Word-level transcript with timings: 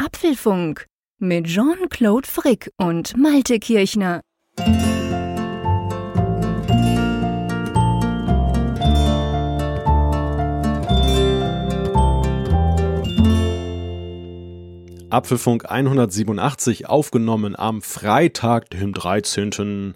Apfelfunk 0.00 0.86
mit 1.18 1.46
Jean-Claude 1.46 2.28
Frick 2.28 2.70
und 2.76 3.16
Malte 3.16 3.58
Kirchner. 3.58 4.20
Apfelfunk 15.10 15.68
187 15.68 16.88
aufgenommen 16.88 17.56
am 17.56 17.82
Freitag, 17.82 18.70
dem 18.70 18.92
13. 18.92 19.94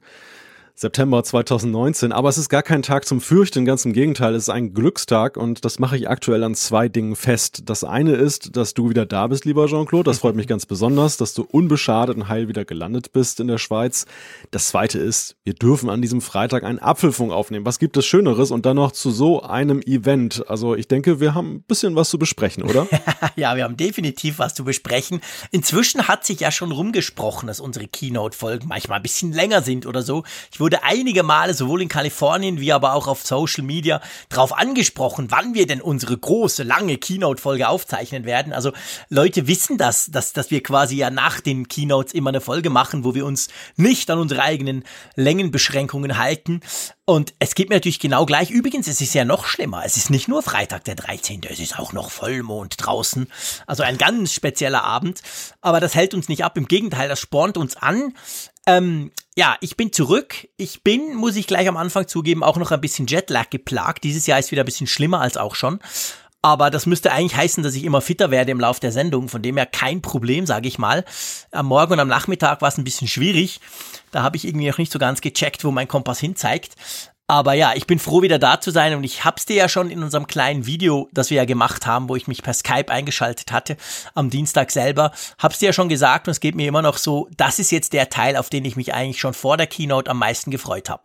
September 0.74 1.22
2019. 1.22 2.12
Aber 2.12 2.28
es 2.28 2.38
ist 2.38 2.48
gar 2.48 2.62
kein 2.62 2.82
Tag 2.82 3.06
zum 3.06 3.20
Fürchten, 3.20 3.64
ganz 3.64 3.84
im 3.84 3.92
Gegenteil, 3.92 4.34
es 4.34 4.44
ist 4.44 4.48
ein 4.48 4.74
Glückstag 4.74 5.36
und 5.36 5.64
das 5.64 5.78
mache 5.78 5.96
ich 5.96 6.08
aktuell 6.08 6.42
an 6.44 6.54
zwei 6.54 6.88
Dingen 6.88 7.16
fest. 7.16 7.62
Das 7.66 7.84
eine 7.84 8.14
ist, 8.14 8.56
dass 8.56 8.74
du 8.74 8.90
wieder 8.90 9.06
da 9.06 9.26
bist, 9.26 9.44
lieber 9.44 9.66
Jean-Claude. 9.66 10.04
Das 10.04 10.18
freut 10.18 10.34
mich 10.34 10.46
ganz 10.46 10.66
besonders, 10.66 11.16
dass 11.16 11.34
du 11.34 11.42
unbeschadet 11.42 12.16
und 12.16 12.28
heil 12.28 12.48
wieder 12.48 12.64
gelandet 12.64 13.12
bist 13.12 13.40
in 13.40 13.46
der 13.46 13.58
Schweiz. 13.58 14.06
Das 14.50 14.68
zweite 14.68 14.98
ist, 14.98 15.36
wir 15.44 15.54
dürfen 15.54 15.90
an 15.90 16.02
diesem 16.02 16.20
Freitag 16.20 16.64
einen 16.64 16.78
Apfelfunk 16.78 17.32
aufnehmen. 17.32 17.66
Was 17.66 17.78
gibt 17.78 17.96
es 17.96 18.06
Schöneres 18.06 18.50
und 18.50 18.66
dann 18.66 18.76
noch 18.76 18.92
zu 18.92 19.10
so 19.10 19.42
einem 19.42 19.80
Event? 19.82 20.44
Also 20.48 20.74
ich 20.74 20.88
denke, 20.88 21.20
wir 21.20 21.34
haben 21.34 21.56
ein 21.56 21.62
bisschen 21.62 21.96
was 21.96 22.10
zu 22.10 22.18
besprechen, 22.18 22.64
oder? 22.64 22.86
ja, 23.36 23.56
wir 23.56 23.64
haben 23.64 23.76
definitiv 23.76 24.38
was 24.38 24.54
zu 24.54 24.64
besprechen. 24.64 25.20
Inzwischen 25.50 26.08
hat 26.08 26.24
sich 26.24 26.40
ja 26.40 26.50
schon 26.50 26.72
rumgesprochen, 26.72 27.46
dass 27.46 27.60
unsere 27.60 27.86
Keynote-Folgen 27.86 28.68
manchmal 28.68 28.96
ein 28.96 29.02
bisschen 29.02 29.32
länger 29.32 29.62
sind 29.62 29.86
oder 29.86 30.02
so. 30.02 30.24
Ich 30.50 30.60
wurde 30.62 30.84
einige 30.84 31.24
Male 31.24 31.54
sowohl 31.54 31.82
in 31.82 31.88
Kalifornien 31.88 32.60
wie 32.60 32.72
aber 32.72 32.94
auch 32.94 33.08
auf 33.08 33.26
Social 33.26 33.64
Media 33.64 34.00
darauf 34.28 34.56
angesprochen, 34.56 35.26
wann 35.30 35.54
wir 35.54 35.66
denn 35.66 35.82
unsere 35.82 36.16
große, 36.16 36.62
lange 36.62 36.96
Keynote-Folge 36.96 37.68
aufzeichnen 37.68 38.24
werden. 38.24 38.52
Also 38.52 38.72
Leute 39.08 39.48
wissen 39.48 39.76
das, 39.76 40.06
dass, 40.10 40.32
dass 40.32 40.50
wir 40.50 40.62
quasi 40.62 40.96
ja 40.96 41.10
nach 41.10 41.40
den 41.40 41.68
Keynotes 41.68 42.14
immer 42.14 42.30
eine 42.30 42.40
Folge 42.40 42.70
machen, 42.70 43.04
wo 43.04 43.14
wir 43.14 43.26
uns 43.26 43.48
nicht 43.76 44.08
an 44.08 44.20
unsere 44.20 44.42
eigenen 44.42 44.84
Längenbeschränkungen 45.16 46.16
halten. 46.16 46.60
Und 47.04 47.34
es 47.40 47.56
geht 47.56 47.68
mir 47.68 47.74
natürlich 47.74 47.98
genau 47.98 48.24
gleich. 48.24 48.50
Übrigens, 48.50 48.86
es 48.86 49.00
ist 49.00 49.12
ja 49.12 49.24
noch 49.24 49.46
schlimmer. 49.46 49.82
Es 49.84 49.96
ist 49.96 50.08
nicht 50.08 50.28
nur 50.28 50.42
Freitag 50.42 50.84
der 50.84 50.94
13., 50.94 51.40
es 51.50 51.58
ist 51.58 51.78
auch 51.78 51.92
noch 51.92 52.12
Vollmond 52.12 52.76
draußen. 52.78 53.26
Also 53.66 53.82
ein 53.82 53.98
ganz 53.98 54.32
spezieller 54.32 54.84
Abend. 54.84 55.20
Aber 55.60 55.80
das 55.80 55.96
hält 55.96 56.14
uns 56.14 56.28
nicht 56.28 56.44
ab. 56.44 56.56
Im 56.56 56.68
Gegenteil, 56.68 57.08
das 57.08 57.18
spornt 57.18 57.56
uns 57.56 57.76
an. 57.76 58.14
Ähm, 58.66 59.10
ja, 59.36 59.56
ich 59.60 59.76
bin 59.76 59.92
zurück. 59.92 60.48
Ich 60.56 60.82
bin, 60.82 61.14
muss 61.14 61.36
ich 61.36 61.46
gleich 61.46 61.68
am 61.68 61.76
Anfang 61.76 62.06
zugeben, 62.06 62.42
auch 62.42 62.56
noch 62.56 62.70
ein 62.70 62.80
bisschen 62.80 63.06
Jetlag 63.06 63.50
geplagt. 63.50 64.04
Dieses 64.04 64.26
Jahr 64.26 64.38
ist 64.38 64.50
wieder 64.50 64.62
ein 64.62 64.66
bisschen 64.66 64.86
schlimmer 64.86 65.20
als 65.20 65.36
auch 65.36 65.54
schon. 65.54 65.80
Aber 66.44 66.70
das 66.70 66.86
müsste 66.86 67.12
eigentlich 67.12 67.36
heißen, 67.36 67.62
dass 67.62 67.76
ich 67.76 67.84
immer 67.84 68.00
fitter 68.00 68.32
werde 68.32 68.50
im 68.50 68.58
Lauf 68.58 68.80
der 68.80 68.90
Sendung. 68.90 69.28
Von 69.28 69.42
dem 69.42 69.56
her 69.56 69.66
kein 69.66 70.02
Problem, 70.02 70.44
sage 70.44 70.66
ich 70.66 70.76
mal. 70.76 71.04
Am 71.52 71.66
Morgen 71.66 71.92
und 71.92 72.00
am 72.00 72.08
Nachmittag 72.08 72.60
war 72.60 72.68
es 72.68 72.78
ein 72.78 72.84
bisschen 72.84 73.06
schwierig. 73.06 73.60
Da 74.10 74.24
habe 74.24 74.36
ich 74.36 74.44
irgendwie 74.44 74.68
noch 74.68 74.78
nicht 74.78 74.92
so 74.92 74.98
ganz 74.98 75.20
gecheckt, 75.20 75.64
wo 75.64 75.70
mein 75.70 75.86
Kompass 75.86 76.18
hin 76.18 76.34
zeigt. 76.34 76.74
Aber 77.28 77.54
ja, 77.54 77.72
ich 77.74 77.86
bin 77.86 77.98
froh, 77.98 78.22
wieder 78.22 78.38
da 78.38 78.60
zu 78.60 78.70
sein 78.70 78.94
und 78.94 79.04
ich 79.04 79.24
hab's 79.24 79.46
dir 79.46 79.56
ja 79.56 79.68
schon 79.68 79.90
in 79.90 80.02
unserem 80.02 80.26
kleinen 80.26 80.66
Video, 80.66 81.08
das 81.12 81.30
wir 81.30 81.38
ja 81.38 81.44
gemacht 81.44 81.86
haben, 81.86 82.08
wo 82.08 82.16
ich 82.16 82.26
mich 82.26 82.42
per 82.42 82.52
Skype 82.52 82.90
eingeschaltet 82.90 83.52
hatte, 83.52 83.76
am 84.14 84.28
Dienstag 84.28 84.70
selber, 84.70 85.12
hab's 85.38 85.58
dir 85.58 85.66
ja 85.66 85.72
schon 85.72 85.88
gesagt 85.88 86.26
und 86.26 86.32
es 86.32 86.40
geht 86.40 86.54
mir 86.54 86.68
immer 86.68 86.82
noch 86.82 86.98
so, 86.98 87.28
das 87.36 87.58
ist 87.58 87.70
jetzt 87.70 87.92
der 87.92 88.10
Teil, 88.10 88.36
auf 88.36 88.50
den 88.50 88.64
ich 88.64 88.76
mich 88.76 88.92
eigentlich 88.92 89.20
schon 89.20 89.34
vor 89.34 89.56
der 89.56 89.66
Keynote 89.66 90.10
am 90.10 90.18
meisten 90.18 90.50
gefreut 90.50 90.90
habe. 90.90 91.04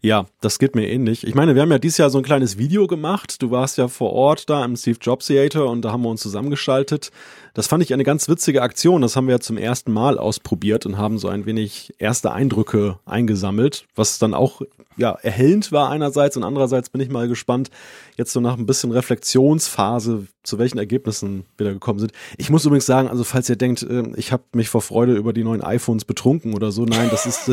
Ja, 0.00 0.26
das 0.40 0.58
geht 0.58 0.74
mir 0.74 0.88
ähnlich. 0.88 1.26
Ich 1.26 1.34
meine, 1.34 1.54
wir 1.54 1.62
haben 1.62 1.70
ja 1.70 1.78
dieses 1.78 1.98
Jahr 1.98 2.10
so 2.10 2.18
ein 2.18 2.24
kleines 2.24 2.58
Video 2.58 2.86
gemacht. 2.86 3.40
Du 3.42 3.50
warst 3.50 3.78
ja 3.78 3.88
vor 3.88 4.12
Ort 4.12 4.48
da 4.50 4.64
im 4.64 4.76
Steve 4.76 4.98
Jobs 5.00 5.26
Theater 5.26 5.66
und 5.66 5.82
da 5.82 5.92
haben 5.92 6.02
wir 6.02 6.08
uns 6.08 6.22
zusammengeschaltet. 6.22 7.10
Das 7.54 7.66
fand 7.66 7.82
ich 7.82 7.92
eine 7.92 8.04
ganz 8.04 8.28
witzige 8.28 8.62
Aktion. 8.62 9.02
Das 9.02 9.16
haben 9.16 9.26
wir 9.26 9.34
ja 9.34 9.40
zum 9.40 9.56
ersten 9.56 9.92
Mal 9.92 10.18
ausprobiert 10.18 10.86
und 10.86 10.98
haben 10.98 11.18
so 11.18 11.28
ein 11.28 11.46
wenig 11.46 11.92
erste 11.98 12.32
Eindrücke 12.32 12.98
eingesammelt, 13.04 13.86
was 13.94 14.18
dann 14.18 14.34
auch 14.34 14.62
ja 14.96 15.12
erhellend 15.22 15.72
war 15.72 15.90
einerseits 15.90 16.36
und 16.36 16.44
andererseits 16.44 16.90
bin 16.90 17.00
ich 17.00 17.08
mal 17.08 17.26
gespannt, 17.26 17.70
jetzt 18.16 18.32
so 18.32 18.40
nach 18.40 18.58
ein 18.58 18.66
bisschen 18.66 18.92
Reflexionsphase, 18.92 20.26
zu 20.42 20.58
welchen 20.58 20.78
Ergebnissen 20.78 21.44
wir 21.56 21.66
da 21.66 21.72
gekommen 21.72 21.98
sind. 21.98 22.12
Ich 22.36 22.50
muss 22.50 22.64
übrigens 22.64 22.86
sagen, 22.86 23.08
also 23.08 23.24
falls 23.24 23.48
ihr 23.48 23.56
denkt, 23.56 23.86
ähm, 23.88 24.14
ich 24.16 24.30
habe 24.32 24.42
mich 24.52 24.68
vor 24.68 24.82
Freude 24.82 25.14
über 25.14 25.32
die 25.32 25.44
neuen 25.44 25.62
iPhones 25.62 26.04
betrunken 26.04 26.54
oder 26.54 26.70
so, 26.70 26.84
nein, 26.84 27.08
das 27.10 27.26
ist 27.26 27.50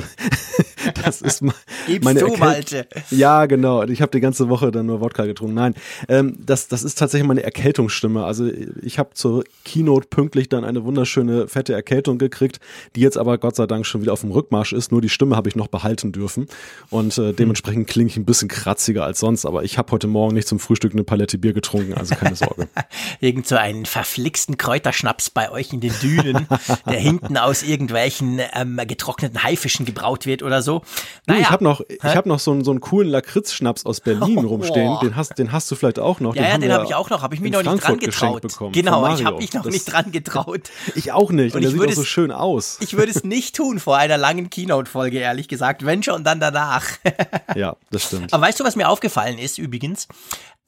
das 1.05 1.21
ist 1.21 1.41
meine 1.41 2.19
du, 2.19 2.35
Malte. 2.37 2.87
Ja, 3.11 3.45
genau. 3.45 3.83
Ich 3.83 4.01
habe 4.01 4.11
die 4.11 4.19
ganze 4.19 4.49
Woche 4.49 4.71
dann 4.71 4.85
nur 4.85 5.01
Wodka 5.01 5.25
getrunken. 5.25 5.55
Nein, 5.55 5.75
ähm, 6.09 6.37
das 6.45 6.67
das 6.67 6.83
ist 6.83 6.97
tatsächlich 6.97 7.27
meine 7.27 7.43
Erkältungsstimme. 7.43 8.25
Also 8.25 8.49
ich 8.81 8.99
habe 8.99 9.11
zur 9.13 9.43
Keynote 9.87 10.07
pünktlich 10.09 10.49
dann 10.49 10.65
eine 10.65 10.83
wunderschöne 10.83 11.47
fette 11.47 11.73
Erkältung 11.73 12.17
gekriegt, 12.17 12.59
die 12.95 13.01
jetzt 13.01 13.17
aber 13.17 13.37
Gott 13.37 13.55
sei 13.55 13.67
Dank 13.67 13.85
schon 13.85 14.01
wieder 14.01 14.11
auf 14.11 14.21
dem 14.21 14.31
Rückmarsch 14.31 14.73
ist. 14.73 14.91
Nur 14.91 15.01
die 15.01 15.07
Stimme 15.07 15.37
habe 15.37 15.47
ich 15.47 15.55
noch 15.55 15.67
behalten 15.67 16.11
dürfen 16.11 16.47
und 16.89 17.17
äh, 17.17 17.31
dementsprechend 17.31 17.87
klinge 17.87 18.09
ich 18.09 18.17
ein 18.17 18.25
bisschen 18.25 18.49
kratziger 18.49 19.05
als 19.05 19.19
sonst. 19.19 19.45
Aber 19.45 19.63
ich 19.63 19.77
habe 19.77 19.91
heute 19.93 20.07
Morgen 20.07 20.35
nicht 20.35 20.47
zum 20.47 20.59
Frühstück 20.59 20.91
eine 20.91 21.05
Palette 21.05 21.37
Bier 21.37 21.53
getrunken, 21.53 21.93
also 21.93 22.15
keine 22.15 22.35
Sorge. 22.35 22.67
Irgend 23.21 23.47
so 23.47 23.55
einen 23.55 23.85
verflixten 23.85 24.57
Kräuterschnaps 24.57 25.29
bei 25.29 25.49
euch 25.51 25.71
in 25.71 25.79
den 25.79 25.93
Dünen, 26.01 26.47
der 26.85 26.99
hinten 26.99 27.37
aus 27.37 27.63
irgendwelchen 27.63 28.41
ähm, 28.53 28.79
getrockneten 28.87 29.41
Haifischen 29.43 29.85
gebraut 29.85 30.25
wird 30.25 30.43
oder 30.43 30.61
so. 30.61 30.81
Naja. 31.27 31.39
Du, 31.39 31.43
ich 31.43 31.49
habe 31.49 31.63
noch, 31.63 31.81
ich 31.87 32.03
habe 32.03 32.27
noch 32.27 32.39
so 32.39 32.51
einen, 32.51 32.65
so 32.65 32.71
einen 32.71 32.81
coolen 32.81 33.09
Lakritz-Schnaps 33.09 33.85
aus 33.85 34.01
Berlin 34.01 34.39
oh, 34.45 34.47
rumstehen. 34.47 34.97
Den 35.01 35.15
hast, 35.15 35.37
den 35.37 35.53
hast 35.53 35.71
du 35.71 35.75
vielleicht 35.75 35.99
auch 35.99 36.19
noch. 36.19 36.35
Ja, 36.35 36.43
den 36.43 36.51
ja, 36.51 36.57
den 36.57 36.73
habe 36.73 36.85
ich 36.85 36.95
auch 36.95 37.09
noch. 37.09 37.21
Habe 37.21 37.35
ich 37.35 37.41
mich 37.41 37.53
noch 37.53 37.63
nicht 37.63 37.83
dran 37.83 37.99
getraut. 37.99 38.43
Genau, 38.73 39.07
ich 39.13 39.23
habe 39.23 39.37
mich 39.37 39.53
noch 39.53 39.63
das, 39.63 39.76
nicht 39.77 39.93
dran 39.93 40.11
getraut. 40.11 40.69
ich 40.95 41.11
auch 41.11 41.31
nicht. 41.31 41.55
Und, 41.55 41.57
und 41.57 41.61
der 41.63 41.71
sieht 41.71 41.91
auch 41.91 41.95
so 41.95 42.03
schön 42.03 42.31
aus. 42.31 42.77
Ich 42.81 42.97
würde 42.97 43.11
es 43.11 43.23
nicht 43.23 43.55
tun 43.55 43.79
vor 43.79 43.97
einer 43.97 44.17
langen 44.17 44.49
Keynote-Folge, 44.49 45.19
ehrlich 45.19 45.47
gesagt. 45.47 45.85
Wenn 45.85 46.03
schon, 46.03 46.23
dann 46.23 46.39
danach. 46.39 46.85
ja, 47.55 47.75
das 47.91 48.03
stimmt. 48.03 48.33
Aber 48.33 48.45
weißt 48.45 48.59
du, 48.59 48.63
was 48.63 48.75
mir 48.75 48.89
aufgefallen 48.89 49.37
ist 49.37 49.57
übrigens? 49.57 50.07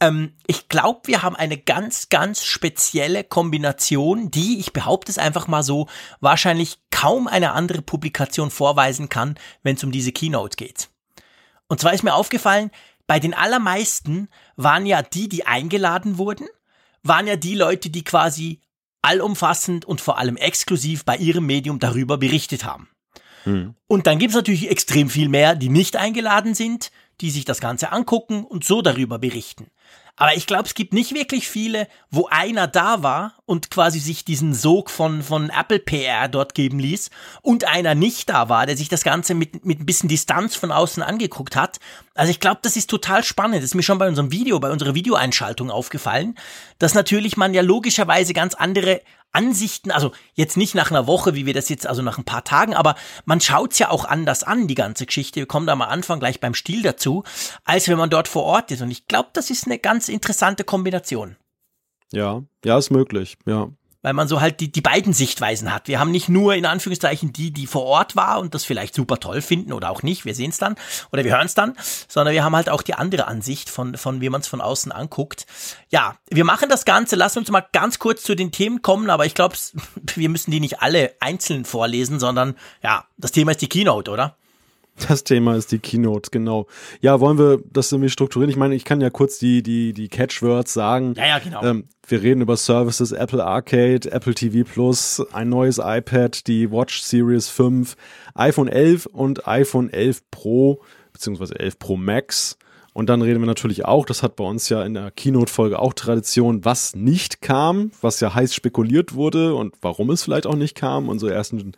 Ähm, 0.01 0.33
ich 0.47 0.69
glaube, 0.69 1.01
wir 1.05 1.23
haben 1.23 1.35
eine 1.35 1.57
ganz, 1.57 2.09
ganz 2.09 2.43
spezielle 2.43 3.23
Kombination, 3.23 4.31
die, 4.31 4.59
ich 4.59 4.73
behaupte 4.73 5.11
es 5.11 5.17
einfach 5.17 5.47
mal 5.47 5.63
so, 5.63 5.87
wahrscheinlich 6.19 6.79
kaum 6.91 7.27
eine 7.27 7.53
andere 7.53 7.81
Publikation 7.81 8.51
vorweisen 8.51 9.09
kann, 9.09 9.35
wenn 9.63 9.75
es 9.75 9.83
um 9.83 9.91
diese 9.91 10.11
Keynote 10.11 10.55
geht. 10.55 10.89
Und 11.67 11.79
zwar 11.79 11.93
ist 11.93 12.03
mir 12.03 12.15
aufgefallen, 12.15 12.71
bei 13.07 13.19
den 13.19 13.33
allermeisten 13.33 14.29
waren 14.55 14.85
ja 14.85 15.01
die, 15.01 15.29
die 15.29 15.45
eingeladen 15.45 16.17
wurden, 16.17 16.47
waren 17.03 17.27
ja 17.27 17.35
die 17.35 17.55
Leute, 17.55 17.89
die 17.89 18.03
quasi 18.03 18.61
allumfassend 19.01 19.85
und 19.85 20.01
vor 20.01 20.17
allem 20.17 20.37
exklusiv 20.37 21.05
bei 21.05 21.17
ihrem 21.17 21.45
Medium 21.45 21.79
darüber 21.79 22.17
berichtet 22.17 22.65
haben. 22.65 22.89
Hm. 23.43 23.75
Und 23.87 24.07
dann 24.07 24.19
gibt 24.19 24.31
es 24.31 24.35
natürlich 24.35 24.69
extrem 24.69 25.09
viel 25.09 25.29
mehr, 25.29 25.55
die 25.55 25.69
nicht 25.69 25.95
eingeladen 25.95 26.55
sind, 26.55 26.91
die 27.21 27.31
sich 27.31 27.45
das 27.45 27.59
Ganze 27.59 27.91
angucken 27.91 28.43
und 28.43 28.63
so 28.63 28.81
darüber 28.81 29.19
berichten. 29.19 29.67
Aber 30.19 30.35
ich 30.35 30.47
glaube, 30.47 30.65
es 30.65 30.73
gibt 30.73 30.91
nicht 30.91 31.13
wirklich 31.13 31.47
viele, 31.47 31.87
wo 32.11 32.27
einer 32.27 32.67
da 32.67 33.03
war 33.03 33.35
und 33.45 33.71
quasi 33.71 33.99
sich 33.99 34.25
diesen 34.25 34.53
Sog 34.53 34.89
von, 34.89 35.23
von 35.23 35.49
Apple 35.49 35.79
PR 35.79 36.27
dort 36.27 36.55
geben 36.55 36.77
ließ 36.77 37.09
und 37.41 37.63
einer 37.63 37.95
nicht 37.95 38.29
da 38.29 38.49
war, 38.49 38.65
der 38.65 38.75
sich 38.75 38.89
das 38.89 39.05
Ganze 39.05 39.33
mit, 39.33 39.65
mit 39.65 39.79
ein 39.79 39.85
bisschen 39.85 40.09
Distanz 40.09 40.57
von 40.57 40.73
außen 40.73 41.01
angeguckt 41.01 41.55
hat. 41.55 41.79
Also 42.15 42.31
ich 42.31 42.41
glaube, 42.41 42.59
das 42.63 42.75
ist 42.75 42.89
total 42.89 43.23
spannend. 43.23 43.59
Das 43.59 43.63
ist 43.63 43.75
mir 43.75 43.81
schon 43.81 43.97
bei 43.97 44.09
unserem 44.09 44.29
Video, 44.29 44.59
bei 44.59 44.71
unserer 44.71 44.93
Videoeinschaltung 44.93 45.71
aufgefallen, 45.71 46.35
dass 46.79 46.95
natürlich 46.95 47.37
man 47.37 47.53
ja 47.53 47.61
logischerweise 47.61 48.33
ganz 48.33 48.55
andere 48.55 48.99
Ansichten, 49.31 49.91
also 49.91 50.11
jetzt 50.33 50.57
nicht 50.57 50.75
nach 50.75 50.91
einer 50.91 51.07
Woche, 51.07 51.35
wie 51.35 51.45
wir 51.45 51.53
das 51.53 51.69
jetzt, 51.69 51.85
also 51.87 52.01
nach 52.01 52.17
ein 52.17 52.23
paar 52.23 52.43
Tagen, 52.43 52.73
aber 52.73 52.95
man 53.25 53.41
schaut's 53.41 53.79
ja 53.79 53.89
auch 53.89 54.05
anders 54.05 54.43
an, 54.43 54.67
die 54.67 54.75
ganze 54.75 55.05
Geschichte. 55.05 55.39
Wir 55.39 55.45
kommen 55.45 55.67
da 55.67 55.75
mal 55.75 55.85
Anfang 55.85 56.19
gleich 56.19 56.39
beim 56.39 56.53
Stil 56.53 56.81
dazu, 56.81 57.23
als 57.63 57.87
wenn 57.87 57.97
man 57.97 58.09
dort 58.09 58.27
vor 58.27 58.43
Ort 58.43 58.71
ist. 58.71 58.81
Und 58.81 58.91
ich 58.91 59.07
glaube, 59.07 59.29
das 59.33 59.49
ist 59.49 59.65
eine 59.65 59.79
ganz 59.79 60.09
interessante 60.09 60.63
Kombination. 60.63 61.35
Ja, 62.11 62.43
ja, 62.65 62.77
ist 62.77 62.89
möglich, 62.89 63.37
ja 63.45 63.69
weil 64.01 64.13
man 64.13 64.27
so 64.27 64.39
halt 64.41 64.59
die, 64.59 64.71
die 64.71 64.81
beiden 64.81 65.13
Sichtweisen 65.13 65.73
hat. 65.73 65.87
Wir 65.87 65.99
haben 65.99 66.11
nicht 66.11 66.29
nur 66.29 66.55
in 66.55 66.65
Anführungszeichen 66.65 67.33
die, 67.33 67.51
die 67.51 67.67
vor 67.67 67.83
Ort 67.83 68.15
war 68.15 68.39
und 68.39 68.55
das 68.55 68.65
vielleicht 68.65 68.95
super 68.95 69.19
toll 69.19 69.41
finden 69.41 69.73
oder 69.73 69.89
auch 69.89 70.03
nicht, 70.03 70.25
wir 70.25 70.35
sehen 70.35 70.51
es 70.51 70.57
dann 70.57 70.75
oder 71.11 71.23
wir 71.23 71.35
hören 71.35 71.45
es 71.45 71.53
dann, 71.53 71.75
sondern 72.07 72.33
wir 72.33 72.43
haben 72.43 72.55
halt 72.55 72.69
auch 72.69 72.81
die 72.81 72.93
andere 72.93 73.27
Ansicht 73.27 73.69
von, 73.69 73.97
von 73.97 74.21
wie 74.21 74.29
man 74.29 74.41
es 74.41 74.47
von 74.47 74.61
außen 74.61 74.91
anguckt. 74.91 75.45
Ja, 75.89 76.15
wir 76.29 76.45
machen 76.45 76.69
das 76.69 76.85
Ganze, 76.85 77.15
lass 77.15 77.37
uns 77.37 77.51
mal 77.51 77.65
ganz 77.73 77.99
kurz 77.99 78.23
zu 78.23 78.35
den 78.35 78.51
Themen 78.51 78.81
kommen, 78.81 79.09
aber 79.09 79.25
ich 79.25 79.35
glaube, 79.35 79.55
wir 80.15 80.29
müssen 80.29 80.51
die 80.51 80.59
nicht 80.59 80.81
alle 80.81 81.15
einzeln 81.19 81.65
vorlesen, 81.65 82.19
sondern 82.19 82.55
ja, 82.81 83.05
das 83.17 83.31
Thema 83.31 83.51
ist 83.51 83.61
die 83.61 83.69
Keynote, 83.69 84.11
oder? 84.11 84.35
Das 85.07 85.23
Thema 85.23 85.55
ist 85.55 85.71
die 85.71 85.79
Keynote, 85.79 86.29
genau. 86.31 86.67
Ja, 87.01 87.19
wollen 87.19 87.37
wir 87.37 87.59
das 87.71 87.91
irgendwie 87.91 88.09
strukturieren? 88.09 88.49
Ich 88.49 88.57
meine, 88.57 88.75
ich 88.75 88.85
kann 88.85 89.01
ja 89.01 89.09
kurz 89.09 89.39
die, 89.39 89.63
die, 89.63 89.93
die 89.93 90.09
Catchwords 90.09 90.73
sagen. 90.73 91.13
Ja, 91.15 91.25
ja, 91.25 91.39
genau. 91.39 91.63
Ähm, 91.63 91.85
wir 92.07 92.21
reden 92.21 92.41
über 92.41 92.57
Services, 92.57 93.11
Apple 93.11 93.43
Arcade, 93.43 94.11
Apple 94.11 94.33
TV 94.33 94.69
Plus, 94.69 95.25
ein 95.31 95.49
neues 95.49 95.79
iPad, 95.83 96.45
die 96.47 96.71
Watch 96.71 97.01
Series 97.01 97.49
5, 97.49 97.95
iPhone 98.35 98.67
11 98.67 99.05
und 99.07 99.47
iPhone 99.47 99.89
11 99.89 100.21
Pro, 100.31 100.81
beziehungsweise 101.13 101.59
11 101.59 101.79
Pro 101.79 101.97
Max 101.97 102.57
Und 102.93 103.09
dann 103.09 103.21
reden 103.21 103.39
wir 103.39 103.47
natürlich 103.47 103.85
auch, 103.85 104.05
das 104.05 104.23
hat 104.23 104.35
bei 104.35 104.43
uns 104.43 104.69
ja 104.69 104.83
in 104.83 104.93
der 104.93 105.11
Keynote-Folge 105.11 105.79
auch 105.79 105.93
Tradition, 105.93 106.65
was 106.65 106.95
nicht 106.95 107.41
kam, 107.41 107.91
was 108.01 108.19
ja 108.19 108.33
heiß 108.33 108.53
spekuliert 108.53 109.13
wurde 109.13 109.55
und 109.55 109.75
warum 109.81 110.09
es 110.09 110.23
vielleicht 110.23 110.47
auch 110.47 110.55
nicht 110.55 110.75
kam. 110.75 111.09
Unsere 111.09 111.33
ersten 111.33 111.73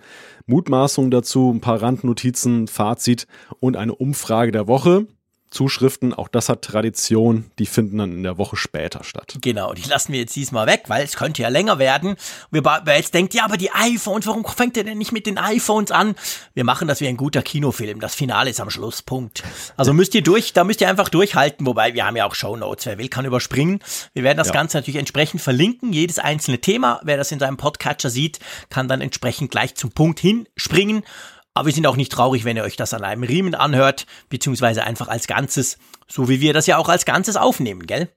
Mutmaßungen 0.46 1.12
dazu, 1.12 1.52
ein 1.54 1.62
paar 1.62 1.82
Randnotizen, 1.82 2.68
Fazit 2.68 3.28
und 3.60 3.78
eine 3.78 3.96
Umfrage 3.96 4.52
der 4.52 4.68
Woche. 4.68 5.08
Zuschriften, 5.52 6.14
auch 6.14 6.30
das 6.30 6.50
hat 6.50 6.62
Tradition, 6.62 7.52
die 7.60 7.66
finden 7.66 7.98
dann 7.98 8.12
in 8.14 8.24
der 8.24 8.38
Woche 8.38 8.56
später 8.56 9.04
statt. 9.04 9.38
Genau, 9.42 9.74
die 9.74 9.84
lassen 9.84 10.14
wir 10.14 10.22
jetzt 10.22 10.36
diesmal 10.36 10.66
weg, 10.66 10.86
weil 10.88 11.04
es 11.04 11.18
könnte 11.18 11.42
ja 11.42 11.50
länger 11.50 11.78
werden. 11.78 12.16
Wir, 12.52 12.64
wer 12.64 12.96
jetzt 12.96 13.14
denkt, 13.14 13.34
ja, 13.34 13.44
aber 13.44 13.58
die 13.58 13.70
iPhones, 13.72 14.26
warum 14.28 14.46
fängt 14.46 14.78
er 14.78 14.86
denn 14.86 14.98
nicht 14.98 15.12
mit 15.12 15.28
den 15.28 15.38
iPhones 15.38 15.92
an? 15.92 16.16
Wir 16.54 16.64
machen 16.64 16.88
das 16.88 17.02
wie 17.02 17.08
ein 17.08 17.18
guter 17.18 17.42
Kinofilm. 17.42 18.00
Das 18.00 18.16
Finale 18.16 18.50
ist 18.50 18.62
am 18.62 18.70
Schluss, 18.70 19.02
Punkt. 19.02 19.44
Also 19.76 19.92
müsst 19.92 20.16
ihr 20.16 20.24
durch, 20.24 20.54
da 20.54 20.64
müsst 20.64 20.80
ihr 20.80 20.90
einfach 20.90 21.10
durchhalten, 21.10 21.68
wobei 21.68 21.94
wir 21.94 22.06
haben 22.06 22.16
ja 22.16 22.26
auch 22.26 22.36
Shownotes. 22.36 22.86
Wer 22.86 22.98
will, 22.98 23.10
kann 23.10 23.26
überspringen. 23.26 23.80
Wir 24.14 24.24
werden 24.24 24.38
das 24.38 24.48
ja. 24.48 24.54
Ganze 24.54 24.78
natürlich 24.78 25.00
entsprechend 25.00 25.42
verlinken, 25.42 25.92
jedes 25.92 26.18
einzelne 26.18 26.60
Thema. 26.60 27.02
Wer 27.04 27.18
das 27.18 27.32
in 27.32 27.40
seinem 27.40 27.58
Podcatcher 27.58 28.10
sieht, 28.10 28.40
kann 28.70 28.88
dann 28.88 29.02
entsprechend 29.02 29.52
gleich 29.52 29.76
zum 29.76 29.92
Punkt 29.92 30.22
hinspringen. 30.22 31.04
Aber 31.54 31.66
wir 31.66 31.74
sind 31.74 31.86
auch 31.86 31.98
nicht 31.98 32.12
traurig, 32.12 32.46
wenn 32.46 32.58
ihr 32.58 32.64
euch 32.64 32.78
das 32.78 32.94
an 32.94 33.04
einem 33.04 33.24
Riemen 33.24 33.56
anhört, 33.56 34.06
beziehungsweise 34.30 34.84
einfach 34.84 35.10
als 35.10 35.28
Ganzes, 35.28 35.78
so 36.08 36.30
wie 36.30 36.40
wir 36.40 36.54
das 36.54 36.68
ja 36.68 36.78
auch 36.78 36.90
als 36.90 37.06
Ganzes 37.06 37.36
aufnehmen, 37.36 37.86
gell? 37.86 38.10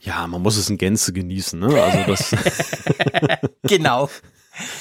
Ja, 0.00 0.26
man 0.26 0.42
muss 0.42 0.56
es 0.56 0.70
in 0.70 0.78
Gänze 0.78 1.12
genießen, 1.12 1.60
ne? 1.60 1.82
Also 1.82 2.04
das. 2.06 2.34
genau 3.62 4.08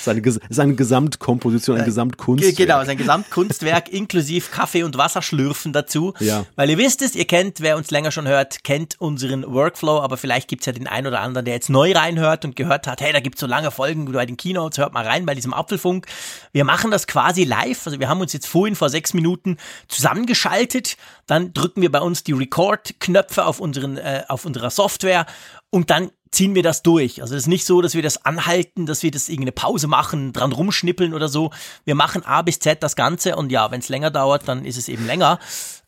seine, 0.02 0.22
seine 0.50 0.76
Gesamtkomposition, 0.76 1.78
ein 1.78 1.84
äh, 1.84 1.86
Gesamtkunstwerk. 1.86 2.56
Genau, 2.56 2.84
sein 2.84 2.98
Gesamtkunstwerk 2.98 3.90
inklusive 3.92 4.50
Kaffee 4.50 4.84
und 4.84 4.98
Wasserschlürfen 4.98 5.74
dazu. 5.74 6.14
Ja. 6.20 6.46
Weil 6.56 6.70
ihr 6.70 6.78
wisst 6.78 7.02
es, 7.02 7.16
ihr 7.16 7.26
kennt, 7.26 7.62
wer 7.62 7.78
uns 7.78 7.92
länger 7.92 8.12
schon 8.12 8.28
hört, 8.28 8.64
kennt 8.64 9.00
unseren 9.00 9.44
Workflow, 9.46 10.00
aber 10.00 10.18
vielleicht 10.18 10.48
gibt's 10.48 10.66
ja 10.66 10.74
den 10.74 10.88
einen 10.88 11.08
oder 11.08 11.22
anderen, 11.22 11.46
der 11.46 11.54
jetzt 11.54 11.70
neu 11.70 11.92
reinhört 11.92 12.46
und 12.46 12.56
gehört 12.56 12.88
hat, 12.88 13.02
hey, 13.02 13.14
da 13.14 13.20
gibt's 13.20 13.42
so 13.42 13.48
lange 13.48 13.72
Folgen 13.72 14.12
bei 14.12 14.26
den 14.26 14.38
Keynotes, 14.38 14.78
hört 14.78 14.94
mal 14.94 15.06
rein 15.06 15.26
bei 15.26 15.36
diesem 15.36 15.54
Apfelfunk. 15.54 16.08
Wir 16.52 16.66
machen 16.66 16.92
das 16.92 17.08
quasi 17.08 17.44
live, 17.44 17.86
also 17.86 18.00
wir 18.00 18.10
haben 18.10 18.22
uns 18.22 18.34
jetzt 18.34 18.48
vorhin 18.48 18.76
vor 18.76 18.90
sechs 18.90 19.14
Minuten 19.14 19.58
zusammengeschaltet, 19.88 20.98
dann 21.28 21.54
drücken 21.54 21.82
wir 21.82 21.92
bei 21.92 22.02
uns 22.02 22.24
die 22.24 22.34
Record-Knöpfe 22.34 23.46
auf, 23.46 23.60
unseren, 23.60 23.98
äh, 23.98 24.24
auf 24.28 24.46
unserer 24.46 24.70
Software 24.70 25.26
und 25.70 25.90
dann 25.90 26.12
ziehen 26.32 26.56
wir 26.56 26.64
das 26.64 26.84
durch. 26.84 27.22
Also 27.22 27.36
es 27.36 27.44
ist 27.44 27.48
nicht 27.48 27.66
so, 27.66 27.82
dass 27.82 27.96
wir 27.96 28.02
das 28.02 28.26
anhalten, 28.26 28.86
dass 28.86 29.04
wir 29.04 29.12
das 29.12 29.30
irgendeine 29.30 29.52
Pause 29.52 29.88
machen, 29.88 30.34
dran 30.34 30.52
rumschnippeln 30.52 31.14
oder 31.14 31.28
so. 31.28 31.52
Wir 31.86 31.96
machen 31.96 32.24
A 32.26 32.42
bis 32.42 32.60
Z 32.60 32.84
das 32.84 32.96
Ganze 32.96 33.36
und 33.36 33.52
ja, 33.52 33.72
wenn 33.72 33.80
es 33.80 33.90
länger 33.90 34.12
dauert, 34.12 34.48
dann 34.48 34.66
ist 34.66 34.78
es 34.78 34.90
eben 34.90 35.06
länger. 35.06 35.40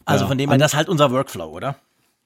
Also 0.05 0.23
ja, 0.23 0.27
von 0.27 0.37
dem 0.37 0.49
her, 0.49 0.57
das 0.57 0.71
ist 0.71 0.77
halt 0.77 0.89
unser 0.89 1.11
Workflow, 1.11 1.49
oder? 1.49 1.75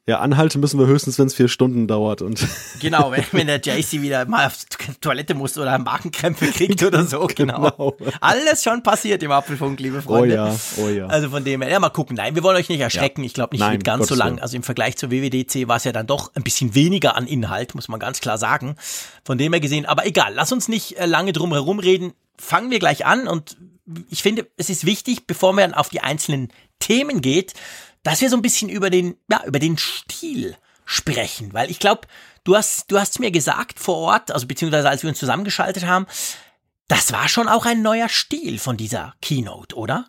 Ja, 0.07 0.19
anhalten 0.19 0.59
müssen 0.59 0.79
wir 0.79 0.85
höchstens, 0.85 1.17
wenn 1.17 1.25
es 1.25 1.33
vier 1.33 1.47
Stunden 1.47 1.87
dauert. 1.87 2.21
Und 2.21 2.47
genau, 2.79 3.11
wenn, 3.11 3.23
wenn 3.31 3.47
der 3.47 3.59
JC 3.59 4.03
wieder 4.03 4.25
mal 4.25 4.45
auf 4.45 4.57
Toilette 5.01 5.33
muss 5.33 5.57
oder 5.57 5.79
Magenkrämpfe 5.79 6.45
kriegt 6.51 6.83
oder 6.83 7.05
so. 7.05 7.27
Genau. 7.35 7.71
genau. 7.71 7.97
Alles 8.21 8.63
schon 8.63 8.83
passiert 8.83 9.21
im 9.23 9.31
Apfelfunk, 9.31 9.79
liebe 9.79 10.01
Freunde. 10.01 10.35
Oh 10.35 10.37
ja, 10.37 10.55
oh 10.85 10.89
ja. 10.89 11.07
Also 11.07 11.29
von 11.29 11.43
dem 11.43 11.61
her, 11.61 11.71
ja, 11.71 11.79
mal 11.79 11.89
gucken. 11.89 12.15
Nein, 12.15 12.35
wir 12.35 12.43
wollen 12.43 12.55
euch 12.55 12.69
nicht 12.69 12.79
erschrecken. 12.79 13.21
Ja. 13.21 13.25
Ich 13.25 13.33
glaube 13.33 13.55
nicht 13.55 13.61
Nein, 13.61 13.79
ganz 13.79 14.03
Gottes 14.03 14.17
so 14.17 14.23
lang. 14.23 14.39
Also 14.39 14.55
im 14.55 14.63
Vergleich 14.63 14.95
zur 14.95 15.09
WWDC 15.11 15.67
war 15.67 15.77
es 15.77 15.83
ja 15.83 15.91
dann 15.91 16.07
doch 16.07 16.33
ein 16.35 16.43
bisschen 16.43 16.75
weniger 16.75 17.15
an 17.15 17.25
Inhalt, 17.27 17.75
muss 17.75 17.87
man 17.87 17.99
ganz 17.99 18.21
klar 18.21 18.37
sagen. 18.37 18.75
Von 19.23 19.37
dem 19.37 19.53
her 19.53 19.59
gesehen. 19.59 19.85
Aber 19.85 20.05
egal, 20.05 20.33
lass 20.35 20.51
uns 20.51 20.67
nicht 20.67 20.97
äh, 20.97 21.07
lange 21.07 21.33
drum 21.33 21.51
herum 21.51 21.79
reden. 21.79 22.13
Fangen 22.37 22.69
wir 22.69 22.79
gleich 22.79 23.05
an 23.05 23.27
und 23.27 23.57
ich 24.09 24.23
finde, 24.23 24.47
es 24.57 24.69
ist 24.69 24.85
wichtig, 24.85 25.27
bevor 25.27 25.53
man 25.53 25.73
auf 25.73 25.89
die 25.89 26.01
einzelnen 26.01 26.49
Themen 26.79 27.21
geht, 27.21 27.53
dass 28.05 28.21
wir 28.21 28.29
so 28.29 28.37
ein 28.37 28.41
bisschen 28.41 28.69
über 28.69 28.89
den, 28.89 29.17
ja, 29.29 29.43
über 29.45 29.59
den 29.59 29.77
Stil 29.77 30.55
sprechen, 30.85 31.53
weil 31.53 31.71
ich 31.71 31.79
glaube, 31.79 32.01
du 32.43 32.55
hast, 32.55 32.91
du 32.91 32.99
hast 32.99 33.19
mir 33.19 33.31
gesagt 33.31 33.79
vor 33.79 33.97
Ort, 33.97 34.31
also 34.31 34.45
beziehungsweise 34.45 34.87
als 34.87 35.01
wir 35.01 35.09
uns 35.09 35.17
zusammengeschaltet 35.17 35.87
haben, 35.87 36.05
das 36.87 37.11
war 37.11 37.27
schon 37.27 37.47
auch 37.47 37.65
ein 37.65 37.81
neuer 37.81 38.07
Stil 38.07 38.59
von 38.59 38.77
dieser 38.77 39.15
Keynote, 39.23 39.75
oder? 39.75 40.05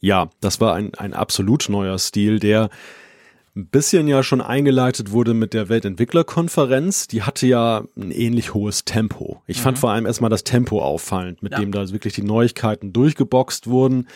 Ja, 0.00 0.30
das 0.40 0.62
war 0.62 0.74
ein, 0.74 0.94
ein 0.94 1.12
absolut 1.12 1.68
neuer 1.68 1.98
Stil, 1.98 2.38
der 2.38 2.70
ein 3.54 3.68
bisschen 3.68 4.08
ja 4.08 4.22
schon 4.22 4.40
eingeleitet 4.40 5.10
wurde 5.10 5.34
mit 5.34 5.52
der 5.52 5.68
Weltentwicklerkonferenz. 5.68 7.06
Die 7.06 7.22
hatte 7.22 7.46
ja 7.46 7.84
ein 7.98 8.12
ähnlich 8.12 8.54
hohes 8.54 8.86
Tempo. 8.86 9.42
Ich 9.46 9.58
mhm. 9.58 9.62
fand 9.62 9.78
vor 9.78 9.90
allem 9.90 10.06
erstmal 10.06 10.30
das 10.30 10.44
Tempo 10.44 10.82
auffallend, 10.82 11.42
mit 11.42 11.52
ja. 11.52 11.58
dem 11.58 11.70
da 11.70 11.86
wirklich 11.90 12.14
die 12.14 12.22
Neuigkeiten 12.22 12.94
durchgeboxt 12.94 13.66
wurden 13.66 14.08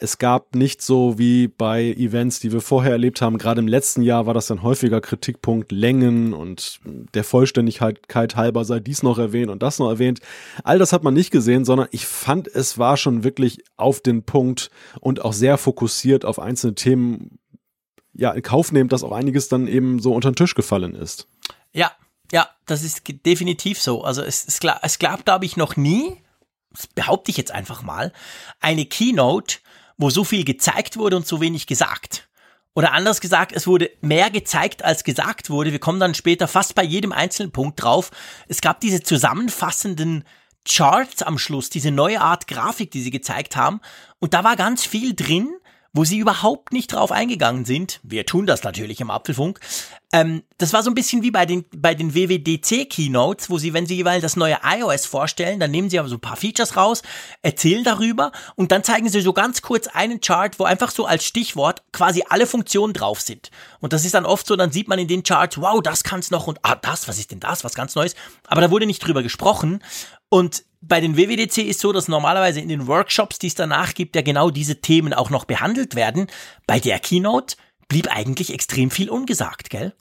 es 0.00 0.16
gab 0.16 0.54
nicht 0.54 0.80
so 0.80 1.18
wie 1.18 1.46
bei 1.46 1.84
Events, 1.92 2.40
die 2.40 2.52
wir 2.52 2.62
vorher 2.62 2.92
erlebt 2.92 3.20
haben. 3.20 3.36
Gerade 3.36 3.60
im 3.60 3.68
letzten 3.68 4.02
Jahr 4.02 4.26
war 4.26 4.32
das 4.32 4.50
ein 4.50 4.62
häufiger 4.62 5.00
Kritikpunkt 5.02 5.72
Längen 5.72 6.32
und 6.32 6.80
der 7.14 7.22
Vollständigkeit 7.22 8.34
halber 8.34 8.64
sei 8.64 8.80
dies 8.80 9.02
noch 9.02 9.18
erwähnt 9.18 9.50
und 9.50 9.62
das 9.62 9.78
noch 9.78 9.90
erwähnt. 9.90 10.20
All 10.64 10.78
das 10.78 10.94
hat 10.94 11.02
man 11.02 11.12
nicht 11.12 11.30
gesehen, 11.30 11.66
sondern 11.66 11.88
ich 11.90 12.06
fand, 12.06 12.48
es 12.48 12.78
war 12.78 12.96
schon 12.96 13.24
wirklich 13.24 13.62
auf 13.76 14.00
den 14.00 14.22
Punkt 14.22 14.70
und 15.00 15.22
auch 15.22 15.34
sehr 15.34 15.58
fokussiert 15.58 16.24
auf 16.24 16.38
einzelne 16.38 16.74
Themen, 16.74 17.38
ja, 18.14 18.32
in 18.32 18.42
Kauf 18.42 18.72
nehmt, 18.72 18.92
dass 18.92 19.04
auch 19.04 19.12
einiges 19.12 19.48
dann 19.48 19.68
eben 19.68 20.00
so 20.00 20.14
unter 20.14 20.30
den 20.30 20.36
Tisch 20.36 20.54
gefallen 20.54 20.94
ist. 20.94 21.28
Ja, 21.72 21.92
ja, 22.32 22.48
das 22.64 22.82
ist 22.82 23.02
definitiv 23.26 23.80
so. 23.80 24.02
Also 24.02 24.22
es, 24.22 24.46
es, 24.46 24.60
es 24.82 24.98
gab, 24.98 25.24
glaube 25.26 25.44
ich, 25.44 25.58
noch 25.58 25.76
nie, 25.76 26.16
das 26.72 26.86
behaupte 26.86 27.30
ich 27.30 27.36
jetzt 27.36 27.52
einfach 27.52 27.82
mal, 27.82 28.12
eine 28.60 28.86
Keynote, 28.86 29.58
wo 30.00 30.08
so 30.10 30.24
viel 30.24 30.44
gezeigt 30.44 30.96
wurde 30.96 31.16
und 31.16 31.26
so 31.26 31.40
wenig 31.40 31.66
gesagt. 31.66 32.28
Oder 32.74 32.92
anders 32.92 33.20
gesagt, 33.20 33.52
es 33.52 33.66
wurde 33.66 33.90
mehr 34.00 34.30
gezeigt, 34.30 34.84
als 34.84 35.04
gesagt 35.04 35.50
wurde. 35.50 35.72
Wir 35.72 35.78
kommen 35.78 36.00
dann 36.00 36.14
später 36.14 36.48
fast 36.48 36.74
bei 36.74 36.82
jedem 36.82 37.12
einzelnen 37.12 37.52
Punkt 37.52 37.82
drauf. 37.82 38.10
Es 38.48 38.60
gab 38.60 38.80
diese 38.80 39.02
zusammenfassenden 39.02 40.24
Charts 40.66 41.22
am 41.22 41.36
Schluss, 41.38 41.68
diese 41.68 41.90
neue 41.90 42.20
Art 42.20 42.46
Grafik, 42.46 42.90
die 42.90 43.02
sie 43.02 43.10
gezeigt 43.10 43.56
haben. 43.56 43.80
Und 44.20 44.34
da 44.34 44.44
war 44.44 44.56
ganz 44.56 44.84
viel 44.86 45.14
drin, 45.14 45.50
wo 45.92 46.04
sie 46.04 46.18
überhaupt 46.18 46.72
nicht 46.72 46.92
drauf 46.92 47.10
eingegangen 47.10 47.64
sind. 47.64 48.00
Wir 48.02 48.24
tun 48.24 48.46
das 48.46 48.62
natürlich 48.62 49.00
im 49.00 49.10
Apfelfunk. 49.10 49.58
Ähm, 50.12 50.42
das 50.58 50.72
war 50.72 50.82
so 50.82 50.90
ein 50.90 50.94
bisschen 50.94 51.22
wie 51.22 51.30
bei 51.30 51.46
den, 51.46 51.64
bei 51.76 51.94
den 51.94 52.14
WWDC 52.14 52.88
Keynotes, 52.88 53.48
wo 53.50 53.58
sie, 53.58 53.72
wenn 53.72 53.86
sie 53.86 53.96
jeweils 53.96 54.22
das 54.22 54.36
neue 54.36 54.58
iOS 54.64 55.06
vorstellen, 55.06 55.60
dann 55.60 55.70
nehmen 55.70 55.88
sie 55.88 55.98
aber 55.98 56.08
so 56.08 56.16
ein 56.16 56.20
paar 56.20 56.36
Features 56.36 56.76
raus, 56.76 57.02
erzählen 57.42 57.84
darüber 57.84 58.32
und 58.56 58.72
dann 58.72 58.82
zeigen 58.82 59.08
sie 59.08 59.20
so 59.20 59.32
ganz 59.32 59.62
kurz 59.62 59.86
einen 59.86 60.20
Chart, 60.20 60.58
wo 60.58 60.64
einfach 60.64 60.90
so 60.90 61.06
als 61.06 61.24
Stichwort 61.24 61.82
quasi 61.92 62.24
alle 62.28 62.46
Funktionen 62.46 62.92
drauf 62.92 63.20
sind. 63.20 63.50
Und 63.80 63.92
das 63.92 64.04
ist 64.04 64.14
dann 64.14 64.26
oft 64.26 64.46
so, 64.46 64.56
dann 64.56 64.72
sieht 64.72 64.88
man 64.88 64.98
in 64.98 65.08
den 65.08 65.22
Charts, 65.22 65.60
wow, 65.60 65.80
das 65.80 66.02
kann's 66.02 66.30
noch 66.30 66.46
und 66.46 66.58
ah, 66.62 66.76
das, 66.76 67.06
was 67.06 67.18
ist 67.18 67.30
denn 67.30 67.40
das, 67.40 67.62
was 67.62 67.74
ganz 67.74 67.94
Neues. 67.94 68.14
Aber 68.46 68.60
da 68.60 68.70
wurde 68.70 68.86
nicht 68.86 69.04
drüber 69.04 69.22
gesprochen. 69.22 69.80
Und 70.30 70.64
bei 70.80 71.00
den 71.00 71.18
WWDC 71.18 71.58
ist 71.58 71.80
so, 71.80 71.92
dass 71.92 72.08
normalerweise 72.08 72.60
in 72.60 72.68
den 72.68 72.86
Workshops, 72.86 73.38
die 73.38 73.48
es 73.48 73.54
danach 73.54 73.92
gibt, 73.92 74.16
ja 74.16 74.22
genau 74.22 74.48
diese 74.48 74.80
Themen 74.80 75.12
auch 75.12 75.28
noch 75.28 75.44
behandelt 75.44 75.94
werden. 75.94 76.28
Bei 76.66 76.80
der 76.80 76.98
Keynote 76.98 77.56
blieb 77.88 78.08
eigentlich 78.08 78.54
extrem 78.54 78.90
viel 78.90 79.10
ungesagt, 79.10 79.68
gell? 79.68 79.92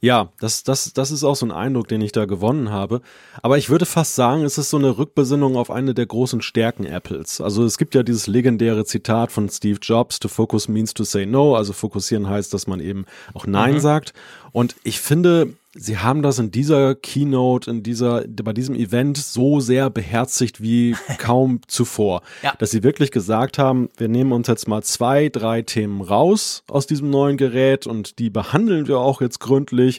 Ja, 0.00 0.30
das, 0.40 0.62
das, 0.62 0.92
das 0.94 1.10
ist 1.10 1.24
auch 1.24 1.36
so 1.36 1.44
ein 1.44 1.52
Eindruck, 1.52 1.88
den 1.88 2.00
ich 2.00 2.12
da 2.12 2.24
gewonnen 2.24 2.70
habe. 2.70 3.02
Aber 3.42 3.58
ich 3.58 3.68
würde 3.68 3.84
fast 3.84 4.14
sagen, 4.14 4.44
es 4.44 4.56
ist 4.56 4.70
so 4.70 4.78
eine 4.78 4.96
Rückbesinnung 4.96 5.56
auf 5.56 5.70
eine 5.70 5.92
der 5.92 6.06
großen 6.06 6.40
Stärken 6.40 6.86
Apples. 6.86 7.40
Also 7.40 7.64
es 7.64 7.76
gibt 7.76 7.94
ja 7.94 8.02
dieses 8.02 8.26
legendäre 8.26 8.84
Zitat 8.84 9.30
von 9.30 9.48
Steve 9.48 9.78
Jobs, 9.82 10.18
to 10.18 10.28
focus 10.28 10.68
means 10.68 10.94
to 10.94 11.04
say 11.04 11.26
no. 11.26 11.54
Also 11.54 11.72
fokussieren 11.72 12.28
heißt, 12.28 12.54
dass 12.54 12.66
man 12.66 12.80
eben 12.80 13.04
auch 13.34 13.46
Nein 13.46 13.74
mhm. 13.74 13.80
sagt. 13.80 14.14
Und 14.52 14.74
ich 14.84 15.00
finde, 15.00 15.54
Sie 15.72 15.98
haben 15.98 16.22
das 16.22 16.40
in 16.40 16.50
dieser 16.50 16.96
Keynote, 16.96 17.70
in 17.70 17.84
dieser, 17.84 18.24
bei 18.26 18.52
diesem 18.52 18.74
Event 18.74 19.18
so 19.18 19.60
sehr 19.60 19.88
beherzigt 19.88 20.60
wie 20.60 20.96
kaum 21.18 21.60
zuvor. 21.68 22.22
Ja. 22.42 22.54
Dass 22.58 22.72
sie 22.72 22.82
wirklich 22.82 23.12
gesagt 23.12 23.56
haben, 23.56 23.88
wir 23.96 24.08
nehmen 24.08 24.32
uns 24.32 24.48
jetzt 24.48 24.66
mal 24.66 24.82
zwei, 24.82 25.28
drei 25.28 25.62
Themen 25.62 26.00
raus 26.00 26.64
aus 26.68 26.88
diesem 26.88 27.10
neuen 27.10 27.36
Gerät 27.36 27.86
und 27.86 28.18
die 28.18 28.30
behandeln 28.30 28.88
wir 28.88 28.98
auch 28.98 29.20
jetzt 29.20 29.38
gründlich. 29.38 29.89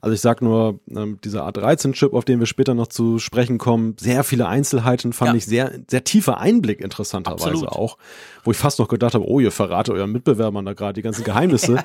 Also 0.00 0.14
ich 0.14 0.20
sag 0.20 0.42
nur, 0.42 0.80
ähm, 0.90 1.18
dieser 1.24 1.46
A13-Chip, 1.48 2.12
auf 2.12 2.24
den 2.24 2.38
wir 2.38 2.46
später 2.46 2.74
noch 2.74 2.86
zu 2.86 3.18
sprechen 3.18 3.58
kommen, 3.58 3.96
sehr 3.98 4.24
viele 4.24 4.48
Einzelheiten 4.48 5.12
fand 5.12 5.32
ja. 5.32 5.36
ich 5.36 5.46
sehr, 5.46 5.72
sehr 5.88 6.04
tiefer 6.04 6.38
Einblick 6.38 6.80
interessanterweise 6.80 7.50
Absolut. 7.50 7.68
auch. 7.68 7.98
Wo 8.44 8.50
ich 8.52 8.56
fast 8.56 8.78
noch 8.78 8.88
gedacht 8.88 9.14
habe, 9.14 9.28
oh, 9.28 9.40
ihr 9.40 9.52
verrate 9.52 9.92
euren 9.92 10.12
Mitbewerbern 10.12 10.64
da 10.64 10.72
gerade 10.72 10.94
die 10.94 11.02
ganzen 11.02 11.24
Geheimnisse. 11.24 11.74
ja. 11.74 11.84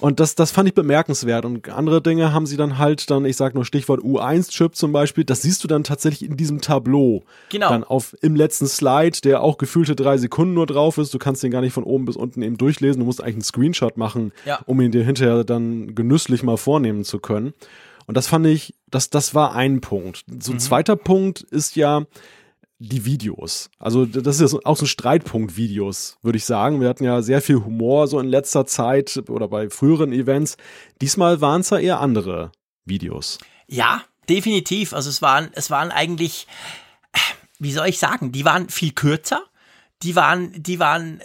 Und 0.00 0.20
das, 0.20 0.36
das 0.36 0.52
fand 0.52 0.68
ich 0.68 0.74
bemerkenswert. 0.74 1.44
Und 1.44 1.68
andere 1.68 2.00
Dinge 2.00 2.32
haben 2.32 2.46
sie 2.46 2.56
dann 2.56 2.78
halt 2.78 3.10
dann, 3.10 3.24
ich 3.24 3.36
sag 3.36 3.54
nur 3.54 3.64
Stichwort 3.64 4.00
U1-Chip 4.00 4.76
zum 4.76 4.92
Beispiel, 4.92 5.24
das 5.24 5.42
siehst 5.42 5.64
du 5.64 5.68
dann 5.68 5.82
tatsächlich 5.82 6.28
in 6.30 6.36
diesem 6.36 6.60
Tableau. 6.60 7.24
Genau. 7.48 7.68
Dann 7.70 7.84
auf, 7.84 8.16
im 8.20 8.36
letzten 8.36 8.68
Slide, 8.68 9.18
der 9.24 9.42
auch 9.42 9.58
gefühlte 9.58 9.96
drei 9.96 10.16
Sekunden 10.16 10.54
nur 10.54 10.66
drauf 10.66 10.98
ist. 10.98 11.12
Du 11.12 11.18
kannst 11.18 11.42
den 11.42 11.50
gar 11.50 11.60
nicht 11.60 11.72
von 11.72 11.82
oben 11.82 12.04
bis 12.04 12.16
unten 12.16 12.42
eben 12.42 12.56
durchlesen. 12.56 13.00
Du 13.00 13.06
musst 13.06 13.22
eigentlich 13.22 13.36
einen 13.36 13.42
Screenshot 13.42 13.96
machen, 13.96 14.32
ja. 14.44 14.60
um 14.66 14.80
ihn 14.80 14.92
dir 14.92 15.04
hinterher 15.04 15.42
dann 15.42 15.94
genüsslich 15.96 16.44
mal 16.44 16.56
vornehmen 16.56 16.97
zu 17.04 17.18
können. 17.18 17.54
Und 18.06 18.16
das 18.16 18.26
fand 18.26 18.46
ich, 18.46 18.74
das, 18.90 19.10
das 19.10 19.34
war 19.34 19.54
ein 19.54 19.80
Punkt. 19.80 20.24
So 20.40 20.52
ein 20.52 20.56
mhm. 20.56 20.60
zweiter 20.60 20.96
Punkt 20.96 21.42
ist 21.42 21.76
ja, 21.76 22.06
die 22.78 23.04
Videos. 23.04 23.70
Also 23.78 24.06
das 24.06 24.40
ist 24.40 24.54
auch 24.64 24.76
so 24.76 24.84
ein 24.84 24.88
Streitpunkt 24.88 25.56
Videos, 25.56 26.16
würde 26.22 26.38
ich 26.38 26.44
sagen. 26.44 26.80
Wir 26.80 26.88
hatten 26.88 27.04
ja 27.04 27.22
sehr 27.22 27.42
viel 27.42 27.64
Humor 27.64 28.06
so 28.06 28.20
in 28.20 28.28
letzter 28.28 28.66
Zeit 28.66 29.20
oder 29.28 29.48
bei 29.48 29.68
früheren 29.68 30.12
Events. 30.12 30.56
Diesmal 31.00 31.40
waren 31.40 31.62
es 31.62 31.70
ja 31.70 31.78
eher 31.78 32.00
andere 32.00 32.52
Videos. 32.84 33.38
Ja, 33.66 34.02
definitiv. 34.28 34.92
Also 34.92 35.10
es 35.10 35.22
waren, 35.22 35.50
es 35.54 35.70
waren 35.70 35.90
eigentlich, 35.90 36.46
wie 37.58 37.72
soll 37.72 37.88
ich 37.88 37.98
sagen, 37.98 38.30
die 38.30 38.44
waren 38.44 38.68
viel 38.68 38.92
kürzer. 38.92 39.42
Die 40.04 40.14
waren, 40.14 40.52
die 40.62 40.78
waren, 40.78 41.20
äh, 41.20 41.24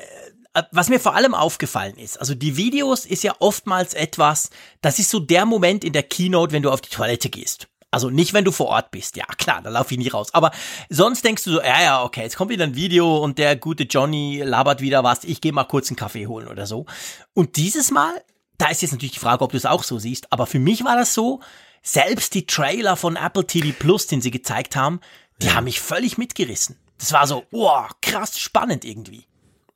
was 0.72 0.90
mir 0.90 1.00
vor 1.00 1.16
allem 1.16 1.34
aufgefallen 1.34 1.98
ist, 1.98 2.20
also 2.20 2.36
die 2.36 2.58
Videos 2.58 3.06
ist 3.06 3.24
ja 3.24 3.34
oftmals 3.40 3.94
etwas, 3.94 4.50
das 4.82 5.00
ist 5.00 5.10
so 5.10 5.20
der 5.20 5.46
Moment 5.46 5.84
in 5.84 5.94
der 5.94 6.04
Keynote, 6.04 6.54
wenn 6.54 6.64
du 6.64 6.72
auf 6.72 6.82
die 6.82 6.90
Toilette 6.90 7.30
gehst. 7.30 7.68
Also 7.94 8.10
nicht, 8.10 8.34
wenn 8.34 8.44
du 8.44 8.52
vor 8.52 8.68
Ort 8.68 8.90
bist. 8.90 9.18
Ja, 9.18 9.26
klar, 9.38 9.62
da 9.62 9.70
laufe 9.70 9.94
ich 9.94 10.00
nie 10.00 10.08
raus. 10.08 10.34
Aber 10.34 10.52
sonst 10.90 11.24
denkst 11.24 11.44
du 11.44 11.52
so, 11.52 11.62
ja, 11.62 11.80
ja, 11.80 12.04
okay, 12.04 12.22
jetzt 12.22 12.36
kommt 12.36 12.50
wieder 12.50 12.64
ein 12.64 12.76
Video 12.76 13.18
und 13.18 13.38
der 13.38 13.56
gute 13.56 13.84
Johnny 13.84 14.42
labert 14.44 14.82
wieder 14.82 15.04
was. 15.04 15.24
Ich 15.24 15.42
gehe 15.42 15.54
mal 15.54 15.66
kurz 15.66 15.90
einen 15.90 15.96
Kaffee 15.96 16.26
holen 16.26 16.48
oder 16.48 16.66
so. 16.66 16.88
Und 17.36 17.56
dieses 17.56 17.92
Mal, 17.92 18.12
da 18.58 18.70
ist 18.70 18.82
jetzt 18.82 18.94
natürlich 18.94 19.12
die 19.12 19.20
Frage, 19.20 19.44
ob 19.44 19.52
du 19.52 19.58
es 19.58 19.68
auch 19.68 19.84
so 19.84 20.00
siehst, 20.00 20.32
aber 20.34 20.48
für 20.48 20.58
mich 20.58 20.84
war 20.84 20.96
das 20.96 21.14
so, 21.14 21.42
selbst 21.84 22.34
die 22.34 22.48
Trailer 22.48 22.96
von 22.96 23.16
Apple 23.16 23.46
TV 23.46 23.76
Plus, 23.78 24.08
den 24.08 24.22
sie 24.22 24.32
gezeigt 24.32 24.76
haben, 24.76 25.00
die 25.40 25.48
ja. 25.48 25.54
haben 25.54 25.66
mich 25.66 25.80
völlig 25.80 26.18
mitgerissen. 26.18 26.80
Das 26.98 27.12
war 27.12 27.28
so, 27.28 27.44
wow, 27.52 27.92
krass 28.02 28.40
spannend 28.40 28.86
irgendwie. 28.86 29.28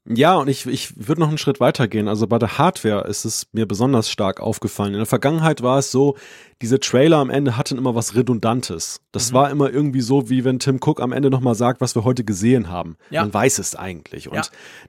Ja, 0.10 0.36
und 0.36 0.48
ich, 0.48 0.66
ich 0.66 1.08
würde 1.08 1.20
noch 1.20 1.28
einen 1.28 1.38
Schritt 1.38 1.60
weiter 1.60 1.88
gehen. 1.90 2.08
Also 2.08 2.28
bei 2.28 2.40
der 2.40 2.58
Hardware 2.58 3.08
ist 3.08 3.26
es 3.26 3.48
mir 3.52 3.66
besonders 3.66 4.10
stark 4.10 4.40
aufgefallen. 4.40 4.94
In 4.94 5.00
der 5.00 5.06
Vergangenheit 5.06 5.62
war 5.64 5.80
es 5.80 5.92
so, 5.92 6.16
diese 6.62 6.80
Trailer 6.80 7.18
am 7.18 7.30
Ende 7.30 7.56
hatten 7.56 7.78
immer 7.78 7.94
was 7.94 8.16
Redundantes. 8.16 9.02
Das 9.12 9.32
mhm. 9.32 9.36
war 9.36 9.52
immer 9.52 9.70
irgendwie 9.72 10.02
so, 10.02 10.30
wie 10.30 10.44
wenn 10.44 10.58
Tim 10.58 10.80
Cook 10.84 11.02
am 11.02 11.12
Ende 11.12 11.30
nochmal 11.30 11.54
sagt, 11.54 11.82
was 11.82 11.96
wir 11.96 12.04
heute 12.04 12.24
gesehen 12.24 12.70
haben. 12.70 12.98
Ja. 13.12 13.22
Man 13.22 13.34
weiß 13.34 13.60
es 13.60 13.76
eigentlich. 13.76 14.28
Und 14.28 14.38
ja. 14.38 14.44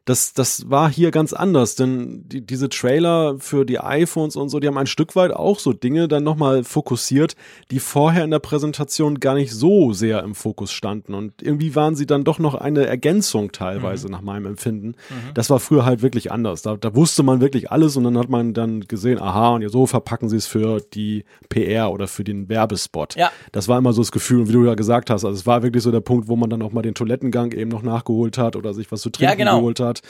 das, 0.06 0.32
das 0.32 0.70
war 0.70 0.90
hier 0.90 1.10
ganz 1.10 1.34
anders, 1.34 1.74
denn 1.74 2.26
die, 2.26 2.40
diese 2.40 2.70
Trailer 2.70 3.36
für 3.38 3.66
die 3.66 3.80
iPhones 3.80 4.36
und 4.36 4.48
so, 4.48 4.60
die 4.60 4.66
haben 4.66 4.78
ein 4.78 4.86
Stück 4.86 5.14
weit 5.14 5.32
auch 5.32 5.58
so 5.58 5.74
Dinge 5.74 6.08
dann 6.08 6.24
nochmal 6.24 6.64
fokussiert, 6.64 7.36
die 7.70 7.80
vorher 7.80 8.24
in 8.24 8.30
der 8.30 8.38
Präsentation 8.38 9.20
gar 9.20 9.34
nicht 9.34 9.52
so 9.52 9.92
sehr 9.92 10.22
im 10.22 10.34
Fokus 10.34 10.72
standen. 10.72 11.12
Und 11.12 11.42
irgendwie 11.42 11.74
waren 11.74 11.96
sie 11.96 12.06
dann 12.06 12.24
doch 12.24 12.38
noch 12.38 12.54
eine 12.54 12.86
Ergänzung 12.86 13.52
teilweise 13.52 14.06
mhm. 14.06 14.12
nach 14.12 14.22
meinem 14.22 14.46
Empfinden. 14.46 14.88
Mhm. 15.10 15.34
Das 15.34 15.50
war 15.50 15.60
früher 15.60 15.84
halt 15.84 16.00
wirklich 16.00 16.32
anders. 16.32 16.62
Da, 16.62 16.78
da 16.78 16.94
wusste 16.94 17.22
man 17.22 17.42
wirklich 17.42 17.70
alles 17.70 17.96
und 17.96 18.04
dann 18.04 18.16
hat 18.16 18.30
man 18.30 18.54
dann 18.54 18.80
gesehen, 18.80 19.20
aha, 19.20 19.50
und 19.50 19.68
so 19.68 19.86
verpacken 19.86 20.30
sie 20.30 20.36
es 20.36 20.46
für 20.46 20.80
die 20.80 21.24
PR 21.50 21.57
oder 21.88 22.08
für 22.08 22.24
den 22.24 22.48
Werbespot. 22.48 23.16
Ja. 23.16 23.30
Das 23.52 23.68
war 23.68 23.78
immer 23.78 23.92
so 23.92 24.02
das 24.02 24.12
Gefühl, 24.12 24.48
wie 24.48 24.52
du 24.52 24.64
ja 24.64 24.74
gesagt 24.74 25.10
hast, 25.10 25.24
also 25.24 25.36
es 25.36 25.46
war 25.46 25.62
wirklich 25.62 25.82
so 25.82 25.90
der 25.90 26.00
Punkt, 26.00 26.28
wo 26.28 26.36
man 26.36 26.50
dann 26.50 26.62
auch 26.62 26.72
mal 26.72 26.82
den 26.82 26.94
Toilettengang 26.94 27.52
eben 27.52 27.70
noch 27.70 27.82
nachgeholt 27.82 28.38
hat 28.38 28.56
oder 28.56 28.74
sich 28.74 28.90
was 28.92 29.00
zu 29.00 29.10
trinken 29.10 29.30
ja, 29.30 29.34
genau. 29.36 29.58
geholt 29.58 29.80
hat. 29.80 30.02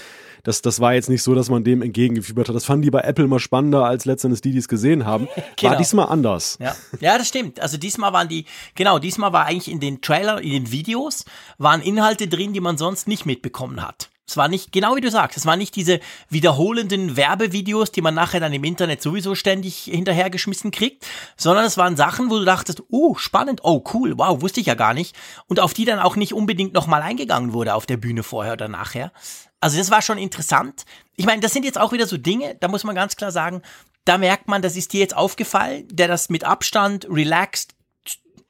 Das, 0.44 0.62
das 0.62 0.80
war 0.80 0.94
jetzt 0.94 1.08
nicht 1.08 1.22
so, 1.22 1.34
dass 1.34 1.50
man 1.50 1.64
dem 1.64 1.82
entgegengefiebert 1.82 2.48
hat. 2.48 2.56
Das 2.56 2.64
fanden 2.64 2.82
die 2.82 2.90
bei 2.90 3.00
Apple 3.00 3.24
immer 3.24 3.40
spannender 3.40 3.84
als 3.84 4.04
letztendlich 4.04 4.40
die, 4.40 4.52
die 4.52 4.58
es 4.58 4.68
gesehen 4.68 5.04
haben. 5.04 5.28
genau. 5.56 5.72
War 5.72 5.78
diesmal 5.78 6.06
anders. 6.08 6.58
Ja. 6.60 6.74
ja, 7.00 7.18
das 7.18 7.28
stimmt. 7.28 7.60
Also 7.60 7.76
diesmal 7.76 8.12
waren 8.12 8.28
die, 8.28 8.44
genau, 8.74 8.98
diesmal 8.98 9.32
war 9.32 9.46
eigentlich 9.46 9.70
in 9.70 9.80
den 9.80 10.00
Trailer, 10.00 10.40
in 10.40 10.50
den 10.50 10.72
Videos, 10.72 11.24
waren 11.58 11.80
Inhalte 11.82 12.28
drin, 12.28 12.52
die 12.52 12.60
man 12.60 12.78
sonst 12.78 13.08
nicht 13.08 13.26
mitbekommen 13.26 13.86
hat. 13.86 14.10
Es 14.28 14.36
war 14.36 14.48
nicht, 14.48 14.72
genau 14.72 14.94
wie 14.94 15.00
du 15.00 15.10
sagst, 15.10 15.38
es 15.38 15.46
waren 15.46 15.58
nicht 15.58 15.74
diese 15.74 16.00
wiederholenden 16.28 17.16
Werbevideos, 17.16 17.92
die 17.92 18.02
man 18.02 18.14
nachher 18.14 18.40
dann 18.40 18.52
im 18.52 18.62
Internet 18.62 19.00
sowieso 19.00 19.34
ständig 19.34 19.84
hinterhergeschmissen 19.84 20.70
kriegt, 20.70 21.06
sondern 21.36 21.64
es 21.64 21.78
waren 21.78 21.96
Sachen, 21.96 22.30
wo 22.30 22.38
du 22.38 22.44
dachtest, 22.44 22.82
oh, 22.90 23.14
spannend, 23.14 23.60
oh, 23.62 23.82
cool, 23.94 24.18
wow, 24.18 24.42
wusste 24.42 24.60
ich 24.60 24.66
ja 24.66 24.74
gar 24.74 24.92
nicht. 24.92 25.16
Und 25.46 25.60
auf 25.60 25.72
die 25.72 25.86
dann 25.86 25.98
auch 25.98 26.16
nicht 26.16 26.34
unbedingt 26.34 26.74
nochmal 26.74 27.00
eingegangen 27.00 27.54
wurde 27.54 27.74
auf 27.74 27.86
der 27.86 27.96
Bühne 27.96 28.22
vorher 28.22 28.52
oder 28.52 28.68
nachher. 28.68 29.12
Also 29.60 29.78
das 29.78 29.90
war 29.90 30.02
schon 30.02 30.18
interessant. 30.18 30.84
Ich 31.16 31.24
meine, 31.24 31.40
das 31.40 31.52
sind 31.52 31.64
jetzt 31.64 31.80
auch 31.80 31.92
wieder 31.92 32.06
so 32.06 32.18
Dinge, 32.18 32.56
da 32.60 32.68
muss 32.68 32.84
man 32.84 32.94
ganz 32.94 33.16
klar 33.16 33.32
sagen, 33.32 33.62
da 34.04 34.18
merkt 34.18 34.46
man, 34.46 34.62
das 34.62 34.76
ist 34.76 34.92
dir 34.92 35.00
jetzt 35.00 35.16
aufgefallen, 35.16 35.88
der 35.90 36.06
das 36.06 36.28
mit 36.28 36.44
Abstand, 36.44 37.06
relaxed, 37.10 37.74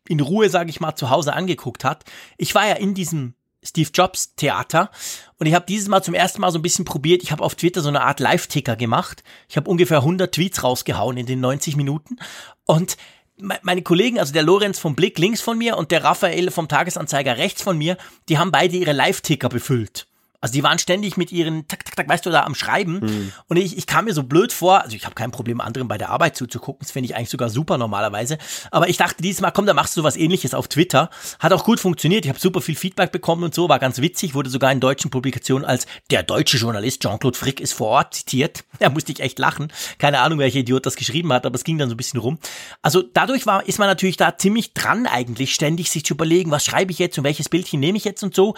in 0.09 0.21
Ruhe, 0.21 0.49
sage 0.49 0.71
ich 0.71 0.81
mal, 0.81 0.97
zu 0.97 1.11
Hause 1.11 1.35
angeguckt 1.35 1.85
hat. 1.85 2.05
Ich 2.37 2.55
war 2.55 2.67
ja 2.67 2.75
in 2.75 2.95
diesem 2.95 3.35
Steve 3.63 3.91
Jobs 3.93 4.35
Theater. 4.35 4.91
Und 5.39 5.47
ich 5.47 5.55
habe 5.55 5.67
dieses 5.67 5.89
Mal 5.89 6.03
zum 6.03 6.15
ersten 6.15 6.41
Mal 6.41 6.51
so 6.51 6.59
ein 6.59 6.63
bisschen 6.63 6.85
probiert. 6.85 7.23
Ich 7.23 7.33
habe 7.33 7.45
auf 7.45 7.55
Twitter 7.55 7.81
so 7.81 7.89
eine 7.89 8.03
Art 8.03 8.21
Live-Ticker 8.21 8.77
gemacht. 8.77 9.23
Ich 9.49 9.57
habe 9.57 9.71
ungefähr 9.71 9.99
100 9.99 10.35
Tweets 10.35 10.63
rausgehauen 10.63 11.17
in 11.17 11.27
den 11.27 11.41
90 11.41 11.77
Minuten. 11.77 12.17
Und 12.65 12.97
meine 13.39 13.83
Kollegen, 13.83 14.19
also 14.19 14.33
der 14.33 14.43
Lorenz 14.43 14.79
vom 14.79 14.97
Blick 14.97 15.19
links 15.19 15.41
von 15.41 15.57
mir 15.57 15.77
und 15.77 15.93
der 15.93 16.03
Raphael 16.03 16.51
vom 16.51 16.67
Tagesanzeiger 16.67 17.37
rechts 17.37 17.63
von 17.63 17.79
mir, 17.79 17.97
die 18.29 18.39
haben 18.39 18.51
beide 18.51 18.77
ihre 18.77 18.93
Live-Ticker 18.93 19.49
befüllt. 19.49 20.08
Also 20.41 20.53
die 20.53 20.63
waren 20.63 20.79
ständig 20.79 21.17
mit 21.17 21.33
ihren 21.33 21.67
tak 21.67 21.85
tak 21.85 21.97
tak, 21.97 22.09
weißt 22.09 22.25
du, 22.25 22.31
da 22.31 22.45
am 22.45 22.55
Schreiben. 22.55 23.01
Mhm. 23.01 23.33
Und 23.49 23.57
ich, 23.57 23.77
ich 23.77 23.87
kam 23.87 24.05
mir 24.05 24.15
so 24.15 24.23
blöd 24.23 24.53
vor. 24.53 24.83
Also 24.83 24.95
ich 24.95 25.05
habe 25.05 25.15
kein 25.17 25.33
Problem, 25.33 25.61
anderen 25.61 25.89
bei 25.89 25.99
der 25.99 26.11
Arbeit 26.11 26.37
zuzugucken. 26.37 26.81
Das 26.81 26.93
finde 26.93 27.07
ich 27.07 27.17
eigentlich 27.17 27.31
sogar 27.31 27.51
super 27.51 27.77
normalerweise. 27.77 28.39
Aber 28.71 28.89
ich 28.89 28.97
dachte 28.97 29.21
dieses 29.21 29.41
Mal, 29.41 29.51
komm, 29.51 29.67
da 29.67 29.75
machst 29.75 29.97
du 29.97 30.05
was 30.05 30.17
ähnliches 30.17 30.55
auf 30.55 30.69
Twitter. 30.69 31.11
Hat 31.41 31.53
auch 31.53 31.65
gut 31.65 31.81
funktioniert. 31.81 32.25
Ich 32.25 32.29
habe 32.29 32.39
super 32.39 32.61
viel 32.61 32.77
Feedback 32.77 33.11
bekommen 33.11 33.43
und 33.43 33.55
so. 33.55 33.69
War 33.69 33.81
ganz 33.81 34.01
witzig. 34.01 34.35
Wurde 34.35 34.49
sogar 34.49 34.71
in 34.71 34.79
deutschen 34.79 35.11
Publikationen 35.11 35.65
als 35.65 35.87
der 36.11 36.23
deutsche 36.23 36.57
Journalist 36.57 37.03
Jean-Claude 37.03 37.37
Frick 37.37 37.61
ist 37.61 37.73
vor 37.73 37.89
Ort 37.89 38.15
zitiert. 38.15 38.65
Da 38.79 38.91
musste 38.91 39.11
ich 39.11 39.19
echt 39.19 39.41
lachen. 39.41 39.73
Keine 39.99 40.21
Ahnung, 40.21 40.39
welcher 40.39 40.61
Idiot 40.61 40.87
das 40.87 40.95
geschrieben 40.95 41.33
hat, 41.33 41.45
aber 41.45 41.57
es 41.57 41.65
ging 41.65 41.79
dann 41.79 41.89
so 41.89 41.95
ein 41.95 41.97
bisschen 41.97 42.21
rum. 42.21 42.39
Also 42.81 43.03
dadurch 43.03 43.45
war, 43.45 43.67
ist 43.67 43.81
man 43.81 43.89
natürlich 43.89 44.17
da 44.17 44.39
ziemlich 44.39 44.73
dran 44.73 45.07
eigentlich, 45.07 45.53
ständig 45.53 45.91
sich 45.91 46.05
zu 46.05 46.15
überlegen, 46.15 46.53
was 46.53 46.65
schreibe 46.65 46.93
ich 46.93 47.01
jetzt 47.01 47.19
und 47.19 47.25
welches 47.25 47.49
Bildchen 47.49 47.81
nehme 47.81 47.99
ich 47.99 48.05
jetzt 48.05 48.23
und 48.23 48.37
so. 48.37 48.55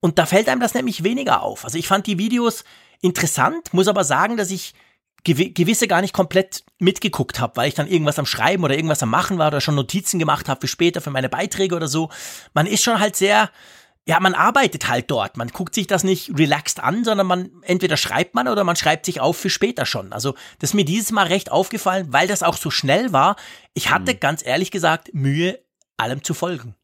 Und 0.00 0.18
da 0.18 0.26
fällt 0.26 0.48
einem 0.48 0.60
das 0.60 0.74
nämlich 0.74 1.02
weniger 1.04 1.42
auf. 1.42 1.64
Also 1.64 1.78
ich 1.78 1.88
fand 1.88 2.06
die 2.06 2.18
Videos 2.18 2.64
interessant, 3.00 3.72
muss 3.72 3.88
aber 3.88 4.04
sagen, 4.04 4.36
dass 4.36 4.50
ich 4.50 4.74
gewisse 5.24 5.88
gar 5.88 6.00
nicht 6.00 6.14
komplett 6.14 6.64
mitgeguckt 6.78 7.40
habe, 7.40 7.56
weil 7.56 7.68
ich 7.68 7.74
dann 7.74 7.88
irgendwas 7.88 8.18
am 8.18 8.26
Schreiben 8.26 8.64
oder 8.64 8.76
irgendwas 8.76 9.02
am 9.02 9.10
Machen 9.10 9.38
war 9.38 9.48
oder 9.48 9.60
schon 9.60 9.74
Notizen 9.74 10.18
gemacht 10.18 10.48
habe 10.48 10.60
für 10.60 10.68
später, 10.68 11.00
für 11.00 11.10
meine 11.10 11.28
Beiträge 11.28 11.74
oder 11.74 11.88
so. 11.88 12.08
Man 12.54 12.66
ist 12.66 12.84
schon 12.84 13.00
halt 13.00 13.16
sehr, 13.16 13.50
ja, 14.06 14.20
man 14.20 14.34
arbeitet 14.34 14.88
halt 14.88 15.10
dort. 15.10 15.36
Man 15.36 15.48
guckt 15.48 15.74
sich 15.74 15.86
das 15.86 16.04
nicht 16.04 16.38
relaxed 16.38 16.80
an, 16.80 17.04
sondern 17.04 17.26
man 17.26 17.50
entweder 17.62 17.96
schreibt 17.96 18.34
man 18.34 18.48
oder 18.48 18.64
man 18.64 18.76
schreibt 18.76 19.06
sich 19.06 19.20
auf 19.20 19.36
für 19.36 19.50
später 19.50 19.86
schon. 19.86 20.12
Also 20.12 20.34
das 20.60 20.70
ist 20.70 20.74
mir 20.74 20.84
dieses 20.84 21.10
Mal 21.10 21.26
recht 21.26 21.50
aufgefallen, 21.50 22.06
weil 22.10 22.28
das 22.28 22.42
auch 22.42 22.56
so 22.56 22.70
schnell 22.70 23.12
war. 23.12 23.36
Ich 23.74 23.90
hatte 23.90 24.14
mhm. 24.14 24.20
ganz 24.20 24.46
ehrlich 24.46 24.70
gesagt 24.70 25.10
Mühe, 25.12 25.58
allem 25.96 26.22
zu 26.22 26.32
folgen. 26.32 26.74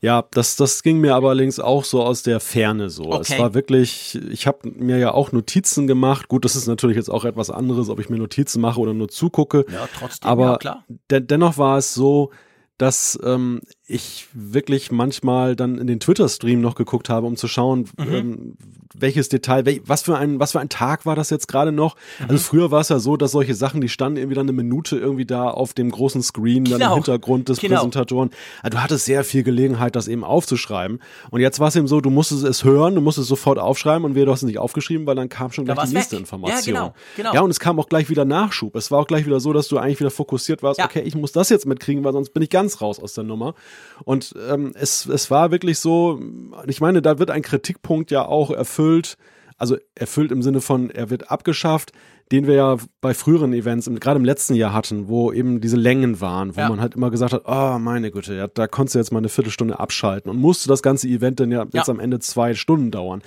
Ja, 0.00 0.24
das, 0.32 0.56
das 0.56 0.82
ging 0.82 1.00
mir 1.00 1.14
aber 1.14 1.30
allerdings 1.30 1.58
auch 1.58 1.84
so 1.84 2.02
aus 2.02 2.22
der 2.22 2.40
Ferne 2.40 2.90
so. 2.90 3.04
Okay. 3.04 3.20
Es 3.22 3.38
war 3.38 3.54
wirklich, 3.54 4.20
ich 4.30 4.46
habe 4.46 4.68
mir 4.68 4.98
ja 4.98 5.12
auch 5.12 5.32
Notizen 5.32 5.86
gemacht. 5.86 6.28
Gut, 6.28 6.44
das 6.44 6.56
ist 6.56 6.66
natürlich 6.66 6.96
jetzt 6.96 7.08
auch 7.08 7.24
etwas 7.24 7.50
anderes, 7.50 7.88
ob 7.88 8.00
ich 8.00 8.10
mir 8.10 8.18
Notizen 8.18 8.60
mache 8.60 8.80
oder 8.80 8.92
nur 8.92 9.08
zugucke. 9.08 9.64
Ja, 9.72 9.88
trotzdem, 9.98 10.28
aber 10.30 10.44
ja, 10.44 10.58
klar. 10.58 10.84
De 11.10 11.20
dennoch 11.20 11.56
war 11.56 11.78
es 11.78 11.94
so, 11.94 12.30
dass 12.76 13.18
ähm, 13.24 13.60
ich 13.86 14.28
wirklich 14.32 14.90
manchmal 14.90 15.56
dann 15.56 15.76
in 15.76 15.86
den 15.86 16.00
Twitter-Stream 16.00 16.60
noch 16.60 16.74
geguckt 16.74 17.10
habe, 17.10 17.26
um 17.26 17.36
zu 17.36 17.48
schauen, 17.48 17.86
mhm. 17.98 18.14
ähm, 18.14 18.56
welches 18.94 19.28
Detail, 19.28 19.66
wel, 19.66 19.80
was 19.84 20.02
für 20.02 20.16
ein, 20.16 20.40
was 20.40 20.52
für 20.52 20.60
ein 20.60 20.70
Tag 20.70 21.04
war 21.04 21.16
das 21.16 21.28
jetzt 21.28 21.48
gerade 21.48 21.70
noch? 21.70 21.96
Mhm. 22.20 22.26
Also 22.30 22.42
früher 22.42 22.70
war 22.70 22.80
es 22.80 22.88
ja 22.88 22.98
so, 22.98 23.16
dass 23.16 23.32
solche 23.32 23.54
Sachen, 23.54 23.80
die 23.80 23.90
standen 23.90 24.16
irgendwie 24.16 24.36
dann 24.36 24.46
eine 24.46 24.52
Minute 24.52 24.96
irgendwie 24.96 25.26
da 25.26 25.50
auf 25.50 25.74
dem 25.74 25.90
großen 25.90 26.22
Screen, 26.22 26.64
genau. 26.64 26.78
dann 26.78 26.88
im 26.88 26.94
Hintergrund 26.94 27.48
des 27.50 27.58
genau. 27.58 27.76
Präsentatoren. 27.76 28.30
Also 28.62 28.78
du 28.78 28.82
hattest 28.82 29.04
sehr 29.04 29.22
viel 29.22 29.42
Gelegenheit, 29.42 29.96
das 29.96 30.08
eben 30.08 30.24
aufzuschreiben. 30.24 31.00
Und 31.30 31.40
jetzt 31.40 31.60
war 31.60 31.68
es 31.68 31.76
eben 31.76 31.88
so, 31.88 32.00
du 32.00 32.10
musstest 32.10 32.44
es 32.44 32.64
hören, 32.64 32.94
du 32.94 33.02
musstest 33.02 33.24
es 33.24 33.28
sofort 33.28 33.58
aufschreiben 33.58 34.04
und 34.04 34.14
wir, 34.14 34.24
du 34.24 34.32
hast 34.32 34.42
es 34.42 34.46
nicht 34.46 34.58
aufgeschrieben, 34.58 35.06
weil 35.06 35.16
dann 35.16 35.28
kam 35.28 35.52
schon 35.52 35.66
gleich 35.66 35.78
die 35.80 35.94
nächste 35.94 36.16
weg. 36.16 36.20
Information. 36.20 36.74
Ja, 36.74 36.80
genau, 36.80 36.94
genau. 37.16 37.34
Ja, 37.34 37.40
und 37.42 37.50
es 37.50 37.60
kam 37.60 37.78
auch 37.78 37.88
gleich 37.90 38.08
wieder 38.08 38.24
Nachschub. 38.24 38.76
Es 38.76 38.90
war 38.90 39.00
auch 39.00 39.06
gleich 39.06 39.26
wieder 39.26 39.40
so, 39.40 39.52
dass 39.52 39.68
du 39.68 39.76
eigentlich 39.76 40.00
wieder 40.00 40.10
fokussiert 40.10 40.62
warst, 40.62 40.78
ja. 40.78 40.86
okay, 40.86 41.02
ich 41.04 41.14
muss 41.14 41.32
das 41.32 41.50
jetzt 41.50 41.66
mitkriegen, 41.66 42.02
weil 42.04 42.14
sonst 42.14 42.30
bin 42.30 42.42
ich 42.42 42.48
ganz 42.48 42.80
raus 42.80 42.98
aus 42.98 43.12
der 43.12 43.24
Nummer. 43.24 43.54
Und 44.04 44.34
ähm, 44.48 44.72
es, 44.74 45.06
es 45.06 45.30
war 45.30 45.50
wirklich 45.50 45.78
so, 45.78 46.20
ich 46.66 46.80
meine, 46.80 47.02
da 47.02 47.18
wird 47.18 47.30
ein 47.30 47.42
Kritikpunkt 47.42 48.10
ja 48.10 48.24
auch 48.24 48.50
erfüllt, 48.50 49.16
also 49.56 49.76
erfüllt 49.94 50.32
im 50.32 50.42
Sinne 50.42 50.60
von, 50.60 50.90
er 50.90 51.10
wird 51.10 51.30
abgeschafft, 51.30 51.92
den 52.32 52.46
wir 52.46 52.54
ja 52.54 52.76
bei 53.00 53.14
früheren 53.14 53.52
Events, 53.52 53.88
gerade 54.00 54.18
im 54.18 54.24
letzten 54.24 54.54
Jahr 54.54 54.72
hatten, 54.72 55.08
wo 55.08 55.30
eben 55.32 55.60
diese 55.60 55.76
Längen 55.76 56.20
waren, 56.20 56.56
wo 56.56 56.60
ja. 56.60 56.68
man 56.68 56.80
halt 56.80 56.94
immer 56.94 57.10
gesagt 57.10 57.32
hat, 57.34 57.42
oh 57.44 57.78
meine 57.78 58.10
Güte, 58.10 58.34
ja, 58.34 58.48
da 58.48 58.66
konntest 58.66 58.94
du 58.94 58.98
jetzt 58.98 59.12
mal 59.12 59.18
eine 59.18 59.28
Viertelstunde 59.28 59.78
abschalten 59.78 60.30
und 60.30 60.38
musste 60.38 60.68
das 60.68 60.82
ganze 60.82 61.06
Event 61.06 61.40
dann 61.40 61.50
ja, 61.50 61.62
ja 61.64 61.68
jetzt 61.72 61.90
am 61.90 62.00
Ende 62.00 62.18
zwei 62.20 62.54
Stunden 62.54 62.90
dauern. 62.90 63.22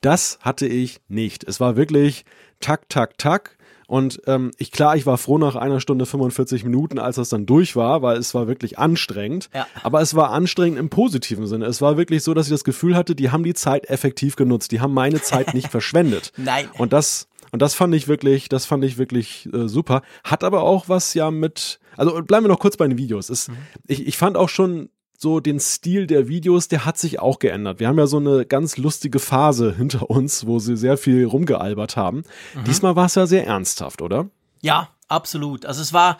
Das 0.00 0.38
hatte 0.40 0.66
ich 0.66 1.00
nicht. 1.08 1.44
Es 1.44 1.60
war 1.60 1.76
wirklich 1.76 2.24
tak, 2.60 2.88
tak, 2.88 3.18
tak 3.18 3.57
und 3.88 4.20
ähm, 4.26 4.50
ich 4.58 4.70
klar, 4.70 4.96
ich 4.96 5.06
war 5.06 5.16
froh 5.16 5.38
nach 5.38 5.56
einer 5.56 5.80
Stunde 5.80 6.04
45 6.04 6.62
Minuten, 6.62 6.98
als 6.98 7.16
das 7.16 7.30
dann 7.30 7.46
durch 7.46 7.74
war, 7.74 8.02
weil 8.02 8.18
es 8.18 8.34
war 8.34 8.46
wirklich 8.46 8.78
anstrengend. 8.78 9.48
Ja. 9.54 9.66
Aber 9.82 10.02
es 10.02 10.14
war 10.14 10.30
anstrengend 10.30 10.78
im 10.78 10.90
positiven 10.90 11.46
Sinne. 11.46 11.64
Es 11.64 11.80
war 11.80 11.96
wirklich 11.96 12.22
so, 12.22 12.34
dass 12.34 12.48
ich 12.48 12.52
das 12.52 12.64
Gefühl 12.64 12.94
hatte, 12.94 13.14
die 13.14 13.30
haben 13.30 13.44
die 13.44 13.54
Zeit 13.54 13.88
effektiv 13.88 14.36
genutzt. 14.36 14.72
Die 14.72 14.82
haben 14.82 14.92
meine 14.92 15.22
Zeit 15.22 15.54
nicht 15.54 15.68
verschwendet. 15.70 16.32
Nein. 16.36 16.68
Und 16.76 16.92
das 16.92 17.28
und 17.50 17.62
das 17.62 17.72
fand 17.72 17.94
ich 17.94 18.08
wirklich, 18.08 18.50
das 18.50 18.66
fand 18.66 18.84
ich 18.84 18.98
wirklich 18.98 19.48
äh, 19.54 19.68
super. 19.68 20.02
Hat 20.22 20.44
aber 20.44 20.64
auch 20.64 20.90
was 20.90 21.14
ja 21.14 21.30
mit, 21.30 21.80
also 21.96 22.22
bleiben 22.22 22.44
wir 22.44 22.48
noch 22.48 22.60
kurz 22.60 22.76
bei 22.76 22.86
den 22.86 22.98
Videos. 22.98 23.30
Es, 23.30 23.48
mhm. 23.48 23.56
ich, 23.86 24.06
ich 24.06 24.18
fand 24.18 24.36
auch 24.36 24.50
schon 24.50 24.90
so 25.20 25.40
den 25.40 25.58
Stil 25.58 26.06
der 26.06 26.28
Videos, 26.28 26.68
der 26.68 26.84
hat 26.84 26.96
sich 26.96 27.18
auch 27.18 27.40
geändert. 27.40 27.80
Wir 27.80 27.88
haben 27.88 27.98
ja 27.98 28.06
so 28.06 28.18
eine 28.18 28.46
ganz 28.46 28.76
lustige 28.76 29.18
Phase 29.18 29.74
hinter 29.74 30.08
uns, 30.08 30.46
wo 30.46 30.60
sie 30.60 30.76
sehr 30.76 30.96
viel 30.96 31.26
rumgealbert 31.26 31.96
haben. 31.96 32.22
Mhm. 32.54 32.64
Diesmal 32.64 32.94
war 32.94 33.06
es 33.06 33.16
ja 33.16 33.26
sehr 33.26 33.44
ernsthaft, 33.44 34.00
oder? 34.00 34.30
Ja, 34.62 34.90
absolut. 35.08 35.66
Also 35.66 35.82
es 35.82 35.92
war, 35.92 36.18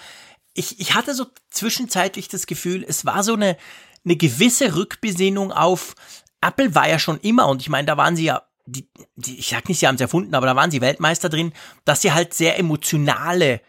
ich, 0.52 0.80
ich 0.80 0.94
hatte 0.94 1.14
so 1.14 1.26
zwischenzeitlich 1.48 2.26
das 2.26 2.46
Gefühl, 2.48 2.84
es 2.86 3.06
war 3.06 3.22
so 3.22 3.34
eine, 3.34 3.56
eine 4.04 4.16
gewisse 4.16 4.74
Rückbesinnung 4.74 5.52
auf, 5.52 5.94
Apple 6.40 6.74
war 6.74 6.88
ja 6.88 6.98
schon 6.98 7.20
immer, 7.20 7.46
und 7.48 7.62
ich 7.62 7.68
meine, 7.68 7.86
da 7.86 7.96
waren 7.96 8.16
sie 8.16 8.24
ja, 8.24 8.42
die, 8.66 8.88
die, 9.14 9.38
ich 9.38 9.48
sag 9.48 9.68
nicht, 9.68 9.78
sie 9.78 9.86
haben 9.86 9.94
es 9.94 10.00
erfunden, 10.00 10.34
aber 10.34 10.46
da 10.46 10.56
waren 10.56 10.72
sie 10.72 10.80
Weltmeister 10.80 11.28
drin, 11.28 11.52
dass 11.84 12.02
sie 12.02 12.12
halt 12.12 12.34
sehr 12.34 12.58
emotionale 12.58 13.60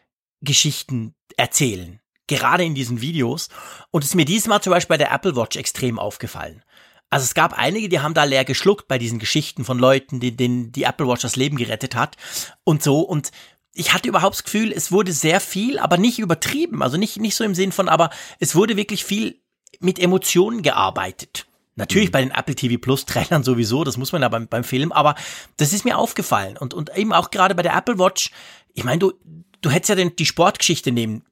Geschichten 0.42 1.14
erzählen 1.38 2.00
gerade 2.30 2.64
in 2.64 2.76
diesen 2.76 3.02
Videos. 3.02 3.50
Und 3.92 4.04
es 4.04 4.12
ist 4.12 4.16
mir 4.16 4.26
diesmal 4.26 4.62
zum 4.62 4.72
Beispiel 4.72 4.96
bei 4.96 4.98
der 4.98 5.12
Apple 5.12 5.36
Watch 5.36 5.58
extrem 5.58 6.00
aufgefallen. 6.00 6.64
Also 7.10 7.24
es 7.24 7.34
gab 7.34 7.58
einige, 7.58 7.90
die 7.90 8.00
haben 8.00 8.14
da 8.14 8.24
leer 8.24 8.46
geschluckt 8.46 8.88
bei 8.88 8.98
diesen 8.98 9.20
Geschichten 9.20 9.66
von 9.66 9.80
Leuten, 9.80 10.20
denen 10.20 10.72
die 10.72 10.84
Apple 10.84 11.08
Watch 11.08 11.24
das 11.24 11.36
Leben 11.36 11.58
gerettet 11.58 11.96
hat 11.96 12.16
und 12.64 12.84
so. 12.84 13.02
Und 13.02 13.32
ich 13.74 13.94
hatte 13.94 14.08
überhaupt 14.08 14.36
das 14.36 14.44
Gefühl, 14.44 14.72
es 14.72 14.92
wurde 14.92 15.12
sehr 15.12 15.40
viel, 15.40 15.80
aber 15.80 15.98
nicht 15.98 16.20
übertrieben. 16.20 16.84
Also 16.84 16.98
nicht, 16.98 17.18
nicht 17.18 17.36
so 17.36 17.44
im 17.44 17.56
Sinn 17.56 17.72
von, 17.72 17.90
aber 17.90 18.12
es 18.40 18.56
wurde 18.56 18.78
wirklich 18.78 19.04
viel 19.04 19.42
mit 19.80 19.98
Emotionen 20.00 20.62
gearbeitet. 20.62 21.48
Natürlich 21.76 22.10
mhm. 22.10 22.12
bei 22.12 22.22
den 22.22 22.32
Apple 22.32 22.56
TV 22.56 22.80
Plus 22.80 23.06
Trailern 23.06 23.44
sowieso, 23.44 23.84
das 23.84 23.98
muss 23.98 24.12
man 24.12 24.22
ja 24.22 24.30
beim, 24.30 24.48
beim 24.48 24.64
Film, 24.64 24.92
aber 24.92 25.16
das 25.58 25.74
ist 25.74 25.86
mir 25.86 25.98
aufgefallen. 25.98 26.58
Und, 26.58 26.74
und 26.74 26.96
eben 26.96 27.14
auch 27.14 27.32
gerade 27.32 27.56
bei 27.56 27.64
der 27.64 27.76
Apple 27.76 27.98
Watch, 27.98 28.32
ich 28.74 28.84
meine, 28.84 29.00
du, 29.00 29.14
du 29.62 29.70
hättest 29.70 29.90
ja 29.90 29.96
den, 29.96 30.16
die 30.16 30.26
Sportgeschichte 30.26 30.92
nehmen 30.92 31.24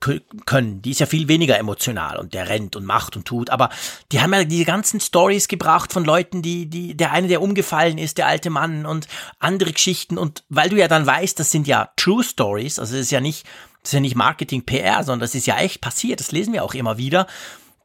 können, 0.45 0.81
die 0.81 0.91
ist 0.91 0.99
ja 0.99 1.05
viel 1.05 1.27
weniger 1.27 1.57
emotional 1.57 2.17
und 2.17 2.33
der 2.33 2.49
rennt 2.49 2.75
und 2.75 2.85
macht 2.85 3.15
und 3.15 3.25
tut, 3.25 3.49
aber 3.49 3.69
die 4.11 4.21
haben 4.21 4.33
ja 4.33 4.43
diese 4.43 4.65
ganzen 4.65 4.99
Stories 4.99 5.47
gebracht 5.47 5.93
von 5.93 6.03
Leuten, 6.03 6.41
die, 6.41 6.67
die, 6.67 6.95
der 6.95 7.11
eine, 7.11 7.27
der 7.27 7.41
umgefallen 7.41 7.97
ist, 7.97 8.17
der 8.17 8.27
alte 8.27 8.49
Mann 8.49 8.85
und 8.85 9.07
andere 9.39 9.71
Geschichten 9.71 10.17
und 10.17 10.43
weil 10.49 10.69
du 10.69 10.77
ja 10.77 10.87
dann 10.87 11.05
weißt, 11.05 11.39
das 11.39 11.51
sind 11.51 11.67
ja 11.67 11.91
True 11.95 12.23
Stories, 12.23 12.79
also 12.79 12.93
das 12.93 13.03
ist 13.03 13.11
ja 13.11 13.21
nicht, 13.21 13.45
das 13.81 13.89
ist 13.89 13.93
ja 13.93 13.99
nicht 13.99 14.15
Marketing 14.15 14.63
PR, 14.63 15.03
sondern 15.03 15.21
das 15.21 15.35
ist 15.35 15.47
ja 15.47 15.57
echt 15.57 15.81
passiert, 15.81 16.19
das 16.19 16.31
lesen 16.31 16.53
wir 16.53 16.63
auch 16.63 16.73
immer 16.73 16.97
wieder. 16.97 17.27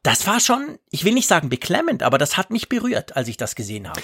Das 0.02 0.26
war 0.26 0.40
schon, 0.40 0.78
ich 0.90 1.04
will 1.04 1.14
nicht 1.14 1.28
sagen 1.28 1.48
beklemmend, 1.48 2.02
aber 2.02 2.18
das 2.18 2.36
hat 2.36 2.50
mich 2.50 2.68
berührt, 2.68 3.14
als 3.14 3.28
ich 3.28 3.36
das 3.36 3.54
gesehen 3.54 3.88
habe. 3.88 4.02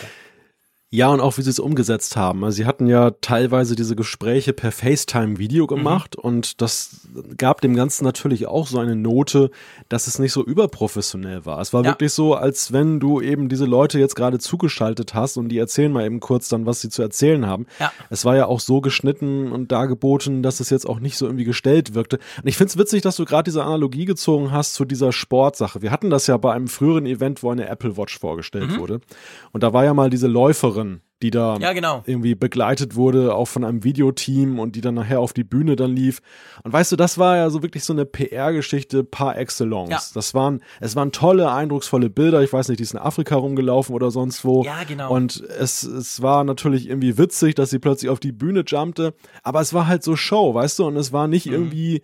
Ja, 0.91 1.11
und 1.11 1.21
auch 1.21 1.37
wie 1.37 1.43
sie 1.43 1.51
es 1.51 1.59
umgesetzt 1.59 2.17
haben. 2.17 2.43
Also 2.45 2.57
sie 2.57 2.65
hatten 2.65 2.87
ja 2.87 3.11
teilweise 3.21 3.77
diese 3.77 3.95
Gespräche 3.95 4.55
per 4.55 4.73
FaceTime-Video 4.73 5.65
mhm. 5.65 5.69
gemacht 5.69 6.17
mhm. 6.17 6.25
und 6.25 6.63
das 6.63 7.09
gab 7.37 7.61
dem 7.61 7.77
Ganzen 7.77 8.05
natürlich 8.05 8.47
auch 8.47 8.67
so 8.67 8.79
eine 8.79 8.97
Note, 8.97 9.51
dass 9.91 10.07
es 10.07 10.19
nicht 10.19 10.33
so 10.33 10.43
überprofessionell 10.43 11.45
war. 11.45 11.61
Es 11.61 11.75
war 11.75 11.85
ja. 11.85 11.91
wirklich 11.91 12.15
so, 12.15 12.35
als 12.35 12.73
wenn 12.73 13.01
du 13.01 13.21
eben 13.21 13.51
diese 13.51 13.67
Leute 13.67 13.99
jetzt 13.99 14.15
gerade 14.15 14.39
zugeschaltet 14.39 15.13
hast 15.13 15.37
und 15.37 15.51
die 15.51 15.59
erzählen 15.59 15.93
mal 15.93 16.07
eben 16.07 16.21
kurz 16.21 16.49
dann, 16.49 16.65
was 16.65 16.81
sie 16.81 16.89
zu 16.89 17.03
erzählen 17.03 17.47
haben. 17.47 17.67
Ja. 17.79 17.93
Es 18.09 18.25
war 18.25 18.37
ja 18.37 18.47
auch 18.47 18.61
so 18.61 18.81
geschnitten 18.81 19.53
und 19.53 19.71
dargeboten, 19.71 20.43
dass 20.43 20.59
es 20.59 20.71
jetzt 20.71 20.89
auch 20.89 21.01
nicht 21.01 21.19
so 21.19 21.27
irgendwie 21.27 21.45
gestellt 21.45 21.93
wirkte. 21.93 22.19
Und 22.43 22.49
ich 22.49 22.57
finde 22.57 22.71
es 22.71 22.79
witzig, 22.79 23.03
dass 23.03 23.17
du 23.17 23.27
gerade 23.27 23.45
diese 23.45 23.63
Analogie 23.63 24.07
gezogen 24.07 24.53
hast 24.53 24.73
zu 24.73 24.87
dieser 24.87 25.13
Sportsache. 25.13 25.83
Wir 25.83 25.91
hatten 25.91 26.09
das 26.09 26.27
ja 26.29 26.39
bei 26.39 26.55
einem 26.55 26.69
früheren 26.69 27.05
Event, 27.05 27.43
wo 27.43 27.51
eine 27.51 27.69
Apple 27.69 27.99
Watch 27.99 28.19
vorgestellt 28.19 28.71
mhm. 28.71 28.79
wurde. 28.79 29.01
Und 29.53 29.63
da 29.63 29.75
war 29.75 29.85
ja 29.85 29.93
mal 29.93 30.09
diese 30.09 30.29
Läuferin 30.29 30.79
die 31.23 31.31
da 31.31 31.57
ja, 31.59 31.73
genau. 31.73 32.03
irgendwie 32.07 32.35
begleitet 32.37 32.95
wurde, 32.95 33.35
auch 33.35 33.47
von 33.47 33.65
einem 33.65 33.83
Videoteam 33.83 34.59
und 34.59 34.77
die 34.77 34.81
dann 34.81 34.95
nachher 34.95 35.21
auf 35.21 35.33
die 35.33 35.43
Bühne 35.43 35.75
dann 35.75 35.91
lief. 35.91 36.21
Und 36.63 36.73
weißt 36.73 36.93
du, 36.93 36.97
das 36.97 37.19
war 37.19 37.37
ja 37.37 37.51
so 37.51 37.63
wirklich 37.63 37.85
so 37.85 37.93
eine 37.93 38.05
PR-Geschichte 38.05 39.03
par 39.03 39.37
excellence. 39.37 39.91
Ja. 39.91 40.01
Das 40.15 40.35
waren, 40.35 40.63
es 40.81 40.95
waren 40.95 41.11
tolle, 41.11 41.51
eindrucksvolle 41.51 42.09
Bilder. 42.09 42.43
Ich 42.43 42.53
weiß 42.53 42.69
nicht, 42.69 42.79
die 42.79 42.85
ist 42.85 42.93
in 42.93 43.01
Afrika 43.01 43.35
rumgelaufen 43.35 43.95
oder 43.95 44.13
sonst 44.13 44.45
wo. 44.45 44.63
Ja, 44.63 44.85
genau. 44.85 45.13
Und 45.13 45.41
es, 45.41 45.83
es 45.83 46.23
war 46.23 46.45
natürlich 46.45 46.89
irgendwie 46.89 47.19
witzig, 47.19 47.57
dass 47.57 47.71
sie 47.71 47.81
plötzlich 47.81 48.11
auf 48.11 48.21
die 48.21 48.33
Bühne 48.33 48.63
jumpte. 48.65 49.15
Aber 49.43 49.61
es 49.61 49.75
war 49.75 49.89
halt 49.89 50.05
so 50.05 50.15
Show, 50.15 50.55
weißt 50.55 50.79
du, 50.79 50.87
und 50.87 50.97
es 50.97 51.13
war 51.13 51.27
nicht 51.27 51.47
mhm. 51.47 51.53
irgendwie, 51.53 52.03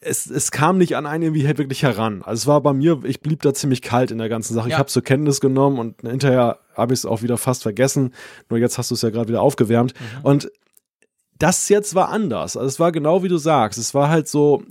es, 0.00 0.26
es 0.26 0.50
kam 0.50 0.78
nicht 0.78 0.96
an 0.96 1.06
einen 1.06 1.24
irgendwie 1.24 1.46
halt 1.46 1.58
wirklich 1.58 1.82
heran. 1.82 2.22
Also 2.22 2.42
es 2.42 2.46
war 2.46 2.60
bei 2.60 2.72
mir, 2.72 3.00
ich 3.04 3.20
blieb 3.20 3.42
da 3.42 3.54
ziemlich 3.54 3.82
kalt 3.82 4.10
in 4.10 4.18
der 4.18 4.28
ganzen 4.28 4.54
Sache. 4.54 4.68
Ja. 4.68 4.74
Ich 4.74 4.78
habe 4.78 4.88
zur 4.88 5.02
Kenntnis 5.02 5.40
genommen 5.40 5.78
und 5.78 6.02
hinterher 6.02 6.58
habe 6.74 6.92
ich 6.92 7.00
es 7.00 7.06
auch 7.06 7.22
wieder 7.22 7.38
fast 7.38 7.62
vergessen. 7.62 8.12
Nur 8.50 8.58
jetzt 8.58 8.78
hast 8.78 8.90
du 8.90 8.94
es 8.94 9.02
ja 9.02 9.10
gerade 9.10 9.28
wieder 9.28 9.42
aufgewärmt. 9.42 9.94
Mhm. 9.94 10.24
Und 10.24 10.50
das 11.38 11.68
jetzt 11.68 11.94
war 11.94 12.08
anders. 12.08 12.56
Also 12.56 12.66
es 12.66 12.80
war 12.80 12.92
genau 12.92 13.22
wie 13.22 13.28
du 13.28 13.36
sagst. 13.36 13.78
Es 13.78 13.94
war 13.94 14.08
halt 14.08 14.28
so, 14.28 14.62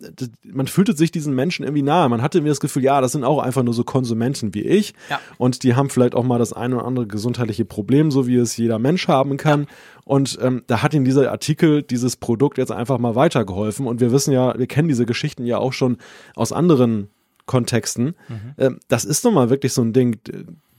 man 0.43 0.67
fühlte 0.67 0.95
sich 0.95 1.11
diesen 1.11 1.35
Menschen 1.35 1.63
irgendwie 1.63 1.83
nahe. 1.83 2.09
Man 2.09 2.21
hatte 2.21 2.41
mir 2.41 2.49
das 2.49 2.59
Gefühl, 2.59 2.83
ja, 2.83 3.01
das 3.01 3.11
sind 3.11 3.23
auch 3.23 3.39
einfach 3.39 3.63
nur 3.63 3.73
so 3.73 3.83
Konsumenten 3.83 4.53
wie 4.53 4.63
ich. 4.63 4.93
Ja. 5.09 5.19
Und 5.37 5.63
die 5.63 5.75
haben 5.75 5.89
vielleicht 5.89 6.15
auch 6.15 6.23
mal 6.23 6.39
das 6.39 6.53
eine 6.53 6.77
oder 6.77 6.85
andere 6.85 7.07
gesundheitliche 7.07 7.65
Problem, 7.65 8.09
so 8.09 8.25
wie 8.25 8.35
es 8.35 8.57
jeder 8.57 8.79
Mensch 8.79 9.07
haben 9.07 9.37
kann. 9.37 9.61
Ja. 9.61 9.67
Und 10.05 10.37
ähm, 10.41 10.63
da 10.67 10.83
hat 10.83 10.93
ihnen 10.93 11.03
dieser 11.03 11.31
Artikel, 11.31 11.81
dieses 11.81 12.15
Produkt 12.15 12.59
jetzt 12.59 12.71
einfach 12.71 12.99
mal 12.99 13.15
weitergeholfen. 13.15 13.87
Und 13.87 13.99
wir 13.99 14.11
wissen 14.11 14.31
ja, 14.31 14.57
wir 14.57 14.67
kennen 14.67 14.87
diese 14.87 15.05
Geschichten 15.05 15.45
ja 15.45 15.57
auch 15.57 15.73
schon 15.73 15.97
aus 16.35 16.51
anderen 16.51 17.09
Kontexten. 17.47 18.15
Mhm. 18.27 18.53
Ähm, 18.57 18.79
das 18.87 19.03
ist 19.03 19.25
nun 19.25 19.33
mal 19.33 19.49
wirklich 19.49 19.73
so 19.73 19.81
ein 19.81 19.93
Ding. 19.93 20.19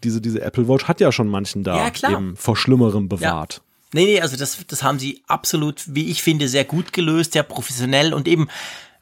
Diese, 0.04 0.20
diese 0.20 0.40
Apple 0.42 0.68
Watch 0.68 0.84
hat 0.84 1.00
ja 1.00 1.10
schon 1.10 1.26
manchen 1.26 1.64
da 1.64 1.88
ja, 1.88 2.10
eben 2.10 2.36
vor 2.36 2.56
Schlimmerem 2.56 3.08
bewahrt. 3.08 3.54
Ja. 3.54 3.60
Nee, 3.92 4.04
nee, 4.04 4.20
also 4.20 4.36
das, 4.36 4.64
das 4.66 4.82
haben 4.82 4.98
sie 4.98 5.22
absolut, 5.26 5.82
wie 5.86 6.10
ich 6.10 6.22
finde, 6.22 6.48
sehr 6.48 6.64
gut 6.64 6.92
gelöst, 6.92 7.32
sehr 7.32 7.44
professionell 7.44 8.14
und 8.14 8.28
eben 8.28 8.48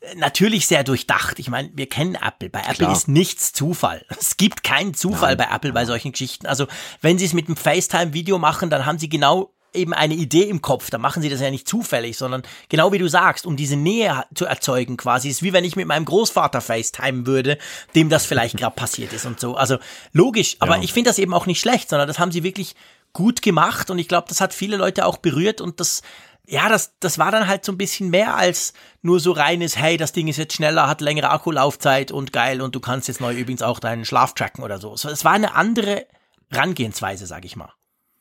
äh, 0.00 0.14
natürlich 0.16 0.66
sehr 0.66 0.84
durchdacht. 0.84 1.38
Ich 1.38 1.50
meine, 1.50 1.70
wir 1.74 1.88
kennen 1.88 2.14
Apple. 2.14 2.48
Bei 2.48 2.60
Apple 2.60 2.76
Klar. 2.76 2.92
ist 2.92 3.08
nichts 3.08 3.52
Zufall. 3.52 4.06
Es 4.18 4.38
gibt 4.38 4.62
keinen 4.62 4.94
Zufall 4.94 5.36
Nein. 5.36 5.48
bei 5.48 5.54
Apple 5.54 5.72
bei 5.72 5.84
solchen 5.84 6.12
Geschichten. 6.12 6.46
Also 6.46 6.66
wenn 7.02 7.18
sie 7.18 7.26
es 7.26 7.34
mit 7.34 7.46
einem 7.46 7.56
FaceTime-Video 7.56 8.38
machen, 8.38 8.70
dann 8.70 8.86
haben 8.86 8.98
sie 8.98 9.10
genau 9.10 9.54
eben 9.74 9.92
eine 9.92 10.14
Idee 10.14 10.44
im 10.44 10.62
Kopf. 10.62 10.90
Da 10.90 10.98
machen 10.98 11.22
sie 11.22 11.28
das 11.28 11.40
ja 11.40 11.50
nicht 11.50 11.68
zufällig, 11.68 12.16
sondern 12.16 12.42
genau 12.68 12.92
wie 12.92 12.98
du 12.98 13.08
sagst, 13.08 13.46
um 13.46 13.56
diese 13.56 13.76
Nähe 13.76 14.24
zu 14.34 14.44
erzeugen 14.44 14.96
quasi. 14.96 15.28
Ist 15.28 15.42
wie 15.42 15.52
wenn 15.52 15.64
ich 15.64 15.76
mit 15.76 15.86
meinem 15.86 16.04
Großvater 16.04 16.60
FaceTime 16.60 17.26
würde, 17.26 17.58
dem 17.94 18.08
das 18.08 18.26
vielleicht 18.26 18.56
gerade 18.56 18.76
passiert 18.76 19.12
ist 19.12 19.26
und 19.26 19.40
so. 19.40 19.56
Also 19.56 19.78
logisch, 20.12 20.56
aber 20.60 20.76
ja. 20.76 20.82
ich 20.82 20.92
finde 20.92 21.10
das 21.10 21.18
eben 21.18 21.34
auch 21.34 21.46
nicht 21.46 21.60
schlecht, 21.60 21.88
sondern 21.88 22.08
das 22.08 22.18
haben 22.18 22.32
sie 22.32 22.42
wirklich 22.42 22.74
gut 23.12 23.42
gemacht 23.42 23.90
und 23.90 23.98
ich 23.98 24.08
glaube, 24.08 24.26
das 24.28 24.40
hat 24.40 24.52
viele 24.52 24.76
Leute 24.76 25.06
auch 25.06 25.18
berührt 25.18 25.60
und 25.60 25.80
das 25.80 26.02
ja, 26.46 26.68
das, 26.68 26.94
das 27.00 27.18
war 27.18 27.30
dann 27.30 27.48
halt 27.48 27.64
so 27.64 27.72
ein 27.72 27.78
bisschen 27.78 28.10
mehr 28.10 28.36
als 28.36 28.74
nur 29.02 29.18
so 29.18 29.32
reines, 29.32 29.78
hey, 29.78 29.96
das 29.96 30.12
Ding 30.12 30.28
ist 30.28 30.36
jetzt 30.36 30.54
schneller, 30.54 30.88
hat 30.88 31.00
längere 31.00 31.30
Akkulaufzeit 31.30 32.12
und 32.12 32.32
geil 32.32 32.60
und 32.60 32.74
du 32.74 32.80
kannst 32.80 33.08
jetzt 33.08 33.20
neu 33.20 33.34
übrigens 33.34 33.62
auch 33.62 33.80
deinen 33.80 34.04
Schlaf 34.04 34.34
tracken 34.34 34.62
oder 34.62 34.78
so. 34.78 34.92
Es 34.92 35.24
war 35.24 35.32
eine 35.32 35.54
andere 35.54 36.06
Rangehensweise, 36.50 37.26
sag 37.26 37.44
ich 37.44 37.56
mal. 37.56 37.72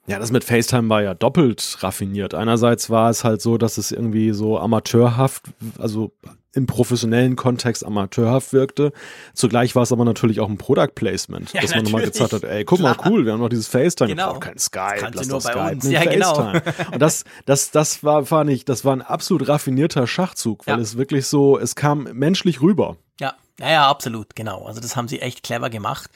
Ja, 0.06 0.20
das 0.20 0.32
mit 0.32 0.44
FaceTime 0.44 0.89
war 0.89 1.02
ja 1.02 1.13
doppelt 1.13 1.78
raffiniert. 1.80 2.34
Einerseits 2.34 2.89
war 2.89 3.10
es 3.10 3.24
halt 3.24 3.42
so, 3.42 3.58
dass 3.58 3.78
es 3.78 3.92
irgendwie 3.92 4.32
so 4.32 4.60
amateurhaft, 4.60 5.44
also 5.78 6.12
im 6.56 6.68
professionellen 6.68 7.36
Kontext 7.36 7.86
amateurhaft 7.86 8.54
wirkte. 8.54 8.92
Zugleich 9.34 9.76
war 9.76 9.84
es 9.84 9.92
aber 9.92 10.06
natürlich 10.06 10.39
auch 10.39 10.50
ein 10.50 10.58
Product 10.58 10.92
Placement, 10.94 11.52
ja, 11.54 11.62
dass 11.62 11.74
man 11.74 11.86
nochmal 11.86 12.04
gezeigt 12.04 12.34
hat, 12.34 12.44
ey, 12.44 12.63
guck 12.63 12.80
Klar. 12.80 12.98
mal, 12.98 13.10
cool, 13.10 13.26
wir 13.26 13.34
haben 13.34 13.39
noch 13.39 13.50
dieses 13.50 13.68
FaceTime, 13.68 14.10
genau. 14.10 14.36
wir 14.36 14.39
kein 14.39 14.60
Skype, 14.60 15.02
das 15.02 15.16
lass 15.16 15.28
nur 15.28 15.38
das 15.39 15.44
Skype, 15.46 15.72
uns. 15.72 15.89
Ja, 15.89 16.02
FaceTime. 16.02 16.62
Genau. 16.62 16.92
Und 16.92 17.02
das, 17.02 17.24
das, 17.46 17.72
das 17.72 18.04
war, 18.04 18.30
war 18.30 18.44
nicht, 18.44 18.70
das 18.70 18.86
war 18.86 18.96
ein 18.96 19.02
absolut 19.02 19.48
raffinierter 19.48 20.06
Schachzug, 20.06 20.68
weil 20.68 20.76
ja. 20.76 20.82
es 20.82 20.98
wirklich 20.98 21.26
so, 21.26 21.58
es 21.58 21.76
kam 21.76 22.04
menschlich 22.13 22.62
rüber. 22.62 22.98
Ja, 23.20 23.34
ja, 23.60 23.72
ja, 23.72 23.89
absolut, 23.89 24.36
genau. 24.36 24.66
Also 24.66 24.80
das 24.80 24.96
haben 24.96 25.08
sie 25.08 25.22
echt 25.22 25.44
clever 25.44 25.70
gemacht. 25.70 26.10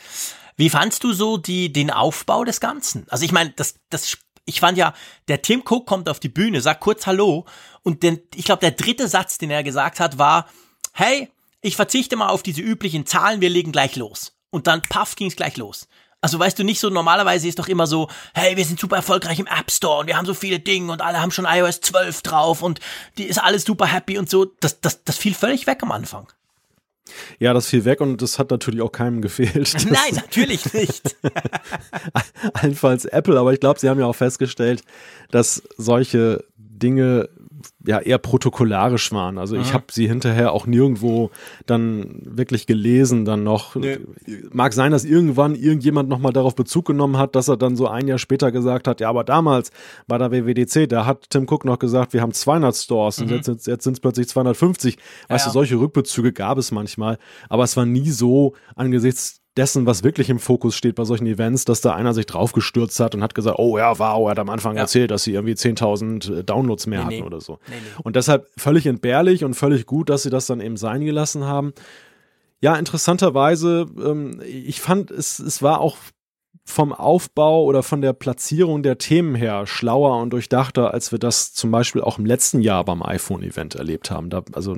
Wie 0.58 0.70
fandst 0.70 1.04
du 1.04 1.14
so 1.14 1.38
die, 1.38 1.72
den 1.72 1.92
Aufbau 1.92 2.44
des 2.44 2.60
Ganzen? 2.60 3.06
Also 3.10 3.24
ich 3.24 3.32
meine, 3.32 3.52
das, 3.52 3.76
das 3.90 4.18
ich 4.46 4.60
fand 4.60 4.78
ja, 4.78 4.94
der 5.28 5.42
Tim 5.42 5.62
Cook 5.62 5.86
kommt 5.86 6.10
auf 6.10 6.20
die 6.20 6.30
Bühne, 6.30 6.62
sagt 6.62 6.82
kurz 6.82 7.06
Hallo 7.06 7.46
und 7.84 8.02
den, 8.02 8.20
ich 8.34 8.46
glaube, 8.46 8.62
der 8.62 8.72
dritte 8.72 9.08
Satz, 9.08 9.38
den 9.38 9.52
er 9.52 9.64
gesagt 9.64 10.00
hat, 10.00 10.18
war, 10.18 10.48
hey, 10.94 11.30
ich 11.62 11.76
verzichte 11.76 12.16
mal 12.16 12.30
auf 12.30 12.44
diese 12.44 12.62
üblichen 12.62 13.06
Zahlen, 13.06 13.42
wir 13.42 13.50
legen 13.50 13.72
gleich 13.72 13.96
los. 13.96 14.38
Und 14.50 14.68
dann, 14.68 14.82
paff, 14.82 15.16
ging's 15.16 15.36
gleich 15.36 15.58
los. 15.58 15.88
Also 16.22 16.40
weißt 16.40 16.58
du 16.58 16.64
nicht 16.64 16.80
so, 16.80 16.90
normalerweise 16.90 17.48
ist 17.48 17.60
doch 17.60 17.68
immer 17.68 17.86
so, 17.86 18.10
hey, 18.34 18.58
wir 18.58 18.66
sind 18.66 18.80
super 18.80 18.96
erfolgreich 18.96 19.38
im 19.38 19.48
App 19.48 19.70
Store 19.70 20.00
und 20.00 20.08
wir 20.08 20.18
haben 20.18 20.26
so 20.26 20.34
viele 20.34 20.60
Dinge 20.60 20.92
und 20.92 21.02
alle 21.02 21.22
haben 21.22 21.32
schon 21.32 21.46
iOS 21.46 21.82
12 21.82 22.22
drauf 22.24 22.64
und 22.64 22.80
die 23.18 23.26
ist 23.26 23.38
alles 23.38 23.66
super 23.66 23.86
happy 23.86 24.18
und 24.18 24.30
so. 24.30 24.46
Das, 24.46 24.82
das, 24.82 25.04
das 25.04 25.18
fiel 25.18 25.36
völlig 25.36 25.68
weg 25.68 25.84
am 25.84 25.92
Anfang. 25.92 26.32
Ja, 27.40 27.54
das 27.54 27.68
fiel 27.68 27.86
weg 27.86 28.02
und 28.02 28.22
das 28.22 28.40
hat 28.40 28.52
natürlich 28.52 28.82
auch 28.82 28.92
keinem 28.92 29.22
gefehlt. 29.22 29.76
Nein, 29.90 30.16
natürlich 30.16 30.74
nicht. 30.74 31.16
Allenfalls 32.54 33.06
Apple, 33.06 33.40
aber 33.40 33.54
ich 33.54 33.60
glaube, 33.60 33.80
sie 33.80 33.90
haben 33.90 34.00
ja 34.00 34.06
auch 34.06 34.16
festgestellt, 34.16 34.84
dass 35.32 35.64
solche 35.78 36.44
Dinge 36.58 37.30
ja 37.86 38.00
eher 38.00 38.18
protokollarisch 38.18 39.12
waren. 39.12 39.38
Also 39.38 39.56
ich 39.56 39.74
habe 39.74 39.86
sie 39.92 40.08
hinterher 40.08 40.52
auch 40.52 40.68
nirgendwo 40.68 41.32
dann 41.66 42.22
wirklich 42.24 42.68
gelesen, 42.68 43.26
dann 43.26 43.44
noch. 43.44 43.76
Nee. 43.76 44.00
Mag 44.52 44.74
sein, 44.74 44.92
dass 44.92 45.06
irgendwann 45.06 45.56
irgendjemand 45.56 46.10
nochmal 46.10 46.34
darauf 46.34 46.56
Bezug 46.56 46.86
genommen 46.86 47.18
hat, 47.18 47.36
dass 47.36 47.48
er 47.48 47.58
dann 47.58 47.76
so 47.76 47.88
ein 47.88 48.08
Jahr 48.08 48.20
später 48.20 48.52
gesagt 48.52 48.88
hat, 48.88 49.00
ja, 49.02 49.10
aber 49.10 49.24
damals 49.24 49.72
bei 50.08 50.18
der 50.18 50.32
WWDC, 50.32 50.88
da 50.88 51.06
hat 51.06 51.30
Tim 51.30 51.48
Cook 51.50 51.66
noch 51.66 51.80
gesagt, 51.80 52.14
wir 52.14 52.22
haben 52.22 52.34
200 52.34 52.76
Stores 52.76 53.20
mhm. 53.20 53.24
und 53.24 53.48
jetzt, 53.48 53.68
jetzt 53.68 53.84
sind 53.84 53.94
es 53.94 54.00
plötzlich 54.00 54.28
250. 54.28 54.98
Weißt 55.28 55.46
ja, 55.46 55.50
du, 55.50 55.54
solche 55.54 55.80
Rückbezüge 55.80 56.34
gab 56.34 56.58
es 56.58 56.72
manchmal, 56.72 57.18
aber 57.50 57.64
es 57.64 57.78
war 57.78 57.86
nie 57.86 58.10
so 58.10 58.54
angesichts 58.76 59.42
dessen, 59.58 59.86
was 59.86 60.04
wirklich 60.04 60.30
im 60.30 60.40
Fokus 60.40 60.76
steht 60.76 60.96
bei 60.96 61.04
solchen 61.04 61.26
Events, 61.26 61.66
dass 61.66 61.82
da 61.82 61.94
einer 61.94 62.14
sich 62.14 62.26
draufgestürzt 62.26 63.00
hat 63.00 63.16
und 63.16 63.24
hat 63.24 63.36
gesagt, 63.36 63.58
oh 63.60 63.78
ja, 63.78 63.98
wow, 63.98 64.28
er 64.28 64.32
hat 64.32 64.40
am 64.40 64.50
Anfang 64.50 64.76
ja. 64.76 64.84
erzählt, 64.84 65.12
dass 65.12 65.24
sie 65.24 65.34
irgendwie 65.34 65.54
10.000 65.54 66.40
äh, 66.40 66.44
Downloads 66.44 66.88
mehr 66.88 67.00
nee, 67.00 67.06
hatten 67.06 67.16
nee. 67.16 67.24
oder 67.24 67.42
so. 67.42 67.60
Nee, 67.68 67.76
und 68.04 68.16
deshalb 68.16 68.48
völlig 68.58 68.86
entbehrlich 68.86 69.44
und 69.44 69.56
völlig 69.56 69.86
gut, 69.86 70.10
dass 70.10 70.24
sie 70.24 70.30
das 70.30 70.46
dann 70.46 70.62
eben 70.62 70.78
sein 70.78 71.04
gelassen 71.04 71.46
haben. 71.46 71.74
Ja, 72.60 72.76
interessanterweise, 72.76 73.86
ähm, 74.04 74.42
ich 74.46 74.82
fand, 74.82 75.12
es, 75.12 75.40
es 75.40 75.62
war 75.62 75.80
auch 75.80 75.98
vom 76.70 76.92
Aufbau 76.92 77.64
oder 77.64 77.82
von 77.82 78.02
der 78.02 78.12
Platzierung 78.12 78.84
der 78.84 78.98
Themen 78.98 79.36
her 79.36 79.66
schlauer 79.66 80.22
und 80.22 80.32
durchdachter, 80.32 80.94
als 80.94 81.14
wir 81.14 81.18
das 81.18 81.54
zum 81.54 81.72
Beispiel 81.72 82.02
auch 82.02 82.20
im 82.20 82.26
letzten 82.26 82.60
Jahr 82.60 82.84
beim 82.84 83.02
iPhone-Event 83.02 83.76
erlebt 83.76 84.12
haben. 84.12 84.30
Da, 84.30 84.44
also 84.52 84.76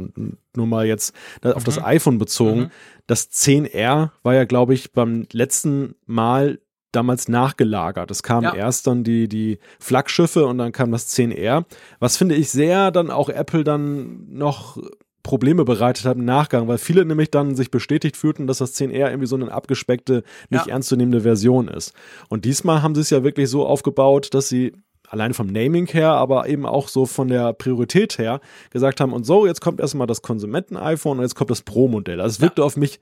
nur 0.56 0.67
mal 0.67 0.86
jetzt 0.86 1.15
auf 1.43 1.63
mhm. 1.63 1.65
das 1.65 1.84
iPhone 1.84 2.19
bezogen. 2.19 2.60
Mhm. 2.60 2.71
Das 3.08 3.32
10R 3.32 4.12
war 4.21 4.34
ja, 4.36 4.45
glaube 4.45 4.75
ich, 4.75 4.93
beim 4.93 5.25
letzten 5.32 5.95
Mal 6.06 6.60
damals 6.91 7.28
nachgelagert. 7.28 8.12
Es 8.12 8.21
kamen 8.21 8.43
ja. 8.43 8.54
erst 8.54 8.86
dann 8.86 9.04
die, 9.04 9.28
die 9.28 9.58
Flaggschiffe 9.80 10.45
und 10.45 10.60
dann 10.60 10.71
kam 10.71 10.91
das 10.91 11.12
10R. 11.15 11.65
Was 11.99 12.17
finde 12.17 12.36
ich 12.36 12.52
sehr 12.52 12.91
dann 12.91 13.10
auch 13.10 13.30
Apple 13.30 13.63
dann 13.63 14.28
noch 14.30 14.78
Probleme 15.23 15.65
bereitet 15.65 16.05
hat 16.05 16.17
im 16.17 16.25
Nachgang, 16.25 16.67
weil 16.67 16.77
viele 16.77 17.05
nämlich 17.05 17.32
dann 17.32 17.55
sich 17.55 17.71
bestätigt 17.71 18.17
fühlten, 18.17 18.47
dass 18.47 18.60
das 18.60 18.75
10R 18.75 19.10
irgendwie 19.10 19.27
so 19.27 19.36
eine 19.36 19.51
abgespeckte, 19.51 20.23
nicht 20.49 20.67
ja. 20.67 20.73
ernstzunehmende 20.73 21.21
Version 21.21 21.67
ist. 21.67 21.93
Und 22.29 22.45
diesmal 22.45 22.82
haben 22.82 22.95
sie 22.95 23.01
es 23.01 23.10
ja 23.10 23.23
wirklich 23.23 23.49
so 23.49 23.65
aufgebaut, 23.65 24.34
dass 24.34 24.49
sie 24.49 24.73
alleine 25.10 25.34
vom 25.34 25.47
Naming 25.47 25.88
her, 25.88 26.12
aber 26.12 26.47
eben 26.47 26.65
auch 26.65 26.88
so 26.88 27.05
von 27.05 27.27
der 27.27 27.53
Priorität 27.53 28.17
her 28.17 28.39
gesagt 28.69 29.01
haben, 29.01 29.12
und 29.12 29.25
so, 29.25 29.45
jetzt 29.45 29.62
kommt 29.62 29.79
erstmal 29.79 30.08
das 30.08 30.21
Konsumenten-iPhone 30.21 31.17
und 31.17 31.23
jetzt 31.23 31.36
kommt 31.36 31.49
das 31.49 31.63
Pro-Modell. 31.63 32.21
Also 32.21 32.36
es 32.36 32.41
wirkte 32.41 32.62
ja. 32.62 32.65
auf 32.65 32.77
mich 32.77 32.99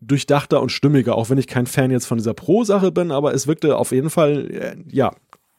durchdachter 0.00 0.60
und 0.60 0.70
stimmiger, 0.70 1.16
auch 1.16 1.30
wenn 1.30 1.38
ich 1.38 1.46
kein 1.46 1.66
Fan 1.66 1.90
jetzt 1.90 2.06
von 2.06 2.18
dieser 2.18 2.34
Pro-Sache 2.34 2.92
bin, 2.92 3.10
aber 3.10 3.32
es 3.32 3.46
wirkte 3.46 3.76
auf 3.76 3.92
jeden 3.92 4.10
Fall, 4.10 4.50
äh, 4.50 4.76
ja, 4.90 5.12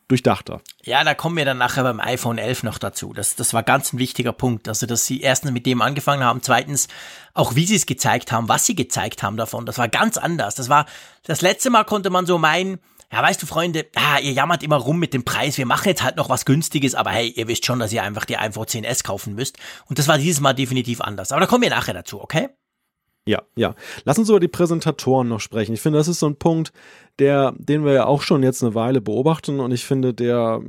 durchdachter. 0.07 0.61
Ja, 0.83 1.03
da 1.03 1.13
kommen 1.13 1.37
wir 1.37 1.45
dann 1.45 1.57
nachher 1.57 1.83
beim 1.83 1.99
iPhone 1.99 2.37
11 2.37 2.63
noch 2.63 2.77
dazu. 2.77 3.13
Das, 3.13 3.35
das 3.35 3.53
war 3.53 3.63
ganz 3.63 3.93
ein 3.93 3.99
wichtiger 3.99 4.33
Punkt. 4.33 4.67
Also, 4.67 4.85
dass 4.85 5.05
sie 5.05 5.21
erstens 5.21 5.51
mit 5.51 5.65
dem 5.65 5.81
angefangen 5.81 6.23
haben, 6.23 6.41
zweitens 6.41 6.87
auch 7.33 7.55
wie 7.55 7.65
sie 7.65 7.75
es 7.75 7.85
gezeigt 7.85 8.31
haben, 8.31 8.47
was 8.47 8.65
sie 8.65 8.75
gezeigt 8.75 9.23
haben 9.23 9.37
davon. 9.37 9.65
Das 9.65 9.77
war 9.77 9.87
ganz 9.87 10.17
anders. 10.17 10.55
Das 10.55 10.69
war, 10.69 10.85
das 11.23 11.41
letzte 11.41 11.69
Mal 11.69 11.83
konnte 11.83 12.09
man 12.09 12.25
so 12.25 12.37
meinen, 12.37 12.79
ja, 13.11 13.21
weißt 13.21 13.41
du, 13.41 13.45
Freunde, 13.45 13.87
ah, 13.95 14.19
ihr 14.19 14.31
jammert 14.31 14.63
immer 14.63 14.77
rum 14.77 14.99
mit 14.99 15.13
dem 15.13 15.25
Preis. 15.25 15.57
Wir 15.57 15.65
machen 15.65 15.87
jetzt 15.87 16.03
halt 16.03 16.17
noch 16.17 16.29
was 16.29 16.45
Günstiges, 16.45 16.95
aber 16.95 17.11
hey, 17.11 17.29
ihr 17.29 17.47
wisst 17.47 17.65
schon, 17.65 17.79
dass 17.79 17.91
ihr 17.91 18.03
einfach 18.03 18.25
die 18.25 18.37
iPhone 18.37 18.65
10s 18.65 19.03
kaufen 19.03 19.35
müsst. 19.35 19.57
Und 19.85 19.99
das 19.99 20.07
war 20.07 20.17
dieses 20.17 20.41
Mal 20.41 20.53
definitiv 20.53 21.01
anders. 21.01 21.31
Aber 21.31 21.41
da 21.41 21.47
kommen 21.47 21.63
wir 21.63 21.69
nachher 21.69 21.93
dazu, 21.93 22.21
okay? 22.21 22.49
Ja, 23.27 23.41
ja. 23.55 23.75
Lass 24.03 24.19
uns 24.19 24.29
über 24.29 24.39
die 24.39 24.47
Präsentatoren 24.47 25.27
noch 25.27 25.39
sprechen. 25.39 25.73
Ich 25.73 25.81
finde, 25.81 25.97
das 25.97 26.07
ist 26.07 26.19
so 26.19 26.27
ein 26.27 26.35
Punkt, 26.35 26.71
der, 27.17 27.53
den 27.57 27.83
wir 27.83 27.93
ja 27.93 28.05
auch 28.05 28.21
schon 28.21 28.43
jetzt 28.43 28.63
eine 28.63 28.75
Weile 28.75 29.01
beobachten 29.01 29.59
und 29.59 29.71
ich 29.71 29.85
finde, 29.85 30.13
der, 30.13 30.61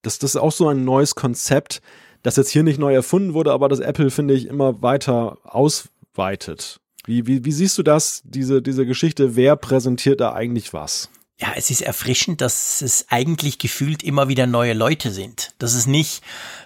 das, 0.00 0.18
das 0.18 0.34
ist 0.34 0.40
auch 0.40 0.52
so 0.52 0.68
ein 0.68 0.84
neues 0.84 1.14
Konzept, 1.14 1.82
das 2.22 2.36
jetzt 2.36 2.50
hier 2.50 2.62
nicht 2.62 2.78
neu 2.78 2.94
erfunden 2.94 3.34
wurde, 3.34 3.52
aber 3.52 3.68
das 3.68 3.80
Apple, 3.80 4.10
finde 4.10 4.34
ich, 4.34 4.46
immer 4.46 4.80
weiter 4.80 5.38
ausweitet. 5.42 6.80
Wie, 7.04 7.26
wie, 7.26 7.44
wie 7.44 7.52
siehst 7.52 7.76
du 7.76 7.82
das, 7.82 8.22
diese, 8.24 8.62
diese 8.62 8.86
Geschichte? 8.86 9.36
Wer 9.36 9.56
präsentiert 9.56 10.20
da 10.20 10.32
eigentlich 10.32 10.72
was? 10.72 11.10
ja, 11.42 11.52
es 11.56 11.70
ist 11.72 11.80
erfrischend, 11.80 12.40
dass 12.40 12.82
es 12.82 13.06
eigentlich 13.08 13.58
gefühlt 13.58 14.04
immer 14.04 14.28
wieder 14.28 14.46
neue 14.46 14.74
Leute 14.74 15.10
sind. 15.10 15.50
Dass 15.58 15.74
es 15.74 15.88
nicht, 15.88 16.22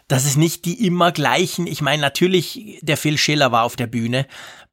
dass 0.07 0.27
es 0.27 0.37
nicht 0.37 0.67
die 0.67 0.87
immer 0.87 1.13
gleichen, 1.13 1.67
ich 1.67 1.81
meine, 1.81 2.03
natürlich, 2.03 2.79
der 2.83 2.99
Phil 2.99 3.17
Schiller 3.17 3.53
war 3.53 3.63
auf 3.63 3.77
der 3.77 3.87
Bühne 3.87 4.27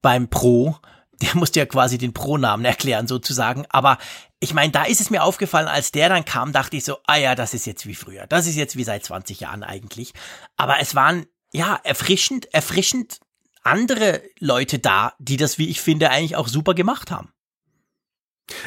beim 0.03 0.29
Pro, 0.29 0.77
der 1.23 1.35
musste 1.35 1.59
ja 1.59 1.65
quasi 1.65 1.97
den 1.97 2.13
Pro-Namen 2.13 2.65
erklären 2.65 3.07
sozusagen, 3.07 3.65
aber 3.69 3.97
ich 4.39 4.53
meine, 4.53 4.73
da 4.73 4.83
ist 4.83 4.99
es 4.99 5.09
mir 5.09 5.23
aufgefallen, 5.23 5.69
als 5.69 5.91
der 5.91 6.09
dann 6.09 6.25
kam, 6.25 6.51
dachte 6.51 6.75
ich 6.75 6.83
so, 6.83 6.97
ah 7.07 7.15
ja, 7.15 7.33
das 7.33 7.53
ist 7.53 7.65
jetzt 7.65 7.85
wie 7.85 7.95
früher. 7.95 8.27
Das 8.27 8.45
ist 8.45 8.57
jetzt 8.57 8.75
wie 8.75 8.83
seit 8.83 9.05
20 9.05 9.39
Jahren 9.39 9.63
eigentlich. 9.63 10.13
Aber 10.57 10.81
es 10.81 10.95
waren, 10.95 11.25
ja, 11.53 11.79
erfrischend, 11.81 12.53
erfrischend 12.53 13.21
andere 13.63 14.21
Leute 14.39 14.79
da, 14.79 15.13
die 15.17 15.37
das, 15.37 15.57
wie 15.59 15.69
ich 15.69 15.79
finde, 15.79 16.09
eigentlich 16.09 16.35
auch 16.35 16.49
super 16.49 16.73
gemacht 16.73 17.09
haben. 17.09 17.31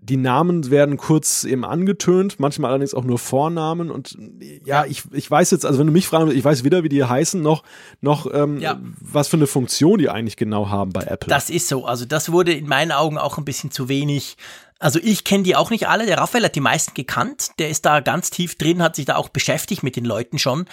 die 0.01 0.17
Namen 0.17 0.69
werden 0.69 0.97
kurz 0.97 1.45
eben 1.45 1.63
angetönt, 1.63 2.39
manchmal 2.39 2.71
allerdings 2.71 2.93
auch 2.93 3.05
nur 3.05 3.17
Vornamen. 3.17 3.89
Und 3.89 4.17
ja, 4.65 4.85
ich, 4.85 5.03
ich 5.11 5.29
weiß 5.29 5.51
jetzt, 5.51 5.65
also 5.65 5.79
wenn 5.79 5.87
du 5.87 5.93
mich 5.93 6.07
fragst, 6.07 6.33
ich 6.33 6.43
weiß 6.43 6.63
weder, 6.63 6.83
wie 6.83 6.89
die 6.89 7.03
heißen, 7.03 7.41
noch, 7.41 7.63
noch 8.01 8.31
ähm, 8.33 8.59
ja. 8.59 8.79
was 8.99 9.29
für 9.29 9.37
eine 9.37 9.47
Funktion 9.47 9.97
die 9.97 10.09
eigentlich 10.09 10.37
genau 10.37 10.69
haben 10.69 10.91
bei 10.91 11.03
Apple. 11.03 11.29
Das 11.29 11.49
ist 11.49 11.67
so. 11.67 11.85
Also 11.85 12.05
das 12.05 12.31
wurde 12.31 12.53
in 12.53 12.67
meinen 12.67 12.91
Augen 12.91 13.17
auch 13.17 13.37
ein 13.37 13.45
bisschen 13.45 13.71
zu 13.71 13.87
wenig. 13.87 14.37
Also 14.79 14.99
ich 15.01 15.23
kenne 15.23 15.43
die 15.43 15.55
auch 15.55 15.69
nicht 15.69 15.87
alle. 15.87 16.05
Der 16.05 16.17
Raphael 16.17 16.43
hat 16.43 16.55
die 16.55 16.59
meisten 16.61 16.93
gekannt. 16.93 17.51
Der 17.59 17.69
ist 17.69 17.85
da 17.85 18.01
ganz 18.01 18.29
tief 18.29 18.57
drin, 18.57 18.83
hat 18.83 18.97
sich 18.97 19.05
da 19.05 19.15
auch 19.15 19.29
beschäftigt 19.29 19.83
mit 19.83 19.95
den 19.95 20.05
Leuten 20.05 20.37
schon 20.37 20.65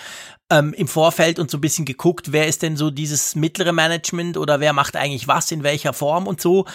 ähm, 0.51 0.75
im 0.75 0.89
Vorfeld 0.89 1.39
und 1.39 1.51
so 1.51 1.59
ein 1.59 1.63
bisschen 1.63 1.85
geguckt, 1.85 2.33
wer 2.33 2.49
ist 2.49 2.63
denn 2.63 2.77
so 2.77 2.91
dieses 2.91 3.37
mittlere 3.37 3.73
Management 3.73 4.37
oder 4.37 4.59
wer 4.59 4.73
macht 4.73 4.97
eigentlich 4.97 5.29
was 5.29 5.53
in 5.53 5.63
welcher 5.63 5.93
Form 5.93 6.27
und 6.27 6.41
so. 6.41 6.67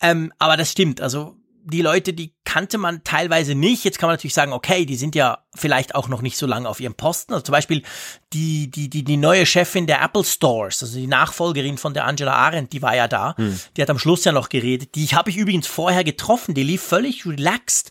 Ähm, 0.00 0.32
aber 0.38 0.56
das 0.56 0.70
stimmt. 0.70 1.02
Also 1.02 1.36
die 1.70 1.82
Leute, 1.82 2.12
die 2.12 2.34
kannte 2.44 2.78
man 2.78 3.04
teilweise 3.04 3.54
nicht. 3.54 3.84
Jetzt 3.84 3.98
kann 3.98 4.08
man 4.08 4.14
natürlich 4.14 4.34
sagen, 4.34 4.52
okay, 4.52 4.84
die 4.84 4.96
sind 4.96 5.14
ja 5.14 5.38
vielleicht 5.54 5.94
auch 5.94 6.08
noch 6.08 6.22
nicht 6.22 6.36
so 6.36 6.46
lange 6.46 6.68
auf 6.68 6.80
ihrem 6.80 6.94
Posten. 6.94 7.32
Also 7.32 7.44
zum 7.44 7.52
Beispiel 7.52 7.82
die, 8.32 8.70
die, 8.70 8.90
die, 8.90 9.04
die 9.04 9.16
neue 9.16 9.46
Chefin 9.46 9.86
der 9.86 10.02
Apple 10.02 10.24
Stores, 10.24 10.82
also 10.82 10.98
die 10.98 11.06
Nachfolgerin 11.06 11.78
von 11.78 11.94
der 11.94 12.04
Angela 12.04 12.34
Arendt, 12.34 12.72
die 12.72 12.82
war 12.82 12.94
ja 12.94 13.08
da. 13.08 13.34
Hm. 13.36 13.58
Die 13.76 13.82
hat 13.82 13.90
am 13.90 13.98
Schluss 13.98 14.24
ja 14.24 14.32
noch 14.32 14.48
geredet. 14.48 14.94
Die 14.94 15.06
habe 15.08 15.30
ich 15.30 15.36
übrigens 15.36 15.66
vorher 15.66 16.04
getroffen. 16.04 16.54
Die 16.54 16.62
lief 16.62 16.82
völlig 16.82 17.26
relaxed 17.26 17.90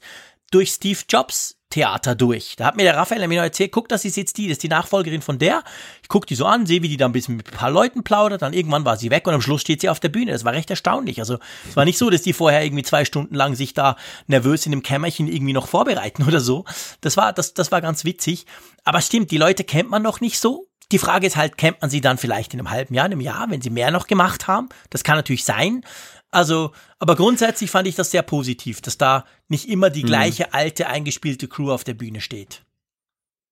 durch 0.52 0.72
Steve 0.72 1.00
Jobs 1.08 1.59
Theater 1.70 2.16
durch. 2.16 2.56
Da 2.58 2.66
hat 2.66 2.78
mir 2.78 2.84
der 2.84 2.98
Raphael 2.98 3.28
noch 3.28 3.36
erzählt, 3.36 3.72
guck, 3.72 3.88
das 3.90 4.04
ist 4.04 4.18
jetzt 4.18 4.38
die, 4.38 4.48
das 4.48 4.54
ist 4.54 4.64
die 4.64 4.70
Nachfolgerin 4.70 5.22
von 5.22 5.38
der. 5.38 5.64
Ich 6.02 6.10
guck 6.10 6.26
die 6.26 6.34
so 6.34 6.46
an, 6.46 6.66
sehe, 6.66 6.82
wie 6.82 6.88
die 6.88 6.98
da 6.98 7.06
ein 7.06 7.12
bisschen 7.12 7.38
mit 7.38 7.48
ein 7.48 7.58
paar 7.58 7.70
Leuten 7.70 8.04
plaudert, 8.04 8.42
dann 8.42 8.54
irgendwann 8.54 8.86
war 8.86 8.98
sie 8.98 9.12
weg 9.12 9.28
und 9.28 9.36
am 9.36 9.42
Schluss 9.42 9.62
steht 9.62 9.82
sie 9.82 9.90
auf 9.90 10.00
der 10.00 10.10
Bühne. 10.10 10.32
Das 10.32 10.44
war 10.46 10.54
recht 10.54 10.70
erstaunlich. 10.72 11.20
Also 11.20 11.38
es 11.70 11.76
war 11.76 11.86
nicht 11.86 12.00
so, 12.00 12.10
dass 12.10 12.24
die 12.24 12.34
vorher 12.34 12.64
irgendwie 12.64 12.84
zwei 12.84 13.06
Stunden 13.06 13.36
lang 13.36 13.56
sich 13.56 13.76
da 13.76 13.98
nervös 14.26 14.66
in 14.66 14.72
dem 14.72 14.82
Kämmerchen 14.82 15.28
irgendwie 15.28 15.54
noch 15.54 15.68
vorbereiten 15.68 16.24
oder 16.28 16.40
so. 16.40 16.66
Das 17.02 17.18
war, 17.18 17.34
das, 17.34 17.54
das 17.54 17.72
war 17.72 17.82
ganz 17.82 18.04
witzig. 18.04 18.48
Aber 18.84 19.02
stimmt, 19.02 19.30
die 19.30 19.38
Leute 19.38 19.64
kennt 19.64 19.92
man 19.92 20.02
noch 20.02 20.22
nicht 20.22 20.40
so. 20.40 20.66
Die 20.92 20.98
Frage 20.98 21.28
ist 21.28 21.38
halt, 21.38 21.56
kennt 21.58 21.82
man 21.82 21.92
sie 21.92 22.02
dann 22.02 22.18
vielleicht 22.18 22.56
in 22.56 22.60
einem 22.60 22.72
halben 22.72 22.96
Jahr, 22.96 23.06
in 23.06 23.12
einem 23.12 23.22
Jahr, 23.22 23.46
wenn 23.52 23.62
sie 23.62 23.70
mehr 23.70 23.92
noch 23.92 24.08
gemacht 24.08 24.48
haben? 24.48 24.70
Das 24.90 25.04
kann 25.04 25.18
natürlich 25.18 25.46
sein. 25.46 25.84
Also, 26.32 26.72
aber 27.00 27.16
grundsätzlich 27.16 27.72
fand 27.72 27.88
ich 27.88 27.96
das 27.96 28.12
sehr 28.12 28.22
positiv, 28.22 28.82
dass 28.82 28.98
da 28.98 29.26
nicht 29.48 29.68
immer 29.68 29.90
die 29.90 30.04
mhm. 30.04 30.08
gleiche 30.08 30.54
alte 30.54 30.88
eingespielte 30.88 31.48
Crew 31.48 31.72
auf 31.72 31.84
der 31.84 31.96
Bühne 31.96 32.22
steht. 32.22 32.64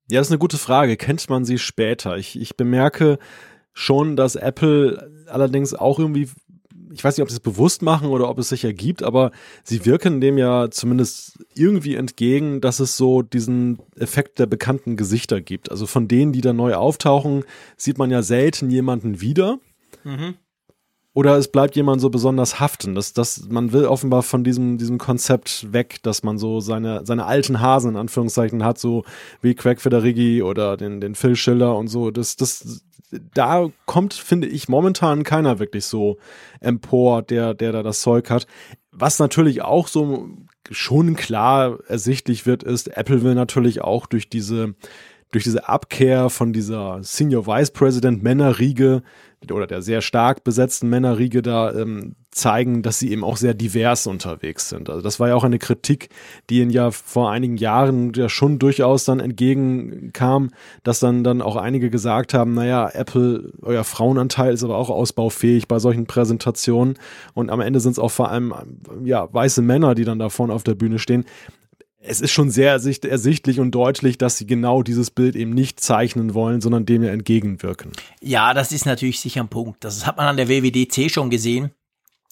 Ja, 0.09 0.19
das 0.19 0.27
ist 0.27 0.31
eine 0.31 0.39
gute 0.39 0.57
Frage. 0.57 0.95
Kennt 0.95 1.29
man 1.29 1.43
sie 1.43 1.57
später? 1.57 2.17
Ich, 2.17 2.39
ich 2.39 2.55
bemerke 2.55 3.19
schon, 3.73 4.15
dass 4.15 4.35
Apple 4.35 5.25
allerdings 5.27 5.73
auch 5.73 5.99
irgendwie, 5.99 6.29
ich 6.93 7.03
weiß 7.03 7.17
nicht, 7.17 7.23
ob 7.23 7.29
sie 7.29 7.35
es 7.35 7.41
bewusst 7.41 7.81
machen 7.81 8.07
oder 8.07 8.29
ob 8.29 8.39
es 8.39 8.49
sich 8.49 8.63
ergibt, 8.63 9.03
aber 9.03 9.31
sie 9.63 9.85
wirken 9.85 10.21
dem 10.21 10.37
ja 10.37 10.69
zumindest 10.71 11.39
irgendwie 11.53 11.95
entgegen, 11.95 12.61
dass 12.61 12.79
es 12.79 12.95
so 12.95 13.21
diesen 13.21 13.79
Effekt 13.95 14.39
der 14.39 14.45
bekannten 14.45 14.95
Gesichter 14.95 15.41
gibt. 15.41 15.71
Also 15.71 15.87
von 15.87 16.07
denen, 16.07 16.31
die 16.31 16.41
da 16.41 16.53
neu 16.53 16.75
auftauchen, 16.75 17.43
sieht 17.75 17.97
man 17.97 18.09
ja 18.09 18.21
selten 18.21 18.69
jemanden 18.69 19.19
wieder. 19.19 19.59
Mhm. 20.03 20.35
Oder 21.17 21.35
es 21.35 21.47
bleibt 21.47 21.75
jemand 21.75 21.99
so 21.99 22.11
besonders 22.11 22.59
haften. 22.59 22.93
Das, 22.93 23.11
das, 23.11 23.47
man 23.49 23.71
will 23.71 23.85
offenbar 23.85 24.21
von 24.21 24.43
diesem, 24.43 24.77
diesem 24.77 24.99
Konzept 24.99 25.73
weg, 25.73 25.97
dass 26.03 26.21
man 26.21 26.37
so 26.37 26.59
seine, 26.59 27.07
seine 27.07 27.25
alten 27.25 27.59
Hasen 27.59 27.89
in 27.89 27.97
Anführungszeichen 27.97 28.63
hat, 28.63 28.77
so 28.77 29.03
wie 29.41 29.55
Craig 29.55 29.81
Federighi 29.81 30.43
oder 30.43 30.77
den, 30.77 31.01
den 31.01 31.15
Phil 31.15 31.35
Schiller 31.35 31.75
und 31.75 31.87
so. 31.87 32.11
Das, 32.11 32.35
das, 32.35 32.85
da 33.33 33.67
kommt, 33.87 34.13
finde 34.13 34.45
ich, 34.45 34.69
momentan 34.69 35.23
keiner 35.23 35.57
wirklich 35.57 35.85
so 35.85 36.19
empor, 36.59 37.23
der, 37.23 37.55
der 37.55 37.71
da 37.71 37.81
das 37.81 38.01
Zeug 38.01 38.29
hat. 38.29 38.45
Was 38.91 39.17
natürlich 39.17 39.63
auch 39.63 39.87
so 39.87 40.29
schon 40.69 41.15
klar 41.15 41.79
ersichtlich 41.87 42.45
wird, 42.45 42.61
ist, 42.61 42.95
Apple 42.95 43.23
will 43.23 43.33
natürlich 43.33 43.81
auch 43.81 44.05
durch 44.05 44.29
diese 44.29 44.75
durch 45.31 45.43
diese 45.43 45.67
Abkehr 45.67 46.29
von 46.29 46.53
dieser 46.53 46.99
Senior 47.03 47.47
Vice 47.47 47.71
President 47.71 48.23
Männerriege 48.23 49.03
oder 49.51 49.67
der 49.67 49.81
sehr 49.81 50.01
stark 50.01 50.43
besetzten 50.43 50.89
Männerriege 50.89 51.41
da 51.41 51.71
ähm, 51.73 52.15
zeigen, 52.31 52.81
dass 52.81 52.99
sie 52.99 53.11
eben 53.11 53.23
auch 53.23 53.37
sehr 53.37 53.53
divers 53.53 54.07
unterwegs 54.07 54.69
sind. 54.69 54.89
Also 54.89 55.01
das 55.01 55.19
war 55.19 55.27
ja 55.27 55.35
auch 55.35 55.43
eine 55.43 55.59
Kritik, 55.59 56.09
die 56.49 56.59
ihnen 56.59 56.71
ja 56.71 56.91
vor 56.91 57.31
einigen 57.31 57.57
Jahren 57.57 58.13
ja 58.13 58.29
schon 58.29 58.57
durchaus 58.59 59.05
dann 59.05 59.19
entgegenkam, 59.19 60.51
dass 60.83 60.99
dann 60.99 61.23
dann 61.23 61.41
auch 61.41 61.55
einige 61.55 61.89
gesagt 61.89 62.33
haben, 62.33 62.55
naja, 62.55 62.89
Apple, 62.91 63.51
euer 63.61 63.83
Frauenanteil 63.83 64.53
ist 64.53 64.63
aber 64.63 64.77
auch 64.77 64.89
ausbaufähig 64.89 65.67
bei 65.67 65.79
solchen 65.79 66.07
Präsentationen 66.07 66.97
und 67.33 67.49
am 67.49 67.61
Ende 67.61 67.79
sind 67.79 67.91
es 67.91 67.99
auch 67.99 68.11
vor 68.11 68.29
allem 68.31 68.53
ja 69.03 69.31
weiße 69.31 69.61
Männer, 69.61 69.93
die 69.93 70.05
dann 70.05 70.19
da 70.19 70.29
vorne 70.29 70.53
auf 70.53 70.63
der 70.63 70.75
Bühne 70.75 70.99
stehen 70.99 71.25
es 71.99 72.21
ist 72.21 72.31
schon 72.31 72.49
sehr 72.49 72.71
ersichtlich 72.71 73.59
und 73.59 73.71
deutlich, 73.71 74.17
dass 74.17 74.37
sie 74.37 74.45
genau 74.45 74.83
dieses 74.83 75.11
Bild 75.11 75.35
eben 75.35 75.51
nicht 75.51 75.79
zeichnen 75.79 76.33
wollen, 76.33 76.61
sondern 76.61 76.85
dem 76.85 77.03
ja 77.03 77.11
entgegenwirken. 77.11 77.91
Ja, 78.21 78.53
das 78.53 78.71
ist 78.71 78.85
natürlich 78.85 79.19
sicher 79.19 79.41
ein 79.41 79.49
Punkt. 79.49 79.83
Das 79.83 80.05
hat 80.05 80.17
man 80.17 80.27
an 80.27 80.37
der 80.37 80.47
WWDC 80.47 81.11
schon 81.11 81.29
gesehen 81.29 81.71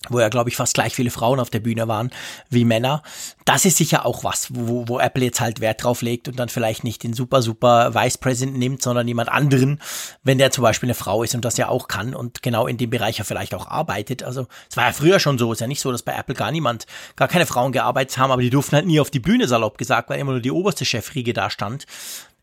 wo 0.10 0.20
ja, 0.20 0.30
glaube 0.30 0.50
ich, 0.50 0.56
fast 0.56 0.74
gleich 0.74 0.94
viele 0.94 1.10
Frauen 1.10 1.40
auf 1.40 1.50
der 1.50 1.60
Bühne 1.60 1.88
waren 1.88 2.12
wie 2.50 2.66
Männer. 2.66 3.02
Das 3.46 3.66
ist 3.66 3.78
sicher 3.78 4.06
auch 4.06 4.24
was, 4.24 4.48
wo, 4.52 4.88
wo 4.88 5.00
Apple 5.00 5.24
jetzt 5.24 5.40
halt 5.40 5.62
Wert 5.62 5.84
drauf 5.84 6.02
legt 6.02 6.28
und 6.28 6.38
dann 6.40 6.50
vielleicht 6.50 6.84
nicht 6.84 7.04
den 7.04 7.14
super, 7.14 7.42
super 7.42 7.94
Vice 7.94 8.18
President 8.18 8.58
nimmt, 8.58 8.82
sondern 8.82 9.08
jemand 9.08 9.30
anderen, 9.30 9.82
wenn 10.24 10.38
der 10.38 10.52
zum 10.52 10.64
Beispiel 10.64 10.88
eine 10.88 10.96
Frau 10.96 11.24
ist 11.24 11.36
und 11.36 11.46
das 11.46 11.58
ja 11.58 11.70
auch 11.70 11.88
kann 11.88 12.16
und 12.16 12.42
genau 12.42 12.68
in 12.68 12.78
dem 12.78 12.90
Bereich 12.90 13.18
ja 13.18 13.24
vielleicht 13.24 13.54
auch 13.54 13.68
arbeitet. 13.68 14.24
Also 14.24 14.48
es 14.70 14.78
war 14.78 14.86
ja 14.86 14.94
früher 14.94 15.20
schon 15.20 15.38
so, 15.38 15.52
ist 15.52 15.62
ja 15.62 15.68
nicht 15.68 15.82
so, 15.82 15.92
dass 15.92 16.04
bei 16.04 16.14
Apple 16.14 16.36
gar 16.36 16.52
niemand, 16.52 16.86
gar 17.16 17.28
keine 17.28 17.46
Frauen 17.46 17.72
gearbeitet 17.72 18.18
haben, 18.18 18.32
aber 18.32 18.42
die 18.42 18.50
durften 18.50 18.76
halt 18.76 18.86
nie 18.86 19.00
auf 19.00 19.12
die 19.12 19.20
Bühne, 19.20 19.48
salopp 19.48 19.78
gesagt, 19.78 20.10
weil 20.10 20.20
immer 20.20 20.34
nur 20.34 20.42
die 20.42 20.52
oberste 20.52 20.86
Chefriege 20.86 21.34
da 21.34 21.50
stand. 21.50 21.86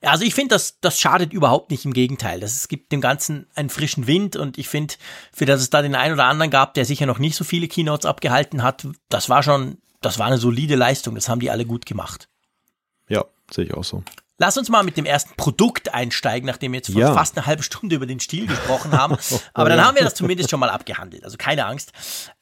Also 0.02 0.24
ich 0.24 0.34
finde, 0.34 0.54
das, 0.54 0.80
das 0.80 1.00
schadet 1.00 1.32
überhaupt 1.32 1.70
nicht, 1.70 1.84
im 1.84 1.92
Gegenteil. 1.92 2.40
Das, 2.40 2.54
es 2.54 2.68
gibt 2.68 2.92
dem 2.92 3.00
Ganzen 3.00 3.46
einen 3.54 3.70
frischen 3.70 4.06
Wind 4.06 4.36
und 4.36 4.58
ich 4.58 4.68
finde, 4.68 4.94
für 5.32 5.46
das 5.46 5.60
es 5.60 5.70
da 5.70 5.80
den 5.82 5.94
einen 5.94 6.14
oder 6.14 6.24
anderen 6.24 6.50
gab, 6.50 6.74
der 6.74 6.84
sicher 6.84 7.06
noch 7.06 7.18
nicht 7.18 7.36
so 7.36 7.44
viele 7.44 7.68
Keynotes 7.68 8.06
abgehalten 8.06 8.62
hat, 8.62 8.86
das 9.08 9.28
war 9.28 9.42
schon, 9.42 9.78
das 10.00 10.18
war 10.18 10.26
eine 10.26 10.38
solide 10.38 10.74
Leistung. 10.74 11.14
Das 11.14 11.28
haben 11.28 11.40
die 11.40 11.50
alle 11.50 11.64
gut 11.64 11.86
gemacht. 11.86 12.28
Ja, 13.08 13.24
sehe 13.50 13.66
ich 13.66 13.74
auch 13.74 13.84
so. 13.84 14.02
Lass 14.38 14.58
uns 14.58 14.68
mal 14.68 14.82
mit 14.82 14.96
dem 14.96 15.04
ersten 15.04 15.36
Produkt 15.36 15.94
einsteigen, 15.94 16.46
nachdem 16.48 16.72
wir 16.72 16.78
jetzt 16.78 16.88
ja. 16.88 17.14
fast 17.14 17.36
eine 17.36 17.46
halbe 17.46 17.62
Stunde 17.62 17.94
über 17.94 18.06
den 18.06 18.18
Stil 18.18 18.48
gesprochen 18.48 18.92
haben. 18.92 19.16
Aber 19.54 19.68
dann 19.68 19.84
haben 19.84 19.96
wir 19.96 20.02
das 20.02 20.14
zumindest 20.14 20.50
schon 20.50 20.58
mal 20.58 20.70
abgehandelt. 20.70 21.24
Also 21.24 21.36
keine 21.36 21.66
Angst. 21.66 21.92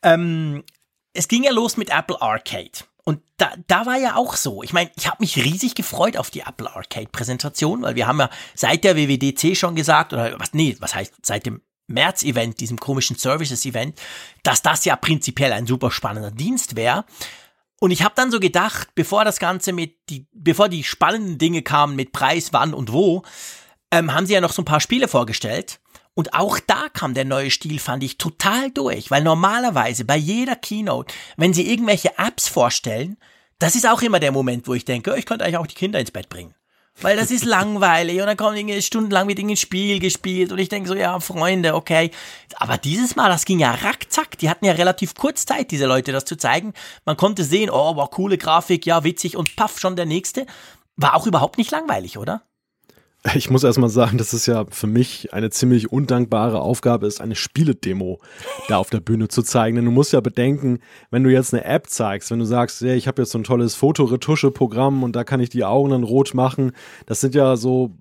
Ähm, 0.02 0.64
es 1.12 1.28
ging 1.28 1.44
ja 1.44 1.52
los 1.52 1.76
mit 1.76 1.90
Apple 1.90 2.22
Arcade. 2.22 2.70
Und 3.10 3.22
da, 3.38 3.50
da 3.66 3.86
war 3.86 3.96
ja 3.96 4.14
auch 4.14 4.36
so. 4.36 4.62
Ich 4.62 4.72
meine, 4.72 4.88
ich 4.94 5.08
habe 5.08 5.16
mich 5.18 5.36
riesig 5.36 5.74
gefreut 5.74 6.16
auf 6.16 6.30
die 6.30 6.42
Apple 6.42 6.72
Arcade 6.72 7.08
Präsentation, 7.10 7.82
weil 7.82 7.96
wir 7.96 8.06
haben 8.06 8.20
ja 8.20 8.30
seit 8.54 8.84
der 8.84 8.96
WWDC 8.96 9.56
schon 9.56 9.74
gesagt, 9.74 10.12
oder 10.12 10.38
was, 10.38 10.54
nee, 10.54 10.76
was 10.78 10.94
heißt, 10.94 11.14
seit 11.26 11.44
dem 11.44 11.60
März-Event, 11.88 12.60
diesem 12.60 12.78
komischen 12.78 13.16
Services-Event, 13.16 14.00
dass 14.44 14.62
das 14.62 14.84
ja 14.84 14.94
prinzipiell 14.94 15.52
ein 15.52 15.66
super 15.66 15.90
spannender 15.90 16.30
Dienst 16.30 16.76
wäre. 16.76 17.04
Und 17.80 17.90
ich 17.90 18.04
habe 18.04 18.14
dann 18.14 18.30
so 18.30 18.38
gedacht, 18.38 18.90
bevor 18.94 19.24
das 19.24 19.40
Ganze 19.40 19.72
mit 19.72 19.96
die, 20.08 20.28
bevor 20.32 20.68
die 20.68 20.84
spannenden 20.84 21.38
Dinge 21.38 21.62
kamen 21.62 21.96
mit 21.96 22.12
Preis, 22.12 22.52
wann 22.52 22.74
und 22.74 22.92
wo, 22.92 23.24
ähm, 23.90 24.14
haben 24.14 24.26
sie 24.26 24.34
ja 24.34 24.40
noch 24.40 24.52
so 24.52 24.62
ein 24.62 24.66
paar 24.66 24.80
Spiele 24.80 25.08
vorgestellt. 25.08 25.80
Und 26.20 26.34
auch 26.34 26.58
da 26.58 26.90
kam 26.92 27.14
der 27.14 27.24
neue 27.24 27.50
Stil, 27.50 27.78
fand 27.78 28.04
ich, 28.04 28.18
total 28.18 28.70
durch, 28.70 29.10
weil 29.10 29.22
normalerweise 29.22 30.04
bei 30.04 30.18
jeder 30.18 30.54
Keynote, 30.54 31.14
wenn 31.38 31.54
sie 31.54 31.72
irgendwelche 31.72 32.18
Apps 32.18 32.46
vorstellen, 32.46 33.16
das 33.58 33.74
ist 33.74 33.88
auch 33.88 34.02
immer 34.02 34.20
der 34.20 34.30
Moment, 34.30 34.68
wo 34.68 34.74
ich 34.74 34.84
denke, 34.84 35.12
oh, 35.12 35.16
ich 35.16 35.24
könnte 35.24 35.46
eigentlich 35.46 35.56
auch 35.56 35.66
die 35.66 35.76
Kinder 35.76 35.98
ins 35.98 36.10
Bett 36.10 36.28
bringen. 36.28 36.54
Weil 37.00 37.16
das 37.16 37.30
ist 37.30 37.44
langweilig 37.46 38.20
und 38.20 38.26
dann 38.26 38.36
kommt 38.36 38.58
irgendwie 38.58 38.82
stundenlang 38.82 39.28
mit 39.28 39.38
irgendein 39.38 39.56
Spiel 39.56 39.98
gespielt 39.98 40.52
und 40.52 40.58
ich 40.58 40.68
denke 40.68 40.90
so, 40.90 40.94
ja, 40.94 41.18
Freunde, 41.20 41.74
okay. 41.74 42.10
Aber 42.56 42.76
dieses 42.76 43.16
Mal, 43.16 43.30
das 43.30 43.46
ging 43.46 43.58
ja 43.58 43.70
rackzack. 43.70 44.36
Die 44.36 44.50
hatten 44.50 44.66
ja 44.66 44.72
relativ 44.72 45.14
kurz 45.14 45.46
Zeit, 45.46 45.70
diese 45.70 45.86
Leute 45.86 46.12
das 46.12 46.26
zu 46.26 46.36
zeigen. 46.36 46.74
Man 47.06 47.16
konnte 47.16 47.44
sehen, 47.44 47.70
oh, 47.70 47.96
war 47.96 48.10
coole 48.10 48.36
Grafik, 48.36 48.84
ja, 48.84 49.04
witzig 49.04 49.38
und 49.38 49.56
paff, 49.56 49.80
schon 49.80 49.96
der 49.96 50.04
nächste. 50.04 50.44
War 50.96 51.14
auch 51.14 51.26
überhaupt 51.26 51.56
nicht 51.56 51.70
langweilig, 51.70 52.18
oder? 52.18 52.42
Ich 53.34 53.50
muss 53.50 53.64
erstmal 53.64 53.90
sagen, 53.90 54.18
dass 54.18 54.32
es 54.32 54.46
ja 54.46 54.64
für 54.70 54.86
mich 54.86 55.32
eine 55.32 55.50
ziemlich 55.50 55.92
undankbare 55.92 56.60
Aufgabe 56.60 57.06
ist, 57.06 57.20
eine 57.20 57.34
Spieledemo 57.34 58.18
da 58.68 58.78
auf 58.78 58.90
der 58.90 59.00
Bühne 59.00 59.28
zu 59.28 59.42
zeigen. 59.42 59.76
Denn 59.76 59.84
du 59.84 59.90
musst 59.90 60.12
ja 60.12 60.20
bedenken, 60.20 60.80
wenn 61.10 61.22
du 61.22 61.30
jetzt 61.30 61.52
eine 61.52 61.64
App 61.64 61.88
zeigst, 61.88 62.30
wenn 62.30 62.38
du 62.38 62.44
sagst, 62.44 62.80
ja, 62.80 62.94
ich 62.94 63.08
habe 63.08 63.22
jetzt 63.22 63.32
so 63.32 63.38
ein 63.38 63.44
tolles 63.44 63.74
Fotoretusche-Programm 63.74 65.02
und 65.02 65.16
da 65.16 65.24
kann 65.24 65.40
ich 65.40 65.50
die 65.50 65.64
Augen 65.64 65.90
dann 65.90 66.02
rot 66.02 66.34
machen, 66.34 66.72
das 67.06 67.20
sind 67.20 67.34
ja 67.34 67.56
so 67.56 67.92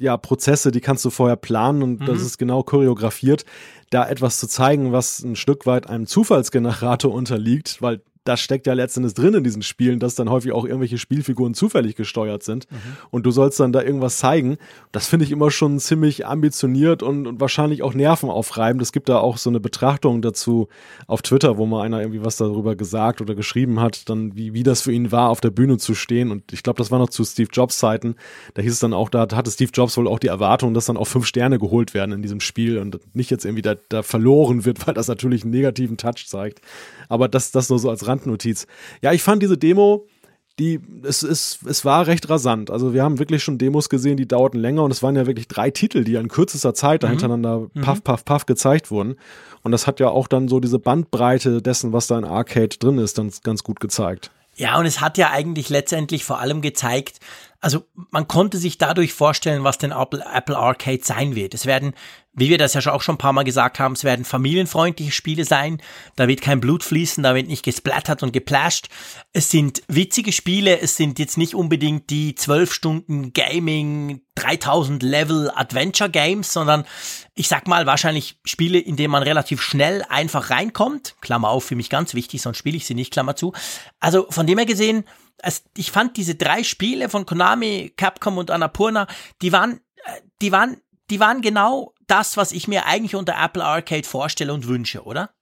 ja 0.00 0.16
Prozesse, 0.16 0.70
die 0.70 0.80
kannst 0.80 1.04
du 1.04 1.10
vorher 1.10 1.36
planen 1.36 1.82
und 1.82 2.00
mhm. 2.00 2.06
das 2.06 2.22
ist 2.22 2.38
genau 2.38 2.62
choreografiert, 2.62 3.44
da 3.90 4.08
etwas 4.08 4.40
zu 4.40 4.48
zeigen, 4.48 4.92
was 4.92 5.22
ein 5.22 5.36
Stück 5.36 5.66
weit 5.66 5.88
einem 5.88 6.06
Zufallsgenerator 6.06 7.12
unterliegt, 7.14 7.80
weil 7.80 8.00
das 8.24 8.40
steckt 8.40 8.66
ja 8.66 8.72
letztendlich 8.72 9.14
drin 9.14 9.34
in 9.34 9.44
diesen 9.44 9.62
Spielen, 9.62 10.00
dass 10.00 10.14
dann 10.14 10.30
häufig 10.30 10.52
auch 10.52 10.64
irgendwelche 10.64 10.98
Spielfiguren 10.98 11.54
zufällig 11.54 11.94
gesteuert 11.94 12.42
sind. 12.42 12.70
Mhm. 12.70 12.76
Und 13.10 13.26
du 13.26 13.30
sollst 13.30 13.60
dann 13.60 13.72
da 13.72 13.82
irgendwas 13.82 14.18
zeigen. 14.18 14.56
Das 14.92 15.06
finde 15.06 15.26
ich 15.26 15.30
immer 15.30 15.50
schon 15.50 15.78
ziemlich 15.78 16.26
ambitioniert 16.26 17.02
und, 17.02 17.26
und 17.26 17.40
wahrscheinlich 17.40 17.82
auch 17.82 17.94
nervenaufreibend. 17.94 18.80
Es 18.80 18.92
gibt 18.92 19.08
da 19.08 19.18
auch 19.18 19.36
so 19.36 19.50
eine 19.50 19.60
Betrachtung 19.60 20.22
dazu 20.22 20.68
auf 21.06 21.22
Twitter, 21.22 21.58
wo 21.58 21.66
mal 21.66 21.82
einer 21.82 22.00
irgendwie 22.00 22.24
was 22.24 22.36
darüber 22.36 22.76
gesagt 22.76 23.20
oder 23.20 23.34
geschrieben 23.34 23.80
hat, 23.80 24.08
dann 24.08 24.34
wie, 24.36 24.54
wie 24.54 24.62
das 24.62 24.82
für 24.82 24.92
ihn 24.92 25.12
war, 25.12 25.28
auf 25.28 25.40
der 25.40 25.50
Bühne 25.50 25.76
zu 25.76 25.94
stehen. 25.94 26.30
Und 26.30 26.52
ich 26.52 26.62
glaube, 26.62 26.78
das 26.78 26.90
war 26.90 26.98
noch 26.98 27.10
zu 27.10 27.24
Steve 27.24 27.50
Jobs 27.52 27.78
Zeiten. 27.78 28.16
Da 28.54 28.62
hieß 28.62 28.72
es 28.72 28.78
dann 28.78 28.94
auch, 28.94 29.10
da 29.10 29.28
hatte 29.32 29.50
Steve 29.50 29.70
Jobs 29.72 29.96
wohl 29.98 30.08
auch 30.08 30.18
die 30.18 30.28
Erwartung, 30.28 30.72
dass 30.72 30.86
dann 30.86 30.96
auch 30.96 31.06
fünf 31.06 31.26
Sterne 31.26 31.58
geholt 31.58 31.92
werden 31.92 32.12
in 32.12 32.22
diesem 32.22 32.40
Spiel 32.40 32.78
und 32.78 32.98
nicht 33.14 33.30
jetzt 33.30 33.44
irgendwie 33.44 33.62
da, 33.62 33.74
da 33.90 34.02
verloren 34.02 34.64
wird, 34.64 34.86
weil 34.86 34.94
das 34.94 35.08
natürlich 35.08 35.42
einen 35.42 35.52
negativen 35.52 35.98
Touch 35.98 36.26
zeigt. 36.26 36.62
Aber 37.08 37.28
das, 37.28 37.50
das 37.50 37.68
nur 37.68 37.78
so 37.78 37.90
als 37.90 38.06
Randnotiz. 38.14 38.66
Ja, 39.02 39.12
ich 39.12 39.22
fand 39.22 39.42
diese 39.42 39.58
Demo, 39.58 40.06
die, 40.58 40.80
es, 41.02 41.22
es, 41.22 41.58
es 41.66 41.84
war 41.84 42.06
recht 42.06 42.30
rasant. 42.30 42.70
Also 42.70 42.94
wir 42.94 43.02
haben 43.02 43.18
wirklich 43.18 43.42
schon 43.42 43.58
Demos 43.58 43.88
gesehen, 43.88 44.16
die 44.16 44.28
dauerten 44.28 44.60
länger 44.60 44.84
und 44.84 44.92
es 44.92 45.02
waren 45.02 45.16
ja 45.16 45.26
wirklich 45.26 45.48
drei 45.48 45.70
Titel, 45.70 46.04
die 46.04 46.12
ja 46.12 46.20
in 46.20 46.28
kürzester 46.28 46.74
Zeit 46.74 47.02
da 47.02 47.08
mhm. 47.08 47.12
hintereinander 47.12 47.68
mhm. 47.72 47.80
paff, 47.80 48.04
paff, 48.04 48.24
paff 48.24 48.46
gezeigt 48.46 48.90
wurden. 48.90 49.16
Und 49.62 49.72
das 49.72 49.86
hat 49.86 49.98
ja 49.98 50.08
auch 50.08 50.28
dann 50.28 50.48
so 50.48 50.60
diese 50.60 50.78
Bandbreite 50.78 51.60
dessen, 51.60 51.92
was 51.92 52.06
da 52.06 52.18
in 52.18 52.24
Arcade 52.24 52.76
drin 52.78 52.98
ist, 52.98 53.18
dann 53.18 53.32
ganz 53.42 53.64
gut 53.64 53.80
gezeigt. 53.80 54.30
Ja, 54.56 54.78
und 54.78 54.86
es 54.86 55.00
hat 55.00 55.18
ja 55.18 55.30
eigentlich 55.30 55.68
letztendlich 55.68 56.24
vor 56.24 56.38
allem 56.38 56.62
gezeigt, 56.62 57.18
also 57.64 57.86
man 58.10 58.28
konnte 58.28 58.58
sich 58.58 58.76
dadurch 58.76 59.14
vorstellen, 59.14 59.64
was 59.64 59.78
denn 59.78 59.90
Apple, 59.90 60.22
Apple 60.34 60.58
Arcade 60.58 61.02
sein 61.02 61.34
wird. 61.34 61.54
Es 61.54 61.64
werden 61.64 61.94
wie 62.36 62.50
wir 62.50 62.58
das 62.58 62.74
ja 62.74 62.92
auch 62.92 63.02
schon 63.02 63.14
ein 63.14 63.18
paar 63.18 63.32
Mal 63.32 63.44
gesagt 63.44 63.78
haben, 63.78 63.92
es 63.92 64.04
werden 64.04 64.24
familienfreundliche 64.24 65.12
Spiele 65.12 65.44
sein. 65.44 65.80
Da 66.16 66.26
wird 66.26 66.40
kein 66.40 66.60
Blut 66.60 66.82
fließen, 66.82 67.22
da 67.22 67.34
wird 67.34 67.46
nicht 67.46 67.64
gesplattert 67.64 68.22
und 68.22 68.32
geplasht. 68.32 68.88
Es 69.32 69.50
sind 69.50 69.82
witzige 69.88 70.32
Spiele, 70.32 70.80
es 70.80 70.96
sind 70.96 71.18
jetzt 71.18 71.38
nicht 71.38 71.54
unbedingt 71.54 72.10
die 72.10 72.34
12 72.34 72.72
Stunden 72.72 73.32
Gaming, 73.32 74.22
3000 74.34 75.02
Level 75.02 75.50
Adventure 75.54 76.10
Games, 76.10 76.52
sondern 76.52 76.84
ich 77.34 77.46
sag 77.46 77.68
mal 77.68 77.86
wahrscheinlich 77.86 78.40
Spiele, 78.44 78.78
in 78.78 78.96
denen 78.96 79.12
man 79.12 79.22
relativ 79.22 79.62
schnell 79.62 80.04
einfach 80.08 80.50
reinkommt. 80.50 81.14
Klammer 81.20 81.50
auf, 81.50 81.64
für 81.64 81.76
mich 81.76 81.88
ganz 81.88 82.14
wichtig, 82.14 82.42
sonst 82.42 82.58
spiele 82.58 82.76
ich 82.76 82.86
sie 82.86 82.94
nicht, 82.94 83.12
Klammer 83.12 83.36
zu. 83.36 83.52
Also 84.00 84.26
von 84.30 84.46
dem 84.46 84.58
her 84.58 84.66
gesehen, 84.66 85.04
ich 85.76 85.90
fand 85.90 86.16
diese 86.16 86.34
drei 86.34 86.62
Spiele 86.62 87.08
von 87.08 87.26
Konami, 87.26 87.92
Capcom 87.96 88.38
und 88.38 88.50
Annapurna, 88.50 89.06
die 89.42 89.52
waren, 89.52 89.80
äh, 90.04 90.20
die 90.40 90.52
waren, 90.52 90.80
die 91.10 91.20
waren 91.20 91.42
genau 91.42 91.94
das, 92.06 92.36
was 92.36 92.52
ich 92.52 92.68
mir 92.68 92.86
eigentlich 92.86 93.14
unter 93.14 93.34
Apple 93.42 93.64
Arcade 93.64 94.06
vorstelle 94.06 94.52
und 94.52 94.66
wünsche, 94.66 95.04
oder? 95.04 95.34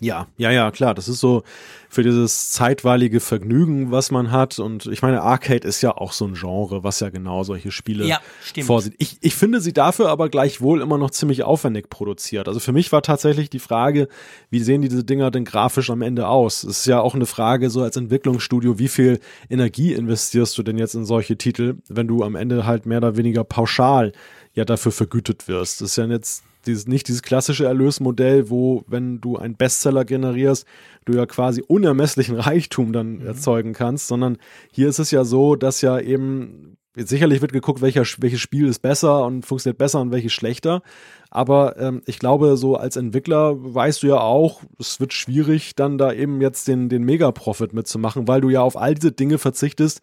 Ja, 0.00 0.28
ja, 0.38 0.50
ja, 0.50 0.70
klar. 0.70 0.94
Das 0.94 1.08
ist 1.08 1.20
so 1.20 1.42
für 1.90 2.02
dieses 2.02 2.52
zeitweilige 2.52 3.20
Vergnügen, 3.20 3.90
was 3.90 4.10
man 4.10 4.30
hat. 4.30 4.58
Und 4.58 4.86
ich 4.86 5.02
meine, 5.02 5.22
Arcade 5.22 5.66
ist 5.66 5.82
ja 5.82 5.96
auch 5.96 6.12
so 6.12 6.24
ein 6.24 6.34
Genre, 6.34 6.82
was 6.82 7.00
ja 7.00 7.10
genau 7.10 7.42
solche 7.42 7.70
Spiele 7.70 8.06
ja, 8.06 8.20
vorsieht. 8.62 8.94
Ich, 8.98 9.18
ich 9.20 9.34
finde 9.34 9.60
sie 9.60 9.74
dafür 9.74 10.08
aber 10.08 10.30
gleichwohl 10.30 10.80
immer 10.80 10.96
noch 10.96 11.10
ziemlich 11.10 11.42
aufwendig 11.42 11.90
produziert. 11.90 12.48
Also 12.48 12.60
für 12.60 12.72
mich 12.72 12.90
war 12.92 13.02
tatsächlich 13.02 13.50
die 13.50 13.58
Frage, 13.58 14.08
wie 14.48 14.60
sehen 14.60 14.80
diese 14.80 15.04
Dinger 15.04 15.30
denn 15.30 15.44
grafisch 15.44 15.90
am 15.90 16.00
Ende 16.00 16.28
aus? 16.28 16.64
Es 16.64 16.78
ist 16.78 16.86
ja 16.86 17.00
auch 17.00 17.14
eine 17.14 17.26
Frage, 17.26 17.68
so 17.68 17.82
als 17.82 17.96
Entwicklungsstudio, 17.96 18.78
wie 18.78 18.88
viel 18.88 19.20
Energie 19.50 19.92
investierst 19.92 20.56
du 20.56 20.62
denn 20.62 20.78
jetzt 20.78 20.94
in 20.94 21.04
solche 21.04 21.36
Titel, 21.36 21.76
wenn 21.88 22.08
du 22.08 22.24
am 22.24 22.36
Ende 22.36 22.64
halt 22.64 22.86
mehr 22.86 22.98
oder 22.98 23.16
weniger 23.16 23.44
pauschal 23.44 24.12
ja 24.54 24.64
dafür 24.64 24.92
vergütet 24.92 25.46
wirst. 25.46 25.80
Das 25.80 25.90
ist 25.90 25.96
ja 25.96 26.06
jetzt 26.06 26.44
dieses, 26.66 26.86
nicht 26.86 27.08
dieses 27.08 27.22
klassische 27.22 27.64
Erlösmodell, 27.64 28.50
wo, 28.50 28.84
wenn 28.86 29.20
du 29.20 29.36
einen 29.36 29.56
Bestseller 29.56 30.04
generierst, 30.04 30.66
du 31.04 31.14
ja 31.14 31.26
quasi 31.26 31.62
unermesslichen 31.66 32.36
Reichtum 32.36 32.92
dann 32.92 33.18
mhm. 33.18 33.26
erzeugen 33.26 33.72
kannst, 33.72 34.08
sondern 34.08 34.38
hier 34.72 34.88
ist 34.88 34.98
es 34.98 35.10
ja 35.10 35.24
so, 35.24 35.56
dass 35.56 35.80
ja 35.80 35.98
eben 35.98 36.76
sicherlich 36.96 37.40
wird 37.40 37.52
geguckt, 37.52 37.80
welcher, 37.82 38.04
welches 38.18 38.40
Spiel 38.40 38.66
ist 38.66 38.80
besser 38.80 39.24
und 39.24 39.46
funktioniert 39.46 39.78
besser 39.78 40.00
und 40.00 40.10
welches 40.10 40.32
schlechter. 40.32 40.82
Aber 41.30 41.76
ähm, 41.78 42.02
ich 42.06 42.18
glaube, 42.18 42.56
so 42.56 42.76
als 42.76 42.96
Entwickler 42.96 43.54
weißt 43.56 44.02
du 44.02 44.08
ja 44.08 44.20
auch, 44.20 44.62
es 44.78 44.98
wird 44.98 45.12
schwierig, 45.12 45.76
dann 45.76 45.98
da 45.98 46.12
eben 46.12 46.40
jetzt 46.40 46.66
den, 46.66 46.88
den 46.88 47.04
Mega-Profit 47.04 47.72
mitzumachen, 47.72 48.26
weil 48.26 48.40
du 48.40 48.48
ja 48.50 48.62
auf 48.62 48.76
all 48.76 48.94
diese 48.94 49.12
Dinge 49.12 49.38
verzichtest, 49.38 50.00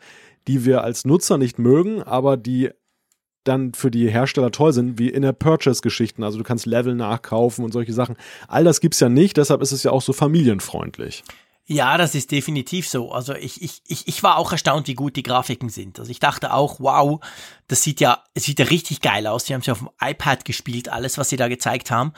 die 0.47 0.65
wir 0.65 0.83
als 0.83 1.03
Nutzer 1.03 1.37
nicht 1.37 1.59
mögen, 1.59 2.01
aber 2.01 2.37
die 2.37 2.69
dann 3.47 3.73
für 3.73 3.91
die 3.91 4.09
Hersteller 4.09 4.51
toll 4.51 4.73
sind, 4.73 4.99
wie 4.99 5.09
in 5.09 5.21
der 5.21 5.33
Purchase-Geschichten. 5.33 6.23
Also 6.23 6.37
du 6.37 6.43
kannst 6.43 6.65
Level 6.65 6.95
nachkaufen 6.95 7.63
und 7.63 7.71
solche 7.71 7.93
Sachen. 7.93 8.15
All 8.47 8.63
das 8.63 8.81
gibt's 8.81 8.99
ja 8.99 9.09
nicht, 9.09 9.37
deshalb 9.37 9.61
ist 9.61 9.71
es 9.71 9.83
ja 9.83 9.91
auch 9.91 10.01
so 10.01 10.13
familienfreundlich. 10.13 11.23
Ja, 11.69 11.97
das 11.97 12.15
ist 12.15 12.31
definitiv 12.31 12.87
so. 12.87 13.11
Also 13.11 13.33
ich, 13.33 13.61
ich, 13.61 13.81
ich, 13.87 14.07
ich 14.07 14.23
war 14.23 14.37
auch 14.37 14.53
erstaunt, 14.53 14.87
wie 14.87 14.93
gut 14.93 15.17
die 15.17 15.23
Grafiken 15.23 15.67
sind. 15.67 15.99
Also 15.99 16.09
ich 16.09 16.19
dachte 16.19 16.53
auch, 16.53 16.79
wow, 16.79 17.19
das 17.67 17.83
sieht 17.83 17.99
ja, 17.99 18.23
es 18.33 18.43
sieht 18.43 18.59
ja 18.59 18.65
richtig 18.65 19.01
geil 19.01 19.27
aus. 19.27 19.43
Die 19.43 19.53
haben 19.53 19.59
es 19.59 19.67
ja 19.67 19.73
auf 19.73 19.79
dem 19.79 19.89
iPad 20.01 20.45
gespielt, 20.45 20.87
alles, 20.87 21.17
was 21.17 21.27
sie 21.27 21.35
da 21.35 21.49
gezeigt 21.49 21.91
haben. 21.91 22.13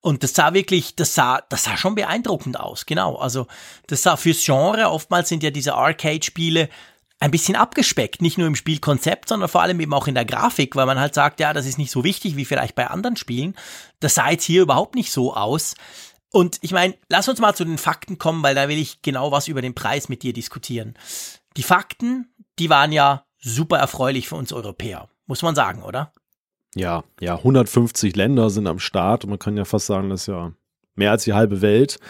Und 0.00 0.22
das 0.22 0.32
sah 0.32 0.54
wirklich, 0.54 0.96
das 0.96 1.14
sah, 1.14 1.42
das 1.50 1.64
sah 1.64 1.76
schon 1.76 1.94
beeindruckend 1.94 2.58
aus, 2.58 2.86
genau. 2.86 3.16
Also 3.16 3.46
das 3.88 4.02
sah 4.02 4.16
fürs 4.16 4.42
Genre, 4.42 4.88
oftmals 4.88 5.28
sind 5.28 5.42
ja 5.42 5.50
diese 5.50 5.74
Arcade-Spiele 5.74 6.70
ein 7.20 7.30
bisschen 7.30 7.56
abgespeckt, 7.56 8.20
nicht 8.20 8.38
nur 8.38 8.46
im 8.46 8.56
Spielkonzept, 8.56 9.28
sondern 9.28 9.48
vor 9.48 9.62
allem 9.62 9.80
eben 9.80 9.94
auch 9.94 10.06
in 10.06 10.14
der 10.14 10.24
Grafik, 10.24 10.76
weil 10.76 10.86
man 10.86 10.98
halt 10.98 11.14
sagt, 11.14 11.40
ja, 11.40 11.52
das 11.52 11.66
ist 11.66 11.78
nicht 11.78 11.90
so 11.90 12.04
wichtig 12.04 12.36
wie 12.36 12.44
vielleicht 12.44 12.74
bei 12.74 12.88
anderen 12.88 13.16
Spielen. 13.16 13.54
Das 14.00 14.14
sah 14.14 14.30
jetzt 14.30 14.44
hier 14.44 14.62
überhaupt 14.62 14.94
nicht 14.94 15.10
so 15.10 15.34
aus. 15.34 15.74
Und 16.30 16.58
ich 16.62 16.72
meine, 16.72 16.94
lass 17.08 17.28
uns 17.28 17.40
mal 17.40 17.54
zu 17.54 17.64
den 17.64 17.78
Fakten 17.78 18.18
kommen, 18.18 18.42
weil 18.42 18.54
da 18.54 18.68
will 18.68 18.78
ich 18.78 19.02
genau 19.02 19.30
was 19.30 19.48
über 19.48 19.62
den 19.62 19.74
Preis 19.74 20.08
mit 20.08 20.22
dir 20.22 20.32
diskutieren. 20.32 20.94
Die 21.56 21.62
Fakten, 21.62 22.34
die 22.58 22.70
waren 22.70 22.92
ja 22.92 23.24
super 23.38 23.78
erfreulich 23.78 24.28
für 24.28 24.36
uns 24.36 24.52
Europäer, 24.52 25.08
muss 25.26 25.42
man 25.42 25.54
sagen, 25.54 25.82
oder? 25.82 26.12
Ja, 26.74 27.04
ja, 27.20 27.36
150 27.36 28.16
Länder 28.16 28.50
sind 28.50 28.66
am 28.66 28.80
Start 28.80 29.24
und 29.24 29.30
man 29.30 29.38
kann 29.38 29.56
ja 29.56 29.64
fast 29.64 29.86
sagen, 29.86 30.10
das 30.10 30.22
ist 30.22 30.26
ja 30.26 30.52
mehr 30.96 31.12
als 31.12 31.24
die 31.24 31.34
halbe 31.34 31.62
Welt. 31.62 32.00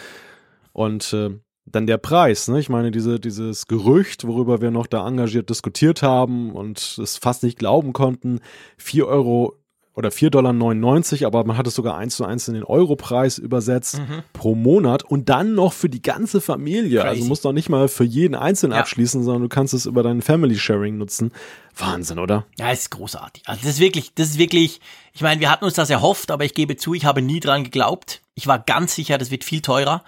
Und 0.73 1.13
äh, 1.13 1.39
dann 1.65 1.87
der 1.87 1.97
Preis, 1.97 2.47
ne? 2.47 2.59
Ich 2.59 2.69
meine, 2.69 2.91
diese, 2.91 3.19
dieses 3.19 3.67
Gerücht, 3.67 4.25
worüber 4.27 4.61
wir 4.61 4.71
noch 4.71 4.87
da 4.87 5.07
engagiert 5.07 5.49
diskutiert 5.49 6.03
haben 6.03 6.51
und 6.51 6.97
es 7.01 7.17
fast 7.17 7.43
nicht 7.43 7.57
glauben 7.57 7.91
konnten, 7.91 8.39
4 8.77 9.07
Euro 9.07 9.55
oder 9.95 10.09
4,99 10.09 10.29
Dollar, 10.29 11.27
aber 11.27 11.45
man 11.45 11.57
hat 11.57 11.67
es 11.67 11.75
sogar 11.75 11.97
eins 11.97 12.17
zu 12.17 12.25
eins 12.25 12.47
in 12.49 12.53
den 12.53 12.65
Europreis 12.65 13.37
übersetzt 13.37 13.99
mhm. 13.99 14.23
pro 14.33 14.53
Monat 14.53 15.03
und 15.03 15.29
dann 15.29 15.55
noch 15.55 15.71
für 15.71 15.87
die 15.87 16.01
ganze 16.01 16.41
Familie. 16.41 16.99
Also 16.99 17.11
Crazy. 17.11 17.19
Also 17.21 17.29
musst 17.29 17.45
du 17.45 17.49
auch 17.49 17.53
nicht 17.53 17.69
mal 17.69 17.87
für 17.87 18.03
jeden 18.03 18.35
einzeln 18.35 18.73
ja. 18.73 18.79
abschließen, 18.79 19.23
sondern 19.23 19.43
du 19.43 19.49
kannst 19.49 19.73
es 19.73 19.85
über 19.85 20.03
dein 20.03 20.21
Family 20.21 20.57
Sharing 20.59 20.97
nutzen. 20.97 21.31
Wahnsinn, 21.77 22.19
oder? 22.19 22.45
Ja, 22.57 22.71
es 22.71 22.81
ist 22.81 22.91
großartig. 22.91 23.43
Also 23.45 23.61
das 23.61 23.71
ist 23.71 23.79
wirklich, 23.79 24.13
das 24.13 24.31
ist 24.31 24.37
wirklich, 24.37 24.81
ich 25.13 25.21
meine, 25.21 25.39
wir 25.39 25.49
hatten 25.49 25.63
uns 25.63 25.75
das 25.75 25.89
erhofft, 25.89 26.29
aber 26.29 26.43
ich 26.43 26.53
gebe 26.53 26.75
zu, 26.75 26.93
ich 26.93 27.05
habe 27.05 27.21
nie 27.21 27.39
dran 27.39 27.63
geglaubt. 27.63 28.21
Ich 28.33 28.47
war 28.47 28.59
ganz 28.59 28.95
sicher, 28.95 29.17
das 29.17 29.31
wird 29.31 29.45
viel 29.45 29.61
teurer. 29.61 30.03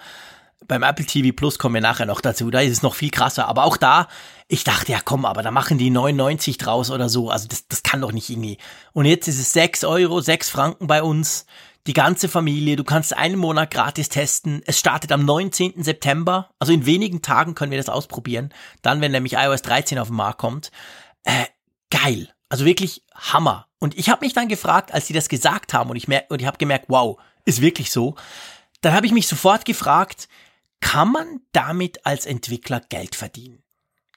Beim 0.66 0.84
Apple 0.84 1.06
TV 1.06 1.36
Plus 1.36 1.60
kommen 1.60 1.76
wir 1.76 1.82
nachher 1.82 2.06
noch 2.06 2.20
dazu, 2.20 2.50
da 2.50 2.62
ist 2.62 2.72
es 2.72 2.82
noch 2.82 2.96
viel 2.96 3.12
krasser. 3.12 3.48
Aber 3.48 3.64
auch 3.64 3.78
da, 3.78 4.08
ich 4.48 4.64
dachte, 4.64 4.92
ja 4.92 5.00
komm, 5.04 5.26
aber 5.26 5.44
da 5.44 5.52
machen 5.52 5.78
die 5.78 5.90
99 5.90 6.58
draus 6.58 6.90
oder 6.90 7.10
so. 7.10 7.30
Also 7.30 7.48
das, 7.48 7.68
das 7.68 7.84
kann 7.84 8.02
doch 8.02 8.12
nicht 8.12 8.30
irgendwie. 8.30 8.58
Und 8.94 9.06
jetzt 9.06 9.28
ist 9.28 9.40
es 9.40 9.54
6 9.54 9.84
Euro, 9.84 10.20
6 10.20 10.50
Franken 10.50 10.88
bei 10.88 11.04
uns. 11.04 11.46
Die 11.86 11.94
ganze 11.94 12.28
Familie, 12.28 12.76
du 12.76 12.84
kannst 12.84 13.16
einen 13.16 13.38
Monat 13.38 13.72
gratis 13.72 14.10
testen. 14.10 14.62
Es 14.66 14.78
startet 14.78 15.12
am 15.14 15.24
19. 15.24 15.84
September. 15.84 16.50
Also 16.60 16.74
in 16.74 16.86
wenigen 16.86 17.22
Tagen 17.22 17.56
können 17.56 17.72
wir 17.72 17.78
das 17.78 17.88
ausprobieren. 17.88 18.54
Dann, 18.82 19.00
wenn 19.00 19.14
nämlich 19.14 19.34
iOS 19.34 19.62
13 19.62 20.00
auf 20.00 20.08
den 20.08 20.18
Markt 20.18 20.40
kommt. 20.40 20.72
Äh, 21.24 21.46
geil. 21.90 22.30
Also 22.50 22.66
wirklich 22.66 23.04
Hammer. 23.14 23.68
Und 23.80 23.98
ich 23.98 24.10
habe 24.10 24.26
mich 24.26 24.34
dann 24.34 24.48
gefragt, 24.48 24.94
als 24.94 25.08
sie 25.08 25.14
das 25.14 25.30
gesagt 25.30 25.74
haben 25.74 25.90
und 25.90 25.96
ich, 25.96 26.08
und 26.08 26.42
ich 26.42 26.48
habe 26.48 26.58
gemerkt, 26.58 26.86
wow, 26.90 27.18
ist 27.46 27.62
wirklich 27.62 27.92
so. 27.92 28.16
Dann 28.82 28.94
habe 28.94 29.06
ich 29.06 29.12
mich 29.12 29.28
sofort 29.28 29.66
gefragt, 29.66 30.28
kann 30.80 31.12
man 31.12 31.42
damit 31.52 32.06
als 32.06 32.26
Entwickler 32.26 32.82
Geld 32.90 33.16
verdienen? 33.16 33.64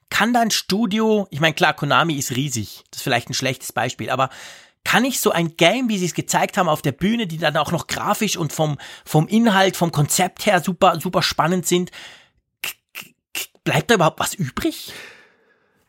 Kann 0.09 0.33
da 0.33 0.41
ein 0.41 0.51
Studio, 0.51 1.27
ich 1.31 1.39
meine 1.39 1.53
klar, 1.53 1.73
Konami 1.73 2.15
ist 2.15 2.31
riesig, 2.31 2.83
das 2.91 2.99
ist 2.99 3.03
vielleicht 3.03 3.29
ein 3.29 3.33
schlechtes 3.33 3.71
Beispiel, 3.71 4.09
aber 4.09 4.29
kann 4.83 5.05
ich 5.05 5.19
so 5.19 5.31
ein 5.31 5.55
Game, 5.57 5.89
wie 5.89 5.97
sie 5.97 6.05
es 6.05 6.13
gezeigt 6.13 6.57
haben 6.57 6.67
auf 6.67 6.81
der 6.81 6.91
Bühne, 6.91 7.27
die 7.27 7.37
dann 7.37 7.55
auch 7.57 7.71
noch 7.71 7.87
grafisch 7.87 8.35
und 8.35 8.51
vom, 8.51 8.77
vom 9.05 9.27
Inhalt, 9.27 9.77
vom 9.77 9.91
Konzept 9.91 10.45
her 10.45 10.61
super, 10.61 10.99
super 10.99 11.21
spannend 11.21 11.65
sind, 11.65 11.91
bleibt 13.63 13.89
da 13.89 13.95
überhaupt 13.95 14.19
was 14.19 14.33
übrig? 14.33 14.91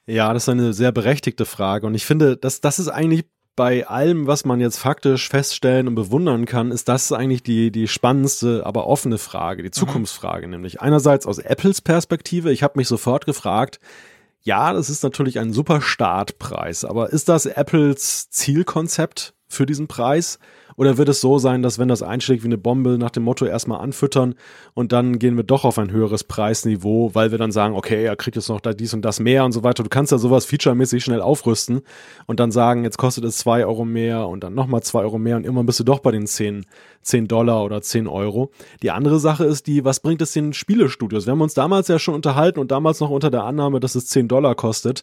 Ja, 0.06 0.32
das 0.32 0.44
ist 0.44 0.48
eine 0.48 0.72
sehr 0.72 0.92
berechtigte 0.92 1.46
Frage 1.46 1.86
und 1.86 1.94
ich 1.94 2.04
finde, 2.04 2.36
das, 2.36 2.60
das 2.60 2.78
ist 2.78 2.88
eigentlich 2.88 3.24
bei 3.54 3.86
allem, 3.86 4.26
was 4.26 4.44
man 4.44 4.60
jetzt 4.60 4.78
faktisch 4.78 5.28
feststellen 5.28 5.88
und 5.88 5.94
bewundern 5.94 6.46
kann, 6.46 6.70
ist 6.70 6.88
das 6.88 7.12
eigentlich 7.12 7.42
die, 7.42 7.70
die 7.70 7.86
spannendste, 7.86 8.64
aber 8.64 8.86
offene 8.86 9.18
Frage, 9.18 9.62
die 9.62 9.68
mhm. 9.68 9.72
Zukunftsfrage, 9.72 10.46
mhm. 10.46 10.52
nämlich 10.52 10.80
einerseits 10.80 11.26
aus 11.26 11.38
Apples 11.38 11.80
Perspektive. 11.80 12.52
Ich 12.52 12.62
habe 12.62 12.78
mich 12.78 12.88
sofort 12.88 13.26
gefragt, 13.26 13.78
ja, 14.40 14.72
das 14.72 14.90
ist 14.90 15.02
natürlich 15.02 15.38
ein 15.38 15.52
super 15.52 15.80
Startpreis, 15.80 16.84
aber 16.84 17.10
ist 17.10 17.28
das 17.28 17.46
Apples 17.46 18.30
Zielkonzept 18.30 19.34
für 19.52 19.66
diesen 19.66 19.86
Preis? 19.86 20.38
Oder 20.76 20.96
wird 20.96 21.08
es 21.08 21.20
so 21.20 21.38
sein, 21.38 21.62
dass 21.62 21.78
wenn 21.78 21.88
das 21.88 22.02
einschlägt 22.02 22.42
wie 22.42 22.48
eine 22.48 22.58
Bombe, 22.58 22.98
nach 22.98 23.10
dem 23.10 23.24
Motto 23.24 23.44
erstmal 23.44 23.80
anfüttern 23.80 24.34
und 24.74 24.92
dann 24.92 25.18
gehen 25.18 25.36
wir 25.36 25.44
doch 25.44 25.64
auf 25.64 25.78
ein 25.78 25.90
höheres 25.90 26.24
Preisniveau, 26.24 27.10
weil 27.14 27.30
wir 27.30 27.38
dann 27.38 27.52
sagen, 27.52 27.74
okay, 27.74 28.04
er 28.04 28.16
kriegt 28.16 28.36
jetzt 28.36 28.48
noch 28.48 28.60
da 28.60 28.72
dies 28.72 28.94
und 28.94 29.02
das 29.02 29.20
mehr 29.20 29.44
und 29.44 29.52
so 29.52 29.62
weiter. 29.62 29.82
Du 29.82 29.88
kannst 29.88 30.12
ja 30.12 30.18
sowas 30.18 30.46
featuremäßig 30.46 31.04
schnell 31.04 31.20
aufrüsten 31.20 31.82
und 32.26 32.40
dann 32.40 32.52
sagen, 32.52 32.84
jetzt 32.84 32.98
kostet 32.98 33.24
es 33.24 33.38
zwei 33.38 33.66
Euro 33.66 33.84
mehr 33.84 34.28
und 34.28 34.44
dann 34.44 34.54
nochmal 34.54 34.82
zwei 34.82 35.00
Euro 35.00 35.18
mehr 35.18 35.36
und 35.36 35.44
immer 35.44 35.64
bist 35.64 35.80
du 35.80 35.84
doch 35.84 36.00
bei 36.00 36.10
den 36.10 36.26
zehn, 36.26 36.64
zehn 37.02 37.28
Dollar 37.28 37.64
oder 37.64 37.82
zehn 37.82 38.06
Euro. 38.06 38.50
Die 38.82 38.90
andere 38.90 39.20
Sache 39.20 39.44
ist 39.44 39.66
die, 39.66 39.84
was 39.84 40.00
bringt 40.00 40.22
es 40.22 40.32
den 40.32 40.52
Spielestudios? 40.52 41.26
Wir 41.26 41.32
haben 41.32 41.40
uns 41.40 41.54
damals 41.54 41.88
ja 41.88 41.98
schon 41.98 42.14
unterhalten 42.14 42.60
und 42.60 42.70
damals 42.70 43.00
noch 43.00 43.10
unter 43.10 43.30
der 43.30 43.44
Annahme, 43.44 43.80
dass 43.80 43.94
es 43.94 44.06
zehn 44.06 44.28
Dollar 44.28 44.54
kostet 44.54 45.02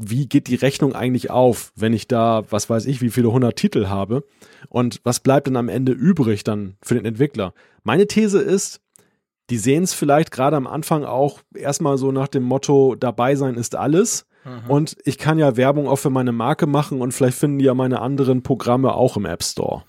wie 0.00 0.28
geht 0.28 0.46
die 0.48 0.54
Rechnung 0.54 0.94
eigentlich 0.94 1.30
auf, 1.30 1.72
wenn 1.74 1.92
ich 1.92 2.08
da, 2.08 2.44
was 2.50 2.70
weiß 2.70 2.86
ich, 2.86 3.00
wie 3.00 3.10
viele 3.10 3.32
hundert 3.32 3.56
Titel 3.56 3.88
habe 3.88 4.24
und 4.68 5.00
was 5.04 5.20
bleibt 5.20 5.46
denn 5.46 5.56
am 5.56 5.68
Ende 5.68 5.92
übrig 5.92 6.44
dann 6.44 6.76
für 6.82 6.94
den 6.94 7.04
Entwickler? 7.04 7.54
Meine 7.82 8.06
These 8.06 8.40
ist, 8.40 8.80
die 9.50 9.58
sehen 9.58 9.84
es 9.84 9.94
vielleicht 9.94 10.30
gerade 10.30 10.56
am 10.56 10.66
Anfang 10.66 11.04
auch 11.04 11.40
erstmal 11.54 11.98
so 11.98 12.12
nach 12.12 12.28
dem 12.28 12.42
Motto, 12.42 12.94
dabei 12.94 13.34
sein 13.34 13.54
ist 13.54 13.74
alles. 13.74 14.26
Mhm. 14.44 14.70
Und 14.70 14.96
ich 15.04 15.18
kann 15.18 15.38
ja 15.38 15.56
Werbung 15.56 15.88
auch 15.88 15.96
für 15.96 16.10
meine 16.10 16.32
Marke 16.32 16.66
machen 16.66 17.00
und 17.00 17.12
vielleicht 17.12 17.38
finden 17.38 17.58
die 17.58 17.64
ja 17.64 17.74
meine 17.74 18.00
anderen 18.00 18.42
Programme 18.42 18.94
auch 18.94 19.16
im 19.16 19.24
App 19.24 19.42
Store. 19.42 19.84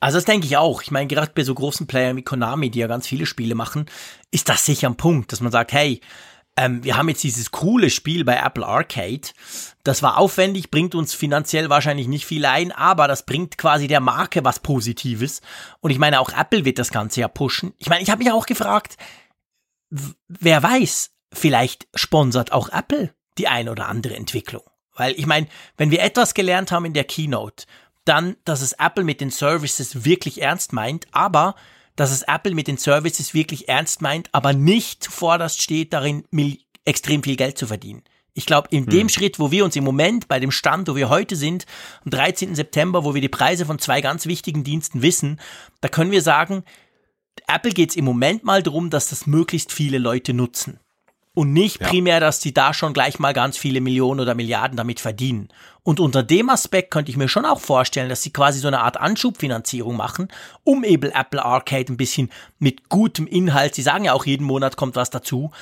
Also 0.00 0.16
das 0.16 0.24
denke 0.24 0.46
ich 0.46 0.56
auch. 0.56 0.82
Ich 0.82 0.90
meine, 0.90 1.06
gerade 1.06 1.32
bei 1.34 1.44
so 1.44 1.54
großen 1.54 1.86
Playern 1.86 2.16
wie 2.16 2.22
Konami, 2.22 2.70
die 2.70 2.78
ja 2.78 2.86
ganz 2.86 3.06
viele 3.06 3.26
Spiele 3.26 3.54
machen, 3.54 3.86
ist 4.30 4.48
das 4.48 4.64
sicher 4.64 4.88
ein 4.88 4.96
Punkt, 4.96 5.30
dass 5.32 5.42
man 5.42 5.52
sagt, 5.52 5.72
hey, 5.72 6.00
ähm, 6.56 6.84
wir 6.84 6.96
haben 6.96 7.08
jetzt 7.08 7.22
dieses 7.22 7.50
coole 7.50 7.90
Spiel 7.90 8.24
bei 8.24 8.36
Apple 8.36 8.66
Arcade. 8.66 9.28
Das 9.84 10.02
war 10.02 10.18
aufwendig, 10.18 10.70
bringt 10.70 10.94
uns 10.94 11.14
finanziell 11.14 11.70
wahrscheinlich 11.70 12.08
nicht 12.08 12.26
viel 12.26 12.44
ein, 12.44 12.72
aber 12.72 13.08
das 13.08 13.24
bringt 13.24 13.56
quasi 13.56 13.86
der 13.86 14.00
Marke 14.00 14.44
was 14.44 14.60
Positives. 14.60 15.40
Und 15.80 15.90
ich 15.90 15.98
meine, 15.98 16.20
auch 16.20 16.30
Apple 16.30 16.64
wird 16.64 16.78
das 16.78 16.90
Ganze 16.90 17.20
ja 17.20 17.28
pushen. 17.28 17.72
Ich 17.78 17.88
meine, 17.88 18.02
ich 18.02 18.10
habe 18.10 18.22
mich 18.22 18.32
auch 18.32 18.46
gefragt, 18.46 18.96
wer 20.28 20.62
weiß, 20.62 21.10
vielleicht 21.32 21.88
sponsert 21.94 22.52
auch 22.52 22.68
Apple 22.68 23.14
die 23.38 23.48
ein 23.48 23.68
oder 23.68 23.88
andere 23.88 24.14
Entwicklung. 24.14 24.62
Weil 24.94 25.14
ich 25.18 25.26
meine, 25.26 25.46
wenn 25.76 25.90
wir 25.90 26.02
etwas 26.02 26.34
gelernt 26.34 26.72
haben 26.72 26.84
in 26.84 26.92
der 26.92 27.04
Keynote, 27.04 27.64
dann, 28.04 28.36
dass 28.44 28.60
es 28.60 28.72
Apple 28.72 29.04
mit 29.04 29.20
den 29.20 29.30
Services 29.30 30.04
wirklich 30.04 30.42
ernst 30.42 30.72
meint, 30.72 31.06
aber 31.12 31.54
dass 31.96 32.10
es 32.10 32.22
Apple 32.22 32.54
mit 32.54 32.68
den 32.68 32.78
Services 32.78 33.34
wirklich 33.34 33.68
ernst 33.68 34.02
meint, 34.02 34.28
aber 34.32 34.52
nicht 34.52 35.04
zuvorderst 35.04 35.62
steht, 35.62 35.92
darin 35.92 36.24
extrem 36.84 37.22
viel 37.22 37.36
Geld 37.36 37.58
zu 37.58 37.66
verdienen. 37.66 38.02
Ich 38.32 38.46
glaube, 38.46 38.68
in 38.70 38.84
hm. 38.84 38.90
dem 38.90 39.08
Schritt, 39.08 39.38
wo 39.38 39.50
wir 39.50 39.64
uns 39.64 39.76
im 39.76 39.84
Moment 39.84 40.28
bei 40.28 40.38
dem 40.38 40.50
Stand, 40.50 40.88
wo 40.88 40.96
wir 40.96 41.08
heute 41.08 41.36
sind, 41.36 41.66
am 42.04 42.10
13. 42.10 42.54
September, 42.54 43.04
wo 43.04 43.14
wir 43.14 43.20
die 43.20 43.28
Preise 43.28 43.66
von 43.66 43.78
zwei 43.78 44.00
ganz 44.00 44.26
wichtigen 44.26 44.64
Diensten 44.64 45.02
wissen, 45.02 45.40
da 45.80 45.88
können 45.88 46.12
wir 46.12 46.22
sagen, 46.22 46.64
Apple 47.48 47.72
geht 47.72 47.90
es 47.90 47.96
im 47.96 48.04
Moment 48.04 48.44
mal 48.44 48.62
darum, 48.62 48.90
dass 48.90 49.08
das 49.08 49.26
möglichst 49.26 49.72
viele 49.72 49.98
Leute 49.98 50.32
nutzen 50.32 50.78
und 51.34 51.52
nicht 51.52 51.80
ja. 51.80 51.88
primär, 51.88 52.20
dass 52.20 52.40
sie 52.40 52.52
da 52.52 52.74
schon 52.74 52.92
gleich 52.92 53.18
mal 53.18 53.32
ganz 53.32 53.56
viele 53.56 53.80
Millionen 53.80 54.20
oder 54.20 54.34
Milliarden 54.34 54.76
damit 54.76 55.00
verdienen. 55.00 55.48
Und 55.82 56.00
unter 56.00 56.22
dem 56.22 56.50
Aspekt 56.50 56.90
könnte 56.90 57.10
ich 57.10 57.16
mir 57.16 57.28
schon 57.28 57.44
auch 57.44 57.60
vorstellen, 57.60 58.08
dass 58.08 58.22
sie 58.22 58.32
quasi 58.32 58.58
so 58.58 58.68
eine 58.68 58.80
Art 58.80 58.96
Anschubfinanzierung 58.96 59.96
machen, 59.96 60.28
um 60.64 60.84
eben 60.84 61.10
Apple 61.10 61.42
Arcade 61.44 61.92
ein 61.92 61.96
bisschen 61.96 62.30
mit 62.58 62.88
gutem 62.88 63.26
Inhalt, 63.26 63.74
sie 63.74 63.82
sagen 63.82 64.04
ja 64.04 64.12
auch 64.12 64.26
jeden 64.26 64.44
Monat 64.44 64.76
kommt 64.76 64.96
was 64.96 65.10
dazu, 65.10 65.52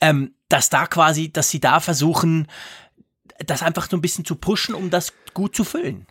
ähm, 0.00 0.34
dass 0.48 0.68
da 0.68 0.86
quasi, 0.86 1.32
dass 1.32 1.50
sie 1.50 1.60
da 1.60 1.80
versuchen, 1.80 2.48
das 3.38 3.62
einfach 3.62 3.88
so 3.88 3.96
ein 3.96 4.02
bisschen 4.02 4.24
zu 4.24 4.36
pushen, 4.36 4.74
um 4.74 4.90
das 4.90 5.12
gut 5.32 5.56
zu 5.56 5.64
füllen. 5.64 6.06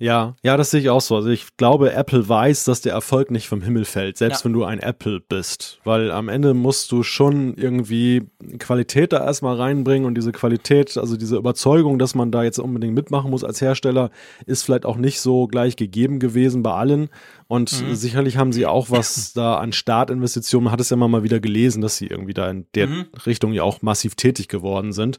Ja, 0.00 0.34
ja, 0.42 0.56
das 0.56 0.70
sehe 0.70 0.80
ich 0.80 0.88
auch 0.88 1.02
so. 1.02 1.14
Also 1.16 1.28
ich 1.28 1.58
glaube, 1.58 1.92
Apple 1.92 2.26
weiß, 2.26 2.64
dass 2.64 2.80
der 2.80 2.94
Erfolg 2.94 3.30
nicht 3.30 3.48
vom 3.48 3.60
Himmel 3.60 3.84
fällt, 3.84 4.16
selbst 4.16 4.40
ja. 4.40 4.44
wenn 4.46 4.54
du 4.54 4.64
ein 4.64 4.80
Apple 4.80 5.20
bist. 5.20 5.78
Weil 5.84 6.10
am 6.10 6.30
Ende 6.30 6.54
musst 6.54 6.90
du 6.90 7.02
schon 7.02 7.54
irgendwie 7.54 8.22
Qualität 8.58 9.12
da 9.12 9.22
erstmal 9.22 9.56
reinbringen 9.56 10.06
und 10.06 10.14
diese 10.14 10.32
Qualität, 10.32 10.96
also 10.96 11.18
diese 11.18 11.36
Überzeugung, 11.36 11.98
dass 11.98 12.14
man 12.14 12.32
da 12.32 12.42
jetzt 12.42 12.58
unbedingt 12.58 12.94
mitmachen 12.94 13.30
muss 13.30 13.44
als 13.44 13.60
Hersteller, 13.60 14.10
ist 14.46 14.62
vielleicht 14.62 14.86
auch 14.86 14.96
nicht 14.96 15.20
so 15.20 15.46
gleich 15.46 15.76
gegeben 15.76 16.18
gewesen 16.18 16.62
bei 16.62 16.72
allen. 16.72 17.10
Und 17.46 17.86
mhm. 17.86 17.94
sicherlich 17.94 18.38
haben 18.38 18.52
sie 18.52 18.64
auch 18.64 18.90
was 18.90 19.32
da 19.34 19.58
an 19.58 19.74
Startinvestitionen, 19.74 20.64
man 20.64 20.72
hat 20.72 20.80
es 20.80 20.88
ja 20.88 20.94
immer 20.94 21.08
mal 21.08 21.24
wieder 21.24 21.40
gelesen, 21.40 21.82
dass 21.82 21.98
sie 21.98 22.06
irgendwie 22.06 22.32
da 22.32 22.48
in 22.50 22.64
der 22.74 22.86
mhm. 22.86 23.06
Richtung 23.26 23.52
ja 23.52 23.64
auch 23.64 23.82
massiv 23.82 24.14
tätig 24.14 24.48
geworden 24.48 24.92
sind. 24.92 25.18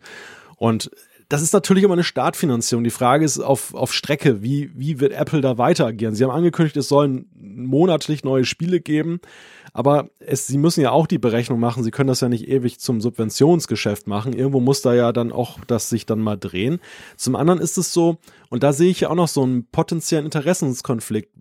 Und 0.58 0.90
das 1.32 1.42
ist 1.42 1.54
natürlich 1.54 1.86
immer 1.86 1.94
eine 1.94 2.04
Startfinanzierung. 2.04 2.84
Die 2.84 2.90
Frage 2.90 3.24
ist 3.24 3.40
auf, 3.40 3.74
auf 3.74 3.94
Strecke, 3.94 4.42
wie, 4.44 4.70
wie 4.76 5.00
wird 5.00 5.14
Apple 5.14 5.40
da 5.40 5.58
weiter 5.58 5.86
agieren? 5.86 6.14
Sie 6.14 6.26
haben 6.26 6.32
angekündigt, 6.32 6.76
es 6.76 6.90
sollen 6.90 7.30
monatlich 7.40 8.26
neue 8.26 8.44
Spiele 8.44 8.82
geben, 8.82 9.22
aber 9.72 10.10
es, 10.20 10.46
sie 10.46 10.58
müssen 10.58 10.82
ja 10.82 10.92
auch 10.92 11.08
die 11.08 11.20
Berechnung 11.20 11.58
machen. 11.58 11.86
Sie 11.86 11.92
können 11.92 12.10
das 12.10 12.20
ja 12.20 12.28
nicht 12.28 12.50
ewig 12.50 12.82
zum 12.82 13.00
Subventionsgeschäft 13.00 14.08
machen. 14.08 14.34
Irgendwo 14.34 14.60
muss 14.60 14.82
da 14.82 14.94
ja 14.94 15.14
dann 15.14 15.32
auch 15.32 15.60
das 15.68 15.88
sich 15.88 16.06
dann 16.06 16.20
mal 16.20 16.36
drehen. 16.36 16.82
Zum 17.16 17.38
anderen 17.38 17.62
ist 17.62 17.78
es 17.78 17.94
so, 17.94 18.18
und 18.50 18.62
da 18.62 18.74
sehe 18.74 18.92
ich 18.92 19.00
ja 19.00 19.10
auch 19.10 19.16
noch 19.16 19.30
so 19.30 19.44
einen 19.44 19.64
potenziellen 19.72 20.26
Interessenskonflikt. 20.26 21.32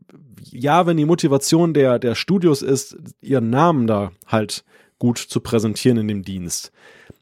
Ja, 0.53 0.87
wenn 0.87 0.99
die 0.99 1.05
Motivation 1.05 1.75
der, 1.75 1.99
der 1.99 2.15
Studios 2.15 2.63
ist, 2.63 2.97
ihren 3.21 3.51
Namen 3.51 3.89
da 3.89 4.13
halt 4.29 4.63
gut 5.01 5.19
zu 5.19 5.41
präsentieren 5.41 5.99
in 5.99 6.07
dem 6.07 6.23
Dienst 6.23 6.71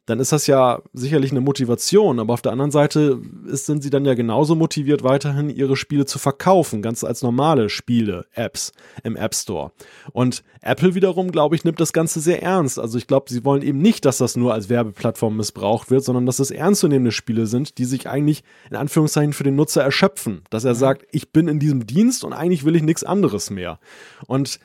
dann 0.08 0.20
ist 0.20 0.32
das 0.32 0.46
ja 0.46 0.80
sicherlich 0.94 1.32
eine 1.32 1.42
Motivation, 1.42 2.18
aber 2.18 2.32
auf 2.32 2.40
der 2.40 2.52
anderen 2.52 2.70
Seite 2.70 3.20
ist, 3.46 3.66
sind 3.66 3.82
sie 3.82 3.90
dann 3.90 4.06
ja 4.06 4.14
genauso 4.14 4.54
motiviert, 4.54 5.02
weiterhin 5.02 5.50
ihre 5.50 5.76
Spiele 5.76 6.06
zu 6.06 6.18
verkaufen, 6.18 6.80
ganz 6.80 7.04
als 7.04 7.22
normale 7.22 7.68
Spiele, 7.68 8.24
Apps 8.32 8.72
im 9.02 9.16
App 9.16 9.34
Store. 9.34 9.70
Und 10.12 10.44
Apple 10.62 10.94
wiederum, 10.94 11.30
glaube 11.30 11.56
ich, 11.56 11.64
nimmt 11.64 11.78
das 11.78 11.92
Ganze 11.92 12.20
sehr 12.20 12.42
ernst. 12.42 12.78
Also 12.78 12.96
ich 12.96 13.06
glaube, 13.06 13.26
sie 13.28 13.44
wollen 13.44 13.62
eben 13.62 13.80
nicht, 13.80 14.06
dass 14.06 14.16
das 14.16 14.34
nur 14.34 14.54
als 14.54 14.70
Werbeplattform 14.70 15.36
missbraucht 15.36 15.90
wird, 15.90 16.02
sondern 16.04 16.24
dass 16.24 16.38
es 16.38 16.50
ernstzunehmende 16.50 17.12
Spiele 17.12 17.46
sind, 17.46 17.76
die 17.76 17.84
sich 17.84 18.08
eigentlich 18.08 18.44
in 18.70 18.76
Anführungszeichen 18.76 19.34
für 19.34 19.44
den 19.44 19.56
Nutzer 19.56 19.82
erschöpfen. 19.82 20.42
Dass 20.48 20.64
er 20.64 20.72
mhm. 20.72 20.78
sagt, 20.78 21.06
ich 21.10 21.32
bin 21.32 21.48
in 21.48 21.58
diesem 21.58 21.86
Dienst 21.86 22.24
und 22.24 22.32
eigentlich 22.32 22.64
will 22.64 22.76
ich 22.76 22.82
nichts 22.82 23.04
anderes 23.04 23.50
mehr. 23.50 23.78
Und 24.26 24.58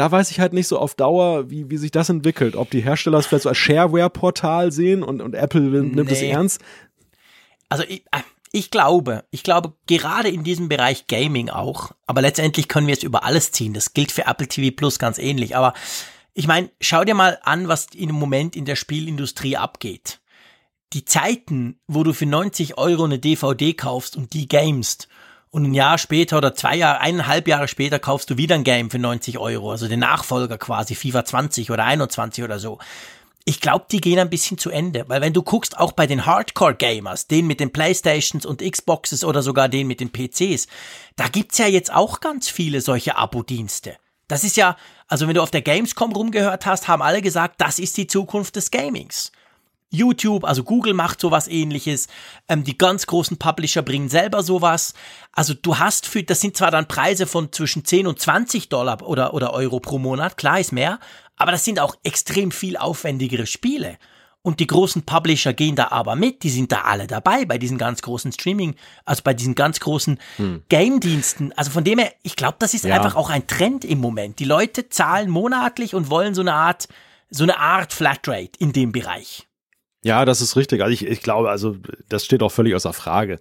da 0.00 0.10
weiß 0.10 0.30
ich 0.30 0.40
halt 0.40 0.54
nicht 0.54 0.66
so 0.66 0.78
auf 0.78 0.94
Dauer, 0.94 1.50
wie, 1.50 1.68
wie 1.68 1.76
sich 1.76 1.90
das 1.90 2.08
entwickelt. 2.08 2.56
Ob 2.56 2.70
die 2.70 2.80
Hersteller 2.80 3.18
es 3.18 3.26
vielleicht 3.26 3.42
so 3.42 3.50
als 3.50 3.58
Shareware-Portal 3.58 4.72
sehen 4.72 5.02
und, 5.02 5.20
und 5.20 5.34
Apple 5.34 5.60
nimmt 5.60 5.94
nee. 5.94 6.10
es 6.10 6.22
ernst. 6.22 6.62
Also 7.68 7.84
ich, 7.86 8.00
äh, 8.10 8.22
ich 8.50 8.70
glaube, 8.70 9.24
ich 9.30 9.42
glaube 9.42 9.74
gerade 9.86 10.30
in 10.30 10.42
diesem 10.42 10.70
Bereich 10.70 11.06
Gaming 11.06 11.50
auch, 11.50 11.92
aber 12.06 12.22
letztendlich 12.22 12.66
können 12.66 12.86
wir 12.86 12.94
es 12.94 13.02
über 13.02 13.24
alles 13.24 13.52
ziehen. 13.52 13.74
Das 13.74 13.92
gilt 13.92 14.10
für 14.10 14.24
Apple 14.24 14.48
TV 14.48 14.74
Plus 14.74 14.98
ganz 14.98 15.18
ähnlich. 15.18 15.54
Aber 15.54 15.74
ich 16.32 16.46
meine, 16.46 16.70
schau 16.80 17.04
dir 17.04 17.14
mal 17.14 17.38
an, 17.42 17.68
was 17.68 17.88
im 17.94 18.14
Moment 18.14 18.56
in 18.56 18.64
der 18.64 18.76
Spielindustrie 18.76 19.58
abgeht. 19.58 20.20
Die 20.94 21.04
Zeiten, 21.04 21.78
wo 21.88 22.04
du 22.04 22.14
für 22.14 22.24
90 22.24 22.78
Euro 22.78 23.04
eine 23.04 23.18
DVD 23.18 23.74
kaufst 23.74 24.16
und 24.16 24.32
die 24.32 24.48
gamest 24.48 25.08
und 25.50 25.64
ein 25.64 25.74
Jahr 25.74 25.98
später 25.98 26.38
oder 26.38 26.54
zwei 26.54 26.76
Jahre, 26.76 27.00
eineinhalb 27.00 27.48
Jahre 27.48 27.68
später 27.68 27.98
kaufst 27.98 28.30
du 28.30 28.36
wieder 28.36 28.54
ein 28.54 28.64
Game 28.64 28.90
für 28.90 28.98
90 28.98 29.38
Euro, 29.38 29.70
also 29.70 29.88
den 29.88 30.00
Nachfolger 30.00 30.58
quasi, 30.58 30.94
FIFA 30.94 31.24
20 31.24 31.70
oder 31.70 31.84
21 31.84 32.44
oder 32.44 32.58
so. 32.58 32.78
Ich 33.44 33.60
glaube, 33.60 33.86
die 33.90 34.00
gehen 34.00 34.18
ein 34.18 34.30
bisschen 34.30 34.58
zu 34.58 34.70
Ende, 34.70 35.06
weil 35.08 35.20
wenn 35.22 35.32
du 35.32 35.42
guckst, 35.42 35.78
auch 35.78 35.92
bei 35.92 36.06
den 36.06 36.26
Hardcore-Gamers, 36.26 37.26
den 37.26 37.46
mit 37.46 37.58
den 37.58 37.72
Playstations 37.72 38.46
und 38.46 38.62
Xboxes 38.62 39.24
oder 39.24 39.42
sogar 39.42 39.68
den 39.68 39.86
mit 39.86 40.00
den 40.00 40.12
PCs, 40.12 40.68
da 41.16 41.26
gibt's 41.26 41.58
ja 41.58 41.66
jetzt 41.66 41.92
auch 41.92 42.20
ganz 42.20 42.48
viele 42.48 42.80
solche 42.80 43.16
Abo-Dienste. 43.16 43.96
Das 44.28 44.44
ist 44.44 44.56
ja, 44.56 44.76
also 45.08 45.26
wenn 45.26 45.34
du 45.34 45.42
auf 45.42 45.50
der 45.50 45.62
Gamescom 45.62 46.12
rumgehört 46.12 46.66
hast, 46.66 46.86
haben 46.86 47.02
alle 47.02 47.22
gesagt, 47.22 47.60
das 47.60 47.80
ist 47.80 47.96
die 47.96 48.06
Zukunft 48.06 48.54
des 48.54 48.70
Gamings. 48.70 49.32
YouTube, 49.90 50.44
also 50.44 50.62
Google 50.62 50.94
macht 50.94 51.20
sowas 51.20 51.48
ähnliches, 51.48 52.06
ähm, 52.48 52.64
die 52.64 52.78
ganz 52.78 53.06
großen 53.06 53.38
Publisher 53.38 53.82
bringen 53.82 54.08
selber 54.08 54.42
sowas. 54.42 54.94
Also 55.32 55.52
du 55.54 55.78
hast 55.78 56.06
für, 56.06 56.22
das 56.22 56.40
sind 56.40 56.56
zwar 56.56 56.70
dann 56.70 56.88
Preise 56.88 57.26
von 57.26 57.52
zwischen 57.52 57.84
10 57.84 58.06
und 58.06 58.20
20 58.20 58.68
Dollar 58.68 59.02
oder, 59.02 59.34
oder 59.34 59.52
Euro 59.52 59.80
pro 59.80 59.98
Monat, 59.98 60.36
klar 60.36 60.60
ist 60.60 60.72
mehr, 60.72 61.00
aber 61.36 61.52
das 61.52 61.64
sind 61.64 61.80
auch 61.80 61.96
extrem 62.04 62.50
viel 62.52 62.76
aufwendigere 62.76 63.46
Spiele. 63.46 63.98
Und 64.42 64.58
die 64.58 64.66
großen 64.66 65.02
Publisher 65.02 65.52
gehen 65.52 65.76
da 65.76 65.88
aber 65.88 66.16
mit, 66.16 66.44
die 66.44 66.50
sind 66.50 66.72
da 66.72 66.82
alle 66.82 67.06
dabei 67.06 67.44
bei 67.44 67.58
diesen 67.58 67.76
ganz 67.76 68.00
großen 68.00 68.32
Streaming, 68.32 68.74
also 69.04 69.22
bei 69.22 69.34
diesen 69.34 69.54
ganz 69.54 69.80
großen 69.80 70.18
hm. 70.36 70.62
Game-Diensten. 70.70 71.52
Also 71.56 71.70
von 71.70 71.84
dem 71.84 71.98
her, 71.98 72.12
ich 72.22 72.36
glaube, 72.36 72.56
das 72.58 72.72
ist 72.72 72.86
ja. 72.86 72.94
einfach 72.94 73.16
auch 73.16 73.28
ein 73.28 73.46
Trend 73.46 73.84
im 73.84 73.98
Moment. 73.98 74.38
Die 74.38 74.46
Leute 74.46 74.88
zahlen 74.88 75.28
monatlich 75.28 75.94
und 75.94 76.08
wollen 76.08 76.34
so 76.34 76.40
eine 76.40 76.54
Art, 76.54 76.88
so 77.28 77.42
eine 77.42 77.58
Art 77.58 77.92
Flatrate 77.92 78.52
in 78.58 78.72
dem 78.72 78.92
Bereich. 78.92 79.46
Ja, 80.02 80.24
das 80.24 80.40
ist 80.40 80.56
richtig. 80.56 80.80
Also 80.82 80.92
ich, 80.92 81.06
ich 81.06 81.20
glaube, 81.20 81.50
also 81.50 81.76
das 82.08 82.24
steht 82.24 82.42
auch 82.42 82.52
völlig 82.52 82.74
außer 82.74 82.94
Frage. 82.94 83.38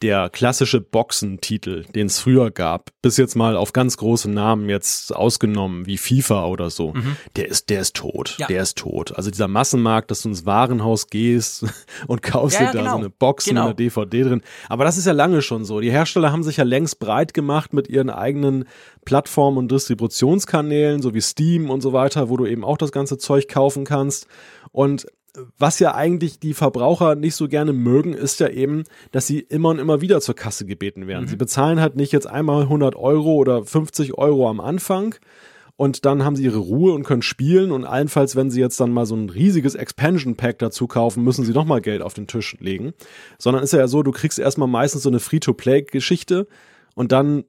Der 0.00 0.30
klassische 0.30 0.80
Boxentitel, 0.80 1.84
den 1.94 2.06
es 2.06 2.18
früher 2.18 2.50
gab, 2.50 2.90
bis 3.02 3.16
jetzt 3.18 3.34
mal 3.34 3.56
auf 3.56 3.72
ganz 3.72 3.96
große 3.98 4.30
Namen 4.30 4.70
jetzt 4.70 5.14
ausgenommen, 5.14 5.86
wie 5.86 5.98
FIFA 5.98 6.46
oder 6.46 6.70
so, 6.70 6.94
mhm. 6.94 7.16
der 7.36 7.48
ist, 7.48 7.68
der 7.68 7.80
ist 7.80 7.96
tot. 7.96 8.36
Ja. 8.38 8.46
Der 8.46 8.62
ist 8.62 8.78
tot. 8.78 9.14
Also 9.16 9.30
dieser 9.30 9.48
Massenmarkt, 9.48 10.10
dass 10.10 10.22
du 10.22 10.30
ins 10.30 10.46
Warenhaus 10.46 11.08
gehst 11.08 11.66
und 12.06 12.22
kaufst 12.22 12.58
ja, 12.58 12.66
dir 12.66 12.72
da 12.72 12.78
genau. 12.78 12.92
so 12.92 12.98
eine 12.98 13.10
Box 13.10 13.44
genau. 13.44 13.62
mit 13.62 13.66
einer 13.68 13.74
DVD 13.74 14.22
drin. 14.22 14.42
Aber 14.68 14.84
das 14.84 14.96
ist 14.96 15.06
ja 15.06 15.12
lange 15.12 15.42
schon 15.42 15.64
so. 15.66 15.80
Die 15.80 15.90
Hersteller 15.90 16.32
haben 16.32 16.44
sich 16.44 16.56
ja 16.56 16.64
längst 16.64 17.00
breit 17.00 17.34
gemacht 17.34 17.74
mit 17.74 17.88
ihren 17.88 18.08
eigenen 18.08 18.64
Plattformen 19.04 19.58
und 19.58 19.72
Distributionskanälen, 19.72 21.02
so 21.02 21.12
wie 21.12 21.20
Steam 21.20 21.68
und 21.68 21.82
so 21.82 21.92
weiter, 21.92 22.30
wo 22.30 22.38
du 22.38 22.46
eben 22.46 22.64
auch 22.64 22.78
das 22.78 22.92
ganze 22.92 23.18
Zeug 23.18 23.48
kaufen 23.48 23.84
kannst. 23.84 24.26
Und 24.70 25.06
was 25.58 25.78
ja 25.78 25.94
eigentlich 25.94 26.40
die 26.40 26.54
Verbraucher 26.54 27.14
nicht 27.14 27.34
so 27.34 27.48
gerne 27.48 27.72
mögen, 27.72 28.14
ist 28.14 28.40
ja 28.40 28.48
eben, 28.48 28.84
dass 29.12 29.26
sie 29.26 29.40
immer 29.40 29.70
und 29.70 29.78
immer 29.78 30.00
wieder 30.00 30.20
zur 30.20 30.34
Kasse 30.34 30.66
gebeten 30.66 31.06
werden. 31.06 31.24
Mhm. 31.24 31.28
Sie 31.28 31.36
bezahlen 31.36 31.80
halt 31.80 31.96
nicht 31.96 32.12
jetzt 32.12 32.26
einmal 32.26 32.62
100 32.62 32.96
Euro 32.96 33.34
oder 33.34 33.64
50 33.64 34.14
Euro 34.14 34.48
am 34.48 34.60
Anfang 34.60 35.14
und 35.78 36.04
dann 36.04 36.24
haben 36.24 36.34
sie 36.34 36.42
ihre 36.42 36.58
Ruhe 36.58 36.92
und 36.92 37.04
können 37.04 37.22
spielen 37.22 37.70
und 37.70 37.84
allenfalls, 37.84 38.34
wenn 38.34 38.50
sie 38.50 38.60
jetzt 38.60 38.80
dann 38.80 38.90
mal 38.90 39.06
so 39.06 39.14
ein 39.14 39.30
riesiges 39.30 39.76
Expansion 39.76 40.34
Pack 40.34 40.58
dazu 40.58 40.88
kaufen, 40.88 41.22
müssen 41.22 41.44
sie 41.44 41.52
nochmal 41.52 41.80
Geld 41.80 42.02
auf 42.02 42.14
den 42.14 42.26
Tisch 42.26 42.56
legen. 42.58 42.94
Sondern 43.38 43.62
ist 43.62 43.72
ja 43.72 43.86
so, 43.86 44.02
du 44.02 44.10
kriegst 44.10 44.40
erstmal 44.40 44.66
meistens 44.66 45.04
so 45.04 45.08
eine 45.08 45.20
Free-to-Play-Geschichte 45.20 46.48
und 46.96 47.12
dann 47.12 47.44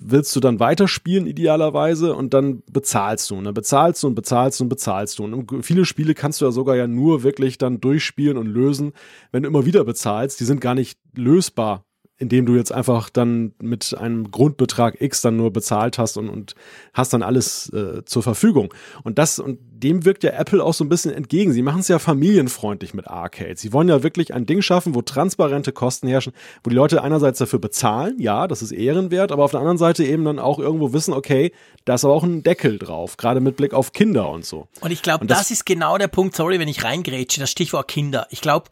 willst 0.00 0.34
du 0.36 0.40
dann 0.40 0.60
weiterspielen 0.60 1.26
idealerweise 1.26 2.14
und 2.14 2.32
dann 2.32 2.62
bezahlst 2.70 3.30
du. 3.30 3.36
Und 3.36 3.44
dann 3.44 3.54
bezahlst 3.54 4.02
du 4.02 4.06
und 4.06 4.14
bezahlst 4.14 4.60
du 4.60 4.64
und 4.64 4.68
bezahlst 4.68 5.18
du. 5.18 5.24
Und 5.24 5.64
viele 5.64 5.84
Spiele 5.84 6.14
kannst 6.14 6.40
du 6.40 6.44
ja 6.44 6.52
sogar 6.52 6.76
ja 6.76 6.86
nur 6.86 7.22
wirklich 7.22 7.58
dann 7.58 7.80
durchspielen 7.80 8.38
und 8.38 8.46
lösen, 8.46 8.92
wenn 9.32 9.42
du 9.42 9.48
immer 9.48 9.66
wieder 9.66 9.84
bezahlst. 9.84 10.40
Die 10.40 10.44
sind 10.44 10.60
gar 10.60 10.74
nicht 10.74 10.98
lösbar 11.14 11.84
indem 12.18 12.46
du 12.46 12.56
jetzt 12.56 12.72
einfach 12.72 13.10
dann 13.10 13.52
mit 13.62 13.96
einem 13.96 14.30
Grundbetrag 14.30 15.00
X 15.00 15.20
dann 15.20 15.36
nur 15.36 15.52
bezahlt 15.52 15.98
hast 15.98 16.16
und, 16.16 16.28
und 16.28 16.54
hast 16.92 17.12
dann 17.12 17.22
alles 17.22 17.72
äh, 17.72 18.04
zur 18.04 18.24
Verfügung. 18.24 18.74
Und 19.04 19.18
das, 19.18 19.38
und 19.38 19.58
dem 19.70 20.04
wirkt 20.04 20.24
ja 20.24 20.32
Apple 20.32 20.62
auch 20.62 20.74
so 20.74 20.84
ein 20.84 20.88
bisschen 20.88 21.12
entgegen. 21.12 21.52
Sie 21.52 21.62
machen 21.62 21.80
es 21.80 21.88
ja 21.88 22.00
familienfreundlich 22.00 22.92
mit 22.92 23.06
Arcade. 23.06 23.54
Sie 23.56 23.72
wollen 23.72 23.88
ja 23.88 24.02
wirklich 24.02 24.34
ein 24.34 24.46
Ding 24.46 24.62
schaffen, 24.62 24.96
wo 24.96 25.02
transparente 25.02 25.70
Kosten 25.70 26.08
herrschen, 26.08 26.32
wo 26.64 26.70
die 26.70 26.76
Leute 26.76 27.02
einerseits 27.02 27.38
dafür 27.38 27.60
bezahlen, 27.60 28.16
ja, 28.18 28.48
das 28.48 28.62
ist 28.62 28.72
ehrenwert, 28.72 29.30
aber 29.30 29.44
auf 29.44 29.52
der 29.52 29.60
anderen 29.60 29.78
Seite 29.78 30.04
eben 30.04 30.24
dann 30.24 30.40
auch 30.40 30.58
irgendwo 30.58 30.92
wissen, 30.92 31.14
okay, 31.14 31.52
da 31.84 31.94
ist 31.94 32.04
aber 32.04 32.14
auch 32.14 32.24
ein 32.24 32.42
Deckel 32.42 32.78
drauf, 32.78 33.16
gerade 33.16 33.40
mit 33.40 33.56
Blick 33.56 33.72
auf 33.72 33.92
Kinder 33.92 34.28
und 34.28 34.44
so. 34.44 34.66
Und 34.80 34.90
ich 34.90 35.02
glaube, 35.02 35.26
das, 35.26 35.38
das 35.38 35.50
ist 35.52 35.66
genau 35.66 35.98
der 35.98 36.08
Punkt, 36.08 36.34
sorry, 36.34 36.58
wenn 36.58 36.68
ich 36.68 36.82
reingrätsche, 36.82 37.38
das 37.38 37.50
Stichwort 37.50 37.86
Kinder. 37.86 38.26
Ich 38.30 38.40
glaube, 38.40 38.70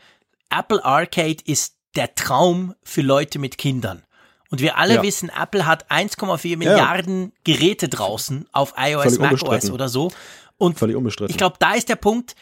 Apple 0.50 0.84
Arcade 0.84 1.38
ist 1.44 1.75
der 1.96 2.14
Traum 2.14 2.74
für 2.82 3.02
Leute 3.02 3.38
mit 3.38 3.58
Kindern. 3.58 4.02
Und 4.50 4.60
wir 4.60 4.78
alle 4.78 4.96
ja. 4.96 5.02
wissen, 5.02 5.30
Apple 5.30 5.66
hat 5.66 5.90
1,4 5.90 6.56
Milliarden 6.56 7.24
ja. 7.24 7.30
Geräte 7.44 7.88
draußen 7.88 8.46
auf 8.52 8.74
iOS, 8.76 9.18
macOS 9.18 9.70
oder 9.70 9.88
so. 9.88 10.12
Und 10.56 10.78
Völlig 10.78 10.96
unbestritten. 10.96 11.30
ich 11.30 11.36
glaube, 11.36 11.56
da 11.58 11.74
ist 11.74 11.88
der 11.88 11.96
Punkt, 11.96 12.34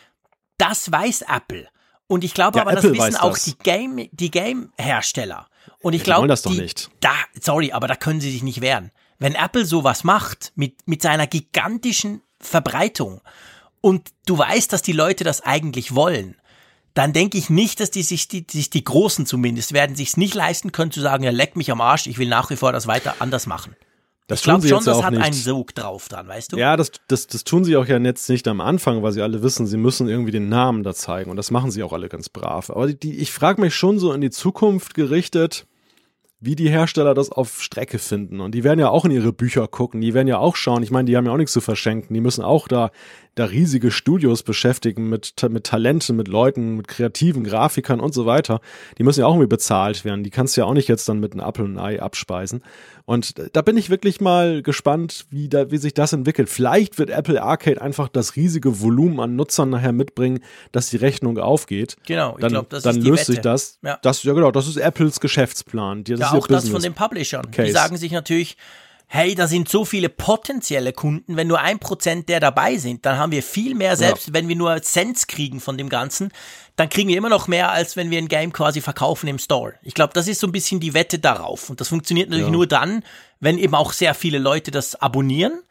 das 0.58 0.90
weiß 0.90 1.22
Apple. 1.22 1.68
Und 2.06 2.22
ich 2.22 2.34
glaube 2.34 2.58
ja, 2.58 2.62
aber, 2.62 2.72
Apple 2.72 2.92
das 2.92 2.98
wissen 2.98 3.16
auch 3.16 3.32
das. 3.32 3.44
die 3.44 3.56
Game, 3.56 4.08
die 4.12 4.30
Game-Hersteller. 4.30 5.46
Und 5.80 5.94
ich 5.94 6.00
ja, 6.00 6.04
glaube, 6.04 6.28
das 6.28 6.42
doch 6.42 6.52
die, 6.52 6.60
nicht. 6.60 6.90
Da, 7.00 7.14
sorry, 7.40 7.72
aber 7.72 7.88
da 7.88 7.96
können 7.96 8.20
sie 8.20 8.30
sich 8.30 8.42
nicht 8.42 8.60
wehren. 8.60 8.90
Wenn 9.18 9.34
Apple 9.34 9.64
sowas 9.64 10.04
macht, 10.04 10.52
mit, 10.54 10.86
mit 10.86 11.00
seiner 11.00 11.26
gigantischen 11.26 12.22
Verbreitung, 12.38 13.22
und 13.80 14.12
du 14.24 14.38
weißt, 14.38 14.72
dass 14.72 14.80
die 14.80 14.92
Leute 14.92 15.24
das 15.24 15.42
eigentlich 15.42 15.94
wollen, 15.94 16.36
dann 16.94 17.12
denke 17.12 17.36
ich 17.36 17.50
nicht, 17.50 17.80
dass 17.80 17.90
die 17.90 18.02
sich 18.02 18.28
die, 18.28 18.46
sich 18.48 18.70
die 18.70 18.84
Großen 18.84 19.26
zumindest 19.26 19.72
werden 19.72 19.96
sich 19.96 20.16
nicht 20.16 20.34
leisten 20.34 20.72
können 20.72 20.92
zu 20.92 21.00
sagen, 21.00 21.24
ja 21.24 21.30
leck 21.30 21.56
mich 21.56 21.70
am 21.70 21.80
Arsch, 21.80 22.06
ich 22.06 22.18
will 22.18 22.28
nach 22.28 22.50
wie 22.50 22.56
vor 22.56 22.72
das 22.72 22.86
weiter 22.86 23.16
anders 23.18 23.46
machen. 23.46 23.76
Das 24.26 24.38
ich 24.40 24.44
glaube 24.44 24.66
schon, 24.66 24.82
das 24.82 25.02
hat 25.02 25.12
nicht. 25.12 25.22
einen 25.22 25.34
Sog 25.34 25.74
drauf 25.74 26.08
dran, 26.08 26.26
weißt 26.26 26.52
du? 26.52 26.56
Ja, 26.56 26.78
das, 26.78 26.92
das, 27.08 27.26
das 27.26 27.44
tun 27.44 27.62
sie 27.64 27.76
auch 27.76 27.86
ja 27.86 27.98
jetzt 27.98 28.30
nicht 28.30 28.48
am 28.48 28.62
Anfang, 28.62 29.02
weil 29.02 29.12
sie 29.12 29.20
alle 29.20 29.42
wissen, 29.42 29.66
sie 29.66 29.76
müssen 29.76 30.08
irgendwie 30.08 30.30
den 30.30 30.48
Namen 30.48 30.82
da 30.82 30.94
zeigen 30.94 31.30
und 31.30 31.36
das 31.36 31.50
machen 31.50 31.70
sie 31.70 31.82
auch 31.82 31.92
alle 31.92 32.08
ganz 32.08 32.30
brav. 32.30 32.70
Aber 32.70 32.90
die, 32.90 33.18
ich 33.18 33.32
frage 33.32 33.60
mich 33.60 33.74
schon 33.74 33.98
so 33.98 34.14
in 34.14 34.22
die 34.22 34.30
Zukunft 34.30 34.94
gerichtet, 34.94 35.66
wie 36.40 36.56
die 36.56 36.68
Hersteller 36.68 37.14
das 37.14 37.32
auf 37.32 37.62
Strecke 37.62 37.98
finden. 37.98 38.40
Und 38.40 38.54
die 38.54 38.64
werden 38.64 38.78
ja 38.78 38.90
auch 38.90 39.04
in 39.04 39.10
ihre 39.10 39.32
Bücher 39.32 39.66
gucken, 39.66 40.00
die 40.00 40.12
werden 40.12 40.28
ja 40.28 40.38
auch 40.38 40.56
schauen. 40.56 40.82
Ich 40.82 40.90
meine, 40.90 41.06
die 41.06 41.16
haben 41.16 41.24
ja 41.24 41.32
auch 41.32 41.38
nichts 41.38 41.52
zu 41.52 41.60
verschenken. 41.60 42.12
Die 42.12 42.20
müssen 42.20 42.44
auch 42.44 42.68
da, 42.68 42.90
da 43.34 43.46
riesige 43.46 43.90
Studios 43.90 44.42
beschäftigen 44.42 45.08
mit, 45.08 45.34
mit 45.48 45.64
Talenten, 45.64 46.16
mit 46.16 46.28
Leuten, 46.28 46.76
mit 46.76 46.88
kreativen 46.88 47.44
Grafikern 47.44 48.00
und 48.00 48.12
so 48.12 48.26
weiter. 48.26 48.60
Die 48.98 49.04
müssen 49.04 49.20
ja 49.20 49.26
auch 49.26 49.34
irgendwie 49.34 49.48
bezahlt 49.48 50.04
werden. 50.04 50.22
Die 50.22 50.30
kannst 50.30 50.56
du 50.56 50.60
ja 50.60 50.66
auch 50.66 50.74
nicht 50.74 50.88
jetzt 50.88 51.08
dann 51.08 51.20
mit 51.20 51.32
einem 51.32 51.46
Apple 51.46 51.64
und 51.64 51.78
Ei 51.78 52.02
abspeisen. 52.02 52.62
Und 53.06 53.34
da 53.52 53.60
bin 53.60 53.76
ich 53.76 53.90
wirklich 53.90 54.20
mal 54.22 54.62
gespannt, 54.62 55.26
wie, 55.28 55.48
da, 55.48 55.70
wie 55.70 55.76
sich 55.76 55.92
das 55.92 56.14
entwickelt. 56.14 56.48
Vielleicht 56.48 56.98
wird 56.98 57.10
Apple 57.10 57.42
Arcade 57.42 57.82
einfach 57.82 58.08
das 58.08 58.34
riesige 58.36 58.80
Volumen 58.80 59.20
an 59.20 59.36
Nutzern 59.36 59.68
nachher 59.70 59.92
mitbringen, 59.92 60.40
dass 60.72 60.88
die 60.88 60.96
Rechnung 60.96 61.38
aufgeht. 61.38 61.96
Genau, 62.06 62.36
ich 62.38 62.46
glaube, 62.46 62.66
das 62.70 62.82
dann 62.82 62.96
ist 62.96 63.04
die 63.04 63.10
löst 63.10 63.22
Wette. 63.22 63.32
sich 63.32 63.40
das. 63.40 63.78
Ja. 63.82 63.98
das. 64.00 64.22
Ja, 64.22 64.32
genau, 64.32 64.50
das 64.50 64.66
ist 64.68 64.76
Apples 64.76 65.20
Geschäftsplan. 65.20 66.04
Das 66.04 66.18
Ja, 66.18 66.32
auch 66.32 66.46
das 66.46 66.68
von 66.68 66.80
den 66.80 66.94
Publishern. 66.94 67.46
Die 67.48 67.56
Case. 67.56 67.72
sagen 67.72 67.98
sich 67.98 68.12
natürlich, 68.12 68.56
hey, 69.06 69.34
da 69.34 69.46
sind 69.46 69.68
so 69.68 69.84
viele 69.84 70.08
potenzielle 70.08 70.92
Kunden, 70.92 71.36
wenn 71.36 71.46
nur 71.46 71.60
ein 71.60 71.78
Prozent 71.78 72.28
der 72.28 72.40
dabei 72.40 72.78
sind, 72.78 73.04
dann 73.06 73.18
haben 73.18 73.32
wir 73.32 73.42
viel 73.42 73.74
mehr, 73.74 73.96
selbst 73.96 74.32
wenn 74.32 74.48
wir 74.48 74.56
nur 74.56 74.80
Cents 74.82 75.26
kriegen 75.26 75.60
von 75.60 75.78
dem 75.78 75.88
Ganzen, 75.88 76.32
dann 76.76 76.88
kriegen 76.88 77.08
wir 77.08 77.16
immer 77.16 77.28
noch 77.28 77.46
mehr, 77.46 77.70
als 77.70 77.96
wenn 77.96 78.10
wir 78.10 78.18
ein 78.18 78.28
Game 78.28 78.52
quasi 78.52 78.80
verkaufen 78.80 79.28
im 79.28 79.38
Store. 79.38 79.74
Ich 79.82 79.94
glaube, 79.94 80.12
das 80.12 80.26
ist 80.26 80.40
so 80.40 80.46
ein 80.48 80.52
bisschen 80.52 80.80
die 80.80 80.92
Wette 80.94 81.18
darauf. 81.20 81.70
Und 81.70 81.80
das 81.80 81.88
funktioniert 81.88 82.28
natürlich 82.30 82.48
Ja. 82.48 82.52
nur 82.52 82.66
dann, 82.66 83.04
wenn 83.40 83.58
eben 83.58 83.74
auch 83.74 83.92
sehr 83.92 84.14
viele 84.14 84.38
Leute 84.38 84.70
das 84.70 84.96
abonnieren. 84.96 85.62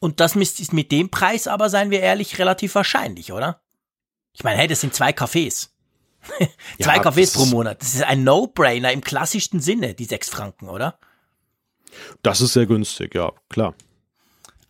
Und 0.00 0.20
das 0.20 0.36
ist 0.36 0.72
mit 0.72 0.92
dem 0.92 1.10
Preis 1.10 1.46
aber, 1.48 1.70
seien 1.70 1.90
wir 1.90 2.00
ehrlich, 2.00 2.38
relativ 2.38 2.74
wahrscheinlich, 2.74 3.32
oder? 3.32 3.60
Ich 4.32 4.44
meine, 4.44 4.58
hey, 4.58 4.68
das 4.68 4.80
sind 4.80 4.94
zwei 4.94 5.10
Cafés. 5.10 5.68
zwei 6.80 6.96
Ja, 6.96 7.02
Cafés 7.02 7.34
pro 7.34 7.46
Monat. 7.46 7.80
Das 7.82 7.94
ist 7.94 8.02
ein 8.02 8.22
No-Brainer 8.24 8.92
im 8.92 9.00
klassischsten 9.00 9.60
Sinne, 9.60 9.94
die 9.94 10.04
sechs 10.04 10.28
Franken, 10.28 10.68
oder? 10.68 10.98
Das 12.22 12.40
ist 12.40 12.52
sehr 12.52 12.66
günstig, 12.66 13.14
ja, 13.14 13.32
klar. 13.48 13.74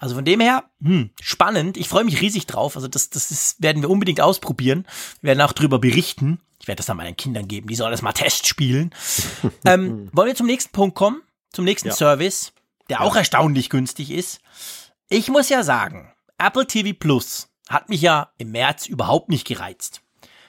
Also 0.05 0.17
von 0.17 0.27
dem 0.27 0.41
her, 0.41 0.65
hm, 0.83 1.09
spannend. 1.23 1.79
Ich 1.79 1.89
freue 1.89 2.05
mich 2.05 2.21
riesig 2.21 2.45
drauf. 2.45 2.77
Also 2.77 2.89
das, 2.89 3.09
das 3.09 3.31
ist, 3.31 3.63
werden 3.63 3.81
wir 3.81 3.89
unbedingt 3.89 4.21
ausprobieren. 4.21 4.85
Wir 5.23 5.29
werden 5.29 5.41
auch 5.41 5.55
drüber 5.55 5.79
berichten. 5.79 6.41
Ich 6.61 6.69
werde 6.69 6.77
das 6.77 6.85
dann 6.85 6.99
meinen 6.99 7.17
Kindern 7.17 7.49
geben. 7.49 7.69
Die 7.69 7.75
sollen 7.75 7.91
das 7.91 8.03
mal 8.03 8.13
Test 8.13 8.47
spielen. 8.47 8.95
ähm, 9.65 10.11
wollen 10.13 10.29
wir 10.29 10.35
zum 10.35 10.47
nächsten 10.47 10.73
Punkt 10.73 10.95
kommen? 10.95 11.23
Zum 11.55 11.65
nächsten 11.65 11.89
Ja. 11.89 11.95
Service, 11.95 12.53
der 12.91 13.01
auch 13.01 13.17
erstaunlich 13.17 13.71
günstig 13.71 14.11
ist. 14.11 14.41
Ich 15.09 15.31
muss 15.31 15.49
ja 15.49 15.63
sagen, 15.63 16.13
Apple 16.37 16.67
TV 16.67 16.91
Plus 16.93 17.49
hat 17.71 17.89
mich 17.89 18.03
ja 18.03 18.31
im 18.37 18.51
März 18.51 18.85
überhaupt 18.87 19.31
nicht 19.31 19.47
gereizt. 19.47 20.03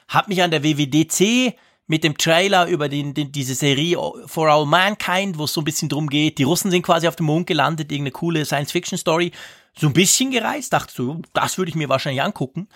Hat 0.09 0.27
mich 0.27 0.43
an 0.43 0.51
der 0.51 0.65
WWDC 0.65 1.55
mit 1.87 2.03
dem 2.03 2.17
Trailer 2.17 2.67
über 2.67 2.89
den, 2.89 3.13
den, 3.13 3.31
diese 3.31 3.53
Serie 3.55 3.97
For 4.25 4.49
All 4.49 4.65
Mankind, 4.65 5.37
wo 5.37 5.43
es 5.43 5.53
so 5.53 5.61
ein 5.61 5.65
bisschen 5.65 5.89
drum 5.89 6.09
geht, 6.09 6.37
die 6.37 6.43
Russen 6.43 6.71
sind 6.71 6.81
quasi 6.81 7.07
auf 7.07 7.15
dem 7.15 7.27
Mond 7.27 7.47
gelandet, 7.47 7.91
irgendeine 7.91 8.11
coole 8.11 8.45
Science-Fiction-Story, 8.45 9.31
so 9.77 9.87
ein 9.87 9.93
bisschen 9.93 10.31
gereizt, 10.31 10.73
dachte 10.73 10.93
so, 10.93 11.21
das 11.33 11.57
würde 11.57 11.69
ich 11.69 11.75
mir 11.75 11.89
wahrscheinlich 11.89 12.23
angucken. 12.23 12.67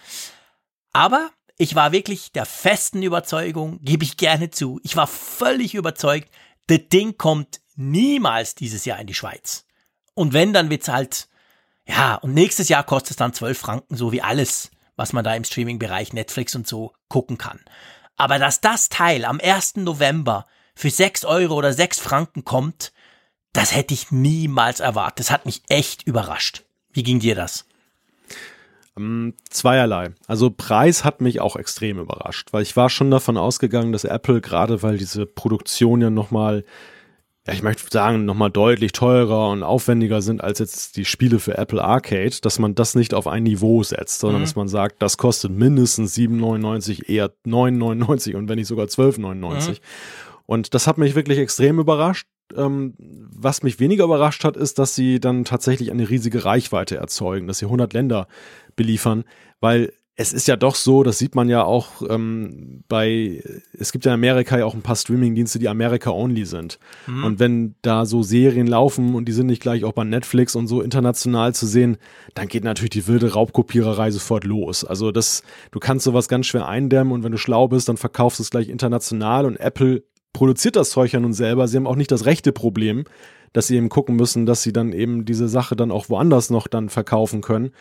Aber 0.93 1.29
ich 1.57 1.75
war 1.75 1.91
wirklich 1.91 2.31
der 2.31 2.45
festen 2.45 3.01
Überzeugung, 3.01 3.79
gebe 3.81 4.03
ich 4.03 4.17
gerne 4.17 4.51
zu, 4.51 4.79
ich 4.83 4.95
war 4.95 5.07
völlig 5.07 5.75
überzeugt, 5.75 6.29
das 6.67 6.79
Ding 6.91 7.17
kommt 7.17 7.61
niemals 7.75 8.55
dieses 8.55 8.85
Jahr 8.85 8.99
in 8.99 9.07
die 9.07 9.15
Schweiz. 9.15 9.65
Und 10.13 10.33
wenn, 10.33 10.53
dann 10.53 10.69
wird's 10.69 10.87
halt, 10.87 11.27
ja, 11.87 12.15
und 12.15 12.33
nächstes 12.33 12.69
Jahr 12.69 12.83
kostet 12.83 13.11
es 13.11 13.17
dann 13.17 13.33
12 13.33 13.57
Franken, 13.57 13.95
so 13.95 14.11
wie 14.11 14.21
alles, 14.21 14.69
was 14.95 15.13
man 15.13 15.23
da 15.23 15.33
im 15.33 15.43
Streaming-Bereich 15.43 16.13
Netflix 16.13 16.55
und 16.55 16.67
so 16.67 16.93
gucken 17.07 17.37
kann. 17.37 17.59
Aber 18.19 18.37
dass 18.37 18.59
das 18.59 18.89
Teil 18.89 19.23
am 19.23 19.39
1. 19.41 19.77
November 19.77 20.45
für 20.75 20.89
6 20.89 21.23
Euro 21.23 21.55
oder 21.55 21.71
6 21.71 21.99
Franken 21.99 22.43
kommt, 22.43 22.91
das 23.53 23.73
hätte 23.73 23.93
ich 23.93 24.11
niemals 24.11 24.81
erwartet. 24.81 25.21
Das 25.21 25.31
hat 25.31 25.45
mich 25.45 25.63
echt 25.69 26.03
überrascht. 26.03 26.65
Wie 26.91 27.03
ging 27.03 27.19
dir 27.19 27.33
das? 27.33 27.65
Ähm, 28.97 29.35
Zweierlei. 29.49 30.11
Also 30.27 30.49
Preis 30.49 31.05
hat 31.05 31.21
mich 31.21 31.39
auch 31.39 31.55
extrem 31.55 31.97
überrascht, 31.97 32.49
weil 32.51 32.63
ich 32.63 32.75
war 32.75 32.89
schon 32.89 33.09
davon 33.09 33.37
ausgegangen, 33.37 33.93
dass 33.93 34.03
Apple, 34.03 34.41
gerade 34.41 34.83
weil 34.83 34.97
diese 34.97 35.25
Produktion 35.25 36.01
ja 36.01 36.09
nochmal, 36.09 36.65
ja, 37.47 37.53
ich 37.53 37.63
möchte 37.63 37.83
sagen, 37.89 38.25
nochmal 38.25 38.51
deutlich 38.51 38.91
teurer 38.91 39.49
und 39.49 39.63
aufwendiger 39.63 40.21
sind 40.21 40.43
als 40.43 40.59
jetzt 40.59 40.97
die 40.97 41.05
Spiele 41.05 41.39
für 41.39 41.57
Apple 41.57 41.83
Arcade, 41.83 42.35
dass 42.41 42.59
man 42.59 42.75
das 42.75 42.95
nicht 42.95 43.13
auf 43.13 43.27
ein 43.27 43.43
Niveau 43.43 43.81
setzt, 43.81 44.19
sondern 44.19 44.41
dass 44.41 44.55
man 44.55 44.67
sagt, 44.67 45.01
das 45.01 45.17
kostet 45.17 45.51
mindestens 45.51 46.15
7,99, 46.15 47.09
eher 47.09 47.31
9,99 47.47 48.35
und 48.35 48.49
wenn 48.49 48.57
nicht 48.57 48.67
sogar 48.67 48.87
12,99. 48.87 49.79
Und 50.45 50.73
das 50.73 50.87
hat 50.87 50.97
mich 50.97 51.15
wirklich 51.15 51.39
extrem 51.39 51.79
überrascht. 51.79 52.27
Ähm, 52.57 52.95
was 52.97 53.61
mich 53.61 53.79
weniger 53.79 54.05
überrascht 54.05 54.43
hat, 54.43 54.57
ist, 54.57 54.79
dass 54.79 54.95
sie 54.95 55.19
dann 55.19 55.45
tatsächlich 55.45 55.91
eine 55.91 56.09
riesige 56.09 56.43
Reichweite 56.43 56.97
erzeugen, 56.97 57.47
dass 57.47 57.59
sie 57.59 57.65
100 57.65 57.93
Länder 57.93 58.27
beliefern, 58.75 59.23
weil 59.59 59.93
es 60.21 60.33
ist 60.33 60.49
ja 60.49 60.57
doch 60.57 60.75
so, 60.75 61.03
das 61.03 61.17
sieht 61.17 61.33
man 61.33 61.47
ja 61.47 61.63
auch 61.63 62.01
ähm, 62.09 62.83
bei, 62.89 63.41
es 63.71 63.93
gibt 63.93 64.03
ja 64.03 64.11
in 64.11 64.15
Amerika 64.15 64.57
ja 64.59 64.65
auch 64.65 64.73
ein 64.73 64.81
paar 64.81 64.97
Streaming-Dienste, 64.97 65.59
die 65.59 65.69
America-only 65.69 66.43
sind. 66.43 66.77
Und 67.23 67.39
wenn 67.39 67.75
da 67.83 68.05
so 68.05 68.21
Serien 68.21 68.67
laufen 68.67 69.15
und 69.15 69.29
die 69.29 69.31
sind 69.31 69.45
nicht 69.45 69.61
gleich 69.61 69.85
auch 69.85 69.93
bei 69.93 70.03
Netflix 70.03 70.57
und 70.57 70.67
so 70.67 70.81
international 70.81 71.55
zu 71.55 71.65
sehen, 71.65 71.95
dann 72.33 72.49
geht 72.49 72.65
natürlich 72.65 72.89
die 72.89 73.07
wilde 73.07 73.31
Raubkopiererei 73.31 74.11
sofort 74.11 74.43
los. 74.43 74.83
Also 74.83 75.13
das, 75.13 75.41
du 75.71 75.79
kannst 75.79 76.03
sowas 76.03 76.27
ganz 76.27 76.47
schwer 76.47 76.67
eindämmen 76.67 77.13
und 77.13 77.23
wenn 77.23 77.31
du 77.31 77.37
schlau 77.37 77.69
bist, 77.69 77.87
dann 77.87 77.95
verkaufst 77.95 78.39
du 78.39 78.43
es 78.43 78.49
gleich 78.49 78.67
international 78.67 79.45
und 79.45 79.55
Apple 79.55 80.03
produziert 80.33 80.75
das 80.75 80.89
Zeug 80.89 81.13
ja 81.13 81.21
nun 81.21 81.31
selber. 81.31 81.65
Sie 81.69 81.77
haben 81.77 81.87
auch 81.87 81.95
nicht 81.95 82.11
das 82.11 82.25
rechte 82.25 82.51
Problem, 82.51 83.05
dass 83.53 83.67
sie 83.67 83.77
eben 83.77 83.87
gucken 83.87 84.17
müssen, 84.17 84.45
dass 84.45 84.63
sie 84.63 84.73
dann 84.73 84.91
eben 84.91 85.23
diese 85.23 85.47
Sache 85.47 85.77
dann 85.77 85.91
auch 85.91 86.09
woanders 86.09 86.49
noch 86.49 86.67
dann 86.67 86.89
verkaufen 86.89 87.39
können. 87.39 87.71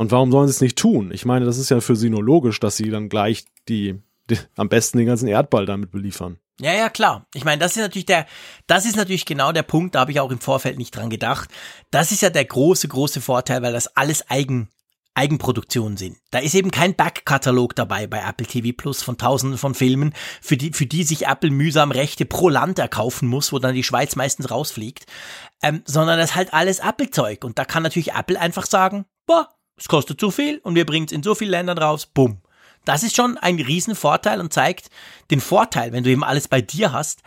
Und 0.00 0.12
warum 0.12 0.32
sollen 0.32 0.48
sie 0.48 0.52
es 0.52 0.62
nicht 0.62 0.78
tun? 0.78 1.10
Ich 1.12 1.26
meine, 1.26 1.44
das 1.44 1.58
ist 1.58 1.68
ja 1.68 1.78
für 1.82 1.94
sie 1.94 2.08
nur 2.08 2.24
logisch, 2.24 2.58
dass 2.58 2.74
sie 2.74 2.88
dann 2.88 3.10
gleich 3.10 3.44
die, 3.68 4.00
die 4.30 4.38
am 4.56 4.70
besten 4.70 4.96
den 4.96 5.06
ganzen 5.06 5.28
Erdball 5.28 5.66
damit 5.66 5.90
beliefern. 5.90 6.38
Ja, 6.58 6.72
ja, 6.72 6.88
klar. 6.88 7.26
Ich 7.34 7.44
meine, 7.44 7.58
das 7.58 7.72
ist 7.72 7.82
natürlich 7.82 8.06
der, 8.06 8.24
das 8.66 8.86
ist 8.86 8.96
natürlich 8.96 9.26
genau 9.26 9.52
der 9.52 9.62
Punkt, 9.62 9.94
da 9.94 10.00
habe 10.00 10.10
ich 10.10 10.18
auch 10.18 10.30
im 10.30 10.40
Vorfeld 10.40 10.78
nicht 10.78 10.96
dran 10.96 11.10
gedacht. 11.10 11.50
Das 11.90 12.12
ist 12.12 12.22
ja 12.22 12.30
der 12.30 12.46
große, 12.46 12.88
große 12.88 13.20
Vorteil, 13.20 13.60
weil 13.60 13.74
das 13.74 13.94
alles 13.94 14.30
Eigen, 14.30 14.70
Eigenproduktionen 15.12 15.98
sind. 15.98 16.16
Da 16.30 16.38
ist 16.38 16.54
eben 16.54 16.70
kein 16.70 16.94
Backkatalog 16.94 17.76
dabei 17.76 18.06
bei 18.06 18.22
Apple 18.26 18.46
TV 18.46 18.74
Plus 18.74 19.02
von 19.02 19.18
tausenden 19.18 19.58
von 19.58 19.74
Filmen, 19.74 20.14
für 20.40 20.56
die, 20.56 20.72
für 20.72 20.86
die 20.86 21.04
sich 21.04 21.26
Apple 21.26 21.50
mühsam 21.50 21.90
Rechte 21.90 22.24
pro 22.24 22.48
Land 22.48 22.78
erkaufen 22.78 23.28
muss, 23.28 23.52
wo 23.52 23.58
dann 23.58 23.74
die 23.74 23.84
Schweiz 23.84 24.16
meistens 24.16 24.50
rausfliegt, 24.50 25.04
ähm, 25.62 25.82
sondern 25.84 26.18
das 26.18 26.30
ist 26.30 26.36
halt 26.36 26.54
alles 26.54 26.78
Apple-Zeug. 26.78 27.44
Und 27.44 27.58
da 27.58 27.66
kann 27.66 27.82
natürlich 27.82 28.12
Apple 28.12 28.40
einfach 28.40 28.64
sagen, 28.64 29.04
boah, 29.26 29.50
es 29.80 29.88
kostet 29.88 30.20
zu 30.20 30.30
viel 30.30 30.58
und 30.58 30.74
wir 30.74 30.84
bringen 30.84 31.06
es 31.06 31.12
in 31.12 31.22
so 31.22 31.34
vielen 31.34 31.52
Ländern 31.52 31.78
raus, 31.78 32.06
bumm. 32.06 32.38
Das 32.84 33.02
ist 33.02 33.16
schon 33.16 33.38
ein 33.38 33.56
Riesenvorteil 33.56 34.40
und 34.40 34.52
zeigt 34.52 34.90
den 35.30 35.40
Vorteil, 35.40 35.92
wenn 35.92 36.04
du 36.04 36.10
eben 36.10 36.24
alles 36.24 36.48
bei 36.48 36.60
dir 36.60 36.92
hast. 36.92 37.20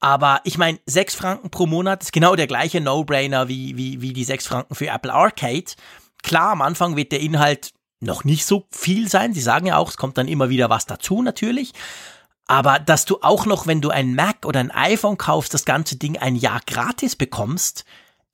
Aber 0.00 0.40
ich 0.44 0.58
meine, 0.58 0.78
sechs 0.86 1.14
Franken 1.14 1.50
pro 1.50 1.66
Monat 1.66 2.02
ist 2.02 2.12
genau 2.12 2.36
der 2.36 2.46
gleiche 2.46 2.80
No-Brainer 2.80 3.48
wie, 3.48 3.76
wie, 3.76 4.00
wie 4.00 4.12
die 4.12 4.24
sechs 4.24 4.46
Franken 4.46 4.74
für 4.74 4.88
Apple 4.88 5.12
Arcade. 5.12 5.64
Klar, 6.22 6.50
am 6.50 6.62
Anfang 6.62 6.96
wird 6.96 7.12
der 7.12 7.20
Inhalt 7.20 7.72
noch 8.00 8.24
nicht 8.24 8.44
so 8.44 8.66
viel 8.70 9.08
sein. 9.08 9.32
Sie 9.32 9.40
sagen 9.40 9.66
ja 9.66 9.78
auch, 9.78 9.88
es 9.88 9.96
kommt 9.96 10.18
dann 10.18 10.28
immer 10.28 10.48
wieder 10.48 10.70
was 10.70 10.86
dazu 10.86 11.22
natürlich. 11.22 11.72
Aber 12.46 12.78
dass 12.78 13.04
du 13.04 13.18
auch 13.22 13.46
noch, 13.46 13.66
wenn 13.66 13.80
du 13.80 13.90
ein 13.90 14.14
Mac 14.14 14.44
oder 14.44 14.60
ein 14.60 14.70
iPhone 14.70 15.16
kaufst, 15.16 15.54
das 15.54 15.64
ganze 15.64 15.96
Ding 15.96 16.18
ein 16.18 16.36
Jahr 16.36 16.60
gratis 16.66 17.16
bekommst, 17.16 17.84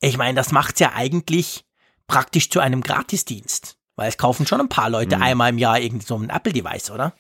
ich 0.01 0.17
meine, 0.17 0.35
das 0.35 0.51
macht's 0.51 0.81
ja 0.81 0.93
eigentlich 0.95 1.65
praktisch 2.11 2.51
zu 2.51 2.59
einem 2.59 2.83
Gratisdienst. 2.83 3.77
Weil 3.95 4.09
es 4.09 4.19
kaufen 4.19 4.47
schon 4.47 4.61
ein 4.61 4.69
paar 4.69 4.91
Leute 4.91 5.21
einmal 5.21 5.51
im 5.51 5.59
Jahr 5.59 5.79
irgend 5.79 6.05
so 6.07 6.17
ein 6.17 6.29
Apple-Device, 6.29 6.91
oder? 6.91 7.15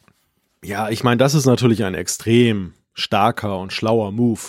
Ja, 0.64 0.88
ich 0.88 1.04
meine, 1.04 1.18
das 1.18 1.34
ist 1.34 1.46
natürlich 1.46 1.84
ein 1.84 1.94
extrem 1.94 2.74
starker 2.92 3.58
und 3.58 3.72
schlauer 3.72 4.10
Move, 4.10 4.40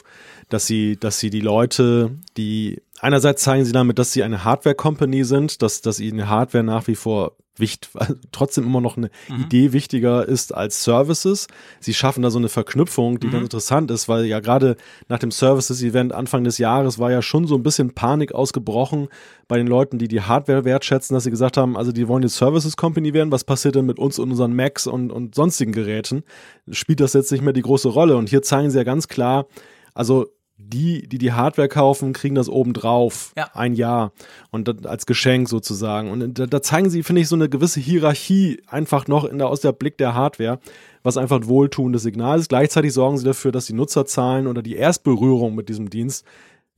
dass 0.50 0.66
sie, 0.66 0.98
dass 0.98 1.20
sie 1.20 1.30
die 1.30 1.42
Leute, 1.42 2.18
die 2.38 2.82
einerseits 3.00 3.44
zeigen 3.44 3.66
sie 3.66 3.72
damit, 3.72 4.00
dass 4.00 4.14
sie 4.14 4.24
eine 4.24 4.44
Hardware-Company 4.44 5.24
sind, 5.26 5.62
dass, 5.62 5.82
dass 5.82 6.00
ihnen 6.00 6.28
Hardware 6.28 6.64
nach 6.64 6.88
wie 6.88 6.96
vor 6.96 7.38
wichtig, 7.62 7.90
trotzdem 8.34 8.66
immer 8.66 8.82
noch 8.82 8.98
eine 8.98 9.10
Idee 9.40 9.72
wichtiger 9.72 10.28
ist 10.28 10.54
als 10.54 10.84
Services. 10.84 11.48
Sie 11.80 11.94
schaffen 11.94 12.22
da 12.22 12.30
so 12.30 12.40
eine 12.40 12.50
Verknüpfung, 12.50 13.20
die 13.20 13.30
ganz 13.30 13.44
interessant 13.44 13.90
ist, 13.92 14.10
weil 14.10 14.26
ja 14.26 14.42
gerade 14.42 14.76
nach 15.08 15.20
dem 15.20 15.32
Services-Event 15.32 16.14
Anfang 16.14 16.44
des 16.44 16.58
Jahres 16.58 17.00
war 17.00 17.12
ja 17.12 17.22
schon 17.22 17.48
so 17.48 17.56
ein 17.56 17.64
bisschen 17.64 17.94
Panik 17.94 18.34
ausgebrochen 18.34 19.08
bei 19.48 19.58
den 19.58 19.68
Leuten, 19.68 19.98
die 19.98 20.08
die 20.08 20.22
Hardware 20.22 20.66
wertschätzen, 20.66 21.14
dass 21.14 21.24
sie 21.24 21.32
gesagt 21.32 21.58
haben, 21.58 21.78
also 21.78 21.92
die 21.92 22.08
wollen 22.08 22.24
jetzt 22.24 22.36
Services 22.36 22.76
Company 22.76 23.14
werden, 23.14 23.32
was 23.32 23.44
passiert 23.44 23.76
denn 23.76 23.86
mit 23.86 24.00
uns 24.00 24.20
und 24.20 24.32
unseren 24.32 24.56
Macs 24.56 24.88
und, 24.88 25.12
und 25.12 25.36
sonstigen 25.36 25.72
Geräten? 25.72 26.24
Spielt 26.72 27.00
das 27.00 27.14
jetzt 27.14 27.32
nicht 27.32 27.44
mehr 27.44 27.54
die 27.54 27.62
große 27.62 27.90
Rolle? 27.90 28.18
Und 28.18 28.30
hier 28.30 28.42
zeigen 28.42 28.72
sie 28.72 28.78
ja 28.78 28.84
ganz 28.84 29.08
klar, 29.08 29.48
also 29.94 30.28
die, 30.68 31.08
die 31.08 31.18
die 31.18 31.34
Hardware 31.34 31.68
kaufen, 31.68 32.14
kriegen 32.14 32.36
das 32.36 32.50
obendrauf. 32.50 33.34
Ja. 33.38 33.50
Ein 33.54 33.74
Jahr. 33.74 34.12
Und 34.52 34.86
als 34.86 35.06
Geschenk 35.06 35.50
sozusagen. 35.50 36.12
Und 36.12 36.40
da, 36.40 36.46
da 36.46 36.62
zeigen 36.62 36.90
sie, 36.90 37.04
finde 37.04 37.22
ich, 37.22 37.28
so 37.28 37.36
eine 37.36 37.50
gewisse 37.50 37.80
Hierarchie 37.80 38.62
einfach 38.68 39.08
noch 39.08 39.26
in 39.26 39.38
der, 39.38 39.48
aus 39.48 39.62
der 39.62 39.72
Blick 39.72 39.98
der 39.98 40.14
Hardware, 40.14 40.60
was 41.04 41.18
einfach 41.18 41.38
ein 41.38 41.48
wohltuendes 41.48 42.04
Signal 42.04 42.40
ist. 42.40 42.50
Gleichzeitig 42.50 42.94
sorgen 42.94 43.18
sie 43.18 43.26
dafür, 43.26 43.52
dass 43.52 43.66
die 43.66 43.74
Nutzerzahlen 43.74 44.48
oder 44.48 44.62
die 44.62 44.76
Erstberührung 44.76 45.56
mit 45.56 45.70
diesem 45.70 45.90
Dienst 45.90 46.26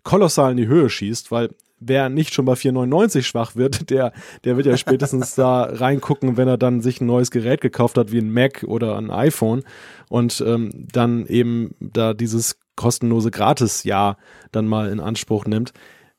kolossal 0.03 0.51
in 0.51 0.57
die 0.57 0.67
Höhe 0.67 0.89
schießt, 0.89 1.31
weil 1.31 1.49
wer 1.88 2.09
nicht 2.09 2.34
schon 2.34 2.45
bei 2.45 2.53
4,99 2.53 3.23
schwach 3.23 3.55
wird, 3.55 3.89
der, 3.89 4.13
der 4.43 4.57
wird 4.57 4.67
ja 4.67 4.77
spätestens 4.77 5.36
da 5.36 5.63
reingucken, 5.63 6.38
wenn 6.38 6.47
er 6.47 6.57
dann 6.57 6.81
sich 6.81 7.01
ein 7.01 7.07
neues 7.07 7.31
Gerät 7.31 7.61
gekauft 7.61 7.97
hat, 7.97 8.11
wie 8.11 8.19
ein 8.19 8.31
Mac 8.31 8.63
oder 8.67 8.97
ein 8.97 9.11
iPhone 9.11 9.63
und 10.09 10.43
ähm, 10.45 10.88
dann 10.91 11.25
eben 11.27 11.75
da 11.79 12.13
dieses 12.13 12.57
kostenlose 12.76 13.32
Gratis-Jahr 13.32 14.17
dann 14.51 14.67
mal 14.67 14.89
in 14.89 14.99
Anspruch 14.99 15.45
nimmt. 15.45 15.71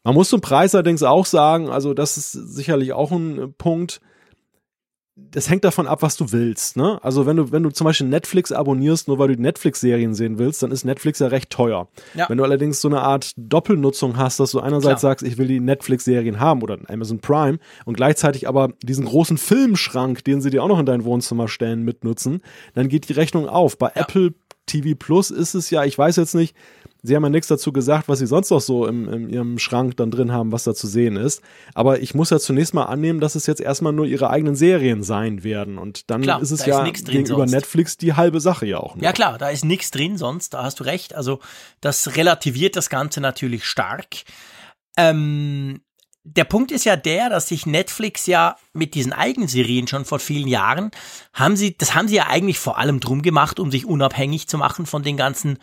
Man 0.02 0.14
muss 0.14 0.28
zum 0.28 0.40
Preis 0.40 0.74
allerdings 0.74 1.02
auch 1.02 1.26
sagen, 1.26 1.70
also 1.70 1.94
das 1.94 2.16
ist 2.16 2.32
sicherlich 2.32 2.92
auch 2.92 3.10
ein 3.10 3.54
Punkt, 3.56 4.00
das 5.16 5.48
hängt 5.48 5.62
davon 5.62 5.86
ab, 5.86 6.02
was 6.02 6.16
du 6.16 6.32
willst. 6.32 6.76
Ne? 6.76 6.98
Also 7.02 7.24
wenn 7.24 7.36
du, 7.36 7.52
wenn 7.52 7.62
du 7.62 7.70
zum 7.70 7.84
Beispiel 7.84 8.08
Netflix 8.08 8.50
abonnierst, 8.50 9.06
nur 9.06 9.20
weil 9.20 9.28
du 9.34 9.40
Netflix-Serien 9.40 10.12
sehen 10.12 10.38
willst, 10.38 10.62
dann 10.64 10.72
ist 10.72 10.84
Netflix 10.84 11.20
ja 11.20 11.28
recht 11.28 11.50
teuer. 11.50 11.88
Ja. 12.14 12.28
Wenn 12.28 12.38
du 12.38 12.42
allerdings 12.42 12.80
so 12.80 12.88
eine 12.88 13.00
Art 13.00 13.32
Doppelnutzung 13.36 14.16
hast, 14.16 14.40
dass 14.40 14.50
du 14.50 14.58
einerseits 14.58 15.00
Klar. 15.00 15.12
sagst, 15.12 15.24
ich 15.24 15.38
will 15.38 15.46
die 15.46 15.60
Netflix-Serien 15.60 16.40
haben 16.40 16.62
oder 16.62 16.78
Amazon 16.88 17.20
Prime 17.20 17.58
und 17.84 17.96
gleichzeitig 17.96 18.48
aber 18.48 18.70
diesen 18.82 19.04
großen 19.04 19.38
Filmschrank, 19.38 20.24
den 20.24 20.40
sie 20.40 20.50
dir 20.50 20.64
auch 20.64 20.68
noch 20.68 20.80
in 20.80 20.86
dein 20.86 21.04
Wohnzimmer 21.04 21.46
stellen, 21.46 21.82
mitnutzen, 21.84 22.40
dann 22.74 22.88
geht 22.88 23.08
die 23.08 23.12
Rechnung 23.12 23.48
auf. 23.48 23.78
Bei 23.78 23.92
Ja. 23.94 24.02
Apple 24.02 24.34
TV 24.66 24.96
Plus 24.98 25.30
ist 25.30 25.54
es 25.54 25.70
ja, 25.70 25.84
ich 25.84 25.96
weiß 25.96 26.16
jetzt 26.16 26.34
nicht, 26.34 26.54
Sie 27.06 27.14
haben 27.14 27.22
ja 27.22 27.28
nichts 27.28 27.48
dazu 27.48 27.70
gesagt, 27.70 28.08
was 28.08 28.18
Sie 28.18 28.26
sonst 28.26 28.48
noch 28.48 28.62
so 28.62 28.86
im, 28.86 29.06
in 29.12 29.28
Ihrem 29.28 29.58
Schrank 29.58 29.98
dann 29.98 30.10
drin 30.10 30.32
haben, 30.32 30.52
was 30.52 30.64
da 30.64 30.74
zu 30.74 30.86
sehen 30.86 31.16
ist. 31.16 31.42
Aber 31.74 32.00
ich 32.00 32.14
muss 32.14 32.30
ja 32.30 32.38
zunächst 32.38 32.72
mal 32.72 32.84
annehmen, 32.84 33.20
dass 33.20 33.34
es 33.34 33.46
jetzt 33.46 33.60
erstmal 33.60 33.92
nur 33.92 34.06
Ihre 34.06 34.30
eigenen 34.30 34.54
Serien 34.54 35.02
sein 35.02 35.44
werden. 35.44 35.76
Und 35.76 36.10
dann 36.10 36.22
Klar, 36.22 36.40
ist 36.40 36.50
es 36.50 36.60
da 36.60 36.66
ja 36.66 36.86
ist 36.86 37.06
gegenüber 37.06 37.40
sonst. 37.40 37.52
Netflix 37.52 37.98
die 37.98 38.14
halbe 38.14 38.40
Sache 38.40 38.64
ja 38.64 38.78
auch. 38.78 38.96
Noch. 38.96 39.02
Ja 39.02 39.12
klar, 39.12 39.36
da 39.36 39.50
ist 39.50 39.66
nichts 39.66 39.90
drin 39.90 40.16
sonst, 40.16 40.54
da 40.54 40.64
hast 40.64 40.80
du 40.80 40.84
recht. 40.84 41.14
Also 41.14 41.40
das 41.82 42.16
relativiert 42.16 42.74
das 42.74 42.88
Ganze 42.88 43.20
natürlich 43.20 43.66
stark. 43.66 44.06
Ähm, 44.96 45.82
der 46.24 46.44
Punkt 46.44 46.72
ist 46.72 46.84
ja 46.84 46.96
der, 46.96 47.28
dass 47.28 47.48
sich 47.48 47.66
Netflix 47.66 48.26
ja 48.26 48.56
mit 48.72 48.94
diesen 48.94 49.12
eigenen 49.12 49.48
Serien 49.48 49.86
schon 49.86 50.06
vor 50.06 50.18
vielen 50.18 50.48
Jahren 50.48 50.90
haben 51.34 51.56
sie, 51.56 51.76
das 51.76 51.94
haben 51.94 52.08
sie 52.08 52.16
ja 52.16 52.26
eigentlich 52.26 52.58
vor 52.58 52.78
allem 52.78 52.98
drum 52.98 53.20
gemacht, 53.20 53.60
um 53.60 53.70
sich 53.70 53.84
unabhängig 53.84 54.48
zu 54.48 54.56
machen 54.56 54.86
von 54.86 55.02
den 55.02 55.18
ganzen 55.18 55.58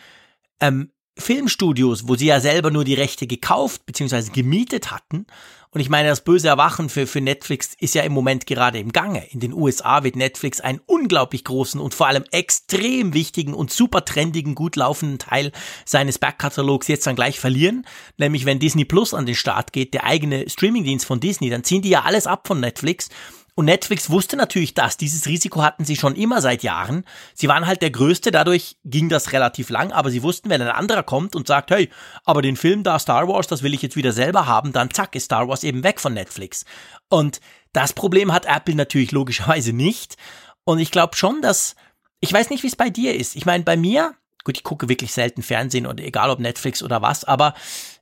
ähm, 0.59 0.91
Filmstudios, 1.17 2.07
wo 2.07 2.15
sie 2.15 2.27
ja 2.27 2.39
selber 2.39 2.69
nur 2.69 2.85
die 2.85 2.93
Rechte 2.93 3.25
gekauft 3.25 3.85
bzw. 3.87 4.29
gemietet 4.31 4.91
hatten. 4.91 5.25
Und 5.73 5.79
ich 5.79 5.89
meine, 5.89 6.09
das 6.09 6.25
böse 6.25 6.49
Erwachen 6.49 6.89
für, 6.89 7.07
für 7.07 7.21
Netflix 7.21 7.75
ist 7.79 7.95
ja 7.95 8.03
im 8.03 8.11
Moment 8.11 8.45
gerade 8.45 8.77
im 8.77 8.91
Gange. 8.91 9.25
In 9.31 9.39
den 9.39 9.53
USA 9.53 10.03
wird 10.03 10.17
Netflix 10.17 10.59
einen 10.59 10.81
unglaublich 10.85 11.45
großen 11.45 11.79
und 11.79 11.93
vor 11.93 12.07
allem 12.07 12.25
extrem 12.31 13.13
wichtigen 13.13 13.53
und 13.53 13.71
super 13.71 14.03
trendigen, 14.03 14.53
gut 14.53 14.75
laufenden 14.75 15.17
Teil 15.17 15.53
seines 15.85 16.19
Backkatalogs 16.19 16.89
jetzt 16.89 17.07
dann 17.07 17.15
gleich 17.15 17.39
verlieren. 17.39 17.85
Nämlich 18.17 18.45
wenn 18.45 18.59
Disney 18.59 18.83
Plus 18.83 19.13
an 19.13 19.25
den 19.25 19.35
Start 19.35 19.71
geht, 19.71 19.93
der 19.93 20.03
eigene 20.03 20.49
Streamingdienst 20.49 21.05
von 21.05 21.21
Disney, 21.21 21.49
dann 21.49 21.63
ziehen 21.63 21.81
die 21.81 21.89
ja 21.89 22.01
alles 22.01 22.27
ab 22.27 22.47
von 22.47 22.59
Netflix. 22.59 23.07
Und 23.55 23.65
Netflix 23.65 24.09
wusste 24.09 24.37
natürlich 24.37 24.73
das. 24.73 24.97
Dieses 24.97 25.25
Risiko 25.25 25.61
hatten 25.61 25.83
sie 25.83 25.97
schon 25.97 26.15
immer 26.15 26.41
seit 26.41 26.63
Jahren. 26.63 27.03
Sie 27.33 27.47
waren 27.47 27.67
halt 27.67 27.81
der 27.81 27.91
Größte, 27.91 28.31
dadurch 28.31 28.77
ging 28.85 29.09
das 29.09 29.33
relativ 29.33 29.69
lang, 29.69 29.91
aber 29.91 30.09
sie 30.09 30.23
wussten, 30.23 30.49
wenn 30.49 30.61
ein 30.61 30.69
anderer 30.69 31.03
kommt 31.03 31.35
und 31.35 31.47
sagt, 31.47 31.71
hey, 31.71 31.89
aber 32.23 32.41
den 32.41 32.55
Film 32.55 32.83
da 32.83 32.97
Star 32.97 33.27
Wars, 33.27 33.47
das 33.47 33.61
will 33.61 33.73
ich 33.73 33.81
jetzt 33.81 33.97
wieder 33.97 34.13
selber 34.13 34.47
haben, 34.47 34.71
dann 34.71 34.91
zack, 34.91 35.15
ist 35.15 35.25
Star 35.25 35.47
Wars 35.47 35.63
eben 35.63 35.83
weg 35.83 35.99
von 35.99 36.13
Netflix. 36.13 36.63
Und 37.09 37.41
das 37.73 37.93
Problem 37.93 38.31
hat 38.31 38.45
Apple 38.45 38.75
natürlich 38.75 39.11
logischerweise 39.11 39.73
nicht. 39.73 40.15
Und 40.63 40.79
ich 40.79 40.91
glaube 40.91 41.17
schon, 41.17 41.41
dass, 41.41 41.75
ich 42.21 42.31
weiß 42.31 42.49
nicht, 42.51 42.63
wie 42.63 42.67
es 42.67 42.75
bei 42.75 42.89
dir 42.89 43.15
ist. 43.15 43.35
Ich 43.35 43.45
meine, 43.45 43.63
bei 43.65 43.75
mir, 43.75 44.15
gut, 44.45 44.57
ich 44.57 44.63
gucke 44.63 44.87
wirklich 44.87 45.11
selten 45.11 45.43
Fernsehen 45.43 45.87
und 45.87 45.99
egal 45.99 46.29
ob 46.29 46.39
Netflix 46.39 46.81
oder 46.81 47.01
was, 47.01 47.25
aber 47.25 47.53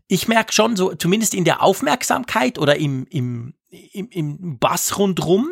ich 0.10 0.28
merke 0.28 0.52
schon 0.52 0.76
so, 0.76 0.94
zumindest 0.96 1.34
in 1.36 1.46
der 1.46 1.62
Aufmerksamkeit 1.62 2.58
oder 2.58 2.76
im, 2.76 3.06
im, 3.12 3.54
im, 3.70 4.10
im 4.10 4.58
Bass 4.58 4.98
rundrum, 4.98 5.52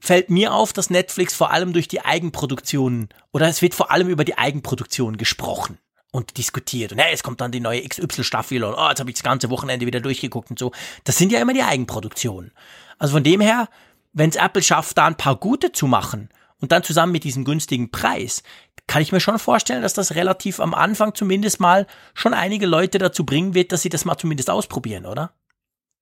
fällt 0.00 0.30
mir 0.30 0.54
auf, 0.54 0.72
dass 0.72 0.88
Netflix 0.88 1.34
vor 1.34 1.50
allem 1.50 1.74
durch 1.74 1.86
die 1.86 2.00
Eigenproduktion 2.00 3.10
oder 3.30 3.46
es 3.46 3.60
wird 3.60 3.74
vor 3.74 3.90
allem 3.90 4.08
über 4.08 4.24
die 4.24 4.38
Eigenproduktion 4.38 5.18
gesprochen 5.18 5.78
und 6.12 6.38
diskutiert. 6.38 6.92
Und 6.92 6.98
ja, 6.98 7.08
jetzt 7.10 7.22
kommt 7.22 7.42
dann 7.42 7.52
die 7.52 7.60
neue 7.60 7.86
XY-Staffel 7.86 8.64
und 8.64 8.74
oh, 8.74 8.88
jetzt 8.88 9.00
habe 9.00 9.10
ich 9.10 9.16
das 9.16 9.22
ganze 9.22 9.50
Wochenende 9.50 9.84
wieder 9.84 10.00
durchgeguckt 10.00 10.50
und 10.50 10.58
so. 10.58 10.72
Das 11.04 11.18
sind 11.18 11.30
ja 11.30 11.38
immer 11.38 11.52
die 11.52 11.62
Eigenproduktionen. 11.62 12.52
Also 12.98 13.12
von 13.12 13.22
dem 13.22 13.42
her, 13.42 13.68
wenn 14.14 14.30
es 14.30 14.36
Apple 14.36 14.62
schafft, 14.62 14.96
da 14.96 15.06
ein 15.06 15.16
paar 15.16 15.36
gute 15.36 15.72
zu 15.72 15.86
machen 15.86 16.30
und 16.60 16.72
dann 16.72 16.82
zusammen 16.82 17.12
mit 17.12 17.24
diesem 17.24 17.44
günstigen 17.44 17.90
Preis, 17.90 18.42
kann 18.86 19.02
ich 19.02 19.12
mir 19.12 19.20
schon 19.20 19.38
vorstellen, 19.38 19.82
dass 19.82 19.94
das 19.94 20.14
relativ 20.14 20.60
am 20.60 20.74
Anfang 20.74 21.14
zumindest 21.14 21.60
mal 21.60 21.86
schon 22.14 22.34
einige 22.34 22.66
Leute 22.66 22.98
dazu 22.98 23.24
bringen 23.24 23.54
wird, 23.54 23.72
dass 23.72 23.82
sie 23.82 23.88
das 23.88 24.04
mal 24.04 24.16
zumindest 24.16 24.50
ausprobieren, 24.50 25.06
oder? 25.06 25.32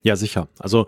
Ja, 0.03 0.15
sicher. 0.15 0.47
Also 0.61 0.87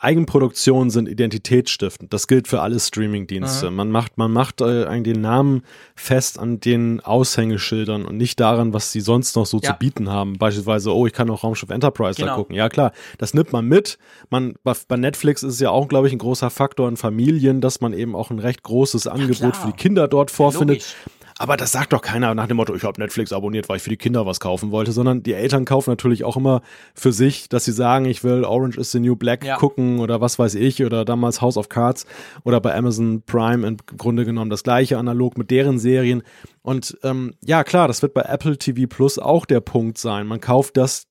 Eigenproduktionen 0.00 0.90
sind 0.90 1.08
identitätsstiftend. 1.08 2.12
Das 2.12 2.28
gilt 2.28 2.46
für 2.46 2.60
alle 2.60 2.78
Streamingdienste. 2.78 3.70
Man 3.70 3.90
macht, 3.90 4.18
man 4.18 4.30
macht 4.32 4.60
äh, 4.60 4.84
eigentlich 4.84 5.14
den 5.14 5.22
Namen 5.22 5.62
fest 5.96 6.38
an 6.38 6.60
den 6.60 7.00
Aushängeschildern 7.00 8.04
und 8.04 8.16
nicht 8.16 8.38
daran, 8.38 8.72
was 8.72 8.92
sie 8.92 9.00
sonst 9.00 9.34
noch 9.36 9.46
so 9.46 9.58
Ja. 9.60 9.72
zu 9.72 9.78
bieten 9.78 10.10
haben. 10.10 10.38
Beispielsweise, 10.38 10.94
oh, 10.94 11.06
ich 11.06 11.12
kann 11.12 11.28
auch 11.30 11.42
Raumschiff 11.42 11.70
Enterprise 11.70 12.18
da 12.20 12.26
Genau. 12.26 12.36
gucken. 12.36 12.54
Ja, 12.54 12.68
klar, 12.68 12.92
das 13.18 13.34
nimmt 13.34 13.52
man 13.52 13.66
mit. 13.66 13.98
Man, 14.30 14.54
bei, 14.62 14.96
Netflix 14.96 15.42
ist 15.42 15.54
es 15.54 15.60
ja 15.60 15.70
auch, 15.70 15.88
glaube 15.88 16.06
ich, 16.06 16.12
ein 16.12 16.18
großer 16.18 16.50
Faktor 16.50 16.88
in 16.88 16.96
Familien, 16.96 17.60
dass 17.60 17.80
man 17.80 17.92
eben 17.92 18.14
auch 18.14 18.30
ein 18.30 18.38
recht 18.38 18.62
großes 18.62 19.06
Angebot 19.08 19.36
klar. 19.38 19.54
für 19.54 19.66
die 19.68 19.72
Kinder 19.76 20.08
dort 20.08 20.30
vorfindet. 20.30 20.76
Logisch. 20.78 20.94
Aber 21.38 21.56
das 21.58 21.72
sagt 21.72 21.92
doch 21.92 22.00
keiner 22.00 22.34
nach 22.34 22.46
dem 22.46 22.56
Motto, 22.56 22.74
ich 22.74 22.82
habe 22.84 22.98
Netflix 23.00 23.32
abonniert, 23.32 23.68
weil 23.68 23.76
ich 23.76 23.82
für 23.82 23.90
die 23.90 23.98
Kinder 23.98 24.24
was 24.24 24.40
kaufen 24.40 24.70
wollte, 24.70 24.92
sondern 24.92 25.22
die 25.22 25.34
Eltern 25.34 25.66
kaufen 25.66 25.90
natürlich 25.90 26.24
auch 26.24 26.36
immer 26.36 26.62
für 26.94 27.12
sich, 27.12 27.50
dass 27.50 27.66
sie 27.66 27.72
sagen, 27.72 28.06
ich 28.06 28.24
will 28.24 28.44
Orange 28.44 28.78
is 28.78 28.90
the 28.92 29.00
New 29.00 29.16
Black 29.16 29.44
Ja. 29.44 29.56
gucken 29.56 29.98
oder 29.98 30.20
was 30.22 30.38
weiß 30.38 30.54
ich 30.54 30.82
oder 30.82 31.04
damals 31.04 31.42
House 31.42 31.58
of 31.58 31.68
Cards 31.68 32.06
oder 32.44 32.60
bei 32.60 32.74
Amazon 32.74 33.22
Prime 33.26 33.66
im 33.66 33.76
Grunde 33.98 34.24
genommen 34.24 34.50
das 34.50 34.62
gleiche 34.62 34.96
analog 34.96 35.36
mit 35.36 35.50
deren 35.50 35.78
Serien. 35.78 36.22
Und 36.62 36.96
ähm, 37.02 37.34
ja, 37.44 37.64
klar, 37.64 37.86
das 37.86 38.00
wird 38.00 38.14
bei 38.14 38.22
Apple 38.22 38.56
TV 38.56 38.86
Plus 38.88 39.18
auch 39.18 39.44
der 39.44 39.60
Punkt 39.60 39.98
sein. 39.98 40.26
Man 40.26 40.40
kauft 40.40 40.76
das 40.78 41.06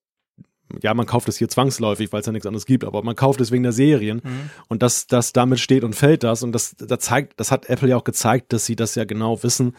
ja, 0.81 0.93
man 0.95 1.05
kauft 1.05 1.29
es 1.29 1.37
hier 1.37 1.47
zwangsläufig, 1.47 2.11
weil 2.11 2.21
es 2.21 2.25
ja 2.25 2.31
nichts 2.31 2.47
anderes 2.47 2.65
gibt, 2.65 2.83
aber 2.85 3.03
man 3.03 3.15
kauft 3.15 3.39
es 3.39 3.51
wegen 3.51 3.61
der 3.61 3.71
Serien 3.71 4.21
und 4.67 4.81
das, 4.81 5.05
das 5.05 5.31
damit 5.31 5.59
steht 5.59 5.83
und 5.83 5.95
fällt 5.95 6.23
das 6.23 6.41
und 6.41 6.53
das, 6.53 6.75
das 6.75 6.99
zeigt, 7.01 7.39
das 7.39 7.51
hat 7.51 7.69
Apple 7.69 7.89
ja 7.89 7.97
auch 7.97 8.03
gezeigt, 8.03 8.51
dass 8.51 8.65
sie 8.65 8.75
das 8.75 8.95
ja 8.95 9.05
genau 9.05 9.43
wissen, 9.43 9.75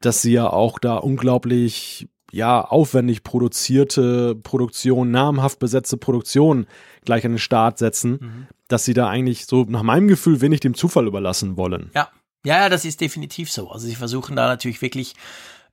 dass 0.00 0.22
sie 0.22 0.32
ja 0.32 0.50
auch 0.50 0.78
da 0.78 0.96
unglaublich 0.96 2.08
ja 2.32 2.64
aufwendig 2.64 3.24
produzierte 3.24 4.36
Produktion, 4.36 5.10
namhaft 5.10 5.58
besetzte 5.58 5.96
Produktion 5.96 6.66
gleich 7.04 7.24
an 7.24 7.32
den 7.32 7.38
Start 7.38 7.78
setzen, 7.78 8.46
dass 8.68 8.84
sie 8.84 8.94
da 8.94 9.08
eigentlich 9.08 9.46
so 9.46 9.64
nach 9.64 9.82
meinem 9.82 10.08
Gefühl 10.08 10.40
wenig 10.40 10.60
dem 10.60 10.74
Zufall 10.74 11.06
überlassen 11.06 11.56
wollen. 11.56 11.90
Ja. 11.94 12.08
Ja, 12.44 12.56
ja, 12.60 12.68
das 12.70 12.86
ist 12.86 13.02
definitiv 13.02 13.52
so. 13.52 13.70
Also 13.70 13.86
sie 13.86 13.94
versuchen 13.94 14.34
da 14.34 14.46
natürlich 14.46 14.80
wirklich 14.80 15.14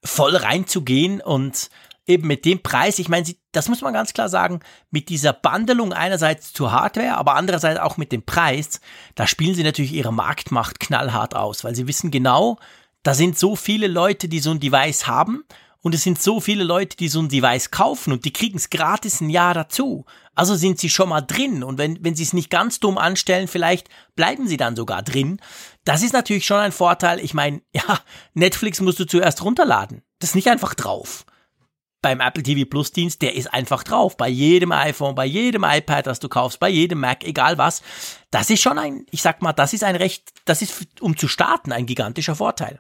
voll 0.04 0.36
reinzugehen 0.36 1.22
und 1.22 1.70
eben 2.06 2.28
mit 2.28 2.46
dem 2.46 2.62
Preis, 2.62 3.00
ich 3.00 3.10
meine, 3.10 3.26
sie, 3.26 3.38
das 3.52 3.68
muss 3.68 3.82
man 3.82 3.94
ganz 3.94 4.14
klar 4.14 4.30
sagen, 4.30 4.62
mit 4.92 5.10
dieser 5.10 5.34
Bandelung 5.34 5.94
einerseits 5.94 6.54
zur 6.54 6.72
Hardware, 6.72 7.18
aber 7.18 7.36
andererseits 7.36 7.80
auch 7.80 7.98
mit 7.98 8.12
dem 8.12 8.24
Preis, 8.24 8.80
da 9.16 9.28
spielen 9.28 9.56
sie 9.56 9.64
natürlich 9.64 9.94
ihre 9.94 10.14
Marktmacht 10.14 10.80
knallhart 10.80 11.36
aus, 11.36 11.64
weil 11.64 11.76
sie 11.76 11.88
wissen 11.88 12.12
genau, 12.12 12.58
da 13.04 13.14
sind 13.14 13.38
so 13.38 13.56
viele 13.56 13.88
Leute, 13.88 14.28
die 14.28 14.40
so 14.40 14.52
ein 14.52 14.60
Device 14.60 15.08
haben 15.08 15.44
und 15.82 15.96
es 15.96 16.04
sind 16.04 16.22
so 16.22 16.42
viele 16.42 16.64
Leute, 16.64 16.98
die 16.98 17.08
so 17.08 17.22
ein 17.22 17.30
Device 17.30 17.72
kaufen 17.72 18.12
und 18.12 18.26
die 18.26 18.34
kriegen 18.34 18.58
es 18.58 18.70
gratis 18.70 19.22
ein 19.22 19.30
Jahr 19.30 19.54
dazu. 19.54 20.06
Also 20.36 20.56
sind 20.56 20.80
sie 20.80 20.90
schon 20.90 21.10
mal 21.10 21.22
drin 21.22 21.64
und 21.64 21.78
wenn, 21.78 22.04
wenn 22.04 22.16
sie 22.16 22.24
es 22.24 22.34
nicht 22.34 22.50
ganz 22.50 22.80
dumm 22.80 22.98
anstellen, 22.98 23.48
vielleicht 23.48 23.88
bleiben 24.16 24.48
sie 24.48 24.58
dann 24.58 24.76
sogar 24.76 25.02
drin. 25.02 25.40
Das 25.86 26.04
ist 26.04 26.14
natürlich 26.14 26.46
schon 26.46 26.60
ein 26.60 26.72
Vorteil. 26.72 27.20
Ich 27.20 27.34
meine, 27.34 27.62
ja, 27.74 28.00
Netflix 28.34 28.82
musst 28.82 29.00
du 29.00 29.06
zuerst 29.06 29.44
runterladen. 29.44 30.04
Das 30.20 30.32
ist 30.32 30.36
nicht 30.36 30.50
einfach 30.50 30.74
drauf. 30.74 31.26
Beim 32.02 32.20
Apple 32.20 32.44
TV 32.44 32.70
Plus 32.70 32.92
Dienst, 32.92 33.22
der 33.22 33.36
ist 33.36 33.54
einfach 33.54 33.84
drauf. 33.84 34.18
Bei 34.18 34.28
jedem 34.28 34.72
iPhone, 34.72 35.16
bei 35.16 35.26
jedem 35.26 35.64
iPad, 35.64 36.06
das 36.06 36.20
du 36.20 36.30
kaufst, 36.30 36.60
bei 36.60 36.70
jedem 36.70 37.00
Mac, 37.00 37.24
egal 37.24 37.58
was. 37.58 37.82
Das 38.30 38.50
ist 38.50 38.62
schon 38.62 38.78
ein, 38.78 39.06
ich 39.10 39.22
sag 39.22 39.42
mal, 39.42 39.54
das 39.54 39.74
ist 39.74 39.84
ein 39.84 39.96
recht, 39.96 40.32
das 40.46 40.62
ist, 40.62 40.86
um 41.00 41.18
zu 41.18 41.28
starten, 41.28 41.72
ein 41.72 41.86
gigantischer 41.86 42.36
Vorteil. 42.36 42.80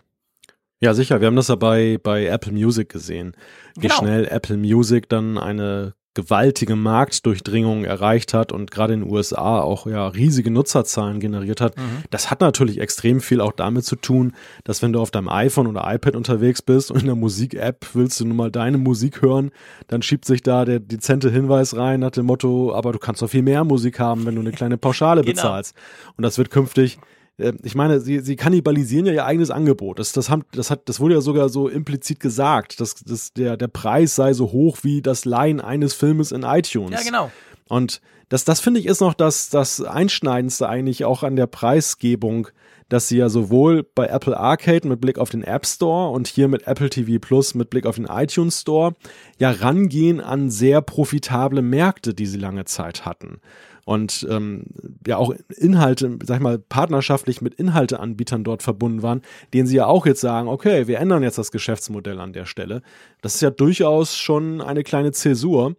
Ja, 0.79 0.93
sicher. 0.93 1.19
Wir 1.21 1.27
haben 1.27 1.35
das 1.35 1.47
ja 1.47 1.55
bei, 1.55 1.97
bei 2.01 2.25
Apple 2.25 2.51
Music 2.51 2.89
gesehen. 2.89 3.33
Wie 3.75 3.81
Genau. 3.81 3.95
schnell 3.95 4.27
Apple 4.27 4.57
Music 4.57 5.09
dann 5.09 5.37
eine 5.37 5.95
gewaltige 6.17 6.75
Marktdurchdringung 6.75 7.85
erreicht 7.85 8.33
hat 8.33 8.51
und 8.51 8.71
gerade 8.71 8.93
in 8.93 9.01
den 9.01 9.11
USA 9.11 9.61
auch 9.61 9.85
ja 9.85 10.07
riesige 10.07 10.49
Nutzerzahlen 10.49 11.19
generiert 11.19 11.61
hat. 11.61 11.77
Mhm. 11.77 12.03
Das 12.09 12.31
hat 12.31 12.41
natürlich 12.41 12.79
extrem 12.79 13.21
viel 13.21 13.39
auch 13.39 13.51
damit 13.51 13.85
zu 13.85 13.95
tun, 13.95 14.33
dass 14.63 14.81
wenn 14.81 14.93
du 14.93 14.99
auf 14.99 15.11
deinem 15.11 15.29
iPhone 15.29 15.67
oder 15.67 15.83
iPad 15.85 16.15
unterwegs 16.15 16.63
bist 16.63 16.89
und 16.89 17.01
in 17.01 17.05
der 17.05 17.15
Musik-App 17.15 17.85
willst 17.93 18.19
du 18.19 18.25
nun 18.25 18.35
mal 18.35 18.49
deine 18.49 18.79
Musik 18.79 19.21
hören, 19.21 19.51
dann 19.89 20.01
schiebt 20.01 20.25
sich 20.25 20.41
da 20.41 20.65
der 20.65 20.79
dezente 20.79 21.29
Hinweis 21.29 21.75
rein 21.75 21.99
nach 21.99 22.09
dem 22.09 22.25
Motto, 22.25 22.73
aber 22.73 22.93
du 22.93 22.97
kannst 22.97 23.21
doch 23.21 23.29
viel 23.29 23.43
mehr 23.43 23.63
Musik 23.63 23.99
haben, 23.99 24.25
wenn 24.25 24.33
du 24.33 24.41
eine 24.41 24.51
kleine 24.51 24.79
Pauschale 24.79 25.21
genau. 25.21 25.35
bezahlst. 25.35 25.75
Und 26.15 26.23
das 26.23 26.39
wird 26.39 26.49
künftig 26.49 26.97
äh, 27.37 27.53
ich 27.63 27.75
meine, 27.75 27.99
sie, 27.99 28.19
sie 28.19 28.35
kannibalisieren 28.35 29.05
ja 29.05 29.13
ihr 29.13 29.25
eigenes 29.25 29.51
Angebot. 29.51 29.99
Das, 29.99 30.11
das, 30.11 30.29
haben, 30.29 30.43
das, 30.51 30.69
hat, 30.71 30.89
das 30.89 30.99
wurde 30.99 31.15
ja 31.15 31.21
sogar 31.21 31.49
so 31.49 31.67
implizit 31.67 32.19
gesagt, 32.19 32.79
dass, 32.79 32.95
dass 32.95 33.33
der, 33.33 33.57
der 33.57 33.67
Preis 33.67 34.15
sei 34.15 34.33
so 34.33 34.51
hoch 34.51 34.79
wie 34.83 35.01
das 35.01 35.25
Leihen 35.25 35.61
eines 35.61 35.93
Filmes 35.93 36.31
in 36.31 36.43
iTunes. 36.43 36.91
Ja, 36.91 37.05
genau. 37.05 37.31
Und 37.67 38.01
das, 38.29 38.43
das 38.43 38.59
finde 38.59 38.79
ich 38.79 38.85
ist 38.85 39.01
noch 39.01 39.13
das, 39.13 39.49
das 39.49 39.81
Einschneidendste 39.81 40.67
eigentlich 40.67 41.05
auch 41.05 41.23
an 41.23 41.35
der 41.35 41.47
Preisgebung, 41.47 42.49
dass 42.89 43.09
sie 43.09 43.17
ja 43.17 43.27
sowohl 43.27 43.83
bei 43.83 44.07
Apple 44.07 44.37
Arcade 44.37 44.87
mit 44.87 45.01
Blick 45.01 45.17
auf 45.17 45.29
den 45.29 45.43
App 45.43 45.65
Store 45.65 46.11
und 46.11 46.27
hier 46.27 46.47
mit 46.47 46.67
Apple 46.67 46.89
TV 46.89 47.19
Plus 47.19 47.53
mit 47.53 47.69
Blick 47.69 47.85
auf 47.85 47.95
den 47.95 48.05
iTunes 48.05 48.61
Store 48.61 48.95
ja 49.37 49.51
rangehen 49.51 50.21
an 50.21 50.49
sehr 50.49 50.81
profitable 50.81 51.61
Märkte, 51.61 52.13
die 52.13 52.25
sie 52.25 52.37
lange 52.37 52.63
Zeit 52.63 53.05
hatten 53.05 53.41
und 53.87 54.27
ähm, 54.29 54.65
ja 55.07 55.15
auch 55.15 55.33
Inhalte, 55.55 56.19
sag 56.25 56.35
ich 56.35 56.43
mal, 56.43 56.59
partnerschaftlich 56.59 57.41
mit 57.41 57.53
Inhalteanbietern 57.53 58.43
dort 58.43 58.61
verbunden 58.61 59.01
waren, 59.01 59.21
denen 59.53 59.65
sie 59.65 59.77
ja 59.77 59.85
auch 59.85 60.05
jetzt 60.05 60.19
sagen, 60.19 60.49
okay, 60.49 60.87
wir 60.87 60.99
ändern 60.99 61.23
jetzt 61.23 61.37
das 61.37 61.51
Geschäftsmodell 61.51 62.19
an 62.19 62.33
der 62.33 62.45
Stelle. 62.45 62.81
Das 63.21 63.35
ist 63.35 63.41
ja 63.41 63.49
durchaus 63.49 64.17
schon 64.17 64.59
eine 64.59 64.83
kleine 64.83 65.13
Zäsur. 65.13 65.77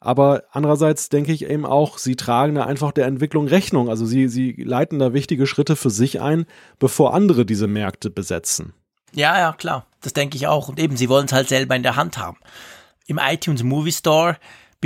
Aber 0.00 0.42
andererseits 0.50 1.08
denke 1.08 1.32
ich 1.32 1.46
eben 1.46 1.64
auch, 1.64 1.96
sie 1.96 2.14
tragen 2.14 2.56
da 2.56 2.64
einfach 2.66 2.92
der 2.92 3.06
Entwicklung 3.06 3.48
Rechnung. 3.48 3.88
Also 3.88 4.04
sie, 4.04 4.28
sie 4.28 4.52
leiten 4.62 4.98
da 4.98 5.14
wichtige 5.14 5.46
Schritte 5.46 5.76
für 5.76 5.88
sich 5.88 6.20
ein, 6.20 6.44
bevor 6.78 7.14
andere 7.14 7.46
diese 7.46 7.66
Märkte 7.66 8.10
besetzen. 8.10 8.74
Ja, 9.14 9.38
ja, 9.38 9.54
klar. 9.54 9.86
Das 10.02 10.12
denke 10.12 10.36
ich 10.36 10.46
auch. 10.46 10.68
Und 10.68 10.78
eben, 10.78 10.98
sie 10.98 11.08
wollen 11.08 11.24
es 11.24 11.32
halt 11.32 11.48
selber 11.48 11.74
in 11.74 11.82
der 11.82 11.96
Hand 11.96 12.18
haben. 12.18 12.36
Im 13.06 13.18
iTunes 13.18 13.62
Movie 13.62 13.92
Store 13.92 14.36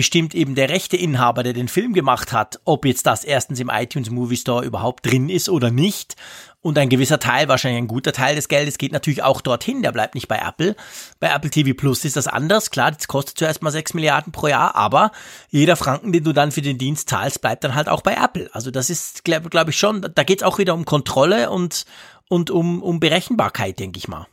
bestimmt 0.00 0.34
eben 0.34 0.54
der 0.54 0.70
rechte 0.70 0.96
Inhaber, 0.96 1.42
der 1.42 1.52
den 1.52 1.68
Film 1.68 1.92
gemacht 1.92 2.32
hat, 2.32 2.58
ob 2.64 2.86
jetzt 2.86 3.04
das 3.04 3.22
erstens 3.22 3.60
im 3.60 3.68
iTunes 3.68 4.08
Movie 4.08 4.38
Store 4.38 4.64
überhaupt 4.64 5.04
drin 5.04 5.28
ist 5.28 5.50
oder 5.50 5.70
nicht. 5.70 6.16
Und 6.62 6.78
ein 6.78 6.88
gewisser 6.88 7.18
Teil, 7.18 7.48
wahrscheinlich 7.48 7.82
ein 7.82 7.86
guter 7.86 8.14
Teil 8.14 8.34
des 8.34 8.48
Geldes 8.48 8.78
geht 8.78 8.92
natürlich 8.92 9.22
auch 9.22 9.42
dorthin, 9.42 9.82
der 9.82 9.92
bleibt 9.92 10.14
nicht 10.14 10.26
bei 10.26 10.38
Apple. 10.38 10.74
Bei 11.18 11.28
Apple 11.28 11.50
TV 11.50 11.74
Plus 11.76 12.06
ist 12.06 12.16
das 12.16 12.28
anders, 12.28 12.70
klar, 12.70 12.92
das 12.92 13.08
kostet 13.08 13.36
zuerst 13.36 13.60
mal 13.60 13.70
6 13.70 13.92
Milliarden 13.92 14.32
pro 14.32 14.46
Jahr, 14.46 14.74
aber 14.74 15.12
jeder 15.50 15.76
Franken, 15.76 16.12
den 16.12 16.24
du 16.24 16.32
dann 16.32 16.50
für 16.50 16.62
den 16.62 16.78
Dienst 16.78 17.10
zahlst, 17.10 17.42
bleibt 17.42 17.62
dann 17.62 17.74
halt 17.74 17.90
auch 17.90 18.00
bei 18.00 18.14
Apple. 18.14 18.48
Also 18.54 18.70
das 18.70 18.88
ist, 18.88 19.22
glaube 19.26 19.50
glaub 19.50 19.68
ich 19.68 19.76
schon, 19.76 20.00
da 20.14 20.22
geht 20.22 20.40
es 20.40 20.46
auch 20.46 20.56
wieder 20.56 20.72
um 20.72 20.86
Kontrolle 20.86 21.50
und, 21.50 21.84
und 22.30 22.50
um, 22.50 22.82
um 22.82 23.00
Berechenbarkeit, 23.00 23.78
denke 23.78 23.98
ich 23.98 24.08
mal. 24.08 24.26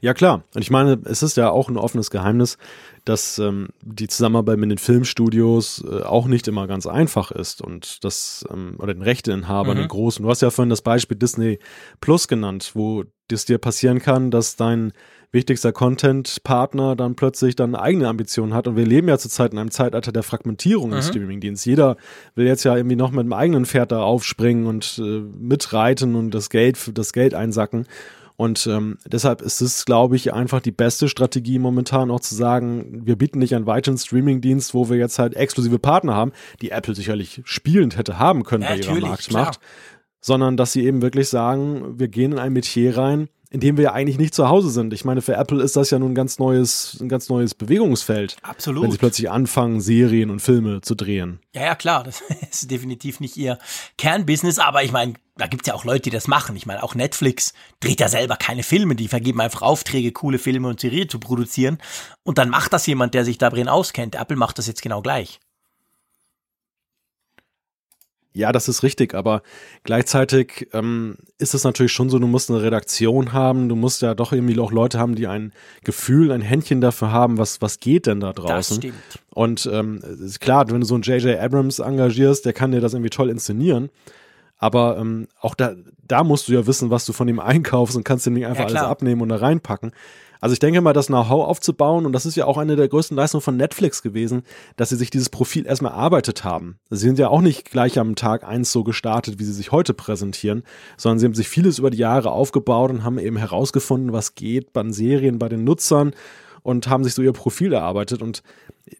Ja 0.00 0.14
klar, 0.14 0.44
und 0.54 0.62
ich 0.62 0.70
meine, 0.70 0.98
es 1.04 1.22
ist 1.22 1.36
ja 1.36 1.50
auch 1.50 1.68
ein 1.68 1.76
offenes 1.76 2.10
Geheimnis, 2.10 2.58
dass 3.04 3.38
ähm, 3.38 3.68
die 3.82 4.08
Zusammenarbeit 4.08 4.58
mit 4.58 4.70
den 4.70 4.78
Filmstudios 4.78 5.84
äh, 5.88 6.02
auch 6.02 6.26
nicht 6.26 6.48
immer 6.48 6.66
ganz 6.66 6.86
einfach 6.86 7.30
ist 7.30 7.62
und 7.62 8.04
das 8.04 8.44
ähm, 8.52 8.76
oder 8.78 8.94
den 8.94 9.02
Rechteinhabern, 9.02 9.76
mhm. 9.76 9.82
den 9.82 9.88
großen. 9.88 10.22
Du 10.22 10.30
hast 10.30 10.42
ja 10.42 10.50
vorhin 10.50 10.70
das 10.70 10.82
Beispiel 10.82 11.16
Disney 11.16 11.58
Plus 12.00 12.28
genannt, 12.28 12.72
wo 12.74 13.04
es 13.32 13.44
dir 13.44 13.58
passieren 13.58 14.00
kann, 14.00 14.30
dass 14.30 14.56
dein 14.56 14.92
wichtigster 15.32 15.72
Content-Partner 15.72 16.96
dann 16.96 17.14
plötzlich 17.14 17.54
dann 17.54 17.74
eigene 17.74 18.08
Ambitionen 18.08 18.52
hat. 18.52 18.66
Und 18.66 18.76
wir 18.76 18.86
leben 18.86 19.08
ja 19.08 19.16
zurzeit 19.18 19.52
in 19.52 19.58
einem 19.58 19.70
Zeitalter 19.70 20.12
der 20.12 20.22
Fragmentierung 20.22 20.90
mhm. 20.90 20.96
im 20.96 21.02
Streamingdienst. 21.02 21.64
Jeder 21.66 21.96
will 22.34 22.46
jetzt 22.46 22.64
ja 22.64 22.76
irgendwie 22.76 22.96
noch 22.96 23.12
mit 23.12 23.24
dem 23.24 23.32
eigenen 23.32 23.64
Pferd 23.64 23.92
da 23.92 24.02
aufspringen 24.02 24.66
und 24.66 25.00
äh, 25.02 25.20
mitreiten 25.38 26.16
und 26.16 26.32
das 26.32 26.50
Geld 26.50 26.76
für 26.76 26.92
das 26.92 27.12
Geld 27.12 27.34
einsacken. 27.34 27.86
Und 28.40 28.66
ähm, 28.66 28.96
deshalb 29.04 29.42
ist 29.42 29.60
es, 29.60 29.84
glaube 29.84 30.16
ich, 30.16 30.32
einfach 30.32 30.62
die 30.62 30.70
beste 30.70 31.10
Strategie 31.10 31.58
momentan 31.58 32.10
auch 32.10 32.20
zu 32.20 32.34
sagen, 32.34 33.02
wir 33.04 33.16
bieten 33.16 33.38
nicht 33.38 33.54
einen 33.54 33.66
weiteren 33.66 33.98
Streamingdienst, 33.98 34.72
wo 34.72 34.88
wir 34.88 34.96
jetzt 34.96 35.18
halt 35.18 35.36
exklusive 35.36 35.78
Partner 35.78 36.14
haben, 36.14 36.32
die 36.62 36.70
Apple 36.70 36.94
sicherlich 36.94 37.42
spielend 37.44 37.98
hätte 37.98 38.18
haben 38.18 38.44
können 38.44 38.62
ja, 38.62 38.70
bei 38.70 38.76
ihrer 38.78 38.98
Marktmacht, 38.98 39.60
klar. 39.60 39.70
sondern 40.22 40.56
dass 40.56 40.72
sie 40.72 40.86
eben 40.86 41.02
wirklich 41.02 41.28
sagen, 41.28 41.98
wir 41.98 42.08
gehen 42.08 42.32
in 42.32 42.38
ein 42.38 42.54
Metier 42.54 42.96
rein, 42.96 43.28
in 43.50 43.58
dem 43.58 43.76
wir 43.76 43.84
ja 43.84 43.92
eigentlich 43.92 44.18
nicht 44.18 44.32
zu 44.32 44.48
Hause 44.48 44.70
sind. 44.70 44.92
Ich 44.92 45.04
meine, 45.04 45.22
für 45.22 45.34
Apple 45.34 45.60
ist 45.60 45.74
das 45.74 45.90
ja 45.90 45.98
nun 45.98 46.12
ein 46.12 46.14
ganz 46.14 46.38
neues, 46.38 46.96
ein 47.00 47.08
ganz 47.08 47.28
neues 47.28 47.54
Bewegungsfeld. 47.54 48.36
Absolut. 48.42 48.84
Wenn 48.84 48.92
sie 48.92 48.98
plötzlich 48.98 49.28
anfangen, 49.28 49.80
Serien 49.80 50.30
und 50.30 50.40
Filme 50.40 50.80
zu 50.82 50.94
drehen. 50.94 51.40
Ja, 51.52 51.62
ja, 51.62 51.74
klar. 51.74 52.04
Das 52.04 52.22
ist 52.50 52.70
definitiv 52.70 53.18
nicht 53.18 53.36
ihr 53.36 53.58
Kernbusiness, 53.98 54.60
aber 54.60 54.84
ich 54.84 54.92
meine, 54.92 55.14
da 55.36 55.48
gibt's 55.48 55.66
ja 55.66 55.74
auch 55.74 55.84
Leute, 55.84 56.02
die 56.02 56.10
das 56.10 56.28
machen. 56.28 56.54
Ich 56.54 56.66
meine, 56.66 56.82
auch 56.82 56.94
Netflix 56.94 57.52
dreht 57.80 57.98
ja 57.98 58.08
selber 58.08 58.36
keine 58.36 58.62
Filme, 58.62 58.94
die 58.94 59.08
vergeben 59.08 59.40
einfach 59.40 59.62
Aufträge, 59.62 60.12
coole 60.12 60.38
Filme 60.38 60.68
und 60.68 60.78
Serien 60.78 61.08
zu 61.08 61.18
produzieren. 61.18 61.78
Und 62.22 62.38
dann 62.38 62.50
macht 62.50 62.72
das 62.72 62.86
jemand, 62.86 63.14
der 63.14 63.24
sich 63.24 63.38
da 63.38 63.50
drin 63.50 63.68
auskennt. 63.68 64.14
Apple 64.14 64.36
macht 64.36 64.58
das 64.58 64.68
jetzt 64.68 64.82
genau 64.82 65.02
gleich. 65.02 65.40
Ja, 68.32 68.52
das 68.52 68.68
ist 68.68 68.84
richtig, 68.84 69.14
aber 69.14 69.42
gleichzeitig 69.82 70.68
ähm, 70.72 71.16
ist 71.38 71.54
es 71.54 71.64
natürlich 71.64 71.90
schon 71.90 72.10
so, 72.10 72.20
du 72.20 72.28
musst 72.28 72.48
eine 72.48 72.62
Redaktion 72.62 73.32
haben, 73.32 73.68
du 73.68 73.74
musst 73.74 74.02
ja 74.02 74.14
doch 74.14 74.32
irgendwie 74.32 74.58
auch 74.60 74.70
Leute 74.70 75.00
haben, 75.00 75.16
die 75.16 75.26
ein 75.26 75.52
Gefühl, 75.82 76.30
ein 76.30 76.40
Händchen 76.40 76.80
dafür 76.80 77.10
haben, 77.10 77.38
was, 77.38 77.60
was 77.60 77.80
geht 77.80 78.06
denn 78.06 78.20
da 78.20 78.32
draußen. 78.32 78.76
Das 78.76 78.76
stimmt. 78.76 78.94
Und 79.30 79.68
ähm, 79.72 80.00
ist 80.24 80.40
klar, 80.40 80.70
wenn 80.70 80.80
du 80.80 80.86
so 80.86 80.94
einen 80.94 81.02
J.J. 81.02 81.40
Abrams 81.40 81.80
engagierst, 81.80 82.44
der 82.44 82.52
kann 82.52 82.70
dir 82.70 82.80
das 82.80 82.94
irgendwie 82.94 83.10
toll 83.10 83.30
inszenieren. 83.30 83.90
Aber 84.58 84.98
ähm, 84.98 85.26
auch 85.40 85.56
da, 85.56 85.74
da 86.06 86.22
musst 86.22 86.46
du 86.46 86.52
ja 86.52 86.66
wissen, 86.66 86.90
was 86.90 87.06
du 87.06 87.12
von 87.12 87.26
ihm 87.26 87.40
einkaufst 87.40 87.96
und 87.96 88.04
kannst 88.04 88.26
dir 88.26 88.30
nicht 88.30 88.46
einfach 88.46 88.68
ja, 88.68 88.68
alles 88.68 88.82
abnehmen 88.82 89.22
und 89.22 89.30
da 89.30 89.36
reinpacken. 89.36 89.92
Also 90.40 90.52
ich 90.54 90.58
denke 90.58 90.80
mal, 90.80 90.92
das 90.92 91.06
Know-how 91.06 91.46
aufzubauen, 91.46 92.06
und 92.06 92.12
das 92.12 92.26
ist 92.26 92.36
ja 92.36 92.46
auch 92.46 92.58
eine 92.58 92.76
der 92.76 92.88
größten 92.88 93.16
Leistungen 93.16 93.42
von 93.42 93.56
Netflix 93.56 94.02
gewesen, 94.02 94.42
dass 94.76 94.88
sie 94.88 94.96
sich 94.96 95.10
dieses 95.10 95.28
Profil 95.28 95.66
erstmal 95.66 95.92
erarbeitet 95.92 96.44
haben. 96.44 96.78
Sie 96.88 97.06
sind 97.06 97.18
ja 97.18 97.28
auch 97.28 97.40
nicht 97.40 97.70
gleich 97.70 97.98
am 97.98 98.14
Tag 98.14 98.44
eins 98.44 98.72
so 98.72 98.84
gestartet, 98.84 99.38
wie 99.38 99.44
sie 99.44 99.52
sich 99.52 99.72
heute 99.72 99.94
präsentieren, 99.94 100.62
sondern 100.96 101.18
sie 101.18 101.26
haben 101.26 101.34
sich 101.34 101.48
vieles 101.48 101.78
über 101.78 101.90
die 101.90 101.98
Jahre 101.98 102.32
aufgebaut 102.32 102.90
und 102.90 103.04
haben 103.04 103.18
eben 103.18 103.36
herausgefunden, 103.36 104.12
was 104.12 104.34
geht 104.34 104.72
bei 104.72 104.82
den 104.82 104.92
Serien, 104.92 105.38
bei 105.38 105.48
den 105.48 105.64
Nutzern 105.64 106.12
und 106.62 106.88
haben 106.88 107.04
sich 107.04 107.14
so 107.14 107.22
ihr 107.22 107.32
Profil 107.32 107.72
erarbeitet. 107.72 108.22
Und 108.22 108.42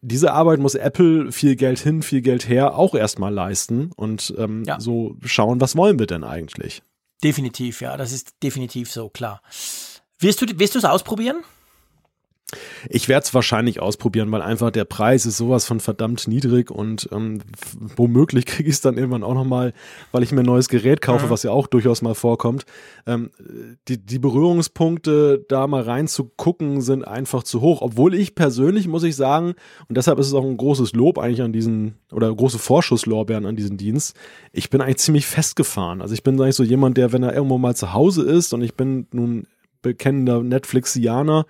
diese 0.02 0.32
Arbeit 0.32 0.60
muss 0.60 0.74
Apple 0.74 1.32
viel 1.32 1.56
Geld 1.56 1.78
hin, 1.78 2.02
viel 2.02 2.20
Geld 2.20 2.48
her 2.48 2.76
auch 2.76 2.94
erstmal 2.94 3.32
leisten 3.32 3.90
und 3.96 4.34
ähm, 4.38 4.64
ja. 4.64 4.80
so 4.80 5.16
schauen, 5.24 5.60
was 5.60 5.76
wollen 5.76 5.98
wir 5.98 6.06
denn 6.06 6.24
eigentlich? 6.24 6.82
Definitiv, 7.22 7.82
ja, 7.82 7.96
das 7.96 8.12
ist 8.12 8.42
definitiv 8.42 8.90
so, 8.90 9.10
klar. 9.10 9.42
Wirst 10.20 10.42
du 10.42 10.46
wirst 10.58 10.76
es 10.76 10.84
ausprobieren? 10.84 11.36
Ich 12.88 13.08
werde 13.08 13.24
es 13.24 13.32
wahrscheinlich 13.32 13.80
ausprobieren, 13.80 14.30
weil 14.32 14.42
einfach 14.42 14.70
der 14.70 14.84
Preis 14.84 15.24
ist 15.24 15.36
sowas 15.36 15.64
von 15.64 15.80
verdammt 15.80 16.26
niedrig 16.26 16.70
und 16.70 17.08
ähm, 17.12 17.40
womöglich 17.96 18.44
kriege 18.46 18.68
ich 18.68 18.74
es 18.74 18.80
dann 18.80 18.96
irgendwann 18.96 19.22
auch 19.22 19.34
nochmal, 19.34 19.72
weil 20.12 20.22
ich 20.22 20.32
mir 20.32 20.40
ein 20.40 20.46
neues 20.46 20.68
Gerät 20.68 21.00
kaufe, 21.00 21.26
mhm. 21.26 21.30
was 21.30 21.42
ja 21.42 21.52
auch 21.52 21.66
durchaus 21.66 22.02
mal 22.02 22.14
vorkommt. 22.14 22.64
Ähm, 23.06 23.30
die, 23.88 24.04
die 24.04 24.18
Berührungspunkte, 24.18 25.44
da 25.48 25.66
mal 25.66 25.82
reinzugucken, 25.82 26.80
sind 26.80 27.06
einfach 27.06 27.42
zu 27.42 27.60
hoch. 27.60 27.82
Obwohl 27.82 28.14
ich 28.14 28.34
persönlich, 28.34 28.88
muss 28.88 29.04
ich 29.04 29.16
sagen, 29.16 29.54
und 29.88 29.96
deshalb 29.96 30.18
ist 30.18 30.26
es 30.26 30.34
auch 30.34 30.44
ein 30.44 30.56
großes 30.56 30.92
Lob 30.92 31.18
eigentlich 31.18 31.42
an 31.42 31.52
diesen, 31.52 31.94
oder 32.12 32.34
große 32.34 32.58
Vorschusslorbeeren 32.58 33.46
an 33.46 33.56
diesen 33.56 33.76
Dienst, 33.76 34.16
ich 34.52 34.70
bin 34.70 34.80
eigentlich 34.80 34.98
ziemlich 34.98 35.26
festgefahren. 35.26 36.02
Also 36.02 36.14
ich 36.14 36.22
bin 36.22 36.40
eigentlich 36.40 36.56
so 36.56 36.64
jemand, 36.64 36.96
der, 36.96 37.12
wenn 37.12 37.22
er 37.22 37.34
irgendwo 37.34 37.58
mal 37.58 37.76
zu 37.76 37.92
Hause 37.92 38.22
ist 38.22 38.52
und 38.52 38.62
ich 38.62 38.74
bin 38.74 39.06
nun 39.12 39.46
bekennender 39.82 40.42
Netflixianer, 40.42 41.46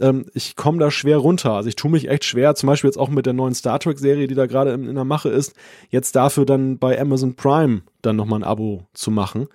ähm, 0.00 0.26
ich 0.34 0.56
komme 0.56 0.78
da 0.78 0.90
schwer 0.90 1.18
runter. 1.18 1.52
Also 1.52 1.68
ich 1.68 1.76
tue 1.76 1.90
mich 1.90 2.08
echt 2.08 2.24
schwer, 2.24 2.54
zum 2.54 2.66
Beispiel 2.66 2.88
jetzt 2.88 2.96
auch 2.96 3.08
mit 3.08 3.26
der 3.26 3.32
neuen 3.32 3.54
Star 3.54 3.78
Trek-Serie, 3.78 4.26
die 4.26 4.34
da 4.34 4.46
gerade 4.46 4.72
in, 4.72 4.88
in, 4.88 4.94
der 4.94 5.04
Mache 5.04 5.28
ist, 5.28 5.54
jetzt 5.90 6.16
dafür 6.16 6.46
dann 6.46 6.78
bei 6.78 7.00
Amazon 7.00 7.34
Prime 7.34 7.82
dann 8.02 8.16
nochmal 8.16 8.40
ein 8.40 8.44
Abo 8.44 8.86
zu 8.94 9.10
machen. 9.10 9.48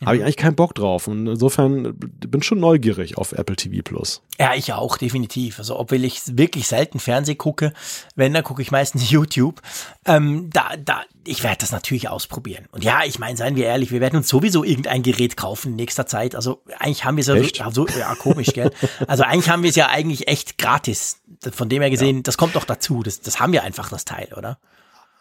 Mhm. 0.00 0.06
Habe 0.06 0.16
ich 0.16 0.22
eigentlich 0.22 0.36
keinen 0.36 0.56
Bock 0.56 0.74
drauf. 0.74 1.08
Und 1.08 1.26
insofern 1.26 1.94
bin 1.96 2.42
schon 2.42 2.60
neugierig 2.60 3.16
auf 3.16 3.32
Apple 3.32 3.56
TV 3.56 3.82
Plus. 3.82 4.22
Ja, 4.38 4.54
ich 4.54 4.72
auch, 4.72 4.98
definitiv. 4.98 5.58
Also, 5.58 5.78
obwohl 5.78 6.04
ich 6.04 6.20
wirklich 6.36 6.66
selten 6.66 6.98
Fernseh 6.98 7.34
gucke, 7.34 7.72
wenn, 8.14 8.34
dann 8.34 8.44
gucke 8.44 8.60
ich 8.60 8.70
meistens 8.70 9.10
YouTube. 9.10 9.62
Ähm, 10.04 10.50
da, 10.52 10.70
da, 10.78 11.02
ich 11.24 11.42
werde 11.42 11.58
das 11.60 11.72
natürlich 11.72 12.08
ausprobieren. 12.08 12.66
Und 12.72 12.84
ja, 12.84 13.04
ich 13.04 13.18
meine, 13.18 13.36
seien 13.36 13.56
wir 13.56 13.64
ehrlich, 13.64 13.90
wir 13.90 14.00
werden 14.00 14.16
uns 14.16 14.28
sowieso 14.28 14.64
irgendein 14.64 15.02
Gerät 15.02 15.36
kaufen 15.36 15.70
in 15.70 15.76
nächster 15.76 16.06
Zeit. 16.06 16.34
Also, 16.34 16.62
eigentlich 16.78 17.04
haben 17.04 17.16
wir 17.16 17.22
es 17.22 17.56
ja 17.56 17.70
so, 17.70 17.86
ja, 17.88 18.14
komisch, 18.14 18.52
gell? 18.52 18.70
Also, 19.06 19.22
eigentlich 19.22 19.48
haben 19.48 19.62
wir 19.62 19.70
es 19.70 19.76
ja 19.76 19.88
eigentlich 19.88 20.28
echt 20.28 20.58
gratis. 20.58 21.22
Von 21.52 21.68
dem 21.68 21.80
her 21.80 21.90
gesehen, 21.90 22.16
ja. 22.16 22.22
das 22.22 22.36
kommt 22.36 22.56
doch 22.56 22.64
dazu. 22.64 23.02
Das, 23.02 23.20
das 23.20 23.40
haben 23.40 23.52
wir 23.52 23.62
einfach, 23.62 23.88
das 23.88 24.04
Teil, 24.04 24.28
oder? 24.36 24.58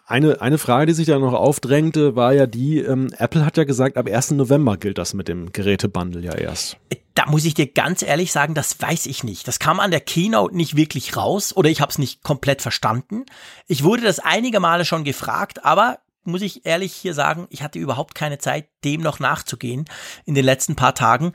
Eine, 0.07 0.39
eine 0.39 0.59
Frage, 0.59 0.85
die 0.85 0.93
sich 0.93 1.07
da 1.07 1.17
noch 1.17 1.33
aufdrängte, 1.33 2.15
war 2.15 2.31
ja 2.31 2.45
die, 2.45 2.77
ähm, 2.77 3.11
Apple 3.17 3.43
hat 3.43 3.57
ja 3.57 3.63
gesagt, 3.63 3.97
ab 3.97 4.07
1. 4.07 4.31
November 4.31 4.77
gilt 4.77 4.99
das 4.99 5.15
mit 5.15 5.27
dem 5.27 5.51
Gerätebundle 5.51 6.21
ja 6.21 6.35
erst. 6.35 6.77
Da 7.15 7.25
muss 7.25 7.43
ich 7.45 7.55
dir 7.55 7.65
ganz 7.65 8.03
ehrlich 8.03 8.31
sagen, 8.31 8.53
das 8.53 8.79
weiß 8.79 9.07
ich 9.07 9.23
nicht. 9.23 9.47
Das 9.47 9.57
kam 9.57 9.79
an 9.79 9.89
der 9.89 10.01
Keynote 10.01 10.55
nicht 10.55 10.75
wirklich 10.75 11.17
raus 11.17 11.55
oder 11.55 11.69
ich 11.69 11.81
habe 11.81 11.89
es 11.89 11.97
nicht 11.97 12.21
komplett 12.21 12.61
verstanden. 12.61 13.25
Ich 13.67 13.83
wurde 13.83 14.03
das 14.03 14.19
einige 14.19 14.59
Male 14.59 14.85
schon 14.85 15.05
gefragt, 15.05 15.65
aber 15.65 15.97
muss 16.25 16.41
ich 16.41 16.65
ehrlich 16.65 16.93
hier 16.93 17.13
sagen, 17.13 17.47
ich 17.49 17.61
hatte 17.61 17.79
überhaupt 17.79 18.15
keine 18.15 18.37
Zeit, 18.37 18.67
dem 18.83 19.01
noch 19.01 19.19
nachzugehen 19.19 19.85
in 20.25 20.35
den 20.35 20.45
letzten 20.45 20.75
paar 20.75 20.95
Tagen. 20.95 21.33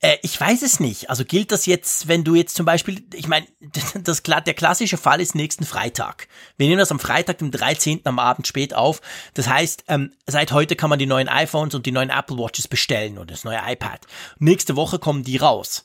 Äh, 0.00 0.16
ich 0.22 0.38
weiß 0.38 0.62
es 0.62 0.80
nicht. 0.80 1.10
Also 1.10 1.24
gilt 1.24 1.52
das 1.52 1.66
jetzt, 1.66 2.08
wenn 2.08 2.24
du 2.24 2.34
jetzt 2.34 2.56
zum 2.56 2.66
Beispiel, 2.66 3.04
ich 3.14 3.28
meine, 3.28 3.46
der 3.60 4.54
klassische 4.54 4.96
Fall 4.96 5.20
ist 5.20 5.34
nächsten 5.34 5.64
Freitag. 5.64 6.28
Wir 6.58 6.66
nehmen 6.66 6.78
das 6.78 6.92
am 6.92 6.98
Freitag, 6.98 7.38
dem 7.38 7.50
13. 7.50 8.02
am 8.04 8.18
Abend 8.18 8.46
spät 8.46 8.74
auf. 8.74 9.00
Das 9.34 9.48
heißt, 9.48 9.84
ähm, 9.88 10.12
seit 10.26 10.52
heute 10.52 10.76
kann 10.76 10.90
man 10.90 10.98
die 10.98 11.06
neuen 11.06 11.28
iPhones 11.28 11.74
und 11.74 11.86
die 11.86 11.92
neuen 11.92 12.10
Apple 12.10 12.36
Watches 12.36 12.68
bestellen 12.68 13.18
und 13.18 13.30
das 13.30 13.44
neue 13.44 13.60
iPad. 13.64 14.06
Nächste 14.38 14.76
Woche 14.76 14.98
kommen 14.98 15.22
die 15.22 15.36
raus. 15.36 15.84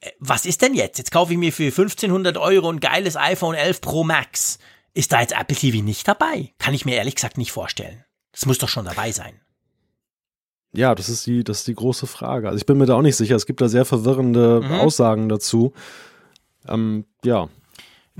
Äh, 0.00 0.10
was 0.20 0.46
ist 0.46 0.62
denn 0.62 0.74
jetzt? 0.74 0.98
Jetzt 0.98 1.10
kaufe 1.10 1.32
ich 1.32 1.38
mir 1.38 1.52
für 1.52 1.64
1500 1.64 2.36
Euro 2.36 2.70
ein 2.70 2.80
geiles 2.80 3.16
iPhone 3.16 3.54
11 3.54 3.80
Pro 3.80 4.04
Max. 4.04 4.58
Ist 4.94 5.12
da 5.12 5.20
jetzt 5.20 5.34
Apple 5.38 5.56
TV 5.56 5.82
nicht 5.82 6.08
dabei? 6.08 6.52
Kann 6.58 6.74
ich 6.74 6.84
mir 6.84 6.96
ehrlich 6.96 7.14
gesagt 7.14 7.38
nicht 7.38 7.52
vorstellen. 7.52 8.04
Das 8.32 8.46
muss 8.46 8.58
doch 8.58 8.68
schon 8.68 8.84
dabei 8.84 9.12
sein. 9.12 9.40
Ja, 10.72 10.94
das 10.94 11.08
ist 11.08 11.26
die, 11.26 11.44
das 11.44 11.60
ist 11.60 11.68
die 11.68 11.74
große 11.74 12.06
Frage. 12.06 12.48
Also 12.48 12.58
ich 12.58 12.66
bin 12.66 12.78
mir 12.78 12.86
da 12.86 12.94
auch 12.94 13.02
nicht 13.02 13.16
sicher. 13.16 13.36
Es 13.36 13.46
gibt 13.46 13.60
da 13.60 13.68
sehr 13.68 13.84
verwirrende 13.84 14.60
mhm. 14.62 14.72
Aussagen 14.72 15.28
dazu. 15.28 15.72
Ähm, 16.66 17.06
ja. 17.24 17.48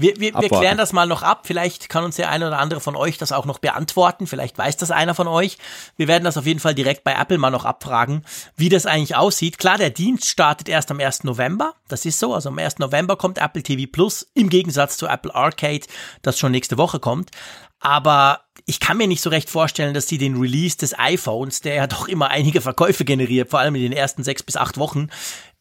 Wir, 0.00 0.16
wir, 0.20 0.32
wir 0.32 0.48
klären 0.48 0.78
das 0.78 0.92
mal 0.92 1.06
noch 1.06 1.24
ab. 1.24 1.40
Vielleicht 1.42 1.88
kann 1.88 2.04
uns 2.04 2.14
der 2.14 2.30
eine 2.30 2.46
oder 2.46 2.60
andere 2.60 2.78
von 2.78 2.94
euch 2.94 3.18
das 3.18 3.32
auch 3.32 3.46
noch 3.46 3.58
beantworten. 3.58 4.28
Vielleicht 4.28 4.56
weiß 4.56 4.76
das 4.76 4.92
einer 4.92 5.12
von 5.12 5.26
euch. 5.26 5.58
Wir 5.96 6.06
werden 6.06 6.22
das 6.22 6.36
auf 6.36 6.46
jeden 6.46 6.60
Fall 6.60 6.76
direkt 6.76 7.02
bei 7.02 7.14
Apple 7.14 7.36
mal 7.36 7.50
noch 7.50 7.64
abfragen, 7.64 8.24
wie 8.54 8.68
das 8.68 8.86
eigentlich 8.86 9.16
aussieht. 9.16 9.58
Klar, 9.58 9.76
der 9.76 9.90
Dienst 9.90 10.26
startet 10.26 10.68
erst 10.68 10.92
am 10.92 11.00
1. 11.00 11.24
November. 11.24 11.74
Das 11.88 12.04
ist 12.04 12.20
so. 12.20 12.32
Also 12.32 12.50
am 12.50 12.58
1. 12.60 12.78
November 12.78 13.16
kommt 13.16 13.38
Apple 13.38 13.64
TV 13.64 13.90
Plus 13.90 14.24
im 14.34 14.50
Gegensatz 14.50 14.98
zu 14.98 15.08
Apple 15.08 15.34
Arcade, 15.34 15.86
das 16.22 16.38
schon 16.38 16.52
nächste 16.52 16.78
Woche 16.78 17.00
kommt. 17.00 17.32
Aber 17.80 18.40
ich 18.66 18.80
kann 18.80 18.96
mir 18.96 19.06
nicht 19.06 19.22
so 19.22 19.30
recht 19.30 19.48
vorstellen, 19.48 19.94
dass 19.94 20.08
sie 20.08 20.18
den 20.18 20.36
Release 20.36 20.76
des 20.76 20.98
iPhones, 20.98 21.60
der 21.60 21.74
ja 21.74 21.86
doch 21.86 22.08
immer 22.08 22.28
einige 22.28 22.60
Verkäufe 22.60 23.04
generiert, 23.04 23.50
vor 23.50 23.60
allem 23.60 23.76
in 23.76 23.82
den 23.82 23.92
ersten 23.92 24.24
sechs 24.24 24.42
bis 24.42 24.56
acht 24.56 24.78
Wochen, 24.78 25.08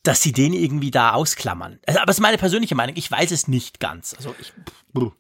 dass 0.08 0.22
sie 0.22 0.32
den 0.32 0.54
irgendwie 0.54 0.90
da 0.90 1.12
ausklammern. 1.12 1.80
Also, 1.86 2.00
aber 2.00 2.10
es 2.10 2.18
ist 2.18 2.22
meine 2.22 2.38
persönliche 2.38 2.76
Meinung. 2.76 2.96
Ich 2.96 3.12
weiß 3.12 3.32
es 3.32 3.48
nicht 3.48 3.80
ganz. 3.80 4.16
Also 4.16 4.34
ich, 4.40 4.54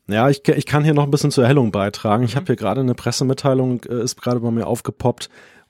ja, 0.07 0.29
ich, 0.29 0.47
ich 0.47 0.65
kann 0.65 0.83
hier 0.83 0.93
noch 0.93 1.03
ein 1.03 1.11
bisschen 1.11 1.31
zur 1.31 1.43
Erhellung 1.43 1.71
beitragen. 1.71 2.23
Ich 2.23 2.33
mhm. 2.33 2.37
habe 2.37 2.45
hier 2.47 2.55
gerade 2.55 2.81
eine 2.81 2.95
Pressemitteilung, 2.95 3.83
äh, 3.83 4.01
ist 4.01 4.21
gerade 4.21 4.39
bei 4.39 4.51
mir 4.51 4.65
aufgepoppt 4.65 5.29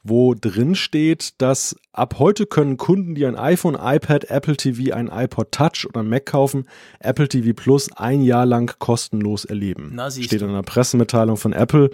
wo 0.09 0.33
drin 0.33 0.75
steht, 0.75 1.33
dass 1.39 1.75
ab 1.91 2.15
heute 2.19 2.45
können 2.45 2.77
Kunden, 2.77 3.15
die 3.15 3.25
ein 3.25 3.35
iPhone, 3.35 3.75
iPad, 3.75 4.25
Apple 4.25 4.55
TV, 4.55 4.93
ein 4.93 5.07
iPod 5.07 5.51
Touch 5.51 5.87
oder 5.87 6.03
Mac 6.03 6.25
kaufen, 6.27 6.67
Apple 6.99 7.27
TV 7.27 7.53
Plus 7.53 7.91
ein 7.93 8.21
Jahr 8.21 8.45
lang 8.45 8.73
kostenlos 8.79 9.45
erleben. 9.45 9.91
Na, 9.93 10.09
steht 10.11 10.41
in 10.41 10.49
einer 10.49 10.63
Pressemitteilung 10.63 11.37
von 11.37 11.53
Apple, 11.53 11.89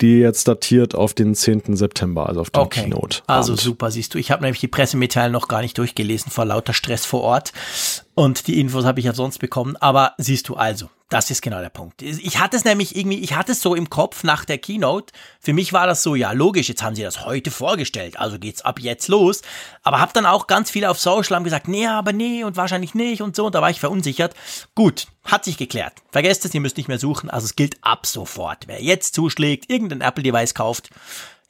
die 0.00 0.18
jetzt 0.18 0.46
datiert 0.48 0.94
auf 0.94 1.14
den 1.14 1.34
10. 1.34 1.76
September, 1.76 2.28
also 2.28 2.40
auf 2.40 2.50
den 2.50 2.62
okay. 2.62 2.82
Keynote. 2.82 3.22
Also 3.26 3.56
super, 3.56 3.90
siehst 3.90 4.14
du. 4.14 4.18
Ich 4.18 4.30
habe 4.30 4.42
nämlich 4.42 4.60
die 4.60 4.68
Pressemitteilung 4.68 5.32
noch 5.32 5.48
gar 5.48 5.62
nicht 5.62 5.78
durchgelesen 5.78 6.30
vor 6.30 6.44
lauter 6.44 6.72
Stress 6.72 7.06
vor 7.06 7.22
Ort. 7.22 7.52
Und 8.14 8.46
die 8.46 8.60
Infos 8.60 8.84
habe 8.84 9.00
ich 9.00 9.06
ja 9.06 9.12
sonst 9.12 9.38
bekommen. 9.38 9.76
Aber 9.76 10.14
siehst 10.18 10.48
du 10.48 10.54
also, 10.54 10.88
das 11.08 11.30
ist 11.30 11.40
genau 11.40 11.60
der 11.60 11.68
Punkt. 11.68 12.02
Ich 12.02 12.40
hatte 12.40 12.56
es 12.56 12.64
nämlich 12.64 12.96
irgendwie, 12.96 13.20
ich 13.20 13.36
hatte 13.36 13.52
es 13.52 13.60
so 13.60 13.76
im 13.76 13.90
Kopf 13.90 14.24
nach 14.24 14.44
der 14.44 14.58
Keynote. 14.58 15.12
Für 15.40 15.52
mich 15.52 15.72
war 15.72 15.86
das 15.86 16.02
so, 16.02 16.16
ja 16.16 16.32
logisch, 16.32 16.68
jetzt 16.68 16.82
haben 16.82 16.96
sie 16.96 17.02
das 17.02 17.24
heute 17.24 17.52
vorgestellt, 17.52 18.18
also 18.18 18.40
geht's 18.40 18.62
ab 18.62 18.80
jetzt 18.80 19.06
los. 19.06 19.42
Aber 19.84 20.00
habe 20.00 20.12
dann 20.12 20.26
auch 20.26 20.48
ganz 20.48 20.70
viele 20.70 20.90
auf 20.90 20.98
Social 20.98 21.36
haben 21.36 21.44
gesagt, 21.44 21.68
nee, 21.68 21.86
aber 21.86 22.12
nee 22.12 22.42
und 22.42 22.56
wahrscheinlich 22.56 22.94
nicht 22.94 23.22
und 23.22 23.36
so. 23.36 23.46
Und 23.46 23.54
da 23.54 23.62
war 23.62 23.70
ich 23.70 23.78
verunsichert. 23.78 24.34
Gut, 24.74 25.06
hat 25.24 25.44
sich 25.44 25.56
geklärt. 25.56 25.94
Vergesst 26.10 26.44
es, 26.44 26.54
ihr 26.54 26.60
müsst 26.60 26.76
nicht 26.76 26.88
mehr 26.88 26.98
suchen. 26.98 27.30
Also 27.30 27.44
es 27.44 27.54
gilt 27.54 27.76
ab 27.82 28.06
sofort. 28.06 28.66
Wer 28.66 28.82
jetzt 28.82 29.14
zuschlägt, 29.14 29.70
irgendein 29.70 30.00
Apple-Device 30.00 30.54
kauft, 30.54 30.90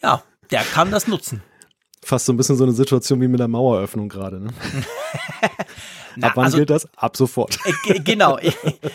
ja, 0.03 0.23
der 0.51 0.63
kann 0.65 0.91
das 0.91 1.07
nutzen 1.07 1.43
fast 2.07 2.27
so 2.27 2.33
ein 2.33 2.37
bisschen 2.37 2.57
so 2.57 2.65
eine 2.65 2.73
Situation 2.73 3.21
wie 3.21 3.29
mit 3.29 3.41
der 3.41 3.49
Maueröffnung 3.49 4.09
gerade. 4.09 4.41
Ne? 4.41 4.51
Na, 6.17 6.29
Ab 6.29 6.33
wann 6.37 6.45
also, 6.47 6.57
gilt 6.57 6.71
das? 6.71 6.89
Ab 6.97 7.17
sofort. 7.17 7.59
Äh, 7.87 8.01
genau. 8.01 8.39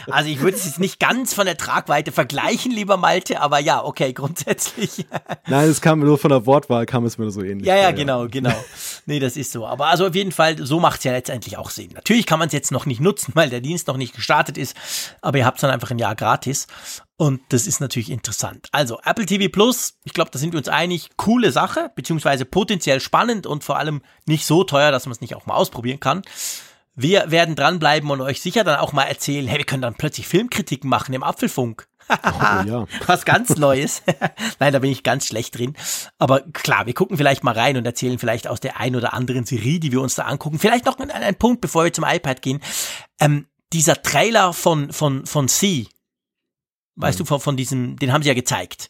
Also 0.09 0.29
ich 0.29 0.41
würde 0.41 0.57
es 0.57 0.65
jetzt 0.65 0.79
nicht 0.79 0.99
ganz 0.99 1.33
von 1.33 1.45
der 1.45 1.55
Tragweite 1.55 2.11
vergleichen, 2.11 2.71
lieber 2.71 2.97
Malte, 2.97 3.39
aber 3.39 3.59
ja, 3.59 3.83
okay, 3.83 4.13
grundsätzlich. 4.13 5.05
Nein, 5.47 5.69
es 5.69 5.79
kam 5.79 5.99
nur 5.99 6.17
von 6.17 6.29
der 6.29 6.45
Wortwahl, 6.45 6.85
kam 6.85 7.05
es 7.05 7.17
mir 7.17 7.29
so 7.31 7.41
ähnlich. 7.41 7.67
Ja, 7.67 7.75
ja, 7.75 7.85
vor, 7.85 7.93
genau, 7.93 8.21
ja. 8.23 8.29
genau. 8.29 8.63
Nee, 9.05 9.19
das 9.19 9.37
ist 9.37 9.51
so. 9.51 9.65
Aber 9.65 9.87
also 9.87 10.07
auf 10.07 10.15
jeden 10.15 10.31
Fall, 10.31 10.57
so 10.57 10.79
macht 10.79 10.99
es 10.99 11.03
ja 11.03 11.11
letztendlich 11.11 11.57
auch 11.57 11.69
Sinn. 11.69 11.91
Natürlich 11.93 12.25
kann 12.25 12.39
man 12.39 12.47
es 12.47 12.53
jetzt 12.53 12.71
noch 12.71 12.85
nicht 12.85 12.99
nutzen, 12.99 13.31
weil 13.35 13.49
der 13.49 13.61
Dienst 13.61 13.87
noch 13.87 13.97
nicht 13.97 14.15
gestartet 14.15 14.57
ist, 14.57 14.75
aber 15.21 15.37
ihr 15.37 15.45
habt 15.45 15.57
es 15.57 15.61
dann 15.61 15.71
einfach 15.71 15.91
ein 15.91 15.99
Jahr 15.99 16.15
gratis. 16.15 16.67
Und 17.21 17.39
das 17.49 17.67
ist 17.67 17.79
natürlich 17.79 18.09
interessant. 18.09 18.67
Also 18.71 18.99
Apple 19.05 19.27
TV 19.27 19.47
Plus, 19.47 19.93
ich 20.05 20.13
glaube, 20.13 20.31
da 20.31 20.39
sind 20.39 20.53
wir 20.53 20.57
uns 20.57 20.69
einig, 20.69 21.11
coole 21.17 21.51
Sache, 21.51 21.91
beziehungsweise 21.93 22.45
potenziell 22.45 22.99
spannend 22.99 23.45
und 23.45 23.63
vor 23.63 23.77
allem 23.77 24.01
nicht 24.25 24.47
so 24.47 24.63
teuer, 24.63 24.91
dass 24.91 25.05
man 25.05 25.11
es 25.11 25.21
nicht 25.21 25.35
auch 25.35 25.45
mal 25.45 25.53
ausprobieren 25.53 25.99
kann. 25.99 26.23
Wir 26.95 27.29
werden 27.29 27.55
dranbleiben 27.55 28.09
und 28.09 28.21
euch 28.21 28.41
sicher 28.41 28.63
dann 28.63 28.79
auch 28.79 28.91
mal 28.91 29.03
erzählen, 29.03 29.47
hey, 29.47 29.59
wir 29.59 29.65
können 29.65 29.83
dann 29.83 29.93
plötzlich 29.93 30.27
Filmkritiken 30.27 30.89
machen 30.89 31.13
im 31.13 31.21
Apfelfunk. 31.21 31.87
oh, 32.09 32.15
ja. 32.65 32.87
Was 33.05 33.23
ganz 33.23 33.55
Neues. 33.55 34.01
Nein, 34.59 34.73
da 34.73 34.79
bin 34.79 34.91
ich 34.91 35.03
ganz 35.03 35.27
schlecht 35.27 35.55
drin. 35.55 35.75
Aber 36.17 36.39
klar, 36.39 36.87
wir 36.87 36.95
gucken 36.95 37.17
vielleicht 37.17 37.43
mal 37.43 37.53
rein 37.53 37.77
und 37.77 37.85
erzählen 37.85 38.17
vielleicht 38.17 38.47
aus 38.47 38.61
der 38.61 38.79
ein 38.79 38.95
oder 38.95 39.13
anderen 39.13 39.45
Serie, 39.45 39.79
die 39.79 39.91
wir 39.91 40.01
uns 40.01 40.15
da 40.15 40.23
angucken. 40.23 40.57
Vielleicht 40.57 40.85
noch 40.85 40.97
ein, 40.97 41.11
ein 41.11 41.35
Punkt, 41.35 41.61
bevor 41.61 41.83
wir 41.83 41.93
zum 41.93 42.03
iPad 42.03 42.41
gehen. 42.41 42.61
Ähm, 43.19 43.45
dieser 43.73 44.01
Trailer 44.01 44.53
von, 44.53 44.91
von, 44.91 45.27
von 45.27 45.47
C, 45.47 45.87
weißt 46.95 47.19
mhm. 47.19 47.23
du, 47.23 47.25
von, 47.25 47.39
von 47.39 47.57
diesem, 47.57 47.97
den 47.97 48.13
haben 48.13 48.23
sie 48.23 48.29
ja 48.29 48.35
gezeigt. 48.35 48.89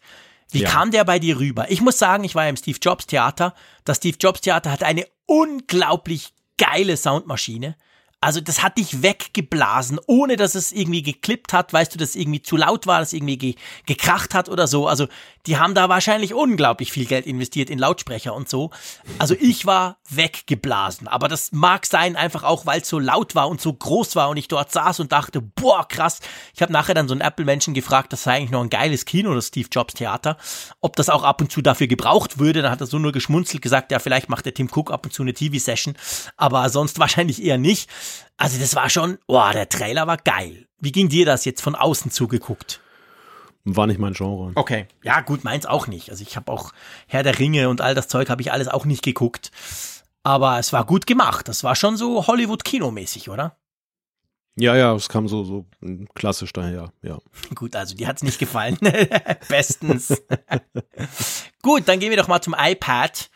Wie 0.51 0.63
ja. 0.63 0.69
kam 0.69 0.91
der 0.91 1.05
bei 1.05 1.19
dir 1.19 1.39
rüber? 1.39 1.71
Ich 1.71 1.81
muss 1.81 1.97
sagen, 1.97 2.23
ich 2.23 2.35
war 2.35 2.43
ja 2.43 2.49
im 2.49 2.57
Steve 2.57 2.77
Jobs 2.81 3.07
Theater. 3.07 3.53
Das 3.85 3.97
Steve 3.97 4.17
Jobs 4.19 4.41
Theater 4.41 4.71
hat 4.71 4.83
eine 4.83 5.07
unglaublich 5.25 6.33
geile 6.57 6.97
Soundmaschine. 6.97 7.77
Also 8.21 8.39
das 8.39 8.61
hat 8.61 8.77
dich 8.77 9.01
weggeblasen, 9.01 9.99
ohne 10.05 10.35
dass 10.35 10.53
es 10.53 10.71
irgendwie 10.71 11.01
geklippt 11.01 11.53
hat, 11.53 11.73
weißt 11.73 11.93
du, 11.93 11.97
dass 11.97 12.09
es 12.09 12.15
irgendwie 12.15 12.43
zu 12.43 12.55
laut 12.55 12.85
war, 12.85 12.99
dass 12.99 13.09
es 13.09 13.13
irgendwie 13.13 13.37
ge 13.37 13.55
gekracht 13.87 14.35
hat 14.35 14.47
oder 14.47 14.67
so. 14.67 14.87
Also 14.87 15.07
die 15.47 15.57
haben 15.57 15.73
da 15.73 15.89
wahrscheinlich 15.89 16.35
unglaublich 16.35 16.91
viel 16.91 17.05
Geld 17.05 17.25
investiert 17.25 17.71
in 17.71 17.79
Lautsprecher 17.79 18.35
und 18.35 18.47
so. 18.47 18.69
Also 19.17 19.35
ich 19.39 19.65
war 19.65 19.97
weggeblasen. 20.07 21.07
Aber 21.07 21.27
das 21.27 21.51
mag 21.51 21.87
sein, 21.87 22.15
einfach 22.15 22.43
auch, 22.43 22.67
weil 22.67 22.81
es 22.81 22.89
so 22.89 22.99
laut 22.99 23.33
war 23.33 23.49
und 23.49 23.59
so 23.59 23.73
groß 23.73 24.15
war 24.15 24.29
und 24.29 24.37
ich 24.37 24.47
dort 24.47 24.71
saß 24.71 24.99
und 24.99 25.11
dachte, 25.11 25.41
boah, 25.41 25.87
krass. 25.87 26.19
Ich 26.53 26.61
habe 26.61 26.71
nachher 26.71 26.93
dann 26.93 27.07
so 27.07 27.15
einen 27.15 27.21
Apple-Menschen 27.21 27.73
gefragt, 27.73 28.13
das 28.13 28.23
sei 28.23 28.35
eigentlich 28.35 28.51
noch 28.51 28.61
ein 28.61 28.69
geiles 28.69 29.05
Kino, 29.05 29.33
das 29.33 29.47
Steve 29.47 29.69
Jobs 29.71 29.95
Theater, 29.95 30.37
ob 30.79 30.95
das 30.95 31.09
auch 31.09 31.23
ab 31.23 31.41
und 31.41 31.51
zu 31.51 31.63
dafür 31.63 31.87
gebraucht 31.87 32.37
würde. 32.37 32.61
Dann 32.61 32.71
hat 32.71 32.81
er 32.81 32.87
so 32.87 32.99
nur 32.99 33.13
geschmunzelt 33.13 33.63
gesagt, 33.63 33.91
ja, 33.91 33.97
vielleicht 33.97 34.29
macht 34.29 34.45
der 34.45 34.53
Tim 34.53 34.69
Cook 34.71 34.91
ab 34.91 35.05
und 35.05 35.11
zu 35.11 35.23
eine 35.23 35.33
TV-Session, 35.33 35.95
aber 36.37 36.69
sonst 36.69 36.99
wahrscheinlich 36.99 37.43
eher 37.43 37.57
nicht. 37.57 37.89
Also 38.37 38.59
das 38.59 38.75
war 38.75 38.89
schon, 38.89 39.17
boah, 39.27 39.51
der 39.51 39.69
Trailer 39.69 40.07
war 40.07 40.17
geil. 40.17 40.67
Wie 40.79 40.91
ging 40.91 41.09
dir 41.09 41.25
das 41.25 41.45
jetzt 41.45 41.61
von 41.61 41.75
außen 41.75 42.11
zugeguckt? 42.11 42.81
War 43.63 43.85
nicht 43.85 43.99
mein 43.99 44.13
Genre. 44.13 44.51
Okay. 44.55 44.87
Ja, 45.03 45.21
gut, 45.21 45.43
meins 45.43 45.65
auch 45.65 45.87
nicht. 45.87 46.09
Also 46.09 46.23
ich 46.23 46.35
habe 46.35 46.51
auch 46.51 46.71
Herr 47.07 47.23
der 47.23 47.37
Ringe 47.37 47.69
und 47.69 47.81
all 47.81 47.93
das 47.93 48.07
Zeug 48.07 48.29
habe 48.29 48.41
ich 48.41 48.51
alles 48.51 48.67
auch 48.67 48.85
nicht 48.85 49.03
geguckt. 49.03 49.51
Aber 50.23 50.59
es 50.59 50.73
war 50.73 50.85
gut 50.85 51.05
gemacht. 51.05 51.47
Das 51.47 51.63
war 51.63 51.75
schon 51.75 51.97
so 51.97 52.25
Hollywood-Kinomäßig, 52.27 53.29
oder? 53.29 53.57
Ja, 54.57 54.75
ja, 54.75 54.93
es 54.93 55.07
kam 55.07 55.27
so, 55.27 55.43
so 55.43 55.65
klassisch 56.13 56.51
daher, 56.51 56.91
ja. 57.01 57.19
Gut, 57.55 57.75
also 57.75 57.95
die 57.95 58.05
hat 58.05 58.17
es 58.17 58.23
nicht 58.23 58.37
gefallen. 58.37 58.77
Bestens. 59.47 60.21
gut, 61.61 61.87
dann 61.87 61.99
gehen 61.99 62.09
wir 62.09 62.17
doch 62.17 62.27
mal 62.27 62.41
zum 62.41 62.55
iPad 62.57 63.29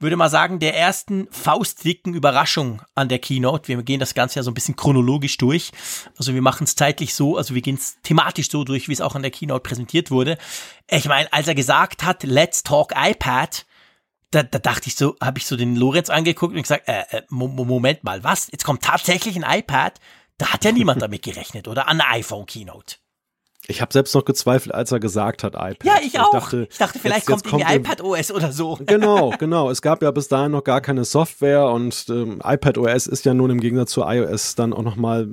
würde 0.00 0.16
mal 0.16 0.30
sagen, 0.30 0.58
der 0.58 0.76
ersten 0.76 1.28
faustdicken 1.30 2.14
Überraschung 2.14 2.82
an 2.94 3.08
der 3.08 3.18
Keynote. 3.18 3.68
Wir 3.68 3.82
gehen 3.82 4.00
das 4.00 4.14
Ganze 4.14 4.36
ja 4.36 4.42
so 4.42 4.50
ein 4.50 4.54
bisschen 4.54 4.76
chronologisch 4.76 5.36
durch. 5.36 5.72
Also 6.16 6.34
wir 6.34 6.42
machen 6.42 6.64
es 6.64 6.74
zeitlich 6.74 7.14
so, 7.14 7.36
also 7.36 7.54
wir 7.54 7.62
gehen 7.62 7.76
es 7.76 7.98
thematisch 8.02 8.50
so 8.50 8.64
durch, 8.64 8.88
wie 8.88 8.92
es 8.92 9.00
auch 9.00 9.14
an 9.14 9.22
der 9.22 9.30
Keynote 9.30 9.60
präsentiert 9.60 10.10
wurde. 10.10 10.38
Ich 10.88 11.06
meine, 11.06 11.32
als 11.32 11.48
er 11.48 11.54
gesagt 11.54 12.02
hat, 12.02 12.22
let's 12.22 12.62
talk 12.62 12.94
iPad, 12.96 13.66
da, 14.30 14.42
da 14.42 14.58
dachte 14.58 14.88
ich 14.88 14.94
so, 14.94 15.16
habe 15.20 15.38
ich 15.38 15.46
so 15.46 15.56
den 15.56 15.76
Lorenz 15.76 16.08
angeguckt 16.08 16.54
und 16.54 16.62
gesagt, 16.62 16.88
äh, 16.88 17.02
äh, 17.10 17.22
Moment 17.28 18.04
mal, 18.04 18.24
was? 18.24 18.48
Jetzt 18.50 18.64
kommt 18.64 18.82
tatsächlich 18.82 19.36
ein 19.36 19.58
iPad? 19.58 20.00
Da 20.38 20.52
hat 20.52 20.64
ja 20.64 20.72
niemand 20.72 21.02
damit 21.02 21.22
gerechnet, 21.22 21.68
oder? 21.68 21.88
An 21.88 21.98
der 21.98 22.10
iPhone-Keynote. 22.12 22.96
Ich 23.70 23.80
habe 23.80 23.92
selbst 23.92 24.14
noch 24.16 24.24
gezweifelt, 24.24 24.74
als 24.74 24.90
er 24.90 24.98
gesagt 24.98 25.44
hat 25.44 25.54
iPad. 25.54 25.84
Ja, 25.84 25.94
ich 26.04 26.18
auch. 26.18 26.34
Ich 26.34 26.40
dachte, 26.40 26.68
ich 26.68 26.78
dachte 26.78 26.98
vielleicht 26.98 27.28
jetzt, 27.28 27.48
kommt 27.48 27.62
jetzt 27.62 27.72
iPad 27.72 28.02
OS 28.02 28.32
oder 28.32 28.52
so. 28.52 28.78
Genau, 28.90 29.32
genau. 29.38 29.70
Es 29.70 29.82
gab 29.82 30.02
ja 30.02 30.10
bis 30.10 30.26
dahin 30.26 30.50
noch 30.50 30.64
gar 30.64 30.80
keine 30.80 31.04
Software 31.04 31.66
und 31.70 32.06
ähm, 32.08 32.40
iPad 32.44 32.78
OS 32.78 33.06
ist 33.06 33.24
ja 33.24 33.34
nun 33.34 33.50
im 33.50 33.60
Gegensatz 33.60 33.92
zu 33.92 34.02
iOS 34.02 34.56
dann 34.56 34.72
auch 34.72 34.82
noch 34.82 34.96
mal 34.96 35.28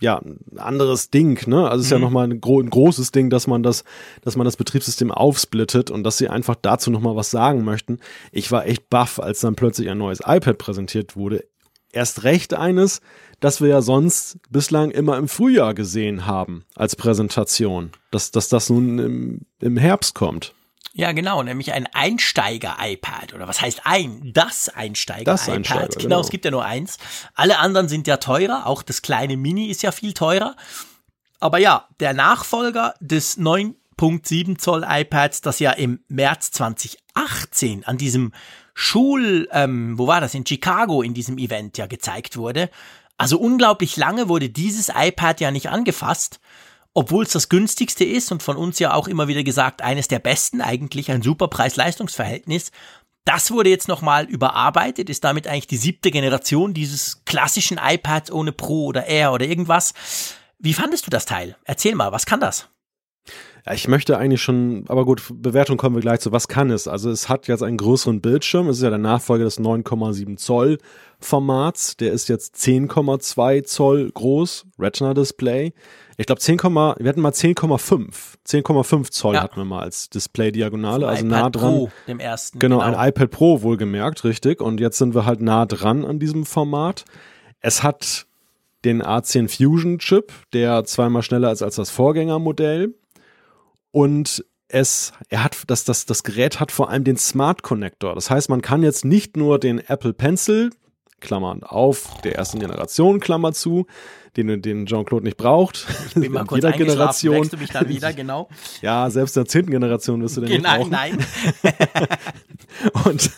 ja, 0.00 0.18
ein 0.18 0.58
anderes 0.58 1.10
Ding, 1.10 1.46
ne? 1.48 1.68
Also 1.68 1.80
es 1.80 1.86
ist 1.86 1.90
mhm. 1.90 1.98
ja 1.98 2.04
nochmal 2.04 2.28
ein, 2.28 2.40
gro 2.40 2.60
ein 2.60 2.70
großes 2.70 3.10
Ding, 3.10 3.28
dass 3.28 3.46
man 3.46 3.62
das, 3.62 3.84
dass 4.22 4.36
man 4.36 4.44
das 4.44 4.56
Betriebssystem 4.56 5.10
aufsplittet 5.10 5.90
und 5.90 6.04
dass 6.04 6.16
sie 6.16 6.28
einfach 6.28 6.54
dazu 6.54 6.90
nochmal 6.90 7.16
was 7.16 7.30
sagen 7.30 7.64
möchten. 7.64 7.98
Ich 8.30 8.52
war 8.52 8.66
echt 8.66 8.88
baff, 8.88 9.18
als 9.18 9.40
dann 9.40 9.56
plötzlich 9.56 9.90
ein 9.90 9.98
neues 9.98 10.20
iPad 10.24 10.56
präsentiert 10.56 11.16
wurde. 11.16 11.44
Erst 11.92 12.22
recht 12.22 12.54
eines, 12.54 13.00
das 13.40 13.60
wir 13.60 13.68
ja 13.68 13.82
sonst 13.82 14.38
bislang 14.50 14.90
immer 14.90 15.16
im 15.16 15.28
Frühjahr 15.28 15.74
gesehen 15.74 16.26
haben 16.26 16.64
als 16.76 16.94
Präsentation, 16.94 17.90
dass, 18.10 18.30
dass 18.30 18.48
das 18.48 18.70
nun 18.70 18.98
im, 18.98 19.40
im 19.60 19.76
Herbst 19.76 20.14
kommt. 20.14 20.54
Ja, 20.92 21.12
genau, 21.12 21.42
nämlich 21.42 21.72
ein 21.72 21.86
Einsteiger-iPad. 21.86 23.34
Oder 23.34 23.46
was 23.46 23.60
heißt 23.60 23.82
ein? 23.84 24.32
Das 24.34 24.68
Einsteiger-iPad. 24.68 25.26
Das 25.26 25.48
Einsteiger, 25.48 25.88
genau, 25.88 26.02
genau, 26.02 26.20
es 26.20 26.30
gibt 26.30 26.44
ja 26.44 26.50
nur 26.50 26.64
eins. 26.64 26.98
Alle 27.34 27.58
anderen 27.58 27.88
sind 27.88 28.06
ja 28.06 28.16
teurer. 28.16 28.66
Auch 28.66 28.82
das 28.82 29.00
kleine 29.00 29.36
Mini 29.36 29.66
ist 29.66 29.82
ja 29.82 29.92
viel 29.92 30.12
teurer. 30.12 30.56
Aber 31.38 31.58
ja, 31.58 31.86
der 32.00 32.12
Nachfolger 32.12 32.94
des 33.00 33.38
9.7 33.38 34.58
Zoll 34.58 34.84
iPads, 34.86 35.42
das 35.42 35.60
ja 35.60 35.70
im 35.72 36.00
März 36.08 36.50
2018 36.50 37.84
an 37.84 37.96
diesem 37.96 38.32
Schul, 38.74 39.48
ähm, 39.52 39.96
wo 39.96 40.06
war 40.06 40.20
das, 40.20 40.34
in 40.34 40.44
Chicago 40.44 41.02
in 41.02 41.14
diesem 41.14 41.38
Event 41.38 41.78
ja 41.78 41.86
gezeigt 41.86 42.36
wurde. 42.36 42.68
Also 43.20 43.38
unglaublich 43.38 43.98
lange 43.98 44.28
wurde 44.28 44.48
dieses 44.48 44.90
iPad 44.94 45.40
ja 45.40 45.50
nicht 45.50 45.68
angefasst 45.68 46.40
obwohl 46.92 47.24
es 47.24 47.30
das 47.32 47.48
günstigste 47.48 48.04
ist 48.04 48.32
und 48.32 48.42
von 48.42 48.56
uns 48.56 48.78
ja 48.78 48.94
auch 48.94 49.06
immer 49.06 49.28
wieder 49.28 49.44
gesagt, 49.44 49.82
eines 49.82 50.08
der 50.08 50.18
besten, 50.18 50.60
eigentlich 50.60 51.10
ein 51.10 51.22
super 51.22 51.48
Preis-Leistungs-Verhältnis. 51.48 52.72
Das 53.24 53.50
wurde 53.52 53.70
jetzt 53.70 53.86
nochmal 53.86 54.24
überarbeitet, 54.24 55.08
ist 55.08 55.22
damit 55.22 55.46
eigentlich 55.46 55.68
die 55.68 55.76
siebte 55.76 56.10
Generation 56.10 56.74
dieses 56.74 57.24
klassischen 57.24 57.78
iPads 57.80 58.32
ohne 58.32 58.52
Pro 58.52 58.86
oder 58.86 59.06
Air 59.06 59.32
oder 59.32 59.46
irgendwas. 59.46 59.94
Wie 60.58 60.74
fandest 60.74 61.06
du 61.06 61.10
das 61.10 61.26
Teil? 61.26 61.56
Erzähl 61.64 61.94
mal, 61.94 62.12
was 62.12 62.26
kann 62.26 62.40
das? 62.40 62.68
Ja, 63.66 63.74
ich 63.74 63.88
möchte 63.88 64.16
eigentlich 64.16 64.42
schon, 64.42 64.84
aber 64.88 65.04
gut, 65.04 65.22
Bewertung 65.34 65.76
kommen 65.76 65.96
wir 65.96 66.02
gleich 66.02 66.20
zu. 66.20 66.32
Was 66.32 66.48
kann 66.48 66.70
es? 66.70 66.88
Also 66.88 67.10
es 67.10 67.28
hat 67.28 67.46
jetzt 67.48 67.62
einen 67.62 67.76
größeren 67.76 68.20
Bildschirm. 68.20 68.68
Es 68.68 68.78
ist 68.78 68.82
ja 68.82 68.90
der 68.90 68.98
Nachfolger 68.98 69.44
des 69.44 69.60
9,7 69.60 70.36
Zoll 70.36 70.78
Formats. 71.18 71.96
Der 71.96 72.12
ist 72.12 72.28
jetzt 72.28 72.56
10,2 72.56 73.64
Zoll 73.64 74.10
groß, 74.10 74.66
Retina 74.78 75.14
Display. 75.14 75.72
Ich 76.16 76.26
glaube 76.26 76.40
10, 76.40 76.58
wir 76.58 77.08
hatten 77.08 77.20
mal 77.20 77.32
10,5. 77.32 78.08
10,5 78.46 79.10
Zoll 79.10 79.34
ja. 79.34 79.42
hatten 79.42 79.56
wir 79.56 79.64
mal 79.64 79.80
als 79.80 80.10
Display-Diagonale, 80.10 81.08
also 81.08 81.24
iPad 81.24 81.40
nah 81.40 81.50
dran. 81.50 81.74
Pro, 81.74 81.90
dem 82.08 82.20
ersten. 82.20 82.58
Genau, 82.58 82.80
genau, 82.80 82.96
ein 82.96 83.08
iPad 83.08 83.30
Pro 83.30 83.62
wohlgemerkt, 83.62 84.24
richtig. 84.24 84.60
Und 84.60 84.80
jetzt 84.80 84.98
sind 84.98 85.14
wir 85.14 85.24
halt 85.24 85.40
nah 85.40 85.66
dran 85.66 86.04
an 86.04 86.18
diesem 86.18 86.44
Format. 86.44 87.04
Es 87.60 87.82
hat 87.82 88.26
den 88.84 89.02
A10 89.02 89.48
Fusion 89.48 89.98
Chip, 89.98 90.32
der 90.52 90.84
zweimal 90.84 91.22
schneller 91.22 91.52
ist 91.52 91.62
als 91.62 91.76
das 91.76 91.90
Vorgängermodell. 91.90 92.94
Und 93.92 94.44
es, 94.68 95.12
er 95.28 95.44
hat, 95.44 95.56
das, 95.66 95.84
das, 95.84 96.06
das 96.06 96.22
Gerät 96.22 96.60
hat 96.60 96.72
vor 96.72 96.90
allem 96.90 97.04
den 97.04 97.16
Smart 97.16 97.62
Connector. 97.62 98.14
Das 98.14 98.30
heißt, 98.30 98.48
man 98.48 98.62
kann 98.62 98.82
jetzt 98.82 99.04
nicht 99.04 99.36
nur 99.36 99.58
den 99.58 99.78
Apple 99.78 100.12
Pencil, 100.12 100.70
Klammern 101.20 101.62
auf, 101.62 102.20
der 102.22 102.36
ersten 102.36 102.58
Generation, 102.60 103.20
Klammer 103.20 103.52
zu, 103.52 103.86
den, 104.36 104.62
den 104.62 104.86
Jean-Claude 104.86 105.24
nicht 105.24 105.36
braucht. 105.36 105.86
Bin 106.14 106.32
mal 106.32 106.44
kurz 106.46 106.64
jeder 106.64 106.76
Generation. 106.76 107.48
du 107.48 107.56
mich 107.58 107.70
dann 107.70 107.88
wieder, 107.88 108.12
genau. 108.14 108.48
ja, 108.80 109.10
selbst 109.10 109.36
in 109.36 109.42
der 109.44 109.48
zehnten 109.48 109.70
Generation 109.70 110.22
wirst 110.22 110.38
du 110.38 110.40
den 110.42 110.50
genau, 110.50 110.78
nicht 110.78 110.90
brauchen. 110.90 110.90
Nein, 110.90 111.18
und 113.04 113.30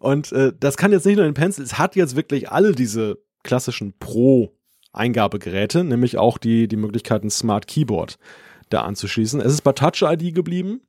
und 0.00 0.32
äh, 0.32 0.52
das 0.58 0.76
kann 0.76 0.92
jetzt 0.92 1.06
nicht 1.06 1.16
nur 1.16 1.24
den 1.24 1.34
Pencil, 1.34 1.64
es 1.64 1.78
hat 1.78 1.96
jetzt 1.96 2.16
wirklich 2.16 2.50
alle 2.50 2.72
diese 2.72 3.18
klassischen 3.44 3.94
Pro-Eingabegeräte, 3.98 5.84
nämlich 5.84 6.18
auch 6.18 6.38
die, 6.38 6.66
die 6.66 6.76
Möglichkeit, 6.76 7.22
ein 7.22 7.30
Smart 7.30 7.66
Keyboard 7.66 8.18
da 8.70 8.82
anzuschließen. 8.82 9.40
Es 9.40 9.52
ist 9.52 9.62
bei 9.62 9.72
Touch 9.72 10.02
ID 10.02 10.34
geblieben. 10.34 10.80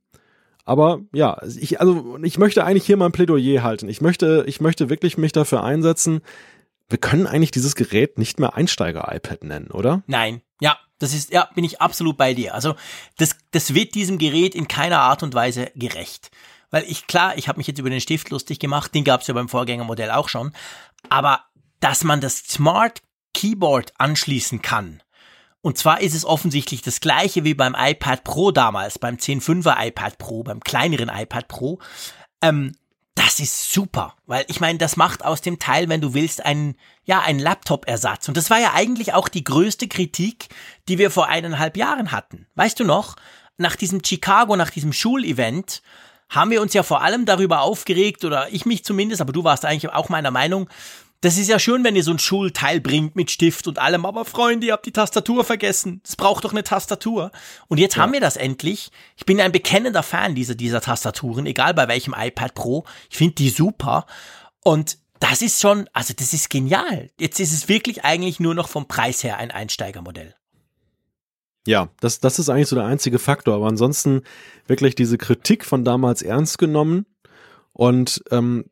Aber 0.64 1.00
ja, 1.12 1.38
ich, 1.58 1.80
also 1.80 2.18
ich 2.22 2.38
möchte 2.38 2.64
eigentlich 2.64 2.86
hier 2.86 2.96
mal 2.96 3.06
ein 3.06 3.12
Plädoyer 3.12 3.62
halten. 3.62 3.88
Ich 3.88 4.00
möchte, 4.00 4.44
ich 4.46 4.60
möchte 4.60 4.88
wirklich 4.88 5.18
mich 5.18 5.32
dafür 5.32 5.64
einsetzen, 5.64 6.22
wir 6.88 6.98
können 6.98 7.26
eigentlich 7.26 7.50
dieses 7.50 7.74
Gerät 7.74 8.18
nicht 8.18 8.38
mehr 8.38 8.54
Einsteiger-iPad 8.54 9.44
nennen, 9.44 9.70
oder? 9.70 10.02
Nein. 10.06 10.42
Ja, 10.60 10.78
das 10.98 11.14
ist, 11.14 11.32
ja, 11.32 11.48
bin 11.54 11.64
ich 11.64 11.80
absolut 11.80 12.16
bei 12.16 12.34
dir. 12.34 12.54
Also, 12.54 12.76
das, 13.16 13.36
das 13.50 13.74
wird 13.74 13.94
diesem 13.94 14.18
Gerät 14.18 14.54
in 14.54 14.68
keiner 14.68 15.00
Art 15.00 15.22
und 15.22 15.34
Weise 15.34 15.72
gerecht. 15.74 16.30
Weil 16.70 16.84
ich, 16.84 17.06
klar, 17.06 17.36
ich 17.36 17.48
habe 17.48 17.58
mich 17.58 17.66
jetzt 17.66 17.78
über 17.78 17.90
den 17.90 18.00
Stift 18.00 18.30
lustig 18.30 18.58
gemacht, 18.58 18.94
den 18.94 19.04
gab 19.04 19.22
es 19.22 19.26
ja 19.26 19.34
beim 19.34 19.48
Vorgängermodell 19.48 20.10
auch 20.10 20.28
schon. 20.28 20.52
Aber 21.08 21.40
dass 21.80 22.04
man 22.04 22.20
das 22.20 22.38
Smart 22.38 23.00
Keyboard 23.34 23.92
anschließen 23.98 24.62
kann, 24.62 25.02
und 25.62 25.78
zwar 25.78 26.00
ist 26.00 26.14
es 26.14 26.24
offensichtlich 26.24 26.82
das 26.82 27.00
gleiche 27.00 27.44
wie 27.44 27.54
beim 27.54 27.76
iPad 27.78 28.24
Pro 28.24 28.50
damals, 28.50 28.98
beim 28.98 29.16
10.5er 29.16 29.86
iPad 29.86 30.18
Pro, 30.18 30.42
beim 30.42 30.60
kleineren 30.60 31.08
iPad 31.08 31.48
Pro. 31.48 31.78
Ähm, 32.42 32.72
das 33.14 33.40
ist 33.40 33.72
super, 33.72 34.16
weil 34.26 34.44
ich 34.48 34.60
meine, 34.60 34.78
das 34.78 34.96
macht 34.96 35.24
aus 35.24 35.40
dem 35.40 35.58
Teil, 35.58 35.88
wenn 35.88 36.00
du 36.00 36.14
willst, 36.14 36.44
einen, 36.44 36.76
ja, 37.04 37.20
einen 37.20 37.38
Laptop-Ersatz. 37.38 38.26
Und 38.26 38.36
das 38.36 38.50
war 38.50 38.58
ja 38.58 38.72
eigentlich 38.74 39.14
auch 39.14 39.28
die 39.28 39.44
größte 39.44 39.86
Kritik, 39.86 40.48
die 40.88 40.98
wir 40.98 41.10
vor 41.10 41.28
eineinhalb 41.28 41.76
Jahren 41.76 42.10
hatten. 42.10 42.46
Weißt 42.56 42.80
du 42.80 42.84
noch? 42.84 43.16
Nach 43.58 43.76
diesem 43.76 44.02
Chicago, 44.04 44.56
nach 44.56 44.70
diesem 44.70 44.92
Schulevent, 44.92 45.82
haben 46.30 46.50
wir 46.50 46.62
uns 46.62 46.72
ja 46.72 46.82
vor 46.82 47.02
allem 47.02 47.26
darüber 47.26 47.60
aufgeregt, 47.60 48.24
oder 48.24 48.48
ich 48.50 48.64
mich 48.64 48.84
zumindest, 48.84 49.20
aber 49.20 49.32
du 49.32 49.44
warst 49.44 49.66
eigentlich 49.66 49.92
auch 49.92 50.08
meiner 50.08 50.30
Meinung, 50.30 50.68
das 51.22 51.38
ist 51.38 51.48
ja 51.48 51.60
schön, 51.60 51.84
wenn 51.84 51.94
ihr 51.94 52.02
so 52.02 52.10
ein 52.10 52.18
Schulteil 52.18 52.80
bringt 52.80 53.14
mit 53.14 53.30
Stift 53.30 53.68
und 53.68 53.78
allem, 53.78 54.04
aber 54.04 54.24
Freunde, 54.24 54.66
ihr 54.66 54.72
habt 54.72 54.86
die 54.86 54.92
Tastatur 54.92 55.44
vergessen. 55.44 56.00
Es 56.04 56.16
braucht 56.16 56.44
doch 56.44 56.50
eine 56.50 56.64
Tastatur. 56.64 57.30
Und 57.68 57.78
jetzt 57.78 57.96
ja. 57.96 58.02
haben 58.02 58.12
wir 58.12 58.20
das 58.20 58.36
endlich. 58.36 58.90
Ich 59.16 59.24
bin 59.24 59.40
ein 59.40 59.52
bekennender 59.52 60.02
Fan 60.02 60.34
dieser, 60.34 60.56
dieser 60.56 60.80
Tastaturen, 60.80 61.46
egal 61.46 61.74
bei 61.74 61.86
welchem 61.86 62.12
iPad 62.18 62.54
Pro. 62.54 62.84
Ich 63.08 63.16
finde 63.16 63.36
die 63.36 63.50
super. 63.50 64.06
Und 64.64 64.98
das 65.20 65.42
ist 65.42 65.60
schon, 65.60 65.88
also 65.92 66.12
das 66.12 66.32
ist 66.32 66.50
genial. 66.50 67.10
Jetzt 67.20 67.38
ist 67.38 67.52
es 67.52 67.68
wirklich 67.68 68.04
eigentlich 68.04 68.40
nur 68.40 68.56
noch 68.56 68.68
vom 68.68 68.88
Preis 68.88 69.22
her 69.22 69.38
ein 69.38 69.52
Einsteigermodell. 69.52 70.34
Ja, 71.68 71.90
das, 72.00 72.18
das 72.18 72.40
ist 72.40 72.48
eigentlich 72.48 72.66
so 72.66 72.74
der 72.74 72.86
einzige 72.86 73.20
Faktor. 73.20 73.54
Aber 73.54 73.68
ansonsten 73.68 74.22
wirklich 74.66 74.96
diese 74.96 75.18
Kritik 75.18 75.64
von 75.64 75.84
damals 75.84 76.22
ernst 76.22 76.58
genommen. 76.58 77.06
Und 77.72 78.24
ähm, 78.32 78.64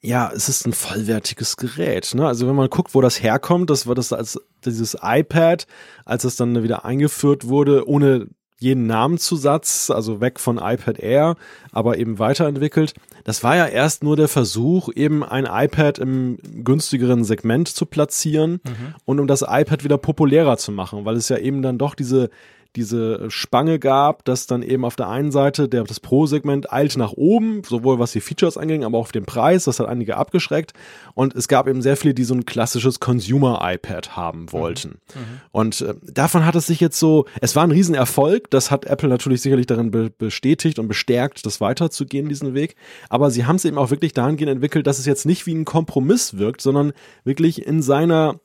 ja, 0.00 0.30
es 0.32 0.48
ist 0.48 0.66
ein 0.66 0.72
vollwertiges 0.72 1.56
Gerät. 1.56 2.14
Ne? 2.14 2.26
Also 2.26 2.46
wenn 2.46 2.54
man 2.54 2.70
guckt, 2.70 2.94
wo 2.94 3.00
das 3.00 3.22
herkommt, 3.22 3.70
das 3.70 3.86
war 3.86 3.94
das 3.94 4.12
als 4.12 4.40
dieses 4.64 4.96
iPad, 5.02 5.66
als 6.04 6.24
es 6.24 6.36
dann 6.36 6.62
wieder 6.62 6.84
eingeführt 6.84 7.48
wurde, 7.48 7.88
ohne 7.88 8.28
jeden 8.60 8.86
Namenzusatz, 8.86 9.90
also 9.90 10.20
weg 10.20 10.40
von 10.40 10.58
iPad 10.58 10.98
Air, 10.98 11.36
aber 11.70 11.98
eben 11.98 12.18
weiterentwickelt. 12.18 12.94
Das 13.22 13.44
war 13.44 13.56
ja 13.56 13.66
erst 13.66 14.02
nur 14.02 14.16
der 14.16 14.26
Versuch, 14.26 14.88
eben 14.94 15.22
ein 15.22 15.46
iPad 15.46 15.98
im 15.98 16.38
günstigeren 16.64 17.24
Segment 17.24 17.68
zu 17.68 17.86
platzieren 17.86 18.60
mhm. 18.64 18.94
und 19.04 19.20
um 19.20 19.28
das 19.28 19.42
iPad 19.42 19.84
wieder 19.84 19.98
populärer 19.98 20.56
zu 20.56 20.72
machen, 20.72 21.04
weil 21.04 21.16
es 21.16 21.28
ja 21.28 21.38
eben 21.38 21.62
dann 21.62 21.78
doch 21.78 21.94
diese 21.94 22.30
diese 22.76 23.30
Spange 23.30 23.78
gab, 23.78 24.24
dass 24.24 24.46
dann 24.46 24.62
eben 24.62 24.84
auf 24.84 24.94
der 24.94 25.08
einen 25.08 25.32
Seite 25.32 25.68
der, 25.68 25.84
das 25.84 26.00
Pro-Segment 26.00 26.72
eilte 26.72 26.98
nach 26.98 27.12
oben, 27.12 27.62
sowohl 27.64 27.98
was 27.98 28.12
die 28.12 28.20
Features 28.20 28.56
anging, 28.56 28.84
aber 28.84 28.98
auch 28.98 29.02
auf 29.02 29.12
den 29.12 29.24
Preis. 29.24 29.64
Das 29.64 29.80
hat 29.80 29.88
einige 29.88 30.16
abgeschreckt. 30.16 30.74
Und 31.14 31.34
es 31.34 31.48
gab 31.48 31.66
eben 31.66 31.82
sehr 31.82 31.96
viele, 31.96 32.14
die 32.14 32.24
so 32.24 32.34
ein 32.34 32.44
klassisches 32.44 33.00
Consumer-iPad 33.00 34.16
haben 34.16 34.42
mhm. 34.42 34.52
wollten. 34.52 34.88
Mhm. 35.14 35.40
Und 35.50 35.80
äh, 35.80 35.94
davon 36.02 36.44
hat 36.44 36.54
es 36.54 36.66
sich 36.66 36.80
jetzt 36.80 36.98
so, 36.98 37.24
es 37.40 37.56
war 37.56 37.64
ein 37.64 37.72
Riesenerfolg. 37.72 38.50
Das 38.50 38.70
hat 38.70 38.84
Apple 38.84 39.08
natürlich 39.08 39.40
sicherlich 39.40 39.66
darin 39.66 39.90
be 39.90 40.10
bestätigt 40.10 40.78
und 40.78 40.88
bestärkt, 40.88 41.46
das 41.46 41.60
weiterzugehen, 41.60 42.28
diesen 42.28 42.54
Weg. 42.54 42.76
Aber 43.08 43.30
sie 43.30 43.46
haben 43.46 43.56
es 43.56 43.64
eben 43.64 43.78
auch 43.78 43.90
wirklich 43.90 44.12
dahingehend 44.12 44.52
entwickelt, 44.52 44.86
dass 44.86 44.98
es 44.98 45.06
jetzt 45.06 45.26
nicht 45.26 45.46
wie 45.46 45.54
ein 45.54 45.64
Kompromiss 45.64 46.38
wirkt, 46.38 46.60
sondern 46.60 46.92
wirklich 47.24 47.66
in 47.66 47.82
seiner 47.82 48.40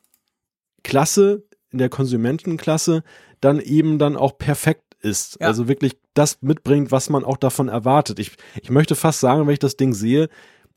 Klasse, 0.84 1.44
in 1.72 1.80
der 1.80 1.90
Konsumentenklasse 1.90 3.04
dann 3.44 3.60
eben 3.60 4.00
dann 4.00 4.16
auch 4.16 4.38
perfekt 4.38 4.96
ist. 5.02 5.38
Ja. 5.40 5.48
Also 5.48 5.68
wirklich 5.68 5.98
das 6.14 6.42
mitbringt, 6.42 6.92
was 6.92 7.10
man 7.10 7.24
auch 7.24 7.38
davon 7.38 7.68
erwartet. 7.68 8.20
Ich, 8.20 8.32
ich 8.62 8.70
möchte 8.70 8.96
fast 8.96 9.20
sagen, 9.20 9.46
wenn 9.46 9.54
ich 9.54 9.60
das 9.60 9.78
Ding 9.78 9.94
sehe, 9.94 10.30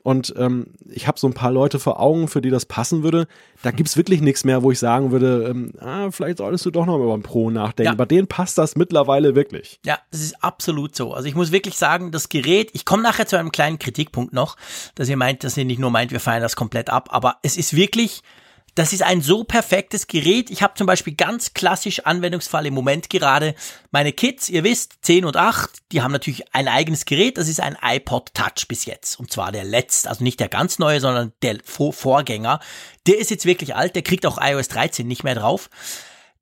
und 0.07 0.33
ähm, 0.37 0.67
ich 0.89 1.05
habe 1.05 1.19
so 1.19 1.27
ein 1.27 1.33
paar 1.33 1.51
Leute 1.51 1.79
vor 1.79 1.99
Augen, 1.99 2.29
für 2.29 2.39
die 2.39 2.49
das 2.49 2.65
passen 2.65 3.03
würde. 3.03 3.27
Da 3.61 3.71
gibt's 3.71 3.97
wirklich 3.97 4.21
nichts 4.21 4.45
mehr, 4.45 4.63
wo 4.63 4.71
ich 4.71 4.79
sagen 4.79 5.11
würde, 5.11 5.49
ähm, 5.49 5.73
ah, 5.79 6.11
vielleicht 6.11 6.37
solltest 6.37 6.65
du 6.65 6.71
doch 6.71 6.85
noch 6.85 6.95
über 6.95 7.13
ein 7.13 7.23
Pro 7.23 7.49
nachdenken. 7.49 7.91
Ja. 7.91 7.95
Bei 7.95 8.05
denen 8.05 8.25
passt 8.25 8.57
das 8.57 8.77
mittlerweile 8.77 9.35
wirklich. 9.35 9.81
Ja, 9.85 9.99
das 10.11 10.21
ist 10.21 10.41
absolut 10.41 10.95
so. 10.95 11.13
Also 11.13 11.27
ich 11.27 11.35
muss 11.35 11.51
wirklich 11.51 11.77
sagen, 11.77 12.11
das 12.11 12.29
Gerät, 12.29 12.69
ich 12.71 12.85
komme 12.85 13.03
nachher 13.03 13.27
zu 13.27 13.37
einem 13.37 13.51
kleinen 13.51 13.79
Kritikpunkt 13.79 14.31
noch, 14.31 14.55
dass 14.95 15.09
ihr 15.09 15.17
meint, 15.17 15.43
dass 15.43 15.57
ihr 15.57 15.65
nicht 15.65 15.79
nur 15.79 15.91
meint, 15.91 16.11
wir 16.11 16.21
feiern 16.21 16.41
das 16.41 16.55
komplett 16.55 16.89
ab, 16.89 17.09
aber 17.11 17.39
es 17.43 17.57
ist 17.57 17.75
wirklich 17.75 18.21
das 18.77 18.93
ist 18.93 19.01
ein 19.01 19.23
so 19.23 19.43
perfektes 19.43 20.05
Gerät. 20.05 20.51
Ich 20.51 20.61
habe 20.61 20.75
zum 20.75 20.85
Beispiel 20.85 21.15
ganz 21.15 21.55
klassisch 21.55 22.01
Anwendungsfall 22.01 22.67
im 22.67 22.75
Moment 22.75 23.09
gerade. 23.09 23.55
Meine 23.89 24.13
Kids, 24.13 24.49
ihr 24.49 24.63
wisst, 24.63 24.99
10 25.01 25.25
und 25.25 25.35
8, 25.35 25.71
die 25.91 26.03
haben 26.03 26.11
natürlich 26.11 26.53
ein 26.53 26.67
eigenes 26.67 27.05
Gerät. 27.05 27.39
Das 27.39 27.47
ist 27.47 27.59
ein 27.59 27.75
iPod 27.81 28.35
Touch 28.35 28.67
bis 28.67 28.85
jetzt. 28.85 29.19
Und 29.19 29.31
zwar 29.31 29.51
der 29.51 29.63
letzte, 29.63 30.07
also 30.09 30.23
nicht 30.23 30.39
der 30.39 30.47
ganz 30.47 30.77
neue, 30.77 30.99
sondern 30.99 31.33
der 31.41 31.57
Vorgänger. 31.63 32.59
Der 33.07 33.17
ist 33.17 33.31
jetzt 33.31 33.45
wirklich 33.45 33.75
alt. 33.75 33.95
Der 33.95 34.03
kriegt 34.03 34.27
auch 34.27 34.37
iOS 34.39 34.67
13 34.67 35.07
nicht 35.07 35.23
mehr 35.23 35.33
drauf. 35.33 35.71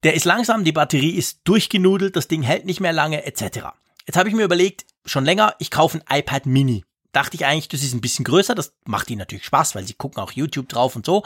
der 0.04 0.14
ist 0.14 0.26
langsam, 0.26 0.66
die 0.66 0.74
Batterie 0.74 1.16
ist 1.16 1.40
durchgenudelt, 1.46 2.18
das 2.18 2.28
Ding 2.28 2.42
hält 2.42 2.66
nicht 2.66 2.82
mehr 2.82 2.92
lange, 2.92 3.26
etc. 3.26 3.70
Jetzt 4.06 4.18
habe 4.18 4.28
ich 4.28 4.36
mir 4.36 4.44
überlegt, 4.44 4.86
schon 5.06 5.24
länger, 5.24 5.56
ich 5.60 5.72
kaufe 5.72 6.02
ein 6.06 6.20
iPad 6.20 6.48
Mini. 6.48 6.84
Dachte 7.14 7.36
ich 7.36 7.46
eigentlich, 7.46 7.70
das 7.70 7.82
ist 7.82 7.94
ein 7.94 8.02
bisschen 8.02 8.26
größer, 8.26 8.56
das 8.56 8.74
macht 8.84 9.10
ihnen 9.10 9.20
natürlich 9.20 9.46
Spaß, 9.46 9.74
weil 9.74 9.88
sie 9.88 9.94
gucken 9.94 10.22
auch 10.22 10.34
YouTube 10.34 10.68
drauf 10.68 10.98
und 10.98 11.06
so. 11.06 11.24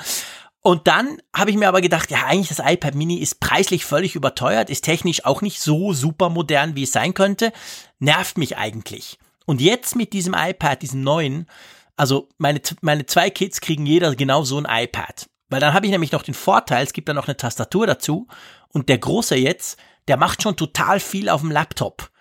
Und 0.61 0.87
dann 0.87 1.21
habe 1.33 1.51
ich 1.51 1.57
mir 1.57 1.69
aber 1.69 1.81
gedacht, 1.81 2.11
ja, 2.11 2.25
eigentlich 2.25 2.49
das 2.49 2.59
iPad 2.59 2.95
Mini 2.95 3.17
ist 3.17 3.39
preislich 3.39 3.85
völlig 3.85 4.15
überteuert, 4.15 4.69
ist 4.69 4.83
technisch 4.83 5.25
auch 5.25 5.41
nicht 5.41 5.61
so 5.61 5.93
super 5.93 6.29
modern, 6.29 6.75
wie 6.75 6.83
es 6.83 6.91
sein 6.91 7.13
könnte, 7.13 7.53
nervt 7.99 8.37
mich 8.37 8.57
eigentlich. 8.57 9.17
Und 9.45 9.61
jetzt 9.61 9.95
mit 9.95 10.11
diesem 10.13 10.35
iPad, 10.37 10.81
diesem 10.81 11.01
neuen, 11.01 11.47
also 11.95 12.27
meine, 12.37 12.61
meine 12.81 13.05
zwei 13.05 13.29
Kids 13.29 13.61
kriegen 13.61 13.85
jeder 13.85 14.15
genau 14.15 14.43
so 14.43 14.57
ein 14.57 14.67
iPad. 14.69 15.29
Weil 15.49 15.61
dann 15.61 15.73
habe 15.73 15.85
ich 15.85 15.91
nämlich 15.91 16.11
noch 16.11 16.23
den 16.23 16.33
Vorteil, 16.33 16.83
es 16.83 16.93
gibt 16.93 17.09
dann 17.09 17.15
noch 17.15 17.27
eine 17.27 17.37
Tastatur 17.37 17.87
dazu 17.87 18.27
und 18.67 18.89
der 18.89 18.99
Große 18.99 19.35
jetzt, 19.35 19.79
der 20.07 20.17
macht 20.17 20.43
schon 20.43 20.55
total 20.57 20.99
viel 20.99 21.29
auf 21.29 21.41
dem 21.41 21.51
Laptop. 21.51 22.11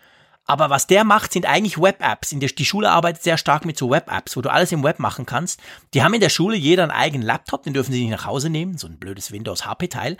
Aber 0.48 0.70
was 0.70 0.86
der 0.86 1.04
macht, 1.04 1.32
sind 1.34 1.44
eigentlich 1.44 1.78
Web-Apps. 1.78 2.30
Die 2.30 2.64
Schule 2.64 2.90
arbeitet 2.90 3.22
sehr 3.22 3.36
stark 3.36 3.66
mit 3.66 3.76
so 3.76 3.90
Web-Apps, 3.90 4.34
wo 4.34 4.40
du 4.40 4.50
alles 4.50 4.72
im 4.72 4.82
Web 4.82 4.98
machen 4.98 5.26
kannst. 5.26 5.60
Die 5.92 6.02
haben 6.02 6.14
in 6.14 6.22
der 6.22 6.30
Schule 6.30 6.56
jeder 6.56 6.84
einen 6.84 6.90
eigenen 6.90 7.26
Laptop, 7.26 7.64
den 7.64 7.74
dürfen 7.74 7.92
sie 7.92 8.00
nicht 8.00 8.10
nach 8.10 8.24
Hause 8.24 8.48
nehmen, 8.48 8.78
so 8.78 8.86
ein 8.86 8.98
blödes 8.98 9.30
Windows-HP-Teil. 9.30 10.16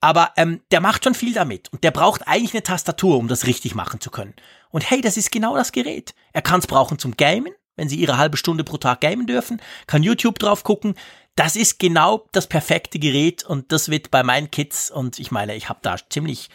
Aber 0.00 0.32
ähm, 0.38 0.62
der 0.70 0.80
macht 0.80 1.04
schon 1.04 1.14
viel 1.14 1.34
damit 1.34 1.70
und 1.74 1.84
der 1.84 1.90
braucht 1.90 2.26
eigentlich 2.26 2.54
eine 2.54 2.62
Tastatur, 2.62 3.18
um 3.18 3.28
das 3.28 3.46
richtig 3.46 3.74
machen 3.74 4.00
zu 4.00 4.10
können. 4.10 4.34
Und 4.70 4.90
hey, 4.90 5.02
das 5.02 5.18
ist 5.18 5.30
genau 5.30 5.54
das 5.56 5.72
Gerät. 5.72 6.14
Er 6.32 6.40
kann 6.40 6.60
es 6.60 6.66
brauchen 6.66 6.98
zum 6.98 7.14
Gamen, 7.18 7.52
wenn 7.76 7.90
sie 7.90 7.96
ihre 7.96 8.16
halbe 8.16 8.38
Stunde 8.38 8.64
pro 8.64 8.78
Tag 8.78 9.02
gamen 9.02 9.26
dürfen, 9.26 9.60
kann 9.86 10.02
YouTube 10.02 10.38
drauf 10.38 10.64
gucken. 10.64 10.94
Das 11.34 11.54
ist 11.54 11.78
genau 11.78 12.26
das 12.32 12.46
perfekte 12.46 12.98
Gerät 12.98 13.44
und 13.44 13.70
das 13.72 13.90
wird 13.90 14.10
bei 14.10 14.22
meinen 14.22 14.50
Kids 14.50 14.90
und 14.90 15.18
ich 15.18 15.30
meine, 15.30 15.54
ich 15.54 15.68
habe 15.68 15.80
da 15.82 15.96
ziemlich 16.08 16.48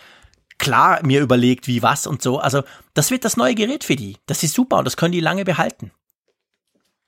klar 0.62 0.99
mir 1.03 1.20
überlegt, 1.20 1.68
wie 1.68 1.84
was 1.84 2.07
und 2.07 2.22
so. 2.22 2.39
Also 2.39 2.64
das 2.93 3.12
wird 3.12 3.26
das 3.26 3.36
neue 3.36 3.55
Gerät 3.55 3.84
für 3.84 3.97
die. 3.97 4.18
Das 4.28 4.43
ist 4.43 4.53
super 4.53 4.78
und 4.78 4.86
das 4.86 4.95
können 4.95 5.12
die 5.12 5.20
lange 5.20 5.43
behalten. 5.43 5.91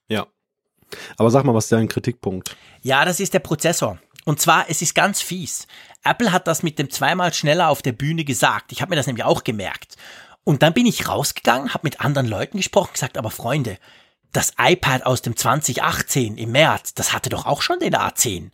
Ja. 0.09 0.27
Aber 1.17 1.31
sag 1.31 1.45
mal, 1.45 1.53
was 1.53 1.65
ist 1.65 1.71
dein 1.71 1.87
Kritikpunkt? 1.87 2.57
Ja, 2.81 3.05
das 3.05 3.21
ist 3.21 3.33
der 3.33 3.39
Prozessor. 3.39 3.99
Und 4.25 4.41
zwar, 4.41 4.69
es 4.69 4.81
ist 4.81 4.95
ganz 4.95 5.21
fies. 5.21 5.67
Apple 6.03 6.31
hat 6.31 6.47
das 6.47 6.63
mit 6.63 6.79
dem 6.79 6.89
zweimal 6.89 7.33
schneller 7.33 7.69
auf 7.69 7.81
der 7.81 7.93
Bühne 7.93 8.25
gesagt. 8.25 8.71
Ich 8.71 8.81
habe 8.81 8.89
mir 8.89 8.95
das 8.95 9.07
nämlich 9.07 9.25
auch 9.25 9.43
gemerkt. 9.43 9.95
Und 10.43 10.63
dann 10.63 10.73
bin 10.73 10.85
ich 10.85 11.07
rausgegangen, 11.07 11.73
habe 11.73 11.85
mit 11.85 12.01
anderen 12.01 12.27
Leuten 12.27 12.57
gesprochen, 12.57 12.93
gesagt, 12.93 13.17
aber 13.17 13.31
Freunde, 13.31 13.77
das 14.31 14.53
iPad 14.57 15.05
aus 15.05 15.21
dem 15.21 15.37
2018 15.37 16.37
im 16.37 16.51
März, 16.51 16.93
das 16.95 17.13
hatte 17.13 17.29
doch 17.29 17.45
auch 17.45 17.61
schon 17.61 17.79
den 17.79 17.95
A10. 17.95 18.43
Und 18.45 18.51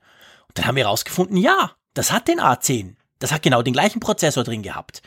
dann 0.56 0.66
haben 0.66 0.76
wir 0.76 0.86
rausgefunden, 0.86 1.38
ja, 1.38 1.72
das 1.94 2.12
hat 2.12 2.28
den 2.28 2.40
A10. 2.40 2.96
Das 3.20 3.32
hat 3.32 3.42
genau 3.42 3.62
den 3.62 3.74
gleichen 3.74 4.00
Prozessor 4.00 4.44
drin 4.44 4.64
gehabt. 4.64 5.02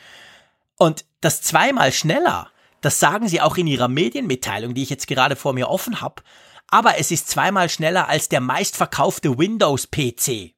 Und 0.77 1.05
das 1.21 1.41
zweimal 1.41 1.91
schneller, 1.91 2.49
das 2.81 2.99
sagen 2.99 3.27
sie 3.27 3.41
auch 3.41 3.57
in 3.57 3.67
ihrer 3.67 3.87
Medienmitteilung, 3.87 4.73
die 4.73 4.83
ich 4.83 4.89
jetzt 4.89 5.07
gerade 5.07 5.35
vor 5.35 5.53
mir 5.53 5.69
offen 5.69 6.01
habe. 6.01 6.21
Aber 6.67 6.97
es 6.97 7.11
ist 7.11 7.29
zweimal 7.29 7.69
schneller 7.69 8.09
als 8.09 8.29
der 8.29 8.41
meistverkaufte 8.41 9.37
Windows-PC. 9.37 10.53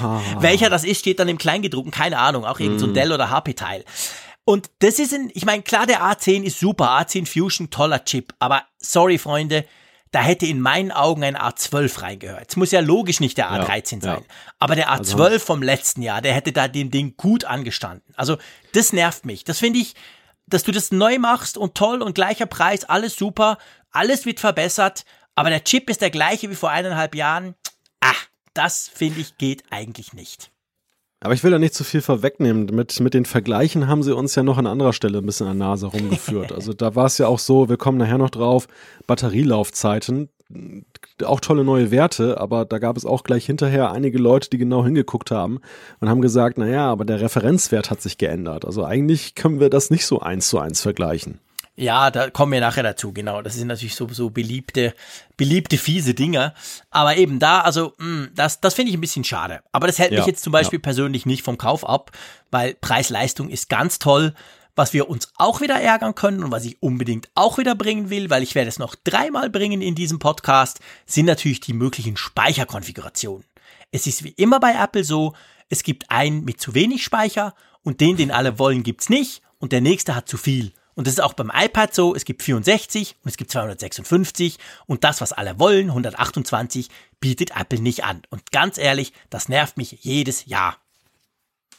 Ah. 0.00 0.20
Welcher 0.38 0.70
das 0.70 0.84
ist, 0.84 1.00
steht 1.00 1.18
dann 1.18 1.28
im 1.28 1.38
Kleingedruckten, 1.38 1.92
keine 1.92 2.18
Ahnung, 2.18 2.44
auch 2.44 2.60
irgendein 2.60 2.76
mm. 2.76 2.88
so. 2.88 2.94
Dell 2.94 3.12
oder 3.12 3.30
HP-Teil. 3.30 3.84
Und 4.44 4.70
das 4.78 4.98
ist 4.98 5.12
ein, 5.12 5.30
ich 5.34 5.44
meine, 5.44 5.62
klar, 5.62 5.86
der 5.86 6.02
A10 6.02 6.42
ist 6.42 6.60
super, 6.60 6.90
A10 6.98 7.26
Fusion, 7.26 7.70
toller 7.70 8.04
Chip, 8.04 8.32
aber 8.38 8.62
sorry, 8.78 9.18
Freunde, 9.18 9.66
da 10.10 10.20
hätte 10.20 10.46
in 10.46 10.60
meinen 10.60 10.90
Augen 10.90 11.22
ein 11.22 11.36
A12 11.36 12.02
reingehört. 12.02 12.46
Es 12.50 12.56
muss 12.56 12.70
ja 12.70 12.80
logisch 12.80 13.20
nicht 13.20 13.38
der 13.38 13.50
A13 13.50 13.96
ja, 13.96 14.00
sein. 14.00 14.24
Ja. 14.26 14.34
Aber 14.58 14.74
der 14.74 14.90
A12 14.90 15.20
also, 15.20 15.38
vom 15.38 15.62
letzten 15.62 16.02
Jahr, 16.02 16.22
der 16.22 16.34
hätte 16.34 16.52
da 16.52 16.68
dem 16.68 16.90
Ding 16.90 17.14
gut 17.16 17.44
angestanden. 17.44 18.14
Also, 18.16 18.38
das 18.72 18.92
nervt 18.92 19.26
mich. 19.26 19.44
Das 19.44 19.58
finde 19.58 19.80
ich, 19.80 19.94
dass 20.46 20.62
du 20.62 20.72
das 20.72 20.90
neu 20.90 21.18
machst 21.18 21.58
und 21.58 21.74
toll 21.74 22.02
und 22.02 22.14
gleicher 22.14 22.46
Preis, 22.46 22.84
alles 22.84 23.16
super, 23.16 23.58
alles 23.90 24.24
wird 24.24 24.40
verbessert, 24.40 25.04
aber 25.34 25.50
der 25.50 25.64
Chip 25.64 25.88
ist 25.90 26.00
der 26.00 26.10
gleiche 26.10 26.50
wie 26.50 26.54
vor 26.54 26.70
eineinhalb 26.70 27.14
Jahren. 27.14 27.54
Ah, 28.00 28.14
das 28.54 28.90
finde 28.92 29.20
ich 29.20 29.36
geht 29.38 29.64
eigentlich 29.70 30.12
nicht. 30.12 30.50
Aber 31.20 31.34
ich 31.34 31.42
will 31.42 31.50
da 31.50 31.58
nicht 31.58 31.74
zu 31.74 31.82
viel 31.82 32.00
vorwegnehmen. 32.00 32.66
Mit, 32.66 33.00
mit 33.00 33.14
den 33.14 33.24
Vergleichen 33.24 33.88
haben 33.88 34.02
sie 34.02 34.14
uns 34.14 34.34
ja 34.34 34.44
noch 34.44 34.58
an 34.58 34.66
anderer 34.66 34.92
Stelle 34.92 35.18
ein 35.18 35.26
bisschen 35.26 35.48
an 35.48 35.58
der 35.58 35.68
Nase 35.68 35.86
rumgeführt. 35.86 36.52
Also 36.58 36.72
da 36.72 36.94
war 36.94 37.06
es 37.06 37.18
ja 37.18 37.26
auch 37.26 37.38
so, 37.38 37.68
wir 37.68 37.76
kommen 37.76 37.98
nachher 37.98 38.18
noch 38.18 38.30
drauf, 38.30 38.68
Batterielaufzeiten, 39.06 40.28
auch 41.24 41.40
tolle 41.40 41.64
neue 41.64 41.90
Werte, 41.90 42.40
aber 42.40 42.64
da 42.64 42.78
gab 42.78 42.96
es 42.96 43.04
auch 43.04 43.22
gleich 43.22 43.44
hinterher 43.46 43.92
einige 43.92 44.18
Leute, 44.18 44.48
die 44.50 44.58
genau 44.58 44.84
hingeguckt 44.84 45.30
haben 45.30 45.60
und 46.00 46.08
haben 46.08 46.22
gesagt, 46.22 46.58
naja, 46.58 46.90
aber 46.90 47.04
der 47.04 47.20
Referenzwert 47.20 47.90
hat 47.90 48.00
sich 48.00 48.18
geändert. 48.18 48.64
Also 48.64 48.84
eigentlich 48.84 49.34
können 49.34 49.60
wir 49.60 49.70
das 49.70 49.90
nicht 49.90 50.06
so 50.06 50.20
eins 50.20 50.48
zu 50.48 50.58
eins 50.58 50.80
vergleichen. 50.80 51.40
Ja, 51.80 52.10
da 52.10 52.28
kommen 52.28 52.50
wir 52.50 52.60
nachher 52.60 52.82
dazu, 52.82 53.12
genau. 53.12 53.40
Das 53.40 53.54
sind 53.54 53.68
natürlich 53.68 53.94
so, 53.94 54.08
so 54.08 54.30
beliebte, 54.30 54.94
beliebte, 55.36 55.78
fiese 55.78 56.12
Dinger. 56.12 56.52
Aber 56.90 57.16
eben 57.16 57.38
da, 57.38 57.60
also, 57.60 57.94
mh, 57.98 58.04
hm, 58.04 58.30
das, 58.34 58.60
das 58.60 58.74
finde 58.74 58.90
ich 58.90 58.96
ein 58.96 59.00
bisschen 59.00 59.22
schade. 59.22 59.60
Aber 59.70 59.86
das 59.86 60.00
hält 60.00 60.10
ja, 60.10 60.18
mich 60.18 60.26
jetzt 60.26 60.42
zum 60.42 60.52
Beispiel 60.52 60.80
ja. 60.80 60.82
persönlich 60.82 61.24
nicht 61.24 61.44
vom 61.44 61.56
Kauf 61.56 61.88
ab, 61.88 62.10
weil 62.50 62.74
Preis-Leistung 62.74 63.48
ist 63.48 63.68
ganz 63.68 64.00
toll. 64.00 64.34
Was 64.74 64.92
wir 64.92 65.08
uns 65.08 65.32
auch 65.36 65.60
wieder 65.60 65.80
ärgern 65.80 66.16
können 66.16 66.42
und 66.42 66.50
was 66.50 66.64
ich 66.64 66.82
unbedingt 66.82 67.28
auch 67.36 67.58
wieder 67.58 67.76
bringen 67.76 68.10
will, 68.10 68.28
weil 68.28 68.42
ich 68.42 68.54
werde 68.56 68.68
es 68.68 68.78
noch 68.80 68.96
dreimal 68.96 69.48
bringen 69.48 69.80
in 69.80 69.94
diesem 69.94 70.18
Podcast, 70.18 70.80
sind 71.06 71.26
natürlich 71.26 71.60
die 71.60 71.72
möglichen 71.72 72.16
Speicherkonfigurationen. 72.16 73.44
Es 73.90 74.06
ist 74.06 74.24
wie 74.24 74.30
immer 74.30 74.60
bei 74.60 74.74
Apple 74.74 75.04
so, 75.04 75.34
es 75.68 75.82
gibt 75.84 76.10
einen 76.10 76.44
mit 76.44 76.60
zu 76.60 76.74
wenig 76.74 77.04
Speicher 77.04 77.54
und 77.82 78.00
den, 78.00 78.16
den 78.16 78.30
alle 78.30 78.58
wollen, 78.58 78.84
gibt's 78.84 79.08
nicht 79.08 79.42
und 79.58 79.72
der 79.72 79.80
nächste 79.80 80.14
hat 80.14 80.28
zu 80.28 80.36
viel. 80.36 80.72
Und 80.98 81.06
das 81.06 81.14
ist 81.14 81.20
auch 81.20 81.34
beim 81.34 81.52
iPad 81.54 81.94
so. 81.94 82.12
Es 82.16 82.24
gibt 82.24 82.42
64 82.42 83.14
und 83.22 83.28
es 83.28 83.36
gibt 83.36 83.52
256 83.52 84.58
und 84.86 85.04
das, 85.04 85.20
was 85.20 85.32
alle 85.32 85.60
wollen, 85.60 85.90
128, 85.90 86.88
bietet 87.20 87.52
Apple 87.56 87.78
nicht 87.78 88.02
an. 88.02 88.22
Und 88.30 88.50
ganz 88.50 88.78
ehrlich, 88.78 89.12
das 89.30 89.48
nervt 89.48 89.76
mich 89.76 89.98
jedes 90.00 90.46
Jahr. 90.46 90.76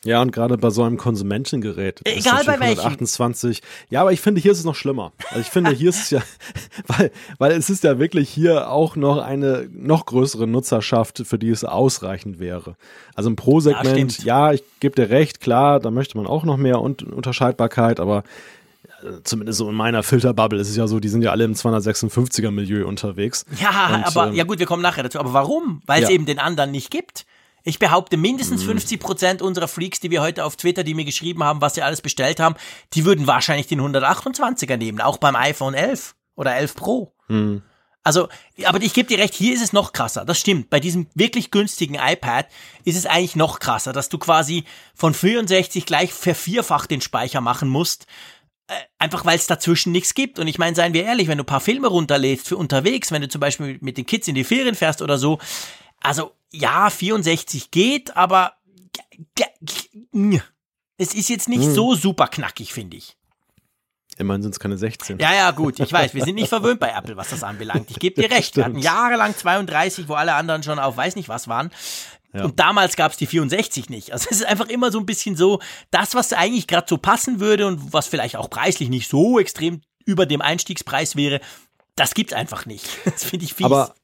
Ja, 0.06 0.22
und 0.22 0.32
gerade 0.32 0.58
bei 0.58 0.70
so 0.70 0.84
einem 0.84 0.96
Konsumentengerät. 0.96 2.00
Egal 2.06 2.46
bei 2.46 2.62
welchem. 2.62 2.80
128. 2.80 3.62
Ja, 3.90 4.00
aber 4.00 4.14
ich 4.14 4.22
finde, 4.22 4.40
hier 4.40 4.54
ist 4.54 4.60
es 4.60 4.64
noch 4.64 4.76
schlimmer. 4.76 5.12
Also 5.28 5.42
ich 5.42 5.48
finde, 5.48 5.72
hier 5.72 5.90
ist 5.90 6.04
es 6.04 6.10
ja, 6.12 6.22
weil, 6.88 7.12
weil 7.40 7.52
es 7.52 7.70
ist 7.70 7.84
ja 7.84 8.00
wirklich 8.00 8.30
hier 8.30 8.72
auch 8.72 8.96
noch 8.96 9.18
eine 9.18 9.68
noch 9.70 10.06
größere 10.06 10.48
Nutzerschaft, 10.48 11.24
für 11.26 11.38
die 11.38 11.50
es 11.50 11.66
ausreichend 11.66 12.40
wäre. 12.40 12.78
Also 13.16 13.30
im 13.30 13.36
Pro-Segment, 13.36 14.24
ja, 14.24 14.48
ja, 14.48 14.54
ich 14.54 14.64
gebe 14.80 14.96
dir 14.96 15.10
recht, 15.10 15.42
klar, 15.42 15.82
da 15.82 15.92
möchte 15.92 16.16
man 16.16 16.26
auch 16.26 16.46
noch 16.46 16.56
mehr 16.56 16.80
Unterscheidbarkeit, 16.80 18.00
aber 18.00 18.24
zumindest 19.24 19.60
so 19.60 19.70
in 19.70 19.76
meiner 19.76 20.04
Filterbubble 20.04 20.60
ist 20.60 20.70
es 20.70 20.76
ja 20.76 20.88
so, 20.88 21.00
die 21.00 21.10
sind 21.10 21.22
ja 21.22 21.32
alle 21.32 21.44
im 21.44 21.54
256er 21.54 22.52
Milieu 22.52 22.88
unterwegs. 22.88 23.46
Ja, 23.60 23.96
und, 23.96 24.04
aber 24.04 24.28
ähm, 24.28 24.36
ja 24.36 24.44
gut, 24.44 24.60
wir 24.60 24.66
kommen 24.66 24.82
nachher 24.82 25.04
dazu. 25.04 25.20
Aber 25.20 25.34
warum? 25.34 25.82
Weil 25.86 26.04
es 26.04 26.10
eben 26.10 26.26
den 26.26 26.40
anderen 26.40 26.72
nicht 26.72 26.92
gibt. 26.92 27.26
Ich 27.64 27.80
behaupte, 27.80 28.18
mindestens 28.18 28.64
50 28.64 29.00
mhm. 29.00 29.04
Prozent 29.04 29.42
unserer 29.42 29.68
Freaks, 29.68 30.00
die 30.00 30.12
wir 30.12 30.22
heute 30.22 30.46
auf 30.46 30.56
Twitter, 30.56 30.84
die 30.84 30.94
mir 30.94 31.06
geschrieben 31.06 31.44
haben, 31.44 31.62
was 31.62 31.76
sie 31.76 31.82
alles 31.82 32.02
bestellt 32.02 32.40
haben, 32.40 32.56
die 32.94 33.06
würden 33.06 33.28
wahrscheinlich 33.28 33.68
den 33.68 33.82
128er 33.82 34.78
nehmen, 34.78 35.02
auch 35.02 35.18
beim 35.18 35.36
iPhone 35.36 35.74
11 35.74 36.16
oder 36.36 36.56
11 36.56 36.76
Pro. 36.76 37.14
Mhm. 37.28 37.62
Also, 38.02 38.30
aber 38.64 38.82
ich 38.82 38.94
gebe 38.94 39.10
dir 39.10 39.20
recht, 39.20 39.34
hier 39.34 39.54
ist 39.54 39.62
es 39.62 39.74
noch 39.74 39.92
krasser. 39.92 40.24
Das 40.24 40.40
stimmt. 40.40 40.70
Bei 40.70 40.80
diesem 40.80 41.08
wirklich 41.16 41.52
günstigen 41.52 41.96
iPad 41.96 42.48
ist 42.86 42.98
es 42.98 43.06
eigentlich 43.06 43.36
noch 43.36 43.60
krasser, 43.60 43.92
dass 43.92 44.10
du 44.10 44.18
quasi 44.18 44.64
von 44.96 45.14
64 45.14 45.86
gleich 45.86 46.14
vervierfach 46.14 46.88
den 46.88 47.02
Speicher 47.02 47.42
machen 47.42 47.68
musst. 47.68 48.08
Äh, 48.70 48.84
einfach 49.00 49.26
weil 49.26 49.36
es 49.36 49.48
dazwischen 49.48 49.92
nichts 49.92 50.14
gibt. 50.14 50.38
Und 50.38 50.48
ich 50.48 50.60
meine, 50.60 50.76
seien 50.76 50.94
wir 50.94 51.04
ehrlich, 51.04 51.28
wenn 51.28 51.40
du 51.40 51.44
ein 51.44 51.48
paar 51.48 51.60
Filme 51.60 51.88
runterlädst 51.88 52.48
für 52.48 52.56
unterwegs, 52.56 53.12
wenn 53.12 53.24
du 53.24 53.28
zum 53.28 53.42
Beispiel 53.42 53.80
mit 53.82 53.98
den 53.98 54.06
Kids 54.06 54.28
in 54.28 54.36
die 54.36 54.44
Ferien 54.44 54.76
fährst 54.76 55.02
oder 55.02 55.18
so, 55.18 55.40
also 56.00 56.36
ja, 56.52 56.92
64 56.92 57.72
geht, 57.72 58.16
aber 58.16 58.54
es 60.98 61.16
ist 61.16 61.30
jetzt 61.30 61.50
nicht 61.50 61.64
hm. 61.64 61.74
so 61.74 61.96
super 61.96 62.28
knackig, 62.28 62.72
finde 62.72 62.98
ich. 62.98 63.18
Immerhin 64.20 64.44
sind 64.44 64.52
es 64.52 64.60
keine 64.60 64.78
16. 64.78 65.18
Ja, 65.18 65.34
ja, 65.34 65.50
gut, 65.52 65.80
ich 65.80 65.92
weiß, 65.92 66.14
wir 66.14 66.24
sind 66.24 66.36
nicht 66.36 66.50
verwöhnt 66.50 66.80
bei 66.80 66.90
Apple, 66.90 67.18
was 67.18 67.30
das 67.30 67.42
anbelangt. 67.42 67.90
Ich 67.90 68.00
gebe 68.00 68.22
dir 68.22 68.30
recht, 68.30 68.56
wir 68.56 68.66
hatten 68.66 68.78
jahrelang 68.78 69.36
32, 69.36 70.10
wo 70.10 70.14
alle 70.14 70.34
anderen 70.34 70.62
schon 70.62 70.78
auf 70.78 70.96
weiß 70.96 71.16
nicht 71.16 71.30
was 71.30 71.48
waren. 71.48 71.72
Ja. 72.34 72.46
Und 72.46 72.60
damals 72.60 72.96
gab 72.96 73.12
es 73.12 73.18
die 73.18 73.26
64 73.26 73.90
nicht. 73.90 74.14
Also 74.14 74.28
es 74.30 74.42
ist 74.42 74.46
einfach 74.46 74.70
immer 74.70 74.92
so 74.92 75.00
ein 75.00 75.06
bisschen 75.06 75.36
so, 75.36 75.60
das, 75.92 76.14
was 76.14 76.32
eigentlich 76.34 76.68
gerade 76.68 76.86
so 76.88 76.98
passen 76.98 77.40
würde 77.40 77.66
und 77.66 77.92
was 77.92 78.08
vielleicht 78.08 78.36
auch 78.36 78.50
preislich 78.50 78.90
nicht 78.90 79.10
so 79.10 79.40
extrem 79.40 79.82
über 80.06 80.26
dem 80.26 80.42
Einstiegspreis 80.42 81.16
wäre, 81.16 81.40
das 81.96 82.14
gibt's 82.14 82.34
einfach 82.34 82.66
nicht. 82.66 82.88
Das 83.06 83.24
finde 83.24 83.46
ich 83.46 83.54
fies. 83.54 83.66
Aber, 83.66 83.96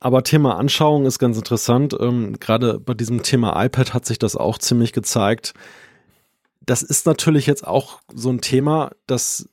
aber 0.00 0.22
Thema 0.22 0.56
Anschauung 0.56 1.06
ist 1.06 1.18
ganz 1.18 1.36
interessant. 1.36 1.96
Ähm, 1.98 2.38
gerade 2.40 2.78
bei 2.78 2.94
diesem 2.94 3.22
Thema 3.22 3.62
iPad 3.64 3.94
hat 3.94 4.04
sich 4.04 4.18
das 4.18 4.36
auch 4.36 4.58
ziemlich 4.58 4.92
gezeigt. 4.92 5.54
Das 6.60 6.82
ist 6.82 7.06
natürlich 7.06 7.46
jetzt 7.46 7.66
auch 7.66 8.00
so 8.14 8.30
ein 8.30 8.40
Thema, 8.40 8.92
das 9.06 9.48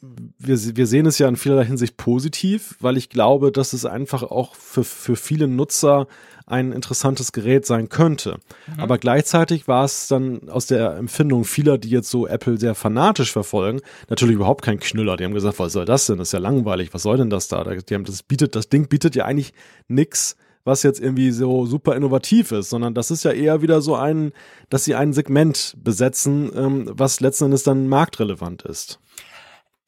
wir, 0.00 0.76
wir 0.76 0.86
sehen 0.86 1.06
es 1.06 1.18
ja 1.18 1.28
in 1.28 1.36
vielerlei 1.36 1.64
Hinsicht 1.64 1.96
positiv, 1.96 2.76
weil 2.80 2.96
ich 2.96 3.10
glaube, 3.10 3.50
dass 3.50 3.72
es 3.72 3.84
einfach 3.84 4.22
auch 4.22 4.54
für, 4.54 4.84
für 4.84 5.16
viele 5.16 5.48
Nutzer 5.48 6.06
ein 6.48 6.72
interessantes 6.72 7.32
Gerät 7.32 7.66
sein 7.66 7.88
könnte. 7.88 8.38
Mhm. 8.66 8.80
Aber 8.80 8.98
gleichzeitig 8.98 9.68
war 9.68 9.84
es 9.84 10.08
dann 10.08 10.48
aus 10.48 10.66
der 10.66 10.96
Empfindung 10.96 11.44
vieler, 11.44 11.78
die 11.78 11.90
jetzt 11.90 12.10
so 12.10 12.26
Apple 12.26 12.58
sehr 12.58 12.74
fanatisch 12.74 13.32
verfolgen, 13.32 13.80
natürlich 14.08 14.36
überhaupt 14.36 14.64
kein 14.64 14.80
Knüller. 14.80 15.16
Die 15.16 15.24
haben 15.24 15.34
gesagt, 15.34 15.58
was 15.58 15.72
soll 15.72 15.84
das 15.84 16.06
denn? 16.06 16.18
Das 16.18 16.28
ist 16.28 16.32
ja 16.32 16.38
langweilig. 16.38 16.92
Was 16.92 17.02
soll 17.02 17.16
denn 17.16 17.30
das 17.30 17.48
da? 17.48 17.64
Die 17.64 17.94
haben, 17.94 18.04
das 18.04 18.22
bietet, 18.22 18.54
das 18.56 18.68
Ding 18.68 18.88
bietet 18.88 19.14
ja 19.14 19.24
eigentlich 19.24 19.52
nichts 19.88 20.36
was 20.64 20.82
jetzt 20.82 21.00
irgendwie 21.00 21.30
so 21.30 21.64
super 21.64 21.96
innovativ 21.96 22.52
ist, 22.52 22.68
sondern 22.68 22.92
das 22.92 23.10
ist 23.10 23.24
ja 23.24 23.32
eher 23.32 23.62
wieder 23.62 23.80
so 23.80 23.96
ein, 23.96 24.32
dass 24.68 24.84
sie 24.84 24.94
ein 24.94 25.14
Segment 25.14 25.74
besetzen, 25.82 26.50
ähm, 26.54 26.90
was 26.92 27.20
letzten 27.20 27.46
Endes 27.46 27.62
dann 27.62 27.88
marktrelevant 27.88 28.62
ist. 28.62 29.00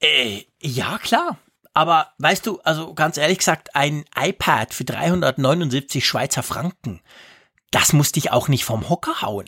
Äh, 0.01 0.45
ja, 0.63 0.99
klar. 0.99 1.39
Aber 1.73 2.09
weißt 2.19 2.47
du, 2.47 2.61
also 2.61 2.95
ganz 2.95 3.17
ehrlich 3.17 3.39
gesagt, 3.39 3.75
ein 3.77 4.05
iPad 4.17 4.75
für 4.75 4.85
379 4.85 6.07
Schweizer 6.07 6.43
Franken, 6.43 7.01
das 7.71 7.93
muss 7.93 8.13
dich 8.13 8.33
auch 8.33 8.49
nicht 8.49 8.65
vom 8.65 8.89
Hocker 8.89 9.23
hauen. 9.23 9.47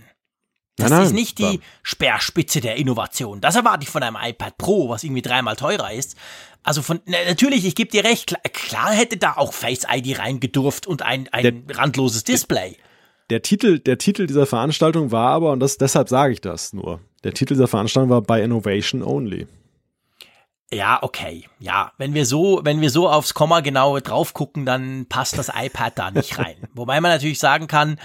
Das 0.77 0.89
nein, 0.89 1.01
nein, 1.01 1.07
ist 1.09 1.12
nicht 1.12 1.39
die 1.39 1.61
Speerspitze 1.82 2.61
der 2.61 2.77
Innovation. 2.77 3.40
Das 3.40 3.57
erwarte 3.57 3.82
ich 3.82 3.90
von 3.90 4.03
einem 4.03 4.16
iPad 4.20 4.57
Pro, 4.57 4.89
was 4.89 5.05
irgendwie 5.05 5.20
dreimal 5.20 5.55
teurer 5.55 5.93
ist. 5.93 6.16
Also 6.62 6.81
von 6.81 7.01
natürlich, 7.07 7.66
ich 7.66 7.74
gebe 7.74 7.90
dir 7.90 8.05
recht, 8.05 8.28
klar, 8.28 8.40
klar, 8.53 8.93
hätte 8.93 9.19
da 9.19 9.35
auch 9.36 9.53
Face 9.53 9.85
ID 9.90 10.19
reingedurft 10.19 10.86
und 10.86 11.03
ein, 11.03 11.28
ein 11.32 11.66
der, 11.66 11.77
randloses 11.77 12.24
Display. 12.24 12.77
Der 13.28 13.43
Titel, 13.43 13.81
der 13.81 13.99
Titel 13.99 14.27
dieser 14.27 14.47
Veranstaltung 14.47 15.11
war 15.11 15.31
aber, 15.32 15.53
und 15.53 15.61
das, 15.61 15.77
deshalb 15.77 16.09
sage 16.09 16.32
ich 16.32 16.40
das 16.40 16.73
nur, 16.73 17.01
der 17.24 17.35
Titel 17.35 17.55
dieser 17.55 17.69
Veranstaltung 17.69 18.09
war 18.11 18.23
By 18.23 18.40
Innovation 18.43 19.03
Only. 19.03 19.47
Ja, 20.73 21.03
okay. 21.03 21.44
Ja, 21.59 21.93
wenn 21.99 22.15
wir 22.15 22.24
so, 22.24 22.61
wenn 22.65 22.81
wir 22.81 22.90
so 22.90 23.09
aufs 23.09 23.35
Komma 23.35 23.61
genau 23.61 24.01
drauf 24.01 24.32
gucken, 24.32 24.65
dann 24.65 25.07
passt 25.07 25.36
das 25.36 25.51
iPad 25.55 25.99
da 25.99 26.11
nicht 26.11 26.39
rein. 26.39 26.57
Wobei 26.74 27.01
man 27.01 27.11
natürlich 27.11 27.39
sagen 27.39 27.66
kann, 27.66 28.01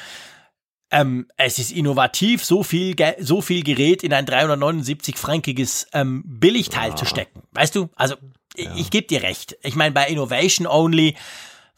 ähm, 0.92 1.28
es 1.38 1.60
ist 1.60 1.72
innovativ, 1.72 2.44
so 2.44 2.64
viel, 2.64 2.96
so 3.20 3.42
viel 3.42 3.64
Gerät 3.64 4.04
in 4.04 4.14
ein 4.14 4.26
379-frankiges 4.26 5.88
ähm, 5.94 6.24
Billigteil 6.26 6.92
ja. 6.92 6.96
zu 6.96 7.06
stecken. 7.06 7.44
Weißt 7.52 7.76
du? 7.76 7.90
Also, 7.96 8.16
ja. 8.58 8.74
ich, 8.74 8.82
ich 8.82 8.90
gebe 8.92 9.08
dir 9.08 9.24
recht. 9.24 9.58
Ich 9.64 9.76
meine, 9.76 9.94
bei 9.94 10.08
Innovation 10.08 10.68
Only, 10.68 11.16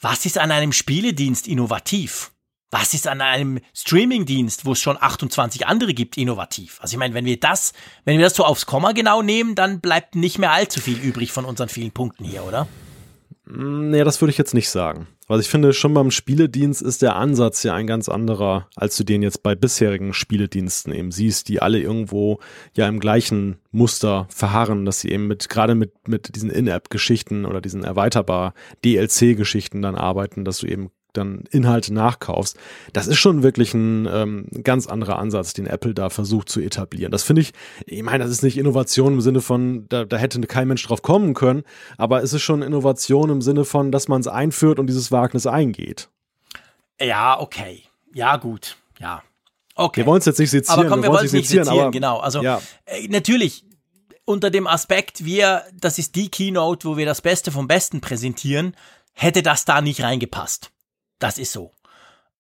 was 0.01 0.25
ist 0.25 0.37
an 0.37 0.51
einem 0.51 0.73
Spieledienst 0.73 1.47
innovativ? 1.47 2.31
Was 2.71 2.93
ist 2.93 3.07
an 3.07 3.21
einem 3.21 3.59
Streamingdienst, 3.73 4.65
wo 4.65 4.73
es 4.73 4.79
schon 4.81 4.97
28 4.99 5.65
andere 5.65 5.93
gibt, 5.93 6.17
innovativ? 6.17 6.79
Also 6.81 6.93
ich 6.93 6.99
meine, 6.99 7.15
wenn 7.15 7.25
wir 7.25 7.39
das, 7.39 7.73
wenn 8.05 8.17
wir 8.17 8.25
das 8.25 8.35
so 8.35 8.45
aufs 8.45 8.65
Komma 8.67 8.91
genau 8.91 9.21
nehmen, 9.21 9.55
dann 9.55 9.79
bleibt 9.79 10.15
nicht 10.15 10.37
mehr 10.37 10.51
allzu 10.51 10.79
viel 10.79 10.97
übrig 10.97 11.31
von 11.31 11.45
unseren 11.45 11.69
vielen 11.69 11.91
Punkten 11.91 12.25
hier, 12.25 12.43
oder? 12.43 12.67
Nee, 13.51 14.03
das 14.03 14.21
würde 14.21 14.29
ich 14.29 14.37
jetzt 14.37 14.53
nicht 14.53 14.69
sagen. 14.69 15.07
Also 15.27 15.41
ich 15.41 15.49
finde, 15.49 15.73
schon 15.73 15.93
beim 15.95 16.11
Spieledienst 16.11 16.83
ist 16.83 17.01
der 17.01 17.15
Ansatz 17.15 17.63
ja 17.63 17.73
ein 17.73 17.87
ganz 17.87 18.07
anderer, 18.07 18.67
als 18.75 18.95
du 18.95 19.03
den 19.03 19.23
jetzt 19.23 19.41
bei 19.41 19.55
bisherigen 19.55 20.13
Spielediensten 20.13 20.93
eben 20.93 21.11
siehst, 21.11 21.49
die 21.49 21.59
alle 21.59 21.79
irgendwo 21.79 22.39
ja 22.75 22.87
im 22.87 22.99
gleichen 22.99 23.57
Muster 23.71 24.27
verharren, 24.29 24.85
dass 24.85 25.01
sie 25.01 25.09
eben 25.09 25.25
mit, 25.25 25.49
gerade 25.49 25.73
mit, 25.73 26.07
mit 26.07 26.35
diesen 26.35 26.51
In-App-Geschichten 26.51 27.45
oder 27.45 27.59
diesen 27.59 27.83
erweiterbar 27.83 28.53
DLC-Geschichten 28.85 29.81
dann 29.81 29.95
arbeiten, 29.95 30.45
dass 30.45 30.59
du 30.59 30.67
eben 30.67 30.91
dann 31.13 31.43
Inhalte 31.51 31.93
nachkaufst. 31.93 32.57
Das 32.93 33.07
ist 33.07 33.17
schon 33.17 33.43
wirklich 33.43 33.73
ein 33.73 34.07
ähm, 34.11 34.47
ganz 34.63 34.87
anderer 34.87 35.19
Ansatz, 35.19 35.53
den 35.53 35.67
Apple 35.67 35.93
da 35.93 36.09
versucht 36.09 36.49
zu 36.49 36.59
etablieren. 36.59 37.11
Das 37.11 37.23
finde 37.23 37.41
ich, 37.41 37.53
ich 37.85 38.03
meine, 38.03 38.23
das 38.23 38.31
ist 38.31 38.43
nicht 38.43 38.57
Innovation 38.57 39.13
im 39.13 39.21
Sinne 39.21 39.41
von, 39.41 39.87
da, 39.89 40.05
da 40.05 40.17
hätte 40.17 40.39
kein 40.41 40.67
Mensch 40.67 40.85
drauf 40.85 41.01
kommen 41.01 41.33
können, 41.33 41.63
aber 41.97 42.23
es 42.23 42.33
ist 42.33 42.41
schon 42.41 42.61
Innovation 42.61 43.29
im 43.29 43.41
Sinne 43.41 43.65
von, 43.65 43.91
dass 43.91 44.07
man 44.07 44.21
es 44.21 44.27
einführt 44.27 44.79
und 44.79 44.87
dieses 44.87 45.11
Wagnis 45.11 45.47
eingeht. 45.47 46.09
Ja, 47.01 47.39
okay. 47.39 47.83
Ja, 48.13 48.37
gut. 48.37 48.77
Ja. 48.99 49.23
Okay. 49.75 50.01
Wir 50.01 50.05
wollen 50.05 50.19
es 50.19 50.25
jetzt 50.25 50.39
nicht 50.39 50.51
sezieren. 50.51 50.79
Aber 50.79 50.89
komm, 50.89 50.99
wir, 50.99 51.09
wir 51.09 51.13
wollen 51.13 51.25
es 51.25 51.33
nicht 51.33 51.47
sezieren, 51.47 51.69
aber, 51.69 51.91
genau. 51.91 52.19
Also 52.19 52.41
ja. 52.41 52.61
äh, 52.85 53.07
natürlich 53.07 53.65
unter 54.25 54.51
dem 54.51 54.67
Aspekt, 54.67 55.25
wir, 55.25 55.63
das 55.73 55.97
ist 55.97 56.15
die 56.15 56.29
Keynote, 56.29 56.87
wo 56.87 56.97
wir 56.97 57.05
das 57.05 57.21
Beste 57.21 57.51
vom 57.51 57.67
Besten 57.67 58.01
präsentieren, 58.01 58.75
hätte 59.13 59.41
das 59.41 59.65
da 59.65 59.81
nicht 59.81 60.03
reingepasst. 60.03 60.71
Das 61.19 61.37
ist 61.37 61.51
so. 61.51 61.71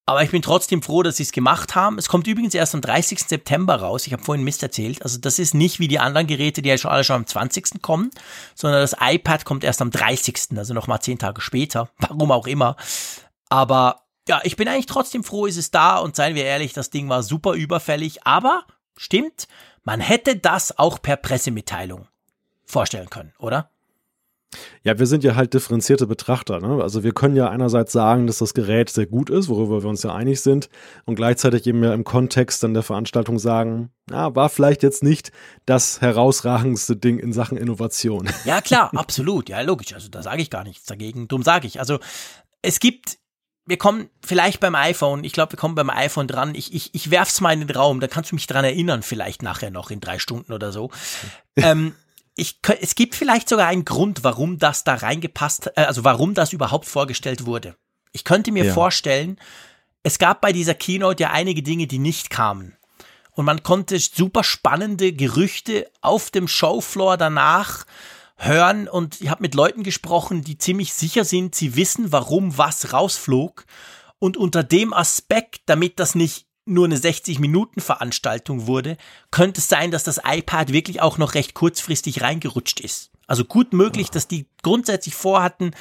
Aber 0.09 0.23
ich 0.23 0.31
bin 0.31 0.41
trotzdem 0.41 0.81
froh, 0.81 1.03
dass 1.03 1.17
sie 1.17 1.23
es 1.23 1.31
gemacht 1.31 1.75
haben. 1.75 1.99
Es 1.99 2.09
kommt 2.09 2.25
übrigens 2.25 2.55
erst 2.55 2.73
am 2.73 2.81
30. 2.81 3.19
September 3.19 3.75
raus. 3.75 4.07
Ich 4.07 4.13
habe 4.13 4.23
vorhin 4.23 4.43
Mist 4.43 4.63
erzählt. 4.63 5.03
Also 5.03 5.19
das 5.19 5.37
ist 5.37 5.53
nicht 5.53 5.79
wie 5.79 5.87
die 5.87 5.99
anderen 5.99 6.25
Geräte, 6.25 6.63
die 6.63 6.69
ja 6.69 6.79
schon 6.79 6.89
alle 6.89 7.03
schon 7.03 7.17
am 7.17 7.27
20. 7.27 7.79
kommen, 7.83 8.09
sondern 8.55 8.81
das 8.81 8.95
iPad 8.99 9.45
kommt 9.45 9.63
erst 9.63 9.83
am 9.83 9.91
30. 9.91 10.57
Also 10.57 10.73
nochmal 10.73 10.99
zehn 10.99 11.19
Tage 11.19 11.41
später. 11.41 11.91
Warum 11.99 12.31
auch 12.31 12.47
immer. 12.47 12.75
Aber 13.49 14.07
ja, 14.27 14.41
ich 14.43 14.55
bin 14.55 14.67
eigentlich 14.67 14.87
trotzdem 14.87 15.23
froh, 15.23 15.45
ist 15.45 15.57
es 15.57 15.69
da 15.69 15.97
und 15.97 16.15
seien 16.15 16.33
wir 16.33 16.45
ehrlich, 16.45 16.73
das 16.73 16.89
Ding 16.89 17.07
war 17.07 17.21
super 17.21 17.53
überfällig. 17.53 18.25
Aber 18.25 18.65
stimmt, 18.97 19.47
man 19.83 19.99
hätte 19.99 20.37
das 20.37 20.79
auch 20.79 21.03
per 21.03 21.17
Pressemitteilung 21.17 22.07
vorstellen 22.65 23.11
können, 23.11 23.33
oder? 23.37 23.69
Ja, 24.83 24.97
wir 24.97 25.05
sind 25.05 25.23
ja 25.23 25.35
halt 25.35 25.53
differenzierte 25.53 26.07
Betrachter. 26.07 26.59
Ne? 26.59 26.81
Also 26.81 27.03
wir 27.03 27.13
können 27.13 27.35
ja 27.35 27.49
einerseits 27.49 27.91
sagen, 27.91 28.25
dass 28.25 28.39
das 28.39 28.53
Gerät 28.53 28.89
sehr 28.89 29.05
gut 29.05 29.29
ist, 29.29 29.47
worüber 29.47 29.83
wir 29.83 29.89
uns 29.89 30.03
ja 30.03 30.13
einig 30.13 30.41
sind, 30.41 30.69
und 31.05 31.15
gleichzeitig 31.15 31.67
eben 31.67 31.83
ja 31.83 31.93
im 31.93 32.03
Kontext 32.03 32.63
dann 32.63 32.73
der 32.73 32.83
Veranstaltung 32.83 33.37
sagen, 33.37 33.91
ja, 34.09 34.35
war 34.35 34.49
vielleicht 34.49 34.81
jetzt 34.81 35.03
nicht 35.03 35.31
das 35.65 36.01
herausragendste 36.01 36.95
Ding 36.95 37.19
in 37.19 37.33
Sachen 37.33 37.57
Innovation. 37.57 38.29
Ja, 38.45 38.61
klar, 38.61 38.89
absolut. 38.95 39.49
Ja, 39.49 39.61
logisch. 39.61 39.93
Also 39.93 40.07
da 40.09 40.23
sage 40.23 40.41
ich 40.41 40.49
gar 40.49 40.63
nichts 40.63 40.85
dagegen. 40.85 41.27
Dumm 41.27 41.43
sage 41.43 41.67
ich. 41.67 41.79
Also 41.79 41.99
es 42.61 42.79
gibt 42.79 43.19
wir 43.69 43.77
kommen 43.77 44.09
vielleicht 44.25 44.59
beim 44.59 44.73
iPhone, 44.73 45.23
ich 45.23 45.31
glaube, 45.31 45.53
wir 45.53 45.59
kommen 45.59 45.75
beim 45.75 45.91
iPhone 45.91 46.27
dran. 46.27 46.55
Ich, 46.55 46.73
ich, 46.73 46.95
ich 46.95 47.11
werf's 47.11 47.39
mal 47.39 47.53
in 47.53 47.59
den 47.59 47.69
Raum, 47.69 47.99
da 47.99 48.07
kannst 48.07 48.31
du 48.31 48.35
mich 48.35 48.47
dran 48.47 48.65
erinnern, 48.65 49.03
vielleicht 49.03 49.43
nachher 49.43 49.69
noch 49.69 49.91
in 49.91 49.99
drei 49.99 50.17
Stunden 50.17 50.53
oder 50.53 50.71
so. 50.71 50.89
ähm, 51.55 51.93
ich, 52.39 52.59
es 52.81 52.95
gibt 52.95 53.15
vielleicht 53.15 53.49
sogar 53.49 53.67
einen 53.67 53.85
Grund, 53.85 54.23
warum 54.23 54.57
das 54.57 54.83
da 54.83 54.95
reingepasst, 54.95 55.71
äh, 55.75 55.81
also 55.81 56.03
warum 56.03 56.33
das 56.33 56.53
überhaupt 56.53 56.85
vorgestellt 56.85 57.45
wurde. 57.45 57.75
Ich 58.11 58.23
könnte 58.23 58.51
mir 58.51 58.65
ja. 58.65 58.73
vorstellen, 58.73 59.39
es 60.03 60.17
gab 60.17 60.41
bei 60.41 60.51
dieser 60.51 60.73
Keynote 60.73 61.23
ja 61.23 61.31
einige 61.31 61.61
Dinge, 61.61 61.87
die 61.87 61.99
nicht 61.99 62.29
kamen. 62.29 62.75
Und 63.31 63.45
man 63.45 63.63
konnte 63.63 63.99
super 63.99 64.43
spannende 64.43 65.13
Gerüchte 65.13 65.89
auf 66.01 66.29
dem 66.29 66.47
Showfloor 66.47 67.17
danach 67.17 67.85
hören 68.35 68.87
und 68.87 69.21
ich 69.21 69.29
habe 69.29 69.41
mit 69.41 69.53
Leuten 69.53 69.83
gesprochen, 69.83 70.43
die 70.43 70.57
ziemlich 70.57 70.93
sicher 70.93 71.25
sind, 71.25 71.55
sie 71.55 71.75
wissen, 71.75 72.11
warum 72.11 72.57
was 72.57 72.93
rausflog. 72.93 73.65
Und 74.17 74.35
unter 74.35 74.63
dem 74.63 74.93
Aspekt, 74.93 75.61
damit 75.67 75.99
das 75.99 76.15
nicht 76.15 76.48
nur 76.69 76.85
eine 76.85 76.97
60-Minuten-Veranstaltung 76.97 78.67
wurde, 78.67 78.97
könnte 79.31 79.59
es 79.59 79.67
sein, 79.67 79.91
dass 79.91 80.03
das 80.03 80.21
iPad 80.23 80.71
wirklich 80.71 81.01
auch 81.01 81.17
noch 81.17 81.33
recht 81.33 81.53
kurzfristig 81.53 82.21
reingerutscht 82.21 82.79
ist. 82.79 83.11
Also 83.27 83.45
gut 83.45 83.73
möglich, 83.73 84.09
dass 84.09 84.27
die 84.27 84.47
grundsätzlich 84.63 85.15
vorhatten, 85.15 85.71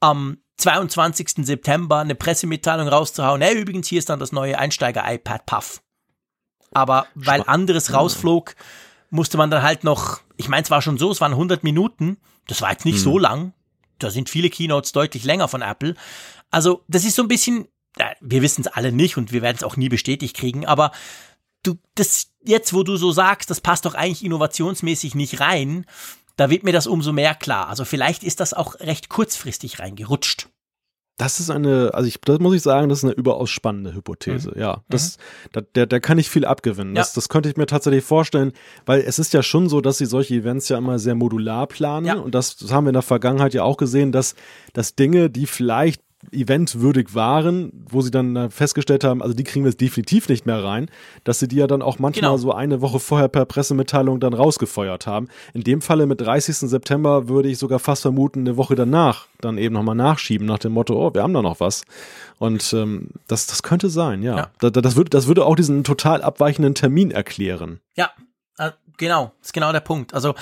am 0.00 0.38
22. 0.56 1.46
September 1.46 1.98
eine 1.98 2.14
Pressemitteilung 2.14 2.88
rauszuhauen. 2.88 3.42
Hey, 3.42 3.58
übrigens, 3.58 3.88
hier 3.88 3.98
ist 3.98 4.08
dann 4.08 4.18
das 4.18 4.32
neue 4.32 4.58
Einsteiger-iPad 4.58 5.46
Puff. 5.46 5.82
Aber 6.72 7.06
weil 7.14 7.42
anderes 7.46 7.92
rausflog, 7.92 8.54
musste 9.10 9.36
man 9.36 9.50
dann 9.50 9.62
halt 9.62 9.84
noch, 9.84 10.20
ich 10.36 10.48
meine, 10.48 10.62
es 10.62 10.70
war 10.70 10.82
schon 10.82 10.98
so, 10.98 11.10
es 11.10 11.20
waren 11.20 11.32
100 11.32 11.62
Minuten, 11.62 12.18
das 12.48 12.62
war 12.62 12.70
jetzt 12.70 12.84
nicht 12.84 12.96
hm. 12.96 13.02
so 13.02 13.18
lang. 13.18 13.52
Da 13.98 14.10
sind 14.10 14.28
viele 14.28 14.50
Keynotes 14.50 14.92
deutlich 14.92 15.24
länger 15.24 15.48
von 15.48 15.62
Apple. 15.62 15.94
Also, 16.50 16.82
das 16.88 17.04
ist 17.04 17.16
so 17.16 17.22
ein 17.22 17.28
bisschen 17.28 17.66
wir 18.20 18.42
wissen 18.42 18.62
es 18.62 18.66
alle 18.66 18.92
nicht 18.92 19.16
und 19.16 19.32
wir 19.32 19.42
werden 19.42 19.56
es 19.56 19.64
auch 19.64 19.76
nie 19.76 19.88
bestätigt 19.88 20.36
kriegen, 20.36 20.66
aber 20.66 20.92
du, 21.62 21.74
das 21.94 22.28
jetzt, 22.42 22.72
wo 22.74 22.82
du 22.82 22.96
so 22.96 23.12
sagst, 23.12 23.50
das 23.50 23.60
passt 23.60 23.84
doch 23.84 23.94
eigentlich 23.94 24.24
innovationsmäßig 24.24 25.14
nicht 25.14 25.40
rein, 25.40 25.86
da 26.36 26.50
wird 26.50 26.64
mir 26.64 26.72
das 26.72 26.86
umso 26.86 27.12
mehr 27.12 27.34
klar. 27.34 27.68
Also 27.68 27.84
vielleicht 27.84 28.22
ist 28.22 28.40
das 28.40 28.54
auch 28.54 28.78
recht 28.80 29.08
kurzfristig 29.08 29.78
reingerutscht. 29.78 30.48
Das 31.18 31.40
ist 31.40 31.48
eine, 31.48 31.92
also 31.94 32.06
ich, 32.06 32.20
das 32.20 32.40
muss 32.40 32.54
ich 32.54 32.60
sagen, 32.60 32.90
das 32.90 32.98
ist 32.98 33.04
eine 33.04 33.14
überaus 33.14 33.48
spannende 33.48 33.94
Hypothese. 33.94 34.50
Mhm. 34.54 34.60
Ja, 34.60 34.82
das, 34.90 35.16
mhm. 35.16 35.48
da, 35.52 35.60
der, 35.62 35.86
der 35.86 36.00
kann 36.00 36.18
ich 36.18 36.28
viel 36.28 36.44
abgewinnen. 36.44 36.94
Ja. 36.94 37.00
Das, 37.00 37.14
das 37.14 37.30
könnte 37.30 37.48
ich 37.48 37.56
mir 37.56 37.64
tatsächlich 37.64 38.04
vorstellen, 38.04 38.52
weil 38.84 39.00
es 39.00 39.18
ist 39.18 39.32
ja 39.32 39.42
schon 39.42 39.70
so, 39.70 39.80
dass 39.80 39.96
sie 39.96 40.04
solche 40.04 40.34
Events 40.34 40.68
ja 40.68 40.76
immer 40.76 40.98
sehr 40.98 41.14
modular 41.14 41.68
planen. 41.68 42.06
Ja. 42.06 42.16
Und 42.16 42.34
das, 42.34 42.58
das 42.58 42.70
haben 42.70 42.84
wir 42.84 42.90
in 42.90 42.94
der 42.94 43.02
Vergangenheit 43.02 43.54
ja 43.54 43.62
auch 43.62 43.78
gesehen, 43.78 44.12
dass, 44.12 44.34
dass 44.74 44.94
Dinge, 44.94 45.30
die 45.30 45.46
vielleicht 45.46 46.02
eventwürdig 46.32 47.14
waren, 47.14 47.72
wo 47.88 48.00
sie 48.02 48.10
dann 48.10 48.50
festgestellt 48.50 49.04
haben, 49.04 49.22
also 49.22 49.34
die 49.34 49.44
kriegen 49.44 49.64
wir 49.64 49.70
jetzt 49.70 49.80
definitiv 49.80 50.28
nicht 50.28 50.46
mehr 50.46 50.62
rein, 50.62 50.90
dass 51.24 51.38
sie 51.38 51.48
die 51.48 51.56
ja 51.56 51.66
dann 51.66 51.82
auch 51.82 51.98
manchmal 51.98 52.30
genau. 52.30 52.36
so 52.36 52.52
eine 52.52 52.80
Woche 52.80 53.00
vorher 53.00 53.28
per 53.28 53.44
Pressemitteilung 53.44 54.20
dann 54.20 54.34
rausgefeuert 54.34 55.06
haben. 55.06 55.28
In 55.54 55.62
dem 55.62 55.80
Falle 55.80 56.06
mit 56.06 56.20
30. 56.20 56.56
September 56.56 57.28
würde 57.28 57.48
ich 57.48 57.58
sogar 57.58 57.78
fast 57.78 58.02
vermuten, 58.02 58.40
eine 58.40 58.56
Woche 58.56 58.74
danach 58.74 59.26
dann 59.40 59.58
eben 59.58 59.74
nochmal 59.74 59.94
nachschieben 59.94 60.46
nach 60.46 60.58
dem 60.58 60.72
Motto, 60.72 60.94
oh, 60.94 61.14
wir 61.14 61.22
haben 61.22 61.34
da 61.34 61.42
noch 61.42 61.60
was. 61.60 61.84
Und 62.38 62.72
ähm, 62.72 63.08
das, 63.28 63.46
das 63.46 63.62
könnte 63.62 63.88
sein, 63.88 64.22
ja. 64.22 64.36
ja. 64.36 64.50
Das, 64.58 64.72
das, 64.72 64.96
würde, 64.96 65.10
das 65.10 65.26
würde 65.26 65.44
auch 65.44 65.56
diesen 65.56 65.84
total 65.84 66.22
abweichenden 66.22 66.74
Termin 66.74 67.10
erklären. 67.10 67.80
Ja, 67.96 68.10
äh, 68.58 68.72
genau, 68.96 69.32
ist 69.42 69.52
genau 69.52 69.72
der 69.72 69.80
Punkt. 69.80 70.14
Also 70.14 70.34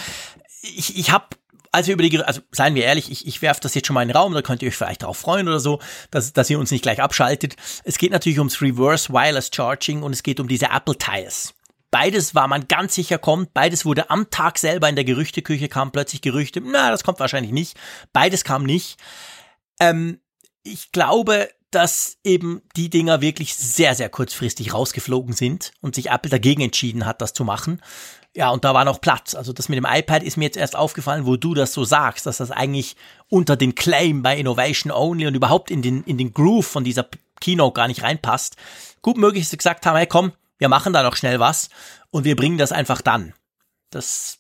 ich, 0.63 0.99
ich 0.99 1.13
habe 1.13 1.27
als 1.75 1.89
wir 1.89 1.95
über 1.95 2.09
die, 2.09 2.23
also 2.23 2.41
seien 2.53 2.75
wir 2.77 2.85
ehrlich, 2.85 3.11
ich, 3.11 3.27
ich 3.27 3.43
werfe 3.43 3.61
das 3.61 3.75
jetzt 3.75 3.87
schon 3.87 3.95
mal 3.95 4.03
in 4.03 4.09
den 4.09 4.17
Raum, 4.17 4.33
da 4.33 4.43
könnt 4.43 4.63
ihr 4.63 4.69
euch 4.69 4.77
vielleicht 4.77 5.03
darauf 5.03 5.19
freuen 5.19 5.49
oder 5.49 5.59
so, 5.59 5.81
dass, 6.11 6.33
dass 6.33 6.49
ihr 6.49 6.59
uns 6.59 6.71
nicht 6.71 6.83
gleich 6.83 7.03
abschaltet. 7.03 7.57
Es 7.83 7.99
geht 7.99 8.13
natürlich 8.13 8.39
ums 8.39 8.63
Reverse 8.63 9.13
Wireless 9.13 9.51
Charging 9.53 10.03
und 10.03 10.13
es 10.13 10.23
geht 10.23 10.39
um 10.39 10.47
diese 10.47 10.67
Apple 10.67 10.97
Tires. 10.97 11.53
Beides 11.91 12.35
war 12.35 12.47
man 12.47 12.69
ganz 12.69 12.95
sicher 12.95 13.19
kommt, 13.19 13.55
beides 13.55 13.85
wurde 13.85 14.09
am 14.09 14.31
Tag 14.31 14.59
selber 14.59 14.89
in 14.89 14.95
der 14.95 15.05
Gerüchteküche, 15.05 15.69
kam 15.69 15.91
plötzlich 15.91 16.23
Gerüchte, 16.23 16.61
na, 16.65 16.91
das 16.91 17.03
kommt 17.03 17.19
wahrscheinlich 17.19 17.53
nicht. 17.53 17.77
Beides 18.13 18.45
kam 18.45 18.65
nicht. 18.65 18.99
Ähm, 19.81 20.21
ich 20.63 20.93
glaube, 20.93 21.51
dass 21.73 22.19
eben 22.23 22.63
die 22.77 22.89
Dinger 22.89 23.21
wirklich 23.21 23.57
sehr, 23.57 23.97
sehr 23.97 24.09
kurzfristig 24.09 24.73
rausgeflogen 24.73 25.35
sind 25.35 25.73
und 25.81 25.97
sich 25.97 26.11
Apple 26.11 26.31
dagegen 26.31 26.63
entschieden 26.63 27.05
hat, 27.05 27.21
das 27.21 27.33
zu 27.33 27.45
machen. 27.45 27.81
Ja, 28.37 28.51
und 28.51 28.65
da 28.65 28.75
war 28.75 28.85
noch 28.85 29.01
Platz. 29.01 29.35
Also 29.35 29.53
das 29.53 29.69
mit 29.69 29.77
dem 29.77 29.87
iPad 29.89 30.23
ist 30.25 30.37
mir 30.37 30.45
jetzt 30.45 30.57
erst 30.57 30.75
aufgefallen, 30.75 31.25
wo 31.25 31.37
du 31.37 31.55
das 31.55 31.73
so 31.73 31.85
sagst, 31.85 32.27
dass 32.27 32.39
das 32.39 32.51
eigentlich 32.51 32.97
unter 33.29 33.57
den 33.57 33.77
Claim 33.77 34.23
bei 34.23 34.37
Innovation 34.37 34.93
Only 34.93 35.27
und 35.29 35.35
überhaupt 35.35 35.71
in 35.71 35.83
den, 35.83 36.03
in 36.03 36.19
den 36.19 36.35
Groove 36.35 36.67
von 36.67 36.83
dieser 36.83 37.07
Keynote 37.41 37.75
gar 37.75 37.87
nicht 37.87 38.03
reinpasst. 38.03 38.57
Gut 39.03 39.19
möglich, 39.19 39.45
dass 39.45 39.51
sie 39.51 39.57
gesagt 39.57 39.87
haben, 39.87 39.97
hey 39.97 40.07
komm, 40.07 40.33
wir 40.59 40.69
machen 40.69 40.93
da 40.93 41.05
noch 41.05 41.15
schnell 41.15 41.39
was 41.39 41.69
und 42.11 42.25
wir 42.25 42.35
bringen 42.35 42.59
das 42.59 42.73
einfach 42.73 43.03
dann. 43.03 43.35
Das 43.91 44.39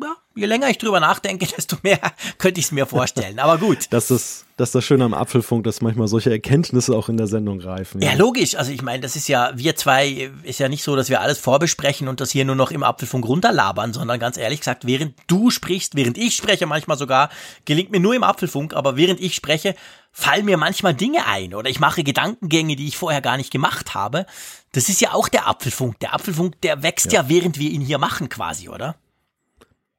ja, 0.00 0.16
je 0.34 0.46
länger 0.46 0.68
ich 0.68 0.78
drüber 0.78 1.00
nachdenke, 1.00 1.46
desto 1.56 1.76
mehr 1.82 2.00
könnte 2.38 2.60
ich 2.60 2.66
es 2.66 2.72
mir 2.72 2.86
vorstellen. 2.86 3.38
Aber 3.38 3.58
gut. 3.58 3.88
Das 3.94 4.10
ist, 4.10 4.46
das 4.56 4.70
ist 4.70 4.74
das 4.74 4.84
Schöne 4.84 5.04
am 5.04 5.14
Apfelfunk, 5.14 5.64
dass 5.64 5.80
manchmal 5.80 6.08
solche 6.08 6.30
Erkenntnisse 6.30 6.96
auch 6.96 7.08
in 7.08 7.16
der 7.16 7.28
Sendung 7.28 7.60
reifen. 7.60 8.00
Ja, 8.00 8.10
ja 8.10 8.16
logisch. 8.16 8.56
Also 8.56 8.72
ich 8.72 8.82
meine, 8.82 9.00
das 9.00 9.14
ist 9.14 9.28
ja, 9.28 9.52
wir 9.54 9.76
zwei, 9.76 10.30
ist 10.42 10.58
ja 10.58 10.68
nicht 10.68 10.82
so, 10.82 10.96
dass 10.96 11.10
wir 11.10 11.20
alles 11.20 11.38
vorbesprechen 11.38 12.08
und 12.08 12.20
das 12.20 12.32
hier 12.32 12.44
nur 12.44 12.56
noch 12.56 12.72
im 12.72 12.82
Apfelfunk 12.82 13.26
runterlabern, 13.26 13.92
sondern 13.92 14.18
ganz 14.18 14.36
ehrlich 14.36 14.60
gesagt, 14.60 14.86
während 14.86 15.14
du 15.28 15.50
sprichst, 15.50 15.94
während 15.94 16.18
ich 16.18 16.34
spreche, 16.34 16.66
manchmal 16.66 16.98
sogar, 16.98 17.30
gelingt 17.66 17.92
mir 17.92 18.00
nur 18.00 18.14
im 18.14 18.24
Apfelfunk, 18.24 18.74
aber 18.74 18.96
während 18.96 19.20
ich 19.20 19.34
spreche, 19.34 19.76
fallen 20.10 20.44
mir 20.44 20.56
manchmal 20.56 20.94
Dinge 20.94 21.26
ein 21.26 21.54
oder 21.54 21.68
ich 21.68 21.80
mache 21.80 22.02
Gedankengänge, 22.02 22.76
die 22.76 22.88
ich 22.88 22.96
vorher 22.96 23.20
gar 23.20 23.36
nicht 23.36 23.50
gemacht 23.50 23.94
habe. 23.94 24.26
Das 24.72 24.88
ist 24.88 25.00
ja 25.00 25.12
auch 25.12 25.28
der 25.28 25.46
Apfelfunk. 25.46 26.00
Der 26.00 26.14
Apfelfunk, 26.14 26.60
der 26.62 26.82
wächst 26.82 27.12
ja, 27.12 27.22
ja 27.22 27.28
während 27.28 27.58
wir 27.58 27.70
ihn 27.70 27.80
hier 27.80 27.98
machen 27.98 28.28
quasi, 28.28 28.68
oder? 28.68 28.96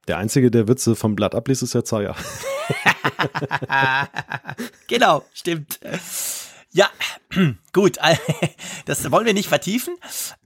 Der 0.08 0.18
einzige, 0.18 0.52
der 0.52 0.68
Witze 0.68 0.96
vom 0.96 1.16
Blatt 1.16 1.34
abliest, 1.34 1.64
ist 1.64 1.74
der 1.74 1.86
Zeier. 1.86 2.16
genau, 4.88 5.26
stimmt. 5.34 5.80
Ja, 6.72 6.90
gut, 7.74 7.98
das 8.86 9.12
wollen 9.12 9.26
wir 9.26 9.34
nicht 9.34 9.50
vertiefen, 9.50 9.96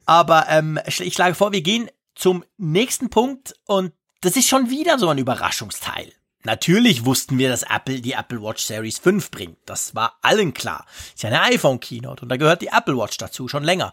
aber 0.06 0.46
ähm, 0.50 0.80
ich 0.86 1.14
schlage 1.14 1.36
vor, 1.36 1.52
wir 1.52 1.62
gehen 1.62 1.90
zum 2.16 2.46
nächsten 2.58 3.10
Punkt 3.10 3.56
und 3.66 3.94
das 4.22 4.36
ist 4.36 4.48
schon 4.48 4.70
wieder 4.70 5.00
so 5.00 5.10
ein 5.10 5.18
Überraschungsteil. 5.18 6.12
Natürlich 6.44 7.04
wussten 7.06 7.38
wir, 7.38 7.50
dass 7.50 7.64
Apple 7.64 8.02
die 8.02 8.14
Apple 8.14 8.42
Watch 8.42 8.64
Series 8.64 8.98
5 9.00 9.32
bringt. 9.32 9.58
Das 9.66 9.96
war 9.96 10.20
allen 10.22 10.54
klar. 10.54 10.86
Ist 11.14 11.24
ja 11.24 11.30
eine 11.30 11.42
iPhone 11.42 11.80
Keynote 11.80 12.22
und 12.22 12.30
da 12.30 12.38
gehört 12.38 12.62
die 12.62 12.68
Apple 12.68 12.98
Watch 12.98 13.18
dazu, 13.18 13.48
schon 13.48 13.64
länger. 13.64 13.92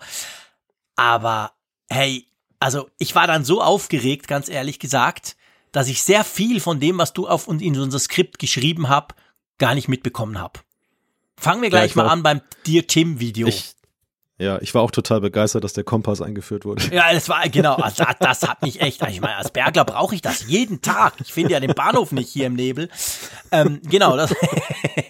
Aber 0.95 1.53
hey, 1.89 2.27
also 2.61 2.89
ich 2.99 3.15
war 3.15 3.27
dann 3.27 3.45
so 3.45 3.63
aufgeregt, 3.63 4.29
ganz 4.29 4.49
ehrlich 4.49 4.79
gesagt, 4.79 5.37
dass 5.77 5.89
ich 5.89 6.03
sehr 6.03 6.25
viel 6.25 6.59
von 6.59 6.81
dem, 6.81 6.97
was 6.97 7.13
du 7.13 7.29
auf 7.29 7.47
und 7.47 7.61
in 7.61 7.79
unser 7.79 7.99
Skript 7.99 8.39
geschrieben 8.39 8.89
hab, 8.89 9.15
gar 9.59 9.75
nicht 9.75 9.89
mitbekommen 9.89 10.41
hab. 10.41 10.65
Fangen 11.37 11.61
wir 11.61 11.69
gleich 11.69 11.95
ja, 11.95 12.03
mal 12.03 12.11
an 12.11 12.23
beim 12.23 12.41
Dear 12.67 12.87
Tim 12.87 13.21
Video. 13.21 13.47
Ich, 13.47 13.75
ja, 14.39 14.61
ich 14.61 14.75
war 14.75 14.83
auch 14.83 14.91
total 14.91 15.23
begeistert, 15.23 15.65
dass 15.65 15.73
der 15.73 15.85
Kompass 15.85 16.21
eingeführt 16.21 16.67
wurde. 16.67 16.95
Ja, 16.95 17.11
das 17.13 17.29
war 17.31 17.49
genau, 17.49 17.77
also 17.77 18.05
das 18.21 18.43
hat 18.43 18.61
mich 18.61 18.83
echt, 18.83 19.01
ich 19.09 19.21
meine, 19.21 19.37
als 19.37 19.51
Bergler 19.51 19.85
brauche 19.85 20.15
ich 20.15 20.21
das 20.21 20.47
jeden 20.47 20.83
Tag. 20.83 21.15
Ich 21.21 21.33
finde 21.33 21.53
ja 21.53 21.61
den 21.61 21.75
Bahnhof 21.75 22.13
nicht 22.13 22.29
hier 22.29 22.47
im 22.47 22.55
Nebel. 22.55 22.91
Ähm, 23.51 23.81
genau, 23.89 24.17
das, 24.17 24.35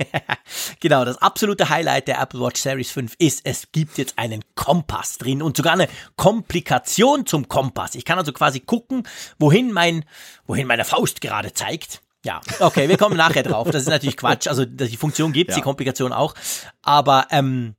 genau, 0.81 1.05
das 1.05 1.21
absolute 1.21 1.69
Highlight 1.69 2.09
der 2.09 2.21
Apple 2.21 2.41
Watch 2.41 2.61
Series 2.61 2.91
5 2.91 3.15
ist, 3.19 3.41
es 3.45 3.73
gibt 3.73 3.99
jetzt 3.99 4.17
einen 4.17 4.45
Kompass 4.55 5.19
drin 5.19 5.43
und 5.43 5.57
sogar 5.57 5.73
eine 5.73 5.89
Komplikation 6.17 7.27
zum 7.27 7.49
Kompass. 7.49 7.95
Ich 7.95 8.05
kann 8.05 8.19
also 8.19 8.33
quasi 8.33 8.61
gucken, 8.61 9.09
wohin 9.39 9.73
mein, 9.73 10.05
wohin 10.47 10.67
meine 10.67 10.85
Faust 10.85 11.21
gerade 11.21 11.53
zeigt. 11.53 12.01
Ja, 12.27 12.41
okay, 12.59 12.89
wir 12.89 12.97
kommen 12.97 13.17
nachher 13.17 13.45
drauf. 13.45 13.71
Das 13.71 13.83
ist 13.83 13.89
natürlich 13.89 14.17
Quatsch. 14.17 14.49
Also 14.49 14.65
die 14.65 14.97
Funktion 14.97 15.33
gibt 15.33 15.51
ja. 15.51 15.57
die 15.57 15.63
Komplikation 15.63 16.13
auch. 16.13 16.35
Aber 16.83 17.29
ähm, 17.31 17.76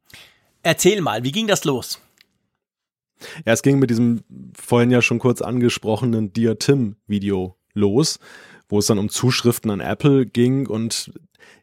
Erzähl 0.68 1.00
mal, 1.00 1.24
wie 1.24 1.32
ging 1.32 1.48
das 1.48 1.64
los? 1.64 2.02
Ja, 3.46 3.54
es 3.54 3.62
ging 3.62 3.80
mit 3.80 3.90
diesem 3.90 4.26
vorhin 4.54 4.92
ja 4.92 5.02
schon 5.02 5.18
kurz 5.18 5.42
angesprochenen 5.42 6.34
Dear 6.34 6.60
Tim 6.60 6.98
Video 7.08 7.56
los, 7.74 8.20
wo 8.68 8.80
es 8.80 8.88
dann 8.88 9.00
um 9.00 9.08
Zuschriften 9.08 9.72
an 9.72 9.80
Apple 9.80 10.26
ging 10.26 10.68
und 10.68 11.14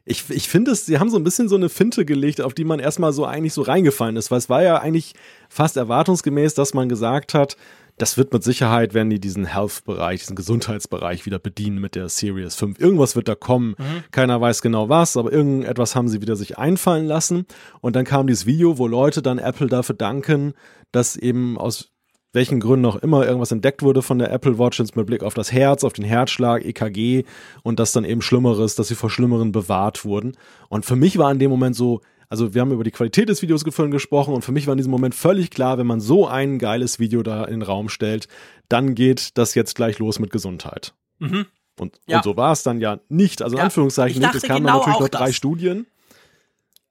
ich, 0.05 0.27
ich 0.31 0.49
finde 0.49 0.71
es, 0.71 0.87
sie 0.87 0.97
haben 0.97 1.11
so 1.11 1.17
ein 1.17 1.23
bisschen 1.23 1.49
so 1.49 1.55
eine 1.55 1.69
Finte 1.69 2.03
gelegt, 2.03 2.41
auf 2.41 2.55
die 2.55 2.63
man 2.63 2.79
erstmal 2.79 3.13
so 3.13 3.25
eigentlich 3.25 3.53
so 3.53 3.61
reingefallen 3.61 4.15
ist, 4.15 4.31
weil 4.31 4.39
es 4.39 4.49
war 4.49 4.63
ja 4.63 4.79
eigentlich 4.79 5.13
fast 5.49 5.77
erwartungsgemäß, 5.77 6.55
dass 6.55 6.73
man 6.73 6.89
gesagt 6.89 7.35
hat, 7.35 7.57
das 7.97 8.17
wird 8.17 8.33
mit 8.33 8.43
Sicherheit, 8.43 8.93
werden 8.93 9.09
die 9.09 9.19
diesen 9.19 9.45
Health-Bereich, 9.45 10.19
diesen 10.19 10.35
Gesundheitsbereich 10.35 11.25
wieder 11.25 11.39
bedienen 11.39 11.79
mit 11.79 11.95
der 11.95 12.09
Series 12.09 12.55
5. 12.55 12.79
Irgendwas 12.79 13.15
wird 13.15 13.27
da 13.27 13.35
kommen. 13.35 13.75
Mhm. 13.77 14.03
Keiner 14.11 14.41
weiß 14.41 14.61
genau 14.61 14.89
was, 14.89 15.15
aber 15.15 15.31
irgendetwas 15.31 15.95
haben 15.95 16.09
sie 16.09 16.21
wieder 16.21 16.35
sich 16.35 16.57
einfallen 16.57 17.05
lassen. 17.05 17.45
Und 17.79 17.95
dann 17.95 18.03
kam 18.03 18.27
dieses 18.27 18.45
Video, 18.45 18.77
wo 18.77 18.87
Leute 18.87 19.21
dann 19.21 19.37
Apple 19.37 19.67
dafür 19.67 19.95
danken, 19.95 20.53
dass 20.91 21.15
eben 21.15 21.57
aus 21.57 21.91
welchen 22.33 22.59
Gründen 22.59 22.85
auch 22.85 22.97
immer 22.97 23.25
irgendwas 23.25 23.53
entdeckt 23.53 23.81
wurde 23.81 24.01
von 24.01 24.19
der 24.19 24.31
Apple 24.31 24.59
Watch 24.59 24.79
mit 24.93 25.05
Blick 25.07 25.23
auf 25.23 25.33
das 25.33 25.53
Herz, 25.53 25.85
auf 25.85 25.93
den 25.93 26.03
Herzschlag, 26.03 26.65
EKG 26.65 27.23
und 27.63 27.79
das 27.79 27.93
dann 27.93 28.03
eben 28.03 28.21
Schlimmeres, 28.21 28.75
dass 28.75 28.89
sie 28.89 28.95
vor 28.95 29.09
Schlimmeren 29.09 29.53
bewahrt 29.53 30.03
wurden. 30.03 30.33
Und 30.67 30.85
für 30.85 30.97
mich 30.97 31.17
war 31.17 31.31
in 31.31 31.39
dem 31.39 31.49
Moment 31.49 31.77
so, 31.77 32.01
also 32.29 32.53
wir 32.53 32.61
haben 32.61 32.71
über 32.71 32.83
die 32.83 32.91
Qualität 32.91 33.29
des 33.29 33.41
Videos 33.41 33.63
vorhin 33.63 33.91
gesprochen 33.91 34.33
und 34.33 34.43
für 34.43 34.51
mich 34.51 34.67
war 34.67 34.73
in 34.73 34.77
diesem 34.77 34.91
Moment 34.91 35.15
völlig 35.15 35.51
klar, 35.51 35.77
wenn 35.77 35.87
man 35.87 35.99
so 35.99 36.27
ein 36.27 36.59
geiles 36.59 36.99
Video 36.99 37.23
da 37.23 37.45
in 37.45 37.59
den 37.59 37.61
Raum 37.61 37.89
stellt, 37.89 38.27
dann 38.69 38.95
geht 38.95 39.37
das 39.37 39.55
jetzt 39.55 39.75
gleich 39.75 39.99
los 39.99 40.19
mit 40.19 40.31
Gesundheit. 40.31 40.93
Mhm. 41.19 41.45
Und, 41.79 41.99
ja. 42.07 42.17
und 42.17 42.23
so 42.23 42.37
war 42.37 42.51
es 42.51 42.63
dann 42.63 42.79
ja 42.79 42.99
nicht, 43.09 43.41
also 43.41 43.55
in 43.55 43.59
ja. 43.59 43.65
Anführungszeichen 43.65 44.21
nicht. 44.21 44.35
Es 44.35 44.43
kamen 44.43 44.65
genau 44.65 44.79
natürlich 44.79 44.99
noch 44.99 45.09
drei 45.09 45.27
das. 45.27 45.35
Studien. 45.35 45.87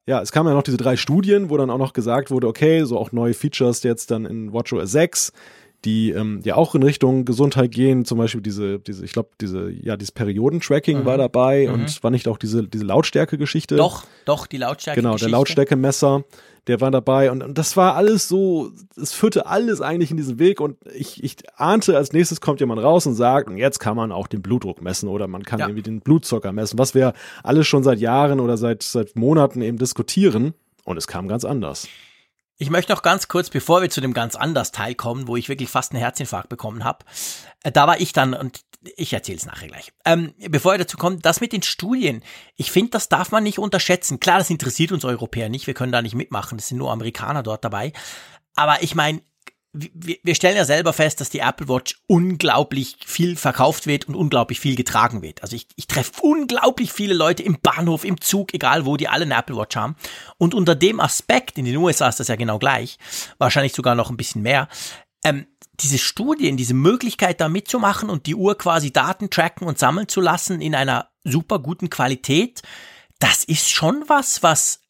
Ja, 0.07 0.21
es 0.21 0.33
kamen 0.33 0.49
ja 0.49 0.55
noch 0.55 0.63
diese 0.63 0.77
drei 0.77 0.97
Studien, 0.97 1.49
wo 1.49 1.57
dann 1.57 1.71
auch 1.71 1.79
noch 1.79 1.95
gesagt 1.95 2.31
wurde, 2.31 2.47
okay, 2.47 2.85
so 2.85 2.99
auch 2.99 3.13
neue 3.13 3.33
Features 3.33 3.83
jetzt 3.83 4.11
dann 4.11 4.27
in 4.27 4.53
WatchOS 4.53 4.93
6 4.93 5.33
die 5.85 6.11
ähm, 6.11 6.41
ja 6.45 6.57
auch 6.57 6.75
in 6.75 6.83
Richtung 6.83 7.25
Gesundheit 7.25 7.71
gehen, 7.71 8.05
zum 8.05 8.19
Beispiel 8.19 8.41
diese, 8.41 8.79
diese, 8.79 9.05
ich 9.05 9.13
glaube, 9.13 9.31
diese, 9.41 9.71
ja, 9.71 9.97
dieses 9.97 10.13
Periodentracking 10.13 11.01
mhm. 11.01 11.05
war 11.05 11.19
dabei 11.19 11.67
mhm. 11.67 11.75
und 11.75 12.03
war 12.03 12.11
nicht 12.11 12.27
auch 12.29 12.39
diese, 12.39 12.67
diese 12.67 12.85
Lautstärke-Geschichte. 12.85 13.77
Doch, 13.77 14.05
doch, 14.25 14.47
die 14.47 14.57
Lautstärke. 14.57 15.01
Genau, 15.01 15.17
der 15.17 15.29
Lautstärkemesser, 15.29 16.25
der 16.67 16.81
war 16.81 16.91
dabei 16.91 17.31
und, 17.31 17.43
und 17.43 17.59
das 17.59 17.77
war 17.77 17.97
alles 17.97 18.27
so, 18.27 18.71
es 19.01 19.13
führte 19.13 19.47
alles 19.47 19.83
eigentlich 19.83 20.11
in 20.11 20.17
diesen 20.17 20.39
Weg 20.39 20.61
und 20.61 20.79
ich, 20.95 21.23
ich 21.23 21.37
ahnte, 21.57 21.97
als 21.97 22.13
nächstes 22.13 22.41
kommt 22.41 22.61
jemand 22.61 22.83
raus 22.83 23.07
und 23.07 23.15
sagt, 23.15 23.49
und 23.49 23.59
jetzt 23.59 23.79
kann 23.79 23.97
man 23.97 24.13
auch 24.13 24.27
den 24.27 24.41
Blutdruck 24.41 24.81
messen 24.81 25.09
oder 25.09 25.27
man 25.27 25.43
kann 25.43 25.61
ja. 25.61 25.67
irgendwie 25.67 25.83
den 25.83 26.01
Blutzucker 26.01 26.53
messen, 26.53 26.79
was 26.79 26.95
wir 26.95 27.13
alles 27.43 27.67
schon 27.67 27.83
seit 27.83 27.99
Jahren 27.99 28.41
oder 28.41 28.57
seit, 28.57 28.83
seit 28.83 29.17
Monaten 29.17 29.61
eben 29.61 29.77
diskutieren 29.77 30.55
und 30.85 30.97
es 30.97 31.07
kam 31.07 31.29
ganz 31.29 31.45
anders. 31.45 31.89
Ich 32.65 32.71
möchte 32.71 32.93
noch 32.93 33.03
ganz 33.03 33.29
kurz, 33.29 33.51
bevor 33.51 33.83
wir 33.83 33.91
zu 33.91 34.01
dem 34.01 34.15
ganz 34.15 34.37
anders 34.37 34.73
Teil 34.73 34.95
kommen, 34.95 35.29
wo 35.29 35.37
ich 35.37 35.51
wirklich 35.51 35.69
fast 35.69 35.93
einen 35.93 36.01
Herzinfarkt 36.01 36.49
bekommen 36.49 36.83
habe, 36.83 37.05
äh, 37.63 37.71
da 37.71 37.87
war 37.87 38.01
ich 38.01 38.15
dann 38.15 38.33
und 38.33 38.63
ich 38.97 39.13
erzähle 39.13 39.37
es 39.37 39.45
nachher 39.45 39.69
gleich. 39.69 39.93
Ähm, 40.07 40.33
bevor 40.49 40.73
wir 40.73 40.79
dazu 40.79 40.97
kommen, 40.97 41.21
das 41.21 41.43
mit 41.43 41.53
den 41.53 41.63
Studien, 41.63 42.23
ich 42.57 42.73
finde, 42.73 42.93
das 42.93 43.11
darf 43.11 43.33
man 43.33 43.43
nicht 43.43 43.59
unterschätzen. 43.59 44.19
Klar, 44.19 44.39
das 44.39 44.49
interessiert 44.49 44.93
uns 44.93 45.05
Europäer 45.05 45.51
nicht, 45.51 45.67
wir 45.67 45.75
können 45.75 45.93
da 45.93 46.01
nicht 46.01 46.15
mitmachen, 46.15 46.57
es 46.57 46.69
sind 46.69 46.79
nur 46.79 46.91
Amerikaner 46.91 47.43
dort 47.43 47.67
dabei. 47.67 47.93
Aber 48.55 48.83
ich 48.83 48.95
meine, 48.95 49.21
wir 49.75 50.35
stellen 50.37 50.57
ja 50.57 50.65
selber 50.65 50.93
fest, 50.93 51.21
dass 51.21 51.31
die 51.31 51.41
Apple 51.41 51.69
Watch 51.69 52.01
unglaublich 52.07 52.97
viel 53.05 53.37
verkauft 53.37 53.89
wird 53.89 54.07
und 54.07 54.15
unglaublich 54.15 54.61
viel 54.61 54.77
getragen 54.77 55.21
wird. 55.21 55.43
Also 55.43 55.57
ich, 55.57 55.67
ich 55.75 55.89
treffe 55.89 56.23
unglaublich 56.23 56.93
viele 56.93 57.15
Leute 57.15 57.43
im 57.43 57.59
Bahnhof, 57.61 58.05
im 58.05 58.21
Zug, 58.21 58.55
egal 58.55 58.87
wo, 58.87 58.97
die 58.97 59.09
alle 59.09 59.25
eine 59.25 59.35
Apple 59.35 59.57
Watch 59.57 59.75
haben. 59.75 59.97
Und 60.39 60.55
unter 60.55 60.77
dem 60.77 61.01
Aspekt, 61.01 61.59
in 61.59 61.65
den 61.65 61.77
USA 61.77 62.09
ist 62.09 62.21
das 62.21 62.29
ja 62.29 62.37
genau 62.37 62.61
gleich, 62.61 62.99
wahrscheinlich 63.39 63.75
sogar 63.75 63.97
noch 63.97 64.11
ein 64.11 64.17
bisschen 64.17 64.43
mehr, 64.43 64.69
ähm, 65.25 65.47
diese 65.81 65.99
Studien, 65.99 66.57
diese 66.57 66.75
Möglichkeit 66.75 67.41
da 67.41 67.49
mitzumachen 67.49 68.09
und 68.11 68.27
die 68.27 68.37
Uhr 68.37 68.57
quasi 68.57 68.93
Daten 68.93 69.29
tracken 69.29 69.67
und 69.67 69.79
sammeln 69.79 70.07
zu 70.07 70.21
lassen 70.21 70.61
in 70.61 70.77
einer 70.77 71.11
super 71.25 71.59
guten 71.59 71.91
Qualität, 71.91 72.63
das 73.19 73.43
ist 73.43 73.71
schon 73.71 74.05
was, 74.07 74.45
was 74.45 74.85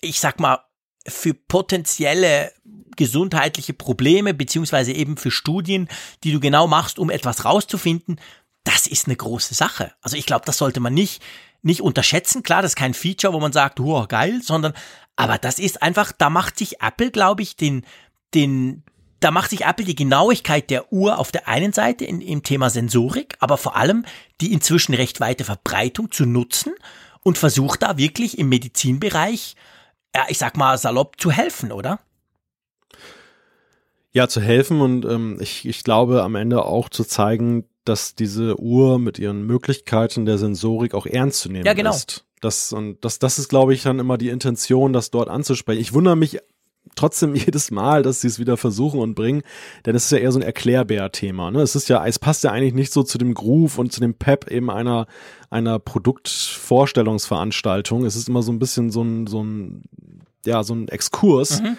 ich 0.00 0.20
sag 0.20 0.40
mal, 0.40 0.60
für 1.06 1.34
potenzielle 1.34 2.52
gesundheitliche 2.96 3.72
Probleme, 3.72 4.34
beziehungsweise 4.34 4.92
eben 4.92 5.16
für 5.16 5.30
Studien, 5.30 5.88
die 6.24 6.32
du 6.32 6.40
genau 6.40 6.66
machst, 6.66 6.98
um 6.98 7.10
etwas 7.10 7.44
rauszufinden, 7.44 8.20
das 8.64 8.86
ist 8.86 9.06
eine 9.06 9.16
große 9.16 9.54
Sache. 9.54 9.92
Also 10.02 10.16
ich 10.16 10.26
glaube, 10.26 10.44
das 10.44 10.58
sollte 10.58 10.80
man 10.80 10.92
nicht, 10.92 11.22
nicht 11.62 11.80
unterschätzen. 11.80 12.42
Klar, 12.42 12.62
das 12.62 12.72
ist 12.72 12.76
kein 12.76 12.94
Feature, 12.94 13.32
wo 13.32 13.40
man 13.40 13.52
sagt, 13.52 13.78
oh, 13.80 14.06
geil, 14.08 14.40
sondern, 14.42 14.72
aber 15.14 15.38
das 15.38 15.58
ist 15.58 15.82
einfach, 15.82 16.12
da 16.12 16.30
macht 16.30 16.58
sich 16.58 16.80
Apple, 16.82 17.10
glaube 17.10 17.42
ich, 17.42 17.56
den, 17.56 17.84
den, 18.34 18.82
da 19.20 19.30
macht 19.30 19.50
sich 19.50 19.64
Apple 19.64 19.84
die 19.84 19.94
Genauigkeit 19.94 20.68
der 20.70 20.92
Uhr 20.92 21.18
auf 21.18 21.32
der 21.32 21.48
einen 21.48 21.72
Seite 21.72 22.04
in, 22.04 22.20
im 22.20 22.42
Thema 22.42 22.70
Sensorik, 22.70 23.36
aber 23.40 23.56
vor 23.56 23.76
allem 23.76 24.04
die 24.40 24.52
inzwischen 24.52 24.94
recht 24.94 25.20
weite 25.20 25.44
Verbreitung 25.44 26.10
zu 26.10 26.26
nutzen 26.26 26.72
und 27.22 27.38
versucht 27.38 27.82
da 27.82 27.96
wirklich 27.98 28.38
im 28.38 28.48
Medizinbereich, 28.48 29.56
ja, 30.14 30.26
ich 30.28 30.38
sag 30.38 30.56
mal 30.56 30.76
salopp, 30.76 31.20
zu 31.20 31.30
helfen, 31.30 31.72
oder? 31.72 32.00
Ja, 34.12 34.28
zu 34.28 34.40
helfen 34.40 34.80
und 34.80 35.04
ähm, 35.04 35.38
ich, 35.40 35.66
ich 35.66 35.84
glaube 35.84 36.22
am 36.22 36.36
Ende 36.36 36.64
auch 36.64 36.88
zu 36.88 37.04
zeigen, 37.04 37.64
dass 37.84 38.14
diese 38.14 38.58
Uhr 38.58 38.98
mit 38.98 39.18
ihren 39.18 39.46
Möglichkeiten 39.46 40.26
der 40.26 40.38
Sensorik 40.38 40.94
auch 40.94 41.06
ernst 41.06 41.40
zu 41.40 41.50
nehmen 41.50 41.66
ja, 41.66 41.74
genau. 41.74 41.90
ist. 41.90 42.24
Das, 42.40 42.72
und 42.72 43.04
das, 43.04 43.18
das 43.18 43.38
ist, 43.38 43.48
glaube 43.48 43.74
ich, 43.74 43.82
dann 43.82 43.98
immer 43.98 44.18
die 44.18 44.28
Intention, 44.28 44.92
das 44.92 45.10
dort 45.10 45.28
anzusprechen. 45.28 45.80
Ich 45.80 45.94
wundere 45.94 46.16
mich 46.16 46.38
trotzdem 46.94 47.34
jedes 47.34 47.70
Mal, 47.70 48.02
dass 48.02 48.20
sie 48.20 48.28
es 48.28 48.38
wieder 48.38 48.56
versuchen 48.56 49.00
und 49.00 49.14
bringen, 49.14 49.42
denn 49.84 49.96
es 49.96 50.04
ist 50.04 50.12
ja 50.12 50.18
eher 50.18 50.32
so 50.32 50.38
ein 50.38 50.42
Erklärbär-Thema. 50.42 51.50
Ne? 51.50 51.60
Es 51.60 51.74
ist 51.74 51.88
ja, 51.88 52.06
es 52.06 52.18
passt 52.18 52.44
ja 52.44 52.52
eigentlich 52.52 52.74
nicht 52.74 52.92
so 52.92 53.02
zu 53.02 53.18
dem 53.18 53.34
Groove 53.34 53.78
und 53.78 53.92
zu 53.92 54.00
dem 54.00 54.14
Pep 54.14 54.50
eben 54.50 54.70
einer 54.70 55.06
einer 55.48 55.78
Produktvorstellungsveranstaltung. 55.78 58.04
Es 58.04 58.16
ist 58.16 58.28
immer 58.28 58.42
so 58.42 58.52
ein 58.52 58.58
bisschen 58.58 58.90
so 58.90 59.02
ein 59.02 59.26
so 59.26 59.42
ein 59.42 59.84
ja 60.44 60.62
so 60.62 60.74
ein 60.74 60.88
Exkurs. 60.88 61.62
Mhm. 61.62 61.78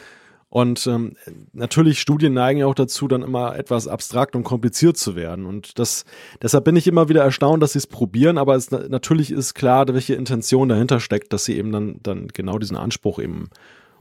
Und 0.49 0.87
ähm, 0.87 1.15
natürlich 1.51 1.99
Studien 1.99 2.33
neigen 2.33 2.59
ja 2.59 2.67
auch 2.67 2.75
dazu, 2.75 3.07
dann 3.07 3.21
immer 3.21 3.57
etwas 3.57 3.87
abstrakt 3.87 4.35
und 4.35 4.43
kompliziert 4.43 4.95
zu 4.95 5.15
werden. 5.15 5.45
Und 5.45 5.77
das, 5.77 6.05
deshalb 6.41 6.63
bin 6.63 6.77
ich 6.77 6.87
immer 6.87 7.09
wieder 7.09 7.23
erstaunt, 7.23 7.61
dass 7.61 7.73
sie 7.73 7.79
es 7.79 7.87
probieren, 7.87 8.37
aber 8.37 8.55
es 8.55 8.71
natürlich 8.71 9.31
ist 9.31 9.55
klar, 9.55 9.85
welche 9.89 10.15
Intention 10.15 10.69
dahinter 10.69 11.01
steckt, 11.01 11.33
dass 11.33 11.43
sie 11.43 11.57
eben 11.57 11.71
dann, 11.73 11.99
dann 12.01 12.27
genau 12.29 12.59
diesen 12.59 12.77
Anspruch 12.77 13.19
eben 13.19 13.49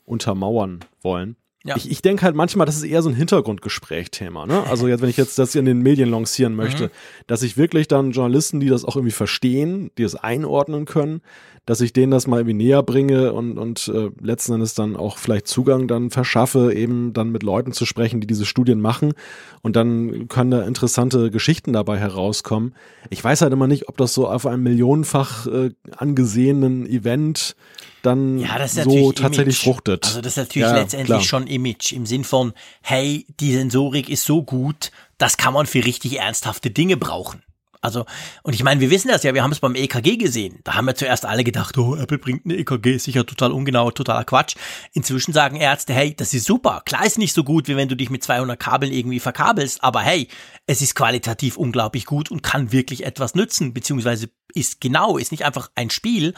untermauern 0.05 0.81
wollen. 1.03 1.37
Ja. 1.67 1.77
Ich, 1.77 1.91
ich 1.91 2.01
denke 2.01 2.23
halt 2.23 2.37
manchmal, 2.37 2.65
das 2.65 2.77
ist 2.77 2.85
eher 2.85 3.03
so 3.03 3.09
ein 3.09 3.15
Hintergrundgespräch-Thema. 3.15 4.47
Ne? 4.47 4.63
Also 4.71 4.87
jetzt, 4.87 5.03
wenn 5.03 5.11
ich 5.11 5.17
jetzt 5.17 5.39
das 5.39 5.55
in 5.57 5.65
den 5.65 5.81
Medien 5.81 6.11
lancieren 6.11 6.55
möchte, 6.55 6.85
mhm. 6.85 6.91
dass 7.27 7.43
ich 7.43 7.57
wirklich 7.57 7.89
dann 7.89 8.13
Journalisten, 8.13 8.61
die 8.61 8.69
das 8.69 8.85
auch 8.85 8.95
irgendwie 8.95 9.13
verstehen, 9.13 9.91
die 9.99 10.05
es 10.05 10.15
einordnen 10.15 10.85
können, 10.85 11.23
dass 11.67 11.81
ich 11.81 11.93
denen 11.93 12.13
das 12.13 12.29
mal 12.29 12.39
irgendwie 12.39 12.55
näher 12.55 12.85
bringe 12.85 13.33
und, 13.33 13.59
und 13.59 13.89
äh, 13.89 14.11
letzten 14.23 14.55
Endes 14.55 14.75
dann 14.75 14.95
auch 14.95 15.19
vielleicht 15.19 15.49
Zugang 15.49 15.89
dann 15.89 16.11
verschaffe, 16.11 16.73
eben 16.73 17.13
dann 17.13 17.33
mit 17.33 17.43
Leuten 17.43 17.73
zu 17.73 17.85
sprechen, 17.85 18.21
die 18.21 18.29
diese 18.29 18.47
Studien 18.47 18.81
machen. 18.81 19.15
Und 19.63 19.75
dann 19.75 20.29
können 20.29 20.53
da 20.53 20.63
interessante 20.63 21.33
Geschichten 21.33 21.73
dabei 21.73 21.99
herauskommen. 21.99 22.75
Ich 23.11 23.23
weiß 23.23 23.43
halt 23.43 23.53
immer 23.53 23.67
nicht, 23.67 23.89
ob 23.89 23.97
das 23.97 24.15
so 24.15 24.29
auf 24.29 24.47
einem 24.47 24.63
millionenfach 24.63 25.49
äh, 25.49 25.71
angesehenen 25.97 26.87
Event 26.87 27.57
dann 28.07 28.39
ja, 28.39 28.67
so 28.69 29.13
tatsächlich 29.13 29.57
Image. 29.57 29.65
fruchtet. 29.65 30.07
Also 30.07 30.21
das 30.21 30.33
ist 30.33 30.37
natürlich 30.39 30.69
ja, 30.69 30.77
letztendlich 30.77 31.09
klar. 31.09 31.23
schon 31.23 31.47
Image 31.47 31.93
im 31.93 32.07
Sinn 32.07 32.25
von, 32.25 32.53
hey, 32.83 33.27
die 33.41 33.53
Sensorik 33.53 34.09
ist 34.09 34.25
so 34.25 34.43
gut, 34.43 34.93
das 35.19 35.37
kann 35.37 35.53
man 35.53 35.67
für 35.67 35.85
richtig 35.85 36.19
ernsthafte 36.19 36.71
Dinge 36.71 36.97
brauchen. 36.97 37.43
Also, 37.87 38.05
und 38.43 38.53
ich 38.55 38.65
meine, 38.65 38.81
wir 38.81 38.91
wissen 38.91 39.09
das 39.09 39.23
ja, 39.23 39.33
wir 39.33 39.45
haben 39.45 39.53
es 39.53 39.61
beim 39.61 39.77
EKG 39.77 40.17
gesehen. 40.17 40.59
Da 40.65 40.75
haben 40.75 40.87
wir 40.87 40.97
zuerst 40.97 41.25
alle 41.25 41.45
gedacht, 41.45 41.79
oh, 41.79 41.95
Apple 41.95 42.19
bringt 42.19 42.45
eine 42.45 42.57
EKG, 42.57 42.99
sicher 42.99 43.25
total 43.25 43.53
ungenau, 43.53 43.93
totaler 43.93 44.25
Quatsch. 44.25 44.57
Inzwischen 44.93 45.33
sagen 45.33 45.55
Ärzte, 45.55 45.93
hey, 45.93 46.13
das 46.15 46.35
ist 46.35 46.47
super. 46.47 46.83
Klar 46.85 47.07
ist 47.07 47.17
nicht 47.17 47.33
so 47.33 47.45
gut, 47.45 47.69
wie 47.69 47.77
wenn 47.77 47.89
du 47.89 47.95
dich 47.95 48.11
mit 48.11 48.25
200 48.25 48.59
Kabeln 48.59 48.93
irgendwie 48.93 49.21
verkabelst, 49.21 49.85
aber 49.85 50.01
hey, 50.01 50.27
es 50.67 50.83
ist 50.83 50.97
qualitativ 50.97 51.57
unglaublich 51.57 52.07
gut 52.07 52.29
und 52.31 52.43
kann 52.43 52.73
wirklich 52.73 53.05
etwas 53.05 53.37
nützen, 53.37 53.73
beziehungsweise 53.73 54.31
ist 54.53 54.81
genau, 54.81 55.17
ist 55.17 55.31
nicht 55.31 55.45
einfach 55.45 55.71
ein 55.77 55.91
Spiel. 55.91 56.35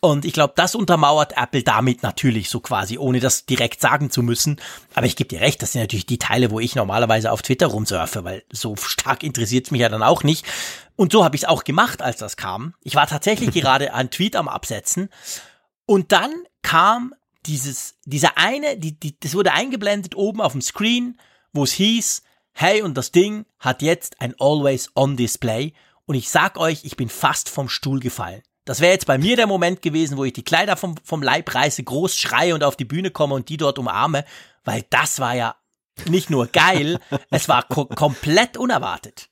Und 0.00 0.24
ich 0.24 0.32
glaube, 0.32 0.52
das 0.56 0.74
untermauert 0.74 1.36
Apple 1.36 1.64
damit 1.64 2.02
natürlich 2.02 2.50
so 2.50 2.60
quasi, 2.60 2.98
ohne 2.98 3.18
das 3.18 3.46
direkt 3.46 3.80
sagen 3.80 4.10
zu 4.10 4.22
müssen. 4.22 4.60
Aber 4.94 5.06
ich 5.06 5.16
gebe 5.16 5.28
dir 5.28 5.40
recht, 5.40 5.60
das 5.60 5.72
sind 5.72 5.80
natürlich 5.80 6.06
die 6.06 6.18
Teile, 6.18 6.50
wo 6.52 6.60
ich 6.60 6.76
normalerweise 6.76 7.32
auf 7.32 7.42
Twitter 7.42 7.66
rumsurfe, 7.66 8.22
weil 8.22 8.44
so 8.52 8.76
stark 8.76 9.24
interessiert 9.24 9.66
es 9.66 9.70
mich 9.72 9.80
ja 9.80 9.88
dann 9.88 10.04
auch 10.04 10.22
nicht. 10.22 10.46
Und 10.94 11.12
so 11.12 11.24
habe 11.24 11.34
ich 11.34 11.42
es 11.42 11.48
auch 11.48 11.64
gemacht, 11.64 12.00
als 12.00 12.18
das 12.18 12.36
kam. 12.36 12.74
Ich 12.82 12.94
war 12.94 13.08
tatsächlich 13.08 13.50
gerade 13.52 13.92
einen 13.92 14.10
Tweet 14.10 14.36
am 14.36 14.48
Absetzen 14.48 15.08
und 15.86 16.12
dann 16.12 16.30
kam 16.62 17.14
dieses, 17.46 17.96
dieser 18.04 18.36
eine, 18.36 18.76
die, 18.76 18.98
die, 18.98 19.18
das 19.18 19.34
wurde 19.34 19.52
eingeblendet 19.52 20.14
oben 20.14 20.40
auf 20.40 20.52
dem 20.52 20.60
Screen, 20.60 21.18
wo 21.52 21.64
es 21.64 21.72
hieß, 21.72 22.22
hey, 22.52 22.82
und 22.82 22.94
das 22.94 23.10
Ding 23.10 23.46
hat 23.58 23.82
jetzt 23.82 24.20
ein 24.20 24.34
Always-On-Display. 24.38 25.72
Und 26.04 26.14
ich 26.14 26.28
sag 26.28 26.58
euch, 26.58 26.84
ich 26.84 26.96
bin 26.96 27.08
fast 27.08 27.48
vom 27.48 27.68
Stuhl 27.68 28.00
gefallen. 28.00 28.42
Das 28.68 28.80
wäre 28.80 28.92
jetzt 28.92 29.06
bei 29.06 29.16
mir 29.16 29.34
der 29.34 29.46
Moment 29.46 29.80
gewesen, 29.80 30.18
wo 30.18 30.24
ich 30.26 30.34
die 30.34 30.42
Kleider 30.42 30.76
vom, 30.76 30.96
vom 31.02 31.22
Leib 31.22 31.54
reiße, 31.54 31.82
groß 31.82 32.14
schreie 32.18 32.54
und 32.54 32.62
auf 32.62 32.76
die 32.76 32.84
Bühne 32.84 33.10
komme 33.10 33.34
und 33.34 33.48
die 33.48 33.56
dort 33.56 33.78
umarme, 33.78 34.26
weil 34.62 34.84
das 34.90 35.20
war 35.20 35.34
ja 35.34 35.56
nicht 36.06 36.28
nur 36.28 36.48
geil, 36.48 37.00
es 37.30 37.48
war 37.48 37.62
ko 37.62 37.86
komplett 37.86 38.58
unerwartet. 38.58 39.30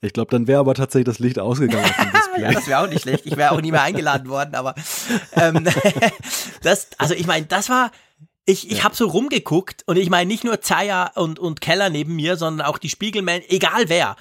Ich 0.00 0.12
glaube, 0.12 0.30
dann 0.30 0.46
wäre 0.46 0.60
aber 0.60 0.74
tatsächlich 0.74 1.06
das 1.06 1.18
Licht 1.18 1.40
ausgegangen 1.40 1.92
ja, 2.38 2.52
das 2.52 2.68
wäre 2.68 2.84
auch 2.84 2.88
nicht 2.88 3.02
schlecht. 3.02 3.26
Ich 3.26 3.36
wäre 3.36 3.50
auch 3.50 3.60
nie 3.60 3.72
mehr 3.72 3.82
eingeladen 3.82 4.28
worden, 4.28 4.54
aber 4.54 4.76
ähm, 5.32 5.66
das, 6.62 6.90
also 6.98 7.14
ich 7.14 7.26
meine, 7.26 7.46
das 7.46 7.68
war, 7.68 7.90
ich, 8.44 8.70
ich 8.70 8.78
ja. 8.78 8.84
habe 8.84 8.94
so 8.94 9.08
rumgeguckt 9.08 9.82
und 9.86 9.96
ich 9.96 10.08
meine 10.08 10.28
nicht 10.28 10.44
nur 10.44 10.60
Zaya 10.60 11.10
und, 11.16 11.40
und 11.40 11.60
Keller 11.60 11.90
neben 11.90 12.14
mir, 12.14 12.36
sondern 12.36 12.64
auch 12.64 12.78
die 12.78 12.90
Spiegelman, 12.90 13.42
egal 13.48 13.88
wer. 13.88 14.14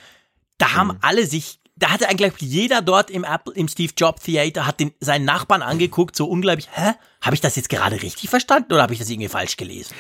Da 0.58 0.74
haben 0.74 0.88
mhm. 0.88 0.98
alle 1.02 1.28
sich, 1.28 1.60
da 1.82 1.90
hatte 1.90 2.08
eigentlich 2.08 2.34
jeder 2.40 2.82
dort 2.82 3.10
im 3.10 3.24
Apple, 3.24 3.54
im 3.54 3.68
Steve 3.68 3.92
Jobs 3.98 4.24
Theater, 4.24 4.66
hat 4.66 4.80
den, 4.80 4.94
seinen 5.00 5.26
Nachbarn 5.26 5.62
angeguckt, 5.62 6.16
so 6.16 6.26
unglaublich, 6.26 6.70
hä? 6.72 6.94
Habe 7.22 7.36
ich 7.36 7.42
das 7.42 7.56
jetzt 7.56 7.70
gerade 7.70 8.02
richtig 8.02 8.30
verstanden 8.30 8.74
oder 8.74 8.84
habe 8.84 8.94
ich 8.94 9.00
das 9.00 9.10
irgendwie 9.10 9.30
falsch 9.30 9.58
gelesen? 9.58 9.94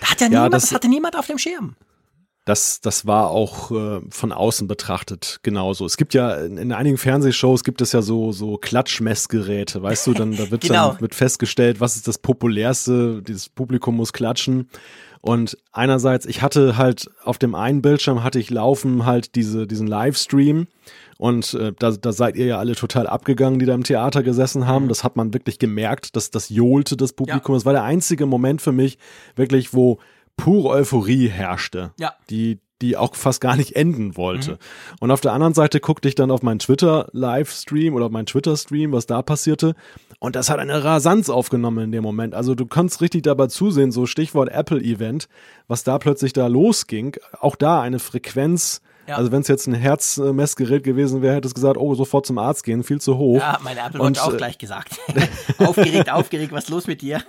Da 0.00 0.10
hat 0.10 0.20
ja, 0.20 0.26
ja 0.26 0.30
niemand, 0.30 0.54
das, 0.54 0.62
das 0.62 0.72
hatte 0.72 0.88
niemand 0.88 1.16
auf 1.16 1.26
dem 1.26 1.38
Schirm 1.38 1.76
das, 2.44 2.80
das 2.82 3.06
war 3.06 3.30
auch 3.30 3.70
äh, 3.70 4.00
von 4.10 4.32
außen 4.32 4.68
betrachtet 4.68 5.40
genauso. 5.42 5.86
Es 5.86 5.96
gibt 5.96 6.12
ja 6.12 6.34
in, 6.34 6.58
in, 6.58 6.72
einigen 6.72 6.98
Fernsehshows 6.98 7.64
gibt 7.64 7.80
es 7.80 7.92
ja 7.92 8.02
so 8.02 8.32
so 8.32 8.58
Klatschmessgeräte, 8.58 9.82
weißt 9.82 10.06
du, 10.06 10.12
dann 10.12 10.36
da 10.36 10.50
wird 10.50 10.62
genau. 10.66 10.90
dann 10.90 11.00
wird 11.00 11.14
festgestellt, 11.14 11.80
was 11.80 11.96
ist 11.96 12.06
das 12.06 12.18
populärste, 12.18 13.22
dieses 13.22 13.48
Publikum 13.48 13.96
muss 13.96 14.12
klatschen. 14.12 14.68
Und 15.22 15.56
einerseits, 15.72 16.26
ich 16.26 16.42
hatte 16.42 16.76
halt 16.76 17.10
auf 17.22 17.38
dem 17.38 17.54
einen 17.54 17.80
Bildschirm 17.80 18.22
hatte 18.22 18.38
ich 18.38 18.50
laufen 18.50 19.06
halt 19.06 19.36
diese 19.36 19.66
diesen 19.66 19.86
Livestream 19.86 20.66
und 21.18 21.54
äh, 21.54 21.72
da, 21.78 21.92
da 21.92 22.12
seid 22.12 22.36
ihr 22.36 22.46
ja 22.46 22.58
alle 22.58 22.74
total 22.74 23.06
abgegangen, 23.06 23.58
die 23.58 23.66
da 23.66 23.74
im 23.74 23.84
Theater 23.84 24.22
gesessen 24.22 24.66
haben. 24.66 24.84
Mhm. 24.84 24.88
Das 24.88 25.04
hat 25.04 25.16
man 25.16 25.32
wirklich 25.34 25.58
gemerkt, 25.58 26.16
dass 26.16 26.30
das 26.30 26.48
johlte 26.48 26.96
das 26.96 27.12
Publikum. 27.12 27.54
Ja. 27.54 27.58
Das 27.58 27.64
war 27.64 27.72
der 27.72 27.84
einzige 27.84 28.26
Moment 28.26 28.62
für 28.62 28.72
mich 28.72 28.98
wirklich, 29.36 29.74
wo 29.74 29.98
pure 30.36 30.70
Euphorie 30.70 31.28
herrschte, 31.28 31.92
ja. 31.98 32.14
die, 32.30 32.58
die 32.82 32.96
auch 32.96 33.14
fast 33.14 33.40
gar 33.40 33.56
nicht 33.56 33.76
enden 33.76 34.16
wollte. 34.16 34.52
Mhm. 34.52 34.58
Und 35.00 35.10
auf 35.10 35.20
der 35.20 35.32
anderen 35.32 35.54
Seite 35.54 35.80
guckte 35.80 36.08
ich 36.08 36.16
dann 36.16 36.30
auf 36.30 36.42
meinen 36.42 36.58
Twitter-Livestream 36.58 37.94
oder 37.94 38.06
auf 38.06 38.12
meinen 38.12 38.26
Twitter-Stream, 38.26 38.92
was 38.92 39.06
da 39.06 39.22
passierte. 39.22 39.74
Und 40.18 40.36
das 40.36 40.50
hat 40.50 40.58
eine 40.58 40.82
Rasanz 40.82 41.30
aufgenommen 41.30 41.84
in 41.84 41.92
dem 41.92 42.02
Moment. 42.02 42.34
Also 42.34 42.54
du 42.54 42.66
kannst 42.66 43.00
richtig 43.00 43.22
dabei 43.22 43.46
zusehen, 43.46 43.92
so 43.92 44.06
Stichwort 44.06 44.48
Apple-Event, 44.48 45.28
was 45.68 45.84
da 45.84 45.98
plötzlich 45.98 46.32
da 46.32 46.48
losging. 46.48 47.16
Auch 47.38 47.56
da 47.56 47.80
eine 47.80 48.00
Frequenz, 48.00 48.80
ja. 49.06 49.16
Also 49.16 49.32
wenn 49.32 49.42
es 49.42 49.48
jetzt 49.48 49.66
ein 49.66 49.74
Herzmessgerät 49.74 50.82
gewesen 50.82 51.22
wäre, 51.22 51.34
hätte 51.34 51.48
es 51.48 51.54
gesagt, 51.54 51.76
oh, 51.76 51.94
sofort 51.94 52.26
zum 52.26 52.38
Arzt 52.38 52.64
gehen, 52.64 52.82
viel 52.82 53.00
zu 53.00 53.16
hoch. 53.18 53.38
Ja, 53.38 53.58
meine 53.62 53.80
Apple 53.80 54.00
Watch 54.00 54.20
auch 54.20 54.32
äh, 54.32 54.36
gleich 54.36 54.58
gesagt. 54.58 54.98
aufgeregt, 55.58 56.10
aufgeregt, 56.10 56.52
was 56.52 56.64
ist 56.64 56.70
los 56.70 56.86
mit 56.86 57.02
dir? 57.02 57.22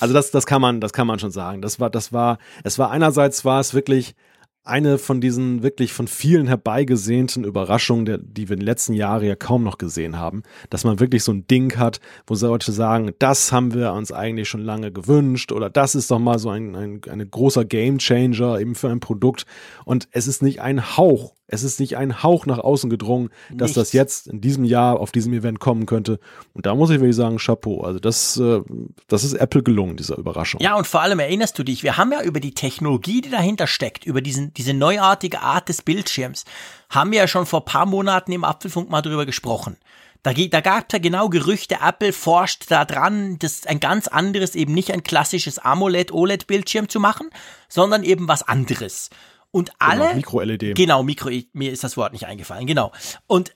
also 0.00 0.14
das, 0.14 0.30
das 0.30 0.46
kann 0.46 0.60
man, 0.60 0.80
das 0.80 0.92
kann 0.92 1.06
man 1.06 1.18
schon 1.18 1.30
sagen. 1.30 1.62
Das 1.62 1.80
war, 1.80 1.90
das 1.90 2.12
war, 2.12 2.38
es 2.64 2.78
war 2.78 2.90
einerseits 2.90 3.44
war 3.44 3.60
es 3.60 3.74
wirklich 3.74 4.14
eine 4.62 4.98
von 4.98 5.20
diesen 5.20 5.62
wirklich 5.62 5.92
von 5.92 6.06
vielen 6.06 6.46
herbeigesehnten 6.46 7.44
Überraschungen, 7.44 8.04
der, 8.04 8.18
die 8.18 8.48
wir 8.48 8.54
in 8.54 8.60
den 8.60 8.66
letzten 8.66 8.92
Jahren 8.92 9.24
ja 9.24 9.34
kaum 9.34 9.64
noch 9.64 9.78
gesehen 9.78 10.18
haben, 10.18 10.42
dass 10.68 10.84
man 10.84 11.00
wirklich 11.00 11.24
so 11.24 11.32
ein 11.32 11.46
Ding 11.46 11.76
hat, 11.78 12.00
wo 12.26 12.34
Leute 12.34 12.72
sagen, 12.72 13.12
das 13.18 13.52
haben 13.52 13.74
wir 13.74 13.92
uns 13.92 14.12
eigentlich 14.12 14.48
schon 14.48 14.60
lange 14.60 14.92
gewünscht 14.92 15.52
oder 15.52 15.70
das 15.70 15.94
ist 15.94 16.10
doch 16.10 16.18
mal 16.18 16.38
so 16.38 16.50
ein, 16.50 16.76
ein, 16.76 17.00
ein 17.08 17.30
großer 17.30 17.64
Gamechanger 17.64 18.60
eben 18.60 18.74
für 18.74 18.90
ein 18.90 19.00
Produkt. 19.00 19.46
Und 19.84 20.08
es 20.12 20.26
ist 20.26 20.42
nicht 20.42 20.60
ein 20.60 20.96
Hauch 20.96 21.34
es 21.52 21.64
ist 21.64 21.80
nicht 21.80 21.96
ein 21.96 22.22
Hauch 22.22 22.46
nach 22.46 22.58
außen 22.58 22.88
gedrungen, 22.90 23.30
dass 23.50 23.70
Nichts. 23.70 23.74
das 23.74 23.92
jetzt 23.92 24.28
in 24.28 24.40
diesem 24.40 24.64
Jahr 24.64 25.00
auf 25.00 25.10
diesem 25.10 25.32
Event 25.32 25.58
kommen 25.58 25.84
könnte. 25.84 26.20
Und 26.54 26.64
da 26.64 26.74
muss 26.76 26.90
ich 26.90 27.00
wirklich 27.00 27.16
sagen, 27.16 27.38
Chapeau. 27.38 27.82
Also 27.82 27.98
das, 27.98 28.36
äh, 28.36 28.60
das 29.08 29.24
ist 29.24 29.34
Apple 29.34 29.64
gelungen, 29.64 29.96
dieser 29.96 30.16
Überraschung. 30.16 30.60
Ja, 30.60 30.76
und 30.76 30.86
vor 30.86 31.00
allem 31.02 31.18
erinnerst 31.18 31.58
du 31.58 31.64
dich, 31.64 31.82
wir 31.82 31.96
haben 31.96 32.12
ja 32.12 32.22
über 32.22 32.38
die 32.38 32.54
Technologie, 32.54 33.20
die 33.20 33.30
dahinter 33.30 33.66
steckt, 33.66 34.06
über 34.06 34.20
diesen, 34.20 34.54
diese 34.54 34.74
neuartige 34.74 35.40
Art 35.40 35.68
des 35.68 35.82
Bildschirms, 35.82 36.44
haben 36.88 37.10
wir 37.10 37.18
ja 37.18 37.28
schon 37.28 37.46
vor 37.46 37.64
paar 37.64 37.86
Monaten 37.86 38.30
im 38.30 38.44
Apfelfunk 38.44 38.88
mal 38.88 39.02
drüber 39.02 39.26
gesprochen. 39.26 39.76
Da, 40.22 40.32
da 40.32 40.60
gab 40.60 40.84
es 40.86 40.92
ja 40.92 40.98
genau 40.98 41.30
Gerüchte, 41.30 41.78
Apple 41.84 42.12
forscht 42.12 42.70
da 42.70 42.84
dran, 42.84 43.38
das 43.38 43.66
ein 43.66 43.80
ganz 43.80 44.06
anderes, 44.06 44.54
eben 44.54 44.74
nicht 44.74 44.92
ein 44.92 45.02
klassisches 45.02 45.58
AMOLED-OLED-Bildschirm 45.58 46.88
zu 46.88 47.00
machen, 47.00 47.30
sondern 47.68 48.04
eben 48.04 48.28
was 48.28 48.42
anderes. 48.42 49.10
Und 49.52 49.70
genau, 49.70 49.90
alle. 49.90 50.04
Genau, 50.04 50.14
Mikro-LED. 50.14 50.74
Genau, 50.76 51.02
Mikro, 51.02 51.30
mir 51.52 51.72
ist 51.72 51.84
das 51.84 51.96
Wort 51.96 52.12
nicht 52.12 52.26
eingefallen, 52.26 52.66
genau. 52.66 52.92
Und 53.26 53.54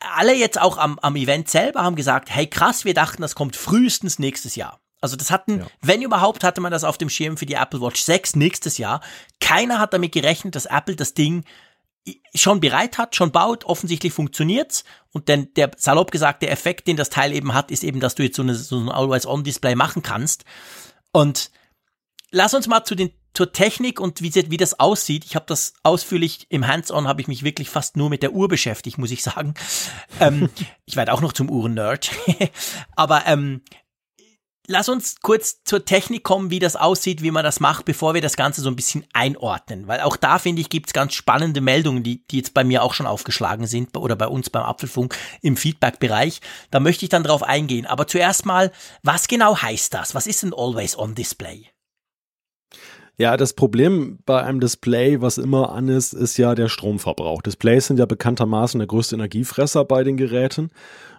alle 0.00 0.34
jetzt 0.34 0.60
auch 0.60 0.78
am, 0.78 0.98
am 0.98 1.16
Event 1.16 1.48
selber 1.48 1.82
haben 1.82 1.96
gesagt, 1.96 2.28
hey 2.30 2.46
krass, 2.46 2.84
wir 2.84 2.94
dachten, 2.94 3.22
das 3.22 3.34
kommt 3.34 3.56
frühestens 3.56 4.18
nächstes 4.18 4.56
Jahr. 4.56 4.80
Also 5.00 5.16
das 5.16 5.30
hatten, 5.30 5.60
ja. 5.60 5.66
wenn 5.80 6.02
überhaupt, 6.02 6.44
hatte 6.44 6.60
man 6.60 6.70
das 6.70 6.84
auf 6.84 6.96
dem 6.96 7.08
Schirm 7.08 7.36
für 7.36 7.46
die 7.46 7.54
Apple 7.54 7.80
Watch 7.80 8.02
6 8.02 8.36
nächstes 8.36 8.78
Jahr. 8.78 9.00
Keiner 9.40 9.80
hat 9.80 9.92
damit 9.92 10.12
gerechnet, 10.12 10.54
dass 10.54 10.66
Apple 10.66 10.96
das 10.96 11.14
Ding 11.14 11.44
schon 12.34 12.60
bereit 12.60 12.98
hat, 12.98 13.16
schon 13.16 13.32
baut, 13.32 13.64
offensichtlich 13.64 14.12
funktioniert's. 14.12 14.84
Und 15.12 15.28
denn 15.28 15.52
der 15.54 15.72
salopp 15.76 16.10
gesagt, 16.10 16.42
der 16.42 16.52
Effekt, 16.52 16.86
den 16.86 16.96
das 16.96 17.10
Teil 17.10 17.32
eben 17.32 17.54
hat, 17.54 17.70
ist 17.70 17.84
eben, 17.84 18.00
dass 18.00 18.14
du 18.14 18.22
jetzt 18.22 18.36
so, 18.36 18.42
eine, 18.42 18.54
so 18.54 18.78
ein 18.78 18.88
Always-On-Display 18.88 19.74
machen 19.74 20.02
kannst. 20.02 20.44
Und 21.12 21.50
lass 22.30 22.54
uns 22.54 22.68
mal 22.68 22.84
zu 22.84 22.94
den 22.94 23.12
zur 23.34 23.52
Technik 23.52 24.00
und 24.00 24.22
wie, 24.22 24.34
wie 24.34 24.56
das 24.56 24.78
aussieht. 24.78 25.24
Ich 25.24 25.34
habe 25.34 25.46
das 25.46 25.74
ausführlich 25.82 26.46
im 26.50 26.66
Hands-on, 26.66 27.08
habe 27.08 27.20
ich 27.20 27.28
mich 27.28 27.42
wirklich 27.42 27.70
fast 27.70 27.96
nur 27.96 28.10
mit 28.10 28.22
der 28.22 28.32
Uhr 28.32 28.48
beschäftigt, 28.48 28.98
muss 28.98 29.10
ich 29.10 29.22
sagen. 29.22 29.54
ähm, 30.20 30.50
ich 30.84 30.96
werde 30.96 31.12
auch 31.12 31.20
noch 31.20 31.32
zum 31.32 31.50
Uhren-Nerd. 31.50 32.10
Aber 32.96 33.26
ähm, 33.26 33.62
Lass 34.68 34.88
uns 34.88 35.16
kurz 35.20 35.64
zur 35.64 35.84
Technik 35.84 36.22
kommen, 36.22 36.50
wie 36.50 36.60
das 36.60 36.76
aussieht, 36.76 37.20
wie 37.20 37.32
man 37.32 37.42
das 37.42 37.58
macht, 37.58 37.84
bevor 37.84 38.14
wir 38.14 38.20
das 38.20 38.36
Ganze 38.36 38.60
so 38.60 38.70
ein 38.70 38.76
bisschen 38.76 39.04
einordnen. 39.12 39.88
Weil 39.88 40.00
auch 40.02 40.16
da, 40.16 40.38
finde 40.38 40.62
ich, 40.62 40.70
gibt 40.70 40.86
es 40.86 40.92
ganz 40.92 41.14
spannende 41.14 41.60
Meldungen, 41.60 42.04
die, 42.04 42.24
die 42.28 42.36
jetzt 42.36 42.54
bei 42.54 42.62
mir 42.62 42.84
auch 42.84 42.94
schon 42.94 43.06
aufgeschlagen 43.06 43.66
sind 43.66 43.96
oder 43.96 44.14
bei 44.14 44.28
uns 44.28 44.50
beim 44.50 44.62
Apfelfunk 44.62 45.18
im 45.40 45.56
Feedback-Bereich. 45.56 46.40
Da 46.70 46.78
möchte 46.78 47.04
ich 47.04 47.08
dann 47.08 47.24
drauf 47.24 47.42
eingehen. 47.42 47.86
Aber 47.86 48.06
zuerst 48.06 48.46
mal, 48.46 48.70
was 49.02 49.26
genau 49.26 49.60
heißt 49.60 49.92
das? 49.94 50.14
Was 50.14 50.28
ist 50.28 50.44
ein 50.44 50.54
Always-On-Display? 50.54 51.66
Ja, 53.22 53.36
das 53.36 53.52
Problem 53.52 54.18
bei 54.26 54.42
einem 54.42 54.58
Display, 54.58 55.20
was 55.20 55.38
immer 55.38 55.70
an 55.70 55.86
ist, 55.86 56.12
ist 56.12 56.38
ja 56.38 56.56
der 56.56 56.68
Stromverbrauch. 56.68 57.40
Displays 57.40 57.86
sind 57.86 58.00
ja 58.00 58.04
bekanntermaßen 58.04 58.80
der 58.80 58.88
größte 58.88 59.14
Energiefresser 59.14 59.84
bei 59.84 60.02
den 60.02 60.16
Geräten. 60.16 60.70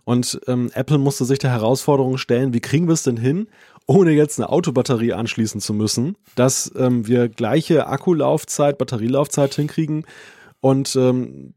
Und 0.03 0.37
ähm, 0.47 0.69
Apple 0.73 0.97
musste 0.97 1.23
sich 1.23 1.39
der 1.39 1.51
Herausforderung 1.51 2.17
stellen, 2.17 2.53
wie 2.53 2.59
kriegen 2.59 2.87
wir 2.87 2.93
es 2.93 3.03
denn 3.03 3.15
hin, 3.15 3.47
ohne 3.87 4.11
jetzt 4.11 4.37
eine 4.37 4.49
Autobatterie 4.49 5.13
anschließen 5.13 5.61
zu 5.61 5.73
müssen, 5.73 6.17
dass 6.35 6.73
ähm, 6.75 7.07
wir 7.07 7.29
gleiche 7.29 7.87
Akkulaufzeit, 7.87 8.77
Batterielaufzeit 8.77 9.53
hinkriegen 9.53 10.05
und 10.59 10.97
ähm, 10.97 11.53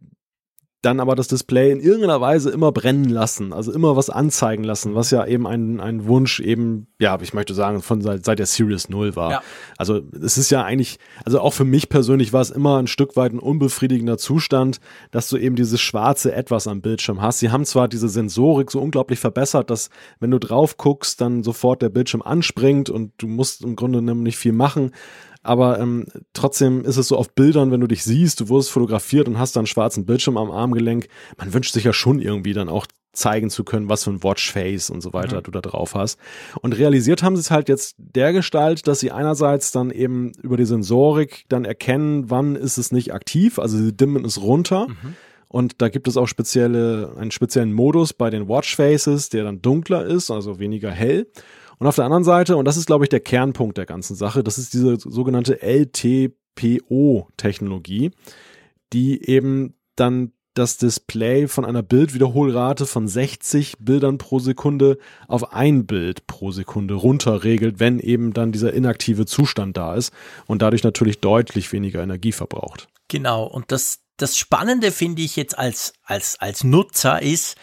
dann 0.87 1.01
aber 1.01 1.17
das 1.17 1.27
Display 1.27 1.73
in 1.73 1.81
irgendeiner 1.81 2.21
Weise 2.21 2.51
immer 2.51 2.71
brennen 2.71 3.09
lassen, 3.09 3.53
also 3.53 3.73
immer 3.73 3.97
was 3.97 4.09
anzeigen 4.09 4.63
lassen, 4.63 4.95
was 4.95 5.11
ja 5.11 5.27
eben 5.27 5.47
ein, 5.47 5.81
ein 5.81 6.07
Wunsch 6.07 6.39
eben, 6.39 6.87
ja, 7.01 7.19
ich 7.21 7.35
möchte 7.35 7.55
sagen, 7.55 7.83
von 7.83 8.01
seit, 8.03 8.25
seit 8.25 8.39
der 8.39 8.47
Series 8.47 8.89
0 8.89 9.17
war. 9.17 9.31
Ja. 9.31 9.43
Also 9.77 10.01
es 10.23 10.39
ist 10.39 10.51
ja 10.51 10.63
eigentlich, 10.63 10.99
also 11.25 11.41
auch 11.41 11.53
für 11.53 11.65
mich 11.65 11.89
persönlich 11.89 12.33
war 12.33 12.41
es 12.41 12.51
immer 12.51 12.79
ein 12.79 12.87
Stück 12.87 13.17
weit 13.17 13.33
ein 13.33 13.41
unbefriedigender 13.41 14.17
Zustand, 14.17 14.79
dass 15.11 15.29
du 15.29 15.37
eben 15.37 15.57
dieses 15.57 15.81
schwarze 15.81 16.33
Etwas 16.33 16.69
am 16.69 16.81
Bildschirm 16.83 17.21
hast. 17.21 17.41
Sie 17.41 17.51
haben 17.51 17.65
zwar 17.65 17.89
diese 17.89 18.09
Sensorik 18.09 18.71
so 18.71 18.81
unglaublich 18.81 19.19
verbessert, 19.19 19.71
dass 19.71 19.91
wenn 20.21 20.31
du 20.31 20.39
drauf 20.39 20.77
guckst, 20.77 21.21
dann 21.21 21.43
sofort 21.43 21.83
der 21.83 21.89
Bildschirm 21.89 22.23
anspringt 22.23 22.91
und 22.91 23.13
du 23.19 23.27
musst 23.27 23.65
im 23.65 23.75
Grunde 23.75 24.01
nicht 24.03 24.39
viel 24.39 24.53
machen, 24.53 24.93
aber 25.47 25.79
ähm, 25.79 26.07
trotzdem 26.33 26.85
ist 26.85 26.97
es 26.97 27.09
so 27.09 27.17
auf 27.17 27.35
Bildern, 27.35 27.71
wenn 27.71 27.81
du 27.81 27.87
dich 27.87 28.05
siehst, 28.05 28.41
du 28.41 28.49
wurdest 28.49 28.71
fotografiert 28.71 29.29
und 29.29 29.39
hast 29.39 29.57
dann 29.57 29.63
einen 29.63 29.67
schwarzen 29.67 30.07
Bildschirm 30.07 30.37
am 30.37 30.51
Armgelenk, 30.51 31.09
man 31.39 31.55
wünscht 31.55 31.73
sich 31.73 31.85
ja 31.85 31.93
schon 31.93 32.21
irgendwie 32.21 32.53
dann 32.53 32.69
auch 32.69 32.87
zeigen 33.13 33.51
zu 33.51 33.65
können, 33.65 33.89
was 33.89 34.05
für 34.05 34.11
ein 34.11 34.23
Watchface 34.23 34.91
und 34.91 35.01
so 35.01 35.13
weiter 35.13 35.39
mhm. 35.39 35.43
du 35.45 35.51
da 35.51 35.61
drauf 35.61 35.95
hast. 35.95 36.19
Und 36.61 36.77
realisiert 36.77 37.23
haben 37.23 37.37
sie 37.37 37.41
es 37.41 37.51
halt 37.51 37.69
jetzt 37.69 37.97
der 37.99 38.33
Gestalt, 38.33 38.87
dass 38.87 39.01
sie 39.01 39.11
einerseits 39.11 39.73
dann 39.73 39.91
eben 39.91 40.33
über 40.43 40.57
die 40.57 40.67
Sensorik 40.67 41.47
dann 41.49 41.65
erkennen, 41.65 42.31
wann 42.31 42.57
ist 42.57 42.77
es 42.77 42.93
nicht 42.93 43.15
aktiv, 43.15 43.59
also 43.59 43.79
sie 43.79 43.97
dimmen 43.97 44.25
es 44.25 44.41
runter. 44.43 44.89
Mhm. 44.89 45.17
Und 45.49 45.81
da 45.81 45.89
gibt 45.89 46.09
es 46.09 46.17
auch 46.17 46.27
spezielle, 46.27 47.15
einen 47.17 47.31
speziellen 47.31 47.73
Modus 47.73 48.13
bei 48.13 48.31
den 48.31 48.49
Watchfaces, 48.49 49.31
der 49.31 49.45
dann 49.45 49.63
dunkler 49.63 50.05
ist, 50.05 50.31
also 50.31 50.59
weniger 50.59 50.91
hell. 50.91 51.29
Und 51.79 51.87
auf 51.87 51.97
der 51.97 52.05
anderen 52.05 52.25
Seite, 52.25 52.57
und 52.57 52.65
das 52.65 52.77
ist, 52.77 52.87
glaube 52.87 53.05
ich, 53.05 53.09
der 53.09 53.21
Kernpunkt 53.21 53.79
der 53.79 53.87
ganzen 53.87 54.17
Sache, 54.17 54.43
das 54.43 54.59
ist 54.59 54.75
diese 54.75 54.97
sogenannte 54.99 55.63
LTPO-Technologie, 55.63 58.11
die 58.93 59.29
eben 59.29 59.75
dann 59.95 60.33
das 60.57 60.79
Display 60.79 61.49
von 61.49 61.65
einer 61.65 61.83
Bildwiederholrate 61.83 62.87
von 62.87 63.09
60 63.09 63.75
Bildern 63.79 64.19
pro 64.19 64.39
Sekunde 64.39 64.99
auf 65.29 65.53
ein 65.53 65.87
Bild 65.87 66.27
pro 66.27 66.51
Sekunde 66.51 66.95
runterregelt, 66.95 67.79
wenn 67.79 68.01
eben 68.01 68.33
dann 68.33 68.53
dieser 68.53 68.73
inaktive 68.73 69.27
Zustand 69.27 69.77
da 69.77 69.95
ist 69.95 70.13
und 70.47 70.63
dadurch 70.63 70.83
natürlich 70.83 71.21
deutlich 71.21 71.73
weniger 71.73 72.03
Energie 72.03 72.33
verbraucht. 72.33 72.89
Genau, 73.09 73.45
und 73.45 73.71
das, 73.71 74.01
das 74.17 74.39
Spannende 74.39 74.93
finde 74.93 75.23
ich 75.23 75.37
jetzt 75.37 75.59
als, 75.59 75.93
als, 76.03 76.41
als 76.41 76.65
Nutzer 76.65 77.21
ist, 77.21 77.57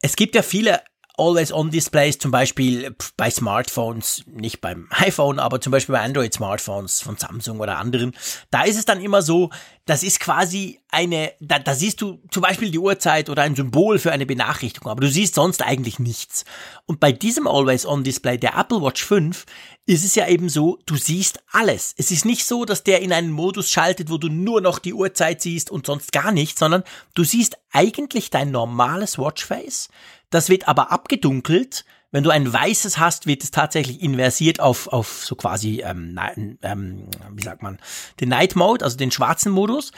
es 0.00 0.16
gibt 0.16 0.34
ja 0.34 0.42
viele 0.42 0.80
Always-on-Displays, 1.22 2.18
zum 2.18 2.32
Beispiel 2.32 2.96
bei 3.16 3.30
Smartphones, 3.30 4.24
nicht 4.26 4.60
beim 4.60 4.88
iPhone, 4.90 5.38
aber 5.38 5.60
zum 5.60 5.70
Beispiel 5.70 5.94
bei 5.94 6.02
Android-Smartphones 6.02 7.00
von 7.00 7.16
Samsung 7.16 7.60
oder 7.60 7.78
anderen, 7.78 8.12
da 8.50 8.62
ist 8.64 8.76
es 8.76 8.84
dann 8.84 9.00
immer 9.00 9.22
so, 9.22 9.50
das 9.84 10.02
ist 10.02 10.20
quasi 10.20 10.80
eine, 10.90 11.32
da, 11.40 11.58
da 11.58 11.74
siehst 11.74 12.00
du 12.00 12.20
zum 12.30 12.42
Beispiel 12.42 12.70
die 12.70 12.78
Uhrzeit 12.78 13.30
oder 13.30 13.42
ein 13.42 13.56
Symbol 13.56 13.98
für 13.98 14.12
eine 14.12 14.26
Benachrichtigung, 14.26 14.90
aber 14.90 15.00
du 15.00 15.08
siehst 15.08 15.34
sonst 15.34 15.62
eigentlich 15.62 15.98
nichts. 15.98 16.44
Und 16.86 17.00
bei 17.00 17.12
diesem 17.12 17.46
Always-on-Display 17.46 18.38
der 18.38 18.56
Apple 18.56 18.82
Watch 18.82 19.04
5 19.04 19.44
ist 19.86 20.04
es 20.04 20.14
ja 20.14 20.28
eben 20.28 20.48
so, 20.48 20.78
du 20.86 20.96
siehst 20.96 21.40
alles. 21.50 21.94
Es 21.96 22.10
ist 22.10 22.24
nicht 22.24 22.46
so, 22.46 22.64
dass 22.64 22.84
der 22.84 23.00
in 23.00 23.12
einen 23.12 23.32
Modus 23.32 23.70
schaltet, 23.70 24.10
wo 24.10 24.18
du 24.18 24.28
nur 24.28 24.60
noch 24.60 24.78
die 24.78 24.94
Uhrzeit 24.94 25.42
siehst 25.42 25.70
und 25.70 25.86
sonst 25.86 26.12
gar 26.12 26.30
nichts, 26.30 26.60
sondern 26.60 26.84
du 27.14 27.24
siehst 27.24 27.56
eigentlich 27.72 28.30
dein 28.30 28.50
normales 28.50 29.18
Watchface. 29.18 29.88
Das 30.32 30.48
wird 30.48 30.66
aber 30.66 30.90
abgedunkelt. 30.90 31.84
Wenn 32.10 32.24
du 32.24 32.30
ein 32.30 32.52
weißes 32.52 32.98
hast, 32.98 33.26
wird 33.26 33.44
es 33.44 33.52
tatsächlich 33.52 34.02
inversiert 34.02 34.60
auf, 34.60 34.88
auf 34.88 35.24
so 35.24 35.36
quasi, 35.36 35.82
ähm, 35.84 36.18
ähm, 36.62 37.06
wie 37.30 37.42
sagt 37.42 37.62
man, 37.62 37.78
den 38.20 38.30
Night 38.30 38.56
Mode, 38.56 38.84
also 38.84 38.96
den 38.96 39.10
schwarzen 39.10 39.52
Modus. 39.52 39.92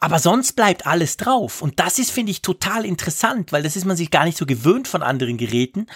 Aber 0.00 0.18
sonst 0.18 0.54
bleibt 0.54 0.86
alles 0.86 1.16
drauf. 1.16 1.62
Und 1.62 1.78
das 1.78 1.98
ist, 1.98 2.10
finde 2.10 2.30
ich, 2.30 2.42
total 2.42 2.84
interessant, 2.84 3.52
weil 3.52 3.62
das 3.62 3.76
ist 3.76 3.84
man 3.84 3.96
sich 3.96 4.10
gar 4.10 4.24
nicht 4.24 4.38
so 4.38 4.46
gewöhnt 4.46 4.88
von 4.88 5.02
anderen 5.02 5.36
Geräten. 5.36 5.86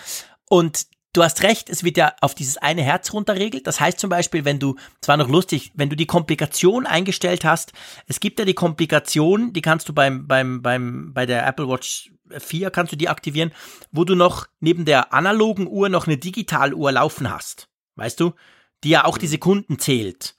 Und 0.49 0.87
du 1.15 1.23
hast 1.23 1.43
recht, 1.43 1.71
es 1.71 1.83
wird 1.83 1.97
ja 1.97 2.13
auf 2.21 2.35
dieses 2.35 2.59
eine 2.59 2.83
Herz 2.83 3.13
runterregelt. 3.13 3.67
Das 3.67 3.81
heißt 3.81 3.99
zum 3.99 4.11
Beispiel, 4.11 4.45
wenn 4.45 4.59
du, 4.59 4.77
zwar 5.01 5.17
noch 5.17 5.29
lustig, 5.29 5.73
wenn 5.75 5.89
du 5.89 5.97
die 5.97 6.07
Komplikation 6.07 6.87
eingestellt 6.87 7.45
hast, 7.45 7.73
es 8.07 8.21
gibt 8.21 8.39
ja 8.39 8.45
die 8.45 8.55
Komplikation, 8.55 9.53
die 9.53 9.63
kannst 9.63 9.89
du 9.89 9.95
beim, 9.95 10.27
beim, 10.27 10.61
beim, 10.61 11.15
bei 11.15 11.25
der 11.25 11.47
Apple 11.47 11.69
Watch 11.69 12.13
4 12.37 12.71
kannst 12.71 12.93
du 12.93 12.97
die 12.97 13.09
aktivieren, 13.09 13.53
wo 13.93 14.05
du 14.05 14.15
noch 14.15 14.47
neben 14.61 14.85
der 14.85 15.13
analogen 15.13 15.67
Uhr 15.69 15.89
noch 15.89 16.07
eine 16.07 16.17
Digitaluhr 16.17 16.93
laufen 16.93 17.33
hast. 17.33 17.69
Weißt 17.97 18.21
du? 18.21 18.35
Die 18.83 18.91
ja 18.91 19.05
auch 19.05 19.19
die 19.19 19.27
Sekunden 19.27 19.79
zählt. 19.79 20.37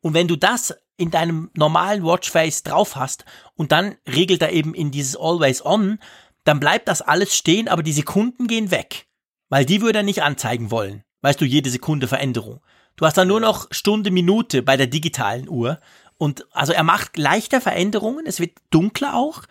Und 0.00 0.14
wenn 0.14 0.28
du 0.28 0.36
das 0.36 0.74
in 0.96 1.10
deinem 1.10 1.50
normalen 1.54 2.04
Watchface 2.04 2.64
drauf 2.64 2.96
hast 2.96 3.24
und 3.54 3.72
dann 3.72 3.96
regelt 4.06 4.42
er 4.42 4.52
eben 4.52 4.74
in 4.74 4.90
dieses 4.90 5.16
Always 5.16 5.64
On, 5.64 5.98
dann 6.44 6.60
bleibt 6.60 6.88
das 6.88 7.02
alles 7.02 7.36
stehen, 7.36 7.68
aber 7.68 7.82
die 7.82 7.92
Sekunden 7.92 8.46
gehen 8.46 8.70
weg. 8.70 9.07
Weil 9.48 9.64
die 9.64 9.80
würde 9.80 10.00
er 10.00 10.04
nicht 10.04 10.22
anzeigen 10.22 10.70
wollen. 10.70 11.04
Weißt 11.22 11.40
du, 11.40 11.44
jede 11.44 11.70
Sekunde 11.70 12.06
Veränderung. 12.06 12.60
Du 12.96 13.06
hast 13.06 13.16
dann 13.16 13.28
nur 13.28 13.40
noch 13.40 13.68
Stunde, 13.70 14.10
Minute 14.10 14.62
bei 14.62 14.76
der 14.76 14.86
digitalen 14.86 15.48
Uhr. 15.48 15.78
Und 16.18 16.46
also 16.50 16.72
er 16.72 16.82
macht 16.82 17.16
leichter 17.16 17.60
Veränderungen, 17.60 18.26
es 18.26 18.40
wird 18.40 18.58
dunkler 18.70 19.14
auch, 19.14 19.42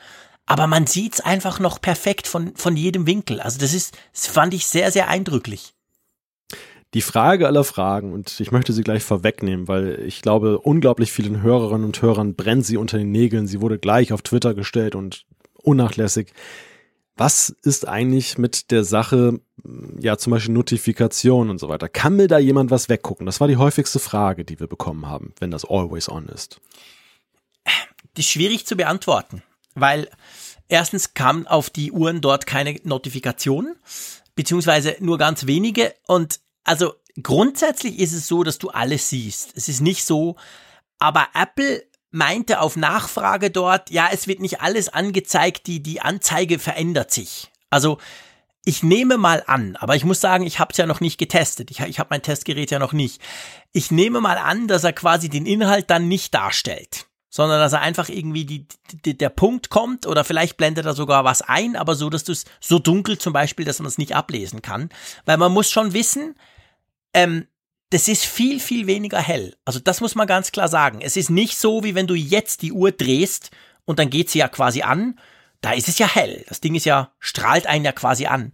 aber 0.45 0.67
man 0.67 0.85
sieht's 0.85 1.21
einfach 1.21 1.59
noch 1.59 1.79
perfekt 1.79 2.27
von, 2.27 2.55
von 2.55 2.75
jedem 2.75 3.07
Winkel. 3.07 3.39
Also 3.39 3.57
das 3.57 3.73
ist, 3.73 3.97
das 4.13 4.27
fand 4.27 4.53
ich 4.53 4.67
sehr, 4.67 4.91
sehr 4.91 5.07
eindrücklich. 5.07 5.73
Die 6.93 7.01
Frage 7.01 7.47
aller 7.47 7.65
Fragen, 7.65 8.13
und 8.13 8.39
ich 8.39 8.51
möchte 8.51 8.71
sie 8.71 8.83
gleich 8.83 9.03
vorwegnehmen, 9.03 9.67
weil 9.67 10.01
ich 10.05 10.21
glaube, 10.21 10.59
unglaublich 10.59 11.11
vielen 11.11 11.41
Hörerinnen 11.41 11.85
und 11.85 12.01
Hörern 12.01 12.35
brennt 12.35 12.65
sie 12.65 12.77
unter 12.77 12.97
den 12.97 13.11
Nägeln. 13.11 13.45
Sie 13.47 13.61
wurde 13.61 13.77
gleich 13.77 14.13
auf 14.13 14.21
Twitter 14.21 14.53
gestellt 14.53 14.95
und 14.95 15.25
unnachlässig. 15.53 16.31
Was 17.17 17.49
ist 17.63 17.87
eigentlich 17.87 18.37
mit 18.37 18.69
der 18.69 18.83
Sache, 18.83 19.39
ja, 19.99 20.17
zum 20.17 20.31
Beispiel 20.31 20.53
Notifikation 20.53 21.49
und 21.49 21.57
so 21.57 21.67
weiter? 21.67 21.89
Kann 21.89 22.15
mir 22.15 22.27
da 22.27 22.37
jemand 22.37 22.69
was 22.69 22.89
weggucken? 22.89 23.25
Das 23.25 23.39
war 23.39 23.47
die 23.47 23.57
häufigste 23.57 23.99
Frage, 23.99 24.45
die 24.45 24.59
wir 24.59 24.67
bekommen 24.67 25.07
haben, 25.07 25.33
wenn 25.39 25.49
das 25.49 25.65
always 25.65 26.09
on 26.09 26.27
ist. 26.27 26.61
Das 27.65 28.25
ist 28.25 28.29
schwierig 28.29 28.67
zu 28.67 28.75
beantworten, 28.75 29.41
weil 29.73 30.09
erstens 30.69 31.15
kamen 31.15 31.47
auf 31.47 31.69
die 31.71 31.91
Uhren 31.91 32.21
dort 32.21 32.45
keine 32.45 32.79
Notifikationen, 32.83 33.75
beziehungsweise 34.35 34.95
nur 34.99 35.17
ganz 35.17 35.47
wenige. 35.47 35.95
Und 36.07 36.39
also 36.63 36.93
grundsätzlich 37.21 37.99
ist 37.99 38.13
es 38.13 38.27
so, 38.27 38.43
dass 38.43 38.59
du 38.59 38.69
alles 38.69 39.09
siehst. 39.09 39.53
Es 39.55 39.69
ist 39.69 39.81
nicht 39.81 40.05
so, 40.05 40.35
aber 40.99 41.27
Apple 41.33 41.83
meinte 42.17 42.59
auf 42.59 42.75
Nachfrage 42.75 43.51
dort, 43.51 43.91
ja, 43.91 44.09
es 44.11 44.27
wird 44.27 44.39
nicht 44.39 44.61
alles 44.61 44.89
angezeigt, 44.89 45.67
die, 45.67 45.81
die 45.81 46.01
Anzeige 46.01 46.59
verändert 46.59 47.11
sich. 47.11 47.51
Also 47.69 47.99
ich 48.65 48.83
nehme 48.83 49.17
mal 49.17 49.43
an, 49.47 49.77
aber 49.77 49.95
ich 49.95 50.03
muss 50.03 50.19
sagen, 50.19 50.45
ich 50.45 50.59
habe 50.59 50.71
es 50.71 50.77
ja 50.77 50.85
noch 50.85 50.99
nicht 50.99 51.17
getestet. 51.17 51.71
Ich, 51.71 51.79
ich 51.79 51.99
habe 51.99 52.09
mein 52.09 52.21
Testgerät 52.21 52.71
ja 52.71 52.79
noch 52.79 52.91
nicht. 52.91 53.21
Ich 53.71 53.91
nehme 53.91 54.19
mal 54.19 54.37
an, 54.37 54.67
dass 54.67 54.83
er 54.83 54.91
quasi 54.91 55.29
den 55.29 55.45
Inhalt 55.45 55.89
dann 55.89 56.09
nicht 56.09 56.33
darstellt, 56.33 57.05
sondern 57.29 57.59
dass 57.59 57.73
er 57.73 57.81
einfach 57.81 58.09
irgendwie 58.09 58.45
die, 58.45 58.67
die, 59.05 59.17
der 59.17 59.29
Punkt 59.29 59.69
kommt 59.69 60.05
oder 60.05 60.25
vielleicht 60.25 60.57
blendet 60.57 60.85
er 60.85 60.95
sogar 60.95 61.23
was 61.23 61.41
ein, 61.41 61.77
aber 61.77 61.95
so, 61.95 62.09
dass 62.09 62.25
du 62.25 62.33
es 62.33 62.43
so 62.59 62.79
dunkel 62.79 63.17
zum 63.17 63.31
Beispiel, 63.31 63.63
dass 63.63 63.79
man 63.79 63.87
es 63.87 63.97
nicht 63.97 64.15
ablesen 64.15 64.61
kann. 64.61 64.89
Weil 65.23 65.37
man 65.37 65.53
muss 65.53 65.71
schon 65.71 65.93
wissen, 65.93 66.35
ähm, 67.13 67.47
das 67.89 68.07
ist 68.07 68.25
viel, 68.25 68.59
viel 68.59 68.87
weniger 68.87 69.19
hell. 69.19 69.55
Also 69.63 69.79
das 69.79 70.01
muss 70.01 70.15
man 70.15 70.27
ganz 70.27 70.51
klar 70.51 70.67
sagen. 70.67 70.99
Es 71.01 71.15
ist 71.15 71.29
nicht 71.29 71.57
so, 71.57 71.83
wie 71.83 71.95
wenn 71.95 72.07
du 72.07 72.15
jetzt 72.15 72.61
die 72.61 72.73
Uhr 72.73 72.91
drehst 72.91 73.51
und 73.85 73.99
dann 73.99 74.09
geht 74.09 74.29
sie 74.29 74.39
ja 74.39 74.49
quasi 74.49 74.81
an. 74.81 75.19
Da 75.61 75.71
ist 75.71 75.87
es 75.87 75.97
ja 75.97 76.07
hell. 76.07 76.43
Das 76.49 76.61
Ding 76.61 76.75
ist 76.75 76.85
ja, 76.85 77.11
strahlt 77.19 77.65
einen 77.65 77.85
ja 77.85 77.93
quasi 77.93 78.25
an. 78.25 78.51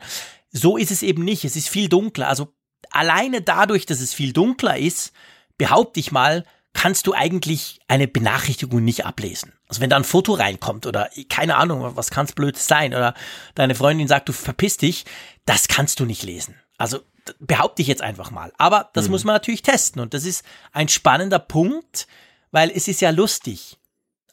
So 0.51 0.77
ist 0.77 0.91
es 0.91 1.01
eben 1.01 1.23
nicht. 1.23 1.45
Es 1.45 1.55
ist 1.55 1.67
viel 1.67 1.89
dunkler. 1.89 2.27
Also 2.27 2.53
alleine 2.91 3.41
dadurch, 3.41 3.85
dass 3.85 4.01
es 4.01 4.13
viel 4.13 4.33
dunkler 4.33 4.77
ist, 4.77 5.13
behaupte 5.57 5.99
ich 5.99 6.11
mal, 6.11 6.45
kannst 6.73 7.07
du 7.07 7.13
eigentlich 7.13 7.79
eine 7.87 8.07
Benachrichtigung 8.07 8.83
nicht 8.83 9.05
ablesen. 9.05 9.53
Also 9.67 9.81
wenn 9.81 9.89
da 9.89 9.95
ein 9.95 10.03
Foto 10.03 10.33
reinkommt 10.33 10.85
oder 10.85 11.09
keine 11.29 11.55
Ahnung, 11.55 11.95
was 11.95 12.11
kann's 12.11 12.33
blödes 12.33 12.67
sein 12.67 12.93
oder 12.93 13.15
deine 13.55 13.75
Freundin 13.75 14.07
sagt, 14.07 14.29
du 14.29 14.33
verpiss 14.33 14.77
dich, 14.77 15.05
das 15.45 15.67
kannst 15.67 15.99
du 15.99 16.05
nicht 16.05 16.23
lesen. 16.23 16.55
Also 16.77 16.99
behaupte 17.39 17.81
ich 17.81 17.87
jetzt 17.87 18.01
einfach 18.01 18.31
mal. 18.31 18.51
Aber 18.57 18.89
das 18.93 19.05
mhm. 19.05 19.11
muss 19.11 19.23
man 19.23 19.35
natürlich 19.35 19.61
testen 19.61 20.01
und 20.01 20.13
das 20.13 20.25
ist 20.25 20.43
ein 20.71 20.89
spannender 20.89 21.39
Punkt, 21.39 22.07
weil 22.51 22.71
es 22.71 22.87
ist 22.87 23.01
ja 23.01 23.09
lustig. 23.09 23.77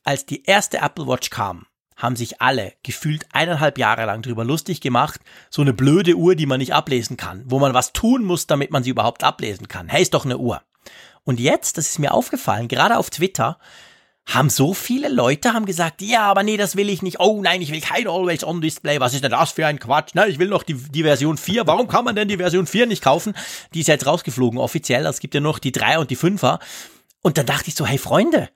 Als 0.03 0.27
die 0.27 0.45
erste 0.45 0.79
Apple 0.79 1.07
Watch 1.07 1.31
kam, 1.31 1.67
haben 1.97 2.17
sich 2.17 2.41
alle 2.41 2.73
gefühlt 2.83 3.27
eineinhalb 3.33 3.79
Jahre 3.79 4.07
lang 4.07 4.23
drüber 4.23 4.45
lustig 4.45 4.81
gemacht. 4.81 5.21
So 5.51 5.63
eine 5.63 5.73
blöde 5.73 6.15
Uhr, 6.15 6.35
die 6.35 6.47
man 6.47 6.59
nicht 6.59 6.75
ablesen 6.75 7.17
kann, 7.17 7.43
wo 7.47 7.59
man 7.59 7.75
was 7.75 7.93
tun 7.93 8.25
muss, 8.25 8.47
damit 8.47 8.71
man 8.71 8.83
sie 8.83 8.91
überhaupt 8.91 9.23
ablesen 9.23 9.69
kann. 9.69 9.89
Hey, 9.89 10.03
ist 10.03 10.15
doch 10.15 10.25
eine 10.25 10.39
Uhr. 10.39 10.63
Und 11.25 11.39
jetzt, 11.39 11.77
das 11.77 11.89
ist 11.89 11.99
mir 11.99 12.15
aufgefallen, 12.15 12.69
gerade 12.69 12.97
auf 12.97 13.11
Twitter, 13.11 13.59
haben 14.35 14.51
so 14.51 14.75
viele 14.75 15.09
Leute 15.09 15.53
haben 15.53 15.67
gesagt, 15.67 16.03
ja, 16.03 16.23
aber 16.23 16.43
nee, 16.43 16.57
das 16.57 16.77
will 16.77 16.89
ich 16.89 17.03
nicht. 17.03 17.21
Oh 17.21 17.41
nein, 17.43 17.63
ich 17.63 17.73
will 17.73 17.81
kein 17.81 18.07
Always 18.07 18.45
On 18.45 18.61
Display. 18.61 19.01
Was 19.01 19.15
ist 19.15 19.25
denn 19.25 19.31
das 19.31 19.53
für 19.53 19.67
ein 19.67 19.79
Quatsch? 19.79 20.11
Na, 20.15 20.27
ich 20.27 20.39
will 20.39 20.49
noch 20.49 20.63
die, 20.63 20.75
die 20.75 21.03
Version 21.03 21.37
4. 21.37 21.67
Warum 21.67 21.89
kann 21.89 22.05
man 22.05 22.17
denn 22.17 22.29
die 22.29 22.37
Version 22.37 22.67
4 22.67 22.87
nicht 22.87 23.03
kaufen? 23.03 23.35
Die 23.75 23.81
ist 23.81 23.89
jetzt 23.89 24.07
rausgeflogen 24.07 24.59
offiziell. 24.59 25.05
Es 25.07 25.21
gibt 25.21 25.35
ja 25.35 25.41
noch 25.41 25.59
die 25.59 25.73
3 25.73 25.99
und 25.99 26.11
die 26.11 26.17
5er. 26.17 26.61
Und 27.23 27.39
dann 27.39 27.47
dachte 27.47 27.69
ich 27.69 27.75
so, 27.75 27.87
hey 27.87 27.99
Freunde, 27.99 28.49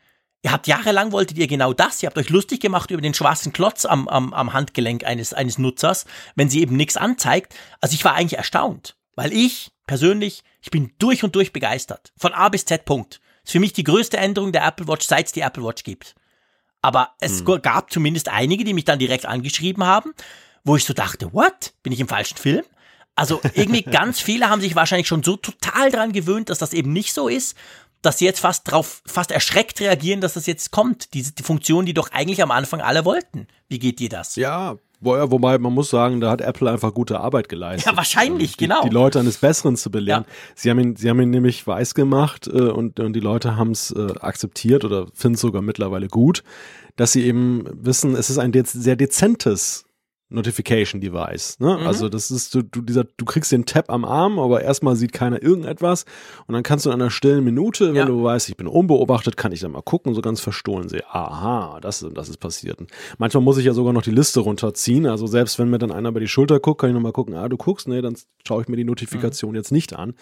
ihr 0.42 0.52
habt 0.52 0.66
jahrelang 0.66 1.12
wolltet 1.12 1.38
ihr 1.38 1.48
genau 1.48 1.72
das. 1.72 2.02
Ihr 2.02 2.08
habt 2.08 2.18
euch 2.18 2.30
lustig 2.30 2.60
gemacht 2.60 2.90
über 2.90 3.02
den 3.02 3.14
schwarzen 3.14 3.52
Klotz 3.52 3.84
am, 3.84 4.08
am, 4.08 4.32
am 4.32 4.52
Handgelenk 4.52 5.04
eines, 5.04 5.34
eines 5.34 5.58
Nutzers, 5.58 6.06
wenn 6.36 6.48
sie 6.48 6.60
eben 6.60 6.76
nichts 6.76 6.96
anzeigt. 6.96 7.54
Also 7.80 7.94
ich 7.94 8.04
war 8.04 8.14
eigentlich 8.14 8.38
erstaunt, 8.38 8.96
weil 9.16 9.32
ich 9.32 9.72
persönlich 9.86 10.44
ich 10.64 10.70
bin 10.70 10.92
durch 10.98 11.22
und 11.22 11.34
durch 11.36 11.52
begeistert. 11.52 12.14
Von 12.16 12.32
A 12.32 12.48
bis 12.48 12.64
Z 12.64 12.86
Punkt. 12.86 13.20
Ist 13.44 13.52
für 13.52 13.60
mich 13.60 13.72
die 13.72 13.84
größte 13.84 14.16
Änderung 14.16 14.52
der 14.52 14.64
Apple 14.66 14.88
Watch, 14.88 15.06
seit 15.06 15.26
es 15.26 15.32
die 15.32 15.40
Apple 15.40 15.64
Watch 15.64 15.84
gibt. 15.84 16.14
Aber 16.82 17.10
es 17.20 17.40
hm. 17.40 17.62
gab 17.62 17.90
zumindest 17.90 18.28
einige, 18.28 18.64
die 18.64 18.74
mich 18.74 18.84
dann 18.84 18.98
direkt 18.98 19.26
angeschrieben 19.26 19.84
haben, 19.84 20.12
wo 20.64 20.76
ich 20.76 20.84
so 20.84 20.92
dachte, 20.92 21.32
what? 21.32 21.72
Bin 21.82 21.92
ich 21.92 22.00
im 22.00 22.08
falschen 22.08 22.36
Film? 22.36 22.64
Also 23.14 23.40
irgendwie 23.54 23.82
ganz 23.90 24.20
viele 24.20 24.50
haben 24.50 24.60
sich 24.60 24.74
wahrscheinlich 24.74 25.08
schon 25.08 25.22
so 25.22 25.36
total 25.36 25.90
dran 25.90 26.12
gewöhnt, 26.12 26.50
dass 26.50 26.58
das 26.58 26.72
eben 26.72 26.92
nicht 26.92 27.14
so 27.14 27.28
ist, 27.28 27.56
dass 28.02 28.18
sie 28.18 28.26
jetzt 28.26 28.40
fast 28.40 28.70
drauf, 28.70 29.02
fast 29.06 29.30
erschreckt 29.30 29.80
reagieren, 29.80 30.20
dass 30.20 30.34
das 30.34 30.46
jetzt 30.46 30.70
kommt. 30.70 31.14
Diese 31.14 31.32
die 31.32 31.42
Funktion, 31.42 31.86
die 31.86 31.94
doch 31.94 32.10
eigentlich 32.12 32.42
am 32.42 32.50
Anfang 32.50 32.80
alle 32.80 33.04
wollten. 33.04 33.46
Wie 33.68 33.78
geht 33.78 33.98
dir 33.98 34.10
das? 34.10 34.36
Ja, 34.36 34.76
Wobei 35.04 35.58
man 35.58 35.72
muss 35.72 35.90
sagen, 35.90 36.20
da 36.20 36.30
hat 36.30 36.40
Apple 36.40 36.70
einfach 36.70 36.94
gute 36.94 37.20
Arbeit 37.20 37.48
geleistet. 37.48 37.90
Ja, 37.92 37.96
wahrscheinlich, 37.96 38.56
die, 38.56 38.64
genau. 38.64 38.82
Die 38.82 38.88
Leute 38.88 39.20
eines 39.20 39.38
Besseren 39.38 39.76
zu 39.76 39.90
belehren. 39.90 40.24
Ja. 40.26 40.34
Sie, 40.54 40.70
haben 40.70 40.78
ihn, 40.78 40.96
sie 40.96 41.10
haben 41.10 41.20
ihn 41.20 41.30
nämlich 41.30 41.66
weiß 41.66 41.94
gemacht 41.94 42.46
äh, 42.46 42.50
und, 42.50 43.00
und 43.00 43.12
die 43.12 43.20
Leute 43.20 43.56
haben 43.56 43.72
es 43.72 43.90
äh, 43.90 44.12
akzeptiert 44.20 44.84
oder 44.84 45.06
finden 45.14 45.34
es 45.34 45.40
sogar 45.40 45.62
mittlerweile 45.62 46.08
gut, 46.08 46.42
dass 46.96 47.12
sie 47.12 47.24
eben 47.24 47.64
wissen, 47.72 48.14
es 48.16 48.30
ist 48.30 48.38
ein 48.38 48.52
sehr 48.64 48.96
dezentes 48.96 49.84
Notification 50.30 51.00
Device. 51.00 51.60
Ne? 51.60 51.78
Mhm. 51.78 51.86
Also 51.86 52.08
das 52.08 52.30
ist 52.30 52.54
du, 52.54 52.62
du, 52.62 52.80
dieser, 52.80 53.04
du 53.04 53.24
kriegst 53.24 53.52
den 53.52 53.66
Tab 53.66 53.90
am 53.90 54.04
Arm, 54.04 54.38
aber 54.38 54.62
erstmal 54.62 54.96
sieht 54.96 55.12
keiner 55.12 55.42
irgendetwas 55.42 56.04
und 56.46 56.54
dann 56.54 56.62
kannst 56.62 56.86
du 56.86 56.90
in 56.90 56.94
einer 56.94 57.10
stillen 57.10 57.44
Minute, 57.44 57.88
wenn 57.88 57.96
ja. 57.96 58.04
du 58.06 58.22
weißt, 58.22 58.48
ich 58.48 58.56
bin 58.56 58.66
unbeobachtet, 58.66 59.36
kann 59.36 59.52
ich 59.52 59.60
dann 59.60 59.72
mal 59.72 59.82
gucken, 59.82 60.14
so 60.14 60.22
ganz 60.22 60.40
verstohlen 60.40 60.88
sehe, 60.88 61.04
aha, 61.10 61.78
das, 61.80 62.04
das 62.14 62.28
ist 62.28 62.38
passiert. 62.38 62.80
Und 62.80 62.90
manchmal 63.18 63.42
muss 63.42 63.58
ich 63.58 63.66
ja 63.66 63.74
sogar 63.74 63.92
noch 63.92 64.02
die 64.02 64.10
Liste 64.10 64.40
runterziehen. 64.40 65.06
Also 65.06 65.26
selbst 65.26 65.58
wenn 65.58 65.68
mir 65.68 65.78
dann 65.78 65.92
einer 65.92 66.08
über 66.08 66.20
die 66.20 66.28
Schulter 66.28 66.58
guckt, 66.58 66.80
kann 66.80 66.90
ich 66.90 66.94
nochmal 66.94 67.12
gucken, 67.12 67.34
ah, 67.34 67.48
du 67.48 67.56
guckst, 67.56 67.86
nee, 67.86 68.00
dann 68.00 68.16
schaue 68.46 68.62
ich 68.62 68.68
mir 68.68 68.76
die 68.76 68.84
Notifikation 68.84 69.50
mhm. 69.50 69.56
jetzt 69.56 69.72
nicht 69.72 69.94
an. 69.94 70.14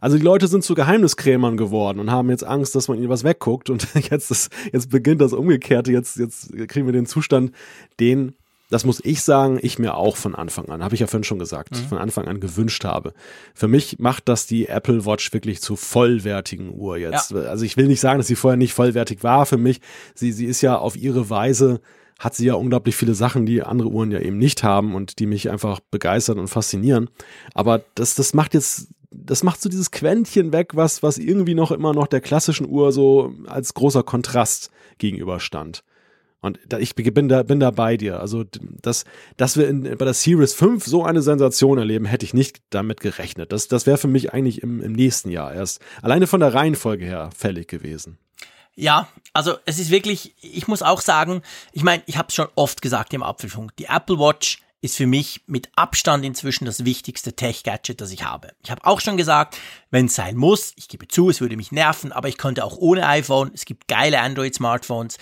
Also 0.00 0.16
die 0.16 0.24
Leute 0.24 0.48
sind 0.48 0.64
zu 0.64 0.74
Geheimniskrämern 0.74 1.56
geworden 1.56 2.00
und 2.00 2.10
haben 2.10 2.30
jetzt 2.30 2.44
Angst, 2.44 2.74
dass 2.74 2.88
man 2.88 2.98
ihnen 2.98 3.08
was 3.10 3.24
wegguckt 3.24 3.70
und 3.70 3.86
jetzt, 4.10 4.30
ist, 4.30 4.50
jetzt 4.72 4.90
beginnt 4.90 5.20
das 5.20 5.32
Umgekehrte, 5.32 5.92
jetzt, 5.92 6.16
jetzt 6.16 6.52
kriegen 6.68 6.86
wir 6.86 6.92
den 6.92 7.06
Zustand, 7.06 7.52
den 8.00 8.34
das 8.70 8.84
muss 8.84 9.04
ich 9.04 9.22
sagen, 9.22 9.58
ich 9.60 9.78
mir 9.78 9.96
auch 9.96 10.16
von 10.16 10.34
Anfang 10.34 10.68
an, 10.68 10.82
habe 10.82 10.94
ich 10.94 11.00
ja 11.00 11.06
vorhin 11.06 11.24
schon 11.24 11.38
gesagt, 11.38 11.72
mhm. 11.72 11.88
von 11.88 11.98
Anfang 11.98 12.28
an 12.28 12.40
gewünscht 12.40 12.84
habe. 12.84 13.12
Für 13.52 13.68
mich 13.68 13.98
macht 13.98 14.28
das 14.28 14.46
die 14.46 14.68
Apple 14.68 15.04
Watch 15.04 15.32
wirklich 15.32 15.60
zu 15.60 15.76
vollwertigen 15.76 16.72
Uhr 16.72 16.96
jetzt. 16.96 17.32
Ja. 17.32 17.38
Also 17.40 17.64
ich 17.64 17.76
will 17.76 17.88
nicht 17.88 18.00
sagen, 18.00 18.18
dass 18.18 18.28
sie 18.28 18.36
vorher 18.36 18.56
nicht 18.56 18.72
vollwertig 18.72 19.22
war 19.22 19.44
für 19.44 19.58
mich. 19.58 19.80
Sie, 20.14 20.32
sie 20.32 20.46
ist 20.46 20.60
ja 20.60 20.78
auf 20.78 20.96
ihre 20.96 21.28
Weise, 21.28 21.80
hat 22.18 22.34
sie 22.34 22.46
ja 22.46 22.54
unglaublich 22.54 22.94
viele 22.94 23.14
Sachen, 23.14 23.44
die 23.44 23.62
andere 23.62 23.88
Uhren 23.88 24.12
ja 24.12 24.20
eben 24.20 24.38
nicht 24.38 24.62
haben 24.62 24.94
und 24.94 25.18
die 25.18 25.26
mich 25.26 25.50
einfach 25.50 25.80
begeistern 25.90 26.38
und 26.38 26.48
faszinieren. 26.48 27.10
Aber 27.54 27.82
das, 27.94 28.14
das 28.14 28.34
macht 28.34 28.54
jetzt 28.54 28.88
das 29.12 29.42
macht 29.42 29.60
so 29.60 29.68
dieses 29.68 29.90
Quäntchen 29.90 30.52
weg, 30.52 30.76
was, 30.76 31.02
was 31.02 31.18
irgendwie 31.18 31.54
noch 31.54 31.72
immer 31.72 31.92
noch 31.92 32.06
der 32.06 32.20
klassischen 32.20 32.68
Uhr 32.68 32.92
so 32.92 33.34
als 33.46 33.74
großer 33.74 34.04
Kontrast 34.04 34.70
gegenüberstand. 34.98 35.82
Und 36.40 36.58
ich 36.78 36.94
bin 36.94 37.28
da, 37.28 37.42
bin 37.42 37.60
da 37.60 37.70
bei 37.70 37.96
dir. 37.96 38.20
Also, 38.20 38.44
dass, 38.82 39.04
dass 39.36 39.56
wir 39.56 39.68
in, 39.68 39.82
bei 39.82 40.04
der 40.04 40.14
Series 40.14 40.54
5 40.54 40.86
so 40.86 41.04
eine 41.04 41.20
Sensation 41.20 41.76
erleben, 41.76 42.06
hätte 42.06 42.24
ich 42.24 42.32
nicht 42.32 42.62
damit 42.70 43.00
gerechnet. 43.00 43.52
Das, 43.52 43.68
das 43.68 43.86
wäre 43.86 43.98
für 43.98 44.08
mich 44.08 44.32
eigentlich 44.32 44.62
im, 44.62 44.80
im 44.80 44.92
nächsten 44.92 45.30
Jahr 45.30 45.52
erst 45.52 45.82
alleine 46.00 46.26
von 46.26 46.40
der 46.40 46.54
Reihenfolge 46.54 47.04
her 47.04 47.30
fällig 47.36 47.68
gewesen. 47.68 48.18
Ja, 48.74 49.08
also 49.34 49.56
es 49.66 49.78
ist 49.78 49.90
wirklich, 49.90 50.34
ich 50.40 50.66
muss 50.66 50.80
auch 50.80 51.02
sagen, 51.02 51.42
ich 51.72 51.82
meine, 51.82 52.02
ich 52.06 52.16
habe 52.16 52.28
es 52.28 52.34
schon 52.34 52.48
oft 52.54 52.80
gesagt 52.80 53.12
im 53.12 53.22
Apfelfunk, 53.22 53.76
die 53.76 53.86
Apple 53.86 54.18
Watch 54.18 54.62
ist 54.80 54.96
für 54.96 55.06
mich 55.06 55.42
mit 55.46 55.68
Abstand 55.76 56.24
inzwischen 56.24 56.64
das 56.64 56.84
wichtigste 56.86 57.34
Tech-Gadget, 57.34 58.00
das 58.00 58.12
ich 58.12 58.24
habe. 58.24 58.52
Ich 58.64 58.70
habe 58.70 58.86
auch 58.86 59.00
schon 59.00 59.18
gesagt, 59.18 59.58
wenn 59.90 60.06
es 60.06 60.14
sein 60.14 60.36
muss, 60.36 60.72
ich 60.76 60.88
gebe 60.88 61.06
zu, 61.06 61.28
es 61.28 61.42
würde 61.42 61.56
mich 61.56 61.70
nerven, 61.72 62.12
aber 62.12 62.28
ich 62.28 62.38
könnte 62.38 62.64
auch 62.64 62.78
ohne 62.78 63.06
iPhone, 63.06 63.50
es 63.52 63.66
gibt 63.66 63.88
geile 63.88 64.20
Android-Smartphones, 64.20 65.18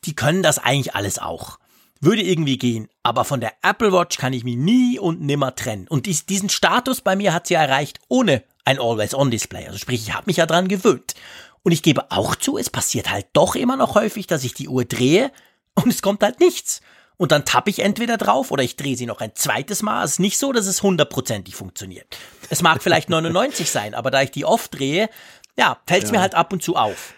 die 0.00 0.14
können 0.14 0.42
das 0.42 0.58
eigentlich 0.58 0.94
alles 0.94 1.18
auch. 1.18 1.58
Würde 2.00 2.22
irgendwie 2.22 2.58
gehen, 2.58 2.88
aber 3.02 3.24
von 3.24 3.40
der 3.40 3.52
Apple 3.62 3.92
Watch 3.92 4.18
kann 4.18 4.32
ich 4.32 4.44
mich 4.44 4.56
nie 4.56 4.98
und 4.98 5.22
nimmer 5.22 5.54
trennen. 5.54 5.88
Und 5.88 6.06
dies, 6.06 6.26
diesen 6.26 6.50
Status 6.50 7.00
bei 7.00 7.16
mir 7.16 7.32
hat 7.32 7.46
sie 7.46 7.54
erreicht 7.54 7.98
ohne 8.08 8.42
ein 8.64 8.78
Always-On-Display. 8.78 9.66
Also 9.66 9.78
sprich, 9.78 10.06
ich 10.06 10.14
habe 10.14 10.24
mich 10.26 10.36
ja 10.36 10.46
dran 10.46 10.68
gewöhnt. 10.68 11.14
Und 11.62 11.72
ich 11.72 11.82
gebe 11.82 12.10
auch 12.10 12.36
zu, 12.36 12.58
es 12.58 12.68
passiert 12.68 13.10
halt 13.10 13.26
doch 13.32 13.54
immer 13.54 13.76
noch 13.76 13.94
häufig, 13.94 14.26
dass 14.26 14.44
ich 14.44 14.52
die 14.52 14.68
Uhr 14.68 14.84
drehe 14.84 15.32
und 15.74 15.88
es 15.88 16.02
kommt 16.02 16.22
halt 16.22 16.40
nichts. 16.40 16.82
Und 17.16 17.32
dann 17.32 17.44
tappe 17.44 17.70
ich 17.70 17.78
entweder 17.78 18.18
drauf 18.18 18.50
oder 18.50 18.62
ich 18.62 18.76
drehe 18.76 18.96
sie 18.96 19.06
noch 19.06 19.20
ein 19.20 19.34
zweites 19.34 19.82
Mal. 19.82 20.04
Es 20.04 20.12
ist 20.12 20.18
nicht 20.18 20.36
so, 20.36 20.52
dass 20.52 20.66
es 20.66 20.82
hundertprozentig 20.82 21.54
funktioniert. 21.54 22.18
Es 22.50 22.60
mag 22.60 22.82
vielleicht 22.82 23.08
99 23.08 23.70
sein, 23.70 23.94
aber 23.94 24.10
da 24.10 24.20
ich 24.20 24.30
die 24.30 24.44
oft 24.44 24.78
drehe, 24.78 25.08
ja, 25.56 25.78
fällt 25.86 26.04
es 26.04 26.10
ja. 26.10 26.16
mir 26.16 26.20
halt 26.20 26.34
ab 26.34 26.52
und 26.52 26.62
zu 26.62 26.76
auf 26.76 27.14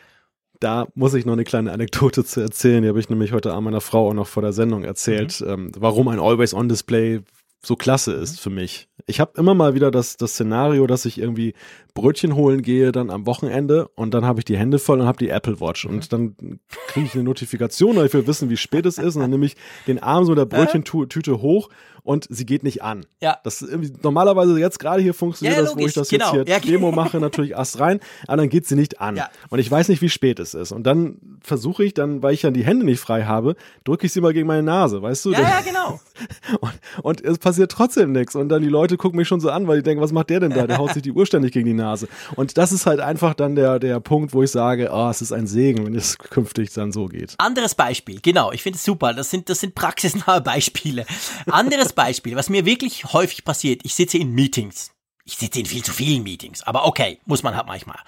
da 0.60 0.86
muss 0.94 1.14
ich 1.14 1.26
noch 1.26 1.34
eine 1.34 1.44
kleine 1.44 1.72
Anekdote 1.72 2.24
zu 2.24 2.40
erzählen. 2.40 2.82
Die 2.82 2.88
habe 2.88 3.00
ich 3.00 3.10
nämlich 3.10 3.32
heute 3.32 3.52
Abend 3.52 3.64
meiner 3.64 3.80
Frau 3.80 4.08
auch 4.08 4.14
noch 4.14 4.26
vor 4.26 4.42
der 4.42 4.52
Sendung 4.52 4.84
erzählt, 4.84 5.40
mhm. 5.40 5.48
ähm, 5.48 5.72
warum 5.76 6.08
ein 6.08 6.20
Always-On-Display 6.20 7.22
so 7.66 7.74
klasse 7.74 8.12
ist 8.12 8.40
für 8.40 8.50
mich. 8.50 8.88
Ich 9.06 9.18
habe 9.18 9.32
immer 9.36 9.54
mal 9.54 9.74
wieder 9.74 9.90
das, 9.90 10.16
das 10.16 10.32
Szenario, 10.32 10.86
dass 10.86 11.04
ich 11.04 11.18
irgendwie 11.18 11.54
Brötchen 11.94 12.36
holen 12.36 12.62
gehe 12.62 12.92
dann 12.92 13.10
am 13.10 13.26
Wochenende 13.26 13.88
und 13.96 14.14
dann 14.14 14.24
habe 14.24 14.40
ich 14.40 14.44
die 14.44 14.56
Hände 14.56 14.78
voll 14.78 15.00
und 15.00 15.06
habe 15.06 15.18
die 15.18 15.30
Apple 15.30 15.60
Watch 15.60 15.84
und 15.84 15.96
mhm. 15.96 16.08
dann 16.08 16.60
kriege 16.88 17.06
ich 17.06 17.14
eine 17.14 17.24
Notifikation, 17.24 17.96
weil 17.96 18.06
ich 18.06 18.12
will 18.12 18.26
wissen, 18.26 18.50
wie 18.50 18.56
spät 18.56 18.86
es 18.86 18.98
ist 18.98 19.16
und 19.16 19.22
dann 19.22 19.30
nehme 19.30 19.46
ich 19.46 19.56
den 19.86 20.00
Arm 20.00 20.24
so 20.24 20.34
der 20.34 20.44
Brötchentüte 20.44 21.40
hoch 21.40 21.68
und 22.06 22.26
sie 22.30 22.46
geht 22.46 22.62
nicht 22.62 22.82
an. 22.82 23.04
Ja. 23.20 23.38
Das 23.42 23.60
ist 23.60 23.68
irgendwie, 23.68 23.92
normalerweise 24.02 24.58
jetzt 24.58 24.78
gerade 24.78 25.02
hier 25.02 25.12
funktioniert 25.12 25.56
ja, 25.56 25.64
das, 25.64 25.76
wo 25.76 25.84
ich 25.84 25.92
das 25.92 26.08
genau. 26.08 26.34
jetzt 26.34 26.46
hier 26.46 26.54
ja, 26.54 26.60
Demo 26.60 26.92
mache, 26.92 27.18
natürlich 27.18 27.50
erst 27.50 27.80
rein, 27.80 27.98
aber 28.28 28.36
dann 28.38 28.48
geht 28.48 28.66
sie 28.66 28.76
nicht 28.76 29.00
an. 29.00 29.16
Ja. 29.16 29.28
Und 29.50 29.58
ich 29.58 29.68
weiß 29.68 29.88
nicht, 29.88 30.00
wie 30.02 30.08
spät 30.08 30.38
es 30.38 30.54
ist. 30.54 30.70
Und 30.70 30.84
dann 30.84 31.18
versuche 31.42 31.84
ich 31.84 31.94
dann, 31.94 32.22
weil 32.22 32.32
ich 32.32 32.42
dann 32.42 32.54
die 32.54 32.64
Hände 32.64 32.86
nicht 32.86 33.00
frei 33.00 33.24
habe, 33.24 33.56
drücke 33.84 34.06
ich 34.06 34.12
sie 34.12 34.20
mal 34.20 34.32
gegen 34.32 34.46
meine 34.46 34.62
Nase, 34.62 35.02
weißt 35.02 35.24
du? 35.24 35.32
Ja, 35.32 35.40
ja, 35.40 35.60
genau. 35.60 36.00
Und, 36.60 36.72
und 37.02 37.24
es 37.24 37.38
passiert 37.38 37.70
trotzdem 37.70 38.12
nichts. 38.12 38.34
Und 38.34 38.48
dann 38.48 38.62
die 38.62 38.68
Leute 38.68 38.96
gucken 38.96 39.18
mich 39.18 39.28
schon 39.28 39.40
so 39.40 39.50
an, 39.50 39.66
weil 39.66 39.78
die 39.78 39.82
denken, 39.82 40.02
was 40.02 40.12
macht 40.12 40.30
der 40.30 40.40
denn 40.40 40.50
da? 40.50 40.66
Der 40.66 40.78
haut 40.78 40.94
sich 40.94 41.02
die 41.02 41.12
Uhr 41.12 41.26
ständig 41.26 41.52
gegen 41.52 41.66
die 41.66 41.74
Nase. 41.74 42.08
Und 42.36 42.56
das 42.56 42.72
ist 42.72 42.86
halt 42.86 43.00
einfach 43.00 43.34
dann 43.34 43.54
der, 43.54 43.78
der 43.78 44.00
Punkt, 44.00 44.32
wo 44.32 44.42
ich 44.42 44.50
sage, 44.50 44.88
oh, 44.92 45.08
es 45.10 45.20
ist 45.20 45.32
ein 45.32 45.46
Segen, 45.46 45.84
wenn 45.84 45.94
es 45.94 46.16
künftig 46.16 46.72
dann 46.72 46.92
so 46.92 47.06
geht. 47.06 47.34
Anderes 47.38 47.74
Beispiel, 47.74 48.20
genau. 48.22 48.52
Ich 48.52 48.62
finde 48.62 48.76
es 48.76 48.84
super. 48.84 49.12
Das 49.12 49.30
sind, 49.30 49.50
das 49.50 49.60
sind 49.60 49.74
praxisnahe 49.74 50.40
Beispiele. 50.40 51.04
Anderes 51.50 51.92
Beispiel, 51.96 52.36
was 52.36 52.48
mir 52.48 52.64
wirklich 52.64 53.12
häufig 53.12 53.44
passiert, 53.44 53.80
ich 53.84 53.96
sitze 53.96 54.18
in 54.18 54.30
Meetings. 54.32 54.92
ich 55.28 55.36
sitze 55.36 55.58
in 55.58 55.66
viel 55.66 55.82
zu 55.82 55.92
vielen 55.92 56.22
Meetings, 56.22 56.62
aber 56.62 56.86
okay, 56.86 57.18
muss 57.26 57.42
man 57.42 57.56
halt 57.56 57.66
manchmal. 57.66 57.98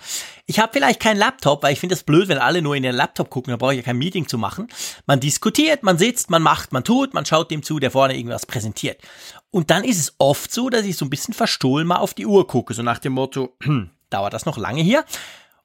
Ich 0.47 0.61
habe 0.61 0.73
vielleicht 0.73 1.01
keinen 1.01 1.17
Laptop, 1.17 1.65
weil 1.65 1.73
ich 1.73 1.81
finde 1.81 1.97
das 1.97 2.05
blöd, 2.05 2.29
wenn 2.29 2.39
alle 2.39 2.63
nur 2.63 2.77
in 2.77 2.85
den 2.85 2.95
Laptop 2.95 3.29
gucken, 3.29 3.51
dann 3.51 3.59
brauche 3.59 3.73
ich 3.73 3.79
ja 3.79 3.83
kein 3.83 3.99
Meeting 3.99 4.29
zu 4.29 4.39
machen. 4.39 4.69
Man 5.05 5.19
diskutiert, 5.19 5.83
man 5.83 5.99
sitzt, 5.99 6.31
man 6.31 6.43
macht, 6.43 6.73
man 6.73 6.85
tut, 6.85 7.15
man 7.15 7.27
schaut 7.27 7.51
dem 7.51 7.65
zu, 7.65 7.81
der 7.81 7.91
vorne 7.91 8.17
irgendwas 8.17 8.47
präsentiert. 8.47 9.03
Und 9.51 9.71
dann 9.73 9.83
ist 9.83 9.99
es 9.99 10.15
oft 10.19 10.53
so, 10.53 10.69
dass 10.71 10.87
ich 10.87 10.97
so 10.97 11.05
ein 11.05 11.11
bisschen 11.11 11.35
verstohlen 11.35 11.89
mal 11.89 11.97
auf 11.97 12.15
die 12.15 12.27
Uhr 12.27 12.47
gucke, 12.47 12.73
so 12.73 12.85
nach 12.85 13.01
dem 13.01 13.15
Motto, 13.15 13.57
dauert 14.11 14.33
das 14.33 14.47
noch 14.47 14.57
lange 14.57 14.83
hier? 14.83 15.05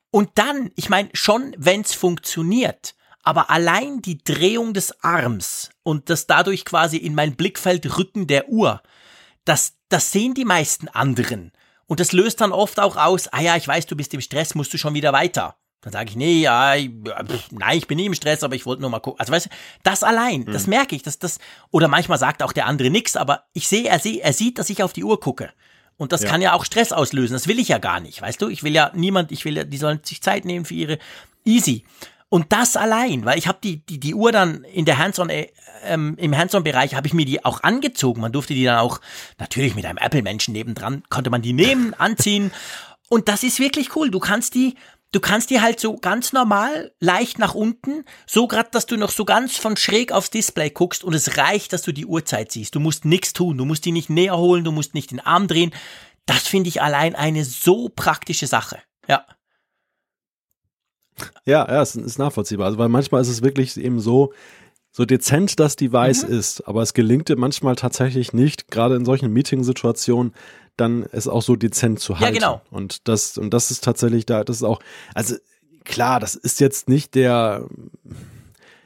Und 0.09 0.31
dann, 0.35 0.71
ich 0.75 0.89
meine, 0.89 1.09
schon 1.13 1.53
wenn's 1.57 1.93
funktioniert, 1.93 2.95
aber 3.23 3.49
allein 3.49 4.01
die 4.01 4.23
Drehung 4.23 4.73
des 4.73 5.03
Arms 5.03 5.69
und 5.81 6.09
das 6.09 6.27
dadurch 6.27 6.65
quasi 6.65 6.97
in 6.97 7.15
mein 7.15 7.35
Blickfeld 7.35 7.97
Rücken 7.97 8.27
der 8.27 8.49
Uhr, 8.49 8.81
das, 9.45 9.73
das 9.89 10.11
sehen 10.11 10.33
die 10.33 10.45
meisten 10.45 10.89
anderen. 10.89 11.51
Und 11.85 11.99
das 11.99 12.11
löst 12.11 12.41
dann 12.41 12.51
oft 12.51 12.79
auch 12.79 12.97
aus, 12.97 13.27
ah 13.29 13.41
ja, 13.41 13.55
ich 13.55 13.67
weiß, 13.67 13.85
du 13.87 13.95
bist 13.95 14.13
im 14.13 14.21
Stress, 14.21 14.55
musst 14.55 14.73
du 14.73 14.77
schon 14.77 14.93
wieder 14.93 15.13
weiter. 15.13 15.55
Dann 15.81 15.91
sage 15.91 16.09
ich, 16.11 16.15
nee, 16.15 16.41
ja, 16.41 16.75
pff, 16.75 17.51
nein, 17.51 17.77
ich 17.77 17.87
bin 17.87 17.97
nie 17.97 18.05
im 18.05 18.13
Stress, 18.13 18.43
aber 18.43 18.55
ich 18.55 18.65
wollte 18.65 18.81
nur 18.81 18.89
mal 18.89 18.99
gucken. 18.99 19.19
Also 19.19 19.33
weißt 19.33 19.47
du, 19.47 19.49
das 19.83 20.03
allein, 20.03 20.41
mhm. 20.41 20.53
das 20.53 20.67
merke 20.67 20.95
ich, 20.95 21.03
dass 21.03 21.19
das, 21.19 21.39
oder 21.71 21.89
manchmal 21.89 22.17
sagt 22.17 22.41
auch 22.41 22.53
der 22.53 22.67
andere 22.67 22.89
nichts, 22.89 23.17
aber 23.17 23.43
ich 23.51 23.67
sehe, 23.67 23.89
er, 23.89 23.99
seh, 23.99 24.19
er 24.19 24.31
sieht, 24.31 24.59
dass 24.59 24.69
ich 24.69 24.81
auf 24.81 24.93
die 24.93 25.03
Uhr 25.03 25.19
gucke. 25.19 25.51
Und 25.97 26.11
das 26.11 26.23
ja. 26.23 26.29
kann 26.29 26.41
ja 26.41 26.53
auch 26.53 26.65
Stress 26.65 26.91
auslösen. 26.91 27.33
Das 27.33 27.47
will 27.47 27.59
ich 27.59 27.67
ja 27.67 27.77
gar 27.77 27.99
nicht, 27.99 28.21
weißt 28.21 28.41
du? 28.41 28.47
Ich 28.47 28.63
will 28.63 28.73
ja 28.73 28.91
niemand, 28.95 29.31
ich 29.31 29.45
will 29.45 29.57
ja, 29.57 29.63
die 29.63 29.77
sollen 29.77 29.99
sich 30.03 30.21
Zeit 30.21 30.45
nehmen 30.45 30.65
für 30.65 30.73
ihre 30.73 30.99
easy. 31.45 31.83
Und 32.33 32.51
das 32.51 32.75
allein, 32.75 33.25
weil 33.25 33.37
ich 33.37 33.47
habe 33.47 33.59
die, 33.63 33.85
die, 33.85 33.99
die 33.99 34.15
Uhr 34.15 34.31
dann 34.31 34.63
in 34.63 34.85
der 34.85 34.97
Hands-on, 34.97 35.29
äh, 35.29 35.49
ähm, 35.83 36.15
im 36.17 36.35
Hands-on-Bereich 36.35 36.95
habe 36.95 37.05
ich 37.05 37.13
mir 37.13 37.27
die 37.27 37.45
auch 37.45 37.61
angezogen. 37.61 38.21
Man 38.21 38.31
durfte 38.31 38.55
die 38.55 38.63
dann 38.63 38.79
auch, 38.79 39.01
natürlich 39.37 39.75
mit 39.75 39.85
einem 39.85 39.99
Apple-Menschen 39.99 40.51
nebendran, 40.51 41.03
konnte 41.11 41.29
man 41.29 41.43
die 41.43 41.53
nehmen, 41.53 41.93
anziehen. 41.99 42.51
Und 43.07 43.29
das 43.29 43.43
ist 43.43 43.59
wirklich 43.59 43.95
cool. 43.95 44.09
Du 44.09 44.17
kannst 44.17 44.55
die, 44.55 44.73
du 45.11 45.19
kannst 45.19 45.51
die 45.51 45.61
halt 45.61 45.79
so 45.79 45.95
ganz 45.95 46.33
normal, 46.33 46.91
leicht 46.99 47.37
nach 47.37 47.53
unten, 47.53 48.03
so 48.25 48.47
grad, 48.47 48.73
dass 48.73 48.87
du 48.87 48.97
noch 48.97 49.11
so 49.11 49.25
ganz 49.25 49.55
von 49.55 49.77
schräg 49.77 50.11
aufs 50.11 50.31
Display 50.31 50.71
guckst 50.71 51.03
und 51.03 51.13
es 51.13 51.37
reicht, 51.37 51.71
dass 51.71 51.83
du 51.83 51.91
die 51.91 52.07
Uhrzeit 52.07 52.51
siehst. 52.51 52.73
Du 52.73 52.79
musst 52.79 53.05
nichts 53.05 53.33
tun, 53.33 53.59
du 53.59 53.65
musst 53.65 53.85
die 53.85 53.91
nicht 53.91 54.09
näher 54.09 54.39
holen, 54.39 54.63
du 54.63 54.71
musst 54.71 54.95
nicht 54.95 55.11
den 55.11 55.19
Arm 55.19 55.47
drehen. 55.47 55.71
Das 56.25 56.47
finde 56.47 56.69
ich 56.69 56.81
allein 56.81 57.13
eine 57.13 57.45
so 57.45 57.89
praktische 57.89 58.47
Sache. 58.47 58.79
Ja. 59.07 59.23
Ja, 61.45 61.67
ja, 61.67 61.81
es 61.81 61.95
ist 61.95 62.19
nachvollziehbar. 62.19 62.67
Also, 62.67 62.77
weil 62.77 62.89
manchmal 62.89 63.21
ist 63.21 63.29
es 63.29 63.41
wirklich 63.41 63.77
eben 63.77 63.99
so, 63.99 64.33
so 64.91 65.05
dezent 65.05 65.59
das 65.59 65.75
Device 65.75 66.27
mhm. 66.27 66.37
ist, 66.37 66.67
aber 66.67 66.81
es 66.81 66.93
gelingt 66.93 67.29
dir 67.29 67.37
manchmal 67.37 67.75
tatsächlich 67.75 68.33
nicht, 68.33 68.69
gerade 68.69 68.95
in 68.95 69.05
solchen 69.05 69.31
Meeting-Situationen, 69.33 70.33
dann 70.77 71.05
es 71.11 71.27
auch 71.27 71.41
so 71.41 71.55
dezent 71.55 71.99
zu 71.99 72.19
halten. 72.19 72.35
Ja, 72.35 72.39
genau. 72.39 72.61
Und 72.71 73.07
das, 73.07 73.37
und 73.37 73.53
das 73.53 73.71
ist 73.71 73.83
tatsächlich 73.83 74.25
da, 74.25 74.43
das 74.43 74.57
ist 74.57 74.63
auch, 74.63 74.79
also 75.13 75.35
klar, 75.83 76.19
das 76.19 76.35
ist 76.35 76.59
jetzt 76.59 76.89
nicht 76.89 77.15
der, 77.15 77.67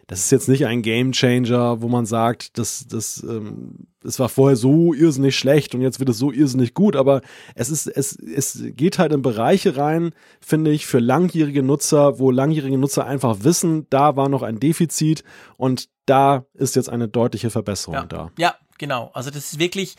das 0.08 0.20
ist 0.20 0.32
jetzt 0.32 0.48
nicht 0.48 0.66
ein 0.66 0.82
Game 0.82 1.12
Changer, 1.12 1.82
wo 1.82 1.90
man 1.90 2.06
sagt, 2.06 2.58
das, 2.58 2.88
das, 2.88 3.22
ähm, 3.24 3.88
es 4.04 4.20
war 4.20 4.30
vorher 4.30 4.56
so 4.56 4.94
irrsinnig 4.94 5.38
schlecht 5.38 5.76
und 5.76 5.82
jetzt 5.82 6.00
wird 6.00 6.08
es 6.08 6.18
so 6.18 6.32
irrsinnig 6.32 6.74
gut, 6.74 6.96
aber 6.96 7.22
es 7.56 7.70
ist, 7.70 7.88
es, 7.88 8.16
es 8.16 8.64
geht 8.68 9.00
halt 9.00 9.12
in 9.12 9.22
Bereiche 9.22 9.76
rein, 9.76 10.14
finde 10.40 10.72
ich, 10.72 10.88
für 10.88 11.00
langjährige 11.00 11.62
Nutzer, 11.62 12.20
wo 12.20 12.32
langjährige 12.32 12.78
Nutzer 12.78 13.06
einfach 13.06 13.40
wissen, 13.42 13.86
da 13.90 14.16
war 14.16 14.30
noch 14.30 14.44
ein 14.44 14.62
Defizit 14.62 15.26
und 15.58 15.90
da 16.06 16.46
ist 16.54 16.78
jetzt 16.78 16.90
eine 16.90 17.10
deutliche 17.10 17.50
Verbesserung 17.50 17.96
ja. 17.96 18.06
da. 18.06 18.32
Ja, 18.38 18.56
genau. 18.78 19.12
Also 19.14 19.30
das 19.30 19.52
ist 19.52 19.60
wirklich, 19.60 19.98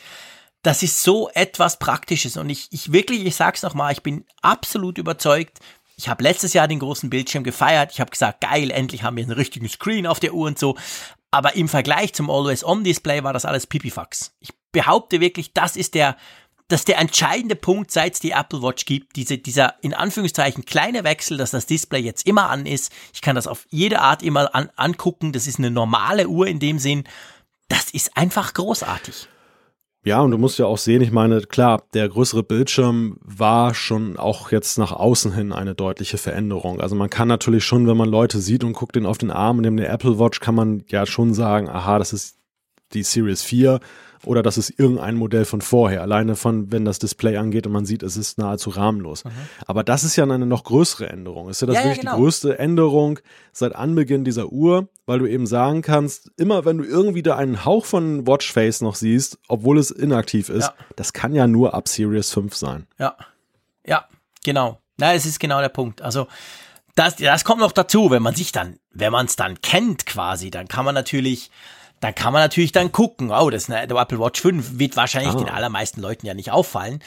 das 0.63 0.83
ist 0.83 1.03
so 1.03 1.29
etwas 1.35 1.79
Praktisches 1.79 2.39
und 2.39 2.49
ich, 2.49 2.69
ich 2.71 2.93
wirklich, 2.93 3.27
ich 3.27 3.37
sag's 3.37 3.63
nochmal, 3.63 3.93
ich 3.93 4.03
bin 4.03 4.25
absolut 4.41 4.97
überzeugt, 4.97 5.59
ich 5.99 6.09
habe 6.09 6.23
letztes 6.23 6.53
Jahr 6.53 6.69
den 6.69 6.79
großen 6.79 7.11
Bildschirm 7.11 7.43
gefeiert. 7.43 7.91
Ich 7.93 8.01
habe 8.01 8.13
gesagt, 8.13 8.41
geil, 8.41 8.71
endlich 8.71 9.03
haben 9.03 9.17
wir 9.17 9.25
einen 9.25 9.33
richtigen 9.33 9.69
Screen 9.69 10.07
auf 10.07 10.21
der 10.21 10.33
Uhr 10.33 10.47
und 10.47 10.59
so. 10.59 10.77
Aber 11.33 11.57
im 11.57 11.69
Vergleich 11.69 12.15
zum 12.15 12.31
Always-On-Display 12.31 13.25
war 13.25 13.33
das 13.33 13.45
alles 13.45 13.67
Pipifax. 13.67 14.33
Ich 14.39 14.51
behaupte 14.71 15.21
wirklich, 15.21 15.53
das 15.55 15.77
ist 15.77 15.95
der, 15.95 16.17
das 16.69 16.83
ist 16.83 16.89
der 16.89 16.99
entscheidende 16.99 17.57
Punkt, 17.57 17.91
seit 17.91 18.15
es 18.15 18.21
die 18.21 18.31
Apple 18.31 18.63
Watch 18.63 18.85
gibt. 18.85 19.17
Diese, 19.17 19.39
dieser 19.39 19.75
in 19.83 19.93
Anführungszeichen 19.93 20.65
kleine 20.65 21.03
Wechsel, 21.03 21.37
dass 21.37 21.51
das 21.51 21.67
Display 21.67 22.01
jetzt 22.01 22.29
immer 22.29 22.49
an 22.49 22.65
ist. 22.65 22.93
Ich 23.13 23.21
kann 23.21 23.35
das 23.35 23.49
auf 23.49 23.67
jede 23.69 23.99
Art 23.99 24.23
immer 24.23 24.55
an, 24.55 24.71
angucken. 24.77 25.33
Das 25.33 25.49
ist 25.49 25.59
eine 25.59 25.73
normale 25.73 26.29
Uhr 26.29 26.47
in 26.47 26.61
dem 26.61 26.79
Sinn. 26.79 27.05
Das 27.67 27.91
ist 27.91 28.17
einfach 28.17 28.55
großartig. 28.55 29.29
Ja, 30.09 30.23
und 30.23 30.31
du 30.31 30.39
musst 30.39 30.59
ja 30.59 30.65
auch 30.65 30.79
sehen, 30.79 31.03
ich 31.03 31.13
meine, 31.13 31.43
klar, 31.43 31.83
der 31.93 32.09
größere 32.09 32.43
Bildschirm 32.43 33.19
war 33.21 33.75
schon 33.75 34.17
auch 34.17 34.51
jetzt 34.51 34.79
nach 34.79 34.91
außen 34.91 35.35
hin 35.35 35.53
eine 35.53 35.75
deutliche 35.75 36.17
Veränderung. 36.17 36.81
Also 36.81 36.97
man 36.97 37.11
kann 37.11 37.29
natürlich 37.29 37.65
schon, 37.65 37.87
wenn 37.87 37.99
man 37.99 38.09
Leute 38.09 38.39
sieht 38.39 38.65
und 38.65 38.73
guckt 38.73 38.97
den 38.97 39.05
auf 39.05 39.19
den 39.19 39.31
Arm 39.31 39.59
und 39.59 39.65
dem 39.65 39.77
eine 39.77 39.87
Apple 39.87 40.19
Watch, 40.19 40.41
kann 40.41 40.55
man 40.55 40.83
ja 40.89 41.05
schon 41.05 41.35
sagen, 41.35 41.69
aha, 41.69 41.99
das 41.99 42.15
ist 42.15 42.39
die 42.95 43.03
Series 43.03 43.43
4 43.43 43.81
oder 44.25 44.43
das 44.43 44.59
ist 44.59 44.71
irgendein 44.79 45.15
Modell 45.15 45.45
von 45.45 45.61
vorher. 45.61 46.03
Alleine 46.03 46.37
von, 46.37 46.73
wenn 46.73 46.85
das 46.85 46.99
Display 46.99 47.37
angeht 47.37 47.67
und 47.67 47.73
man 47.73 47.87
sieht, 47.87 48.03
es 48.03 48.17
ist 48.17 48.39
nahezu 48.39 48.71
rahmenlos. 48.71 49.25
Mhm. 49.25 49.31
Aber 49.67 49.85
das 49.85 50.05
ist 50.05 50.17
ja 50.17 50.25
eine 50.25 50.47
noch 50.47 50.65
größere 50.65 51.09
Änderung. 51.09 51.49
Ist 51.49 51.61
ja 51.61 51.67
das 51.67 51.77
ja, 51.77 51.85
wirklich 51.85 51.99
ja, 51.99 52.03
genau. 52.03 52.17
die 52.17 52.23
größte 52.23 52.59
Änderung 52.59 53.19
seit 53.53 53.75
Anbeginn 53.75 54.25
dieser 54.25 54.51
Uhr, 54.51 54.89
weil 55.07 55.19
du 55.19 55.27
eben 55.27 55.47
sagen 55.47 55.83
kannst, 55.83 56.31
immer 56.37 56.65
wenn 56.65 56.79
du 56.79 56.85
irgendwie 56.85 57.23
da 57.23 57.37
einen 57.37 57.65
Hauch 57.65 57.85
von 57.85 58.27
Watchface 58.27 58.81
noch 58.81 58.95
siehst, 58.95 59.39
obwohl 59.49 59.79
es 59.79 59.91
inaktiv 59.91 60.49
ist, 60.49 60.69
ja. 60.69 60.75
das 60.97 61.13
kann 61.13 61.35
ja 61.35 61.47
nur 61.47 61.75
ab 61.75 61.89
Series 61.89 62.31
5 62.33 62.55
sein. 62.55 62.87
Ja. 62.99 63.17
Ja, 63.87 64.07
genau. 64.45 64.81
Na, 64.99 65.15
es 65.15 65.25
ist 65.27 65.41
genau 65.41 65.61
der 65.61 65.69
Punkt. 65.69 66.03
Also, 66.03 66.27
das, 66.95 67.17
das 67.17 67.45
kommt 67.45 67.61
noch 67.61 67.73
dazu, 67.73 68.11
wenn 68.11 68.23
man 68.23 68.35
sich 68.35 68.51
dann, 68.51 68.79
wenn 68.91 69.13
man 69.13 69.27
es 69.27 69.37
dann 69.37 69.61
kennt 69.61 70.05
quasi, 70.05 70.51
dann 70.51 70.67
kann 70.67 70.85
man 70.85 70.95
natürlich 70.95 71.51
dann 72.01 72.15
kann 72.15 72.33
man 72.33 72.43
natürlich 72.43 72.73
dann 72.73 72.93
gucken, 72.93 73.31
oh, 73.31 73.51
das 73.51 73.65
ist 73.65 73.71
eine, 73.71 73.87
der 73.87 73.97
Apple 73.97 74.21
Watch 74.21 74.41
5 74.41 74.79
wird 74.79 74.97
wahrscheinlich 74.97 75.35
oh. 75.35 75.39
den 75.39 75.49
allermeisten 75.49 76.01
Leuten 76.01 76.27
ja 76.27 76.35
nicht 76.35 76.51
auffallen. 76.51 77.03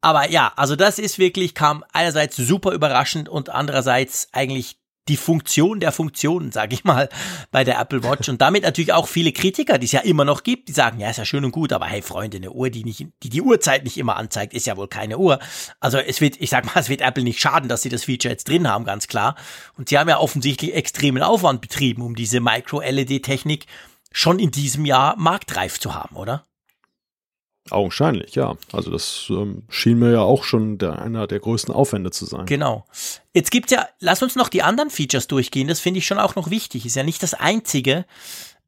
Aber 0.00 0.28
ja, 0.30 0.52
also 0.56 0.74
das 0.74 0.98
ist 0.98 1.18
wirklich, 1.18 1.54
kam 1.54 1.84
einerseits 1.92 2.36
super 2.36 2.72
überraschend 2.72 3.28
und 3.28 3.50
andererseits 3.50 4.28
eigentlich 4.32 4.76
die 5.08 5.16
Funktion 5.16 5.80
der 5.80 5.90
Funktionen, 5.90 6.52
sage 6.52 6.74
ich 6.74 6.84
mal, 6.84 7.08
bei 7.50 7.64
der 7.64 7.80
Apple 7.80 8.04
Watch 8.04 8.28
und 8.28 8.40
damit 8.40 8.62
natürlich 8.62 8.92
auch 8.92 9.08
viele 9.08 9.32
Kritiker, 9.32 9.78
die 9.78 9.86
es 9.86 9.92
ja 9.92 10.00
immer 10.00 10.24
noch 10.24 10.44
gibt, 10.44 10.68
die 10.68 10.72
sagen, 10.72 11.00
ja, 11.00 11.10
ist 11.10 11.16
ja 11.16 11.24
schön 11.24 11.44
und 11.44 11.50
gut, 11.50 11.72
aber 11.72 11.86
hey 11.86 12.02
Freunde, 12.02 12.36
eine 12.36 12.52
Uhr, 12.52 12.70
die 12.70 12.84
nicht, 12.84 13.08
die 13.22 13.28
die 13.28 13.42
Uhrzeit 13.42 13.82
nicht 13.82 13.98
immer 13.98 14.16
anzeigt, 14.16 14.54
ist 14.54 14.66
ja 14.66 14.76
wohl 14.76 14.86
keine 14.86 15.18
Uhr. 15.18 15.40
Also 15.80 15.98
es 15.98 16.20
wird, 16.20 16.40
ich 16.40 16.50
sag 16.50 16.66
mal, 16.66 16.72
es 16.80 16.88
wird 16.88 17.00
Apple 17.00 17.24
nicht 17.24 17.40
schaden, 17.40 17.68
dass 17.68 17.82
sie 17.82 17.88
das 17.88 18.04
Feature 18.04 18.32
jetzt 18.32 18.48
drin 18.48 18.68
haben, 18.68 18.84
ganz 18.84 19.08
klar. 19.08 19.34
Und 19.76 19.88
sie 19.88 19.98
haben 19.98 20.08
ja 20.08 20.18
offensichtlich 20.18 20.74
extremen 20.74 21.22
Aufwand 21.22 21.60
betrieben, 21.60 22.02
um 22.02 22.14
diese 22.14 22.40
Micro-LED-Technik 22.40 23.66
schon 24.12 24.38
in 24.38 24.50
diesem 24.50 24.84
Jahr 24.84 25.16
marktreif 25.16 25.80
zu 25.80 25.94
haben, 25.94 26.16
oder? 26.16 26.44
Augenscheinlich, 27.70 28.34
ja. 28.34 28.56
Also 28.72 28.90
das 28.90 29.26
ähm, 29.30 29.62
schien 29.68 29.98
mir 29.98 30.10
ja 30.10 30.20
auch 30.20 30.42
schon 30.42 30.78
der, 30.78 31.00
einer 31.00 31.26
der 31.28 31.38
größten 31.38 31.72
Aufwände 31.72 32.10
zu 32.10 32.26
sein. 32.26 32.46
Genau. 32.46 32.84
Jetzt 33.34 33.52
gibt's 33.52 33.70
ja, 33.70 33.88
lass 34.00 34.22
uns 34.22 34.34
noch 34.34 34.48
die 34.48 34.62
anderen 34.62 34.90
Features 34.90 35.28
durchgehen. 35.28 35.68
Das 35.68 35.78
finde 35.78 35.98
ich 35.98 36.06
schon 36.06 36.18
auch 36.18 36.34
noch 36.34 36.50
wichtig. 36.50 36.84
Ist 36.86 36.96
ja 36.96 37.04
nicht 37.04 37.22
das 37.22 37.34
einzige. 37.34 38.04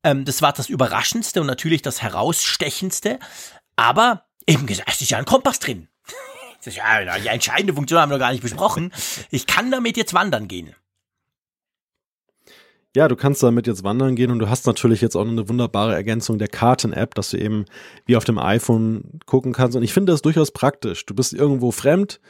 Ähm, 0.04 0.24
das 0.24 0.42
war 0.42 0.52
das 0.52 0.68
Überraschendste 0.68 1.40
und 1.40 1.48
natürlich 1.48 1.82
das 1.82 2.02
Herausstechendste. 2.02 3.18
Aber 3.74 4.26
eben 4.46 4.66
gesagt, 4.66 4.90
es 4.92 5.00
ist 5.00 5.10
ja 5.10 5.18
ein 5.18 5.24
Kompass 5.24 5.58
drin. 5.58 5.88
Das 6.64 6.72
ist 6.72 6.78
ja 6.78 7.18
die 7.18 7.28
entscheidende 7.28 7.74
Funktion 7.74 8.00
haben 8.00 8.08
wir 8.08 8.16
noch 8.16 8.24
gar 8.24 8.32
nicht 8.32 8.40
besprochen. 8.40 8.90
Ich 9.28 9.46
kann 9.46 9.70
damit 9.70 9.98
jetzt 9.98 10.14
wandern 10.14 10.48
gehen. 10.48 10.74
Ja, 12.96 13.08
du 13.08 13.16
kannst 13.16 13.42
damit 13.42 13.66
jetzt 13.66 13.82
wandern 13.82 14.14
gehen 14.14 14.30
und 14.30 14.38
du 14.38 14.48
hast 14.48 14.66
natürlich 14.68 15.00
jetzt 15.00 15.16
auch 15.16 15.26
eine 15.26 15.48
wunderbare 15.48 15.94
Ergänzung 15.94 16.38
der 16.38 16.46
Karten-App, 16.46 17.16
dass 17.16 17.30
du 17.30 17.38
eben 17.38 17.64
wie 18.06 18.16
auf 18.16 18.24
dem 18.24 18.38
iPhone 18.38 19.18
gucken 19.26 19.52
kannst. 19.52 19.76
Und 19.76 19.82
ich 19.82 19.92
finde 19.92 20.12
das 20.12 20.22
durchaus 20.22 20.52
praktisch. 20.52 21.04
Du 21.04 21.12
bist 21.12 21.32
irgendwo 21.32 21.72
fremd 21.72 22.20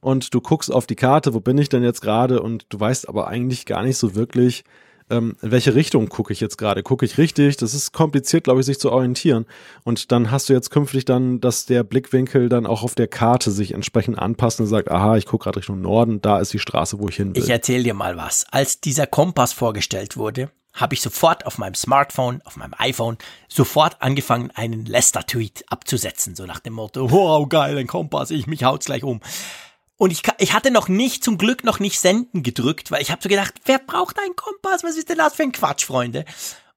und 0.00 0.32
du 0.32 0.40
guckst 0.40 0.72
auf 0.72 0.86
die 0.86 0.96
Karte, 0.96 1.34
wo 1.34 1.40
bin 1.40 1.58
ich 1.58 1.68
denn 1.68 1.82
jetzt 1.82 2.00
gerade? 2.00 2.40
Und 2.40 2.64
du 2.70 2.80
weißt 2.80 3.06
aber 3.06 3.28
eigentlich 3.28 3.66
gar 3.66 3.82
nicht 3.82 3.98
so 3.98 4.14
wirklich, 4.14 4.64
ähm, 5.10 5.36
in 5.42 5.50
welche 5.50 5.74
Richtung 5.74 6.08
gucke 6.08 6.32
ich 6.32 6.40
jetzt 6.40 6.56
gerade? 6.56 6.82
Gucke 6.82 7.04
ich 7.04 7.18
richtig? 7.18 7.56
Das 7.56 7.74
ist 7.74 7.92
kompliziert, 7.92 8.44
glaube 8.44 8.60
ich, 8.60 8.66
sich 8.66 8.78
zu 8.78 8.90
orientieren. 8.90 9.46
Und 9.82 10.12
dann 10.12 10.30
hast 10.30 10.48
du 10.48 10.52
jetzt 10.52 10.70
künftig 10.70 11.04
dann, 11.04 11.40
dass 11.40 11.66
der 11.66 11.84
Blickwinkel 11.84 12.48
dann 12.48 12.66
auch 12.66 12.82
auf 12.82 12.94
der 12.94 13.08
Karte 13.08 13.50
sich 13.50 13.72
entsprechend 13.72 14.18
anpasst 14.18 14.60
und 14.60 14.66
sagt, 14.66 14.90
aha, 14.90 15.16
ich 15.16 15.26
gucke 15.26 15.44
gerade 15.44 15.58
Richtung 15.58 15.80
Norden, 15.80 16.22
da 16.22 16.38
ist 16.38 16.52
die 16.52 16.58
Straße, 16.58 16.98
wo 16.98 17.08
ich 17.08 17.16
hin 17.16 17.34
will. 17.34 17.42
Ich 17.42 17.50
erzähle 17.50 17.84
dir 17.84 17.94
mal 17.94 18.16
was. 18.16 18.46
Als 18.50 18.80
dieser 18.80 19.06
Kompass 19.06 19.52
vorgestellt 19.52 20.16
wurde, 20.16 20.50
habe 20.74 20.94
ich 20.94 21.00
sofort 21.00 21.46
auf 21.46 21.58
meinem 21.58 21.74
Smartphone, 21.74 22.42
auf 22.44 22.56
meinem 22.56 22.74
iPhone, 22.78 23.16
sofort 23.48 24.02
angefangen, 24.02 24.50
einen 24.54 24.84
Lester-Tweet 24.84 25.64
abzusetzen, 25.68 26.34
so 26.34 26.46
nach 26.46 26.58
dem 26.58 26.72
Motto, 26.72 27.10
wow, 27.10 27.48
geil, 27.48 27.78
ein 27.78 27.86
Kompass, 27.86 28.30
ich 28.32 28.46
mich 28.46 28.64
haut's 28.64 28.86
gleich 28.86 29.04
um. 29.04 29.20
Und 29.96 30.10
ich, 30.10 30.22
ich 30.38 30.52
hatte 30.52 30.70
noch 30.70 30.88
nicht, 30.88 31.22
zum 31.22 31.38
Glück 31.38 31.64
noch 31.64 31.78
nicht 31.78 32.00
senden 32.00 32.42
gedrückt, 32.42 32.90
weil 32.90 33.02
ich 33.02 33.10
habe 33.10 33.22
so 33.22 33.28
gedacht, 33.28 33.54
wer 33.64 33.78
braucht 33.78 34.18
einen 34.18 34.34
Kompass? 34.34 34.82
Was 34.82 34.96
ist 34.96 35.08
denn 35.08 35.18
das 35.18 35.34
für 35.34 35.44
ein 35.44 35.52
Quatsch, 35.52 35.84
Freunde? 35.84 36.24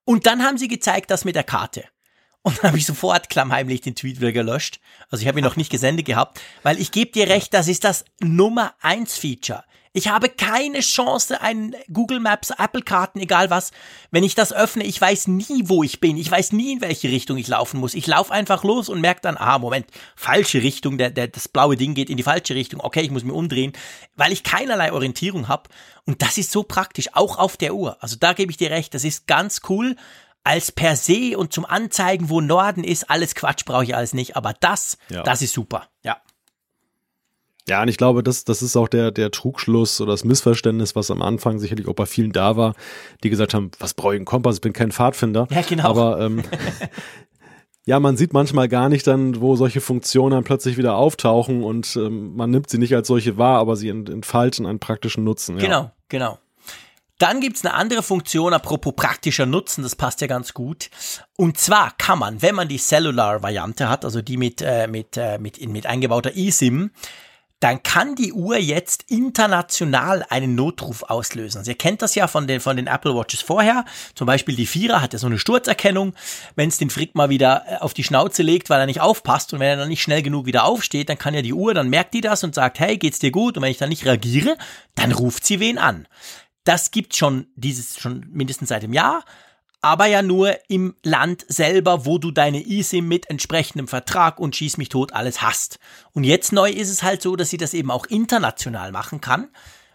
Und 0.06 0.26
dann 0.26 0.44
haben 0.44 0.57
sie 0.57 0.68
gezeigt, 0.68 1.10
das 1.10 1.26
mit 1.26 1.35
der 1.35 1.44
Karte. 1.44 1.85
Und 2.48 2.60
dann 2.60 2.69
habe 2.69 2.78
ich 2.78 2.86
sofort 2.86 3.30
klammheimlich 3.30 3.82
den 3.82 3.94
Tweet 3.94 4.22
wieder 4.22 4.32
gelöscht. 4.32 4.80
Also 5.10 5.22
ich 5.22 5.28
habe 5.28 5.38
ihn 5.38 5.44
noch 5.44 5.57
nicht 5.57 5.69
gesendet 5.69 6.06
gehabt, 6.06 6.40
weil 6.64 6.80
ich 6.80 6.94
gebe 6.94 7.11
dir 7.11 7.28
recht, 7.28 7.53
das 7.53 7.68
ist 7.68 7.84
das 7.84 8.06
Nummer 8.22 8.74
eins 8.80 9.18
Feature. 9.18 9.65
Ich 9.91 10.07
habe 10.07 10.30
keine 10.30 10.80
Chance, 10.80 11.41
ein 11.41 11.76
Google 11.91 12.22
Maps, 12.22 12.52
Apple 12.52 12.84
Karten, 12.84 13.19
egal 13.19 13.49
was. 13.49 13.72
Wenn 14.11 14.24
ich 14.24 14.34
das 14.34 14.53
öffne, 14.53 14.86
ich 14.86 15.02
weiß 15.02 15.28
nie, 15.28 15.64
wo 15.65 15.84
ich 15.84 15.99
bin. 15.99 16.15
Ich 16.15 16.32
weiß 16.32 16.53
nie, 16.53 16.72
in 16.72 16.80
welche 16.82 17.10
Richtung 17.10 17.36
ich 17.36 17.49
laufen 17.49 17.82
muss. 17.82 17.95
Ich 17.95 18.07
laufe 18.07 18.32
einfach 18.32 18.64
los 18.64 18.88
und 18.88 19.02
merke 19.02 19.22
dann, 19.24 19.36
ah, 19.36 19.57
Moment, 19.57 19.88
falsche 20.15 20.64
Richtung, 20.64 20.98
der, 20.98 21.10
der, 21.10 21.28
das 21.28 21.49
blaue 21.49 21.76
Ding 21.76 21.95
geht 21.95 22.10
in 22.10 22.15
die 22.15 22.24
falsche 22.24 22.56
Richtung. 22.56 22.80
Okay, 22.80 23.02
ich 23.02 23.11
muss 23.11 23.26
mir 23.26 23.34
umdrehen, 23.34 23.74
weil 24.15 24.32
ich 24.32 24.44
keinerlei 24.44 24.94
Orientierung 24.94 25.49
habe. 25.49 25.69
Und 26.06 26.22
das 26.22 26.38
ist 26.38 26.52
so 26.52 26.64
praktisch, 26.64 27.10
auch 27.11 27.38
auf 27.38 27.57
der 27.57 27.76
Uhr. 27.76 27.98
Also 27.99 28.15
da 28.18 28.32
gebe 28.32 28.52
ich 28.52 28.57
dir 28.57 28.72
recht, 28.72 28.94
das 28.94 29.03
ist 29.03 29.28
ganz 29.28 29.61
cool. 29.68 29.98
Als 30.48 30.72
per 30.72 30.95
se 30.95 31.38
und 31.38 31.52
zum 31.52 31.65
Anzeigen, 31.65 32.30
wo 32.30 32.40
Norden 32.40 32.86
ist, 32.86 33.10
alles 33.10 33.36
Quatsch 33.36 33.65
brauche 33.65 33.84
ich 33.84 33.94
alles 33.94 34.14
nicht. 34.14 34.38
Aber 34.38 34.53
das, 34.57 34.98
ja. 35.10 35.22
das 35.22 35.41
ist 35.41 35.52
super. 35.52 35.90
Ja. 36.06 36.22
Ja, 37.68 37.82
und 37.82 37.90
ich 37.90 37.98
glaube, 37.98 38.24
das, 38.24 38.45
das 38.45 38.61
ist 38.61 38.78
auch 38.78 38.88
der, 38.88 39.11
der 39.11 39.30
Trugschluss 39.32 39.99
oder 39.99 40.14
das 40.14 40.24
Missverständnis, 40.24 40.95
was 40.95 41.11
am 41.11 41.22
Anfang 41.22 41.60
sicherlich 41.60 41.90
auch 41.90 41.95
bei 41.95 42.06
vielen 42.06 42.32
da 42.32 42.56
war, 42.56 42.76
die 43.26 43.30
gesagt 43.30 43.53
haben, 43.53 43.72
was 43.80 43.94
brauche 43.94 44.14
ich 44.14 44.19
einen 44.19 44.26
Kompass, 44.26 44.56
ich 44.56 44.61
bin 44.61 44.72
kein 44.72 44.94
Pfadfinder. 44.94 45.49
Ja, 45.52 45.61
genau. 45.68 45.84
Aber 45.84 46.22
ähm, 46.22 46.44
ja, 47.86 47.99
man 47.99 48.15
sieht 48.15 48.32
manchmal 48.32 48.69
gar 48.69 48.88
nicht 48.88 49.06
dann, 49.06 49.41
wo 49.41 49.57
solche 49.57 49.82
Funktionen 49.82 50.32
dann 50.32 50.45
plötzlich 50.45 50.78
wieder 50.78 50.95
auftauchen 50.95 51.61
und 51.61 51.94
ähm, 51.98 52.38
man 52.38 52.52
nimmt 52.52 52.69
sie 52.69 52.78
nicht 52.78 52.95
als 52.95 53.10
solche 53.10 53.38
wahr, 53.38 53.60
aber 53.60 53.76
sie 53.76 53.90
entfalten 53.90 54.65
einen 54.65 54.80
praktischen 54.80 55.26
Nutzen. 55.26 55.57
Ja. 55.57 55.65
Genau, 55.65 55.91
genau. 56.07 56.40
Dann 57.18 57.41
gibt's 57.41 57.65
eine 57.65 57.73
andere 57.73 58.03
Funktion, 58.03 58.53
apropos 58.53 58.94
praktischer 58.95 59.48
Nutzen, 59.48 59.81
das 59.81 59.95
passt 59.95 60.22
ja 60.22 60.27
ganz 60.27 60.53
gut. 60.53 60.89
Und 61.35 61.57
zwar 61.57 61.91
kann 61.98 62.19
man, 62.19 62.41
wenn 62.41 62.53
man 62.53 62.68
die 62.68 62.77
Cellular-Variante 62.77 63.89
hat, 63.89 64.06
also 64.06 64.22
die 64.22 64.38
mit, 64.38 64.61
äh, 64.61 64.88
mit, 64.88 65.18
äh, 65.18 65.39
mit, 65.39 65.60
mit 65.68 65.88
eingebauter 65.88 66.35
eSIM, 66.35 66.91
dann 67.60 67.81
kann 67.81 68.14
die 68.14 68.34
Uhr 68.34 68.57
jetzt 68.57 69.06
international 69.07 70.23
einen 70.30 70.53
Notruf 70.53 71.02
auslösen. 71.02 71.57
Also 71.60 71.72
ihr 71.72 71.77
kennt 71.77 72.03
das 72.03 72.14
ja 72.14 72.27
von 72.27 72.45
den, 72.45 72.60
von 72.60 72.77
den 72.77 72.85
Apple 72.85 73.15
Watches 73.15 73.41
vorher. 73.41 73.84
Zum 74.14 74.27
Beispiel 74.27 74.56
die 74.56 74.68
Vierer 74.68 75.02
hat 75.02 75.14
ja 75.14 75.19
so 75.19 75.26
eine 75.26 75.39
Sturzerkennung. 75.39 76.14
Wenn 76.56 76.69
es 76.69 76.77
den 76.77 76.91
Frick 76.91 77.15
mal 77.15 77.30
wieder 77.30 77.64
äh, 77.68 77.76
auf 77.77 77.95
die 77.95 78.03
Schnauze 78.03 78.44
legt, 78.44 78.69
weil 78.69 78.80
er 78.80 78.85
nicht 78.85 79.02
aufpasst 79.02 79.53
und 79.53 79.60
wenn 79.60 79.69
er 79.69 79.77
dann 79.77 79.89
nicht 79.89 80.03
schnell 80.03 80.22
genug 80.22 80.45
wieder 80.45 80.65
aufsteht, 80.65 81.10
dann 81.10 81.18
kann 81.18 81.34
ja 81.34 81.41
die 81.41 81.53
Uhr, 81.53 81.73
dann 81.73 81.89
merkt 81.89 82.14
die 82.14 82.22
das 82.22 82.44
und 82.44 82.53
sagt, 82.53 82.80
hey, 82.80 82.98
geht's 82.98 83.18
dir 83.18 83.31
gut? 83.31 83.57
Und 83.57 83.64
wenn 83.64 83.72
ich 83.72 83.80
dann 83.80 83.89
nicht 83.89 84.06
reagiere, 84.06 84.56
dann 84.94 85.11
ruft 85.11 85.44
sie 85.44 85.60
wen 85.60 85.80
an. 85.80 86.07
Das 86.68 86.91
gibt 86.91 87.15
schon 87.15 87.48
dieses 87.56 87.98
schon 87.98 88.26
mindestens 88.31 88.69
seit 88.69 88.84
dem 88.84 88.94
Jahr 88.94 89.23
aber 89.81 90.07
ja 90.07 90.22
nur 90.22 90.57
im 90.69 90.95
Land 91.03 91.45
selber, 91.48 92.06
wo 92.06 92.18
du 92.18 92.31
deine 92.31 92.65
eSIM 92.65 93.07
mit 93.07 93.30
entsprechendem 93.30 93.88
Vertrag 93.88 94.39
und 94.39 94.56
schieß 94.56 94.77
mich 94.77 94.89
tot 94.89 95.14
alles 95.14 95.41
hast. 95.41 95.80
Und 96.14 96.23
jetzt 96.23 96.52
neu 96.52 96.69
ist 96.69 96.89
es 96.89 97.03
halt 97.03 97.22
so, 97.22 97.35
dass 97.35 97.49
sie 97.49 97.57
das 97.57 97.73
eben 97.73 97.91
auch 97.91 98.06
international 98.06 98.91
machen 98.91 99.22
kann. 99.22 99.49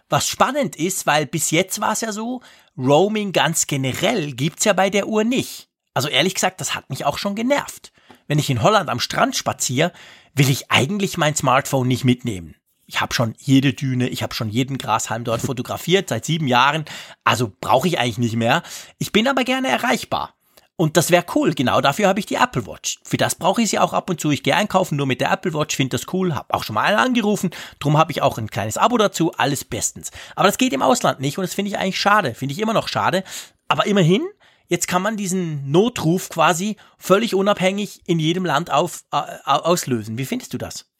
Was 0.09 0.27
spannend 0.27 0.75
ist, 0.75 1.05
weil 1.05 1.25
bis 1.25 1.51
jetzt 1.51 1.81
war 1.81 1.93
es 1.93 2.01
ja 2.01 2.11
so, 2.11 2.41
Roaming 2.77 3.33
ganz 3.33 3.67
generell 3.67 4.33
gibt's 4.33 4.65
ja 4.65 4.73
bei 4.73 4.89
der 4.89 5.07
Uhr 5.07 5.23
nicht. 5.23 5.69
Also 5.93 6.07
ehrlich 6.07 6.33
gesagt, 6.33 6.61
das 6.61 6.75
hat 6.75 6.89
mich 6.89 7.05
auch 7.05 7.17
schon 7.17 7.35
genervt. 7.35 7.91
Wenn 8.27 8.39
ich 8.39 8.49
in 8.49 8.63
Holland 8.63 8.89
am 8.89 8.99
Strand 8.99 9.35
spaziere, 9.35 9.91
will 10.33 10.49
ich 10.49 10.71
eigentlich 10.71 11.17
mein 11.17 11.35
Smartphone 11.35 11.87
nicht 11.87 12.03
mitnehmen 12.03 12.55
ich 12.93 13.01
habe 13.01 13.13
schon 13.13 13.33
jede 13.39 13.73
Düne, 13.73 14.07
ich 14.07 14.21
habe 14.21 14.35
schon 14.35 14.49
jeden 14.49 14.77
Grashalm 14.77 15.23
dort 15.23 15.41
fotografiert 15.45 16.09
seit 16.09 16.25
sieben 16.25 16.47
Jahren, 16.47 16.85
also 17.23 17.51
brauche 17.59 17.87
ich 17.87 17.99
eigentlich 17.99 18.19
nicht 18.19 18.35
mehr. 18.35 18.61
Ich 18.99 19.11
bin 19.11 19.27
aber 19.27 19.43
gerne 19.43 19.69
erreichbar. 19.69 20.35
Und 20.75 20.97
das 20.97 21.11
wäre 21.11 21.25
cool, 21.35 21.53
genau 21.53 21.81
dafür 21.81 22.07
habe 22.07 22.19
ich 22.19 22.25
die 22.25 22.35
Apple 22.35 22.67
Watch. 22.67 22.99
Für 23.03 23.17
das 23.17 23.35
brauche 23.35 23.61
ich 23.61 23.69
sie 23.69 23.79
auch 23.79 23.93
ab 23.93 24.09
und 24.09 24.19
zu. 24.19 24.31
Ich 24.31 24.43
gehe 24.43 24.55
einkaufen 24.55 24.95
nur 24.95 25.05
mit 25.05 25.21
der 25.21 25.31
Apple 25.31 25.53
Watch, 25.53 25.75
finde 25.75 25.97
das 25.97 26.13
cool, 26.13 26.35
habe 26.35 26.53
auch 26.53 26.63
schon 26.63 26.73
mal 26.75 26.83
einen 26.83 26.97
angerufen, 26.97 27.51
drum 27.79 27.97
habe 27.97 28.11
ich 28.11 28.21
auch 28.21 28.37
ein 28.37 28.49
kleines 28.49 28.77
Abo 28.77 28.97
dazu, 28.97 29.31
alles 29.33 29.63
bestens. 29.63 30.11
Aber 30.35 30.47
das 30.47 30.57
geht 30.57 30.73
im 30.73 30.81
Ausland 30.81 31.19
nicht 31.19 31.37
und 31.37 31.43
das 31.43 31.53
finde 31.53 31.69
ich 31.69 31.77
eigentlich 31.77 31.99
schade, 31.99 32.35
finde 32.35 32.53
ich 32.53 32.59
immer 32.59 32.73
noch 32.73 32.87
schade. 32.87 33.23
Aber 33.67 33.85
immerhin, 33.87 34.23
jetzt 34.67 34.87
kann 34.87 35.01
man 35.01 35.17
diesen 35.17 35.71
Notruf 35.71 36.29
quasi 36.29 36.77
völlig 36.97 37.33
unabhängig 37.33 38.01
in 38.05 38.19
jedem 38.19 38.45
Land 38.45 38.71
auf, 38.71 39.03
äh, 39.11 39.21
auslösen. 39.45 40.17
Wie 40.17 40.25
findest 40.25 40.53
du 40.53 40.57
das? 40.57 40.92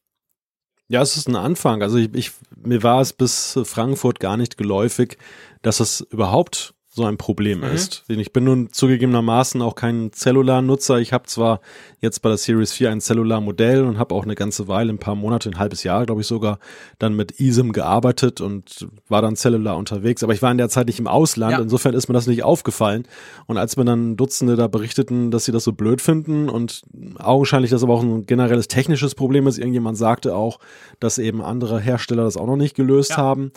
Ja, 0.87 1.01
es 1.01 1.17
ist 1.17 1.27
ein 1.27 1.35
Anfang. 1.35 1.81
Also 1.81 1.97
ich, 1.97 2.13
ich, 2.13 2.31
mir 2.55 2.83
war 2.83 3.01
es 3.01 3.13
bis 3.13 3.59
Frankfurt 3.63 4.19
gar 4.19 4.37
nicht 4.37 4.57
geläufig, 4.57 5.17
dass 5.61 5.79
es 5.79 6.01
überhaupt 6.01 6.75
so 6.95 7.05
ein 7.05 7.17
Problem 7.17 7.59
mhm. 7.59 7.73
ist. 7.73 8.03
Ich 8.07 8.33
bin 8.33 8.43
nun 8.43 8.71
zugegebenermaßen 8.71 9.63
auch 9.63 9.73
kein 9.73 10.11
Cellular-Nutzer. 10.11 10.99
Ich 10.99 11.11
habe 11.11 11.25
zwar 11.25 11.59
jetzt 12.01 12.21
bei 12.21 12.29
der 12.29 12.37
Series 12.37 12.71
4 12.71 12.91
ein 12.91 13.01
Cellular-Modell 13.01 13.83
und 13.83 13.97
habe 13.97 14.13
auch 14.13 14.23
eine 14.23 14.35
ganze 14.35 14.67
Weile, 14.67 14.93
ein 14.93 14.99
paar 14.99 15.15
Monate, 15.15 15.49
ein 15.49 15.57
halbes 15.57 15.81
Jahr, 15.83 16.05
glaube 16.05 16.21
ich 16.21 16.27
sogar, 16.27 16.59
dann 16.99 17.15
mit 17.15 17.39
eSIM 17.39 17.71
gearbeitet 17.73 18.41
und 18.41 18.87
war 19.09 19.23
dann 19.23 19.35
Cellular 19.35 19.75
unterwegs. 19.75 20.23
Aber 20.23 20.33
ich 20.33 20.43
war 20.43 20.51
in 20.51 20.59
der 20.59 20.69
Zeit 20.69 20.85
nicht 20.85 20.99
im 20.99 21.07
Ausland. 21.07 21.53
Ja. 21.53 21.61
Insofern 21.61 21.95
ist 21.95 22.09
mir 22.09 22.13
das 22.13 22.27
nicht 22.27 22.43
aufgefallen. 22.43 23.07
Und 23.47 23.57
als 23.57 23.75
mir 23.75 23.85
dann 23.85 24.15
Dutzende 24.15 24.55
da 24.55 24.67
berichteten, 24.67 25.31
dass 25.31 25.45
sie 25.45 25.51
das 25.51 25.63
so 25.63 25.73
blöd 25.73 25.99
finden 25.99 26.47
und 26.47 26.83
augenscheinlich 27.17 27.71
das 27.71 27.81
aber 27.81 27.95
auch 27.95 28.03
ein 28.03 28.27
generelles 28.27 28.67
technisches 28.67 29.15
Problem 29.15 29.47
ist, 29.47 29.57
irgendjemand 29.57 29.97
sagte 29.97 30.35
auch, 30.35 30.59
dass 30.99 31.17
eben 31.17 31.41
andere 31.41 31.79
Hersteller 31.79 32.23
das 32.23 32.37
auch 32.37 32.45
noch 32.45 32.55
nicht 32.55 32.75
gelöst 32.75 33.11
ja. 33.11 33.17
haben 33.17 33.51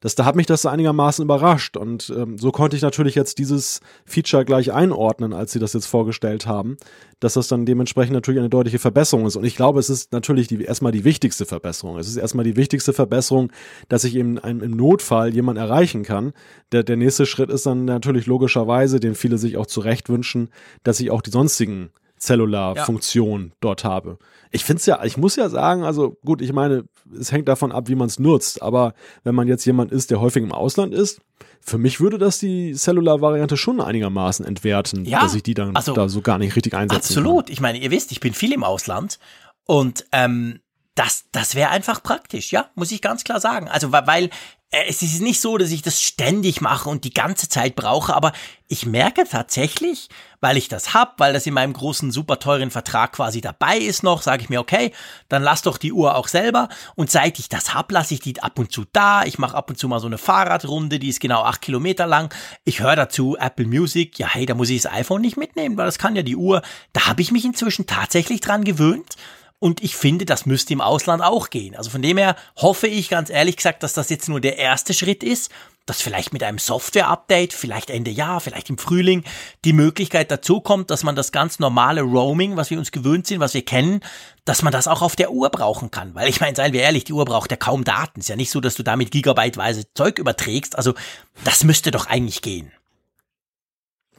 das, 0.00 0.14
da 0.14 0.24
hat 0.24 0.34
mich 0.34 0.46
das 0.46 0.64
einigermaßen 0.64 1.22
überrascht. 1.22 1.76
Und 1.76 2.12
ähm, 2.16 2.38
so 2.38 2.50
konnte 2.50 2.76
ich 2.76 2.82
natürlich 2.82 3.14
jetzt 3.14 3.38
dieses 3.38 3.80
Feature 4.04 4.44
gleich 4.44 4.72
einordnen, 4.72 5.32
als 5.34 5.52
sie 5.52 5.58
das 5.58 5.74
jetzt 5.74 5.86
vorgestellt 5.86 6.46
haben, 6.46 6.78
dass 7.20 7.34
das 7.34 7.48
dann 7.48 7.66
dementsprechend 7.66 8.14
natürlich 8.14 8.40
eine 8.40 8.48
deutliche 8.48 8.78
Verbesserung 8.78 9.26
ist. 9.26 9.36
Und 9.36 9.44
ich 9.44 9.56
glaube, 9.56 9.78
es 9.78 9.90
ist 9.90 10.12
natürlich 10.12 10.48
die, 10.48 10.62
erstmal 10.62 10.92
die 10.92 11.04
wichtigste 11.04 11.44
Verbesserung. 11.44 11.98
Es 11.98 12.08
ist 12.08 12.16
erstmal 12.16 12.44
die 12.44 12.56
wichtigste 12.56 12.94
Verbesserung, 12.94 13.52
dass 13.88 14.04
ich 14.04 14.16
eben 14.16 14.38
einem, 14.38 14.62
im 14.62 14.76
Notfall 14.76 15.34
jemand 15.34 15.58
erreichen 15.58 16.02
kann. 16.02 16.32
Der, 16.72 16.82
der 16.82 16.96
nächste 16.96 17.26
Schritt 17.26 17.50
ist 17.50 17.66
dann 17.66 17.84
natürlich 17.84 18.26
logischerweise, 18.26 19.00
den 19.00 19.14
viele 19.14 19.36
sich 19.36 19.58
auch 19.58 19.66
zurecht 19.66 20.08
wünschen, 20.08 20.48
dass 20.82 21.00
ich 21.00 21.10
auch 21.10 21.20
die 21.20 21.30
sonstigen 21.30 21.90
Cellular-Funktion 22.20 23.46
ja. 23.46 23.56
dort 23.60 23.84
habe. 23.84 24.18
Ich 24.50 24.64
finde 24.64 24.80
es 24.80 24.86
ja, 24.86 25.02
ich 25.04 25.16
muss 25.16 25.36
ja 25.36 25.48
sagen, 25.48 25.84
also 25.84 26.16
gut, 26.24 26.42
ich 26.42 26.52
meine, 26.52 26.84
es 27.18 27.32
hängt 27.32 27.48
davon 27.48 27.72
ab, 27.72 27.88
wie 27.88 27.94
man 27.94 28.08
es 28.08 28.18
nutzt, 28.18 28.62
aber 28.62 28.94
wenn 29.24 29.34
man 29.34 29.48
jetzt 29.48 29.64
jemand 29.64 29.90
ist, 29.90 30.10
der 30.10 30.20
häufig 30.20 30.42
im 30.42 30.52
Ausland 30.52 30.92
ist, 30.92 31.20
für 31.60 31.78
mich 31.78 32.00
würde 32.00 32.18
das 32.18 32.38
die 32.38 32.74
Cellular-Variante 32.74 33.56
schon 33.56 33.80
einigermaßen 33.80 34.44
entwerten, 34.44 35.04
ja, 35.04 35.20
dass 35.20 35.34
ich 35.34 35.42
die 35.42 35.54
dann 35.54 35.76
also, 35.76 35.94
da 35.94 36.08
so 36.08 36.20
gar 36.20 36.38
nicht 36.38 36.56
richtig 36.56 36.74
einsetzen 36.74 37.18
Absolut. 37.18 37.46
Kann. 37.46 37.52
Ich 37.52 37.60
meine, 37.60 37.78
ihr 37.78 37.90
wisst, 37.90 38.12
ich 38.12 38.20
bin 38.20 38.34
viel 38.34 38.52
im 38.52 38.64
Ausland 38.64 39.18
und 39.64 40.04
ähm, 40.12 40.60
das, 40.94 41.24
das 41.32 41.54
wäre 41.54 41.70
einfach 41.70 42.02
praktisch, 42.02 42.52
ja, 42.52 42.70
muss 42.74 42.92
ich 42.92 43.00
ganz 43.00 43.24
klar 43.24 43.40
sagen. 43.40 43.68
Also, 43.68 43.92
weil 43.92 44.30
es 44.70 45.02
ist 45.02 45.20
nicht 45.20 45.40
so, 45.40 45.58
dass 45.58 45.72
ich 45.72 45.82
das 45.82 46.00
ständig 46.00 46.60
mache 46.60 46.88
und 46.88 47.02
die 47.02 47.12
ganze 47.12 47.48
Zeit 47.48 47.74
brauche, 47.74 48.14
aber 48.14 48.32
ich 48.68 48.86
merke 48.86 49.24
tatsächlich, 49.28 50.08
weil 50.40 50.56
ich 50.56 50.68
das 50.68 50.94
hab, 50.94 51.18
weil 51.18 51.32
das 51.32 51.44
in 51.46 51.54
meinem 51.54 51.72
großen, 51.72 52.12
super 52.12 52.38
teuren 52.38 52.70
Vertrag 52.70 53.12
quasi 53.14 53.40
dabei 53.40 53.78
ist 53.78 54.04
noch, 54.04 54.22
sage 54.22 54.44
ich 54.44 54.48
mir, 54.48 54.60
okay, 54.60 54.92
dann 55.28 55.42
lass 55.42 55.62
doch 55.62 55.76
die 55.76 55.92
Uhr 55.92 56.14
auch 56.14 56.28
selber. 56.28 56.68
Und 56.94 57.10
seit 57.10 57.40
ich 57.40 57.48
das 57.48 57.74
hab, 57.74 57.90
lasse 57.90 58.14
ich 58.14 58.20
die 58.20 58.40
ab 58.40 58.60
und 58.60 58.70
zu 58.70 58.84
da. 58.92 59.24
Ich 59.24 59.40
mache 59.40 59.56
ab 59.56 59.70
und 59.70 59.76
zu 59.76 59.88
mal 59.88 59.98
so 59.98 60.06
eine 60.06 60.18
Fahrradrunde, 60.18 61.00
die 61.00 61.08
ist 61.08 61.18
genau 61.18 61.42
acht 61.42 61.62
Kilometer 61.62 62.06
lang. 62.06 62.32
Ich 62.64 62.78
höre 62.78 62.94
dazu 62.94 63.36
Apple 63.36 63.66
Music. 63.66 64.20
Ja, 64.20 64.28
hey, 64.28 64.46
da 64.46 64.54
muss 64.54 64.70
ich 64.70 64.82
das 64.82 64.92
iPhone 64.92 65.20
nicht 65.20 65.36
mitnehmen, 65.36 65.76
weil 65.76 65.86
das 65.86 65.98
kann 65.98 66.14
ja 66.14 66.22
die 66.22 66.36
Uhr. 66.36 66.62
Da 66.92 67.08
habe 67.08 67.22
ich 67.22 67.32
mich 67.32 67.44
inzwischen 67.44 67.86
tatsächlich 67.86 68.40
dran 68.40 68.62
gewöhnt. 68.62 69.16
Und 69.60 69.82
ich 69.82 69.94
finde, 69.94 70.24
das 70.24 70.46
müsste 70.46 70.72
im 70.72 70.80
Ausland 70.80 71.22
auch 71.22 71.50
gehen. 71.50 71.76
Also 71.76 71.90
von 71.90 72.00
dem 72.00 72.16
her 72.16 72.34
hoffe 72.56 72.86
ich 72.86 73.10
ganz 73.10 73.28
ehrlich 73.28 73.56
gesagt, 73.56 73.82
dass 73.82 73.92
das 73.92 74.08
jetzt 74.08 74.28
nur 74.28 74.40
der 74.40 74.56
erste 74.56 74.94
Schritt 74.94 75.22
ist, 75.22 75.50
dass 75.84 76.00
vielleicht 76.00 76.32
mit 76.32 76.42
einem 76.42 76.58
Software-Update, 76.58 77.52
vielleicht 77.52 77.90
Ende 77.90 78.10
Jahr, 78.10 78.40
vielleicht 78.40 78.70
im 78.70 78.78
Frühling, 78.78 79.22
die 79.66 79.74
Möglichkeit 79.74 80.30
dazu 80.30 80.60
kommt, 80.60 80.90
dass 80.90 81.02
man 81.02 81.14
das 81.14 81.30
ganz 81.30 81.58
normale 81.58 82.00
Roaming, 82.00 82.56
was 82.56 82.70
wir 82.70 82.78
uns 82.78 82.90
gewöhnt 82.90 83.26
sind, 83.26 83.40
was 83.40 83.52
wir 83.52 83.64
kennen, 83.64 84.00
dass 84.46 84.62
man 84.62 84.72
das 84.72 84.88
auch 84.88 85.02
auf 85.02 85.14
der 85.14 85.30
Uhr 85.30 85.50
brauchen 85.50 85.90
kann. 85.90 86.14
Weil 86.14 86.30
ich 86.30 86.40
meine, 86.40 86.56
seien 86.56 86.72
wir 86.72 86.80
ehrlich, 86.80 87.04
die 87.04 87.12
Uhr 87.12 87.26
braucht 87.26 87.50
ja 87.50 87.58
kaum 87.58 87.84
Daten. 87.84 88.20
Ist 88.20 88.30
ja 88.30 88.36
nicht 88.36 88.50
so, 88.50 88.60
dass 88.60 88.76
du 88.76 88.82
damit 88.82 89.10
gigabyteweise 89.10 89.92
Zeug 89.92 90.18
überträgst. 90.18 90.76
Also 90.76 90.94
das 91.44 91.64
müsste 91.64 91.90
doch 91.90 92.06
eigentlich 92.06 92.40
gehen. 92.40 92.72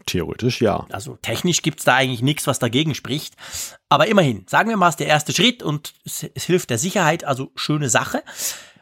Theoretisch 0.06 0.62
ja. 0.62 0.86
Also 0.92 1.18
technisch 1.22 1.62
gibt's 1.62 1.84
da 1.84 1.96
eigentlich 1.96 2.22
nichts, 2.22 2.48
was 2.48 2.60
dagegen 2.60 2.96
spricht. 2.96 3.36
Aber 3.90 4.08
immerhin, 4.08 4.46
sagen 4.48 4.70
wir 4.70 4.78
mal, 4.78 4.90
es 4.90 4.94
ist 4.94 5.00
der 5.00 5.08
erste 5.08 5.34
Schritt 5.34 5.64
und 5.64 5.94
es, 6.06 6.26
es, 6.34 6.46
hilft 6.46 6.70
der 6.70 6.78
Sicherheit, 6.78 7.24
also 7.24 7.52
schöne 7.56 7.90
Sache. 7.90 8.24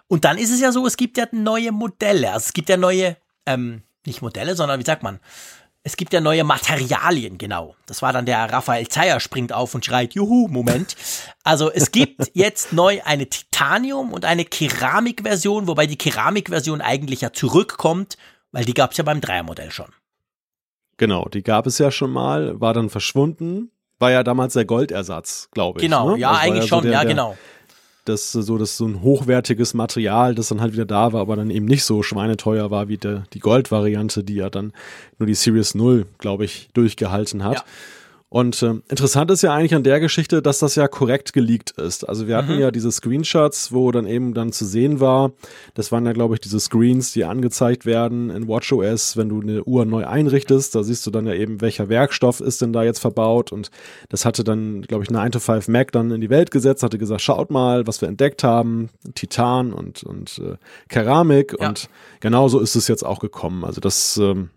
Und 0.08 0.26
dann 0.26 0.38
ist 0.38 0.52
es 0.52 0.60
ja 0.60 0.72
so, 0.72 0.86
es 0.88 0.98
gibt 0.98 1.18
ja 1.18 1.28
neue 1.32 1.72
Modelle. 1.72 2.32
Also 2.32 2.46
es 2.48 2.54
gibt 2.54 2.70
ja 2.70 2.78
neue, 2.78 3.18
ähm, 3.46 3.84
nicht 4.06 4.22
Modelle, 4.22 4.56
sondern 4.56 4.80
wie 4.80 4.86
sagt 4.86 5.04
man, 5.04 5.20
es 5.84 5.96
gibt 5.96 6.14
ja 6.14 6.22
neue 6.22 6.44
Materialien, 6.44 7.38
genau. 7.38 7.76
Das 7.86 8.02
war 8.02 8.12
dann 8.12 8.26
der 8.26 8.52
Raphael 8.52 8.88
Zeyer 8.88 9.20
springt 9.20 9.54
auf 9.54 9.74
und 9.74 9.86
schreit, 9.86 10.14
juhu, 10.14 10.48
Moment. 10.48 10.96
Also 11.44 11.72
es 11.72 11.92
gibt 11.92 12.30
jetzt 12.34 12.74
neu 12.74 13.02
eine 13.06 13.28
Titanium- 13.30 14.14
und 14.14 14.26
eine 14.26 14.46
Keramikversion, 14.46 15.68
wobei 15.68 15.88
die 15.88 15.98
Keramikversion 15.98 16.82
eigentlich 16.82 17.22
ja 17.22 17.32
zurückkommt, 17.32 18.18
weil 18.52 18.66
die 18.66 18.74
gab's 18.74 18.98
ja 18.98 19.04
beim 19.04 19.22
Dreiermodell 19.22 19.72
schon. 19.72 19.92
Genau, 21.00 21.30
die 21.30 21.44
gab 21.44 21.66
es 21.66 21.78
ja 21.78 21.92
schon 21.92 22.12
mal, 22.12 22.60
war 22.60 22.74
dann 22.74 22.90
verschwunden. 22.90 23.72
war 24.00 24.12
ja 24.12 24.22
damals 24.22 24.54
der 24.54 24.66
Goldersatz, 24.66 25.50
glaube 25.52 25.80
ich. 25.80 25.86
Genau, 25.86 26.12
ne? 26.12 26.20
ja, 26.20 26.30
Also 26.32 26.42
eigentlich 26.42 26.64
so 26.64 26.68
schon, 26.68 26.84
der, 26.84 26.92
ja, 26.92 27.04
genau. 27.06 27.38
Das 28.04 28.32
so, 28.32 28.58
das 28.58 28.76
so 28.76 28.86
ein 28.86 29.02
hochwertiges 29.02 29.74
Material, 29.74 30.36
das 30.36 30.50
dann 30.50 30.62
halt 30.62 30.74
wieder 30.74 30.86
da 30.86 31.14
war, 31.14 31.22
aber 31.22 31.38
dann 31.38 31.52
eben 31.52 31.66
nicht 31.66 31.86
so 31.86 32.04
schweineteuer 32.04 32.70
war 32.70 32.90
wie 32.90 32.98
der, 32.98 33.24
die 33.34 33.40
Gold-Variante, 33.40 34.24
die 34.24 34.36
ja 34.36 34.50
dann 34.50 34.74
nur 35.20 35.28
die 35.28 35.36
Series 35.36 35.74
0, 35.74 36.06
glaube 36.18 36.44
ich, 36.44 36.70
durchgehalten 36.74 37.44
hat. 37.44 37.56
Ja. 37.56 37.64
Und 38.32 38.62
ähm, 38.62 38.84
interessant 38.90 39.32
ist 39.32 39.42
ja 39.42 39.56
eigentlich 39.56 39.74
an 39.74 39.82
der 39.82 40.00
Geschichte, 40.00 40.44
dass 40.44 40.60
das 40.60 40.76
ja 40.76 40.88
korrekt 40.88 41.34
geleakt 41.34 41.72
ist. 41.72 42.08
Also 42.08 42.28
wir 42.28 42.38
hatten 42.38 42.60
ja 42.60 42.70
diese 42.70 42.92
Screenshots, 42.92 43.72
wo 43.74 43.92
dann 43.92 44.06
eben 44.06 44.36
dann 44.36 44.52
zu 44.52 44.66
sehen 44.66 45.00
war, 45.00 45.32
das 45.74 45.92
waren 45.92 46.06
ja 46.06 46.14
glaube 46.14 46.36
ich 46.36 46.40
diese 46.40 46.60
Screens, 46.60 47.12
die 47.12 47.26
angezeigt 47.26 47.88
werden 47.88 48.30
in 48.30 48.48
WatchOS, 48.48 49.18
wenn 49.18 49.30
du 49.30 49.42
eine 49.42 49.64
Uhr 49.64 49.86
neu 49.86 50.06
einrichtest, 50.06 50.76
da 50.76 50.84
siehst 50.84 51.08
du 51.08 51.12
dann 51.12 51.26
ja 51.26 51.34
eben, 51.34 51.60
welcher 51.62 51.90
Werkstoff 51.90 52.40
ist 52.40 52.62
denn 52.62 52.72
da 52.72 52.84
jetzt 52.84 53.00
verbaut 53.00 53.52
und 53.52 53.72
das 54.10 54.26
hatte 54.26 54.44
dann 54.44 54.84
glaube 54.84 55.04
ich 55.04 55.10
9 55.10 55.32
to 55.32 55.40
5 55.40 55.68
Mac 55.68 55.92
dann 55.92 56.12
in 56.12 56.22
die 56.22 56.30
Welt 56.30 56.52
gesetzt, 56.52 56.84
hatte 56.84 57.00
gesagt, 57.00 57.22
schaut 57.22 57.50
mal, 57.50 57.88
was 57.88 58.00
wir 58.02 58.10
entdeckt 58.10 58.44
haben, 58.44 58.90
Titan 59.16 59.74
und 59.74 60.04
und 60.04 60.40
äh, 60.46 60.58
Keramik 60.88 61.56
Ja. 61.60 61.70
und 61.70 61.90
genauso 62.20 62.60
ist 62.60 62.76
es 62.76 62.88
jetzt 62.88 63.04
auch 63.04 63.20
gekommen. 63.22 63.66
Also 63.66 63.82
das 63.82 64.18
ähm, 64.18 64.50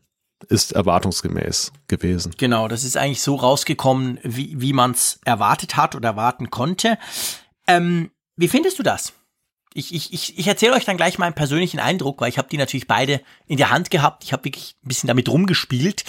ist 0.45 0.73
erwartungsgemäß 0.73 1.73
gewesen. 1.89 2.35
Genau, 2.37 2.69
das 2.69 2.85
ist 2.85 2.97
eigentlich 2.97 3.23
so 3.23 3.37
rausgekommen, 3.37 4.19
wie, 4.23 4.61
wie 4.61 4.73
man 4.73 4.93
es 4.93 5.21
erwartet 5.25 5.77
hat 5.77 5.95
oder 5.95 6.11
erwarten 6.11 6.51
konnte. 6.51 6.99
Ähm, 7.67 8.11
wie 8.37 8.49
findest 8.49 8.79
du 8.79 8.83
das? 8.83 9.13
Ich, 9.75 9.95
ich, 9.95 10.13
ich, 10.13 10.39
ich 10.39 10.47
erzähle 10.47 10.75
euch 10.75 10.85
dann 10.85 10.97
gleich 10.97 11.19
meinen 11.19 11.35
persönlichen 11.35 11.81
Eindruck, 11.81 12.21
weil 12.21 12.29
ich 12.29 12.39
habe 12.39 12.49
die 12.49 12.59
natürlich 12.59 12.87
beide 12.87 13.23
in 13.47 13.57
der 13.57 13.71
Hand 13.71 13.91
gehabt. 13.91 14.25
Ich 14.25 14.33
habe 14.33 14.45
wirklich 14.45 14.77
ein 14.85 14.89
bisschen 14.89 15.07
damit 15.07 15.29
rumgespielt. 15.29 16.05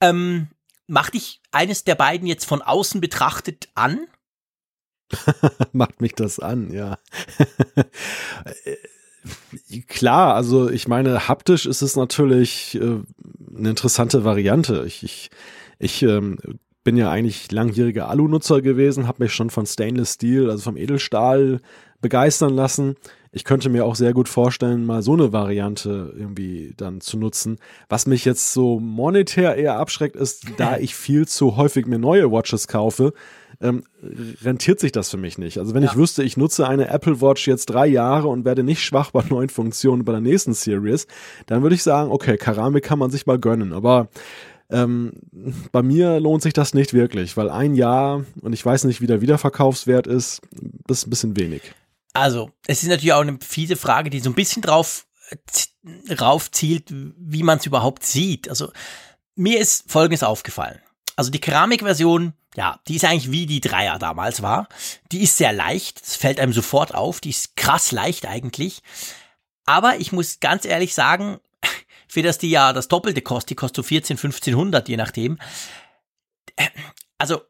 Ähm, 0.00 0.48
macht 0.86 1.14
dich 1.14 1.40
eines 1.52 1.84
der 1.84 1.94
beiden 1.94 2.26
jetzt 2.26 2.44
von 2.44 2.62
außen 2.62 3.00
betrachtet 3.00 3.68
an? 3.74 4.06
macht 5.72 6.00
mich 6.00 6.14
das 6.14 6.38
an, 6.38 6.72
ja. 6.72 6.98
Klar, 9.88 10.34
also 10.34 10.70
ich 10.70 10.88
meine, 10.88 11.28
haptisch 11.28 11.66
ist 11.66 11.82
es 11.82 11.96
natürlich 11.96 12.78
äh, 12.80 13.00
eine 13.56 13.70
interessante 13.70 14.24
Variante. 14.24 14.84
Ich, 14.86 15.02
ich, 15.02 15.30
ich 15.78 16.02
ähm, 16.02 16.38
bin 16.84 16.96
ja 16.96 17.10
eigentlich 17.10 17.50
langjähriger 17.52 18.08
Alu-Nutzer 18.08 18.62
gewesen, 18.62 19.06
habe 19.06 19.24
mich 19.24 19.32
schon 19.32 19.50
von 19.50 19.66
Stainless 19.66 20.14
Steel, 20.14 20.50
also 20.50 20.62
vom 20.62 20.76
Edelstahl, 20.76 21.60
begeistern 22.00 22.54
lassen. 22.54 22.94
Ich 23.30 23.44
könnte 23.44 23.68
mir 23.68 23.84
auch 23.84 23.94
sehr 23.94 24.14
gut 24.14 24.28
vorstellen, 24.28 24.86
mal 24.86 25.02
so 25.02 25.12
eine 25.12 25.32
Variante 25.32 26.14
irgendwie 26.16 26.72
dann 26.76 27.00
zu 27.00 27.18
nutzen. 27.18 27.58
Was 27.88 28.06
mich 28.06 28.24
jetzt 28.24 28.52
so 28.52 28.80
monetär 28.80 29.56
eher 29.56 29.78
abschreckt, 29.78 30.16
ist, 30.16 30.46
da 30.56 30.76
ich 30.78 30.94
viel 30.94 31.28
zu 31.28 31.56
häufig 31.56 31.86
mir 31.86 31.98
neue 31.98 32.30
Watches 32.32 32.68
kaufe, 32.68 33.12
ähm, 33.60 33.84
rentiert 34.42 34.78
sich 34.80 34.92
das 34.92 35.10
für 35.10 35.16
mich 35.16 35.36
nicht. 35.38 35.58
Also 35.58 35.74
wenn 35.74 35.82
Ja. 35.82 35.90
ich 35.90 35.96
wüsste, 35.96 36.22
ich 36.22 36.36
nutze 36.36 36.68
eine 36.68 36.88
Apple 36.88 37.20
Watch 37.20 37.46
jetzt 37.48 37.66
drei 37.66 37.86
Jahre 37.86 38.28
und 38.28 38.44
werde 38.44 38.62
nicht 38.62 38.82
schwach 38.84 39.10
bei 39.12 39.22
neuen 39.28 39.48
Funktionen 39.48 40.04
bei 40.04 40.12
der 40.12 40.20
nächsten 40.20 40.54
Series, 40.54 41.06
dann 41.46 41.62
würde 41.62 41.74
ich 41.74 41.82
sagen, 41.82 42.10
okay, 42.10 42.36
Keramik 42.36 42.84
kann 42.84 42.98
man 42.98 43.10
sich 43.10 43.26
mal 43.26 43.38
gönnen. 43.38 43.72
Aber 43.72 44.08
ähm, 44.70 45.12
bei 45.72 45.82
mir 45.82 46.20
lohnt 46.20 46.42
sich 46.42 46.52
das 46.52 46.74
nicht 46.74 46.92
wirklich, 46.94 47.36
weil 47.36 47.50
ein 47.50 47.74
Jahr 47.74 48.24
und 48.42 48.52
ich 48.52 48.64
weiß 48.64 48.84
nicht, 48.84 49.00
wie 49.00 49.06
der 49.06 49.20
Wiederverkaufswert 49.20 50.06
ist, 50.06 50.40
das 50.86 50.98
ist 50.98 51.06
ein 51.06 51.10
bisschen 51.10 51.36
wenig. 51.36 51.62
Also, 52.12 52.50
es 52.66 52.82
ist 52.82 52.88
natürlich 52.88 53.12
auch 53.12 53.20
eine 53.22 53.38
fiese 53.40 53.76
Frage, 53.76 54.10
die 54.10 54.20
so 54.20 54.30
ein 54.30 54.34
bisschen 54.34 54.62
drauf 54.62 55.06
z- 55.46 55.68
raufzielt, 56.20 56.92
wie 56.92 57.42
man 57.42 57.58
es 57.58 57.66
überhaupt 57.66 58.04
sieht. 58.04 58.48
Also, 58.48 58.70
mir 59.36 59.58
ist 59.60 59.90
Folgendes 59.90 60.22
aufgefallen. 60.22 60.78
Also 61.16 61.30
die 61.30 61.40
Keramikversion, 61.40 62.32
ja, 62.56 62.80
die 62.88 62.96
ist 62.96 63.04
eigentlich 63.04 63.30
wie 63.30 63.46
die 63.46 63.60
Dreier 63.60 63.98
damals 63.98 64.42
war. 64.42 64.68
Die 65.12 65.22
ist 65.22 65.36
sehr 65.36 65.52
leicht, 65.52 66.00
das 66.00 66.16
fällt 66.16 66.40
einem 66.40 66.52
sofort 66.52 66.94
auf, 66.94 67.20
die 67.20 67.30
ist 67.30 67.56
krass 67.56 67.92
leicht 67.92 68.26
eigentlich. 68.26 68.82
Aber 69.66 69.98
ich 69.98 70.12
muss 70.12 70.40
ganz 70.40 70.64
ehrlich 70.64 70.94
sagen, 70.94 71.40
für 72.08 72.22
das 72.22 72.38
die 72.38 72.50
ja 72.50 72.72
das 72.72 72.88
Doppelte 72.88 73.22
kostet, 73.22 73.50
die 73.50 73.54
kostet 73.54 73.76
so 73.76 73.82
14, 73.82 74.16
1500, 74.16 74.88
je 74.88 74.96
nachdem. 74.96 75.38
Äh, 76.56 76.68
Also, 77.18 77.42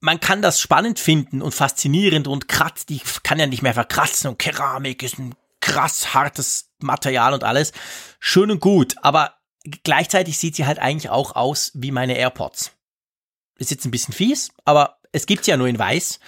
man 0.00 0.20
kann 0.20 0.42
das 0.42 0.60
spannend 0.60 1.00
finden 1.00 1.42
und 1.42 1.54
faszinierend 1.54 2.28
und 2.28 2.48
kratzt, 2.48 2.88
die 2.88 3.00
kann 3.24 3.40
ja 3.40 3.46
nicht 3.46 3.62
mehr 3.62 3.74
verkratzen 3.74 4.30
und 4.30 4.38
Keramik 4.38 5.02
ist 5.02 5.18
ein 5.18 5.34
krass 5.60 6.14
hartes 6.14 6.70
Material 6.80 7.34
und 7.34 7.42
alles. 7.42 7.72
Schön 8.20 8.50
und 8.50 8.60
gut, 8.60 8.94
aber 9.02 9.34
gleichzeitig 9.82 10.38
sieht 10.38 10.54
sie 10.56 10.66
halt 10.66 10.78
eigentlich 10.78 11.10
auch 11.10 11.34
aus 11.34 11.72
wie 11.74 11.90
meine 11.90 12.16
AirPods. 12.16 12.72
Ist 13.58 13.70
jetzt 13.70 13.84
ein 13.84 13.90
bisschen 13.90 14.14
fies, 14.14 14.50
aber 14.64 14.98
es 15.12 15.26
gibt's 15.26 15.46
ja 15.46 15.56
nur 15.56 15.68
in 15.68 15.78
weiß 15.78 16.20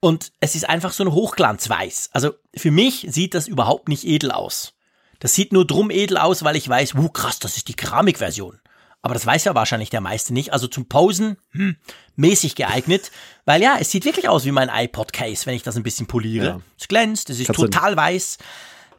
und 0.00 0.32
es 0.40 0.54
ist 0.54 0.68
einfach 0.68 0.92
so 0.92 1.04
ein 1.04 1.12
Hochglanzweiß. 1.12 2.10
Also 2.12 2.34
für 2.54 2.70
mich 2.70 3.06
sieht 3.08 3.34
das 3.34 3.48
überhaupt 3.48 3.88
nicht 3.88 4.04
edel 4.04 4.32
aus. 4.32 4.74
Das 5.20 5.34
sieht 5.34 5.52
nur 5.52 5.64
drum 5.64 5.90
edel 5.90 6.18
aus, 6.18 6.42
weil 6.42 6.56
ich 6.56 6.68
weiß, 6.68 6.96
wuh, 6.96 7.08
krass, 7.08 7.38
das 7.38 7.56
ist 7.56 7.68
die 7.68 7.74
Keramikversion. 7.74 8.58
Aber 9.02 9.14
das 9.14 9.26
weiß 9.26 9.44
ja 9.44 9.54
wahrscheinlich 9.54 9.90
der 9.90 10.00
meiste 10.00 10.32
nicht. 10.32 10.52
Also 10.52 10.68
zum 10.68 10.86
Posen, 10.88 11.36
hm, 11.50 11.76
mäßig 12.14 12.54
geeignet. 12.54 13.10
Weil 13.44 13.60
ja, 13.60 13.76
es 13.78 13.90
sieht 13.90 14.04
wirklich 14.04 14.28
aus 14.28 14.44
wie 14.44 14.52
mein 14.52 14.68
iPod-Case, 14.68 15.46
wenn 15.46 15.54
ich 15.54 15.64
das 15.64 15.76
ein 15.76 15.82
bisschen 15.82 16.06
poliere. 16.06 16.46
Ja. 16.46 16.60
Es 16.78 16.88
glänzt, 16.88 17.30
es 17.30 17.40
ist 17.40 17.46
Kannst 17.46 17.60
total 17.60 17.96
weiß. 17.96 18.38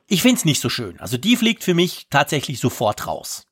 Ich 0.07 0.21
find's 0.21 0.43
nicht 0.43 0.61
so 0.61 0.69
schön. 0.69 0.99
Also 0.99 1.17
die 1.17 1.37
fliegt 1.37 1.63
für 1.63 1.73
mich 1.73 2.07
tatsächlich 2.09 2.59
sofort 2.59 3.07
raus. 3.07 3.47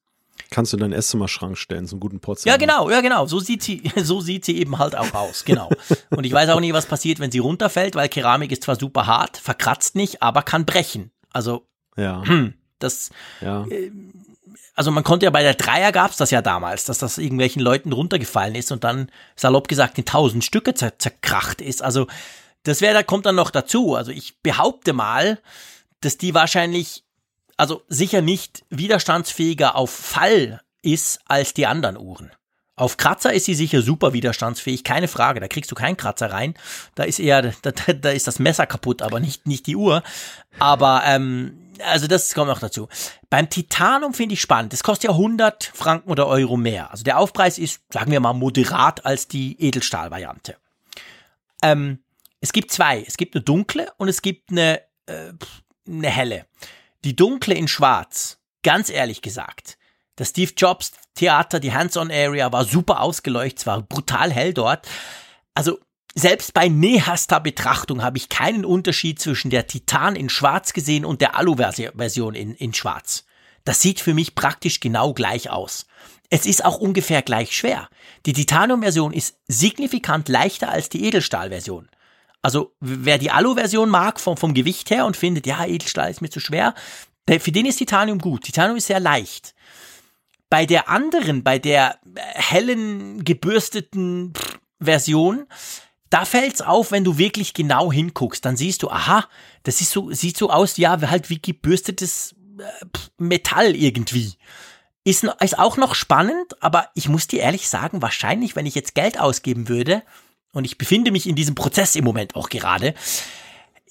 Kannst 0.51 0.73
du 0.73 0.77
in 0.77 0.81
deinen 0.81 0.93
Esszimmerschrank 0.93 1.57
stellen, 1.57 1.87
so 1.87 1.95
einen 1.95 2.01
guten 2.01 2.19
Porzellan. 2.19 2.59
Ja, 2.59 2.63
genau, 2.63 2.89
ja, 2.89 3.01
genau. 3.01 3.25
So 3.25 3.39
sieht 3.39 3.63
sie, 3.63 3.89
so 3.95 4.21
sieht 4.21 4.45
sie 4.45 4.57
eben 4.59 4.77
halt 4.77 4.95
auch 4.95 5.13
aus. 5.13 5.45
Genau. 5.45 5.69
Und 6.09 6.25
ich 6.25 6.33
weiß 6.33 6.49
auch 6.49 6.59
nicht, 6.59 6.73
was 6.73 6.85
passiert, 6.85 7.19
wenn 7.19 7.31
sie 7.31 7.39
runterfällt, 7.39 7.95
weil 7.95 8.09
Keramik 8.09 8.51
ist 8.51 8.63
zwar 8.63 8.77
super 8.77 9.07
hart, 9.07 9.37
verkratzt 9.37 9.95
nicht, 9.95 10.21
aber 10.21 10.43
kann 10.43 10.65
brechen. 10.65 11.11
Also, 11.31 11.65
Ja, 11.95 12.21
hm, 12.25 12.53
das, 12.79 13.11
ja. 13.39 13.65
also 14.75 14.91
man 14.91 15.03
konnte 15.03 15.25
ja 15.25 15.29
bei 15.29 15.41
der 15.41 15.53
Dreier 15.53 15.91
gab's 15.93 16.17
das 16.17 16.31
ja 16.31 16.41
damals, 16.41 16.83
dass 16.83 16.97
das 16.97 17.17
irgendwelchen 17.17 17.61
Leuten 17.61 17.93
runtergefallen 17.93 18.55
ist 18.55 18.71
und 18.71 18.83
dann 18.83 19.09
salopp 19.37 19.69
gesagt 19.69 19.97
in 19.97 20.05
tausend 20.05 20.43
Stücke 20.43 20.73
zer 20.73 20.99
zerkracht 20.99 21.61
ist. 21.61 21.81
Also 21.81 22.07
das 22.63 22.81
wäre, 22.81 22.93
da 22.93 23.03
kommt 23.03 23.25
dann 23.25 23.35
noch 23.35 23.51
dazu. 23.51 23.95
Also 23.95 24.11
ich 24.11 24.41
behaupte 24.41 24.93
mal, 24.93 25.39
dass 26.01 26.17
die 26.17 26.33
wahrscheinlich, 26.33 27.03
also 27.61 27.83
sicher 27.87 28.23
nicht 28.23 28.65
widerstandsfähiger 28.71 29.75
auf 29.75 29.91
Fall 29.91 30.61
ist 30.81 31.19
als 31.27 31.53
die 31.53 31.67
anderen 31.67 31.95
Uhren. 31.95 32.31
Auf 32.75 32.97
Kratzer 32.97 33.33
ist 33.33 33.45
sie 33.45 33.53
sicher 33.53 33.83
super 33.83 34.13
widerstandsfähig, 34.13 34.83
keine 34.83 35.07
Frage. 35.07 35.39
Da 35.39 35.47
kriegst 35.47 35.69
du 35.69 35.75
keinen 35.75 35.95
Kratzer 35.95 36.31
rein. 36.31 36.55
Da 36.95 37.03
ist 37.03 37.19
eher, 37.19 37.53
da, 37.61 37.71
da 37.71 38.09
ist 38.09 38.25
das 38.25 38.39
Messer 38.39 38.65
kaputt, 38.65 39.03
aber 39.03 39.19
nicht, 39.19 39.45
nicht 39.45 39.67
die 39.67 39.75
Uhr. 39.75 40.01
Aber, 40.57 41.03
ähm, 41.05 41.71
also 41.85 42.07
das 42.07 42.33
kommt 42.33 42.47
noch 42.47 42.57
dazu. 42.57 42.89
Beim 43.29 43.47
Titanum 43.47 44.15
finde 44.15 44.33
ich 44.33 44.41
spannend. 44.41 44.73
Das 44.73 44.81
kostet 44.81 45.11
ja 45.11 45.11
100 45.11 45.71
Franken 45.71 46.09
oder 46.09 46.25
Euro 46.25 46.57
mehr. 46.57 46.89
Also 46.89 47.03
der 47.03 47.19
Aufpreis 47.19 47.59
ist, 47.59 47.83
sagen 47.93 48.09
wir 48.09 48.21
mal, 48.21 48.33
moderat 48.33 49.05
als 49.05 49.27
die 49.27 49.61
Edelstahl-Variante. 49.61 50.55
Ähm, 51.61 51.99
es 52.39 52.53
gibt 52.53 52.71
zwei. 52.71 53.03
Es 53.07 53.17
gibt 53.17 53.35
eine 53.35 53.43
dunkle 53.43 53.93
und 53.97 54.07
es 54.07 54.23
gibt 54.23 54.49
eine, 54.49 54.81
äh, 55.05 55.33
eine 55.87 56.09
helle. 56.09 56.47
Die 57.03 57.15
dunkle 57.15 57.55
in 57.55 57.67
schwarz, 57.67 58.37
ganz 58.63 58.89
ehrlich 58.89 59.21
gesagt, 59.21 59.77
das 60.15 60.29
Steve 60.29 60.51
Jobs 60.55 60.91
Theater, 61.15 61.59
die 61.59 61.73
Hands-on-Area 61.73 62.51
war 62.51 62.63
super 62.63 63.01
ausgeleuchtet, 63.01 63.65
war 63.65 63.81
brutal 63.81 64.31
hell 64.31 64.53
dort. 64.53 64.87
Also 65.55 65.79
selbst 66.13 66.53
bei 66.53 66.67
näherster 66.67 67.39
Betrachtung 67.39 68.03
habe 68.03 68.17
ich 68.17 68.29
keinen 68.29 68.65
Unterschied 68.65 69.19
zwischen 69.19 69.49
der 69.49 69.67
Titan 69.67 70.15
in 70.15 70.29
schwarz 70.29 70.73
gesehen 70.73 71.05
und 71.05 71.21
der 71.21 71.35
Alu-Version 71.37 72.35
in, 72.35 72.53
in 72.53 72.73
schwarz. 72.73 73.25
Das 73.63 73.81
sieht 73.81 73.99
für 73.99 74.13
mich 74.13 74.35
praktisch 74.35 74.79
genau 74.79 75.13
gleich 75.13 75.49
aus. 75.49 75.85
Es 76.29 76.45
ist 76.45 76.63
auch 76.63 76.77
ungefähr 76.77 77.21
gleich 77.21 77.55
schwer. 77.55 77.89
Die 78.25 78.33
Titanium-Version 78.33 79.13
ist 79.13 79.37
signifikant 79.47 80.29
leichter 80.29 80.69
als 80.69 80.89
die 80.89 81.05
Edelstahl-Version. 81.05 81.89
Also 82.41 82.73
wer 82.79 83.17
die 83.17 83.31
Alu-Version 83.31 83.89
mag 83.89 84.19
vom, 84.19 84.37
vom 84.37 84.53
Gewicht 84.53 84.89
her 84.89 85.05
und 85.05 85.17
findet, 85.17 85.45
ja, 85.45 85.65
Edelstahl 85.65 86.09
ist 86.09 86.21
mir 86.21 86.29
zu 86.29 86.39
schwer, 86.39 86.73
der, 87.27 87.39
für 87.39 87.51
den 87.51 87.65
ist 87.65 87.77
Titanium 87.77 88.19
gut. 88.19 88.43
Titanium 88.43 88.77
ist 88.77 88.87
sehr 88.87 88.99
leicht. 88.99 89.53
Bei 90.49 90.65
der 90.65 90.89
anderen, 90.89 91.43
bei 91.43 91.59
der 91.59 91.99
äh, 92.15 92.19
hellen, 92.33 93.23
gebürsteten 93.23 94.33
Version, 94.79 95.45
da 96.09 96.25
fällt's 96.25 96.61
auf, 96.61 96.91
wenn 96.91 97.03
du 97.03 97.17
wirklich 97.17 97.53
genau 97.53 97.91
hinguckst. 97.91 98.43
Dann 98.43 98.57
siehst 98.57 98.83
du, 98.83 98.89
aha, 98.89 99.27
das 99.63 99.79
ist 99.81 99.91
so, 99.91 100.11
sieht 100.11 100.37
so 100.37 100.49
aus, 100.49 100.77
ja, 100.77 100.99
halt 101.09 101.29
wie 101.29 101.41
gebürstetes 101.41 102.35
äh, 102.59 102.85
Metall 103.17 103.75
irgendwie. 103.75 104.33
Ist, 105.03 105.23
ist 105.23 105.57
auch 105.57 105.77
noch 105.77 105.95
spannend, 105.95 106.61
aber 106.61 106.89
ich 106.95 107.07
muss 107.07 107.27
dir 107.27 107.41
ehrlich 107.41 107.69
sagen, 107.69 108.01
wahrscheinlich, 108.01 108.55
wenn 108.55 108.65
ich 108.65 108.75
jetzt 108.75 108.93
Geld 108.93 109.19
ausgeben 109.19 109.69
würde, 109.69 110.03
und 110.53 110.65
ich 110.65 110.77
befinde 110.77 111.11
mich 111.11 111.27
in 111.27 111.35
diesem 111.35 111.55
Prozess 111.55 111.95
im 111.95 112.03
Moment 112.03 112.35
auch 112.35 112.49
gerade, 112.49 112.93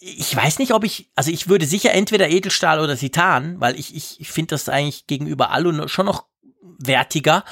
ich 0.03 0.35
weiß 0.35 0.59
nicht, 0.59 0.73
ob 0.73 0.85
ich, 0.85 1.11
also 1.15 1.31
ich 1.31 1.49
würde 1.49 1.66
sicher 1.66 1.93
entweder 1.93 2.31
Edelstahl 2.31 2.81
oder 2.81 2.97
Titan, 2.97 3.61
weil 3.61 3.78
ich, 3.78 3.95
ich, 3.95 4.19
ich 4.19 4.31
finde 4.31 4.55
das 4.55 4.69
eigentlich 4.69 5.07
gegenüber 5.07 5.51
Alu 5.51 5.89
schon 5.89 6.07
noch 6.07 6.24
wertiger. 6.78 7.45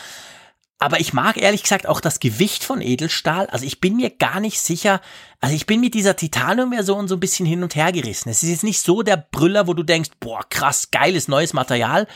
aber 0.78 1.01
ich 1.01 1.12
mag 1.12 1.36
ehrlich 1.36 1.62
gesagt 1.62 1.86
auch 1.86 2.01
das 2.01 2.20
Gewicht 2.20 2.62
von 2.62 2.80
Edelstahl. 2.80 3.47
Also 3.48 3.66
ich 3.66 3.80
bin 3.80 3.97
mir 3.97 4.10
gar 4.10 4.40
nicht 4.40 4.60
sicher. 4.60 5.01
Also 5.40 5.55
ich 5.55 5.66
bin 5.66 5.80
mit 5.80 5.94
dieser 5.94 6.14
Titanium-Version 6.16 7.09
so 7.09 7.16
ein 7.16 7.20
bisschen 7.20 7.47
hin 7.47 7.62
und 7.62 7.74
her 7.74 7.90
gerissen. 7.93 8.28
Es 8.28 8.43
ist 8.43 8.51
jetzt 8.51 8.64
nicht 8.64 8.80
so 8.80 9.02
der 9.02 9.16
Brüller, 9.16 9.66
wo 9.66 9.74
du 9.74 9.82
denkst, 9.82 10.10
boah, 10.20 10.44
krass, 10.48 10.90
geiles 10.90 11.26
neues 11.26 11.52
Material, 11.52 12.06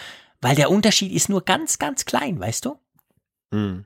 weil 0.40 0.54
der 0.54 0.70
Unterschied 0.70 1.12
ist 1.12 1.28
nur 1.28 1.44
ganz, 1.44 1.78
ganz 1.78 2.04
klein, 2.04 2.38
weißt 2.38 2.64
du? 2.66 2.78
Hm. 3.52 3.84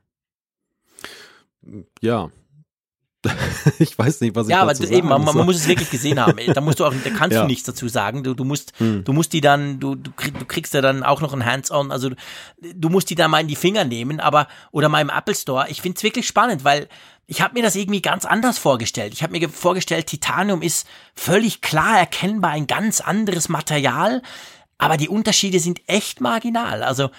Ja, 2.01 2.29
ich 3.79 3.97
weiß 3.97 4.21
nicht, 4.21 4.35
was 4.35 4.47
ich 4.47 4.51
ja, 4.51 4.63
dazu 4.65 4.83
aber 4.83 4.91
eben, 4.91 5.07
man, 5.07 5.23
man, 5.23 5.45
muss 5.45 5.55
es 5.57 5.67
wirklich 5.67 5.89
gesehen 5.89 6.19
haben. 6.19 6.37
Da 6.53 6.61
musst 6.61 6.79
du 6.79 6.85
auch, 6.85 6.93
da 7.03 7.09
kannst 7.09 7.35
Ja. 7.35 7.41
du 7.41 7.47
nichts 7.47 7.63
dazu 7.63 7.87
sagen. 7.89 8.23
Du, 8.23 8.33
du 8.33 8.43
musst, 8.45 8.73
Hm. 8.77 9.03
du 9.03 9.13
musst 9.13 9.33
die 9.33 9.41
dann, 9.41 9.79
du, 9.79 9.95
du, 9.95 10.11
krieg, 10.11 10.37
du 10.37 10.45
kriegst 10.45 10.73
ja 10.73 10.81
dann 10.81 11.03
auch 11.03 11.19
noch 11.21 11.33
ein 11.33 11.45
Hands-on, 11.45 11.91
also 11.91 12.11
du 12.61 12.89
musst 12.89 13.09
die 13.09 13.15
dann 13.15 13.31
mal 13.31 13.41
in 13.41 13.47
die 13.47 13.55
Finger 13.55 13.83
nehmen, 13.85 14.19
aber 14.19 14.47
oder 14.71 14.87
mal 14.89 15.01
im 15.01 15.09
Apple 15.09 15.35
Store. 15.35 15.65
Ich 15.69 15.81
finde 15.81 15.97
es 15.97 16.03
wirklich 16.03 16.27
spannend, 16.27 16.63
weil 16.63 16.87
ich 17.25 17.41
habe 17.41 17.55
mir 17.55 17.63
das 17.63 17.75
irgendwie 17.75 18.01
ganz 18.01 18.23
anders 18.23 18.57
vorgestellt. 18.57 19.13
Ich 19.13 19.23
habe 19.23 19.33
mir 19.33 19.39
ge- 19.39 19.49
vorgestellt, 19.49 20.07
Titanium 20.07 20.61
ist 20.61 20.87
völlig 21.13 21.61
klar 21.61 21.97
erkennbar 21.99 22.51
ein 22.51 22.67
ganz 22.67 23.01
anderes 23.01 23.49
Material, 23.49 24.21
aber 24.77 24.95
die 24.95 25.09
Unterschiede 25.09 25.59
sind 25.59 25.81
echt 25.87 26.21
marginal. 26.21 26.83
Also 26.83 27.09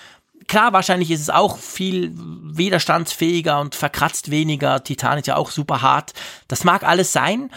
klar, 0.48 0.72
wahrscheinlich 0.72 1.10
ist 1.10 1.20
es 1.20 1.30
auch 1.30 1.58
viel 1.58 2.12
widerstandsfähiger 2.16 3.60
und 3.60 3.74
verkratzt 3.74 4.30
weniger. 4.30 4.82
Titan 4.82 5.18
ist 5.18 5.26
ja 5.26 5.36
auch 5.36 5.50
super 5.50 5.82
hart. 5.82 6.12
Das 6.48 6.64
mag 6.64 6.82
alles 6.82 7.12
sein. 7.12 7.50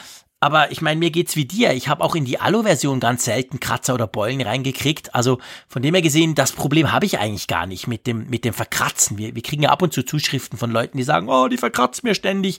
Aber 0.43 0.71
ich 0.71 0.81
meine, 0.81 0.99
mir 0.99 1.11
geht's 1.11 1.35
wie 1.35 1.45
dir. 1.45 1.73
Ich 1.73 1.87
habe 1.87 2.03
auch 2.03 2.15
in 2.15 2.25
die 2.25 2.39
Alu-Version 2.39 2.99
ganz 2.99 3.25
selten 3.25 3.59
Kratzer 3.59 3.93
oder 3.93 4.07
Beulen 4.07 4.41
reingekriegt. 4.41 5.13
Also 5.13 5.37
von 5.67 5.83
dem 5.83 5.93
her 5.93 6.01
gesehen, 6.01 6.33
das 6.33 6.51
Problem 6.51 6.91
habe 6.91 7.05
ich 7.05 7.19
eigentlich 7.19 7.47
gar 7.47 7.67
nicht 7.67 7.85
mit 7.85 8.07
dem, 8.07 8.27
mit 8.27 8.43
dem 8.43 8.53
Verkratzen. 8.53 9.19
Wir, 9.19 9.35
wir 9.35 9.43
kriegen 9.43 9.61
ja 9.61 9.69
ab 9.69 9.83
und 9.83 9.93
zu 9.93 10.03
Zuschriften 10.03 10.57
von 10.57 10.71
Leuten, 10.71 10.97
die 10.97 11.03
sagen, 11.03 11.29
oh, 11.29 11.47
die 11.47 11.57
verkratzt 11.57 12.03
mir 12.03 12.15
ständig. 12.15 12.57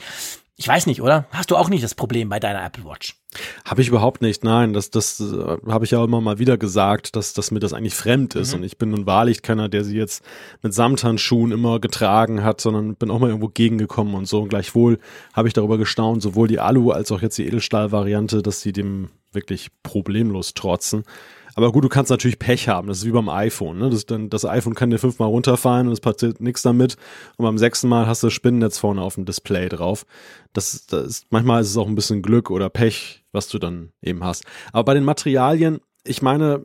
Ich 0.56 0.68
weiß 0.68 0.86
nicht, 0.86 1.02
oder? 1.02 1.26
Hast 1.32 1.50
du 1.50 1.56
auch 1.56 1.68
nicht 1.68 1.82
das 1.82 1.96
Problem 1.96 2.28
bei 2.28 2.38
deiner 2.38 2.64
Apple 2.64 2.84
Watch? 2.84 3.21
Habe 3.64 3.80
ich 3.80 3.88
überhaupt 3.88 4.20
nicht, 4.20 4.44
nein. 4.44 4.72
Das, 4.72 4.90
das 4.90 5.20
äh, 5.20 5.56
habe 5.66 5.84
ich 5.84 5.92
ja 5.92 6.04
immer 6.04 6.20
mal 6.20 6.38
wieder 6.38 6.58
gesagt, 6.58 7.16
dass, 7.16 7.32
dass 7.32 7.50
mir 7.50 7.60
das 7.60 7.72
eigentlich 7.72 7.94
fremd 7.94 8.34
ist. 8.34 8.54
Und 8.54 8.62
ich 8.62 8.78
bin 8.78 8.90
nun 8.90 9.06
wahrlich 9.06 9.42
keiner, 9.42 9.68
der 9.68 9.84
sie 9.84 9.96
jetzt 9.96 10.22
mit 10.62 10.74
Samthandschuhen 10.74 11.52
immer 11.52 11.80
getragen 11.80 12.44
hat, 12.44 12.60
sondern 12.60 12.94
bin 12.94 13.10
auch 13.10 13.18
mal 13.18 13.28
irgendwo 13.28 13.48
gegengekommen 13.48 14.14
und 14.14 14.26
so. 14.26 14.42
Und 14.42 14.48
gleichwohl 14.48 14.98
habe 15.32 15.48
ich 15.48 15.54
darüber 15.54 15.78
gestaunt, 15.78 16.22
sowohl 16.22 16.48
die 16.48 16.60
Alu 16.60 16.90
als 16.90 17.10
auch 17.10 17.22
jetzt 17.22 17.38
die 17.38 17.46
Edelstahl-Variante, 17.46 18.42
dass 18.42 18.60
sie 18.60 18.72
dem 18.72 19.08
wirklich 19.32 19.70
problemlos 19.82 20.52
trotzen. 20.54 21.04
Aber 21.54 21.72
gut, 21.72 21.84
du 21.84 21.88
kannst 21.88 22.10
natürlich 22.10 22.38
Pech 22.38 22.68
haben. 22.68 22.88
Das 22.88 22.98
ist 22.98 23.04
wie 23.04 23.10
beim 23.10 23.28
iPhone. 23.28 23.78
Ne? 23.78 23.90
Das, 23.90 24.06
dann, 24.06 24.30
das 24.30 24.44
iPhone 24.44 24.74
kann 24.74 24.90
dir 24.90 24.98
fünfmal 24.98 25.28
runterfallen 25.28 25.86
und 25.86 25.92
es 25.92 26.00
passiert 26.00 26.40
nichts 26.40 26.62
damit. 26.62 26.96
Und 27.36 27.44
beim 27.44 27.58
sechsten 27.58 27.88
Mal 27.88 28.06
hast 28.06 28.22
du 28.22 28.28
das 28.28 28.34
Spinnennetz 28.34 28.78
vorne 28.78 29.02
auf 29.02 29.16
dem 29.16 29.24
Display 29.24 29.68
drauf. 29.68 30.06
Das, 30.52 30.86
das 30.86 31.06
ist, 31.06 31.26
manchmal 31.30 31.60
ist 31.62 31.70
es 31.70 31.76
auch 31.76 31.88
ein 31.88 31.94
bisschen 31.94 32.22
Glück 32.22 32.50
oder 32.50 32.70
Pech, 32.70 33.21
was 33.32 33.48
du 33.48 33.58
dann 33.58 33.92
eben 34.02 34.22
hast. 34.22 34.44
Aber 34.72 34.84
bei 34.84 34.94
den 34.94 35.04
Materialien, 35.04 35.80
ich 36.04 36.22
meine, 36.22 36.62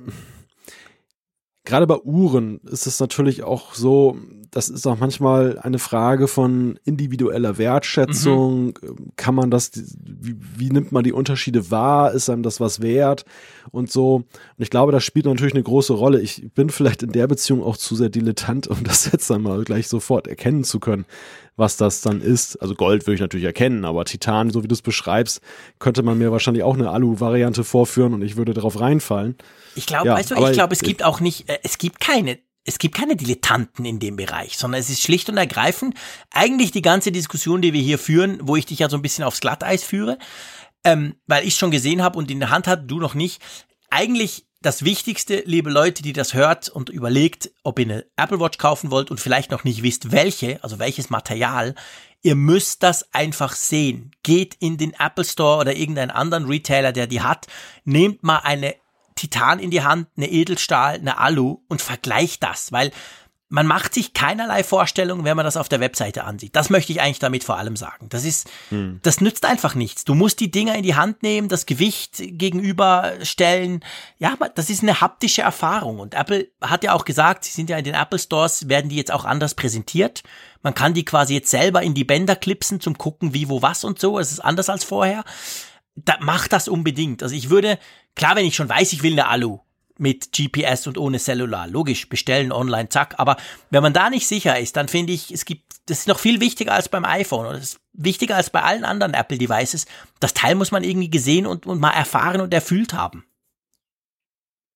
gerade 1.68 1.85
bei 1.85 1.98
Uhren 1.98 2.60
ist 2.61 2.88
es 2.88 2.99
natürlich 2.99 3.44
auch 3.44 3.73
so, 3.73 4.18
das 4.52 4.69
ist 4.69 4.88
auch 4.88 4.98
manchmal 4.98 5.60
eine 5.60 5.80
Frage 5.80 6.27
von 6.27 6.80
individueller 6.85 7.57
Wertschätzung. 7.57 8.80
Kann 9.18 9.35
man 9.35 9.52
das, 9.52 9.72
wie, 9.73 10.35
wie 10.56 10.69
nimmt 10.69 10.91
man 10.94 11.03
die 11.03 11.11
Unterschiede 11.11 11.69
wahr? 11.69 12.14
Ist 12.14 12.30
einem 12.30 12.44
das 12.44 12.60
was 12.60 12.81
wert? 12.81 13.26
Und 13.72 13.91
so. 13.91 14.15
Und 14.15 14.26
ich 14.57 14.69
glaube, 14.69 14.94
das 14.94 15.03
spielt 15.03 15.26
natürlich 15.26 15.53
eine 15.53 15.64
große 15.64 15.94
Rolle. 15.94 16.22
Ich 16.22 16.49
bin 16.56 16.69
vielleicht 16.69 17.03
in 17.03 17.11
der 17.11 17.27
Beziehung 17.27 17.61
auch 17.61 17.76
zu 17.76 17.95
sehr 17.95 18.10
dilettant, 18.10 18.68
um 18.68 18.84
das 18.84 19.11
jetzt 19.11 19.30
einmal 19.30 19.64
gleich 19.65 19.89
sofort 19.89 20.27
erkennen 20.27 20.64
zu 20.64 20.80
können, 20.80 21.06
was 21.58 21.76
das 21.76 22.00
dann 22.02 22.22
ist. 22.22 22.56
Also 22.62 22.76
Gold 22.76 23.06
würde 23.06 23.16
ich 23.16 23.22
natürlich 23.22 23.46
erkennen, 23.46 23.84
aber 23.84 24.06
Titan, 24.06 24.52
so 24.52 24.64
wie 24.64 24.68
du 24.70 24.74
es 24.74 24.82
beschreibst, 24.82 25.42
könnte 25.80 26.04
man 26.04 26.18
mir 26.18 26.32
wahrscheinlich 26.32 26.64
auch 26.64 26.76
eine 26.76 26.90
Alu-Variante 26.92 27.64
vorführen 27.66 28.14
und 28.14 28.22
ich 28.22 28.38
würde 28.38 28.54
darauf 28.54 28.80
reinfallen. 28.80 29.36
Ich 29.76 29.86
glaube, 29.88 30.08
Ja, 30.08 30.16
weißt 30.16 30.32
du, 30.32 30.36
ich 30.36 30.52
glaube, 30.54 30.74
es 30.74 30.82
ich- 30.82 30.88
gibt 30.88 31.04
auch 31.04 31.20
nicht, 31.20 31.50
äh, 31.50 31.60
es 31.64 31.78
gibt 31.78 32.00
keine, 32.00 32.40
es 32.64 32.80
gibt 32.80 32.96
keine 32.96 33.16
Dilettanten 33.16 33.86
in 33.86 34.00
dem 34.00 34.16
Bereich, 34.18 34.58
sondern 34.58 34.80
es 34.80 34.90
ist 34.90 35.02
schlicht 35.02 35.30
und 35.30 35.38
ergreifend 35.38 35.96
eigentlich 36.32 36.72
die 36.72 36.82
ganze 36.82 37.12
Diskussion, 37.12 37.62
die 37.62 37.74
wir 37.74 37.82
hier 37.82 37.98
führen, 37.98 38.40
wo 38.44 38.56
ich 38.56 38.66
dich 38.66 38.80
ja 38.80 38.90
so 38.90 38.96
ein 38.98 39.02
bisschen 39.02 39.24
aufs 39.24 39.40
Glatteis 39.40 39.84
führe, 39.84 40.18
ähm, 40.84 41.16
weil 41.28 41.46
ich 41.48 41.56
schon 41.56 41.72
gesehen 41.72 42.02
habe 42.04 42.18
und 42.18 42.30
in 42.32 42.40
der 42.40 42.50
Hand 42.50 42.68
hatte, 42.68 42.84
du 42.84 43.00
noch 43.00 43.14
nicht. 43.14 43.42
Eigentlich 43.90 44.47
das 44.62 44.84
Wichtigste, 44.84 45.44
liebe 45.46 45.70
Leute, 45.70 46.02
die 46.02 46.14
das 46.14 46.34
hört 46.34 46.70
und 46.70 46.90
überlegt, 46.90 47.52
ob 47.64 47.80
ihr 47.80 47.86
eine 47.86 48.06
Apple 48.16 48.40
Watch 48.40 48.58
kaufen 48.58 48.90
wollt 48.90 49.12
und 49.12 49.20
vielleicht 49.20 49.52
noch 49.52 49.64
nicht 49.64 49.84
wisst, 49.84 50.12
welche, 50.12 50.64
also 50.64 50.80
welches 50.80 51.10
Material, 51.10 51.76
ihr 52.24 52.36
müsst 52.36 52.82
das 52.84 53.14
einfach 53.14 53.54
sehen. 53.54 54.12
Geht 54.24 54.56
in 54.56 54.78
den 54.78 54.94
Apple 54.94 55.26
Store 55.26 55.60
oder 55.60 55.76
irgendeinen 55.76 56.12
anderen 56.12 56.46
Retailer, 56.46 56.92
der 56.92 57.08
die 57.08 57.22
hat, 57.22 57.48
nehmt 57.86 58.24
mal 58.24 58.40
eine 58.40 58.76
Titan 59.16 59.60
in 59.60 59.72
die 59.72 59.84
Hand, 59.84 60.08
eine 60.18 60.30
Edelstahl, 60.30 60.96
eine 60.96 61.18
Alu 61.18 61.60
und 61.68 61.82
vergleicht 61.82 62.44
das, 62.44 62.72
weil 62.72 62.92
man 63.49 63.65
macht 63.65 63.94
sich 63.94 64.14
keinerlei 64.14 64.64
Vorstellung, 64.64 65.24
wenn 65.24 65.38
man 65.38 65.45
das 65.45 65.56
auf 65.56 65.69
der 65.69 65.80
Webseite 65.80 66.26
ansieht. 66.26 66.56
Das 66.56 66.69
möchte 66.69 66.91
ich 66.91 67.02
eigentlich 67.02 67.19
damit 67.19 67.45
vor 67.45 67.57
allem 67.57 67.78
sagen. 67.78 68.10
Das 68.10 68.26
ist, 68.26 68.49
das 69.03 69.22
nützt 69.22 69.45
einfach 69.45 69.74
nichts. 69.74 70.03
Du 70.03 70.15
musst 70.15 70.41
die 70.41 70.52
Dinger 70.52 70.76
in 70.76 70.84
die 70.84 70.95
Hand 70.95 71.24
nehmen, 71.24 71.48
das 71.48 71.65
Gewicht 71.65 72.18
gegenüberstellen. 72.18 73.86
Ja, 74.18 74.38
das 74.56 74.69
ist 74.69 74.84
eine 74.84 74.99
haptische 74.99 75.44
Erfahrung. 75.44 75.99
Und 75.99 76.14
Apple 76.14 76.49
hat 76.61 76.84
ja 76.84 76.94
auch 76.94 77.06
gesagt, 77.06 77.45
sie 77.45 77.53
sind 77.53 77.69
ja 77.69 77.78
in 77.78 77.86
den 77.86 77.95
Apple 77.95 78.19
Stores, 78.19 78.68
werden 78.68 78.90
die 78.90 78.98
jetzt 78.98 79.14
auch 79.14 79.24
anders 79.24 79.56
präsentiert. 79.56 80.24
Man 80.61 80.74
kann 80.74 80.94
die 80.94 81.06
quasi 81.06 81.36
jetzt 81.36 81.49
selber 81.49 81.82
in 81.82 81.94
die 81.94 82.03
Bänder 82.03 82.36
klipsen 82.36 82.82
zum 82.82 82.98
gucken, 82.98 83.34
wie, 83.34 83.48
wo, 83.48 83.61
was 83.61 83.86
und 83.86 83.98
so. 83.98 84.19
Es 84.19 84.32
ist 84.34 84.41
anders 84.41 84.69
als 84.69 84.84
vorher. 84.84 85.24
Da, 85.95 86.18
mach 86.19 86.49
das 86.49 86.68
unbedingt. 86.68 87.24
Also 87.24 87.34
ich 87.34 87.49
würde, 87.49 87.80
klar, 88.14 88.36
wenn 88.36 88.45
ich 88.45 88.56
schon 88.56 88.68
weiß, 88.68 88.91
ich 88.91 89.03
will 89.03 89.14
eine 89.14 89.28
Alu 89.28 89.60
mit 89.99 90.32
GPS 90.32 90.88
und 90.88 90.98
ohne 90.98 91.19
Cellular, 91.19 91.68
logisch, 91.68 92.10
bestellen 92.10 92.52
online, 92.52 92.90
zack. 92.90 93.15
Aber 93.18 93.38
wenn 93.69 93.84
man 93.84 93.94
da 93.94 94.10
nicht 94.10 94.28
sicher 94.28 94.60
ist, 94.60 94.76
dann 94.76 94.88
finde 94.88 95.14
ich, 95.14 95.32
es 95.32 95.45
gibt, 95.45 95.64
das 95.88 95.99
ist 95.99 96.07
noch 96.07 96.19
viel 96.19 96.40
wichtiger 96.40 96.74
als 96.74 96.90
beim 96.90 97.06
iPhone 97.06 97.48
und 97.48 97.56
es 97.56 97.74
ist 97.74 97.80
wichtiger 97.94 98.36
als 98.36 98.49
bei 98.49 98.61
allen 98.61 98.86
anderen 98.86 99.14
Apple 99.14 99.38
Devices. 99.38 99.86
Das 100.19 100.34
Teil 100.34 100.56
muss 100.56 100.72
man 100.72 100.84
irgendwie 100.84 101.10
gesehen 101.10 101.45
und, 101.45 101.65
und 101.65 101.80
mal 101.80 101.91
erfahren 101.91 102.41
und 102.41 102.53
erfüllt 102.53 102.94
haben. 102.94 103.26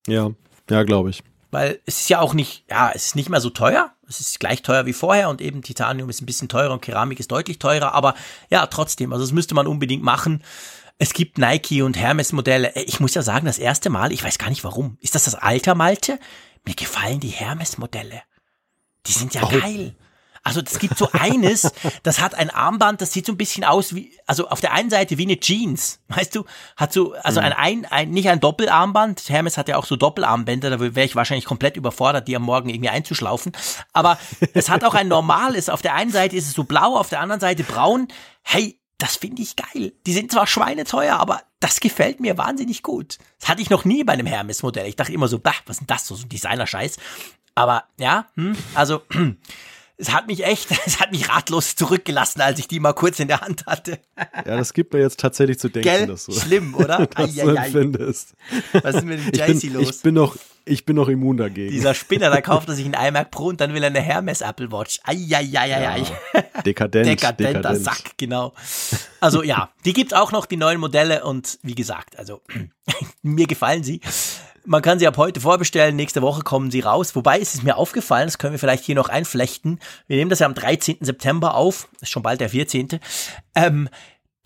Ja, 0.08 0.32
ja, 0.70 0.84
glaube 0.84 1.10
ich. 1.10 1.24
Weil 1.52 1.80
es 1.86 2.02
ist 2.02 2.10
ja 2.10 2.22
auch 2.22 2.34
nicht, 2.34 2.64
ja, 2.70 2.92
es 2.96 3.08
ist 3.08 3.16
nicht 3.16 3.30
mehr 3.30 3.42
so 3.42 3.50
teuer. 3.50 3.92
Es 4.08 4.22
ist 4.22 4.40
gleich 4.40 4.62
teuer 4.62 4.86
wie 4.86 4.94
vorher 4.94 5.30
und 5.30 5.42
eben 5.42 5.62
Titanium 5.62 6.10
ist 6.10 6.22
ein 6.22 6.26
bisschen 6.26 6.48
teurer 6.50 6.74
und 6.74 6.82
Keramik 6.82 7.20
ist 7.20 7.32
deutlich 7.32 7.60
teurer, 7.60 7.94
aber 7.94 8.16
ja, 8.50 8.66
trotzdem, 8.68 9.14
also 9.14 9.24
das 9.24 9.32
müsste 9.32 9.56
man 9.56 9.68
unbedingt 9.68 10.04
machen. 10.04 10.44
Es 11.02 11.14
gibt 11.14 11.40
Nike 11.40 11.82
und 11.82 11.98
Hermes 11.98 12.32
Modelle. 12.32 12.76
Äh, 12.76 12.84
Ich 12.84 13.00
muss 13.00 13.16
ja 13.16 13.24
sagen, 13.24 13.48
das 13.48 13.58
erste 13.58 13.90
Mal, 13.90 14.12
ich 14.12 14.24
weiß 14.24 14.38
gar 14.38 14.50
nicht 14.50 14.64
warum. 14.64 15.00
Ist 15.02 15.16
das 15.16 15.24
das 15.24 15.34
Alter 15.34 15.74
Malte? 15.74 16.20
Mir 16.64 16.76
gefallen 16.76 17.20
die 17.20 17.30
Hermes 17.30 17.80
Modelle. 17.80 18.22
Die 19.08 19.12
sind 19.12 19.34
ja 19.34 19.42
Oh. 19.44 19.48
geil. 19.50 19.96
Also 20.44 20.62
es 20.62 20.78
gibt 20.78 21.00
so 21.00 21.10
eines, 21.12 21.72
das 22.04 22.20
hat 22.22 22.36
ein 22.36 22.52
Armband, 22.52 23.02
das 23.02 23.14
sieht 23.14 23.26
so 23.26 23.32
ein 23.32 23.38
bisschen 23.38 23.64
aus 23.64 23.96
wie, 23.96 24.12
also 24.28 24.48
auf 24.50 24.62
der 24.62 24.74
einen 24.74 24.92
Seite 24.92 25.18
wie 25.18 25.24
eine 25.24 25.40
Jeans, 25.40 26.02
weißt 26.10 26.36
du, 26.36 26.46
hat 26.78 26.94
so, 26.94 27.14
also 27.24 27.40
ein, 27.40 27.54
ein, 27.54 27.86
ein 27.86 28.10
nicht 28.12 28.30
ein 28.30 28.40
Doppelarmband, 28.40 29.28
Hermes 29.30 29.58
hat 29.58 29.70
ja 29.70 29.78
auch 29.78 29.86
so 29.86 29.96
Doppelarmbänder, 29.96 30.70
da 30.72 30.80
wäre 30.80 31.04
ich 31.04 31.16
wahrscheinlich 31.16 31.46
komplett 31.46 31.78
überfordert, 31.78 32.28
die 32.28 32.36
am 32.36 32.42
Morgen 32.42 32.70
irgendwie 32.70 32.90
einzuschlaufen, 32.90 33.52
aber 33.94 34.18
es 34.56 34.70
hat 34.70 34.84
auch 34.84 34.96
ein 34.96 35.08
normales, 35.08 35.70
auf 35.70 35.84
der 35.84 35.94
einen 35.94 36.12
Seite 36.12 36.36
ist 36.36 36.48
es 36.48 36.54
so 36.54 36.64
blau, 36.64 36.98
auf 36.98 37.10
der 37.10 37.20
anderen 37.22 37.40
Seite 37.42 37.64
braun, 37.64 38.08
hey, 38.42 38.81
das 39.02 39.16
finde 39.16 39.42
ich 39.42 39.56
geil. 39.56 39.94
Die 40.06 40.14
sind 40.14 40.32
zwar 40.32 40.46
schweineteuer, 40.46 41.18
aber 41.18 41.42
das 41.60 41.80
gefällt 41.80 42.20
mir 42.20 42.38
wahnsinnig 42.38 42.84
gut. 42.84 43.18
Das 43.40 43.50
hatte 43.50 43.62
ich 43.62 43.72
noch 43.72 43.84
nie 43.84 44.04
bei 44.04 44.14
einem 44.14 44.28
Hermes-Modell. 44.28 44.88
Ich 44.88 44.96
dachte 44.96 45.12
immer 45.12 45.28
so, 45.28 45.40
bah, 45.40 45.56
was 45.66 45.78
ist 45.78 45.80
denn 45.82 45.88
das, 45.88 46.06
so 46.06 46.16
ein 46.16 46.30
Designer-Scheiß. 46.30 46.98
Aber 47.56 47.86
ja, 47.98 48.28
hm, 48.36 48.56
also 48.76 49.02
es 50.02 50.12
hat 50.12 50.28
mich 50.28 50.44
echt, 50.44 50.70
es 50.86 51.00
hat 51.00 51.12
mich 51.12 51.30
ratlos 51.30 51.76
zurückgelassen, 51.76 52.42
als 52.42 52.60
ich 52.60 52.68
die 52.68 52.80
mal 52.80 52.94
kurz 52.94 53.20
in 53.20 53.28
der 53.28 53.42
Hand 53.42 53.66
hatte. 53.68 54.00
Ja, 54.18 54.58
das 54.58 54.74
gibt 54.74 54.94
mir 54.94 55.00
jetzt 55.00 55.20
tatsächlich 55.20 55.60
zu 55.60 55.70
denken, 55.70 55.90
Gell? 55.90 56.08
dass 56.08 56.26
du 56.26 56.34
Schlimm, 56.34 56.74
oder? 56.76 57.06
das 57.16 57.36
so 57.36 57.50
Eieiei. 57.50 57.66
empfindest. 57.66 58.34
Was 58.74 58.96
ist 58.96 59.06
mit 59.06 59.20
dem 59.38 59.60
bin, 59.60 59.74
los? 59.74 59.90
ich 59.90 60.02
bin 60.02 60.16
noch, 60.16 60.36
ich 60.66 60.86
bin 60.86 60.96
noch 60.96 61.08
immun 61.08 61.38
dagegen. 61.38 61.72
Dieser 61.72 61.94
Spinner, 61.94 62.30
da 62.32 62.42
kauft 62.42 62.68
er 62.68 62.76
sich 62.76 62.86
einen 62.86 62.96
iMac 62.96 63.30
Pro 63.30 63.46
und 63.46 63.62
dann 63.62 63.74
will 63.74 63.84
er 63.84 63.88
eine 63.88 64.02
Hermes 64.02 64.42
Apple 64.42 64.72
Watch. 64.72 65.00
Eieieiei. 65.04 66.04
Dekadent, 66.66 67.08
Dekadenter 67.08 67.54
dekadent. 67.60 67.84
Sack, 67.84 68.18
genau. 68.18 68.54
Also 69.20 69.44
ja, 69.44 69.70
die 69.86 69.94
gibt 69.94 70.16
auch 70.16 70.32
noch 70.32 70.48
die 70.48 70.58
neuen 70.58 70.80
Modelle 70.80 71.24
und 71.24 71.60
wie 71.62 71.76
gesagt, 71.76 72.18
also 72.18 72.42
mir 73.22 73.46
gefallen 73.46 73.84
sie. 73.84 74.02
Man 74.66 74.82
kann 74.82 75.00
sie 75.00 75.08
ab 75.08 75.18
heute 75.18 75.42
vorbestellen, 75.42 75.96
nächste 75.96 76.22
Woche 76.22 76.44
kommen 76.44 76.72
sie 76.72 76.82
raus. 76.82 77.16
Wobei 77.16 77.40
ist 77.40 77.56
es 77.56 77.64
mir 77.64 77.78
aufgefallen, 77.78 78.28
das 78.28 78.38
können 78.38 78.54
wir 78.54 78.60
vielleicht 78.60 78.84
hier 78.84 78.96
noch 78.96 79.10
einflechten. 79.10 79.80
Wir 80.08 80.18
nehmen 80.18 80.30
das 80.30 80.40
ja 80.40 80.46
am 80.46 80.54
13. 80.54 80.98
September 81.02 81.56
auf, 81.56 81.88
ist 82.00 82.12
schon 82.12 82.24
bald 82.24 82.42
der 82.42 82.50
14. 82.50 83.00
Ähm, 83.56 83.90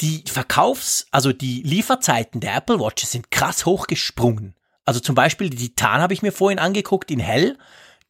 die 0.01 0.23
Verkaufs-, 0.27 1.07
also 1.11 1.33
die 1.33 1.61
Lieferzeiten 1.63 2.39
der 2.39 2.55
Apple 2.55 2.79
Watches 2.79 3.11
sind 3.11 3.31
krass 3.31 3.65
hochgesprungen. 3.65 4.55
Also 4.85 4.99
zum 4.99 5.15
Beispiel 5.15 5.49
die 5.49 5.57
Titan 5.57 6.01
habe 6.01 6.13
ich 6.13 6.21
mir 6.21 6.31
vorhin 6.31 6.59
angeguckt 6.59 7.11
in 7.11 7.19
hell, 7.19 7.57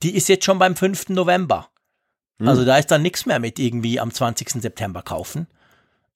die 0.03 0.15
ist 0.15 0.29
jetzt 0.29 0.45
schon 0.45 0.59
beim 0.59 0.75
5. 0.75 1.09
November. 1.09 1.69
Also 2.39 2.65
da 2.65 2.77
ist 2.77 2.91
dann 2.91 3.01
nichts 3.01 3.25
mehr 3.25 3.39
mit 3.39 3.59
irgendwie 3.59 3.99
am 3.99 4.11
20. 4.11 4.61
September 4.61 5.01
kaufen. 5.01 5.47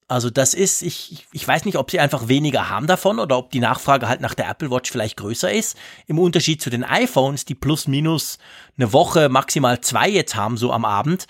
Also 0.09 0.31
das 0.31 0.55
ist, 0.55 0.81
ich, 0.81 1.27
ich 1.31 1.47
weiß 1.47 1.65
nicht, 1.65 1.77
ob 1.77 1.91
sie 1.91 1.99
einfach 1.99 2.27
weniger 2.27 2.67
haben 2.69 2.87
davon 2.87 3.19
oder 3.19 3.37
ob 3.37 3.51
die 3.51 3.59
Nachfrage 3.59 4.09
halt 4.09 4.21
nach 4.21 4.33
der 4.33 4.49
Apple 4.49 4.71
Watch 4.71 4.91
vielleicht 4.91 5.17
größer 5.17 5.53
ist. 5.53 5.77
Im 6.07 6.17
Unterschied 6.17 6.63
zu 6.63 6.71
den 6.71 6.83
iPhones, 6.83 7.45
die 7.45 7.53
plus 7.53 7.87
minus 7.87 8.39
eine 8.75 8.91
Woche, 8.91 9.29
maximal 9.29 9.81
zwei 9.81 10.09
jetzt 10.09 10.35
haben, 10.35 10.57
so 10.57 10.73
am 10.73 10.83
Abend. 10.83 11.27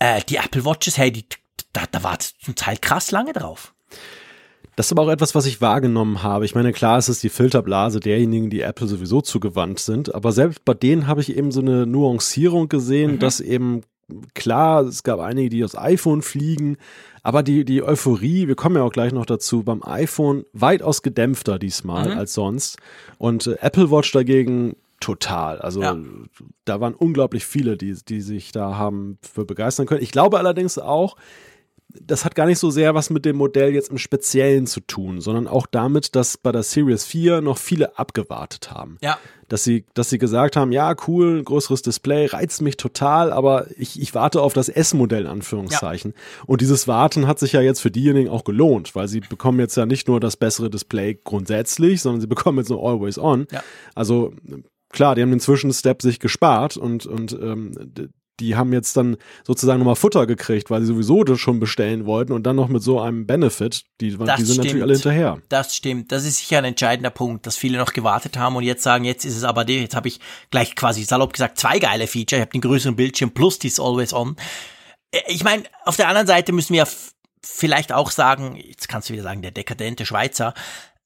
Äh, 0.00 0.22
die 0.28 0.36
Apple 0.36 0.64
Watches, 0.64 0.98
hey, 0.98 1.12
die, 1.12 1.24
da, 1.72 1.84
da 1.88 2.02
war 2.02 2.18
zum 2.18 2.56
Teil 2.56 2.78
krass 2.78 3.12
lange 3.12 3.32
drauf. 3.32 3.74
Das 4.74 4.86
ist 4.86 4.92
aber 4.92 5.02
auch 5.02 5.08
etwas, 5.10 5.36
was 5.36 5.46
ich 5.46 5.60
wahrgenommen 5.60 6.24
habe. 6.24 6.44
Ich 6.44 6.56
meine, 6.56 6.72
klar 6.72 6.98
ist 6.98 7.08
es 7.08 7.20
die 7.20 7.28
Filterblase 7.28 8.00
derjenigen, 8.00 8.50
die 8.50 8.60
Apple 8.60 8.88
sowieso 8.88 9.20
zugewandt 9.20 9.78
sind. 9.78 10.14
Aber 10.14 10.32
selbst 10.32 10.64
bei 10.64 10.74
denen 10.74 11.06
habe 11.06 11.20
ich 11.20 11.34
eben 11.34 11.52
so 11.52 11.60
eine 11.60 11.86
Nuancierung 11.86 12.68
gesehen, 12.68 13.12
mhm. 13.12 13.18
dass 13.20 13.38
eben 13.38 13.84
klar, 14.34 14.84
es 14.84 15.02
gab 15.02 15.20
einige, 15.20 15.48
die 15.48 15.64
aufs 15.64 15.76
iPhone 15.76 16.22
fliegen, 16.22 16.76
aber 17.22 17.42
die, 17.42 17.64
die 17.64 17.82
Euphorie, 17.82 18.46
wir 18.46 18.54
kommen 18.54 18.76
ja 18.76 18.82
auch 18.82 18.92
gleich 18.92 19.12
noch 19.12 19.26
dazu, 19.26 19.62
beim 19.62 19.82
iPhone 19.82 20.44
weitaus 20.52 21.02
gedämpfter 21.02 21.58
diesmal 21.58 22.12
mhm. 22.12 22.18
als 22.18 22.34
sonst. 22.34 22.78
Und 23.18 23.46
äh, 23.46 23.56
Apple 23.60 23.90
Watch 23.90 24.12
dagegen 24.12 24.76
total. 25.00 25.58
Also 25.58 25.82
ja. 25.82 25.96
da 26.64 26.80
waren 26.80 26.94
unglaublich 26.94 27.44
viele, 27.44 27.76
die, 27.76 27.94
die 28.08 28.20
sich 28.20 28.52
da 28.52 28.76
haben 28.76 29.18
für 29.22 29.44
begeistern 29.44 29.86
können. 29.86 30.02
Ich 30.02 30.12
glaube 30.12 30.38
allerdings 30.38 30.78
auch, 30.78 31.16
das 32.02 32.24
hat 32.24 32.34
gar 32.34 32.46
nicht 32.46 32.58
so 32.58 32.70
sehr 32.70 32.94
was 32.94 33.10
mit 33.10 33.24
dem 33.24 33.36
Modell 33.36 33.74
jetzt 33.74 33.90
im 33.90 33.98
Speziellen 33.98 34.66
zu 34.66 34.80
tun, 34.80 35.20
sondern 35.20 35.46
auch 35.48 35.66
damit, 35.66 36.14
dass 36.16 36.36
bei 36.36 36.52
der 36.52 36.62
Series 36.62 37.04
4 37.04 37.40
noch 37.40 37.58
viele 37.58 37.98
abgewartet 37.98 38.70
haben. 38.70 38.98
Ja. 39.00 39.18
Dass 39.48 39.62
sie, 39.62 39.84
dass 39.94 40.10
sie 40.10 40.18
gesagt 40.18 40.56
haben, 40.56 40.72
ja, 40.72 40.94
cool, 41.06 41.42
größeres 41.42 41.82
Display, 41.82 42.26
reizt 42.26 42.62
mich 42.62 42.76
total, 42.76 43.32
aber 43.32 43.66
ich, 43.76 44.00
ich 44.00 44.14
warte 44.14 44.42
auf 44.42 44.52
das 44.52 44.68
S-Modell, 44.68 45.22
in 45.22 45.28
Anführungszeichen. 45.28 46.14
Ja. 46.14 46.44
Und 46.46 46.60
dieses 46.60 46.88
Warten 46.88 47.26
hat 47.26 47.38
sich 47.38 47.52
ja 47.52 47.60
jetzt 47.60 47.80
für 47.80 47.90
diejenigen 47.90 48.28
auch 48.28 48.44
gelohnt, 48.44 48.94
weil 48.94 49.06
sie 49.06 49.20
bekommen 49.20 49.60
jetzt 49.60 49.76
ja 49.76 49.86
nicht 49.86 50.08
nur 50.08 50.18
das 50.18 50.36
bessere 50.36 50.68
Display 50.68 51.18
grundsätzlich, 51.22 52.02
sondern 52.02 52.20
sie 52.20 52.26
bekommen 52.26 52.58
jetzt 52.58 52.70
nur 52.70 52.82
Always 52.82 53.18
On. 53.18 53.46
Ja. 53.52 53.62
Also 53.94 54.32
klar, 54.90 55.14
die 55.14 55.22
haben 55.22 55.30
den 55.30 55.40
Zwischenstep 55.40 56.02
sich 56.02 56.18
gespart 56.18 56.76
und, 56.76 57.06
und 57.06 57.32
ähm, 57.32 57.72
die 58.40 58.56
haben 58.56 58.72
jetzt 58.72 58.96
dann 58.96 59.16
sozusagen 59.44 59.78
nochmal 59.78 59.96
Futter 59.96 60.26
gekriegt, 60.26 60.70
weil 60.70 60.80
sie 60.80 60.88
sowieso 60.88 61.24
das 61.24 61.38
schon 61.38 61.60
bestellen 61.60 62.06
wollten 62.06 62.32
und 62.32 62.44
dann 62.44 62.56
noch 62.56 62.68
mit 62.68 62.82
so 62.82 63.00
einem 63.00 63.26
Benefit. 63.26 63.84
Die, 64.00 64.10
die 64.10 64.16
sind 64.16 64.36
stimmt. 64.36 64.56
natürlich 64.58 64.82
alle 64.82 64.92
hinterher. 64.94 65.38
Das 65.48 65.74
stimmt. 65.74 66.12
Das 66.12 66.24
ist 66.24 66.38
sicher 66.38 66.58
ein 66.58 66.64
entscheidender 66.64 67.10
Punkt, 67.10 67.46
dass 67.46 67.56
viele 67.56 67.78
noch 67.78 67.92
gewartet 67.92 68.36
haben 68.36 68.56
und 68.56 68.62
jetzt 68.62 68.82
sagen, 68.82 69.04
jetzt 69.04 69.24
ist 69.24 69.36
es 69.36 69.44
aber 69.44 69.64
der, 69.64 69.80
jetzt 69.80 69.96
habe 69.96 70.08
ich 70.08 70.20
gleich 70.50 70.76
quasi 70.76 71.04
salopp 71.04 71.32
gesagt 71.32 71.58
zwei 71.58 71.78
geile 71.78 72.06
Feature. 72.06 72.40
Ich 72.40 72.42
habe 72.42 72.52
den 72.52 72.60
größeren 72.60 72.96
Bildschirm 72.96 73.30
plus 73.30 73.58
dies 73.58 73.80
Always 73.80 74.12
On. 74.12 74.36
Äh, 75.10 75.20
ich 75.28 75.44
meine, 75.44 75.64
auf 75.84 75.96
der 75.96 76.08
anderen 76.08 76.26
Seite 76.26 76.52
müssen 76.52 76.74
wir 76.74 76.86
vielleicht 77.42 77.92
auch 77.92 78.10
sagen, 78.10 78.56
jetzt 78.56 78.88
kannst 78.88 79.08
du 79.08 79.14
wieder 79.14 79.22
sagen, 79.22 79.42
der 79.42 79.52
dekadente 79.52 80.04
Schweizer, 80.04 80.52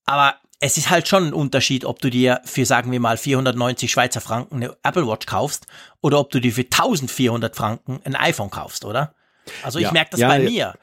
aber 0.07 0.37
es 0.61 0.77
ist 0.77 0.91
halt 0.91 1.09
schon 1.09 1.29
ein 1.29 1.33
Unterschied, 1.33 1.87
ob 1.87 2.01
du 2.01 2.11
dir 2.11 2.43
für, 2.45 2.67
sagen 2.67 2.93
wir 2.93 3.01
mal, 3.01 3.17
490 3.17 3.91
Schweizer 3.91 4.21
Franken 4.21 4.57
eine 4.57 4.77
Apple 4.83 5.07
Watch 5.07 5.27
kaufst 5.27 5.67
oder 6.03 6.21
ob 6.21 6.31
du 6.31 6.39
dir 6.39 6.53
für 6.53 6.63
1400 6.63 7.57
Franken 7.57 8.01
ein 8.05 8.15
iPhone 8.15 8.51
kaufst, 8.51 8.85
oder? 8.85 9.15
Also 9.63 9.79
ich 9.79 9.87
ja. 9.87 9.93
merke 9.93 10.11
das 10.13 10.21
ja, 10.21 10.29
bei 10.29 10.39
ja. 10.39 10.51
mir. 10.51 10.75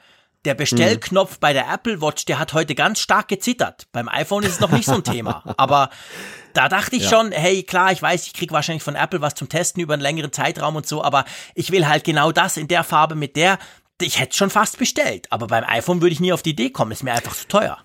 Der 0.44 0.54
Bestellknopf 0.54 1.36
mhm. 1.36 1.40
bei 1.40 1.52
der 1.52 1.72
Apple 1.72 2.00
Watch, 2.00 2.24
der 2.24 2.40
hat 2.40 2.54
heute 2.54 2.74
ganz 2.74 3.00
stark 3.00 3.28
gezittert. 3.28 3.86
Beim 3.92 4.08
iPhone 4.08 4.42
ist 4.42 4.54
es 4.54 4.60
noch 4.60 4.70
nicht 4.70 4.86
so 4.86 4.94
ein 4.94 5.04
Thema. 5.04 5.44
Aber 5.56 5.90
da 6.54 6.68
dachte 6.68 6.96
ich 6.96 7.08
schon, 7.08 7.30
hey, 7.30 7.62
klar, 7.62 7.92
ich 7.92 8.02
weiß, 8.02 8.26
ich 8.26 8.32
krieg 8.32 8.50
wahrscheinlich 8.50 8.82
von 8.82 8.96
Apple 8.96 9.20
was 9.20 9.34
zum 9.34 9.48
Testen 9.48 9.80
über 9.80 9.94
einen 9.94 10.02
längeren 10.02 10.32
Zeitraum 10.32 10.74
und 10.74 10.88
so, 10.88 11.04
aber 11.04 11.24
ich 11.54 11.70
will 11.70 11.86
halt 11.86 12.02
genau 12.02 12.32
das 12.32 12.56
in 12.56 12.66
der 12.66 12.82
Farbe 12.82 13.14
mit 13.14 13.36
der, 13.36 13.58
ich 14.00 14.18
hätte 14.18 14.36
schon 14.36 14.50
fast 14.50 14.76
bestellt. 14.76 15.30
Aber 15.30 15.46
beim 15.46 15.62
iPhone 15.62 16.02
würde 16.02 16.14
ich 16.14 16.20
nie 16.20 16.32
auf 16.32 16.42
die 16.42 16.50
Idee 16.50 16.70
kommen, 16.70 16.90
ist 16.90 17.04
mir 17.04 17.12
einfach 17.12 17.36
zu 17.36 17.46
teuer 17.46 17.78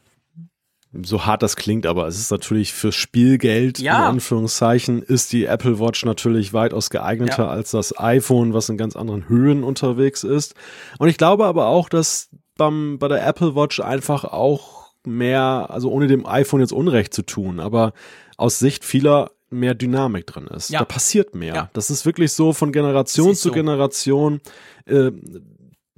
so 1.01 1.25
hart 1.25 1.41
das 1.41 1.55
klingt, 1.55 1.85
aber 1.85 2.07
es 2.07 2.19
ist 2.19 2.29
natürlich 2.29 2.73
fürs 2.73 2.95
Spielgeld, 2.95 3.79
ja. 3.79 3.97
in 3.97 4.15
Anführungszeichen, 4.15 5.01
ist 5.01 5.33
die 5.33 5.45
Apple 5.45 5.79
Watch 5.79 6.05
natürlich 6.05 6.53
weitaus 6.53 6.89
geeigneter 6.89 7.43
ja. 7.43 7.49
als 7.49 7.71
das 7.71 7.97
iPhone, 7.99 8.53
was 8.53 8.69
in 8.69 8.77
ganz 8.77 8.95
anderen 8.95 9.27
Höhen 9.27 9.63
unterwegs 9.63 10.23
ist. 10.23 10.53
Und 10.99 11.07
ich 11.07 11.17
glaube 11.17 11.45
aber 11.45 11.67
auch, 11.67 11.89
dass 11.89 12.29
beim, 12.57 12.99
bei 12.99 13.07
der 13.07 13.25
Apple 13.25 13.55
Watch 13.55 13.79
einfach 13.79 14.23
auch 14.23 14.91
mehr, 15.03 15.67
also 15.69 15.91
ohne 15.91 16.07
dem 16.07 16.25
iPhone 16.25 16.61
jetzt 16.61 16.73
Unrecht 16.73 17.13
zu 17.13 17.23
tun, 17.23 17.59
aber 17.59 17.93
aus 18.37 18.59
Sicht 18.59 18.85
vieler 18.85 19.31
mehr 19.49 19.75
Dynamik 19.75 20.27
drin 20.27 20.47
ist. 20.47 20.69
Ja. 20.69 20.79
Da 20.79 20.85
passiert 20.85 21.35
mehr. 21.35 21.55
Ja. 21.55 21.69
Das 21.73 21.89
ist 21.89 22.05
wirklich 22.05 22.33
so 22.33 22.53
von 22.53 22.71
Generation 22.71 23.35
zu 23.35 23.49
so. 23.49 23.51
Generation. 23.51 24.41
Äh, 24.85 25.11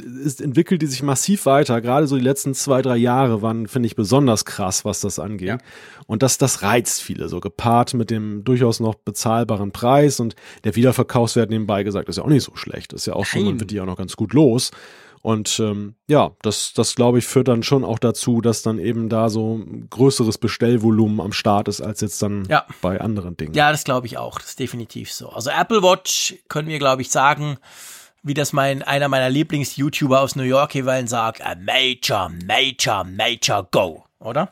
ist, 0.01 0.41
entwickelt 0.41 0.81
die 0.81 0.87
sich 0.87 1.03
massiv 1.03 1.45
weiter. 1.45 1.79
Gerade 1.81 2.07
so 2.07 2.17
die 2.17 2.23
letzten 2.23 2.53
zwei, 2.53 2.81
drei 2.81 2.97
Jahre 2.97 3.41
waren, 3.41 3.67
finde 3.67 3.87
ich, 3.87 3.95
besonders 3.95 4.45
krass, 4.45 4.83
was 4.85 4.99
das 4.99 5.19
angeht. 5.19 5.47
Ja. 5.47 5.57
Und 6.07 6.21
das, 6.21 6.37
das 6.37 6.61
reizt 6.61 7.01
viele, 7.01 7.29
so 7.29 7.39
gepaart 7.39 7.93
mit 7.93 8.09
dem 8.09 8.43
durchaus 8.43 8.79
noch 8.79 8.95
bezahlbaren 8.95 9.71
Preis 9.71 10.19
und 10.19 10.35
der 10.63 10.75
Wiederverkaufswert 10.75 11.49
nebenbei 11.49 11.83
gesagt 11.83 12.09
ist 12.09 12.17
ja 12.17 12.23
auch 12.23 12.29
nicht 12.29 12.43
so 12.43 12.55
schlecht. 12.55 12.93
Ist 12.93 13.05
ja 13.05 13.13
auch 13.13 13.19
Nein. 13.19 13.25
schon, 13.25 13.45
man 13.45 13.59
wird 13.59 13.71
die 13.71 13.79
auch 13.79 13.85
noch 13.85 13.97
ganz 13.97 14.15
gut 14.15 14.33
los. 14.33 14.71
Und 15.21 15.59
ähm, 15.59 15.95
ja, 16.07 16.33
das, 16.43 16.73
das 16.73 16.93
glaube 16.93 17.17
ich, 17.17 17.25
führt 17.25 17.47
dann 17.47 17.63
schon 17.63 17.83
auch 17.83 17.97
dazu, 17.97 18.41
dass 18.41 18.61
dann 18.61 18.77
eben 18.77 19.09
da 19.09 19.29
so 19.29 19.59
größeres 19.89 20.37
Bestellvolumen 20.37 21.19
am 21.19 21.31
Start 21.31 21.67
ist, 21.67 21.81
als 21.81 22.01
jetzt 22.01 22.21
dann 22.21 22.43
ja. 22.47 22.63
bei 22.83 23.01
anderen 23.01 23.35
Dingen. 23.35 23.55
Ja, 23.55 23.71
das 23.71 23.85
glaube 23.85 24.05
ich 24.05 24.19
auch. 24.19 24.37
Das 24.37 24.49
ist 24.49 24.59
definitiv 24.59 25.11
so. 25.11 25.29
Also 25.29 25.49
Apple 25.49 25.81
Watch 25.81 26.35
können 26.47 26.67
wir, 26.67 26.77
glaube 26.77 27.01
ich, 27.01 27.09
sagen, 27.09 27.57
wie 28.25 28.33
das 28.33 28.53
mein, 28.53 28.81
einer 28.81 29.07
meiner 29.07 29.29
Lieblings-YouTuber 29.29 30.19
aus 30.19 30.35
New 30.35 30.43
York 30.43 30.73
jeweils 30.73 31.11
sagt, 31.11 31.45
a 31.45 31.55
major, 31.55 32.31
major, 32.45 33.03
major 33.03 33.67
go, 33.71 34.03
oder? 34.19 34.51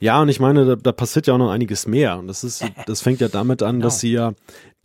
Ja, 0.00 0.22
und 0.22 0.30
ich 0.30 0.40
meine, 0.40 0.64
da, 0.64 0.76
da, 0.76 0.92
passiert 0.92 1.26
ja 1.26 1.34
auch 1.34 1.38
noch 1.38 1.50
einiges 1.50 1.86
mehr. 1.86 2.18
Und 2.18 2.26
das 2.26 2.44
ist, 2.44 2.64
das 2.86 3.02
fängt 3.02 3.20
ja 3.20 3.28
damit 3.28 3.62
an, 3.62 3.80
dass 3.80 4.00
sie 4.00 4.12
ja 4.12 4.32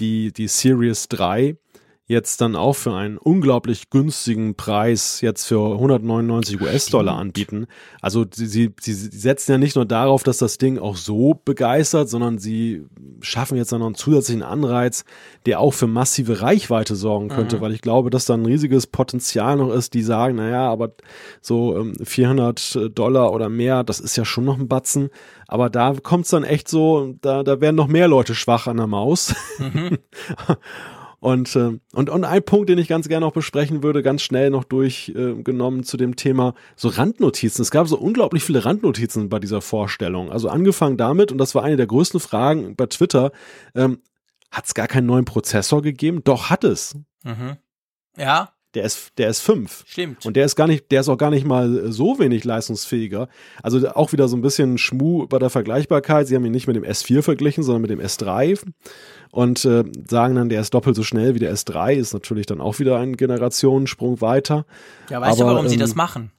die, 0.01 0.33
die 0.33 0.49
Series 0.49 1.07
3 1.07 1.55
jetzt 2.05 2.41
dann 2.41 2.57
auch 2.57 2.73
für 2.73 2.93
einen 2.93 3.17
unglaublich 3.17 3.89
günstigen 3.89 4.55
Preis 4.55 5.21
jetzt 5.21 5.45
für 5.45 5.73
199 5.73 6.59
US-Dollar 6.59 7.17
anbieten. 7.17 7.65
Also 8.01 8.25
sie, 8.29 8.45
sie, 8.45 8.73
sie 8.81 8.93
setzen 8.93 9.53
ja 9.53 9.57
nicht 9.57 9.77
nur 9.77 9.85
darauf, 9.85 10.23
dass 10.23 10.37
das 10.37 10.57
Ding 10.57 10.79
auch 10.79 10.97
so 10.97 11.39
begeistert, 11.45 12.09
sondern 12.09 12.39
sie 12.39 12.85
schaffen 13.21 13.57
jetzt 13.57 13.71
dann 13.71 13.79
noch 13.79 13.85
einen 13.85 13.95
zusätzlichen 13.95 14.43
Anreiz, 14.43 15.05
der 15.45 15.61
auch 15.61 15.73
für 15.73 15.87
massive 15.87 16.41
Reichweite 16.41 16.97
sorgen 16.97 17.29
könnte, 17.29 17.57
mhm. 17.57 17.61
weil 17.61 17.71
ich 17.71 17.81
glaube, 17.81 18.09
dass 18.09 18.25
da 18.25 18.33
ein 18.33 18.45
riesiges 18.45 18.85
Potenzial 18.85 19.55
noch 19.55 19.71
ist, 19.71 19.93
die 19.93 20.03
sagen, 20.03 20.35
naja, 20.35 20.69
aber 20.69 20.91
so 21.41 21.77
ähm, 21.77 21.95
400 22.03 22.89
Dollar 22.93 23.31
oder 23.31 23.47
mehr, 23.47 23.85
das 23.85 24.01
ist 24.01 24.17
ja 24.17 24.25
schon 24.25 24.43
noch 24.43 24.59
ein 24.59 24.67
Batzen. 24.67 25.09
Aber 25.47 25.69
da 25.69 25.93
kommt 26.03 26.25
es 26.25 26.31
dann 26.31 26.43
echt 26.43 26.67
so, 26.67 27.15
da, 27.21 27.43
da 27.43 27.61
werden 27.61 27.77
noch 27.77 27.87
mehr 27.87 28.09
Leute 28.09 28.35
schwach 28.35 28.67
an 28.67 28.77
der 28.77 28.87
Maus. 28.87 29.33
Mhm. 29.59 29.99
Und, 31.23 31.55
äh, 31.55 31.79
und, 31.93 32.09
und 32.09 32.25
ein 32.25 32.43
Punkt, 32.43 32.67
den 32.67 32.77
ich 32.77 32.89
ganz 32.89 33.07
gerne 33.07 33.25
noch 33.25 33.31
besprechen 33.31 33.81
würde, 33.81 34.03
ganz 34.03 34.23
schnell 34.23 34.49
noch 34.49 34.65
durchgenommen 34.65 35.79
äh, 35.79 35.83
zu 35.83 35.95
dem 35.95 36.17
Thema 36.17 36.53
so 36.75 36.89
Randnotizen. 36.89 37.61
Es 37.61 37.71
gab 37.71 37.87
so 37.87 37.97
unglaublich 37.97 38.43
viele 38.43 38.65
Randnotizen 38.65 39.29
bei 39.29 39.39
dieser 39.39 39.61
Vorstellung. 39.61 40.33
Also 40.33 40.49
angefangen 40.49 40.97
damit, 40.97 41.31
und 41.31 41.37
das 41.37 41.55
war 41.55 41.63
eine 41.63 41.77
der 41.77 41.87
größten 41.87 42.19
Fragen 42.19 42.75
bei 42.75 42.87
Twitter, 42.87 43.31
ähm, 43.73 44.01
hat 44.51 44.65
es 44.65 44.73
gar 44.73 44.89
keinen 44.89 45.05
neuen 45.05 45.23
Prozessor 45.23 45.81
gegeben? 45.81 46.25
Doch, 46.25 46.49
hat 46.49 46.65
es. 46.65 46.97
Mhm. 47.23 47.55
Ja. 48.17 48.49
Der 48.73 48.83
ist, 48.85 49.11
der 49.17 49.29
ist 49.29 49.41
fünf. 49.41 49.83
Stimmt. 49.85 50.25
Und 50.25 50.35
der 50.35 50.45
ist 50.45 50.55
gar 50.55 50.67
nicht, 50.67 50.91
der 50.91 51.01
ist 51.01 51.09
auch 51.09 51.17
gar 51.17 51.29
nicht 51.29 51.45
mal 51.45 51.91
so 51.91 52.17
wenig 52.17 52.43
leistungsfähiger. 52.43 53.27
Also 53.61 53.87
auch 53.89 54.11
wieder 54.11 54.27
so 54.27 54.35
ein 54.35 54.41
bisschen 54.41 54.77
Schmu 54.77 55.27
bei 55.27 55.37
der 55.37 55.49
Vergleichbarkeit. 55.49 56.27
Sie 56.27 56.35
haben 56.35 56.45
ihn 56.45 56.51
nicht 56.51 56.67
mit 56.67 56.75
dem 56.75 56.83
S4 56.83 57.21
verglichen, 57.21 57.63
sondern 57.63 57.81
mit 57.81 57.91
dem 57.91 57.99
S3 57.99 58.59
und 59.33 59.65
äh, 59.65 59.83
sagen 60.07 60.35
dann, 60.35 60.49
der 60.49 60.61
ist 60.61 60.73
doppelt 60.73 60.95
so 60.95 61.03
schnell 61.03 61.33
wie 61.33 61.39
der 61.39 61.53
S3, 61.55 61.93
ist 61.93 62.13
natürlich 62.13 62.45
dann 62.45 62.61
auch 62.61 62.77
wieder 62.77 62.99
ein 62.99 63.17
Generationensprung 63.17 64.21
weiter. 64.21 64.65
Ja, 65.09 65.21
weißt 65.21 65.41
Aber, 65.41 65.49
du, 65.49 65.55
warum 65.55 65.65
ähm, 65.65 65.71
sie 65.71 65.77
das 65.77 65.95
machen? 65.95 66.31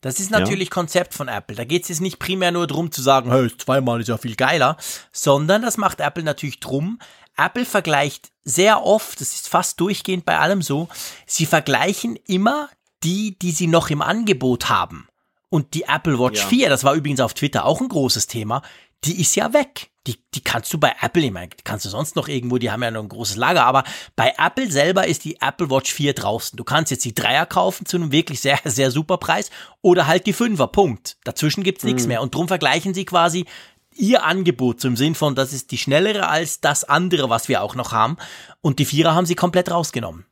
Das 0.00 0.20
ist 0.20 0.30
natürlich 0.30 0.68
ja. 0.68 0.74
Konzept 0.74 1.12
von 1.12 1.28
Apple. 1.28 1.56
Da 1.56 1.64
geht 1.64 1.82
es 1.82 1.88
jetzt 1.88 2.00
nicht 2.00 2.18
primär 2.18 2.52
nur 2.52 2.66
darum 2.66 2.90
zu 2.90 3.02
sagen, 3.02 3.30
hey, 3.30 3.50
zweimal 3.56 4.00
ist 4.00 4.08
ja 4.08 4.16
viel 4.16 4.36
geiler, 4.36 4.76
sondern 5.12 5.60
das 5.60 5.76
macht 5.76 6.00
Apple 6.00 6.22
natürlich 6.22 6.60
drum, 6.60 7.00
Apple 7.38 7.64
vergleicht 7.64 8.30
sehr 8.44 8.84
oft, 8.84 9.20
das 9.20 9.34
ist 9.34 9.48
fast 9.48 9.80
durchgehend 9.80 10.24
bei 10.24 10.38
allem 10.38 10.62
so, 10.62 10.88
sie 11.26 11.46
vergleichen 11.46 12.16
immer 12.26 12.68
die, 13.04 13.38
die 13.38 13.52
sie 13.52 13.66
noch 13.66 13.90
im 13.90 14.02
Angebot 14.02 14.68
haben. 14.68 15.08
Und 15.50 15.74
die 15.74 15.84
Apple 15.84 16.18
Watch 16.18 16.40
ja. 16.40 16.48
4, 16.48 16.68
das 16.68 16.84
war 16.84 16.94
übrigens 16.94 17.20
auf 17.20 17.34
Twitter 17.34 17.64
auch 17.64 17.80
ein 17.80 17.88
großes 17.88 18.26
Thema, 18.26 18.62
die 19.04 19.20
ist 19.20 19.36
ja 19.36 19.52
weg. 19.52 19.90
Die, 20.06 20.16
die 20.34 20.40
kannst 20.40 20.72
du 20.72 20.78
bei 20.78 20.94
Apple, 21.02 21.22
ich 21.22 21.30
meine, 21.30 21.50
kannst 21.64 21.84
du 21.84 21.90
sonst 21.90 22.16
noch 22.16 22.28
irgendwo, 22.28 22.56
die 22.56 22.70
haben 22.70 22.82
ja 22.82 22.90
noch 22.90 23.02
ein 23.02 23.10
großes 23.10 23.36
Lager, 23.36 23.64
aber 23.64 23.84
bei 24.16 24.32
Apple 24.38 24.70
selber 24.70 25.06
ist 25.06 25.24
die 25.24 25.40
Apple 25.40 25.68
Watch 25.68 25.92
4 25.92 26.14
draußen. 26.14 26.56
Du 26.56 26.64
kannst 26.64 26.90
jetzt 26.90 27.04
die 27.04 27.14
Dreier 27.14 27.44
kaufen 27.44 27.84
zu 27.84 27.98
einem 27.98 28.10
wirklich 28.10 28.40
sehr, 28.40 28.58
sehr 28.64 28.90
super 28.90 29.18
Preis 29.18 29.50
oder 29.82 30.06
halt 30.06 30.26
die 30.26 30.32
Fünfer, 30.32 30.66
Punkt. 30.66 31.18
Dazwischen 31.24 31.62
gibt's 31.62 31.84
nichts 31.84 32.04
mhm. 32.04 32.08
mehr. 32.08 32.22
Und 32.22 32.34
drum 32.34 32.48
vergleichen 32.48 32.94
sie 32.94 33.04
quasi 33.04 33.44
ihr 33.98 34.24
Angebot 34.24 34.80
zum 34.80 34.96
Sinn 34.96 35.14
von, 35.14 35.34
das 35.34 35.52
ist 35.52 35.70
die 35.70 35.78
schnellere 35.78 36.28
als 36.28 36.60
das 36.60 36.84
andere, 36.84 37.28
was 37.30 37.48
wir 37.48 37.62
auch 37.62 37.74
noch 37.74 37.92
haben. 37.92 38.16
Und 38.60 38.78
die 38.78 38.84
Vierer 38.84 39.14
haben 39.14 39.26
sie 39.26 39.34
komplett 39.34 39.70
rausgenommen. 39.70 40.24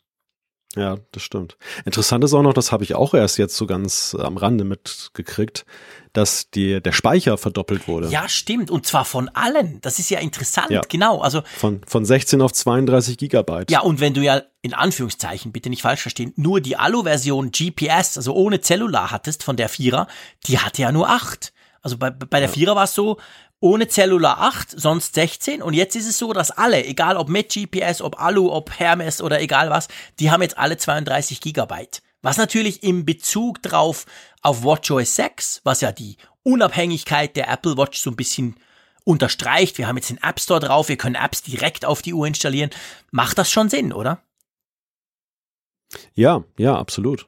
Ja, 0.76 0.98
das 1.12 1.22
stimmt. 1.22 1.56
Interessant 1.86 2.22
ist 2.22 2.34
auch 2.34 2.42
noch, 2.42 2.52
das 2.52 2.70
habe 2.70 2.84
ich 2.84 2.94
auch 2.94 3.14
erst 3.14 3.38
jetzt 3.38 3.56
so 3.56 3.66
ganz 3.66 4.14
am 4.18 4.36
Rande 4.36 4.64
mitgekriegt, 4.64 5.64
dass 6.12 6.50
die, 6.50 6.82
der 6.82 6.92
Speicher 6.92 7.38
verdoppelt 7.38 7.88
wurde. 7.88 8.08
Ja, 8.08 8.28
stimmt. 8.28 8.70
Und 8.70 8.86
zwar 8.86 9.06
von 9.06 9.30
allen. 9.30 9.80
Das 9.80 9.98
ist 9.98 10.10
ja 10.10 10.18
interessant. 10.18 10.70
Ja. 10.70 10.82
Genau. 10.86 11.20
Also 11.20 11.42
von, 11.56 11.80
von 11.86 12.04
16 12.04 12.42
auf 12.42 12.52
32 12.52 13.16
Gigabyte. 13.16 13.70
Ja, 13.70 13.80
und 13.80 14.00
wenn 14.00 14.12
du 14.12 14.20
ja 14.20 14.42
in 14.60 14.74
Anführungszeichen, 14.74 15.50
bitte 15.50 15.70
nicht 15.70 15.82
falsch 15.82 16.02
verstehen, 16.02 16.34
nur 16.36 16.60
die 16.60 16.76
Alu-Version 16.76 17.52
GPS, 17.52 18.18
also 18.18 18.34
ohne 18.34 18.60
Zellular 18.60 19.10
hattest 19.10 19.44
von 19.44 19.56
der 19.56 19.70
Vierer, 19.70 20.08
die 20.46 20.58
hatte 20.58 20.82
ja 20.82 20.92
nur 20.92 21.08
8. 21.08 21.54
Also 21.80 21.96
bei, 21.96 22.10
bei 22.10 22.40
der 22.40 22.48
ja. 22.48 22.54
Vierer 22.54 22.76
war 22.76 22.84
es 22.84 22.94
so, 22.94 23.18
ohne 23.60 23.88
Cellular 23.88 24.40
8, 24.40 24.78
sonst 24.78 25.14
16. 25.14 25.62
Und 25.62 25.74
jetzt 25.74 25.96
ist 25.96 26.06
es 26.06 26.18
so, 26.18 26.32
dass 26.32 26.50
alle, 26.50 26.84
egal 26.84 27.16
ob 27.16 27.28
mit 27.28 27.52
GPS, 27.52 28.02
ob 28.02 28.20
Alu, 28.20 28.50
ob 28.50 28.78
Hermes 28.78 29.20
oder 29.22 29.40
egal 29.40 29.70
was, 29.70 29.88
die 30.18 30.30
haben 30.30 30.42
jetzt 30.42 30.58
alle 30.58 30.76
32 30.76 31.40
Gigabyte. 31.40 32.02
Was 32.22 32.36
natürlich 32.36 32.82
im 32.82 33.04
Bezug 33.04 33.62
drauf 33.62 34.06
auf 34.42 34.62
WatchOS 34.62 35.16
6, 35.16 35.60
was 35.64 35.80
ja 35.80 35.92
die 35.92 36.16
Unabhängigkeit 36.42 37.36
der 37.36 37.48
Apple 37.48 37.76
Watch 37.76 38.00
so 38.00 38.10
ein 38.10 38.16
bisschen 38.16 38.56
unterstreicht. 39.04 39.78
Wir 39.78 39.86
haben 39.86 39.96
jetzt 39.96 40.10
den 40.10 40.22
App 40.22 40.40
Store 40.40 40.60
drauf, 40.60 40.88
wir 40.88 40.96
können 40.96 41.14
Apps 41.14 41.42
direkt 41.42 41.84
auf 41.84 42.02
die 42.02 42.14
Uhr 42.14 42.26
installieren. 42.26 42.70
Macht 43.10 43.38
das 43.38 43.50
schon 43.50 43.68
Sinn, 43.68 43.92
oder? 43.92 44.20
Ja, 46.14 46.44
ja, 46.58 46.76
absolut. 46.76 47.26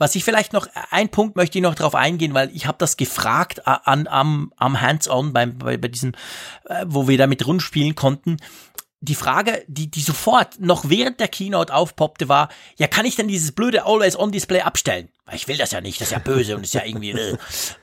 Was 0.00 0.14
ich 0.14 0.24
vielleicht 0.24 0.54
noch, 0.54 0.66
ein 0.90 1.10
Punkt 1.10 1.36
möchte 1.36 1.58
ich 1.58 1.62
noch 1.62 1.74
darauf 1.74 1.94
eingehen, 1.94 2.32
weil 2.32 2.50
ich 2.56 2.66
habe 2.66 2.78
das 2.78 2.96
gefragt 2.96 3.66
an, 3.66 4.06
am, 4.06 4.50
am 4.56 4.80
Hands-on 4.80 5.34
bei, 5.34 5.44
bei, 5.44 5.76
bei 5.76 5.88
diesen, 5.88 6.16
äh, 6.64 6.86
wo 6.86 7.06
wir 7.06 7.18
damit 7.18 7.46
rundspielen 7.46 7.94
konnten. 7.94 8.38
Die 9.02 9.14
Frage, 9.14 9.62
die, 9.66 9.90
die 9.90 10.00
sofort 10.00 10.58
noch 10.58 10.88
während 10.88 11.20
der 11.20 11.28
Keynote 11.28 11.74
aufpoppte, 11.74 12.30
war, 12.30 12.48
ja, 12.78 12.86
kann 12.86 13.04
ich 13.04 13.16
denn 13.16 13.28
dieses 13.28 13.52
blöde 13.52 13.84
Always-On-Display 13.84 14.62
abstellen? 14.62 15.10
Weil 15.26 15.36
ich 15.36 15.48
will 15.48 15.58
das 15.58 15.72
ja 15.72 15.82
nicht, 15.82 16.00
das 16.00 16.08
ist 16.08 16.12
ja 16.12 16.18
böse 16.18 16.56
und 16.56 16.62
ist 16.62 16.72
ja 16.72 16.82
irgendwie. 16.82 17.10
Äh. 17.10 17.36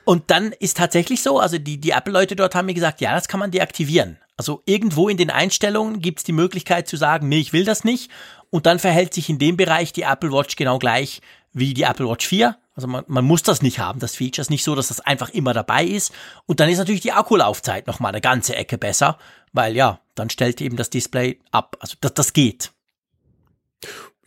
und 0.04 0.32
dann 0.32 0.54
ist 0.54 0.78
tatsächlich 0.78 1.22
so, 1.22 1.40
also 1.40 1.60
die, 1.60 1.80
die 1.80 1.92
Apple-Leute 1.92 2.36
dort 2.36 2.56
haben 2.56 2.66
mir 2.66 2.74
gesagt, 2.74 3.00
ja, 3.00 3.14
das 3.14 3.28
kann 3.28 3.40
man 3.40 3.52
deaktivieren. 3.52 4.18
Also 4.38 4.64
irgendwo 4.66 5.08
in 5.08 5.18
den 5.18 5.30
Einstellungen 5.30 6.00
gibt 6.00 6.20
es 6.20 6.24
die 6.24 6.32
Möglichkeit 6.32 6.88
zu 6.88 6.98
sagen, 6.98 7.30
nee, 7.30 7.40
ich 7.40 7.54
will 7.54 7.64
das 7.64 7.84
nicht. 7.84 8.10
Und 8.50 8.66
dann 8.66 8.80
verhält 8.80 9.14
sich 9.14 9.30
in 9.30 9.38
dem 9.38 9.56
Bereich 9.56 9.94
die 9.94 10.04
Apple 10.04 10.32
Watch 10.32 10.56
genau 10.56 10.80
gleich 10.80 11.22
wie 11.58 11.74
die 11.74 11.84
Apple 11.84 12.08
Watch 12.08 12.28
4. 12.28 12.58
Also 12.76 12.88
man, 12.88 13.04
man 13.08 13.26
muss 13.26 13.42
das 13.42 13.62
nicht 13.62 13.80
haben, 13.80 14.00
das 14.00 14.16
Feature 14.16 14.44
ist 14.44 14.52
nicht 14.52 14.64
so, 14.64 14.76
dass 14.76 14.90
das 14.90 15.00
einfach 15.00 15.30
immer 15.30 15.54
dabei 15.54 15.84
ist. 15.84 16.14
Und 16.46 16.60
dann 16.60 16.70
ist 16.70 16.78
natürlich 16.78 17.02
die 17.02 17.12
Akkulaufzeit 17.12 17.88
nochmal 17.88 18.12
eine 18.12 18.22
ganze 18.22 18.56
Ecke 18.56 18.78
besser, 18.78 19.18
weil 19.52 19.76
ja, 19.76 20.00
dann 20.14 20.30
stellt 20.30 20.62
eben 20.62 20.78
das 20.78 20.92
Display 20.92 21.40
ab. 21.52 21.78
Also 21.80 21.96
das, 22.02 22.14
das 22.14 22.34
geht. 22.34 22.72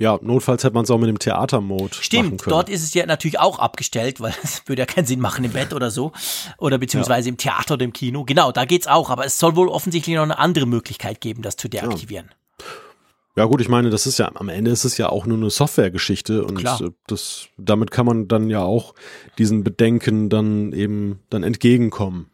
Ja, 0.01 0.19
notfalls 0.23 0.65
hätte 0.65 0.75
man 0.75 0.85
es 0.85 0.91
auch 0.91 0.99
mit 0.99 1.11
dem 1.11 1.19
Theatermode 1.19 1.95
Stimmt, 1.95 2.25
machen 2.25 2.37
können. 2.39 2.51
dort 2.51 2.69
ist 2.71 2.83
es 2.83 2.95
ja 2.95 3.05
natürlich 3.05 3.39
auch 3.39 3.59
abgestellt, 3.59 4.19
weil 4.21 4.35
es 4.43 4.63
würde 4.67 4.81
ja 4.81 4.87
keinen 4.87 5.05
Sinn 5.05 5.21
machen 5.21 5.45
im 5.45 5.53
Bett 5.53 5.75
oder 5.75 5.91
so. 5.91 6.13
Oder 6.57 6.79
beziehungsweise 6.79 7.29
ja. 7.29 7.33
im 7.33 7.37
Theater 7.37 7.75
oder 7.75 7.85
im 7.85 7.93
Kino. 7.93 8.25
Genau, 8.25 8.51
da 8.51 8.65
geht's 8.65 8.87
auch, 8.87 9.11
aber 9.11 9.27
es 9.27 9.39
soll 9.39 9.57
wohl 9.57 9.69
offensichtlich 9.69 10.17
noch 10.17 10.23
eine 10.23 10.39
andere 10.39 10.67
Möglichkeit 10.67 11.21
geben, 11.21 11.43
das 11.43 11.57
zu 11.57 11.69
deaktivieren. 11.69 12.29
Ja. 12.31 12.40
Ja 13.41 13.47
gut, 13.47 13.63
ich 13.63 13.71
meine, 13.71 13.89
das 13.89 14.07
ist 14.07 14.19
ja 14.19 14.31
am 14.35 14.51
Ende 14.51 14.71
ist 14.71 14.85
es 14.85 14.99
ja 14.99 15.09
auch 15.09 15.25
nur 15.25 15.39
eine 15.39 15.49
Softwaregeschichte 15.49 16.45
und 16.45 16.57
Klar. 16.57 16.79
Äh, 16.83 16.91
das 17.07 17.49
damit 17.57 17.91
kann 17.91 18.05
man 18.05 18.29
dann 18.29 18.51
ja 18.51 18.63
auch 18.63 18.95
diesen 19.39 19.65
Bedenken 19.65 20.29
dann 20.29 20.75
eben 20.75 21.21
dann 21.31 21.43
entgegenkommen. 21.43 22.30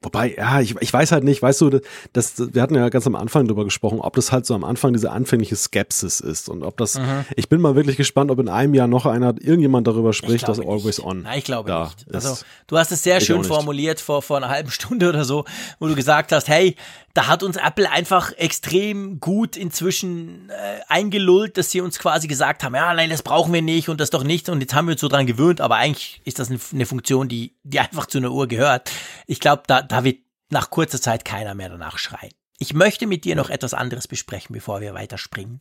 Wobei, 0.00 0.36
ja, 0.36 0.60
ich, 0.60 0.76
ich 0.80 0.92
weiß 0.92 1.10
halt 1.10 1.24
nicht, 1.24 1.42
weißt 1.42 1.60
du, 1.60 1.80
das, 2.12 2.34
wir 2.54 2.62
hatten 2.62 2.76
ja 2.76 2.88
ganz 2.88 3.08
am 3.08 3.16
Anfang 3.16 3.48
drüber 3.48 3.64
gesprochen, 3.64 3.98
ob 3.98 4.14
das 4.14 4.30
halt 4.30 4.46
so 4.46 4.54
am 4.54 4.62
Anfang 4.62 4.92
diese 4.92 5.10
anfängliche 5.10 5.56
Skepsis 5.56 6.20
ist 6.20 6.48
und 6.48 6.62
ob 6.62 6.76
das, 6.76 7.00
mhm. 7.00 7.24
ich 7.34 7.48
bin 7.48 7.60
mal 7.60 7.74
wirklich 7.74 7.96
gespannt, 7.96 8.30
ob 8.30 8.38
in 8.38 8.48
einem 8.48 8.74
Jahr 8.74 8.86
noch 8.86 9.06
einer, 9.06 9.34
irgendjemand 9.40 9.88
darüber 9.88 10.12
spricht, 10.12 10.46
dass 10.46 10.58
nicht. 10.58 10.68
Always 10.68 11.02
On. 11.02 11.22
Nein, 11.22 11.38
ich 11.38 11.44
glaube 11.44 11.72
nicht. 11.72 12.14
Also, 12.14 12.44
du 12.68 12.78
hast 12.78 12.92
es 12.92 13.02
sehr 13.02 13.20
schön 13.20 13.42
formuliert 13.42 14.00
vor, 14.00 14.22
vor 14.22 14.36
einer 14.36 14.50
halben 14.50 14.70
Stunde 14.78 15.08
oder 15.08 15.24
so, 15.24 15.44
wo 15.80 15.88
du 15.88 15.96
gesagt 15.96 16.30
hast, 16.30 16.46
hey, 16.46 16.76
da 17.18 17.26
hat 17.26 17.42
uns 17.42 17.56
Apple 17.56 17.90
einfach 17.90 18.30
extrem 18.36 19.18
gut 19.18 19.56
inzwischen 19.56 20.50
äh, 20.50 20.80
eingelullt, 20.86 21.58
dass 21.58 21.72
sie 21.72 21.80
uns 21.80 21.98
quasi 21.98 22.28
gesagt 22.28 22.62
haben, 22.62 22.76
ja, 22.76 22.94
nein, 22.94 23.10
das 23.10 23.24
brauchen 23.24 23.52
wir 23.52 23.62
nicht 23.62 23.88
und 23.88 24.00
das 24.00 24.10
doch 24.10 24.22
nicht 24.22 24.48
und 24.48 24.60
jetzt 24.60 24.72
haben 24.72 24.86
wir 24.86 24.92
uns 24.92 25.00
so 25.00 25.08
dran 25.08 25.26
gewöhnt, 25.26 25.60
aber 25.60 25.74
eigentlich 25.74 26.20
ist 26.24 26.38
das 26.38 26.50
eine, 26.50 26.60
eine 26.72 26.86
Funktion, 26.86 27.28
die, 27.28 27.54
die 27.68 27.80
einfach 27.80 28.06
zu 28.06 28.18
einer 28.18 28.30
Uhr 28.30 28.48
gehört. 28.48 28.90
Ich 29.26 29.40
glaube, 29.40 29.62
da, 29.66 29.82
da 29.82 30.04
wird 30.04 30.20
nach 30.50 30.70
kurzer 30.70 31.00
Zeit 31.00 31.24
keiner 31.24 31.54
mehr 31.54 31.68
danach 31.68 31.98
schreien. 31.98 32.32
Ich 32.58 32.74
möchte 32.74 33.06
mit 33.06 33.24
dir 33.24 33.36
noch 33.36 33.50
etwas 33.50 33.74
anderes 33.74 34.08
besprechen, 34.08 34.52
bevor 34.52 34.80
wir 34.80 34.94
weiterspringen. 34.94 35.60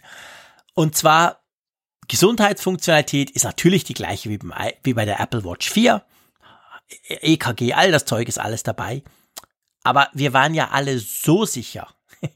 Und 0.73 0.95
zwar, 0.95 1.43
Gesundheitsfunktionalität 2.07 3.29
ist 3.31 3.43
natürlich 3.43 3.84
die 3.84 3.93
gleiche 3.93 4.29
wie, 4.29 4.38
beim, 4.38 4.53
wie 4.84 4.93
bei 4.93 5.05
der 5.05 5.19
Apple 5.19 5.43
Watch 5.43 5.69
4. 5.69 6.03
EKG, 7.09 7.73
all 7.73 7.91
das 7.91 8.05
Zeug 8.05 8.27
ist 8.27 8.39
alles 8.39 8.63
dabei. 8.63 9.03
Aber 9.84 10.09
wir 10.13 10.34
waren 10.34 10.53
ja 10.53 10.69
alle 10.71 10.99
so 10.99 11.45
sicher. 11.45 11.88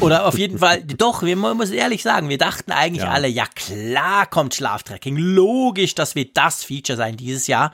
Oder 0.00 0.26
auf 0.26 0.38
jeden 0.38 0.58
Fall, 0.58 0.84
doch, 0.84 1.22
wir 1.22 1.34
müssen 1.34 1.74
ehrlich 1.74 2.02
sagen, 2.02 2.28
wir 2.28 2.38
dachten 2.38 2.70
eigentlich 2.70 3.02
ja. 3.02 3.10
alle, 3.10 3.26
ja 3.26 3.46
klar 3.46 4.26
kommt 4.26 4.54
Schlaftracking. 4.54 5.16
Logisch, 5.16 5.94
das 5.94 6.14
wird 6.14 6.36
das 6.36 6.62
Feature 6.62 6.96
sein 6.96 7.16
dieses 7.16 7.48
Jahr. 7.48 7.72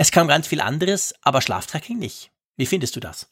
Es 0.00 0.12
kam 0.12 0.28
ganz 0.28 0.46
viel 0.46 0.62
anderes, 0.62 1.12
aber 1.20 1.42
Schlaftracking 1.42 1.98
nicht. 1.98 2.30
Wie 2.56 2.64
findest 2.64 2.96
du 2.96 3.00
das? 3.00 3.30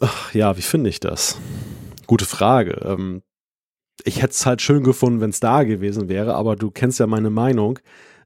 Ach, 0.00 0.32
ja, 0.32 0.56
wie 0.56 0.62
finde 0.62 0.88
ich 0.88 0.98
das? 0.98 1.38
Gute 2.06 2.24
Frage. 2.24 2.80
Ähm, 2.82 3.22
ich 4.02 4.22
hätte 4.22 4.32
es 4.32 4.46
halt 4.46 4.62
schön 4.62 4.82
gefunden, 4.82 5.20
wenn 5.20 5.28
es 5.28 5.40
da 5.40 5.64
gewesen 5.64 6.08
wäre, 6.08 6.36
aber 6.36 6.56
du 6.56 6.70
kennst 6.70 7.00
ja 7.00 7.06
meine 7.06 7.28
Meinung 7.28 7.78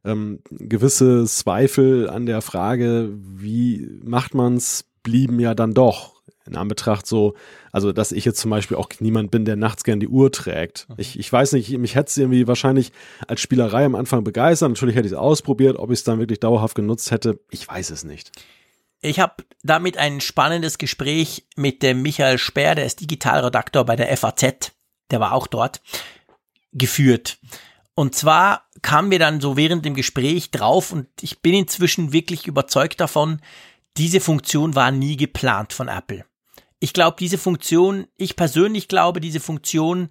ähm, 0.05 0.39
gewisse 0.51 1.25
Zweifel 1.25 2.09
an 2.09 2.27
der 2.27 2.43
Frage, 2.43 3.11
wie 3.13 3.99
macht 4.05 4.35
man's, 4.35 4.85
blieben 5.03 5.41
ja 5.41 5.57
dann 5.57 5.75
doch 5.75 6.20
in 6.51 6.57
Anbetracht 6.57 7.07
so, 7.07 7.35
also 7.73 7.93
dass 7.93 8.13
ich 8.13 8.25
jetzt 8.25 8.41
zum 8.41 8.51
Beispiel 8.51 8.77
auch 8.77 8.89
niemand 8.99 9.31
bin, 9.31 9.45
der 9.45 9.57
nachts 9.57 9.85
gern 9.85 10.01
die 10.01 10.09
Uhr 10.09 10.31
trägt. 10.33 10.89
Mhm. 10.89 10.95
Ich, 10.99 11.19
ich 11.19 11.33
weiß 11.33 11.53
nicht, 11.53 11.71
mich 11.79 11.95
hätte 11.95 12.09
es 12.09 12.17
irgendwie 12.17 12.47
wahrscheinlich 12.47 12.93
als 13.27 13.41
Spielerei 13.41 13.85
am 13.85 13.95
Anfang 13.95 14.25
begeistert. 14.25 14.71
Natürlich 14.71 14.97
hätte 14.97 15.07
ich 15.07 15.13
es 15.13 15.19
ausprobiert, 15.19 15.77
ob 15.77 15.91
ich 15.91 16.01
es 16.01 16.05
dann 16.05 16.19
wirklich 16.19 16.41
dauerhaft 16.41 16.75
genutzt 16.75 17.11
hätte, 17.11 17.41
ich 17.51 17.67
weiß 17.67 17.91
es 17.91 18.05
nicht. 18.05 18.33
Ich 19.03 19.19
habe 19.19 19.45
damit 19.63 19.97
ein 19.97 20.21
spannendes 20.21 20.77
Gespräch 20.77 21.47
mit 21.57 21.83
dem 21.83 22.03
Michael 22.03 22.39
Speer, 22.39 22.75
der 22.75 22.85
ist 22.85 23.01
Digitalredaktor 23.01 23.85
bei 23.85 23.97
der 23.97 24.15
FAZ, 24.15 24.73
der 25.11 25.21
war 25.21 25.33
auch 25.33 25.47
dort, 25.47 25.81
geführt. 26.73 27.39
Und 27.95 28.15
zwar 28.15 28.69
kamen 28.83 29.11
wir 29.11 29.19
dann 29.19 29.41
so 29.41 29.57
während 29.57 29.85
dem 29.85 29.95
Gespräch 29.95 30.51
drauf 30.51 30.93
und 30.93 31.07
ich 31.21 31.41
bin 31.41 31.55
inzwischen 31.55 32.13
wirklich 32.13 32.47
überzeugt 32.47 33.01
davon, 33.01 33.41
diese 33.97 34.21
Funktion 34.21 34.75
war 34.75 34.91
nie 34.91 35.17
geplant 35.17 35.73
von 35.73 35.89
Apple. 35.89 36.25
Ich 36.81 36.93
glaube, 36.93 37.17
diese 37.21 37.39
Funktion, 37.39 38.07
ich 38.17 38.37
persönlich 38.37 38.89
glaube, 38.89 39.21
diese 39.21 39.41
Funktion 39.41 40.09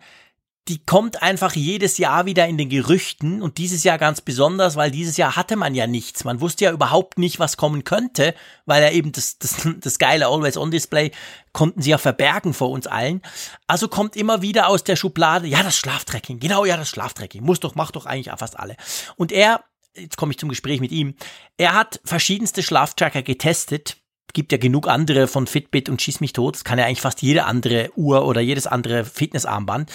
die 0.69 0.85
kommt 0.85 1.23
einfach 1.23 1.55
jedes 1.55 1.97
Jahr 1.97 2.27
wieder 2.27 2.47
in 2.47 2.59
den 2.59 2.69
Gerüchten 2.69 3.41
und 3.41 3.57
dieses 3.57 3.83
Jahr 3.83 3.97
ganz 3.97 4.21
besonders, 4.21 4.75
weil 4.75 4.91
dieses 4.91 5.17
Jahr 5.17 5.35
hatte 5.35 5.55
man 5.55 5.73
ja 5.73 5.87
nichts. 5.87 6.23
Man 6.23 6.41
wusste 6.41 6.65
ja 6.65 6.71
überhaupt 6.71 7.17
nicht, 7.17 7.39
was 7.39 7.57
kommen 7.57 7.83
könnte, 7.83 8.35
weil 8.67 8.83
ja 8.83 8.91
eben 8.91 9.11
das, 9.11 9.39
das, 9.39 9.67
das 9.79 9.97
geile 9.97 10.27
Always-On-Display 10.27 11.11
konnten 11.53 11.81
sie 11.81 11.89
ja 11.89 11.97
verbergen 11.97 12.53
vor 12.53 12.69
uns 12.69 12.85
allen. 12.85 13.23
Also 13.65 13.87
kommt 13.87 14.15
immer 14.15 14.43
wieder 14.43 14.67
aus 14.67 14.83
der 14.83 14.95
Schublade, 14.95 15.47
ja, 15.47 15.63
das 15.63 15.75
Schlaftracking, 15.75 16.39
genau, 16.39 16.65
ja, 16.65 16.77
das 16.77 16.89
Schlaftracking, 16.89 17.43
muss 17.43 17.59
doch, 17.59 17.73
macht 17.73 17.95
doch 17.95 18.05
eigentlich 18.05 18.31
fast 18.37 18.59
alle. 18.59 18.75
Und 19.15 19.31
er, 19.31 19.63
jetzt 19.95 20.17
komme 20.17 20.33
ich 20.33 20.37
zum 20.37 20.49
Gespräch 20.49 20.81
mit 20.81 20.91
ihm, 20.91 21.15
er 21.57 21.73
hat 21.73 21.99
verschiedenste 22.05 22.61
Schlaftracker 22.61 23.23
getestet, 23.23 23.97
gibt 24.33 24.51
ja 24.51 24.57
genug 24.57 24.87
andere 24.87 25.27
von 25.27 25.47
Fitbit 25.47 25.89
und 25.89 26.01
Schieß 26.01 26.19
mich 26.19 26.33
tot. 26.33 26.55
Das 26.55 26.63
kann 26.63 26.79
ja 26.79 26.85
eigentlich 26.85 27.01
fast 27.01 27.21
jede 27.21 27.45
andere 27.45 27.91
Uhr 27.95 28.25
oder 28.25 28.41
jedes 28.41 28.67
andere 28.67 29.05
Fitnessarmband. 29.05 29.91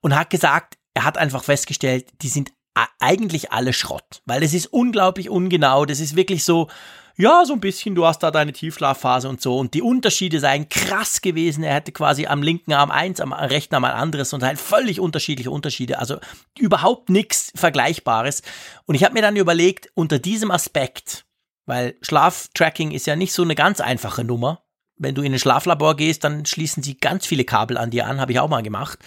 Und 0.00 0.16
hat 0.16 0.30
gesagt, 0.30 0.78
er 0.94 1.04
hat 1.04 1.18
einfach 1.18 1.44
festgestellt, 1.44 2.06
die 2.22 2.28
sind 2.28 2.52
eigentlich 3.00 3.52
alle 3.52 3.72
Schrott. 3.72 4.22
Weil 4.26 4.42
es 4.42 4.54
ist 4.54 4.66
unglaublich 4.66 5.30
ungenau. 5.30 5.84
Das 5.84 6.00
ist 6.00 6.16
wirklich 6.16 6.44
so, 6.44 6.68
ja, 7.16 7.44
so 7.44 7.54
ein 7.54 7.60
bisschen, 7.60 7.96
du 7.96 8.06
hast 8.06 8.22
da 8.22 8.30
deine 8.30 8.52
Tiefschlafphase 8.52 9.28
und 9.28 9.40
so. 9.40 9.58
Und 9.58 9.74
die 9.74 9.82
Unterschiede 9.82 10.38
seien 10.38 10.68
krass 10.68 11.20
gewesen. 11.20 11.64
Er 11.64 11.74
hätte 11.74 11.90
quasi 11.90 12.26
am 12.26 12.42
linken 12.42 12.72
Arm 12.72 12.92
eins, 12.92 13.20
am 13.20 13.32
rechten 13.32 13.74
Arm 13.74 13.84
ein 13.84 13.92
anderes 13.92 14.32
und 14.32 14.44
halt 14.44 14.58
völlig 14.58 15.00
unterschiedliche 15.00 15.50
Unterschiede. 15.50 15.98
Also 15.98 16.18
überhaupt 16.56 17.10
nichts 17.10 17.52
Vergleichbares. 17.56 18.42
Und 18.86 18.94
ich 18.94 19.02
habe 19.02 19.14
mir 19.14 19.22
dann 19.22 19.36
überlegt, 19.36 19.90
unter 19.94 20.20
diesem 20.20 20.52
Aspekt, 20.52 21.24
weil 21.68 21.96
Schlaftracking 22.00 22.92
ist 22.92 23.06
ja 23.06 23.14
nicht 23.14 23.34
so 23.34 23.42
eine 23.42 23.54
ganz 23.54 23.80
einfache 23.80 24.24
Nummer. 24.24 24.62
Wenn 24.96 25.14
du 25.14 25.20
in 25.20 25.34
ein 25.34 25.38
Schlaflabor 25.38 25.96
gehst, 25.96 26.24
dann 26.24 26.46
schließen 26.46 26.82
sie 26.82 26.96
ganz 26.96 27.26
viele 27.26 27.44
Kabel 27.44 27.76
an 27.76 27.90
dir 27.90 28.06
an, 28.06 28.20
habe 28.20 28.32
ich 28.32 28.40
auch 28.40 28.48
mal 28.48 28.62
gemacht. 28.62 28.98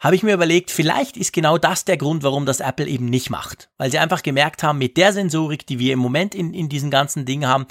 Habe 0.00 0.16
ich 0.16 0.24
mir 0.24 0.34
überlegt, 0.34 0.72
vielleicht 0.72 1.16
ist 1.16 1.32
genau 1.32 1.58
das 1.58 1.84
der 1.84 1.96
Grund, 1.96 2.24
warum 2.24 2.44
das 2.44 2.58
Apple 2.58 2.88
eben 2.88 3.04
nicht 3.04 3.30
macht. 3.30 3.70
Weil 3.78 3.92
sie 3.92 4.00
einfach 4.00 4.24
gemerkt 4.24 4.64
haben, 4.64 4.78
mit 4.78 4.96
der 4.96 5.12
Sensorik, 5.12 5.64
die 5.64 5.78
wir 5.78 5.92
im 5.92 6.00
Moment 6.00 6.34
in, 6.34 6.52
in 6.52 6.68
diesen 6.68 6.90
ganzen 6.90 7.24
Dingen 7.24 7.48
haben, 7.48 7.66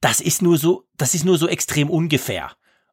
das 0.00 0.20
ist 0.20 0.42
nur 0.42 0.58
so, 0.58 0.88
das 0.96 1.14
ist 1.14 1.24
nur 1.24 1.38
so 1.38 1.46
extrem 1.46 1.88
ungefähr. 1.88 2.50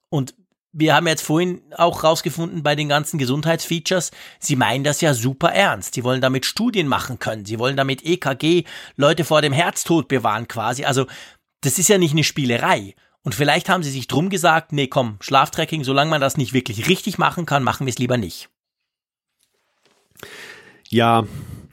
Und 0.10 0.36
wir 0.74 0.96
haben 0.96 1.08
jetzt 1.08 1.22
vorhin 1.22 1.62
auch 1.78 2.04
rausgefunden 2.04 2.64
bei 2.64 2.76
den 2.76 2.90
ganzen 2.90 3.20
Gesundheitsfeatures, 3.20 4.12
sie 4.40 4.56
meinen 4.56 4.84
das 4.84 5.02
ja 5.02 5.14
super 5.14 5.50
ernst. 5.50 5.94
Sie 5.94 6.04
wollen 6.04 6.20
damit 6.20 6.46
Studien 6.46 6.88
machen 6.88 7.20
können. 7.20 7.46
Sie 7.46 7.60
wollen 7.60 7.78
damit 7.78 8.04
EKG 8.04 8.64
Leute 8.96 9.24
vor 9.24 9.42
dem 9.42 9.54
Herztod 9.54 10.08
bewahren 10.08 10.48
quasi. 10.48 10.84
Also, 10.84 11.06
das 11.62 11.78
ist 11.78 11.90
ja 11.90 12.00
nicht 12.00 12.12
eine 12.12 12.24
Spielerei. 12.24 12.96
Und 13.22 13.36
vielleicht 13.36 13.70
haben 13.70 13.84
sie 13.84 13.92
sich 13.92 14.08
drum 14.08 14.30
gesagt, 14.30 14.74
nee, 14.74 14.88
komm, 14.88 15.18
Schlaftracking, 15.22 15.84
solange 15.84 16.10
man 16.10 16.20
das 16.20 16.36
nicht 16.36 16.54
wirklich 16.54 16.90
richtig 16.90 17.18
machen 17.18 17.46
kann, 17.46 17.64
machen 17.64 17.86
wir 17.86 17.92
es 17.92 18.00
lieber 18.00 18.18
nicht. 18.18 18.50
Ja, 20.90 21.26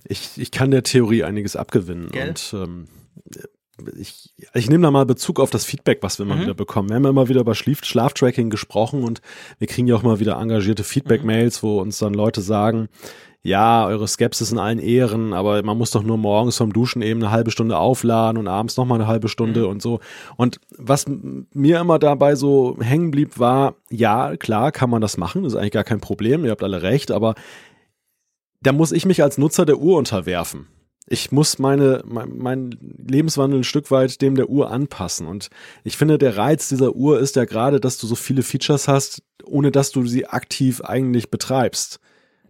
ich, 0.05 0.31
ich 0.36 0.51
kann 0.51 0.70
der 0.70 0.82
Theorie 0.82 1.24
einiges 1.24 1.56
abgewinnen. 1.56 2.10
Gell? 2.10 2.28
Und 2.28 2.55
ähm, 2.55 2.89
ich, 3.98 4.32
ich 4.55 4.70
nehme 4.70 4.82
da 4.82 4.90
mal 4.90 5.07
Bezug 5.07 5.40
auf 5.40 5.51
das 5.51 5.65
Feedback, 5.65 5.98
was 6.02 6.19
wir 6.19 6.27
immer 6.27 6.36
mhm. 6.36 6.43
wieder 6.43 6.55
bekommen. 6.55 6.89
Wir 6.89 6.97
haben 6.97 7.05
immer 7.05 7.28
wieder 7.28 7.40
über 7.40 7.55
Schlaf 7.55 7.85
Schlaftracking 7.85 8.51
gesprochen 8.51 9.05
und 9.05 9.20
wir 9.59 9.66
kriegen 9.66 9.86
ja 9.86 9.94
auch 9.94 10.02
mal 10.02 10.20
wieder 10.20 10.36
engagierte 10.36 10.85
Feedback-Mails, 10.85 11.62
wo 11.62 11.81
uns 11.81 11.98
dann 11.98 12.15
Leute 12.15 12.40
sagen, 12.40 12.89
ja, 13.43 13.86
eure 13.86 14.07
Skepsis 14.07 14.52
in 14.52 14.59
allen 14.59 14.78
Ehren, 14.78 15.32
aber 15.32 15.62
man 15.62 15.78
muss 15.78 15.93
doch 15.93 16.02
nur 16.02 16.19
morgens 16.19 16.59
vom 16.59 16.73
Duschen 16.73 17.01
eben 17.01 17.23
eine 17.23 17.32
halbe 17.32 17.51
Stunde 17.51 17.78
aufladen 17.78 18.39
und 18.39 18.48
abends 18.48 18.77
nochmal 18.77 19.01
eine 19.01 19.09
halbe 19.09 19.28
Stunde 19.28 19.62
mhm. 19.62 19.69
und 19.69 19.82
so. 19.82 20.01
Und 20.36 20.61
was 20.77 21.07
mir 21.09 21.81
immer 21.81 21.98
dabei 21.98 22.35
so 22.35 22.77
hängen 22.81 23.11
blieb, 23.11 23.39
war, 23.39 23.77
ja, 23.89 24.36
klar, 24.36 24.73
kann 24.73 24.90
man 24.90 25.01
das 25.01 25.16
machen, 25.16 25.43
das 25.43 25.55
ist 25.55 25.59
eigentlich 25.59 25.73
gar 25.73 25.85
kein 25.85 26.01
Problem, 26.01 26.44
ihr 26.44 26.51
habt 26.51 26.62
alle 26.62 26.82
recht, 26.82 27.11
aber 27.11 27.35
da 28.62 28.73
muss 28.73 28.93
ich 28.93 29.07
mich 29.07 29.23
als 29.23 29.39
Nutzer 29.39 29.65
der 29.65 29.78
Uhr 29.78 29.97
unterwerfen 29.97 30.66
ich 31.12 31.32
muss 31.32 31.59
meine, 31.59 32.03
mein, 32.07 32.39
mein 32.39 32.70
Lebenswandel 33.05 33.61
ein 33.61 33.65
Stück 33.65 33.91
weit 33.91 34.23
dem 34.23 34.37
der 34.37 34.49
Uhr 34.49 34.70
anpassen. 34.70 35.27
Und 35.27 35.51
ich 35.82 35.97
finde, 35.97 36.19
der 36.19 36.37
Reiz 36.37 36.69
dieser 36.69 36.95
Uhr 36.95 37.19
ist 37.19 37.35
ja 37.35 37.45
gerade, 37.45 37.81
dass 37.81 37.99
du 37.99 38.07
so 38.07 38.15
viele 38.15 38.45
Features 38.45 38.87
hast, 38.87 39.20
ohne 39.45 39.73
dass 39.73 39.91
du 39.91 40.07
sie 40.07 40.27
aktiv 40.27 40.81
eigentlich 40.82 41.28
betreibst. 41.28 41.99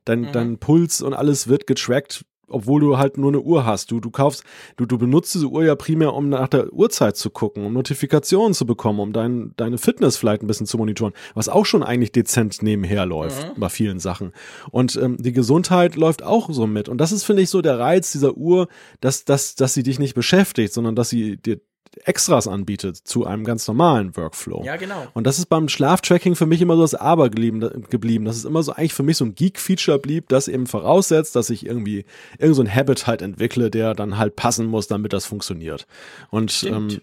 Dein, 0.04 0.20
mhm. 0.20 0.32
dein 0.32 0.58
Puls 0.58 1.00
und 1.00 1.14
alles 1.14 1.48
wird 1.48 1.66
getrackt 1.66 2.26
obwohl 2.50 2.80
du 2.80 2.98
halt 2.98 3.18
nur 3.18 3.28
eine 3.28 3.40
Uhr 3.40 3.64
hast. 3.64 3.90
Du, 3.90 4.00
du 4.00 4.10
kaufst, 4.10 4.44
du, 4.76 4.86
du 4.86 4.98
benutzt 4.98 5.34
diese 5.34 5.46
Uhr 5.46 5.64
ja 5.64 5.74
primär, 5.74 6.14
um 6.14 6.28
nach 6.28 6.48
der 6.48 6.72
Uhrzeit 6.72 7.16
zu 7.16 7.30
gucken, 7.30 7.64
um 7.64 7.72
Notifikationen 7.72 8.54
zu 8.54 8.66
bekommen, 8.66 9.00
um 9.00 9.12
dein, 9.12 9.52
deine 9.56 9.78
Fitness 9.78 10.16
vielleicht 10.16 10.42
ein 10.42 10.46
bisschen 10.46 10.66
zu 10.66 10.78
monitoren, 10.78 11.12
was 11.34 11.48
auch 11.48 11.66
schon 11.66 11.82
eigentlich 11.82 12.12
dezent 12.12 12.62
nebenher 12.62 13.06
läuft 13.06 13.56
mhm. 13.56 13.60
bei 13.60 13.68
vielen 13.68 13.98
Sachen. 13.98 14.32
Und 14.70 14.96
ähm, 14.96 15.16
die 15.18 15.32
Gesundheit 15.32 15.96
läuft 15.96 16.22
auch 16.22 16.50
so 16.50 16.66
mit. 16.66 16.88
Und 16.88 16.98
das 16.98 17.12
ist, 17.12 17.24
finde 17.24 17.42
ich, 17.42 17.50
so 17.50 17.62
der 17.62 17.78
Reiz 17.78 18.12
dieser 18.12 18.36
Uhr, 18.36 18.68
dass, 19.00 19.24
dass, 19.24 19.54
dass 19.54 19.74
sie 19.74 19.82
dich 19.82 19.98
nicht 19.98 20.14
beschäftigt, 20.14 20.72
sondern 20.72 20.94
dass 20.94 21.08
sie 21.08 21.36
dir 21.36 21.60
Extras 22.04 22.46
anbietet 22.46 22.96
zu 22.96 23.26
einem 23.26 23.44
ganz 23.44 23.66
normalen 23.66 24.16
Workflow. 24.16 24.64
Ja, 24.64 24.76
genau. 24.76 25.06
Und 25.14 25.26
das 25.26 25.38
ist 25.38 25.46
beim 25.46 25.68
Schlaftracking 25.68 26.36
für 26.36 26.46
mich 26.46 26.60
immer 26.60 26.76
so 26.76 26.82
das 26.82 26.94
Aber 26.94 27.30
geblieben, 27.30 27.60
geblieben. 27.90 28.24
Das 28.24 28.36
ist 28.36 28.44
immer 28.44 28.62
so 28.62 28.72
eigentlich 28.72 28.94
für 28.94 29.02
mich 29.02 29.16
so 29.16 29.24
ein 29.24 29.34
Geek-Feature 29.34 29.98
blieb, 29.98 30.28
das 30.28 30.48
eben 30.48 30.66
voraussetzt, 30.66 31.36
dass 31.36 31.50
ich 31.50 31.66
irgendwie 31.66 32.04
irgend 32.38 32.56
so 32.56 32.62
ein 32.62 32.74
Habit 32.74 33.06
halt 33.06 33.22
entwickle, 33.22 33.70
der 33.70 33.94
dann 33.94 34.18
halt 34.18 34.36
passen 34.36 34.66
muss, 34.66 34.86
damit 34.86 35.12
das 35.12 35.26
funktioniert. 35.26 35.86
Und 36.30 36.62
ähm, 36.64 37.00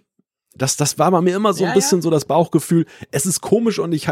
das, 0.57 0.77
das 0.77 0.99
war 0.99 1.11
bei 1.11 1.21
mir 1.21 1.35
immer 1.35 1.53
so 1.53 1.63
ja, 1.63 1.69
ein 1.69 1.75
bisschen 1.75 1.99
ja. 1.99 2.03
so 2.03 2.09
das 2.09 2.25
Bauchgefühl. 2.25 2.85
Es 3.11 3.25
ist 3.25 3.41
komisch 3.41 3.79
und 3.79 3.93
ich 3.93 4.09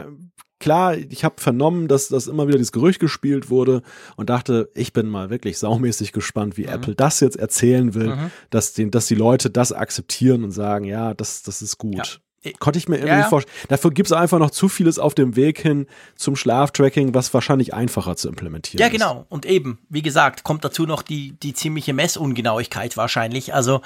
klar, 0.59 0.97
ich 0.97 1.23
habe 1.23 1.35
vernommen, 1.39 1.87
dass 1.87 2.07
das 2.07 2.27
immer 2.27 2.47
wieder 2.47 2.57
dieses 2.57 2.71
Gerücht 2.71 2.99
gespielt 2.99 3.49
wurde 3.49 3.81
und 4.15 4.29
dachte, 4.29 4.69
ich 4.73 4.93
bin 4.93 5.07
mal 5.07 5.29
wirklich 5.29 5.57
saumäßig 5.57 6.11
gespannt, 6.11 6.57
wie 6.57 6.63
mhm. 6.63 6.69
Apple 6.69 6.95
das 6.95 7.19
jetzt 7.19 7.37
erzählen 7.37 7.93
will, 7.93 8.15
mhm. 8.15 8.31
dass, 8.49 8.73
die, 8.73 8.89
dass 8.89 9.07
die 9.07 9.15
Leute 9.15 9.49
das 9.49 9.71
akzeptieren 9.71 10.43
und 10.43 10.51
sagen, 10.51 10.85
ja, 10.85 11.13
das, 11.13 11.43
das 11.43 11.61
ist 11.61 11.77
gut. 11.77 11.95
Ja. 12.43 12.51
Konnte 12.59 12.77
ich 12.77 12.87
mir 12.87 12.97
irgendwie 12.97 13.21
ja, 13.21 13.23
vorstellen. 13.23 13.55
Dafür 13.69 13.89
gibt 13.89 14.07
es 14.07 14.11
einfach 14.11 14.37
noch 14.37 14.51
zu 14.51 14.69
vieles 14.69 14.99
auf 14.99 15.15
dem 15.15 15.35
Weg 15.35 15.59
hin 15.59 15.87
zum 16.15 16.35
Schlaftracking, 16.35 17.15
was 17.15 17.33
wahrscheinlich 17.33 17.73
einfacher 17.73 18.15
zu 18.15 18.29
implementieren 18.29 18.79
ist. 18.79 18.85
Ja, 18.85 18.89
genau. 18.89 19.25
Und 19.29 19.47
eben, 19.47 19.79
wie 19.89 20.03
gesagt, 20.03 20.43
kommt 20.43 20.63
dazu 20.63 20.85
noch 20.85 21.01
die, 21.01 21.31
die 21.39 21.55
ziemliche 21.55 21.93
Messungenauigkeit 21.93 22.97
wahrscheinlich. 22.97 23.55
Also, 23.55 23.81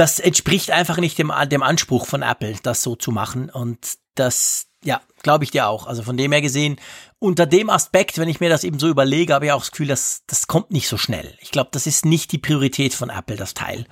das 0.00 0.18
entspricht 0.18 0.70
einfach 0.70 0.96
nicht 0.96 1.18
dem, 1.18 1.30
dem 1.50 1.62
Anspruch 1.62 2.06
von 2.06 2.22
Apple, 2.22 2.56
das 2.62 2.82
so 2.82 2.96
zu 2.96 3.10
machen. 3.10 3.50
Und 3.50 3.98
das, 4.14 4.68
ja, 4.82 5.02
glaube 5.22 5.44
ich 5.44 5.50
dir 5.50 5.68
auch. 5.68 5.86
Also 5.86 6.02
von 6.02 6.16
dem 6.16 6.32
her 6.32 6.40
gesehen, 6.40 6.76
unter 7.18 7.44
dem 7.44 7.68
Aspekt, 7.68 8.16
wenn 8.16 8.30
ich 8.30 8.40
mir 8.40 8.48
das 8.48 8.64
eben 8.64 8.78
so 8.78 8.88
überlege, 8.88 9.34
habe 9.34 9.44
ich 9.44 9.52
auch 9.52 9.60
das 9.60 9.72
Gefühl, 9.72 9.88
dass 9.88 10.22
das 10.26 10.46
kommt 10.46 10.70
nicht 10.70 10.88
so 10.88 10.96
schnell. 10.96 11.36
Ich 11.40 11.50
glaube, 11.50 11.68
das 11.72 11.86
ist 11.86 12.06
nicht 12.06 12.32
die 12.32 12.38
Priorität 12.38 12.94
von 12.94 13.10
Apple, 13.10 13.36
das 13.36 13.52
Teil. 13.52 13.84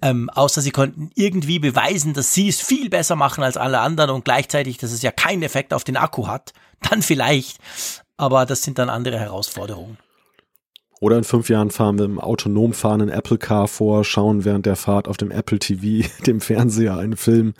Ähm, 0.00 0.30
außer 0.30 0.62
sie 0.62 0.70
könnten 0.70 1.10
irgendwie 1.14 1.58
beweisen, 1.58 2.14
dass 2.14 2.32
sie 2.32 2.48
es 2.48 2.62
viel 2.62 2.88
besser 2.88 3.14
machen 3.14 3.44
als 3.44 3.58
alle 3.58 3.80
anderen 3.80 4.12
und 4.12 4.24
gleichzeitig, 4.24 4.78
dass 4.78 4.92
es 4.92 5.02
ja 5.02 5.12
keinen 5.12 5.42
Effekt 5.42 5.74
auf 5.74 5.84
den 5.84 5.98
Akku 5.98 6.26
hat. 6.26 6.54
Dann 6.88 7.02
vielleicht. 7.02 7.58
Aber 8.16 8.46
das 8.46 8.62
sind 8.62 8.78
dann 8.78 8.88
andere 8.88 9.18
Herausforderungen. 9.18 9.98
Oder 11.04 11.18
in 11.18 11.24
fünf 11.24 11.50
Jahren 11.50 11.70
fahren 11.70 11.98
wir 11.98 12.06
im 12.06 12.18
autonom 12.18 12.72
fahrenden 12.72 13.10
Apple 13.10 13.36
Car 13.36 13.68
vor, 13.68 14.04
schauen 14.04 14.46
während 14.46 14.64
der 14.64 14.74
Fahrt 14.74 15.06
auf 15.06 15.18
dem 15.18 15.30
Apple 15.30 15.58
TV, 15.58 16.08
dem 16.26 16.40
Fernseher, 16.40 16.96
einen 16.96 17.18
Film 17.18 17.52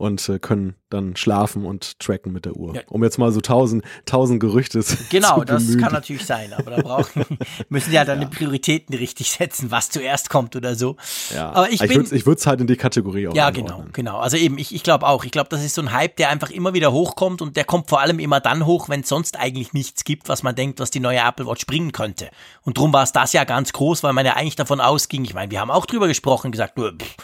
und 0.00 0.26
äh, 0.28 0.38
können 0.38 0.74
dann 0.88 1.14
schlafen 1.14 1.66
und 1.66 2.00
tracken 2.00 2.32
mit 2.32 2.46
der 2.46 2.56
Uhr. 2.56 2.74
Ja. 2.74 2.80
Um 2.88 3.04
jetzt 3.04 3.18
mal 3.18 3.30
so 3.32 3.42
tausend, 3.42 3.84
tausend 4.06 4.40
Gerüchte 4.40 4.82
Genau, 5.10 5.40
zu 5.40 5.44
das 5.44 5.76
kann 5.76 5.92
natürlich 5.92 6.24
sein, 6.24 6.54
aber 6.54 6.70
da 6.70 6.82
brauchen, 6.82 7.24
müssen 7.68 7.90
die 7.90 7.98
halt 7.98 8.08
dann 8.08 8.20
ja. 8.20 8.26
die 8.26 8.34
Prioritäten 8.34 8.96
richtig 8.96 9.30
setzen, 9.30 9.70
was 9.70 9.90
zuerst 9.90 10.30
kommt 10.30 10.56
oder 10.56 10.74
so. 10.74 10.96
Ja. 11.34 11.50
Aber 11.52 11.70
ich, 11.70 11.80
bin, 11.80 12.08
ich 12.10 12.24
würde 12.24 12.38
es 12.38 12.46
halt 12.46 12.62
in 12.62 12.66
die 12.66 12.76
Kategorie 12.76 13.28
auch 13.28 13.34
Ja, 13.34 13.50
genau, 13.50 13.84
genau. 13.92 14.18
Also 14.18 14.38
eben, 14.38 14.56
ich, 14.56 14.74
ich 14.74 14.82
glaube 14.82 15.06
auch. 15.06 15.24
Ich 15.24 15.32
glaube, 15.32 15.50
das 15.50 15.62
ist 15.62 15.74
so 15.74 15.82
ein 15.82 15.92
Hype, 15.92 16.16
der 16.16 16.30
einfach 16.30 16.50
immer 16.50 16.72
wieder 16.72 16.92
hochkommt 16.92 17.42
und 17.42 17.56
der 17.56 17.64
kommt 17.64 17.90
vor 17.90 18.00
allem 18.00 18.18
immer 18.18 18.40
dann 18.40 18.64
hoch, 18.64 18.88
wenn 18.88 19.00
es 19.00 19.08
sonst 19.10 19.38
eigentlich 19.38 19.74
nichts 19.74 20.04
gibt, 20.04 20.30
was 20.30 20.42
man 20.42 20.54
denkt, 20.54 20.80
was 20.80 20.90
die 20.90 21.00
neue 21.00 21.18
Apple 21.18 21.46
Watch 21.46 21.66
bringen 21.66 21.92
könnte. 21.92 22.30
Und 22.62 22.78
drum 22.80 22.92
war 22.92 23.02
es 23.02 23.12
das 23.12 23.32
ja 23.32 23.44
ganz 23.44 23.72
groß, 23.72 24.02
weil 24.02 24.14
man 24.14 24.24
ja 24.24 24.36
eigentlich 24.36 24.56
davon 24.56 24.80
ausging, 24.80 25.24
ich 25.24 25.34
meine, 25.34 25.50
wir 25.50 25.60
haben 25.60 25.70
auch 25.70 25.86
drüber 25.86 26.08
gesprochen, 26.08 26.50
gesagt, 26.50 26.78
pff, 26.78 27.16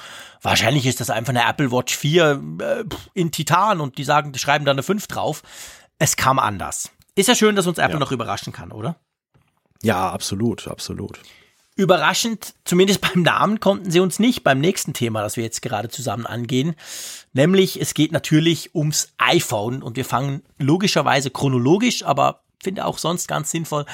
Wahrscheinlich 0.42 0.86
ist 0.86 1.00
das 1.00 1.10
einfach 1.10 1.30
eine 1.30 1.48
Apple 1.48 1.72
Watch 1.72 1.96
4 1.96 2.42
äh, 2.60 2.84
in 3.14 3.32
Titan 3.32 3.80
und 3.80 3.98
die 3.98 4.04
sagen, 4.04 4.32
die 4.32 4.38
schreiben 4.38 4.64
da 4.64 4.70
eine 4.70 4.82
5 4.82 5.06
drauf. 5.08 5.42
Es 5.98 6.16
kam 6.16 6.38
anders. 6.38 6.90
Ist 7.16 7.28
ja 7.28 7.34
schön, 7.34 7.56
dass 7.56 7.66
uns 7.66 7.78
Apple 7.78 7.94
ja. 7.94 7.98
noch 7.98 8.12
überraschen 8.12 8.52
kann, 8.52 8.70
oder? 8.70 8.96
Ja, 9.82 10.10
absolut, 10.10 10.68
absolut. 10.68 11.18
Überraschend, 11.74 12.54
zumindest 12.64 13.00
beim 13.12 13.22
Namen, 13.22 13.58
konnten 13.58 13.90
sie 13.90 14.00
uns 14.00 14.18
nicht 14.18 14.44
beim 14.44 14.60
nächsten 14.60 14.92
Thema, 14.92 15.22
das 15.22 15.36
wir 15.36 15.42
jetzt 15.42 15.62
gerade 15.62 15.88
zusammen 15.88 16.26
angehen. 16.26 16.76
Nämlich, 17.32 17.80
es 17.80 17.94
geht 17.94 18.12
natürlich 18.12 18.74
ums 18.74 19.14
iPhone 19.18 19.82
und 19.82 19.96
wir 19.96 20.04
fangen 20.04 20.42
logischerweise 20.58 21.30
chronologisch, 21.30 22.04
aber 22.04 22.42
finde 22.62 22.84
auch 22.84 22.98
sonst 22.98 23.26
ganz 23.28 23.50
sinnvoll 23.50 23.84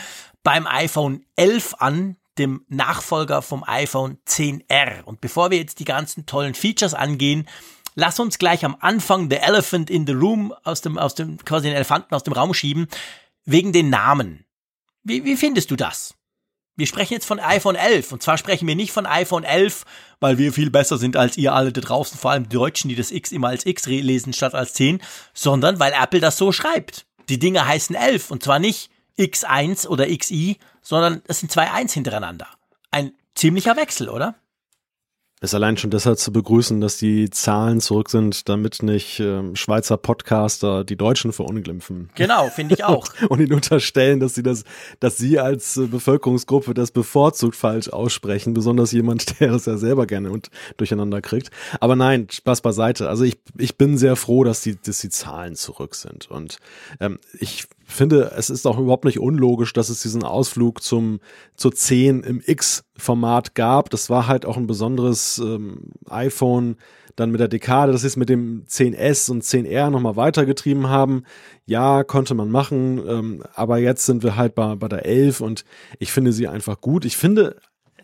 beim 0.42 0.66
iPhone 0.66 1.24
11 1.36 1.74
an, 1.78 2.16
dem 2.38 2.64
Nachfolger 2.68 3.42
vom 3.42 3.62
iPhone 3.66 4.18
10R. 4.26 5.02
Und 5.04 5.20
bevor 5.20 5.50
wir 5.50 5.58
jetzt 5.58 5.80
die 5.80 5.84
ganzen 5.84 6.26
tollen 6.26 6.54
Features 6.54 6.94
angehen, 6.94 7.48
lass 7.94 8.18
uns 8.20 8.38
gleich 8.38 8.64
am 8.64 8.76
Anfang 8.80 9.28
The 9.30 9.36
Elephant 9.36 9.90
in 9.90 10.06
the 10.06 10.14
Room 10.14 10.54
aus 10.64 10.80
dem, 10.80 10.98
aus 10.98 11.14
dem, 11.14 11.38
quasi 11.44 11.68
den 11.68 11.76
Elefanten 11.76 12.14
aus 12.14 12.22
dem 12.22 12.32
Raum 12.32 12.54
schieben, 12.54 12.88
wegen 13.44 13.72
den 13.72 13.90
Namen. 13.90 14.44
Wie, 15.02 15.24
wie 15.24 15.36
findest 15.36 15.70
du 15.70 15.76
das? 15.76 16.14
Wir 16.74 16.86
sprechen 16.86 17.12
jetzt 17.12 17.26
von 17.26 17.38
iPhone 17.38 17.76
11 17.76 18.12
und 18.12 18.22
zwar 18.22 18.38
sprechen 18.38 18.66
wir 18.66 18.74
nicht 18.74 18.92
von 18.92 19.04
iPhone 19.04 19.44
11, 19.44 19.84
weil 20.20 20.38
wir 20.38 20.54
viel 20.54 20.70
besser 20.70 20.96
sind 20.96 21.16
als 21.16 21.36
ihr 21.36 21.52
alle 21.52 21.70
da 21.70 21.82
draußen, 21.82 22.18
vor 22.18 22.30
allem 22.30 22.48
die 22.48 22.56
Deutschen, 22.56 22.88
die 22.88 22.94
das 22.94 23.10
X 23.10 23.30
immer 23.30 23.48
als 23.48 23.66
X 23.66 23.86
lesen 23.86 24.32
statt 24.32 24.54
als 24.54 24.72
10, 24.72 25.02
sondern 25.34 25.80
weil 25.80 25.92
Apple 25.92 26.20
das 26.20 26.38
so 26.38 26.50
schreibt. 26.50 27.04
Die 27.28 27.38
Dinge 27.38 27.66
heißen 27.66 27.94
11 27.94 28.30
und 28.30 28.42
zwar 28.42 28.58
nicht 28.58 28.90
X1 29.18 29.86
oder 29.86 30.06
XI, 30.06 30.58
sondern 30.80 31.22
es 31.26 31.40
sind 31.40 31.50
zwei 31.52 31.70
Eins 31.70 31.92
hintereinander. 31.92 32.48
Ein 32.90 33.12
ziemlicher 33.34 33.76
Wechsel, 33.76 34.08
oder? 34.08 34.36
Ist 35.42 35.56
allein 35.56 35.76
schon 35.76 35.90
deshalb 35.90 36.20
zu 36.20 36.32
begrüßen, 36.32 36.80
dass 36.80 36.98
die 36.98 37.28
Zahlen 37.28 37.80
zurück 37.80 38.10
sind, 38.10 38.48
damit 38.48 38.80
nicht 38.84 39.18
ähm, 39.18 39.56
Schweizer 39.56 39.96
Podcaster 39.96 40.84
die 40.84 40.94
Deutschen 40.94 41.32
verunglimpfen. 41.32 42.10
Genau, 42.14 42.48
finde 42.48 42.76
ich 42.76 42.84
auch. 42.84 43.08
und, 43.28 43.40
ihnen 43.40 43.54
unterstellen, 43.54 44.20
dass 44.20 44.36
sie 44.36 44.44
das, 44.44 44.62
dass 45.00 45.16
sie 45.16 45.40
als 45.40 45.76
äh, 45.76 45.86
Bevölkerungsgruppe 45.88 46.74
das 46.74 46.92
bevorzugt 46.92 47.56
falsch 47.56 47.88
aussprechen, 47.88 48.54
besonders 48.54 48.92
jemand, 48.92 49.40
der 49.40 49.50
es 49.54 49.66
ja 49.66 49.76
selber 49.78 50.06
gerne 50.06 50.30
und 50.30 50.48
durcheinander 50.76 51.20
kriegt. 51.20 51.50
Aber 51.80 51.96
nein, 51.96 52.28
Spaß 52.30 52.60
beiseite. 52.60 53.08
Also 53.08 53.24
ich, 53.24 53.40
ich 53.58 53.76
bin 53.76 53.98
sehr 53.98 54.14
froh, 54.14 54.44
dass 54.44 54.60
die, 54.60 54.80
dass 54.80 55.00
die 55.00 55.10
Zahlen 55.10 55.56
zurück 55.56 55.96
sind. 55.96 56.30
Und 56.30 56.58
ähm, 57.00 57.18
ich 57.40 57.66
finde, 57.84 58.32
es 58.36 58.50
ist 58.50 58.66
auch 58.66 58.78
überhaupt 58.78 59.04
nicht 59.04 59.18
unlogisch, 59.18 59.72
dass 59.72 59.88
es 59.88 60.02
diesen 60.02 60.22
Ausflug 60.22 60.82
zum 60.82 61.20
zur 61.56 61.74
10 61.74 62.22
im 62.22 62.42
X-Format 62.44 63.54
gab. 63.54 63.90
Das 63.90 64.10
war 64.10 64.26
halt 64.26 64.46
auch 64.46 64.56
ein 64.56 64.66
besonderes 64.66 65.38
ähm, 65.38 65.90
iPhone 66.08 66.76
dann 67.16 67.30
mit 67.30 67.40
der 67.40 67.48
Dekade, 67.48 67.92
dass 67.92 68.02
sie 68.02 68.06
es 68.06 68.16
mit 68.16 68.28
dem 68.28 68.64
10S 68.66 69.30
und 69.30 69.42
10R 69.42 69.90
nochmal 69.90 70.16
weitergetrieben 70.16 70.88
haben. 70.88 71.24
Ja, 71.66 72.04
konnte 72.04 72.34
man 72.34 72.50
machen, 72.50 73.00
ähm, 73.06 73.42
aber 73.54 73.78
jetzt 73.78 74.06
sind 74.06 74.22
wir 74.22 74.36
halt 74.36 74.54
bei, 74.54 74.74
bei 74.76 74.88
der 74.88 75.04
11 75.04 75.40
und 75.40 75.64
ich 75.98 76.12
finde 76.12 76.32
sie 76.32 76.48
einfach 76.48 76.80
gut. 76.80 77.04
Ich 77.04 77.16
finde, 77.16 77.56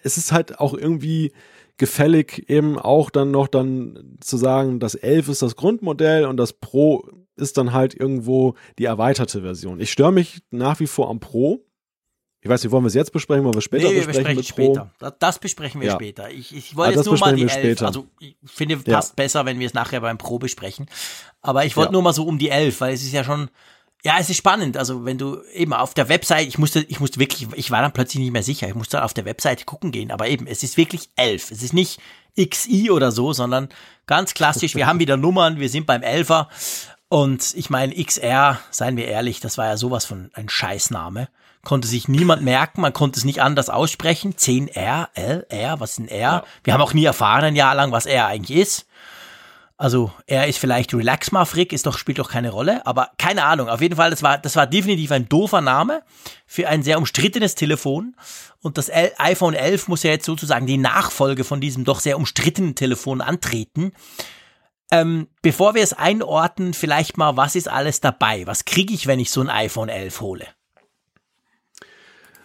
es 0.02 0.18
ist 0.18 0.32
halt 0.32 0.58
auch 0.60 0.74
irgendwie 0.74 1.32
gefällig, 1.78 2.50
eben 2.50 2.78
auch 2.78 3.08
dann 3.08 3.30
noch 3.30 3.48
dann 3.48 4.16
zu 4.20 4.36
sagen, 4.36 4.80
das 4.80 4.94
11 4.94 5.28
ist 5.28 5.42
das 5.42 5.56
Grundmodell 5.56 6.26
und 6.26 6.36
das 6.36 6.52
Pro 6.52 7.08
ist 7.38 7.56
dann 7.58 7.72
halt 7.72 7.94
irgendwo 7.94 8.54
die 8.78 8.84
erweiterte 8.84 9.42
Version. 9.42 9.80
Ich 9.80 9.90
störe 9.92 10.12
mich 10.12 10.40
nach 10.50 10.80
wie 10.80 10.86
vor 10.86 11.08
am 11.10 11.20
Pro. 11.20 11.64
Ich 12.40 12.48
weiß 12.48 12.62
nicht, 12.62 12.70
wollen 12.70 12.84
wir 12.84 12.88
es 12.88 12.94
jetzt 12.94 13.12
besprechen, 13.12 13.44
wollen 13.44 13.54
wir 13.54 13.60
später 13.62 13.88
nee, 13.88 13.96
wir 13.96 14.06
besprechen? 14.06 14.36
besprechen 14.36 14.74
später. 14.74 14.90
Das, 15.00 15.12
das 15.18 15.38
besprechen 15.40 15.80
wir 15.80 15.88
Ja. 15.88 15.94
später. 15.94 16.30
Ich, 16.30 16.54
ich 16.54 16.76
wollte 16.76 16.92
Ah, 16.94 16.96
jetzt 16.96 17.06
nur 17.06 17.18
mal 17.18 17.34
die 17.34 17.42
besprechen 17.42 17.62
wir 17.64 17.68
11. 17.70 17.78
später. 17.78 17.86
Also 17.86 18.06
ich 18.20 18.36
finde, 18.44 18.78
Ja. 18.86 18.94
passt 18.96 19.16
besser, 19.16 19.44
wenn 19.44 19.58
wir 19.58 19.66
es 19.66 19.74
nachher 19.74 20.00
beim 20.00 20.18
Pro 20.18 20.38
besprechen. 20.38 20.86
Aber 21.42 21.64
ich 21.64 21.76
wollte 21.76 21.88
Ja. 21.88 21.92
nur 21.94 22.02
mal 22.02 22.12
so 22.12 22.24
um 22.24 22.38
die 22.38 22.50
11, 22.50 22.80
weil 22.80 22.94
es 22.94 23.02
ist 23.02 23.12
ja 23.12 23.24
schon, 23.24 23.50
ja, 24.04 24.14
es 24.20 24.30
ist 24.30 24.36
spannend. 24.36 24.76
Also 24.76 25.04
wenn 25.04 25.18
du 25.18 25.42
eben 25.52 25.72
auf 25.72 25.94
der 25.94 26.08
Website, 26.08 26.46
ich 26.46 26.58
musste, 26.58 26.80
ich 26.88 27.00
musste 27.00 27.18
wirklich, 27.18 27.48
ich 27.56 27.72
war 27.72 27.82
dann 27.82 27.92
plötzlich 27.92 28.22
nicht 28.22 28.32
mehr 28.32 28.44
sicher. 28.44 28.68
Ich 28.68 28.74
musste 28.76 28.98
dann 28.98 29.04
auf 29.04 29.14
der 29.14 29.24
Website 29.24 29.66
gucken 29.66 29.90
gehen. 29.90 30.12
Aber 30.12 30.28
eben, 30.28 30.46
es 30.46 30.62
ist 30.62 30.76
wirklich 30.76 31.10
11. 31.16 31.50
Es 31.50 31.64
ist 31.64 31.72
nicht 31.72 31.98
XI 32.40 32.92
oder 32.92 33.10
so, 33.10 33.32
sondern 33.32 33.68
ganz 34.06 34.32
klassisch. 34.34 34.76
Wir 34.76 34.86
haben 34.86 35.00
wieder 35.00 35.16
Nummern. 35.16 35.58
Wir 35.58 35.68
sind 35.68 35.86
beim 35.86 36.02
11er. 36.02 36.46
Und 37.08 37.54
ich 37.54 37.70
meine, 37.70 37.94
XR, 37.94 38.58
seien 38.70 38.96
wir 38.96 39.06
ehrlich, 39.06 39.40
das 39.40 39.56
war 39.56 39.66
ja 39.66 39.76
sowas 39.76 40.04
von 40.04 40.30
ein 40.34 40.48
Scheißname. 40.48 41.28
Konnte 41.64 41.88
sich 41.88 42.06
niemand 42.06 42.42
merken, 42.42 42.82
man 42.82 42.92
konnte 42.92 43.18
es 43.18 43.24
nicht 43.24 43.42
anders 43.42 43.70
aussprechen. 43.70 44.34
10R, 44.34 45.08
L, 45.14 45.46
R, 45.48 45.80
was 45.80 45.92
ist 45.92 45.98
ein 46.00 46.08
R? 46.08 46.44
Wir 46.64 46.74
haben 46.74 46.82
auch 46.82 46.94
nie 46.94 47.04
erfahren 47.04 47.44
ein 47.44 47.56
Jahr 47.56 47.74
lang, 47.74 47.92
was 47.92 48.06
R 48.06 48.26
eigentlich 48.26 48.58
ist. 48.58 48.86
Also 49.80 50.12
er 50.26 50.48
ist 50.48 50.58
vielleicht 50.58 50.92
Relax 50.92 51.30
Maverick, 51.30 51.72
ist 51.72 51.86
doch, 51.86 51.96
spielt 51.96 52.18
doch 52.18 52.30
keine 52.30 52.50
Rolle, 52.50 52.84
aber 52.84 53.12
keine 53.16 53.44
Ahnung. 53.44 53.68
Auf 53.68 53.80
jeden 53.80 53.94
Fall, 53.94 54.10
das 54.10 54.24
war, 54.24 54.36
das 54.36 54.56
war 54.56 54.66
definitiv 54.66 55.12
ein 55.12 55.28
doofer 55.28 55.60
Name 55.60 56.02
für 56.46 56.68
ein 56.68 56.82
sehr 56.82 56.98
umstrittenes 56.98 57.54
Telefon. 57.54 58.16
Und 58.60 58.76
das 58.76 58.88
L 58.88 59.12
iPhone 59.18 59.54
11 59.54 59.86
muss 59.86 60.02
ja 60.02 60.10
jetzt 60.10 60.26
sozusagen 60.26 60.66
die 60.66 60.78
Nachfolge 60.78 61.44
von 61.44 61.60
diesem 61.60 61.84
doch 61.84 62.00
sehr 62.00 62.16
umstrittenen 62.16 62.74
Telefon 62.74 63.20
antreten. 63.20 63.92
Ähm, 64.90 65.28
bevor 65.42 65.74
wir 65.74 65.82
es 65.82 65.92
einordnen, 65.92 66.72
vielleicht 66.72 67.18
mal, 67.18 67.36
was 67.36 67.56
ist 67.56 67.68
alles 67.68 68.00
dabei? 68.00 68.46
Was 68.46 68.64
kriege 68.64 68.94
ich, 68.94 69.06
wenn 69.06 69.20
ich 69.20 69.30
so 69.30 69.40
ein 69.40 69.50
iPhone 69.50 69.88
11 69.88 70.20
hole? 70.20 70.46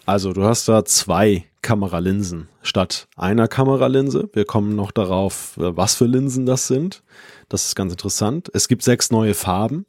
Also, 0.06 0.34
du 0.34 0.44
hast 0.44 0.68
da 0.68 0.84
zwei 0.84 1.46
Kameralinsen 1.62 2.50
statt 2.62 3.08
einer 3.16 3.48
Kameralinse. 3.48 4.30
Wir 4.34 4.44
kommen 4.44 4.76
noch 4.76 4.92
darauf, 4.92 5.56
äh, 5.58 5.76
was 5.78 5.96
für 5.96 6.06
Linsen 6.06 6.46
das 6.46 6.68
sind. 6.68 7.04
Das 7.48 7.66
ist 7.66 7.76
ganz 7.76 7.94
interessant. 7.94 8.50
Es 8.54 8.68
gibt 8.68 8.84
sechs 8.84 9.12
neue 9.12 9.34
Farben. 9.34 9.86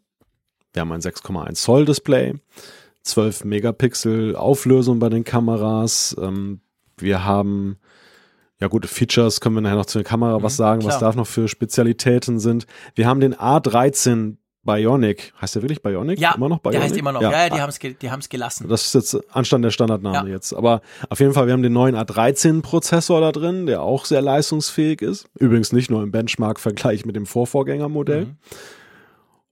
Wir 0.72 0.80
haben 0.80 0.92
ein 0.92 1.00
6,1 1.00 1.54
Zoll 1.54 1.84
Display, 1.84 2.34
12 3.02 3.44
Megapixel 3.44 4.36
Auflösung 4.36 4.98
bei 5.00 5.08
den 5.08 5.24
Kameras. 5.24 6.16
Ähm, 6.20 6.60
wir 6.96 7.24
haben 7.24 7.78
ja 8.64 8.68
gute 8.68 8.88
Features, 8.88 9.40
können 9.40 9.54
wir 9.54 9.60
nachher 9.60 9.76
noch 9.76 9.86
zu 9.86 9.98
der 9.98 10.04
Kamera 10.04 10.42
was 10.42 10.56
sagen, 10.56 10.82
was 10.84 10.94
Mhm, 10.96 10.98
klar. 10.98 11.12
da 11.12 11.16
noch 11.18 11.26
für 11.26 11.48
Spezialitäten 11.48 12.38
sind. 12.40 12.66
Wir 12.94 13.06
haben 13.06 13.20
den 13.20 13.34
A13 13.34 14.36
Bionic. 14.66 15.34
Heißt 15.40 15.54
der 15.56 15.62
wirklich 15.62 15.82
Bionic? 15.82 16.18
Ja, 16.18 16.34
immer 16.34 16.48
noch 16.48 16.58
der 16.60 16.70
Bionic? 16.70 16.82
heißt 16.88 16.96
immer 16.96 17.12
noch. 17.12 17.20
Ja, 17.20 17.30
ja 17.30 17.50
die 17.50 17.60
haben 17.60 17.68
es 17.68 17.78
die 17.78 18.10
haben's 18.10 18.30
gelassen. 18.30 18.66
Das 18.68 18.86
ist 18.86 18.94
jetzt 18.94 19.34
Anstand 19.34 19.62
der 19.64 19.70
Standardname 19.70 20.28
Ja. 20.30 20.34
jetzt. 20.34 20.54
Aber 20.54 20.80
auf 21.10 21.20
jeden 21.20 21.34
Fall, 21.34 21.46
wir 21.46 21.52
haben 21.52 21.62
den 21.62 21.74
neuen 21.74 21.94
A13-Prozessor 21.96 23.20
da 23.20 23.30
drin, 23.30 23.66
der 23.66 23.82
auch 23.82 24.06
sehr 24.06 24.22
leistungsfähig 24.22 25.02
ist. 25.02 25.26
Übrigens 25.38 25.72
nicht 25.72 25.90
nur 25.90 26.02
im 26.02 26.10
Benchmark-Vergleich 26.10 27.04
mit 27.04 27.14
dem 27.14 27.26
Vorvorgängermodell. 27.26 28.24
Mhm. 28.24 28.36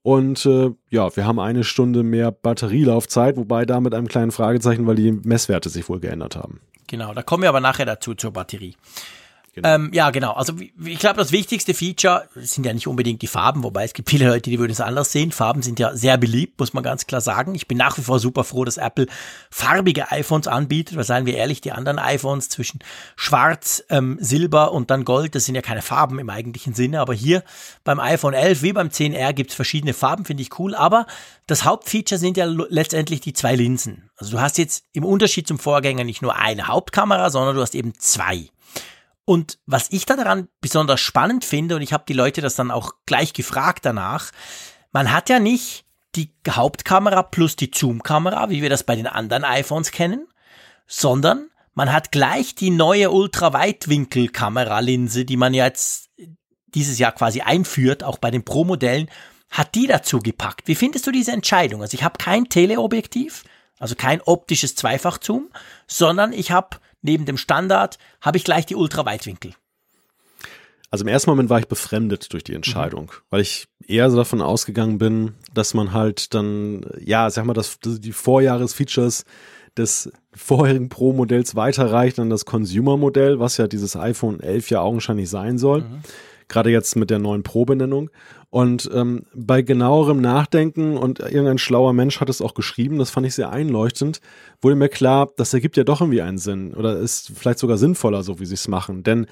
Und 0.01 0.45
äh, 0.45 0.71
ja, 0.89 1.15
wir 1.15 1.25
haben 1.25 1.39
eine 1.39 1.63
Stunde 1.63 2.03
mehr 2.03 2.31
Batterielaufzeit, 2.31 3.37
wobei 3.37 3.65
da 3.65 3.79
mit 3.79 3.93
einem 3.93 4.07
kleinen 4.07 4.31
Fragezeichen, 4.31 4.85
weil 4.85 4.95
die 4.95 5.11
Messwerte 5.11 5.69
sich 5.69 5.87
wohl 5.87 5.99
geändert 5.99 6.35
haben. 6.35 6.59
Genau, 6.87 7.13
da 7.13 7.23
kommen 7.23 7.43
wir 7.43 7.49
aber 7.49 7.61
nachher 7.61 7.85
dazu 7.85 8.13
zur 8.13 8.31
Batterie. 8.31 8.75
Genau. 9.55 9.69
Ähm, 9.69 9.91
ja, 9.93 10.09
genau. 10.09 10.31
Also 10.31 10.53
ich 10.83 10.97
glaube, 10.97 11.17
das 11.17 11.31
wichtigste 11.31 11.75
Feature 11.75 12.27
sind 12.33 12.65
ja 12.65 12.73
nicht 12.73 12.87
unbedingt 12.87 13.21
die 13.21 13.27
Farben, 13.27 13.63
wobei 13.63 13.83
es 13.83 13.93
gibt 13.93 14.09
viele 14.09 14.27
Leute, 14.27 14.49
die 14.49 14.57
würden 14.57 14.71
es 14.71 14.81
anders 14.81 15.11
sehen. 15.11 15.31
Farben 15.31 15.61
sind 15.61 15.79
ja 15.79 15.95
sehr 15.95 16.17
beliebt, 16.17 16.59
muss 16.59 16.73
man 16.73 16.83
ganz 16.83 17.05
klar 17.05 17.21
sagen. 17.21 17.53
Ich 17.53 17.67
bin 17.67 17.77
nach 17.77 17.95
wie 17.99 18.01
vor 18.01 18.19
super 18.19 18.43
froh, 18.43 18.65
dass 18.65 18.77
Apple 18.77 19.05
farbige 19.51 20.11
iPhones 20.11 20.47
anbietet. 20.47 20.97
Weil 20.97 21.03
seien 21.03 21.27
wir 21.27 21.35
ehrlich, 21.35 21.61
die 21.61 21.71
anderen 21.71 21.99
iPhones 21.99 22.49
zwischen 22.49 22.79
Schwarz, 23.15 23.83
ähm, 23.89 24.17
Silber 24.19 24.71
und 24.71 24.89
dann 24.89 25.05
Gold, 25.05 25.35
das 25.35 25.45
sind 25.45 25.53
ja 25.53 25.61
keine 25.61 25.83
Farben 25.83 26.17
im 26.17 26.31
eigentlichen 26.31 26.73
Sinne. 26.73 26.99
Aber 26.99 27.13
hier 27.13 27.43
beim 27.83 27.99
iPhone 27.99 28.33
11 28.33 28.63
wie 28.63 28.73
beim 28.73 28.87
10R 28.87 29.33
gibt 29.33 29.51
es 29.51 29.55
verschiedene 29.55 29.93
Farben, 29.93 30.25
finde 30.25 30.41
ich 30.41 30.57
cool. 30.57 30.73
Aber 30.73 31.05
das 31.45 31.63
Hauptfeature 31.63 32.17
sind 32.17 32.37
ja 32.37 32.45
letztendlich 32.45 33.21
die 33.21 33.33
zwei 33.33 33.55
Linsen. 33.55 34.09
Also 34.23 34.37
du 34.37 34.41
hast 34.41 34.57
jetzt 34.57 34.85
im 34.93 35.03
Unterschied 35.03 35.49
zum 35.49 35.59
Vorgänger 35.59 36.05
nicht 36.05 36.21
nur 36.21 36.37
eine 36.37 36.69
Hauptkamera, 36.69 37.29
sondern 37.29 37.55
du 37.55 37.61
hast 37.61 37.75
eben 37.75 37.93
zwei. 37.99 38.47
Und 39.25 39.59
was 39.65 39.87
ich 39.91 40.05
da 40.05 40.15
daran 40.15 40.47
besonders 40.61 41.01
spannend 41.01 41.43
finde, 41.43 41.75
und 41.75 41.81
ich 41.81 41.91
habe 41.91 42.05
die 42.07 42.13
Leute 42.13 42.39
das 42.39 42.55
dann 42.55 42.71
auch 42.71 42.93
gleich 43.05 43.33
gefragt 43.33 43.85
danach, 43.85 44.31
man 44.93 45.11
hat 45.11 45.27
ja 45.27 45.39
nicht 45.39 45.83
die 46.15 46.31
Hauptkamera 46.49 47.23
plus 47.23 47.57
die 47.57 47.69
Zoom-Kamera, 47.73 48.49
wie 48.49 48.61
wir 48.61 48.69
das 48.69 48.83
bei 48.83 48.95
den 48.95 49.07
anderen 49.07 49.43
iPhones 49.43 49.91
kennen, 49.91 50.25
sondern 50.87 51.49
man 51.73 51.91
hat 51.91 52.13
gleich 52.13 52.55
die 52.55 52.69
neue 52.69 53.11
Ultraweitwinkel-Kameralinse, 53.11 55.25
die 55.25 55.35
man 55.35 55.53
ja 55.53 55.65
jetzt 55.65 56.11
dieses 56.67 56.97
Jahr 56.97 57.11
quasi 57.11 57.41
einführt, 57.41 58.05
auch 58.05 58.19
bei 58.19 58.31
den 58.31 58.45
Pro-Modellen, 58.45 59.09
hat 59.49 59.75
die 59.75 59.87
dazu 59.87 60.19
gepackt. 60.19 60.69
Wie 60.69 60.75
findest 60.75 61.07
du 61.07 61.11
diese 61.11 61.33
Entscheidung? 61.33 61.81
Also 61.81 61.95
ich 61.95 62.05
habe 62.05 62.17
kein 62.17 62.47
Teleobjektiv, 62.47 63.43
also 63.83 63.95
kein 63.95 64.21
optisches 64.21 64.75
Zweifachzoom, 64.75 65.49
sondern 65.87 66.31
ich 66.31 66.51
habe 66.51 66.77
neben 67.01 67.25
dem 67.25 67.35
Standard 67.35 67.97
habe 68.21 68.37
ich 68.37 68.45
gleich 68.45 68.65
die 68.65 68.77
Ultraweitwinkel. 68.77 69.51
Also 70.89 71.03
im 71.03 71.09
ersten 71.09 71.29
Moment 71.29 71.49
war 71.49 71.59
ich 71.59 71.67
befremdet 71.67 72.31
durch 72.31 72.45
die 72.45 72.53
Entscheidung, 72.53 73.11
weil 73.29 73.41
ich 73.41 73.65
eher 73.85 74.09
so 74.09 74.15
davon 74.15 74.41
ausgegangen 74.41 74.99
bin, 74.99 75.33
dass 75.53 75.73
man 75.73 75.91
halt 75.91 76.33
dann, 76.33 76.85
ja, 76.97 77.29
sag 77.29 77.43
mal, 77.43 77.53
dass 77.53 77.77
die 77.83 78.13
Vorjahresfeatures 78.13 79.25
des 79.75 80.09
vorherigen 80.33 80.87
Pro-Modells 80.87 81.55
weiterreicht 81.57 82.19
an 82.19 82.29
das 82.29 82.45
Consumer-Modell, 82.45 83.41
was 83.41 83.57
ja 83.57 83.67
dieses 83.67 83.97
iPhone 83.97 84.39
11 84.39 84.69
ja 84.69 84.79
augenscheinlich 84.79 85.29
sein 85.29 85.57
soll. 85.57 85.83
Gerade 86.47 86.69
jetzt 86.69 86.95
mit 86.95 87.09
der 87.09 87.19
neuen 87.19 87.43
Pro-Benennung. 87.43 88.09
Und 88.49 88.89
ähm, 88.93 89.23
bei 89.33 89.63
genauerem 89.63 90.21
Nachdenken, 90.21 90.95
und 90.95 91.19
irgendein 91.19 91.57
schlauer 91.57 91.91
Mensch 91.93 92.21
hat 92.21 92.29
es 92.29 92.39
auch 92.39 92.53
geschrieben, 92.53 92.99
das 92.99 93.09
fand 93.09 93.25
ich 93.25 93.33
sehr 93.33 93.49
einleuchtend, 93.49 94.21
wurde 94.61 94.75
mir 94.75 94.89
klar, 94.89 95.29
das 95.37 95.55
ergibt 95.55 95.75
ja 95.75 95.83
doch 95.83 96.01
irgendwie 96.01 96.21
einen 96.21 96.37
Sinn 96.37 96.73
oder 96.75 96.99
ist 96.99 97.31
vielleicht 97.35 97.57
sogar 97.57 97.77
sinnvoller, 97.77 98.21
so 98.21 98.39
wie 98.39 98.45
sie 98.45 98.53
es 98.53 98.67
machen. 98.67 99.01
Denn 99.01 99.25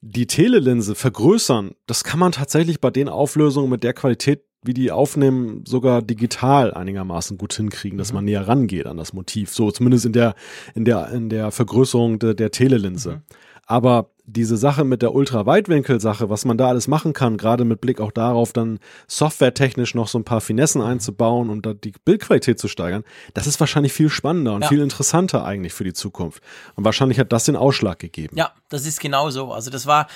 die 0.00 0.26
Telelinse 0.26 0.94
vergrößern, 0.94 1.76
das 1.86 2.04
kann 2.04 2.18
man 2.18 2.32
tatsächlich 2.32 2.80
bei 2.80 2.90
den 2.90 3.08
Auflösungen 3.08 3.70
mit 3.70 3.84
der 3.84 3.92
Qualität, 3.92 4.42
wie 4.62 4.74
die 4.74 4.90
aufnehmen, 4.90 5.64
sogar 5.66 6.02
digital 6.02 6.74
einigermaßen 6.74 7.38
gut 7.38 7.54
hinkriegen, 7.54 7.98
dass 7.98 8.12
man 8.12 8.24
näher 8.24 8.46
rangeht 8.46 8.86
an 8.86 8.96
das 8.96 9.12
Motiv. 9.12 9.54
So 9.54 9.70
zumindest 9.70 10.06
in 10.06 10.12
der, 10.12 10.34
in 10.74 10.84
der, 10.84 11.08
in 11.10 11.28
der 11.28 11.50
Vergrößerung 11.50 12.18
de, 12.18 12.34
der 12.34 12.50
Telelinse. 12.50 13.22
Aber 13.70 14.10
diese 14.24 14.56
Sache 14.56 14.84
mit 14.84 15.00
der 15.00 15.14
Ultraweitwinkel-Sache, 15.14 16.28
was 16.28 16.44
man 16.44 16.58
da 16.58 16.66
alles 16.66 16.88
machen 16.88 17.12
kann, 17.12 17.36
gerade 17.36 17.64
mit 17.64 17.80
Blick 17.80 18.00
auch 18.00 18.10
darauf, 18.10 18.52
dann 18.52 18.80
softwaretechnisch 19.06 19.94
noch 19.94 20.08
so 20.08 20.18
ein 20.18 20.24
paar 20.24 20.40
Finessen 20.40 20.82
einzubauen 20.82 21.50
und 21.50 21.64
da 21.66 21.72
die 21.72 21.92
Bildqualität 22.04 22.58
zu 22.58 22.66
steigern, 22.66 23.04
das 23.32 23.46
ist 23.46 23.60
wahrscheinlich 23.60 23.92
viel 23.92 24.08
spannender 24.08 24.54
und 24.54 24.62
Ja. 24.62 24.68
viel 24.68 24.80
interessanter 24.80 25.44
eigentlich 25.44 25.72
für 25.72 25.84
die 25.84 25.92
Zukunft. 25.92 26.42
Und 26.74 26.84
wahrscheinlich 26.84 27.20
hat 27.20 27.32
das 27.32 27.44
den 27.44 27.54
Ausschlag 27.54 28.00
gegeben. 28.00 28.36
Ja, 28.36 28.50
das 28.70 28.86
ist 28.86 28.98
genau 28.98 29.30
so. 29.30 29.52
Also 29.52 29.70
das 29.70 29.86
war, 29.86 30.08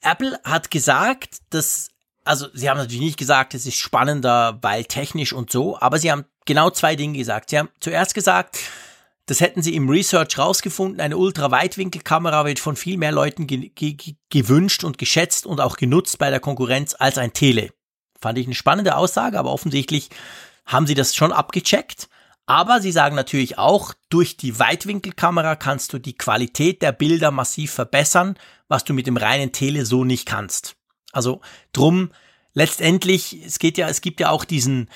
Apple 0.00 0.38
hat 0.44 0.70
gesagt, 0.70 1.36
dass, 1.50 1.88
also 2.24 2.46
sie 2.54 2.70
haben 2.70 2.78
natürlich 2.78 3.02
nicht 3.02 3.18
gesagt, 3.18 3.52
es 3.52 3.66
ist 3.66 3.76
spannender, 3.76 4.58
weil 4.62 4.84
technisch 4.86 5.34
und 5.34 5.52
so, 5.52 5.78
aber 5.78 5.98
sie 5.98 6.10
haben 6.10 6.24
genau 6.46 6.70
zwei 6.70 6.96
Dinge 6.96 7.18
gesagt. 7.18 7.50
Sie 7.50 7.58
haben 7.58 7.68
zuerst 7.78 8.14
gesagt, 8.14 8.58
das 9.32 9.40
hätten 9.40 9.62
sie 9.62 9.74
im 9.74 9.88
Research 9.88 10.36
rausgefunden, 10.36 11.00
eine 11.00 11.16
Ultraweitwinkelkamera 11.16 12.44
wird 12.44 12.58
von 12.58 12.76
viel 12.76 12.98
mehr 12.98 13.12
Leuten 13.12 13.46
ge 13.46 13.70
ge 13.74 13.94
ge- 13.94 14.16
gewünscht 14.28 14.84
und 14.84 14.98
geschätzt 14.98 15.46
und 15.46 15.58
auch 15.58 15.78
genutzt 15.78 16.18
bei 16.18 16.28
der 16.28 16.38
Konkurrenz 16.38 16.94
als 16.98 17.16
ein 17.16 17.32
Tele. 17.32 17.70
Fand 18.20 18.36
ich 18.36 18.44
eine 18.44 18.54
spannende 18.54 18.94
Aussage, 18.94 19.38
aber 19.38 19.50
offensichtlich 19.50 20.10
haben 20.66 20.86
sie 20.86 20.94
das 20.94 21.14
schon 21.16 21.32
abgecheckt. 21.32 22.10
Aber 22.44 22.82
sie 22.82 22.92
sagen 22.92 23.16
natürlich 23.16 23.56
auch, 23.56 23.94
durch 24.10 24.36
die 24.36 24.58
Weitwinkelkamera 24.58 25.56
kannst 25.56 25.94
du 25.94 25.98
die 25.98 26.18
Qualität 26.18 26.82
der 26.82 26.92
Bilder 26.92 27.30
massiv 27.30 27.72
verbessern, 27.72 28.36
was 28.68 28.84
du 28.84 28.92
mit 28.92 29.06
dem 29.06 29.16
reinen 29.16 29.52
Tele 29.52 29.86
so 29.86 30.04
nicht 30.04 30.26
kannst. 30.26 30.76
Also 31.12 31.40
drum, 31.72 32.10
letztendlich, 32.52 33.42
es 33.46 33.58
geht 33.58 33.78
ja, 33.78 33.88
es 33.88 34.02
gibt 34.02 34.20
ja 34.20 34.28
auch 34.28 34.44
diesen, 34.44 34.90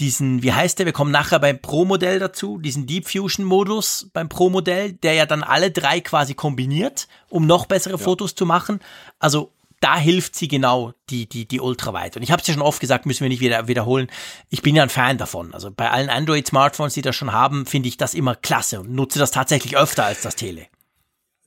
diesen, 0.00 0.42
wie 0.42 0.52
heißt 0.52 0.78
der, 0.78 0.86
wir 0.86 0.92
kommen 0.92 1.10
nachher 1.10 1.38
beim 1.38 1.60
Pro-Modell 1.60 2.18
dazu, 2.18 2.58
diesen 2.58 2.86
Deep 2.86 3.08
Fusion-Modus 3.08 4.10
beim 4.12 4.28
Pro-Modell, 4.28 4.92
der 4.92 5.14
ja 5.14 5.26
dann 5.26 5.42
alle 5.42 5.70
drei 5.70 6.00
quasi 6.00 6.34
kombiniert, 6.34 7.08
um 7.28 7.46
noch 7.46 7.66
bessere 7.66 7.98
Fotos 7.98 8.34
zu 8.34 8.46
machen. 8.46 8.80
Also 9.18 9.52
da 9.80 9.96
hilft 9.96 10.34
sie 10.34 10.48
genau, 10.48 10.92
die, 11.10 11.28
die, 11.28 11.46
die 11.46 11.60
Ultraweit. 11.60 12.16
Und 12.16 12.22
ich 12.22 12.32
habe 12.32 12.40
es 12.40 12.48
ja 12.48 12.54
schon 12.54 12.62
oft 12.62 12.80
gesagt, 12.80 13.06
müssen 13.06 13.22
wir 13.22 13.28
nicht 13.28 13.40
wieder 13.40 13.68
wiederholen. 13.68 14.08
Ich 14.50 14.62
bin 14.62 14.74
ja 14.74 14.82
ein 14.82 14.88
Fan 14.88 15.18
davon. 15.18 15.54
Also 15.54 15.70
bei 15.70 15.90
allen 15.90 16.10
Android-Smartphones, 16.10 16.94
die 16.94 17.02
das 17.02 17.14
schon 17.14 17.32
haben, 17.32 17.66
finde 17.66 17.88
ich 17.88 17.96
das 17.96 18.14
immer 18.14 18.34
klasse 18.34 18.80
und 18.80 18.90
nutze 18.90 19.18
das 19.18 19.30
tatsächlich 19.30 19.76
öfter 19.76 20.04
als 20.04 20.22
das 20.22 20.36
Tele. 20.36 20.66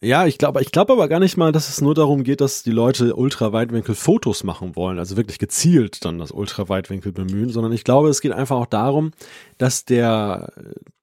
Ja, 0.04 0.26
ich 0.26 0.40
glaube, 0.40 0.62
ich 0.62 0.72
glaube 0.72 0.94
aber 0.94 1.08
gar 1.08 1.20
nicht 1.20 1.38
mal, 1.38 1.52
dass 1.52 1.70
es 1.70 1.80
nur 1.80 1.94
darum 1.94 2.24
geht, 2.24 2.42
dass 2.42 2.64
die 2.64 2.72
Leute 2.72 3.16
Ultraweitwinkel 3.16 3.94
Fotos 3.94 4.44
machen 4.44 4.76
wollen, 4.76 4.98
also 4.98 5.16
wirklich 5.16 5.38
gezielt 5.38 6.04
dann 6.06 6.18
das 6.18 6.32
Ultraweitwinkel 6.32 7.12
bemühen, 7.12 7.50
sondern 7.50 7.72
ich 7.72 7.84
glaube, 7.84 8.10
es 8.10 8.22
geht 8.22 8.32
einfach 8.32 8.58
auch 8.58 8.66
darum, 8.66 9.12
dass 9.60 9.86
der, 9.86 10.52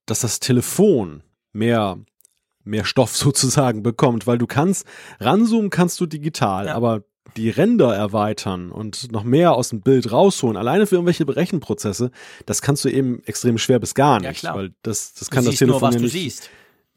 dass 0.05 0.19
das 0.19 0.41
Telefon 0.41 1.23
mehr 1.53 1.97
mehr 2.65 2.83
Stoff 2.83 3.15
sozusagen 3.17 3.83
bekommt, 3.83 4.27
weil 4.27 4.37
du 4.37 4.47
kannst 4.47 4.85
ranzoomen 5.19 5.69
kannst 5.69 5.99
du 6.01 6.05
digital, 6.05 6.67
ja. 6.67 6.75
aber 6.75 7.03
die 7.37 7.49
Ränder 7.49 7.95
erweitern 7.95 8.71
und 8.71 9.11
noch 9.11 9.23
mehr 9.23 9.53
aus 9.53 9.69
dem 9.69 9.81
Bild 9.81 10.11
rausholen, 10.11 10.57
alleine 10.57 10.87
für 10.87 10.95
irgendwelche 10.95 11.27
Rechenprozesse, 11.27 12.11
das 12.45 12.61
kannst 12.61 12.83
du 12.83 12.89
eben 12.89 13.23
extrem 13.23 13.57
schwer 13.57 13.79
bis 13.79 13.93
gar 13.93 14.19
nicht, 14.19 14.43
ja, 14.43 14.55
weil 14.55 14.71
das, 14.81 15.13
das 15.13 15.29
kann 15.29 15.45
das 15.45 15.55
Telefon 15.55 15.79
nur, 15.81 15.91
ja 15.91 15.99
nicht. 15.99 16.11
Siehst. 16.11 16.49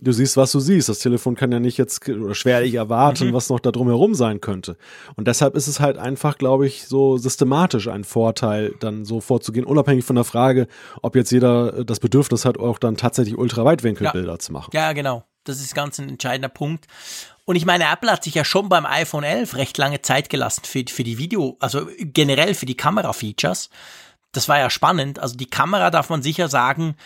Du 0.03 0.11
siehst, 0.11 0.37
was 0.37 0.51
du 0.51 0.59
siehst. 0.59 0.89
Das 0.89 0.99
Telefon 0.99 1.37
kann 1.37 1.53
ja 1.53 1.61
nicht 1.61 1.79
jetzt 1.79 2.09
oder 2.09 2.35
schwerlich 2.35 2.75
erwarten, 2.75 3.29
mhm. 3.29 3.33
was 3.35 3.49
noch 3.49 3.61
da 3.61 3.71
drumherum 3.71 4.15
sein 4.15 4.41
könnte. 4.41 4.77
Und 5.15 5.29
deshalb 5.29 5.55
ist 5.55 5.69
es 5.69 5.79
halt 5.79 5.97
einfach, 5.97 6.39
glaube 6.39 6.67
ich, 6.67 6.87
so 6.89 7.19
systematisch 7.19 7.87
ein 7.87 8.03
Vorteil, 8.03 8.75
dann 8.81 9.05
so 9.05 9.21
vorzugehen, 9.21 9.65
unabhängig 9.65 10.05
von 10.05 10.17
der 10.17 10.25
Frage, 10.25 10.67
ob 11.03 11.15
jetzt 11.15 11.31
jeder 11.31 11.85
das 11.85 12.01
Bedürfnis 12.01 12.45
hat, 12.45 12.59
auch 12.59 12.81
dann 12.81 12.97
tatsächlich 12.97 13.39
Ultraweitwinkelbilder 13.39 14.33
ja. 14.33 14.39
zu 14.41 14.53
machen. 14.53 14.71
Ja, 14.75 14.93
genau. 14.93 15.25
Das 15.45 15.61
ist 15.61 15.75
ganz 15.75 15.99
ein 15.99 16.09
entscheidender 16.09 16.49
Punkt. 16.49 16.87
Und 17.45 17.55
ich 17.55 17.65
meine, 17.65 17.85
Apple 17.85 18.11
hat 18.11 18.25
sich 18.25 18.35
ja 18.35 18.45
schon 18.45 18.69
beim 18.69 18.87
iPhone 18.87 19.25
11 19.25 19.57
recht 19.57 19.79
lange 19.79 20.03
Zeit 20.03 20.31
gelassen 20.31 20.63
für, 20.65 20.85
für 20.89 21.05
die 21.05 21.19
Video, 21.19 21.57
also 21.61 21.89
generell 21.99 22.55
für 22.55 22.67
die 22.67 22.77
Kamera-Features. 22.77 23.71
Das 24.33 24.49
war 24.49 24.59
ja 24.59 24.69
spannend. 24.69 25.21
Also 25.21 25.37
die 25.37 25.51
Kamera, 25.51 25.91
darf 25.91 26.11
man 26.11 26.23
sicher 26.23 26.49
sagen, 26.49 26.97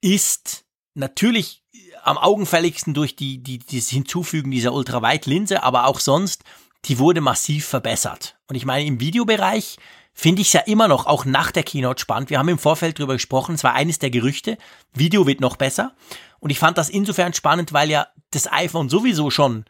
ist 0.00 0.64
natürlich 0.94 1.63
am 2.04 2.18
augenfälligsten 2.18 2.94
durch 2.94 3.16
die, 3.16 3.38
die, 3.38 3.58
das 3.58 3.88
Hinzufügen 3.88 4.50
dieser 4.50 4.72
Ultraweit-Linse, 4.72 5.62
aber 5.62 5.86
auch 5.86 6.00
sonst, 6.00 6.44
die 6.84 6.98
wurde 6.98 7.20
massiv 7.20 7.66
verbessert. 7.66 8.36
Und 8.48 8.56
ich 8.56 8.66
meine, 8.66 8.86
im 8.86 9.00
Videobereich 9.00 9.78
finde 10.12 10.42
ich 10.42 10.48
es 10.48 10.52
ja 10.52 10.60
immer 10.60 10.86
noch, 10.86 11.06
auch 11.06 11.24
nach 11.24 11.50
der 11.50 11.62
Keynote 11.62 12.00
spannend. 12.00 12.30
Wir 12.30 12.38
haben 12.38 12.48
im 12.48 12.58
Vorfeld 12.58 12.98
drüber 12.98 13.14
gesprochen, 13.14 13.54
es 13.54 13.64
war 13.64 13.74
eines 13.74 13.98
der 13.98 14.10
Gerüchte, 14.10 14.58
Video 14.92 15.26
wird 15.26 15.40
noch 15.40 15.56
besser. 15.56 15.94
Und 16.40 16.50
ich 16.50 16.58
fand 16.58 16.78
das 16.78 16.90
insofern 16.90 17.32
spannend, 17.32 17.72
weil 17.72 17.90
ja 17.90 18.06
das 18.30 18.52
iPhone 18.52 18.88
sowieso 18.88 19.30
schon 19.30 19.64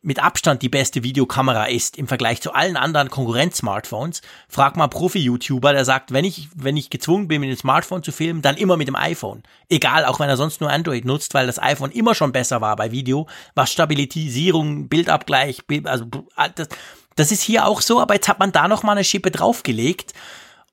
mit 0.00 0.22
Abstand 0.22 0.62
die 0.62 0.68
beste 0.68 1.02
Videokamera 1.02 1.66
ist 1.66 1.98
im 1.98 2.06
Vergleich 2.06 2.40
zu 2.40 2.52
allen 2.52 2.76
anderen 2.76 3.10
Konkurrenz-Smartphones. 3.10 4.22
Frag 4.48 4.76
mal 4.76 4.86
Profi-YouTuber, 4.86 5.72
der 5.72 5.84
sagt, 5.84 6.12
wenn 6.12 6.24
ich, 6.24 6.48
wenn 6.54 6.76
ich 6.76 6.88
gezwungen 6.90 7.26
bin, 7.26 7.40
mit 7.40 7.50
dem 7.50 7.56
Smartphone 7.56 8.02
zu 8.02 8.12
filmen, 8.12 8.40
dann 8.40 8.56
immer 8.56 8.76
mit 8.76 8.86
dem 8.86 8.94
iPhone. 8.94 9.42
Egal, 9.68 10.04
auch 10.04 10.20
wenn 10.20 10.28
er 10.28 10.36
sonst 10.36 10.60
nur 10.60 10.70
Android 10.70 11.04
nutzt, 11.04 11.34
weil 11.34 11.46
das 11.46 11.60
iPhone 11.60 11.90
immer 11.90 12.14
schon 12.14 12.32
besser 12.32 12.60
war 12.60 12.76
bei 12.76 12.92
Video, 12.92 13.26
was 13.54 13.72
Stabilisierung, 13.72 14.88
Bildabgleich, 14.88 15.62
also 15.84 16.06
das, 16.54 16.68
das 17.16 17.32
ist 17.32 17.42
hier 17.42 17.66
auch 17.66 17.80
so, 17.80 18.00
aber 18.00 18.14
jetzt 18.14 18.28
hat 18.28 18.38
man 18.38 18.52
da 18.52 18.68
noch 18.68 18.84
mal 18.84 18.92
eine 18.92 19.04
Schippe 19.04 19.32
draufgelegt 19.32 20.14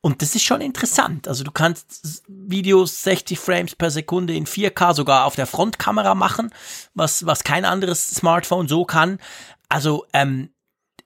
und 0.06 0.22
das 0.22 0.36
ist 0.36 0.44
schon 0.44 0.62
interessant. 0.62 1.28
Also 1.28 1.44
du 1.44 1.50
kannst 1.50 2.24
Videos 2.28 3.02
60 3.02 3.40
Frames 3.40 3.74
per 3.74 3.90
Sekunde 3.90 4.36
in 4.36 4.46
4K 4.46 4.94
sogar 4.94 5.26
auf 5.26 5.34
der 5.34 5.48
Frontkamera 5.48 6.14
machen, 6.14 6.52
was, 6.94 7.26
was 7.26 7.44
kein 7.44 7.66
anderes 7.66 8.12
Smartphone 8.12 8.68
so 8.68 8.86
kann. 8.86 9.18
Also 9.68 10.06
ähm, 10.14 10.50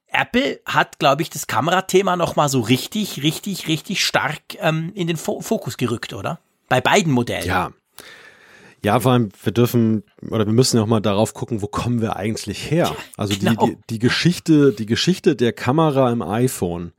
Apple 0.08 0.60
hat, 0.66 1.00
glaube 1.00 1.22
ich, 1.22 1.30
das 1.30 1.48
Kamerathema 1.48 2.18
nochmal 2.18 2.50
so 2.50 2.60
richtig, 2.60 3.24
richtig, 3.24 3.70
richtig 3.70 4.04
stark 4.04 4.42
ähm, 4.58 4.92
in 4.96 5.08
den 5.08 5.16
Fo 5.16 5.40
Fokus 5.40 5.78
gerückt, 5.78 6.12
oder? 6.12 6.42
Bei 6.68 6.82
beiden 6.82 7.14
Modellen. 7.14 7.48
Ja. 7.48 7.72
Ja, 8.84 9.00
vor 9.00 9.14
allem, 9.14 9.30
wir 9.42 9.54
dürfen 9.54 10.04
oder 10.30 10.46
wir 10.46 10.52
müssen 10.52 10.76
ja 10.76 10.84
auch 10.84 10.88
mal 10.88 11.00
darauf 11.00 11.34
gucken, 11.34 11.62
wo 11.62 11.68
kommen 11.68 12.02
wir 12.02 12.18
eigentlich 12.18 12.70
her? 12.70 12.94
Also 13.16 13.34
genau. 13.34 13.66
die, 13.66 13.76
die, 13.76 13.78
die 13.92 14.00
Geschichte, 14.00 14.74
die 14.74 14.86
Geschichte 14.86 15.38
der 15.38 15.54
Kamera 15.54 16.12
im 16.12 16.22
iPhone 16.22 16.92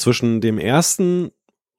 zwischen 0.00 0.40
dem 0.40 0.58
ersten 0.58 1.32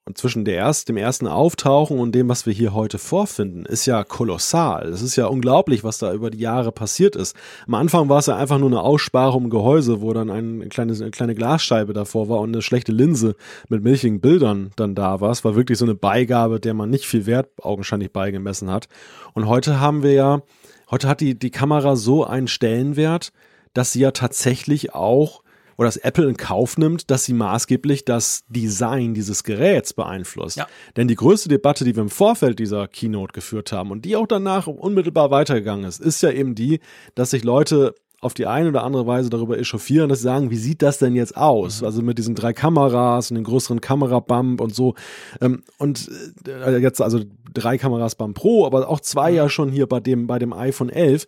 und 0.05 0.17
zwischen 0.17 0.45
der 0.45 0.55
erst, 0.55 0.89
dem 0.89 0.97
ersten 0.97 1.27
Auftauchen 1.27 1.99
und 1.99 2.13
dem, 2.13 2.27
was 2.27 2.47
wir 2.47 2.53
hier 2.53 2.73
heute 2.73 2.97
vorfinden, 2.97 3.65
ist 3.65 3.85
ja 3.85 4.03
kolossal. 4.03 4.89
Es 4.89 5.03
ist 5.03 5.15
ja 5.15 5.27
unglaublich, 5.27 5.83
was 5.83 5.99
da 5.99 6.11
über 6.11 6.31
die 6.31 6.39
Jahre 6.39 6.71
passiert 6.71 7.15
ist. 7.15 7.35
Am 7.67 7.75
Anfang 7.75 8.09
war 8.09 8.17
es 8.17 8.25
ja 8.25 8.35
einfach 8.35 8.57
nur 8.57 8.69
eine 8.69 8.81
Aussparung 8.81 9.43
im 9.43 9.49
Gehäuse, 9.51 10.01
wo 10.01 10.11
dann 10.11 10.31
ein 10.31 10.69
kleines, 10.69 11.01
eine 11.01 11.11
kleine 11.11 11.35
Glasscheibe 11.35 11.93
davor 11.93 12.29
war 12.29 12.39
und 12.39 12.49
eine 12.49 12.63
schlechte 12.63 12.91
Linse 12.91 13.35
mit 13.69 13.83
milchigen 13.83 14.21
Bildern 14.21 14.71
dann 14.75 14.95
da 14.95 15.21
war. 15.21 15.29
Es 15.29 15.45
war 15.45 15.55
wirklich 15.55 15.77
so 15.77 15.85
eine 15.85 15.95
Beigabe, 15.95 16.59
der 16.59 16.73
man 16.73 16.89
nicht 16.89 17.05
viel 17.05 17.27
Wert 17.27 17.49
augenscheinlich 17.61 18.11
beigemessen 18.11 18.71
hat. 18.71 18.87
Und 19.33 19.47
heute 19.47 19.79
haben 19.79 20.01
wir 20.01 20.13
ja, 20.13 20.41
heute 20.89 21.07
hat 21.07 21.21
die, 21.21 21.37
die 21.37 21.51
Kamera 21.51 21.95
so 21.95 22.25
einen 22.25 22.47
Stellenwert, 22.47 23.31
dass 23.73 23.93
sie 23.93 23.99
ja 23.99 24.11
tatsächlich 24.11 24.95
auch 24.95 25.40
oder 25.81 25.87
dass 25.87 25.97
Apple 25.97 26.29
in 26.29 26.37
Kauf 26.37 26.77
nimmt, 26.77 27.09
dass 27.09 27.25
sie 27.25 27.33
maßgeblich 27.33 28.05
das 28.05 28.43
Design 28.49 29.15
dieses 29.15 29.43
Geräts 29.43 29.93
beeinflusst. 29.93 30.57
Ja. 30.57 30.67
Denn 30.95 31.07
die 31.07 31.15
größte 31.15 31.49
Debatte, 31.49 31.83
die 31.85 31.95
wir 31.95 32.03
im 32.03 32.11
Vorfeld 32.11 32.59
dieser 32.59 32.87
Keynote 32.87 33.33
geführt 33.33 33.71
haben 33.71 33.89
und 33.89 34.05
die 34.05 34.15
auch 34.15 34.27
danach 34.27 34.67
unmittelbar 34.67 35.31
weitergegangen 35.31 35.85
ist, 35.85 35.99
ist 35.99 36.21
ja 36.21 36.29
eben 36.29 36.53
die, 36.53 36.81
dass 37.15 37.31
sich 37.31 37.43
Leute 37.43 37.95
auf 38.19 38.35
die 38.35 38.45
eine 38.45 38.69
oder 38.69 38.83
andere 38.83 39.07
Weise 39.07 39.31
darüber 39.31 39.57
echauffieren, 39.57 40.07
dass 40.07 40.19
sie 40.19 40.25
sagen, 40.25 40.51
wie 40.51 40.57
sieht 40.57 40.83
das 40.83 40.99
denn 40.99 41.15
jetzt 41.15 41.35
aus? 41.35 41.81
Mhm. 41.81 41.87
Also 41.87 42.01
mit 42.03 42.19
diesen 42.19 42.35
drei 42.35 42.53
Kameras 42.53 43.31
und 43.31 43.35
den 43.35 43.43
größeren 43.43 43.81
Kamerabump 43.81 44.61
und 44.61 44.75
so. 44.75 44.93
Ähm, 45.41 45.63
und 45.79 46.11
äh, 46.47 46.77
jetzt 46.77 47.01
also 47.01 47.21
drei 47.51 47.79
Kameras 47.79 48.13
beim 48.13 48.35
Pro, 48.35 48.67
aber 48.67 48.87
auch 48.87 48.99
zwei 48.99 49.31
mhm. 49.31 49.37
ja 49.37 49.49
schon 49.49 49.71
hier 49.71 49.87
bei 49.87 49.99
dem, 49.99 50.27
bei 50.27 50.37
dem 50.37 50.53
iPhone 50.53 50.89
11. 50.89 51.25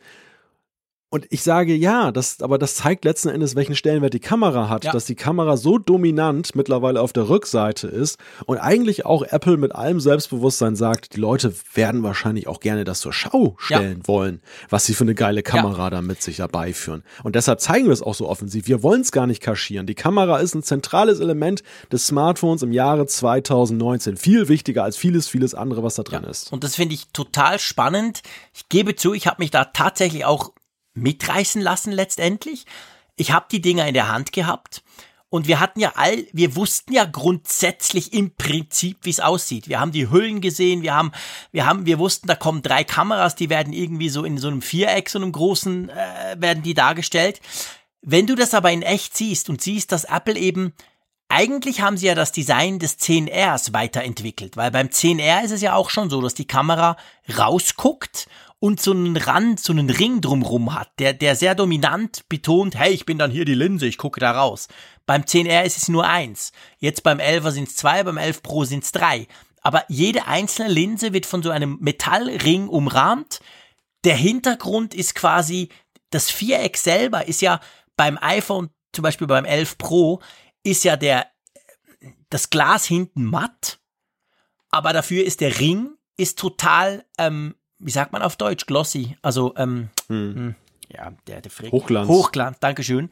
Und 1.14 1.27
ich 1.30 1.44
sage 1.44 1.76
ja, 1.76 2.11
das, 2.11 2.41
aber 2.41 2.57
das 2.57 2.73
zeigt 2.73 3.06
letzten 3.06 3.30
Endes, 3.30 3.56
welchen 3.56 3.76
Stellenwert 3.76 4.15
die 4.15 4.19
Kamera 4.19 4.68
hat, 4.68 4.85
ja. 4.85 4.91
dass 4.91 5.06
die 5.06 5.14
Kamera 5.14 5.57
so 5.57 5.77
dominant 5.77 6.56
mittlerweile 6.56 6.99
auf 6.99 7.14
der 7.14 7.30
Rückseite 7.30 7.88
ist 7.88 8.18
und 8.48 8.57
eigentlich 8.57 9.06
auch 9.06 9.22
Apple 9.22 9.57
mit 9.57 9.76
allem 9.76 9.99
Selbstbewusstsein 9.99 10.76
sagt, 10.76 11.15
die 11.15 11.19
Leute 11.19 11.53
werden 11.76 12.02
wahrscheinlich 12.02 12.48
auch 12.48 12.60
gerne 12.60 12.84
das 12.84 12.99
zur 12.99 13.14
Schau 13.14 13.53
stellen 13.60 13.99
ja. 13.99 14.07
wollen, 14.07 14.41
was 14.72 14.88
sie 14.88 14.95
für 14.95 15.03
eine 15.03 15.14
geile 15.14 15.44
Kamera 15.44 15.84
ja. 15.84 15.90
da 15.91 16.02
mit 16.02 16.23
sich 16.23 16.38
dabei 16.38 16.73
führen. 16.73 17.03
Und 17.22 17.35
deshalb 17.35 17.61
zeigen 17.61 17.85
wir 17.85 17.94
es 17.94 18.02
auch 18.02 18.15
so 18.15 18.27
offensiv. 18.27 18.65
Wir 18.65 18.81
wollen 18.81 19.02
es 19.02 19.11
gar 19.11 19.27
nicht 19.27 19.44
kaschieren. 19.44 19.85
Die 19.85 19.94
Kamera 19.94 20.40
ist 20.40 20.56
ein 20.56 20.64
zentrales 20.64 21.19
Element 21.19 21.61
des 21.91 22.07
Smartphones 22.07 22.64
im 22.64 22.72
Jahre 22.72 23.06
2019. 23.06 24.18
Viel 24.18 24.48
wichtiger 24.48 24.84
als 24.84 24.98
vieles, 24.98 25.27
vieles 25.27 25.53
andere, 25.53 25.84
was 25.84 25.94
da 25.94 26.02
drin 26.02 26.23
ist. 26.23 26.52
Und 26.52 26.64
das 26.64 26.73
finde 26.73 26.95
ich 26.95 27.10
total 27.14 27.60
spannend. 27.60 28.23
Ich 28.56 28.68
gebe 28.68 28.95
zu, 28.95 29.14
ich 29.14 29.27
habe 29.27 29.44
mich 29.44 29.52
da 29.52 29.65
tatsächlich 29.65 30.26
auch 30.26 30.53
mitreißen 30.94 31.61
lassen 31.61 31.91
letztendlich. 31.91 32.65
Ich 33.15 33.32
habe 33.32 33.45
die 33.52 33.61
Dinger 33.61 33.88
in 33.88 33.94
der 33.94 34.10
Hand 34.10 34.32
gehabt 34.32 34.84
und 35.34 35.48
wir 35.48 35.60
hatten 35.60 35.80
ja 35.80 35.94
all, 35.95 36.28
wir 36.32 36.56
wussten 36.56 36.94
ja 36.94 37.06
grundsätzlich 37.06 38.14
im 38.14 38.36
Prinzip, 38.36 38.99
wie 39.02 39.10
es 39.10 39.20
aussieht. 39.20 39.68
Wir 39.68 39.80
haben 39.80 39.91
die 39.91 40.11
Hüllen 40.11 40.41
gesehen, 40.41 40.84
wir 40.84 40.94
haben, 40.94 41.11
wir 41.52 41.65
haben, 41.65 41.88
wir 41.88 41.98
wussten, 41.98 42.28
da 42.28 42.36
kommen 42.36 42.61
drei 42.61 42.84
Kameras, 42.84 43.34
die 43.36 43.49
werden 43.49 43.74
irgendwie 43.74 44.10
so 44.10 44.26
in 44.26 44.38
so 44.38 44.48
einem 44.48 44.61
Viereck, 44.61 45.10
so 45.10 45.18
einem 45.18 45.32
großen, 45.32 45.90
äh, 45.90 46.36
werden 46.38 46.61
die 46.61 46.76
dargestellt. 46.76 47.41
Wenn 48.03 48.28
du 48.28 48.36
das 48.36 48.53
aber 48.53 48.72
in 48.72 48.84
echt 48.84 49.18
siehst 49.18 49.49
und 49.49 49.60
siehst, 49.60 49.91
dass 49.91 50.03
Apple 50.03 50.38
eben 50.38 50.74
eigentlich 51.30 51.82
haben 51.82 51.98
sie 51.98 52.06
ja 52.06 52.14
das 52.14 52.32
Design 52.32 52.78
des 52.78 52.99
10Rs 52.99 53.74
weiterentwickelt, 53.74 54.56
weil 54.56 54.70
beim 54.70 54.90
10R 54.90 55.44
ist 55.44 55.49
es 55.49 55.61
ja 55.61 55.74
auch 55.74 55.90
schon 55.90 56.11
so, 56.11 56.22
dass 56.22 56.36
die 56.36 56.45
Kamera 56.45 56.95
rausguckt 57.36 58.28
und 58.64 58.80
so 58.80 58.91
einen 58.91 59.18
Rand, 59.18 59.59
so 59.59 59.74
einen 59.74 59.90
Ring 59.90 60.22
drumrum 60.22 60.74
hat, 60.74 60.98
der, 60.98 61.11
der 61.11 61.35
sehr 61.35 61.53
dominant 61.53 62.30
betont, 62.30 62.77
hey, 62.77 62.93
ich 62.93 63.06
bin 63.06 63.17
dann 63.17 63.30
hier 63.30 63.43
die 63.43 63.56
Linse, 63.56 63.85
ich 63.88 63.98
gucke 63.98 64.22
da 64.22 64.32
raus. 64.32 64.69
Beim 65.06 65.24
10R 65.24 65.64
ist 65.64 65.75
es 65.75 65.90
nur 65.90 66.08
eins. 66.08 66.53
Jetzt 66.77 67.03
beim 67.03 67.19
11er 67.19 67.51
sind 67.51 67.67
es 67.67 67.75
zwei, 67.75 68.03
beim 68.03 68.16
11 68.16 68.42
Pro 68.42 68.64
sind 68.64 68.85
es 68.85 68.93
drei. 68.93 69.27
Aber 69.64 69.83
jede 69.90 70.27
einzelne 70.27 70.69
Linse 70.69 71.11
wird 71.11 71.25
von 71.25 71.43
so 71.43 71.50
einem 71.50 71.77
Metallring 71.82 72.69
umrahmt. 72.69 73.42
Der 74.06 74.16
Hintergrund 74.16 74.93
ist 74.93 75.14
quasi, 75.14 75.67
das 76.09 76.32
Viereck 76.32 76.77
selber 76.77 77.27
ist 77.27 77.42
ja 77.42 77.59
beim 77.98 78.17
iPhone, 78.22 78.69
zum 78.93 79.03
Beispiel 79.03 79.27
beim 79.27 79.43
11 79.43 79.77
Pro, 79.77 80.22
ist 80.64 80.85
ja 80.85 80.95
der, 80.95 81.27
das 82.30 82.50
Glas 82.50 82.85
hinten 82.85 83.25
matt, 83.25 83.82
aber 84.69 84.93
dafür 84.93 85.25
ist 85.25 85.42
der 85.42 85.59
Ring 85.59 85.98
ist 86.16 86.40
total 86.40 87.06
ähm, 87.17 87.56
wie 87.86 87.92
sagt 87.92 88.12
man 88.12 88.22
auf 88.22 88.36
Deutsch? 88.36 88.66
Glossy. 88.66 89.18
Also, 89.22 89.53
ähm, 89.58 89.90
hm. 90.08 90.36
hm. 90.36 90.56
ja, 90.90 91.12
der, 91.28 91.42
der 91.42 91.52
Frick. 91.52 91.72
Hochglanz. 91.72 92.08
Hochglanz, 92.08 92.58
Dankeschön. 92.60 93.10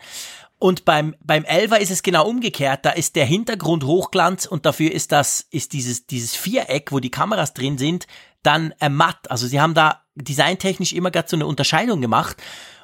Und 0.59 0.85
beim, 0.85 1.15
beim 1.19 1.43
Elver 1.43 1.79
ist 1.79 1.89
es 1.89 2.03
genau 2.03 2.27
umgekehrt. 2.27 2.85
Da 2.85 2.91
ist 2.91 3.15
der 3.15 3.25
Hintergrund 3.25 3.83
Hochglanz 3.83 4.45
und 4.45 4.67
dafür 4.67 4.91
ist 4.91 5.11
das, 5.11 5.41
ist 5.49 5.73
dieses, 5.73 6.05
dieses 6.05 6.35
Viereck, 6.35 6.91
wo 6.91 6.99
die 6.99 7.09
Kameras 7.09 7.55
drin 7.55 7.79
sind, 7.79 8.05
dann 8.43 8.71
äh, 8.79 8.89
matt. 8.89 9.31
Also 9.31 9.47
sie 9.47 9.59
haben 9.59 9.73
da 9.73 10.03
designtechnisch 10.13 10.93
immer 10.93 11.09
gerade 11.09 11.27
so 11.27 11.35
eine 11.35 11.47
Unterscheidung 11.47 11.99
gemacht. 11.99 12.37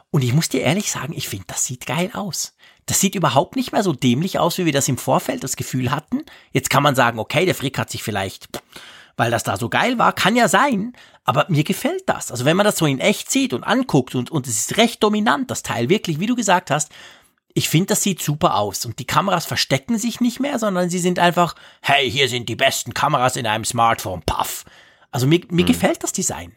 Und 0.10 0.24
ich 0.24 0.34
muss 0.34 0.50
dir 0.50 0.62
ehrlich 0.62 0.90
sagen, 0.90 1.14
ich 1.16 1.28
finde, 1.28 1.46
das 1.48 1.66
sieht 1.66 1.86
geil 1.86 2.10
aus. 2.14 2.56
Das 2.88 3.00
sieht 3.00 3.14
überhaupt 3.14 3.56
nicht 3.56 3.74
mehr 3.74 3.84
so 3.84 3.94
dämlich 3.94 4.40
aus, 4.40 4.58
wie 4.58 4.66
wir 4.66 4.74
das 4.74 4.88
im 4.88 4.98
Vorfeld 4.98 5.44
das 5.44 5.56
Gefühl 5.56 5.92
hatten. 5.92 6.24
Jetzt 6.54 6.70
kann 6.70 6.82
man 6.82 6.96
sagen, 6.96 7.20
okay, 7.20 7.46
der 7.46 7.56
Frick 7.56 7.78
hat 7.78 7.92
sich 7.92 8.02
vielleicht 8.02 8.48
weil 9.18 9.32
das 9.32 9.44
da 9.44 9.58
so 9.58 9.68
geil 9.68 9.98
war, 9.98 10.14
kann 10.14 10.36
ja 10.36 10.48
sein, 10.48 10.94
Aber 11.26 11.46
mir 11.50 11.66
gefällt 11.66 12.04
das. 12.06 12.32
Also 12.32 12.46
wenn 12.46 12.56
man 12.56 12.66
das 12.66 12.78
so 12.78 12.86
in 12.86 13.00
echt 13.00 13.30
sieht 13.30 13.52
und 13.52 13.66
anguckt 13.66 14.16
und, 14.16 14.32
und 14.32 14.48
es 14.48 14.60
ist 14.60 14.78
recht 14.78 15.04
dominant, 15.04 15.52
das 15.52 15.64
Teil 15.64 15.90
wirklich, 15.90 16.22
wie 16.22 16.28
du 16.28 16.36
gesagt 16.36 16.72
hast, 16.72 16.90
ich 17.54 17.68
finde, 17.68 17.88
das 17.88 18.04
sieht 18.04 18.22
super 18.22 18.56
aus. 18.56 18.86
Und 18.86 19.00
die 19.00 19.08
Kameras 19.08 19.46
verstecken 19.46 19.98
sich 19.98 20.22
nicht 20.22 20.40
mehr, 20.40 20.60
sondern 20.60 20.90
sie 20.90 21.00
sind 21.00 21.18
einfach, 21.18 21.56
hey, 21.82 22.10
hier 22.10 22.30
sind 22.30 22.48
die 22.48 22.56
besten 22.56 22.94
Kameras 22.94 23.36
in 23.36 23.48
einem 23.48 23.66
Smartphone, 23.66 24.22
paff. 24.22 24.64
Also 25.12 25.26
mir, 25.26 25.42
mir 25.50 25.66
hm. 25.66 25.66
gefällt 25.66 26.04
das 26.04 26.14
Design. 26.14 26.54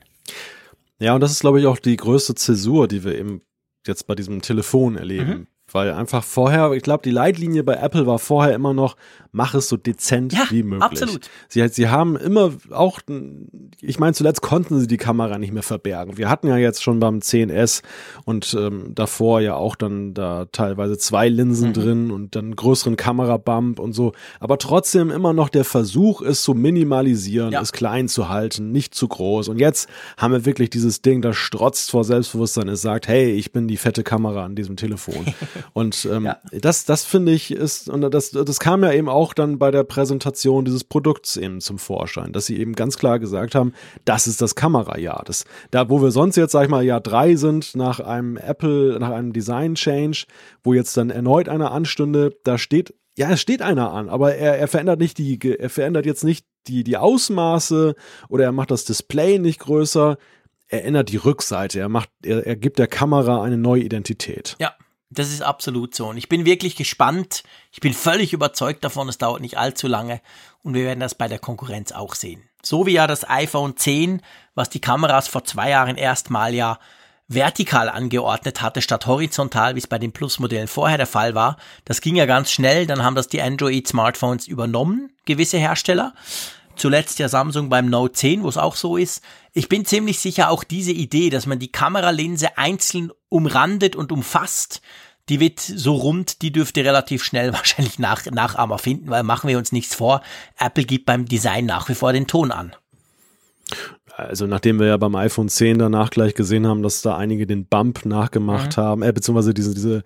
Ja, 0.99 1.15
und 1.15 1.23
das 1.23 1.33
ist, 1.33 1.41
glaube 1.41 1.59
ich, 1.59 1.67
auch 1.67 1.79
die 1.79 1.97
größte 1.97 2.35
Zäsur, 2.35 2.87
die 2.87 3.03
wir 3.03 3.19
eben 3.19 3.41
jetzt 3.87 4.07
bei 4.07 4.15
diesem 4.15 4.43
Telefon 4.43 4.97
erleben. 4.97 5.31
Mhm. 5.31 5.47
Weil 5.73 5.93
einfach 5.93 6.23
vorher, 6.25 6.73
ich 6.73 6.83
glaube, 6.83 7.03
die 7.03 7.11
Leitlinie 7.11 7.65
bei 7.65 7.75
Apple 7.75 8.07
war 8.07 8.19
vorher 8.19 8.55
immer 8.55 8.75
noch, 8.75 8.97
mach 9.33 9.55
es 9.55 9.69
so 9.69 9.77
dezent 9.77 10.33
ja, 10.33 10.45
wie 10.51 10.63
möglich. 10.63 11.03
Absolut. 11.03 11.31
Sie, 11.49 11.67
sie 11.69 11.89
haben 11.89 12.17
immer 12.17 12.53
auch, 12.71 13.01
ich 13.81 13.99
meine, 13.99 14.15
zuletzt 14.15 14.43
konnten 14.43 14.81
sie 14.81 14.87
die 14.87 14.97
Kamera 14.97 15.39
nicht 15.39 15.53
mehr 15.53 15.63
verbergen. 15.63 16.17
Wir 16.17 16.29
hatten 16.29 16.49
ja 16.49 16.57
jetzt 16.57 16.83
schon 16.83 17.01
beim 17.01 17.19
10S 17.19 17.83
und 18.25 18.57
ähm, 18.59 18.95
davor 18.95 19.41
ja 19.41 19.55
auch 19.55 19.77
dann 19.77 20.15
da 20.15 20.47
teilweise 20.53 20.99
zwei 20.99 21.29
Linsen 21.29 21.69
mhm. 21.69 21.75
drin 21.75 22.11
und 22.11 22.37
dann 22.37 22.57
größeren 22.57 22.97
Kamerabump 22.97 23.79
und 23.79 23.93
so. 23.93 24.13
Aber 24.41 24.59
trotzdem 24.59 25.11
immer 25.11 25.33
noch 25.33 25.49
der 25.49 25.65
Versuch, 25.65 26.23
es 26.23 26.43
zu 26.43 26.55
minimalisieren, 26.55 27.53
ja. 27.53 27.61
es 27.61 27.73
klein 27.73 28.09
zu 28.09 28.29
halten, 28.29 28.73
nicht 28.73 28.95
zu 28.95 29.09
groß. 29.09 29.49
Und 29.49 29.59
jetzt 29.59 29.89
haben 30.17 30.33
wir 30.33 30.45
wirklich 30.45 30.71
dieses 30.71 31.03
Ding, 31.03 31.23
das 31.23 31.37
strotzt 31.37 31.91
vor 31.91 32.05
Selbstbewusstsein. 32.05 32.69
Es 32.69 32.83
sagt, 32.83 33.09
hey, 33.09 33.31
ich 33.33 33.53
bin 33.53 33.69
die 33.69 33.77
fette 33.77 34.03
Kamera 34.03 34.45
an 34.45 34.57
diesem 34.57 34.77
Telefon. 34.77 35.27
und 35.73 36.09
ähm, 36.11 36.25
ja. 36.25 36.39
das, 36.61 36.85
das 36.85 37.05
finde 37.05 37.33
ich 37.33 37.53
ist, 37.53 37.89
und 37.89 38.03
das, 38.03 38.31
das 38.31 38.59
kam 38.61 38.83
ja 38.83 38.93
eben 38.93 39.09
auch 39.09 39.20
auch 39.21 39.35
dann 39.35 39.59
bei 39.59 39.71
der 39.71 39.85
Präsentation 39.85 40.65
dieses 40.65 40.83
Produkts 40.83 41.37
eben 41.37 41.61
zum 41.61 41.79
Vorschein, 41.79 42.33
dass 42.33 42.47
sie 42.47 42.59
eben 42.59 42.73
ganz 42.73 42.97
klar 42.97 43.19
gesagt 43.19 43.55
haben, 43.55 43.75
das 44.07 44.27
ist 44.27 44.41
das 44.41 44.55
Kamerajahr. 44.55 45.23
Das, 45.27 45.45
da, 45.71 45.91
wo 45.91 46.01
wir 46.01 46.11
sonst 46.11 46.37
jetzt, 46.37 46.53
sag 46.53 46.65
ich 46.65 46.71
mal, 46.71 46.83
Jahr 46.83 47.03
drei 47.03 47.37
sind, 47.37 47.77
nach 47.77 48.01
einem 48.01 48.39
Apple, 48.39 48.99
nach 48.99 49.11
einem 49.11 49.35
Design-Change, 49.35 50.25
wo 50.65 50.73
jetzt 50.73 50.97
dann 50.97 51.11
erneut 51.11 51.51
einer 51.51 51.71
anstünde, 51.71 52.35
da 52.45 52.57
steht, 52.57 52.95
ja, 53.19 53.31
es 53.31 53.43
steht 53.43 53.61
einer 53.61 53.93
an, 53.93 54.09
aber 54.09 54.37
er, 54.37 54.59
er 54.59 54.69
verändert 54.69 55.01
nicht 55.01 55.19
die, 55.19 55.39
er 55.39 55.69
verändert 55.69 56.07
jetzt 56.07 56.25
nicht 56.25 56.47
die, 56.67 56.83
die 56.83 56.97
Ausmaße 56.97 57.97
oder 58.31 58.45
er 58.45 58.53
macht 58.53 58.71
das 58.71 58.87
Display 58.87 59.39
nicht 59.39 59.61
größer. 59.61 60.17
Er 60.69 60.85
ändert 60.85 61.11
die 61.11 61.19
Rückseite, 61.19 61.79
er 61.79 61.91
macht, 61.91 62.09
er, 62.25 62.47
er 62.47 62.57
gibt 62.57 62.79
der 62.79 62.87
Kamera 62.87 63.43
eine 63.43 63.59
neue 63.59 63.83
Identität. 63.83 64.57
Ja, 64.61 64.73
das 65.11 65.31
ist 65.31 65.43
absolut 65.43 65.95
so. 65.95 66.09
Und 66.09 66.17
ich 66.17 66.29
bin 66.29 66.45
wirklich 66.45 66.77
gespannt. 66.77 67.43
Ich 67.73 67.81
bin 67.81 67.93
völlig 67.93 68.33
überzeugt 68.33 68.85
davon, 68.85 69.09
es 69.09 69.19
dauert 69.19 69.41
nicht 69.41 69.59
allzu 69.59 69.89
lange. 69.89 70.21
Und 70.63 70.75
wir 70.75 70.85
werden 70.85 71.01
das 71.01 71.17
bei 71.17 71.27
der 71.27 71.41
Konkurrenz 71.41 71.93
auch 71.93 72.15
sehen. 72.15 72.49
So 72.63 72.87
wie 72.87 72.93
ja 72.93 73.07
das 73.07 73.29
iPhone 73.29 73.77
10, 73.77 74.23
was 74.55 74.71
die 74.71 74.81
Kameras 74.81 75.27
vor 75.27 75.45
zwei 75.45 75.71
Jahren 75.71 75.97
erstmal 75.97 76.55
ja 76.55 76.79
vertikal 77.27 77.89
angeordnet 77.89 78.61
hatte, 78.61 78.83
statt 78.83 79.07
horizontal, 79.07 79.75
wie 79.75 79.79
es 79.79 79.87
bei 79.87 79.99
den 79.99 80.13
Plus-Modellen 80.13 80.69
vorher 80.69 80.99
der 80.99 81.07
Fall 81.07 81.35
war. 81.35 81.57
Das 81.85 82.01
ging 82.01 82.17
ja 82.17 82.27
ganz 82.27 82.51
schnell. 82.51 82.87
Dann 82.87 83.05
haben 83.05 83.15
das 83.15 83.29
die 83.29 83.41
Android-Smartphones 83.41 84.47
übernommen, 84.47 85.13
gewisse 85.25 85.59
Hersteller. 85.59 86.13
Zuletzt 86.81 87.19
ja 87.19 87.29
Samsung 87.29 87.69
beim 87.69 87.91
Note 87.91 88.15
10, 88.15 88.43
wo 88.43 88.49
es 88.49 88.57
auch 88.57 88.75
so 88.75 88.97
ist. 88.97 89.23
Ich 89.53 89.69
bin 89.69 89.85
ziemlich 89.85 90.19
sicher 90.19 90.49
auch 90.49 90.65
diese 90.65 90.93
Idee, 90.93 91.29
dass 91.29 91.45
man 91.45 91.59
die 91.59 91.71
Kameralinse 91.71 92.57
einzeln 92.57 93.13
umrandet 93.29 93.97
und 93.97 94.13
umfasst, 94.13 94.81
die 95.29 95.41
wird 95.41 95.61
so 95.61 95.93
rund, 95.93 96.41
die 96.41 96.53
dürfte 96.53 96.83
relativ 96.83 97.23
schnell 97.23 97.53
wahrscheinlich 97.53 97.99
nach, 97.99 98.25
Nachahmer 98.25 98.79
finden, 98.79 99.11
weil 99.11 99.25
machen 99.25 99.49
wir 99.49 99.59
uns 99.59 99.73
nichts 99.73 99.95
vor. 99.95 100.23
Apple 100.59 100.85
gibt 100.85 101.05
beim 101.05 101.27
Design 101.27 101.67
nach 101.67 101.87
wie 101.91 101.95
vor 101.95 102.15
den 102.15 102.27
Ton 102.27 102.51
an. 102.51 102.75
Also 104.17 104.47
nachdem 104.47 104.81
wir 104.81 104.87
ja 104.87 104.97
beim 104.97 105.17
iPhone 105.17 105.51
10 105.51 105.81
danach 105.81 106.09
gleich 106.09 106.35
gesehen 106.35 106.67
haben, 106.67 106.83
dass 106.83 107.03
da 107.03 107.15
einige 107.15 107.47
den 107.47 107.67
Bump 107.67 108.07
nachgemacht 108.07 108.79
mhm. 108.79 108.81
haben, 108.81 109.03
äh, 109.03 109.13
beziehungsweise 109.13 109.53
diese, 109.53 109.75
diese, 109.75 110.03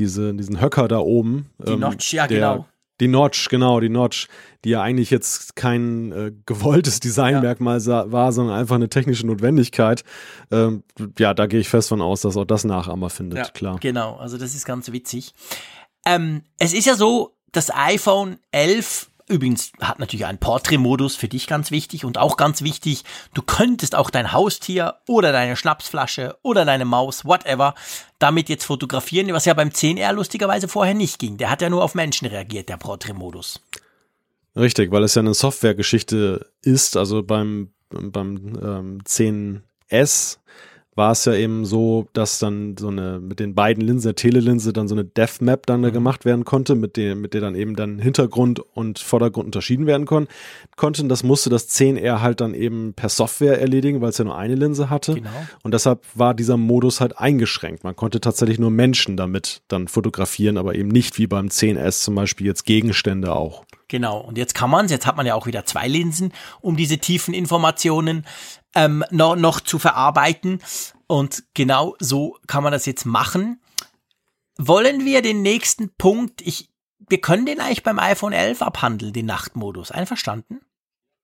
diese, 0.00 0.34
diesen 0.34 0.60
Höcker 0.60 0.88
da 0.88 0.98
oben. 0.98 1.48
Die 1.64 1.74
ähm, 1.74 1.78
Notch, 1.78 2.12
ja 2.12 2.26
der, 2.26 2.38
genau 2.38 2.66
die 3.00 3.08
Notch, 3.08 3.48
genau, 3.48 3.80
die 3.80 3.88
Notch, 3.88 4.28
die 4.64 4.70
ja 4.70 4.82
eigentlich 4.82 5.10
jetzt 5.10 5.56
kein 5.56 6.12
äh, 6.12 6.32
gewolltes 6.46 7.00
Designmerkmal 7.00 7.80
ja. 7.80 8.10
war, 8.10 8.32
sondern 8.32 8.58
einfach 8.58 8.76
eine 8.76 8.88
technische 8.88 9.26
Notwendigkeit. 9.26 10.04
Ähm, 10.50 10.82
ja, 11.18 11.34
da 11.34 11.46
gehe 11.46 11.60
ich 11.60 11.68
fest 11.68 11.88
von 11.88 12.00
aus, 12.00 12.22
dass 12.22 12.36
auch 12.36 12.44
das 12.44 12.64
Nachahmer 12.64 13.10
findet, 13.10 13.38
ja, 13.38 13.44
klar. 13.50 13.78
Genau, 13.80 14.16
also 14.16 14.38
das 14.38 14.54
ist 14.54 14.64
ganz 14.64 14.90
witzig. 14.92 15.32
Ähm, 16.04 16.42
es 16.58 16.72
ist 16.72 16.86
ja 16.86 16.94
so, 16.94 17.36
das 17.52 17.74
iPhone 17.74 18.38
11 18.52 19.10
Übrigens 19.28 19.72
hat 19.80 19.98
natürlich 19.98 20.24
einen 20.24 20.38
Portrait-Modus 20.38 21.14
für 21.16 21.28
dich 21.28 21.46
ganz 21.46 21.70
wichtig 21.70 22.04
und 22.04 22.16
auch 22.16 22.38
ganz 22.38 22.62
wichtig, 22.62 23.04
du 23.34 23.42
könntest 23.42 23.94
auch 23.94 24.08
dein 24.08 24.32
Haustier 24.32 24.96
oder 25.06 25.32
deine 25.32 25.54
Schnapsflasche 25.54 26.36
oder 26.42 26.64
deine 26.64 26.86
Maus, 26.86 27.26
whatever, 27.26 27.74
damit 28.18 28.48
jetzt 28.48 28.64
fotografieren, 28.64 29.30
was 29.32 29.44
ja 29.44 29.52
beim 29.52 29.68
10R 29.68 30.12
lustigerweise 30.12 30.66
vorher 30.66 30.94
nicht 30.94 31.18
ging. 31.18 31.36
Der 31.36 31.50
hat 31.50 31.60
ja 31.60 31.68
nur 31.68 31.84
auf 31.84 31.94
Menschen 31.94 32.26
reagiert, 32.26 32.70
der 32.70 32.78
Portrait-Modus. 32.78 33.60
Richtig, 34.56 34.90
weil 34.90 35.04
es 35.04 35.14
ja 35.14 35.20
eine 35.20 35.34
Softwaregeschichte 35.34 36.50
ist. 36.62 36.96
Also 36.96 37.22
beim, 37.22 37.72
beim 37.90 38.58
ähm, 38.62 39.02
10S 39.04 40.38
war 40.98 41.12
es 41.12 41.24
ja 41.24 41.32
eben 41.32 41.64
so, 41.64 42.08
dass 42.12 42.40
dann 42.40 42.76
so 42.76 42.88
eine 42.88 43.20
mit 43.20 43.38
den 43.38 43.54
beiden 43.54 43.82
Linsen, 43.82 44.08
der 44.08 44.16
Telelinse, 44.16 44.72
dann 44.72 44.88
so 44.88 44.96
eine 44.96 45.04
Depth 45.04 45.40
Map 45.40 45.64
dann 45.64 45.80
da 45.80 45.88
mhm. 45.88 45.92
gemacht 45.94 46.24
werden 46.24 46.44
konnte, 46.44 46.74
mit 46.74 46.96
der, 46.96 47.14
mit 47.14 47.34
der 47.34 47.40
dann 47.40 47.54
eben 47.54 47.76
dann 47.76 48.00
Hintergrund 48.00 48.60
und 48.74 48.98
Vordergrund 48.98 49.46
unterschieden 49.46 49.86
werden 49.86 50.06
kon 50.06 50.26
konnten. 50.76 51.08
Das 51.08 51.22
musste 51.22 51.50
das 51.50 51.70
10R 51.70 52.20
halt 52.20 52.40
dann 52.40 52.52
eben 52.52 52.94
per 52.94 53.08
Software 53.08 53.60
erledigen, 53.60 54.00
weil 54.00 54.10
es 54.10 54.18
ja 54.18 54.24
nur 54.24 54.36
eine 54.36 54.56
Linse 54.56 54.90
hatte. 54.90 55.14
Genau. 55.14 55.30
Und 55.62 55.72
deshalb 55.72 56.04
war 56.14 56.34
dieser 56.34 56.56
Modus 56.56 57.00
halt 57.00 57.16
eingeschränkt. 57.16 57.84
Man 57.84 57.94
konnte 57.94 58.20
tatsächlich 58.20 58.58
nur 58.58 58.70
Menschen 58.70 59.16
damit 59.16 59.62
dann 59.68 59.86
fotografieren, 59.86 60.58
aber 60.58 60.74
eben 60.74 60.88
nicht 60.88 61.16
wie 61.16 61.28
beim 61.28 61.46
10S 61.46 62.02
zum 62.02 62.16
Beispiel 62.16 62.48
jetzt 62.48 62.66
Gegenstände 62.66 63.34
auch. 63.34 63.64
Genau, 63.88 64.18
und 64.18 64.36
jetzt 64.36 64.54
kann 64.54 64.68
man 64.68 64.84
es, 64.84 64.90
jetzt 64.90 65.06
hat 65.06 65.16
man 65.16 65.24
ja 65.24 65.34
auch 65.34 65.46
wieder 65.46 65.64
zwei 65.64 65.88
Linsen, 65.88 66.32
um 66.60 66.76
diese 66.76 66.98
tiefen 66.98 67.32
Informationen 67.32 68.26
ähm, 68.74 69.04
noch, 69.10 69.36
noch 69.36 69.60
zu 69.60 69.78
verarbeiten. 69.78 70.62
Und 71.06 71.44
genau 71.54 71.96
so 71.98 72.36
kann 72.46 72.62
man 72.62 72.72
das 72.72 72.86
jetzt 72.86 73.06
machen. 73.06 73.60
Wollen 74.58 75.04
wir 75.04 75.22
den 75.22 75.42
nächsten 75.42 75.90
Punkt, 75.96 76.42
ich, 76.42 76.70
wir 77.08 77.20
können 77.20 77.46
den 77.46 77.60
eigentlich 77.60 77.82
beim 77.82 77.98
iPhone 77.98 78.32
11 78.32 78.62
abhandeln, 78.62 79.12
den 79.12 79.26
Nachtmodus. 79.26 79.90
Einverstanden? 79.90 80.60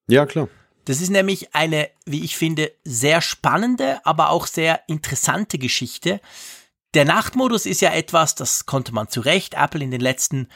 Ja, 0.07 0.25
klar. 0.25 0.47
Das 0.85 1.01
ist 1.01 1.09
nämlich 1.09 1.53
eine, 1.55 1.89
wie 2.05 2.23
ich 2.23 2.37
finde, 2.37 2.71
sehr 2.83 3.21
spannende, 3.21 3.99
aber 4.05 4.29
auch 4.29 4.47
sehr 4.47 4.81
interessante 4.87 5.57
Geschichte. 5.57 6.21
Der 6.93 7.05
Nachtmodus 7.05 7.65
ist 7.65 7.81
ja 7.81 7.91
etwas, 7.91 8.35
das 8.35 8.65
konnte 8.65 8.93
man 8.93 9.09
zu 9.09 9.19
Recht 9.21 9.55
Apple 9.55 9.83
in 9.83 9.91
den 9.91 9.99
letzten 9.99 10.47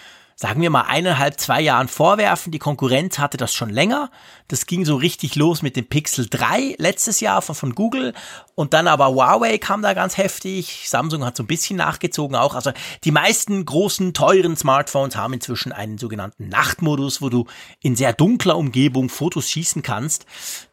sagen 0.41 0.61
wir 0.61 0.69
mal, 0.69 0.83
eineinhalb, 0.83 1.37
zwei 1.37 1.59
Jahren 1.59 1.89
vorwerfen. 1.89 2.53
Die 2.53 2.59
Konkurrenz 2.59 3.19
hatte 3.19 3.35
das 3.35 3.53
schon 3.53 3.69
länger. 3.69 4.09
Das 4.47 4.67
ging 4.67 4.85
so 4.85 4.95
richtig 4.95 5.35
los 5.35 5.61
mit 5.61 5.75
dem 5.75 5.85
Pixel 5.85 6.27
3 6.29 6.75
letztes 6.77 7.19
Jahr 7.19 7.41
von, 7.41 7.55
von 7.55 7.75
Google. 7.75 8.13
Und 8.55 8.73
dann 8.73 8.87
aber 8.87 9.07
Huawei 9.07 9.57
kam 9.57 9.81
da 9.81 9.93
ganz 9.93 10.15
heftig. 10.15 10.87
Samsung 10.87 11.25
hat 11.25 11.35
so 11.35 11.43
ein 11.43 11.47
bisschen 11.47 11.75
nachgezogen 11.75 12.37
auch. 12.37 12.55
Also 12.55 12.71
die 13.03 13.11
meisten 13.11 13.65
großen, 13.65 14.13
teuren 14.13 14.55
Smartphones 14.55 15.17
haben 15.17 15.33
inzwischen 15.33 15.73
einen 15.73 15.97
sogenannten 15.97 16.47
Nachtmodus, 16.47 17.21
wo 17.21 17.27
du 17.27 17.45
in 17.81 17.97
sehr 17.97 18.13
dunkler 18.13 18.55
Umgebung 18.55 19.09
Fotos 19.09 19.49
schießen 19.49 19.81
kannst, 19.81 20.25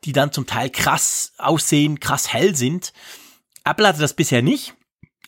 die 0.05 0.13
dann 0.13 0.31
zum 0.31 0.47
Teil 0.47 0.71
krass 0.71 1.33
aussehen, 1.39 1.99
krass 1.99 2.33
hell 2.33 2.55
sind. 2.55 2.93
Apple 3.65 3.89
hatte 3.89 3.99
das 3.99 4.15
bisher 4.15 4.43
nicht. 4.43 4.76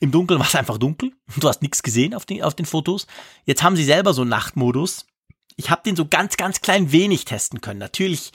Im 0.00 0.10
Dunkeln 0.10 0.38
war 0.38 0.46
es 0.46 0.54
einfach 0.54 0.78
dunkel. 0.78 1.12
Du 1.36 1.48
hast 1.48 1.62
nichts 1.62 1.82
gesehen 1.82 2.14
auf 2.14 2.24
den, 2.24 2.42
auf 2.42 2.54
den 2.54 2.66
Fotos. 2.66 3.06
Jetzt 3.44 3.62
haben 3.62 3.76
sie 3.76 3.84
selber 3.84 4.14
so 4.14 4.22
einen 4.22 4.30
Nachtmodus. 4.30 5.06
Ich 5.56 5.70
habe 5.70 5.82
den 5.84 5.96
so 5.96 6.06
ganz, 6.06 6.36
ganz 6.36 6.60
klein 6.60 6.92
wenig 6.92 7.24
testen 7.24 7.60
können. 7.60 7.80
Natürlich, 7.80 8.32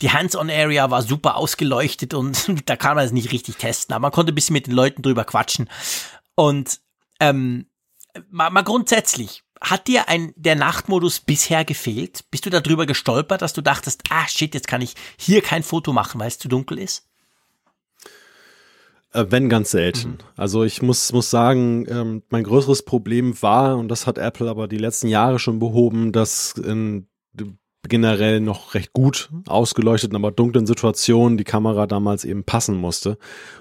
die 0.00 0.10
Hands-on-Area 0.10 0.90
war 0.90 1.02
super 1.02 1.36
ausgeleuchtet 1.36 2.14
und 2.14 2.46
da 2.68 2.76
kann 2.76 2.96
man 2.96 3.04
es 3.04 3.12
nicht 3.12 3.32
richtig 3.32 3.56
testen, 3.56 3.94
aber 3.94 4.02
man 4.02 4.12
konnte 4.12 4.32
ein 4.32 4.34
bisschen 4.34 4.54
mit 4.54 4.66
den 4.66 4.74
Leuten 4.74 5.02
drüber 5.02 5.24
quatschen. 5.24 5.70
Und 6.34 6.80
ähm, 7.20 7.66
mal, 8.28 8.50
mal 8.50 8.62
grundsätzlich, 8.62 9.44
hat 9.60 9.86
dir 9.86 10.08
ein, 10.08 10.32
der 10.36 10.56
Nachtmodus 10.56 11.20
bisher 11.20 11.64
gefehlt? 11.64 12.24
Bist 12.30 12.44
du 12.44 12.50
darüber 12.50 12.86
gestolpert, 12.86 13.40
dass 13.40 13.52
du 13.52 13.62
dachtest, 13.62 14.02
ah 14.10 14.26
shit, 14.28 14.52
jetzt 14.54 14.68
kann 14.68 14.82
ich 14.82 14.94
hier 15.16 15.42
kein 15.42 15.62
Foto 15.62 15.92
machen, 15.92 16.20
weil 16.20 16.28
es 16.28 16.38
zu 16.38 16.48
dunkel 16.48 16.78
ist? 16.78 17.08
Äh, 19.14 19.26
wenn 19.30 19.48
ganz 19.48 19.70
selten. 19.70 20.10
Mhm. 20.10 20.18
Also 20.36 20.64
ich 20.64 20.82
muss, 20.82 21.12
muss 21.12 21.30
sagen, 21.30 21.86
ähm, 21.88 22.22
mein 22.28 22.44
größeres 22.44 22.82
Problem 22.82 23.40
war, 23.40 23.78
und 23.78 23.88
das 23.88 24.06
hat 24.06 24.18
Apple 24.18 24.50
aber 24.50 24.68
die 24.68 24.78
letzten 24.78 25.08
Jahre 25.08 25.38
schon 25.38 25.58
behoben, 25.58 26.12
dass 26.12 26.52
in 26.52 27.06
generell 27.86 28.40
noch 28.40 28.72
recht 28.72 28.94
gut 28.94 29.28
ausgeleuchteten, 29.46 30.16
aber 30.16 30.32
dunklen 30.32 30.66
Situationen 30.66 31.36
die 31.36 31.44
Kamera 31.44 31.86
damals 31.86 32.24
eben 32.24 32.42
passen 32.42 32.76
musste. 32.76 33.18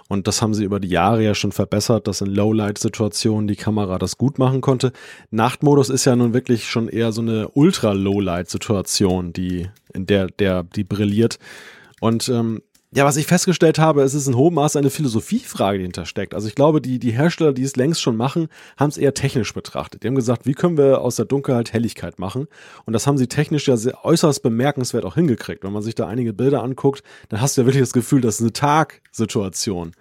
Und 0.07 0.27
das 0.27 0.41
haben 0.41 0.53
sie 0.53 0.63
über 0.63 0.79
die 0.79 0.87
Jahre 0.87 1.21
ja 1.21 1.35
schon 1.35 1.51
verbessert, 1.51 2.07
dass 2.07 2.21
in 2.21 2.27
Lowlight-Situationen 2.27 3.47
die 3.47 3.57
Kamera 3.57 3.99
das 3.99 4.17
gut 4.17 4.39
machen 4.39 4.61
konnte. 4.61 4.93
Nachtmodus 5.29 5.89
ist 5.89 6.05
ja 6.05 6.15
nun 6.15 6.33
wirklich 6.33 6.69
schon 6.69 6.87
eher 6.87 7.11
so 7.11 7.21
eine 7.21 7.49
Ultra-Lowlight-Situation, 7.49 9.33
die, 9.33 9.69
in 9.93 10.05
der, 10.05 10.27
der, 10.27 10.63
die 10.63 10.85
brilliert. 10.85 11.37
Und 11.99 12.29
ähm, 12.29 12.61
Ja, 12.95 13.05
was 13.05 13.17
ich 13.17 13.25
festgestellt 13.25 13.79
habe, 13.79 14.03
es 14.03 14.13
ist 14.13 14.27
in 14.27 14.35
hohem 14.35 14.53
Maße 14.53 14.77
eine 14.77 14.91
Philosophiefrage, 14.91 15.79
die 15.79 15.85
hintersteckt. 15.85 16.35
Also 16.35 16.47
ich 16.47 16.53
glaube, 16.53 16.79
die, 16.79 16.99
die 16.99 17.11
Hersteller, 17.11 17.51
die 17.51 17.63
es 17.63 17.75
längst 17.75 18.01
schon 18.01 18.15
machen, 18.15 18.49
haben 18.77 18.89
es 18.89 18.97
eher 18.97 19.15
technisch 19.15 19.51
betrachtet. 19.53 20.03
Die 20.03 20.07
haben 20.07 20.15
gesagt, 20.15 20.45
wie 20.45 20.53
können 20.53 20.77
wir 20.77 21.01
aus 21.01 21.15
der 21.15 21.25
Dunkelheit 21.25 21.73
Helligkeit 21.73 22.19
machen? 22.19 22.47
Und 22.85 22.93
das 22.93 23.07
haben 23.07 23.17
sie 23.17 23.27
technisch 23.27 23.67
ja 23.67 23.77
sehr, 23.77 24.05
äußerst 24.05 24.43
bemerkenswert 24.43 25.05
auch 25.05 25.15
hingekriegt. 25.15 25.63
Wenn 25.63 25.73
man 25.73 25.81
sich 25.81 25.95
da 25.95 26.07
einige 26.07 26.33
Bilder 26.33 26.61
anguckt, 26.61 27.01
dann 27.29 27.41
hast 27.41 27.57
du 27.57 27.61
ja 27.61 27.65
wirklich 27.65 27.81
das 27.81 27.93
Gefühl, 27.93 28.21
das 28.21 28.35
ist 28.35 28.41
eine 28.41 28.53
Tagsituation 28.53 29.93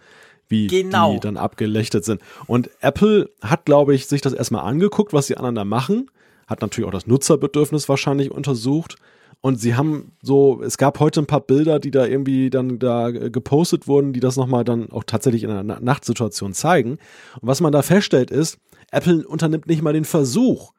wie 0.48 0.66
genau. 0.66 1.14
die 1.14 1.20
dann 1.20 1.38
abgelechtet 1.38 2.04
sind. 2.04 2.20
Und 2.46 2.68
Apple 2.80 3.30
hat, 3.40 3.64
glaube 3.64 3.94
ich, 3.94 4.06
sich 4.06 4.20
das 4.20 4.34
erstmal 4.34 4.64
angeguckt, 4.64 5.14
was 5.14 5.28
die 5.28 5.38
anderen 5.38 5.54
da 5.54 5.64
machen, 5.64 6.10
hat 6.46 6.60
natürlich 6.60 6.86
auch 6.86 6.92
das 6.92 7.06
Nutzerbedürfnis 7.06 7.88
wahrscheinlich 7.88 8.30
untersucht 8.30 8.96
und 9.42 9.60
sie 9.60 9.74
haben 9.74 10.12
so, 10.22 10.62
es 10.62 10.78
gab 10.78 11.00
heute 11.00 11.20
ein 11.20 11.26
paar 11.26 11.40
Bilder, 11.40 11.80
die 11.80 11.90
da 11.90 12.06
irgendwie 12.06 12.48
dann 12.48 12.78
da 12.78 13.10
gepostet 13.10 13.88
wurden, 13.88 14.12
die 14.12 14.20
das 14.20 14.36
nochmal 14.36 14.62
dann 14.62 14.90
auch 14.92 15.02
tatsächlich 15.04 15.42
in 15.42 15.50
einer 15.50 15.80
Nachtsituation 15.80 16.54
zeigen. 16.54 16.92
Und 16.92 17.48
was 17.48 17.60
man 17.60 17.72
da 17.72 17.82
feststellt 17.82 18.30
ist, 18.30 18.58
Apple 18.92 19.26
unternimmt 19.26 19.66
nicht 19.66 19.82
mal 19.82 19.92
den 19.92 20.04
Versuch, 20.04 20.72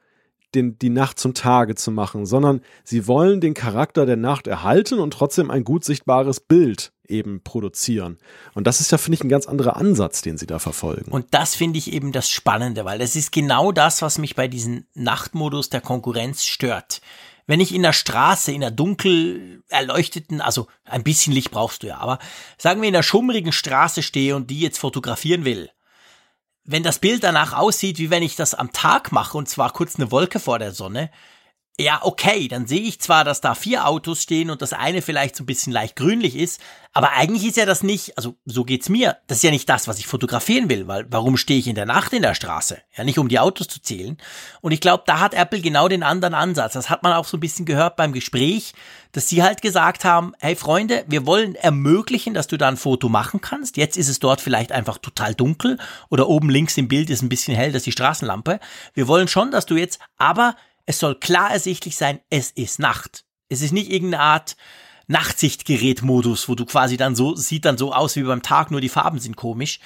den, 0.55 0.79
die 0.79 0.89
Nacht 0.89 1.19
zum 1.19 1.33
Tage 1.33 1.75
zu 1.75 1.91
machen, 1.91 2.25
sondern 2.25 2.61
sie 2.85 3.05
wollen 3.05 3.41
den 3.41 3.53
Charakter 3.53 4.05
der 4.05 4.15
Nacht 4.15 4.47
erhalten 4.47 4.99
und 4.99 5.11
trotzdem 5.11 5.51
ein 5.51 5.65
gut 5.65 5.83
sichtbares 5.83 6.39
Bild 6.39 6.93
eben 7.05 7.41
produzieren. 7.43 8.17
Und 8.53 8.65
das 8.65 8.79
ist 8.79 8.93
ja, 8.93 8.97
finde 8.97 9.15
ich, 9.15 9.23
ein 9.25 9.29
ganz 9.29 9.45
anderer 9.45 9.75
Ansatz, 9.75 10.21
den 10.21 10.37
sie 10.37 10.47
da 10.47 10.59
verfolgen. 10.59 11.11
Und 11.11 11.25
das 11.31 11.55
finde 11.55 11.79
ich 11.79 11.91
eben 11.91 12.13
das 12.13 12.29
Spannende, 12.29 12.85
weil 12.85 12.99
das 12.99 13.17
ist 13.17 13.33
genau 13.33 13.73
das, 13.73 14.01
was 14.01 14.19
mich 14.19 14.35
bei 14.35 14.47
diesem 14.47 14.85
Nachtmodus 14.93 15.69
der 15.69 15.81
Konkurrenz 15.81 16.45
stört 16.45 17.01
wenn 17.45 17.59
ich 17.59 17.73
in 17.73 17.83
der 17.83 17.93
Straße, 17.93 18.51
in 18.51 18.61
der 18.61 18.71
dunkel 18.71 19.63
erleuchteten, 19.69 20.41
also 20.41 20.67
ein 20.85 21.03
bisschen 21.03 21.33
Licht 21.33 21.51
brauchst 21.51 21.83
du 21.83 21.87
ja, 21.87 21.97
aber 21.97 22.19
sagen 22.57 22.81
wir 22.81 22.87
in 22.87 22.93
der 22.93 23.03
schummrigen 23.03 23.51
Straße 23.51 24.01
stehe 24.03 24.35
und 24.35 24.49
die 24.49 24.59
jetzt 24.59 24.77
fotografieren 24.79 25.45
will, 25.45 25.69
wenn 26.63 26.83
das 26.83 26.99
Bild 26.99 27.23
danach 27.23 27.53
aussieht, 27.53 27.97
wie 27.97 28.09
wenn 28.09 28.23
ich 28.23 28.35
das 28.35 28.53
am 28.53 28.71
Tag 28.71 29.11
mache 29.11 29.37
und 29.37 29.49
zwar 29.49 29.73
kurz 29.73 29.95
eine 29.95 30.11
Wolke 30.11 30.39
vor 30.39 30.59
der 30.59 30.71
Sonne, 30.71 31.11
ja, 31.79 32.01
okay, 32.03 32.47
dann 32.47 32.67
sehe 32.67 32.81
ich 32.81 33.01
zwar, 33.01 33.23
dass 33.23 33.41
da 33.41 33.55
vier 33.55 33.87
Autos 33.87 34.21
stehen 34.21 34.51
und 34.51 34.61
das 34.61 34.73
eine 34.73 35.01
vielleicht 35.01 35.35
so 35.35 35.41
ein 35.43 35.47
bisschen 35.47 35.73
leicht 35.73 35.95
grünlich 35.95 36.35
ist, 36.35 36.61
aber 36.95 37.13
eigentlich 37.13 37.43
ist 37.43 37.57
ja 37.57 37.65
das 37.65 37.81
nicht, 37.81 38.15
also 38.15 38.35
so 38.45 38.63
geht's 38.63 38.89
mir. 38.89 39.17
Das 39.25 39.37
ist 39.37 39.43
ja 39.43 39.49
nicht 39.49 39.67
das, 39.67 39.87
was 39.87 39.97
ich 39.97 40.05
fotografieren 40.05 40.69
will, 40.69 40.87
weil 40.87 41.07
warum 41.09 41.35
stehe 41.35 41.57
ich 41.57 41.67
in 41.67 41.73
der 41.73 41.87
Nacht 41.87 42.13
in 42.13 42.21
der 42.21 42.35
Straße? 42.35 42.77
Ja, 42.95 43.03
nicht 43.03 43.17
um 43.17 43.27
die 43.27 43.39
Autos 43.39 43.67
zu 43.67 43.81
zählen. 43.81 44.17
Und 44.61 44.71
ich 44.71 44.81
glaube, 44.81 45.03
da 45.07 45.19
hat 45.19 45.33
Apple 45.33 45.61
genau 45.61 45.87
den 45.87 46.03
anderen 46.03 46.35
Ansatz. 46.35 46.73
Das 46.73 46.91
hat 46.91 47.01
man 47.01 47.13
auch 47.13 47.25
so 47.25 47.37
ein 47.37 47.39
bisschen 47.39 47.65
gehört 47.65 47.95
beim 47.95 48.13
Gespräch, 48.13 48.73
dass 49.11 49.27
sie 49.27 49.41
halt 49.41 49.63
gesagt 49.63 50.05
haben, 50.05 50.33
hey 50.39 50.55
Freunde, 50.55 51.03
wir 51.07 51.25
wollen 51.25 51.55
ermöglichen, 51.55 52.35
dass 52.35 52.45
du 52.45 52.57
da 52.57 52.67
ein 52.67 52.77
Foto 52.77 53.09
machen 53.09 53.41
kannst. 53.41 53.77
Jetzt 53.77 53.97
ist 53.97 54.09
es 54.09 54.19
dort 54.19 54.41
vielleicht 54.41 54.71
einfach 54.71 54.99
total 54.99 55.33
dunkel 55.33 55.79
oder 56.11 56.29
oben 56.29 56.51
links 56.51 56.77
im 56.77 56.87
Bild 56.87 57.09
ist 57.09 57.23
ein 57.23 57.29
bisschen 57.29 57.55
hell, 57.55 57.71
das 57.71 57.79
ist 57.79 57.87
die 57.87 57.91
Straßenlampe. 57.93 58.59
Wir 58.93 59.07
wollen 59.07 59.27
schon, 59.27 59.49
dass 59.49 59.65
du 59.65 59.75
jetzt, 59.75 59.99
aber 60.17 60.55
es 60.85 60.99
soll 60.99 61.15
klar 61.15 61.51
ersichtlich 61.51 61.95
sein, 61.95 62.19
es 62.29 62.51
ist 62.51 62.79
Nacht. 62.79 63.25
Es 63.49 63.61
ist 63.61 63.71
nicht 63.71 63.91
irgendeine 63.91 64.23
Art 64.23 64.55
Nachtsichtgerät-Modus, 65.07 66.47
wo 66.47 66.55
du 66.55 66.65
quasi 66.65 66.97
dann 66.97 67.15
so, 67.15 67.35
sieht 67.35 67.65
dann 67.65 67.77
so 67.77 67.93
aus 67.93 68.15
wie 68.15 68.23
beim 68.23 68.41
Tag, 68.41 68.71
nur 68.71 68.81
die 68.81 68.89
Farben 68.89 69.19
sind 69.19 69.35
komisch. 69.35 69.79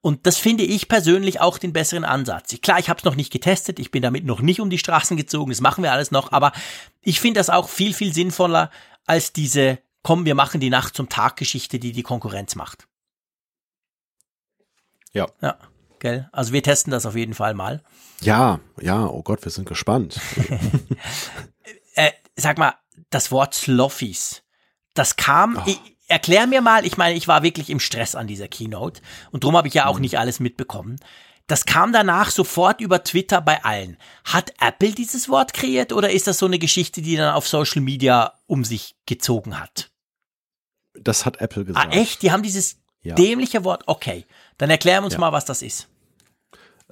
Und 0.00 0.26
das 0.26 0.36
finde 0.36 0.64
ich 0.64 0.88
persönlich 0.88 1.40
auch 1.40 1.58
den 1.58 1.72
besseren 1.72 2.04
Ansatz. 2.04 2.54
Klar, 2.60 2.78
ich 2.78 2.88
habe 2.88 2.98
es 2.98 3.04
noch 3.04 3.14
nicht 3.14 3.32
getestet, 3.32 3.78
ich 3.78 3.90
bin 3.90 4.02
damit 4.02 4.24
noch 4.24 4.40
nicht 4.40 4.60
um 4.60 4.70
die 4.70 4.78
Straßen 4.78 5.16
gezogen, 5.16 5.50
das 5.50 5.60
machen 5.60 5.82
wir 5.82 5.92
alles 5.92 6.10
noch, 6.10 6.32
aber 6.32 6.52
ich 7.00 7.20
finde 7.20 7.40
das 7.40 7.50
auch 7.50 7.68
viel, 7.68 7.94
viel 7.94 8.12
sinnvoller 8.12 8.70
als 9.06 9.32
diese, 9.32 9.78
komm, 10.02 10.24
wir 10.24 10.34
machen 10.34 10.60
die 10.60 10.70
Nacht 10.70 10.94
zum 10.94 11.08
Tag 11.08 11.36
Geschichte, 11.36 11.78
die 11.78 11.92
die 11.92 12.02
Konkurrenz 12.02 12.54
macht. 12.54 12.86
Ja. 15.12 15.28
Ja, 15.40 15.56
gell? 16.04 16.28
Also 16.32 16.52
wir 16.52 16.62
testen 16.62 16.90
das 16.90 17.06
auf 17.06 17.16
jeden 17.16 17.32
Fall 17.32 17.54
mal. 17.54 17.82
Ja, 18.20 18.60
ja, 18.80 19.06
oh 19.06 19.22
Gott, 19.22 19.42
wir 19.42 19.50
sind 19.50 19.66
gespannt. 19.66 20.20
äh, 21.94 22.10
sag 22.36 22.58
mal, 22.58 22.74
das 23.08 23.32
Wort 23.32 23.54
Sloffies, 23.54 24.42
das 24.92 25.16
kam, 25.16 25.56
oh. 25.56 25.62
ich, 25.66 25.80
erklär 26.06 26.46
mir 26.46 26.60
mal, 26.60 26.84
ich 26.84 26.98
meine, 26.98 27.16
ich 27.16 27.26
war 27.26 27.42
wirklich 27.42 27.70
im 27.70 27.80
Stress 27.80 28.14
an 28.14 28.26
dieser 28.26 28.48
Keynote 28.48 29.00
und 29.32 29.44
drum 29.44 29.56
habe 29.56 29.66
ich 29.66 29.74
ja 29.74 29.86
auch 29.86 29.94
mhm. 29.94 30.02
nicht 30.02 30.18
alles 30.18 30.40
mitbekommen. 30.40 31.00
Das 31.46 31.64
kam 31.64 31.92
danach 31.92 32.30
sofort 32.30 32.82
über 32.82 33.02
Twitter 33.02 33.40
bei 33.40 33.64
allen. 33.64 33.96
Hat 34.24 34.52
Apple 34.60 34.92
dieses 34.92 35.30
Wort 35.30 35.54
kreiert 35.54 35.92
oder 35.92 36.10
ist 36.10 36.26
das 36.26 36.38
so 36.38 36.46
eine 36.46 36.58
Geschichte, 36.58 37.00
die 37.00 37.16
dann 37.16 37.34
auf 37.34 37.48
Social 37.48 37.80
Media 37.80 38.34
um 38.46 38.64
sich 38.64 38.94
gezogen 39.06 39.58
hat? 39.58 39.90
Das 40.94 41.24
hat 41.24 41.40
Apple 41.40 41.62
ah, 41.62 41.64
gesagt. 41.64 41.94
Ah, 41.94 41.96
echt? 41.96 42.22
Die 42.22 42.30
haben 42.30 42.42
dieses 42.42 42.76
ja. 43.02 43.14
dämliche 43.14 43.64
Wort? 43.64 43.84
Okay. 43.86 44.26
Dann 44.58 44.70
erklären 44.70 45.04
uns 45.04 45.14
ja. 45.14 45.20
mal, 45.20 45.32
was 45.32 45.44
das 45.44 45.60
ist 45.60 45.88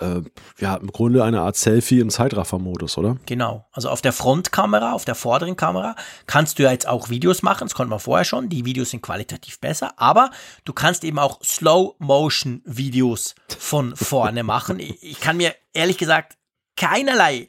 äh, 0.02 0.22
ja, 0.58 0.74
im 0.74 0.88
Grunde 0.88 1.24
eine 1.24 1.40
Art 1.40 1.56
Selfie 1.56 2.00
im 2.00 2.10
Zeitraffer-Modus, 2.10 2.98
oder? 2.98 3.16
Genau. 3.26 3.66
Also 3.72 3.88
auf 3.88 4.02
der 4.02 4.12
Frontkamera, 4.12 4.92
auf 4.92 5.04
der 5.04 5.14
vorderen 5.14 5.56
Kamera 5.56 5.94
kannst 6.26 6.58
du 6.58 6.64
ja 6.64 6.72
jetzt 6.72 6.88
auch 6.88 7.08
Videos 7.08 7.42
machen. 7.42 7.64
Das 7.66 7.74
konnte 7.74 7.90
man 7.90 8.00
vorher 8.00 8.24
schon. 8.24 8.48
Die 8.48 8.64
Videos 8.64 8.90
sind 8.90 9.02
qualitativ 9.02 9.60
besser. 9.60 9.92
Aber 9.96 10.30
du 10.64 10.72
kannst 10.72 11.04
eben 11.04 11.18
auch 11.18 11.40
Slow-Motion-Videos 11.42 13.34
von 13.58 13.96
vorne 13.96 14.42
machen. 14.42 14.80
Ich 15.02 15.20
kann 15.20 15.36
mir 15.36 15.54
ehrlich 15.72 15.98
gesagt 15.98 16.36
keinerlei 16.76 17.48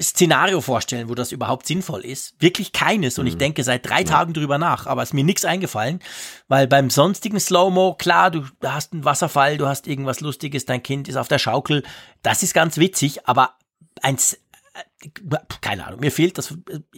Szenario 0.00 0.60
vorstellen, 0.60 1.08
wo 1.08 1.14
das 1.14 1.30
überhaupt 1.32 1.66
sinnvoll 1.66 2.04
ist. 2.04 2.34
Wirklich 2.40 2.72
keines. 2.72 3.18
Und 3.18 3.26
ich 3.26 3.34
mhm. 3.34 3.38
denke 3.38 3.64
seit 3.64 3.88
drei 3.88 4.00
ja. 4.00 4.04
Tagen 4.04 4.32
drüber 4.32 4.58
nach, 4.58 4.86
aber 4.86 5.02
es 5.02 5.10
ist 5.10 5.14
mir 5.14 5.24
nichts 5.24 5.44
eingefallen, 5.44 6.00
weil 6.48 6.66
beim 6.66 6.90
sonstigen 6.90 7.38
Slow-Mo, 7.38 7.94
klar, 7.94 8.30
du 8.30 8.44
hast 8.64 8.92
einen 8.92 9.04
Wasserfall, 9.04 9.56
du 9.56 9.66
hast 9.66 9.86
irgendwas 9.86 10.20
Lustiges, 10.20 10.64
dein 10.64 10.82
Kind 10.82 11.08
ist 11.08 11.16
auf 11.16 11.28
der 11.28 11.38
Schaukel. 11.38 11.84
Das 12.22 12.42
ist 12.42 12.54
ganz 12.54 12.76
witzig, 12.78 13.26
aber 13.28 13.54
eins, 14.02 14.34
äh, 14.74 15.36
keine 15.60 15.86
Ahnung, 15.86 16.00
mir 16.00 16.12
fehlt 16.12 16.38
das. 16.38 16.54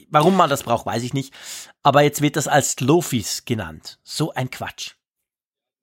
Warum 0.08 0.36
man 0.36 0.48
das 0.48 0.62
braucht, 0.62 0.86
weiß 0.86 1.02
ich 1.02 1.12
nicht. 1.12 1.34
Aber 1.82 2.02
jetzt 2.02 2.22
wird 2.22 2.36
das 2.36 2.48
als 2.48 2.72
Slowfies 2.72 3.44
genannt. 3.44 3.98
So 4.02 4.32
ein 4.32 4.50
Quatsch. 4.50 4.94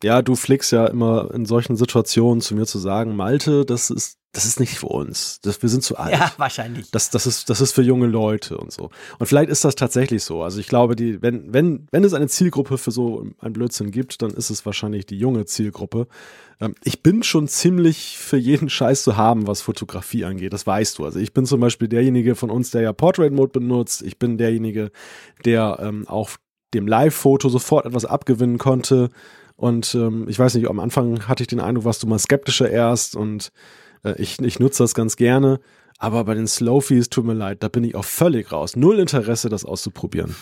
Ja, 0.03 0.22
du 0.22 0.35
flickst 0.35 0.72
ja 0.72 0.85
immer 0.85 1.34
in 1.34 1.45
solchen 1.45 1.76
Situationen 1.76 2.42
zu 2.42 2.56
mir 2.56 2.66
zu 2.66 2.77
sagen, 2.77 3.16
Malte, 3.16 3.66
das 3.66 3.90
ist 3.90 4.17
das 4.38 4.45
ist 4.45 4.59
nicht 4.59 4.77
für 4.77 4.88
uns. 4.88 5.40
Das, 5.42 5.64
wir 5.64 5.69
sind 5.69 5.82
zu 5.82 5.98
alt. 5.98 6.14
Ja, 6.14 6.32
wahrscheinlich. 6.38 6.92
Das, 6.92 7.09
das, 7.09 7.26
ist, 7.26 7.50
das 7.50 7.59
ist 7.59 7.72
für 7.72 7.82
junge 7.82 8.06
Leute 8.06 8.58
und 8.59 8.72
so. 8.72 8.92
Und 9.17 9.26
vielleicht 9.26 9.50
ist 9.50 9.66
das 9.66 9.74
tatsächlich 9.74 10.24
so. 10.24 10.43
Also 10.43 10.59
ich 10.59 10.67
glaube, 10.67 10.95
die, 10.95 11.24
wenn, 11.24 11.51
wenn, 11.53 11.88
wenn 11.92 12.03
es 12.03 12.14
eine 12.14 12.27
Zielgruppe 12.27 12.77
für 12.77 12.92
so 12.92 13.26
ein 13.40 13.53
Blödsinn 13.53 13.90
gibt, 13.90 14.22
dann 14.22 14.30
ist 14.30 14.51
es 14.51 14.64
wahrscheinlich 14.64 15.08
die 15.08 15.17
junge 15.17 15.45
Zielgruppe. 15.45 16.08
Ähm, 16.59 16.76
ich 16.84 17.01
bin 17.01 17.24
schon 17.24 17.48
ziemlich 17.48 18.19
für 18.19 18.38
jeden 18.38 18.69
Scheiß 18.69 19.01
zu 19.01 19.17
haben, 19.17 19.48
was 19.48 19.61
Fotografie 19.61 20.24
angeht. 20.24 20.53
Das 20.53 20.67
weißt 20.67 21.00
du. 21.00 21.06
Also 21.06 21.17
ich 21.17 21.34
bin 21.34 21.48
zum 21.48 21.59
Beispiel 21.59 21.88
derjenige 21.88 22.35
von 22.35 22.51
uns, 22.51 22.69
der 22.69 22.82
ja 22.82 22.93
Portrait 22.93 23.34
Mode 23.34 23.59
benutzt. 23.59 24.03
Ich 24.03 24.19
bin 24.19 24.38
derjenige, 24.38 24.92
der 25.45 25.80
ähm, 25.82 26.08
auch 26.08 26.30
dem 26.76 26.85
Live-Foto 26.85 27.50
sofort 27.50 27.88
etwas 27.88 28.06
abgewinnen 28.06 28.59
konnte. 28.59 29.09
Und 29.57 29.95
ähm, 29.95 30.27
ich 30.29 30.37
weiß 30.39 30.53
nicht, 30.53 30.69
am 30.69 30.79
Anfang 30.79 31.27
hatte 31.27 31.43
ich 31.43 31.47
den 31.47 31.59
Eindruck, 31.59 31.85
warst 31.85 32.03
du 32.03 32.07
mal 32.07 32.19
skeptischer 32.19 32.69
erst 32.69 33.15
und 33.15 33.51
äh, 34.03 34.13
ich, 34.21 34.39
ich 34.39 34.59
nutze 34.59 34.83
das 34.83 34.93
ganz 34.93 35.17
gerne. 35.17 35.59
Aber 35.99 36.23
bei 36.25 36.35
den 36.35 36.45
Slowfies, 36.45 37.09
tut 37.09 37.25
mir 37.25 37.33
leid, 37.33 37.63
da 37.63 37.69
bin 37.69 37.83
ich 37.83 37.95
auch 37.95 38.05
völlig 38.05 38.51
raus. 38.51 38.75
Null 38.75 38.99
Interesse, 38.99 39.49
das 39.49 39.65
auszuprobieren. 39.65 40.35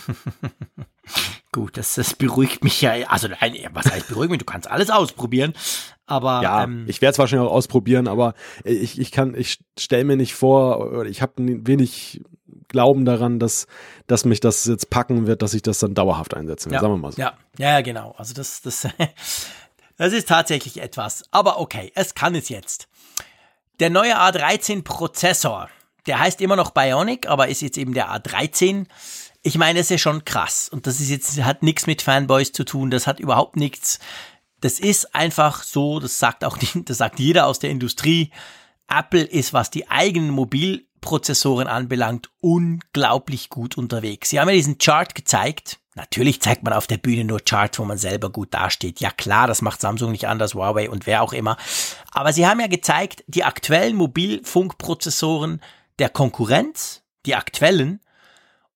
Gut, 1.52 1.78
das, 1.78 1.94
das 1.94 2.14
beruhigt 2.14 2.62
mich 2.62 2.82
ja. 2.82 2.92
Also, 3.08 3.28
was 3.72 3.90
heißt 3.90 4.08
beruhigt 4.08 4.30
mich? 4.30 4.38
Du 4.40 4.44
kannst 4.44 4.70
alles 4.70 4.90
ausprobieren. 4.90 5.54
Aber 6.04 6.42
ja, 6.42 6.64
ähm, 6.64 6.84
ich 6.86 7.00
werde 7.00 7.12
es 7.12 7.18
wahrscheinlich 7.18 7.48
auch 7.48 7.54
ausprobieren, 7.54 8.06
aber 8.06 8.34
ich, 8.64 9.00
ich 9.00 9.10
kann, 9.10 9.34
ich 9.34 9.58
stelle 9.78 10.04
mir 10.04 10.16
nicht 10.16 10.34
vor, 10.34 11.04
ich 11.06 11.22
habe 11.22 11.32
wenig 11.38 12.22
Glauben 12.68 13.04
daran, 13.04 13.38
dass, 13.38 13.66
dass 14.06 14.24
mich 14.24 14.40
das 14.40 14.64
jetzt 14.64 14.90
packen 14.90 15.26
wird, 15.26 15.42
dass 15.42 15.54
ich 15.54 15.62
das 15.62 15.78
dann 15.78 15.94
dauerhaft 15.94 16.34
einsetzen 16.34 16.70
will. 16.70 16.76
Ja, 16.76 16.80
sagen 16.80 16.94
wir 16.94 16.98
mal 16.98 17.12
so. 17.12 17.20
Ja, 17.20 17.34
ja, 17.58 17.80
genau. 17.80 18.14
Also 18.18 18.34
das, 18.34 18.62
das, 18.62 18.88
das 19.96 20.12
ist 20.12 20.28
tatsächlich 20.28 20.80
etwas. 20.80 21.24
Aber 21.30 21.60
okay, 21.60 21.92
es 21.94 22.14
kann 22.14 22.34
es 22.34 22.48
jetzt. 22.48 22.88
Der 23.78 23.90
neue 23.90 24.18
A13 24.18 24.82
Prozessor, 24.82 25.68
der 26.06 26.18
heißt 26.18 26.40
immer 26.40 26.56
noch 26.56 26.70
Bionic, 26.70 27.28
aber 27.28 27.48
ist 27.48 27.62
jetzt 27.62 27.76
eben 27.76 27.94
der 27.94 28.10
A13. 28.10 28.86
Ich 29.42 29.58
meine, 29.58 29.78
das 29.78 29.86
ist 29.86 29.90
ja 29.90 29.98
schon 29.98 30.24
krass. 30.24 30.68
Und 30.68 30.86
das 30.86 31.00
ist 31.00 31.10
jetzt, 31.10 31.42
hat 31.44 31.62
nichts 31.62 31.86
mit 31.86 32.02
Fanboys 32.02 32.52
zu 32.52 32.64
tun. 32.64 32.90
Das 32.90 33.06
hat 33.06 33.20
überhaupt 33.20 33.56
nichts. 33.56 33.98
Das 34.60 34.80
ist 34.80 35.14
einfach 35.14 35.62
so, 35.62 36.00
das 36.00 36.18
sagt 36.18 36.44
auch, 36.44 36.58
das 36.74 36.98
sagt 36.98 37.18
jeder 37.18 37.46
aus 37.46 37.58
der 37.58 37.70
Industrie. 37.70 38.30
Apple 38.88 39.22
ist, 39.22 39.52
was 39.52 39.70
die 39.70 39.90
eigenen 39.90 40.30
Mobilprozessoren 41.06 41.68
anbelangt, 41.68 42.30
unglaublich 42.40 43.48
gut 43.48 43.78
unterwegs. 43.78 44.30
Sie 44.30 44.40
haben 44.40 44.48
ja 44.48 44.54
diesen 44.54 44.78
Chart 44.78 45.14
gezeigt 45.14 45.78
Natürlich 45.98 46.42
zeigt 46.42 46.62
man 46.62 46.74
auf 46.74 46.86
der 46.86 46.98
Bühne 46.98 47.24
nur 47.24 47.40
Charts, 47.40 47.78
wo 47.78 47.84
man 47.86 47.96
selber 47.96 48.28
gut 48.28 48.52
dasteht. 48.52 49.00
Ja 49.00 49.10
klar, 49.10 49.46
das 49.46 49.62
macht 49.62 49.80
Samsung 49.80 50.12
nicht 50.12 50.28
anders, 50.28 50.52
Huawei 50.52 50.90
und 50.90 51.06
wer 51.06 51.22
auch 51.22 51.32
immer. 51.32 51.56
Aber 52.10 52.34
sie 52.34 52.46
haben 52.46 52.60
ja 52.60 52.66
gezeigt, 52.66 53.24
die 53.28 53.44
aktuellen 53.44 53.96
Mobilfunkprozessoren 53.96 55.62
der 55.98 56.10
Konkurrenz, 56.10 57.02
die 57.24 57.34
aktuellen 57.34 58.00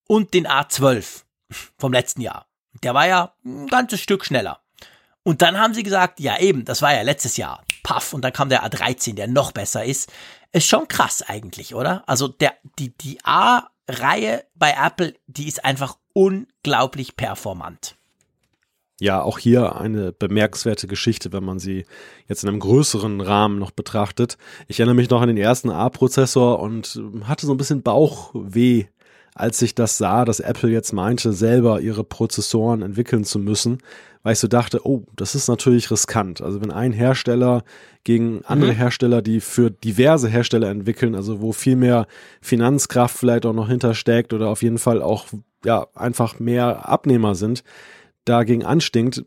und 0.07 0.33
den 0.33 0.49
A12 0.49 1.25
vom 1.77 1.93
letzten 1.93 2.23
Jahr. 2.23 2.47
Der 2.83 2.95
war 2.95 3.07
ja 3.07 3.35
ein 3.45 3.67
ganzes 3.67 4.01
Stück 4.01 4.25
schneller. 4.25 4.63
Und 5.23 5.43
dann 5.43 5.59
haben 5.59 5.75
sie 5.75 5.83
gesagt, 5.83 6.21
ja 6.21 6.39
eben, 6.39 6.65
das 6.65 6.81
war 6.81 6.95
ja 6.95 7.03
letztes 7.03 7.37
Jahr. 7.37 7.63
Paff, 7.83 8.15
und 8.15 8.23
dann 8.23 8.33
kam 8.33 8.49
der 8.49 8.65
A13, 8.65 9.15
der 9.15 9.27
noch 9.27 9.53
besser 9.53 9.85
ist. 9.85 10.11
Ist 10.53 10.67
schon 10.67 10.89
krass 10.89 11.23
eigentlich, 11.23 11.75
oder? 11.75 12.03
Also 12.09 12.29
der, 12.29 12.55
die, 12.79 12.97
die 12.97 13.19
A-Reihe 13.25 14.45
bei 14.55 14.75
Apple, 14.77 15.15
die 15.27 15.47
ist 15.47 15.65
einfach 15.65 15.97
unglaublich 16.13 17.17
performant. 17.17 17.97
Ja, 19.01 19.23
auch 19.23 19.39
hier 19.39 19.77
eine 19.77 20.13
bemerkenswerte 20.13 20.87
Geschichte, 20.87 21.33
wenn 21.33 21.43
man 21.43 21.59
sie 21.59 21.87
jetzt 22.29 22.43
in 22.43 22.51
einem 22.51 22.61
größeren 22.61 23.23
Rahmen 23.23 23.59
noch 23.59 23.71
betrachtet. 23.71 24.37
Ich 24.69 24.79
erinnere 24.79 24.97
mich 24.97 25.09
noch 25.09 25.23
an 25.23 25.29
den 25.29 25.39
ersten 25.39 25.71
A-Prozessor 25.71 26.59
und 26.61 27.01
hatte 27.25 27.47
so 27.47 27.55
ein 27.55 27.57
bisschen 27.57 27.83
Bauchweh, 27.83 28.87
als 29.35 29.63
ich 29.63 29.75
das 29.75 29.97
sah, 29.97 30.27
dass 30.27 30.41
Apple 30.41 30.69
jetzt 30.69 30.93
meinte, 30.93 31.33
selber 31.33 31.81
ihre 31.81 32.05
Prozessoren 32.05 32.83
entwickeln 32.83 33.25
zu 33.25 33.39
müssen, 33.39 33.79
weil 34.23 34.35
ich 34.35 34.39
so 34.39 34.49
dachte, 34.49 34.87
oh, 34.87 35.05
das 35.17 35.35
ist 35.35 35.49
natürlich 35.49 35.91
riskant. 35.91 36.43
Also 36.43 36.61
wenn 36.61 36.71
ein 36.71 36.93
Hersteller 36.93 37.63
gegen 38.05 38.43
andere 38.45 38.73
mhm. 38.73 38.77
Hersteller, 38.77 39.23
die 39.23 39.41
für 39.41 39.71
diverse 39.71 40.29
Hersteller 40.29 40.69
entwickeln, 40.69 41.15
also 41.15 41.41
wo 41.41 41.53
viel 41.53 41.77
mehr 41.77 42.07
Finanzkraft 42.41 43.17
vielleicht 43.17 43.47
auch 43.47 43.55
noch 43.55 43.69
hintersteckt 43.69 44.33
oder 44.33 44.49
auf 44.49 44.63
jeden 44.63 44.79
Fall 44.79 45.03
auch 45.03 45.27
ja 45.65 45.87
einfach 45.95 46.39
mehr 46.39 46.89
Abnehmer 46.89 47.35
sind, 47.35 47.65
dagegen 48.25 48.65
anstinkt, 48.65 49.25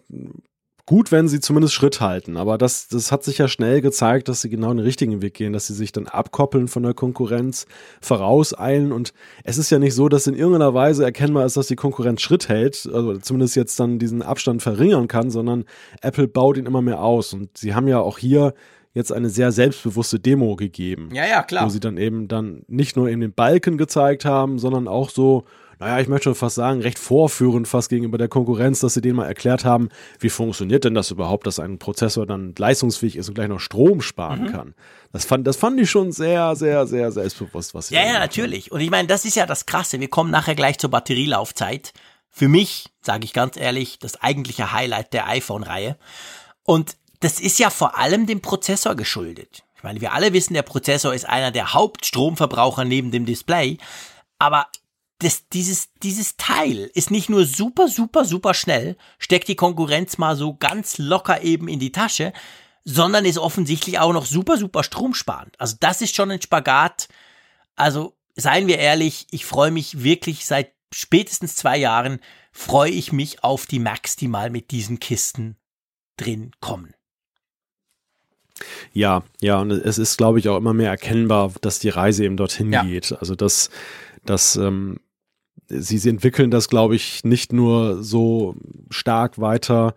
gut, 0.85 1.11
wenn 1.11 1.27
sie 1.27 1.39
zumindest 1.39 1.73
Schritt 1.73 2.01
halten. 2.01 2.37
Aber 2.37 2.57
das, 2.57 2.87
das 2.87 3.11
hat 3.11 3.23
sich 3.23 3.37
ja 3.37 3.47
schnell 3.47 3.81
gezeigt, 3.81 4.27
dass 4.27 4.41
sie 4.41 4.49
genau 4.49 4.69
den 4.69 4.79
richtigen 4.79 5.21
Weg 5.21 5.33
gehen, 5.33 5.53
dass 5.53 5.67
sie 5.67 5.73
sich 5.73 5.91
dann 5.91 6.07
abkoppeln 6.07 6.67
von 6.67 6.83
der 6.83 6.93
Konkurrenz, 6.93 7.65
vorauseilen. 8.01 8.91
Und 8.91 9.13
es 9.43 9.57
ist 9.57 9.69
ja 9.69 9.79
nicht 9.79 9.93
so, 9.93 10.09
dass 10.09 10.27
in 10.27 10.35
irgendeiner 10.35 10.73
Weise 10.73 11.03
erkennbar 11.03 11.45
ist, 11.45 11.57
dass 11.57 11.67
die 11.67 11.75
Konkurrenz 11.75 12.21
Schritt 12.21 12.49
hält, 12.49 12.89
also 12.91 13.17
zumindest 13.17 13.55
jetzt 13.55 13.79
dann 13.79 13.99
diesen 13.99 14.21
Abstand 14.21 14.61
verringern 14.61 15.07
kann, 15.07 15.29
sondern 15.29 15.65
Apple 16.01 16.27
baut 16.27 16.57
ihn 16.57 16.65
immer 16.65 16.81
mehr 16.81 17.01
aus. 17.01 17.33
Und 17.33 17.57
sie 17.57 17.73
haben 17.73 17.87
ja 17.87 17.99
auch 17.99 18.17
hier 18.17 18.53
jetzt 18.93 19.11
eine 19.11 19.29
sehr 19.29 19.51
selbstbewusste 19.51 20.19
Demo 20.19 20.55
gegeben. 20.55 21.09
Ja, 21.13 21.25
ja, 21.25 21.43
klar. 21.43 21.65
Wo 21.65 21.69
sie 21.69 21.79
dann 21.79 21.97
eben 21.97 22.27
dann 22.27 22.63
nicht 22.67 22.95
nur 22.95 23.09
eben 23.09 23.21
den 23.21 23.33
Balken 23.33 23.77
gezeigt 23.77 24.25
haben, 24.25 24.59
sondern 24.59 24.87
auch 24.87 25.09
so, 25.09 25.45
naja, 25.83 25.99
ich 25.99 26.07
möchte 26.07 26.25
schon 26.25 26.35
fast 26.35 26.55
sagen, 26.55 26.81
recht 26.81 26.97
vorführend 26.97 27.67
fast 27.67 27.89
gegenüber 27.89 28.17
der 28.17 28.29
Konkurrenz, 28.29 28.79
dass 28.79 28.93
sie 28.93 29.01
denen 29.01 29.17
mal 29.17 29.25
erklärt 29.25 29.65
haben, 29.65 29.89
wie 30.19 30.29
funktioniert 30.29 30.85
denn 30.85 30.93
das 30.93 31.11
überhaupt, 31.11 31.45
dass 31.45 31.59
ein 31.59 31.77
Prozessor 31.77 32.25
dann 32.25 32.55
leistungsfähig 32.57 33.17
ist 33.17 33.27
und 33.27 33.35
gleich 33.35 33.49
noch 33.49 33.59
Strom 33.59 34.01
sparen 34.01 34.43
mhm. 34.43 34.51
kann. 34.51 34.75
Das 35.11 35.25
fand, 35.25 35.45
das 35.45 35.57
fand 35.57 35.79
ich 35.81 35.89
schon 35.89 36.13
sehr, 36.13 36.55
sehr, 36.55 36.87
sehr 36.87 37.11
selbstbewusst, 37.11 37.73
was 37.73 37.89
sie 37.89 37.95
Ja, 37.95 38.05
ja, 38.05 38.19
natürlich. 38.19 38.71
Und 38.71 38.79
ich 38.79 38.89
meine, 38.89 39.09
das 39.09 39.25
ist 39.25 39.35
ja 39.35 39.45
das 39.45 39.65
Krasse. 39.65 39.99
Wir 39.99 40.09
kommen 40.09 40.31
nachher 40.31 40.55
gleich 40.55 40.79
zur 40.79 40.89
Batterielaufzeit. 40.89 41.91
Für 42.29 42.47
mich, 42.47 42.85
sage 43.01 43.25
ich 43.25 43.33
ganz 43.33 43.57
ehrlich, 43.57 43.99
das 43.99 44.21
eigentliche 44.21 44.71
Highlight 44.71 45.11
der 45.11 45.27
iPhone-Reihe. 45.27 45.97
Und 46.63 46.95
das 47.19 47.41
ist 47.41 47.59
ja 47.59 47.69
vor 47.69 47.97
allem 47.97 48.25
dem 48.25 48.41
Prozessor 48.41 48.95
geschuldet. 48.95 49.63
Ich 49.75 49.83
meine, 49.83 49.99
wir 49.99 50.13
alle 50.13 50.31
wissen, 50.31 50.53
der 50.53 50.61
Prozessor 50.61 51.13
ist 51.13 51.27
einer 51.27 51.51
der 51.51 51.73
Hauptstromverbraucher 51.73 52.85
neben 52.85 53.11
dem 53.11 53.25
Display. 53.25 53.77
Aber 54.39 54.67
das, 55.23 55.47
dieses, 55.49 55.93
dieses 56.03 56.37
Teil 56.37 56.89
ist 56.93 57.11
nicht 57.11 57.29
nur 57.29 57.45
super, 57.45 57.87
super, 57.87 58.25
super 58.25 58.53
schnell, 58.53 58.97
steckt 59.17 59.47
die 59.47 59.55
Konkurrenz 59.55 60.17
mal 60.17 60.35
so 60.35 60.55
ganz 60.55 60.97
locker 60.97 61.41
eben 61.41 61.67
in 61.67 61.79
die 61.79 61.91
Tasche, 61.91 62.33
sondern 62.85 63.25
ist 63.25 63.37
offensichtlich 63.37 63.99
auch 63.99 64.13
noch 64.13 64.25
super, 64.25 64.57
super 64.57 64.83
stromsparend. 64.83 65.59
Also 65.59 65.77
das 65.79 66.01
ist 66.01 66.15
schon 66.15 66.31
ein 66.31 66.41
Spagat. 66.41 67.07
Also 67.75 68.15
seien 68.35 68.67
wir 68.67 68.77
ehrlich, 68.77 69.27
ich 69.31 69.45
freue 69.45 69.71
mich 69.71 70.03
wirklich 70.03 70.45
seit 70.45 70.73
spätestens 70.93 71.55
zwei 71.55 71.77
Jahren, 71.77 72.19
freue 72.51 72.91
ich 72.91 73.11
mich 73.11 73.43
auf 73.43 73.65
die 73.65 73.79
Macs, 73.79 74.15
die 74.15 74.27
mal 74.27 74.49
mit 74.49 74.71
diesen 74.71 74.99
Kisten 74.99 75.57
drin 76.17 76.51
kommen. 76.59 76.93
Ja, 78.91 79.23
ja, 79.41 79.59
und 79.59 79.71
es 79.71 79.97
ist, 79.97 80.17
glaube 80.17 80.39
ich, 80.39 80.47
auch 80.47 80.57
immer 80.57 80.73
mehr 80.73 80.91
erkennbar, 80.91 81.51
dass 81.61 81.79
die 81.79 81.89
Reise 81.89 82.23
eben 82.23 82.37
dorthin 82.37 82.71
ja. 82.71 82.83
geht. 82.83 83.13
Also 83.19 83.35
dass, 83.35 83.69
dass 84.25 84.55
ähm, 84.55 84.99
sie, 85.79 85.97
sie 85.97 86.09
entwickeln 86.09 86.51
das, 86.51 86.69
glaube 86.69 86.95
ich, 86.95 87.23
nicht 87.23 87.53
nur 87.53 88.03
so 88.03 88.55
stark 88.89 89.39
weiter 89.39 89.95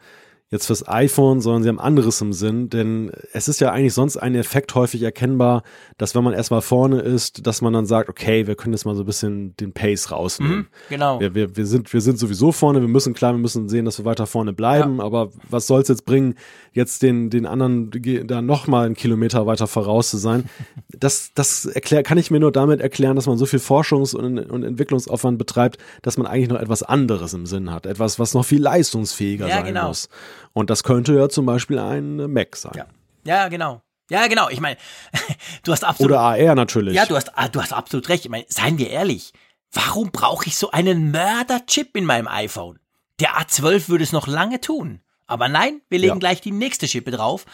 jetzt 0.51 0.67
fürs 0.67 0.87
iPhone, 0.87 1.41
sondern 1.41 1.65
sie 1.65 1.69
haben 1.69 1.81
anderes 1.81 2.21
im 2.21 2.33
Sinn, 2.33 2.71
denn 2.71 3.11
es 3.33 3.49
ist 3.49 3.61
ja 3.61 3.73
eigentlich 3.73 3.95
sonst 3.95 4.17
ein 4.17 4.37
Effekt 4.37 4.77
häufig 4.77 5.03
erkennbar, 5.03 5.65
dass 5.99 6.15
wenn 6.15 6.23
man 6.23 6.35
erstmal 6.35 6.63
vorne 6.63 7.01
ist, 7.01 7.49
dass 7.49 7.63
man 7.63 7.73
dann 7.73 7.85
sagt, 7.85 8.09
okay, 8.09 8.47
wir 8.47 8.55
können 8.55 8.73
jetzt 8.73 8.85
mal 8.85 8.95
so 8.95 9.03
ein 9.03 9.07
bisschen 9.07 9.57
den 9.57 9.73
Pace 9.73 10.13
rausnehmen. 10.13 10.59
Mhm, 10.59 10.67
genau. 10.89 11.19
Wir, 11.19 11.35
wir, 11.35 11.57
wir, 11.57 11.67
sind, 11.67 11.93
wir 11.93 12.01
sind 12.01 12.21
sowieso 12.21 12.53
vorne, 12.53 12.81
wir 12.81 12.87
müssen 12.87 13.13
klar, 13.13 13.33
wir 13.33 13.39
müssen 13.39 13.69
sehen, 13.69 13.85
dass 13.87 13.99
wir 13.99 14.05
weiter 14.05 14.29
vorne 14.29 14.53
bleiben, 14.53 14.99
ja. 14.99 15.05
aber 15.05 15.31
was 15.51 15.67
soll 15.67 15.83
es 15.83 15.89
jetzt 15.89 16.05
bringen, 16.05 16.37
jetzt 16.73 17.03
den, 17.03 17.29
den 17.29 17.45
anderen 17.45 17.91
da 18.27 18.41
nochmal 18.41 18.87
einen 18.87 18.95
Kilometer 18.95 19.47
weiter 19.47 19.67
voraus 19.67 20.11
zu 20.11 20.17
sein? 20.17 20.45
Das, 20.99 21.33
das 21.35 21.67
erklär, 21.67 22.03
kann 22.03 22.17
ich 22.17 22.31
mir 22.31 22.41
nur 22.41 22.53
damit 22.53 22.81
erklären, 22.81 23.17
dass 23.17 23.27
man 23.27 23.37
so 23.37 23.45
viel 23.45 23.59
Forschungs- 23.59 24.17
und, 24.17 24.39
und 24.39 24.63
Entwicklungsaufwand 24.63 25.37
betreibt, 25.37 25.77
dass 26.01 26.17
man 26.17 26.27
eigentlich 26.27 26.49
noch 26.49 26.59
etwas 26.59 26.83
anderes 26.83 27.35
im 27.35 27.45
Sinn 27.45 27.71
hat. 27.71 27.85
Etwas, 27.85 28.19
was 28.19 28.33
noch 28.33 28.47
viel 28.47 28.63
leistungsfähiger 28.63 29.47
ja, 29.47 29.57
sein 29.57 29.67
genau. 29.67 29.89
muss. 29.89 30.09
Und 30.57 30.71
das 30.71 30.85
könnte 30.85 31.15
ja 31.15 31.29
zum 31.29 31.45
Beispiel 31.45 31.79
ein 31.79 32.17
Mac 32.33 32.57
sein. 32.57 32.73
Ja, 32.75 32.87
ja 33.25 33.49
genau. 33.49 33.83
Ja, 34.09 34.27
genau. 34.27 34.49
Ich 34.49 34.59
meine, 34.59 34.79
du 35.65 35.71
hast 35.71 35.85
absolut. 35.85 36.13
Oder 36.13 36.21
AR 36.23 36.55
natürlich. 36.55 36.95
Ja, 36.95 37.05
du 37.05 37.15
hast, 37.15 37.37
ah, 37.37 37.49
du 37.49 37.61
hast 37.61 37.75
absolut 37.75 38.09
recht. 38.09 38.25
Ich 38.25 38.31
meine, 38.31 38.47
seien 38.49 38.79
wir 38.79 38.89
ehrlich. 38.89 39.35
Warum 39.71 40.11
brauche 40.13 40.47
ich 40.47 40.57
so 40.57 40.71
einen 40.71 41.11
Mörder-Chip 41.11 41.95
in 41.95 42.07
meinem 42.07 42.27
iPhone? 42.27 42.79
Der 43.21 43.37
A12 43.37 43.91
würde 43.91 44.05
es 44.05 44.13
noch 44.13 44.27
lange 44.27 44.63
tun. 44.63 45.01
Aber 45.27 45.51
nein, 45.51 45.83
wir 45.91 45.99
legen 45.99 46.15
ja. 46.15 46.21
gleich 46.21 46.41
die 46.41 46.53
nächste 46.53 46.87
Chippe 46.87 47.11
drauf, 47.11 47.45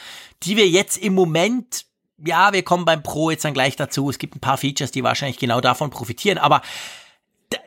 die 0.44 0.56
wir 0.56 0.68
jetzt 0.68 0.96
im 0.96 1.14
Moment, 1.14 1.86
ja, 2.24 2.52
wir 2.52 2.62
kommen 2.62 2.84
beim 2.84 3.02
Pro 3.02 3.30
jetzt 3.30 3.44
dann 3.44 3.54
gleich 3.54 3.74
dazu. 3.74 4.10
Es 4.10 4.18
gibt 4.18 4.36
ein 4.36 4.40
paar 4.40 4.58
Features, 4.58 4.92
die 4.92 5.02
wahrscheinlich 5.02 5.40
genau 5.40 5.60
davon 5.60 5.90
profitieren. 5.90 6.38
Aber 6.38 6.62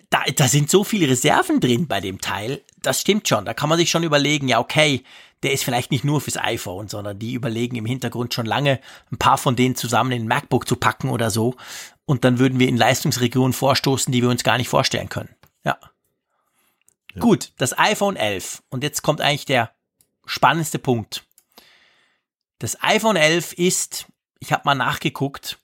da, 0.10 0.24
da, 0.36 0.48
sind 0.48 0.70
so 0.70 0.84
viele 0.84 1.10
Reserven 1.10 1.60
drin 1.60 1.88
bei 1.88 2.02
dem 2.02 2.22
Teil. 2.22 2.62
Das 2.82 3.02
stimmt 3.02 3.28
schon. 3.28 3.46
Da 3.46 3.54
kann 3.54 3.70
man 3.70 3.78
sich 3.78 3.90
schon 3.90 4.04
überlegen, 4.04 4.48
ja, 4.48 4.60
okay, 4.60 5.04
der 5.44 5.52
ist 5.52 5.64
vielleicht 5.64 5.92
nicht 5.92 6.04
nur 6.04 6.22
fürs 6.22 6.38
iPhone, 6.38 6.88
sondern 6.88 7.20
die 7.20 7.34
überlegen 7.34 7.76
im 7.76 7.86
Hintergrund 7.86 8.34
schon 8.34 8.46
lange, 8.46 8.80
ein 9.12 9.18
paar 9.18 9.38
von 9.38 9.56
denen 9.56 9.76
zusammen 9.76 10.12
in 10.12 10.24
ein 10.24 10.28
MacBook 10.28 10.68
zu 10.68 10.76
packen 10.76 11.10
oder 11.10 11.30
so. 11.30 11.56
Und 12.06 12.24
dann 12.24 12.40
würden 12.40 12.60
wir 12.60 12.68
in 12.68 12.78
Leistungsregionen 12.78 13.54
vorstoßen, 13.54 14.12
die 14.12 14.22
wir 14.22 14.30
uns 14.30 14.44
gar 14.44 14.58
nicht 14.58 14.70
vorstellen 14.70 15.10
können. 15.10 15.36
Ja. 15.64 15.78
ja. 17.14 17.22
Gut, 17.22 17.52
das 17.58 17.78
iPhone 17.78 18.16
11. 18.16 18.64
Und 18.70 18.84
jetzt 18.84 19.02
kommt 19.02 19.22
eigentlich 19.22 19.46
der 19.46 19.72
spannendste 20.26 20.80
Punkt. 20.80 21.26
Das 22.60 22.82
iPhone 22.82 23.16
11 23.16 23.54
ist, 23.54 24.08
ich 24.40 24.52
habe 24.52 24.64
mal 24.66 24.76
nachgeguckt, 24.76 25.60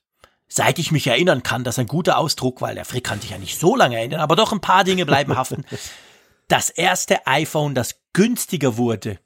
seit 0.54 0.78
ich 0.78 0.92
mich 0.92 1.06
erinnern 1.06 1.42
kann, 1.42 1.64
das 1.64 1.76
ist 1.76 1.80
ein 1.80 1.86
guter 1.86 2.18
Ausdruck, 2.18 2.60
weil 2.60 2.74
der 2.74 2.84
Frick 2.84 3.04
kann 3.04 3.20
sich 3.20 3.30
ja 3.30 3.38
nicht 3.38 3.58
so 3.58 3.76
lange 3.76 3.96
erinnern, 3.96 4.20
aber 4.20 4.36
doch 4.36 4.52
ein 4.52 4.60
paar 4.60 4.84
Dinge 4.84 5.06
bleiben 5.06 5.36
haften. 5.36 5.64
Das 6.48 6.68
erste 6.68 7.26
iPhone, 7.26 7.74
das 7.74 8.02
günstiger 8.12 8.76
wurde 8.76 9.18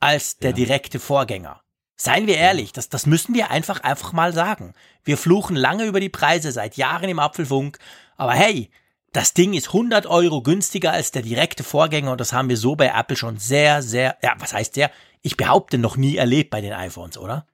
als 0.00 0.38
der 0.38 0.50
ja. 0.50 0.56
direkte 0.56 0.98
Vorgänger. 0.98 1.60
Seien 1.96 2.26
wir 2.26 2.36
ehrlich, 2.36 2.72
das, 2.72 2.88
das 2.88 3.06
müssen 3.06 3.32
wir 3.32 3.52
einfach, 3.52 3.80
einfach 3.80 4.12
mal 4.12 4.32
sagen. 4.32 4.74
Wir 5.04 5.16
fluchen 5.16 5.54
lange 5.54 5.84
über 5.84 6.00
die 6.00 6.08
Preise 6.08 6.50
seit 6.50 6.76
Jahren 6.76 7.08
im 7.08 7.20
Apfelfunk, 7.20 7.78
aber 8.16 8.32
hey, 8.32 8.70
das 9.12 9.34
Ding 9.34 9.52
ist 9.52 9.68
100 9.68 10.06
Euro 10.06 10.42
günstiger 10.42 10.90
als 10.90 11.12
der 11.12 11.22
direkte 11.22 11.62
Vorgänger 11.62 12.10
und 12.10 12.20
das 12.20 12.32
haben 12.32 12.48
wir 12.48 12.56
so 12.56 12.74
bei 12.74 12.88
Apple 12.88 13.16
schon 13.16 13.38
sehr, 13.38 13.80
sehr, 13.80 14.18
ja, 14.22 14.34
was 14.38 14.52
heißt 14.52 14.74
sehr? 14.74 14.90
Ich 15.22 15.36
behaupte 15.36 15.78
noch 15.78 15.96
nie 15.96 16.16
erlebt 16.16 16.50
bei 16.50 16.60
den 16.60 16.72
iPhones, 16.72 17.16
oder? 17.16 17.46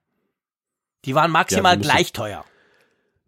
Die 1.05 1.13
waren 1.13 1.29
maximal 1.29 1.75
ja, 1.75 1.81
gleich 1.81 2.11
teuer. 2.11 2.43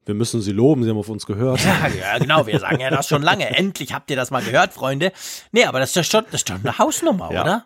Wir 0.05 0.15
müssen 0.15 0.41
sie 0.41 0.51
loben, 0.51 0.83
sie 0.83 0.89
haben 0.89 0.97
auf 0.97 1.09
uns 1.09 1.25
gehört. 1.25 1.63
Ja, 1.63 1.87
ja, 1.87 2.17
genau, 2.17 2.45
wir 2.45 2.59
sagen 2.59 2.79
ja 2.79 2.89
das 2.89 3.07
schon 3.07 3.21
lange. 3.21 3.47
Endlich 3.55 3.93
habt 3.93 4.09
ihr 4.09 4.15
das 4.15 4.31
mal 4.31 4.43
gehört, 4.43 4.73
Freunde. 4.73 5.11
Nee, 5.51 5.65
aber 5.65 5.79
das 5.79 5.95
ist 5.95 6.11
schon, 6.11 6.25
das 6.25 6.41
ist 6.41 6.49
schon 6.49 6.59
eine 6.63 6.77
Hausnummer, 6.77 7.31
ja. 7.31 7.41
oder? 7.41 7.65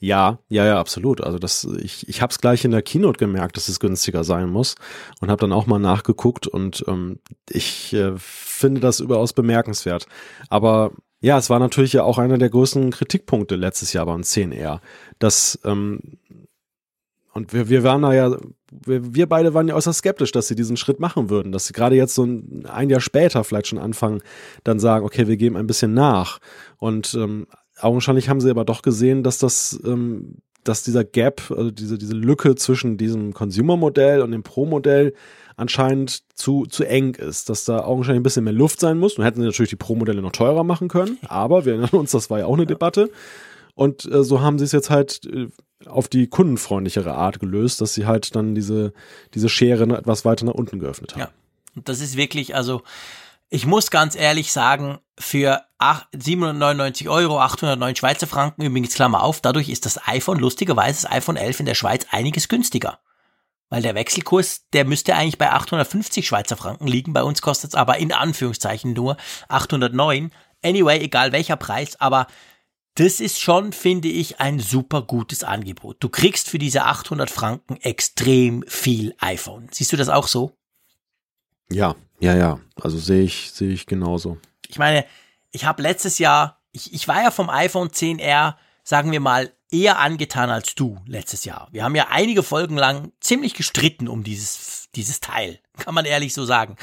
Ja, 0.00 0.38
ja, 0.48 0.64
ja, 0.64 0.80
absolut. 0.80 1.20
Also 1.20 1.38
das, 1.38 1.64
ich, 1.64 2.08
ich 2.08 2.22
habe 2.22 2.30
es 2.30 2.40
gleich 2.40 2.64
in 2.64 2.72
der 2.72 2.82
Keynote 2.82 3.18
gemerkt, 3.18 3.56
dass 3.56 3.68
es 3.68 3.78
günstiger 3.78 4.24
sein 4.24 4.48
muss 4.48 4.74
und 5.20 5.30
habe 5.30 5.40
dann 5.40 5.52
auch 5.52 5.66
mal 5.66 5.78
nachgeguckt 5.78 6.46
und 6.46 6.84
ähm, 6.88 7.20
ich 7.48 7.92
äh, 7.92 8.12
finde 8.16 8.80
das 8.80 9.00
überaus 9.00 9.32
bemerkenswert. 9.32 10.06
Aber 10.48 10.92
ja, 11.20 11.38
es 11.38 11.50
war 11.50 11.58
natürlich 11.58 11.92
ja 11.92 12.02
auch 12.02 12.18
einer 12.18 12.38
der 12.38 12.50
größten 12.50 12.90
Kritikpunkte 12.90 13.56
letztes 13.56 13.92
Jahr 13.92 14.06
beim 14.06 14.22
10R, 14.22 14.80
dass 15.18 15.60
ähm, 15.64 16.00
und 17.32 17.52
wir, 17.52 17.68
wir 17.68 17.82
waren 17.84 18.02
da 18.02 18.12
ja, 18.12 18.36
wir, 18.70 19.14
wir 19.14 19.28
beide 19.28 19.54
waren 19.54 19.68
ja 19.68 19.74
äußerst 19.74 19.98
skeptisch, 19.98 20.32
dass 20.32 20.48
sie 20.48 20.54
diesen 20.54 20.76
Schritt 20.76 21.00
machen 21.00 21.30
würden, 21.30 21.52
dass 21.52 21.66
sie 21.66 21.72
gerade 21.72 21.96
jetzt 21.96 22.14
so 22.14 22.24
ein, 22.24 22.66
ein 22.66 22.90
Jahr 22.90 23.00
später 23.00 23.44
vielleicht 23.44 23.68
schon 23.68 23.78
anfangen, 23.78 24.22
dann 24.64 24.78
sagen, 24.78 25.04
okay, 25.04 25.26
wir 25.28 25.36
geben 25.36 25.56
ein 25.56 25.66
bisschen 25.66 25.94
nach. 25.94 26.38
Und 26.78 27.14
ähm, 27.14 27.46
augenscheinlich 27.78 28.28
haben 28.28 28.40
sie 28.40 28.50
aber 28.50 28.64
doch 28.64 28.82
gesehen, 28.82 29.22
dass 29.22 29.38
das 29.38 29.80
ähm, 29.84 30.36
dass 30.64 30.82
dieser 30.82 31.04
Gap, 31.04 31.50
also 31.50 31.70
diese, 31.70 31.98
diese 31.98 32.14
Lücke 32.14 32.54
zwischen 32.54 32.96
diesem 32.96 33.32
Consumer-Modell 33.32 34.20
und 34.20 34.30
dem 34.30 34.42
Pro-Modell 34.42 35.14
anscheinend 35.56 36.22
zu, 36.34 36.66
zu 36.66 36.84
eng 36.84 37.14
ist, 37.14 37.48
dass 37.48 37.64
da 37.64 37.84
augenscheinlich 37.84 38.20
ein 38.20 38.24
bisschen 38.24 38.44
mehr 38.44 38.52
Luft 38.52 38.80
sein 38.80 38.98
muss. 38.98 39.16
Nun 39.16 39.24
hätten 39.24 39.40
sie 39.40 39.46
natürlich 39.46 39.70
die 39.70 39.76
Pro-Modelle 39.76 40.22
noch 40.22 40.32
teurer 40.32 40.64
machen 40.64 40.88
können, 40.88 41.18
aber 41.28 41.64
wir 41.64 41.74
erinnern 41.74 41.98
uns, 41.98 42.10
das 42.12 42.30
war 42.30 42.40
ja 42.40 42.46
auch 42.46 42.56
eine 42.56 42.66
Debatte. 42.66 43.10
Und 43.74 44.10
äh, 44.10 44.24
so 44.24 44.40
haben 44.40 44.58
sie 44.58 44.64
es 44.64 44.72
jetzt 44.72 44.90
halt 44.90 45.22
äh, 45.26 45.48
auf 45.86 46.08
die 46.08 46.26
kundenfreundlichere 46.26 47.14
Art 47.14 47.40
gelöst, 47.40 47.80
dass 47.80 47.94
sie 47.94 48.06
halt 48.06 48.34
dann 48.36 48.54
diese, 48.54 48.92
diese 49.34 49.48
Schere 49.48 49.84
etwas 49.96 50.24
weiter 50.24 50.44
nach 50.44 50.54
unten 50.54 50.78
geöffnet 50.78 51.12
haben. 51.12 51.20
Ja, 51.20 51.30
und 51.74 51.88
das 51.88 52.00
ist 52.00 52.16
wirklich, 52.16 52.54
also 52.54 52.82
ich 53.48 53.66
muss 53.66 53.90
ganz 53.90 54.14
ehrlich 54.14 54.52
sagen, 54.52 54.98
für 55.18 55.62
799 56.12 57.08
Euro, 57.08 57.40
809 57.40 57.96
Schweizer 57.96 58.26
Franken, 58.26 58.62
übrigens 58.62 58.94
Klammer 58.94 59.22
auf, 59.22 59.40
dadurch 59.40 59.68
ist 59.68 59.86
das 59.86 60.06
iPhone, 60.06 60.38
lustigerweise 60.38 61.02
das 61.02 61.10
iPhone 61.10 61.36
11 61.36 61.60
in 61.60 61.66
der 61.66 61.74
Schweiz 61.74 62.06
einiges 62.10 62.48
günstiger. 62.48 63.00
Weil 63.68 63.82
der 63.82 63.94
Wechselkurs, 63.94 64.66
der 64.72 64.84
müsste 64.84 65.14
eigentlich 65.14 65.38
bei 65.38 65.50
850 65.50 66.26
Schweizer 66.26 66.56
Franken 66.56 66.86
liegen, 66.86 67.12
bei 67.12 67.22
uns 67.22 67.42
kostet 67.42 67.70
es 67.70 67.74
aber 67.74 67.98
in 67.98 68.12
Anführungszeichen 68.12 68.92
nur 68.92 69.16
809. 69.48 70.32
Anyway, 70.62 70.98
egal 71.00 71.32
welcher 71.32 71.56
Preis, 71.56 72.00
aber 72.00 72.26
das 72.94 73.20
ist 73.20 73.40
schon, 73.40 73.72
finde 73.72 74.08
ich, 74.08 74.40
ein 74.40 74.58
super 74.58 75.02
gutes 75.02 75.44
Angebot. 75.44 75.98
Du 76.00 76.08
kriegst 76.08 76.48
für 76.48 76.58
diese 76.58 76.84
800 76.84 77.30
Franken 77.30 77.76
extrem 77.76 78.64
viel 78.66 79.14
iPhone. 79.20 79.68
Siehst 79.70 79.92
du 79.92 79.96
das 79.96 80.08
auch 80.08 80.26
so? 80.26 80.56
Ja, 81.70 81.94
ja, 82.18 82.36
ja. 82.36 82.60
Also 82.80 82.98
sehe 82.98 83.22
ich, 83.22 83.52
sehe 83.52 83.72
ich 83.72 83.86
genauso. 83.86 84.38
Ich 84.68 84.78
meine, 84.78 85.06
ich 85.52 85.64
habe 85.64 85.82
letztes 85.82 86.18
Jahr, 86.18 86.60
ich, 86.72 86.92
ich 86.92 87.08
war 87.08 87.22
ja 87.22 87.30
vom 87.30 87.48
iPhone 87.48 87.88
10R, 87.88 88.56
sagen 88.82 89.12
wir 89.12 89.20
mal, 89.20 89.52
eher 89.70 89.98
angetan 89.98 90.50
als 90.50 90.74
du 90.74 90.98
letztes 91.06 91.44
Jahr. 91.44 91.68
Wir 91.70 91.84
haben 91.84 91.94
ja 91.94 92.08
einige 92.10 92.42
Folgen 92.42 92.76
lang 92.76 93.12
ziemlich 93.20 93.54
gestritten 93.54 94.08
um 94.08 94.24
dieses, 94.24 94.88
dieses 94.94 95.20
Teil. 95.20 95.60
Kann 95.78 95.94
man 95.94 96.04
ehrlich 96.04 96.34
so 96.34 96.44
sagen. 96.44 96.76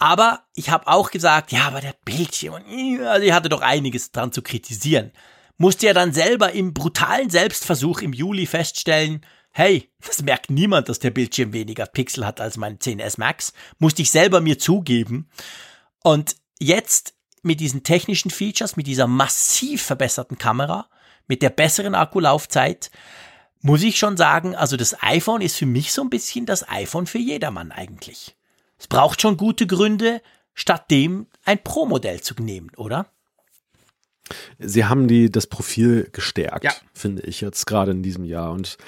Aber 0.00 0.44
ich 0.54 0.70
habe 0.70 0.88
auch 0.88 1.10
gesagt, 1.10 1.52
ja, 1.52 1.66
aber 1.66 1.82
der 1.82 1.94
Bildschirm, 2.06 2.54
also 3.04 3.22
ich 3.22 3.32
hatte 3.32 3.50
doch 3.50 3.60
einiges 3.60 4.10
dran 4.10 4.32
zu 4.32 4.40
kritisieren. 4.40 5.12
Musste 5.58 5.86
ja 5.86 5.92
dann 5.92 6.14
selber 6.14 6.52
im 6.52 6.72
brutalen 6.72 7.28
Selbstversuch 7.28 8.00
im 8.00 8.14
Juli 8.14 8.46
feststellen, 8.46 9.26
hey, 9.52 9.92
das 10.04 10.22
merkt 10.22 10.48
niemand, 10.48 10.88
dass 10.88 11.00
der 11.00 11.10
Bildschirm 11.10 11.52
weniger 11.52 11.84
Pixel 11.84 12.24
hat 12.24 12.40
als 12.40 12.56
mein 12.56 12.78
10S 12.78 13.20
Max. 13.20 13.52
Musste 13.78 14.00
ich 14.00 14.10
selber 14.10 14.40
mir 14.40 14.58
zugeben. 14.58 15.28
Und 16.02 16.36
jetzt 16.58 17.12
mit 17.42 17.60
diesen 17.60 17.82
technischen 17.82 18.30
Features, 18.30 18.76
mit 18.76 18.86
dieser 18.86 19.06
massiv 19.06 19.82
verbesserten 19.82 20.38
Kamera, 20.38 20.88
mit 21.26 21.42
der 21.42 21.50
besseren 21.50 21.94
Akkulaufzeit, 21.94 22.90
muss 23.60 23.82
ich 23.82 23.98
schon 23.98 24.16
sagen, 24.16 24.56
also 24.56 24.78
das 24.78 25.02
iPhone 25.02 25.42
ist 25.42 25.56
für 25.56 25.66
mich 25.66 25.92
so 25.92 26.00
ein 26.00 26.08
bisschen 26.08 26.46
das 26.46 26.66
iPhone 26.70 27.06
für 27.06 27.18
jedermann 27.18 27.70
eigentlich. 27.70 28.34
Es 28.80 28.88
braucht 28.88 29.20
schon 29.20 29.36
gute 29.36 29.66
Gründe, 29.66 30.22
statt 30.54 30.90
dem 30.90 31.26
ein 31.44 31.62
Pro-Modell 31.62 32.22
zu 32.22 32.34
nehmen, 32.34 32.70
oder? 32.76 33.06
Sie 34.58 34.86
haben 34.86 35.06
die, 35.06 35.30
das 35.30 35.46
Profil 35.46 36.08
gestärkt, 36.12 36.64
ja. 36.64 36.72
finde 36.94 37.22
ich 37.22 37.40
jetzt 37.40 37.66
gerade 37.66 37.90
in 37.90 38.02
diesem 38.02 38.24
Jahr. 38.24 38.52
Und 38.52 38.78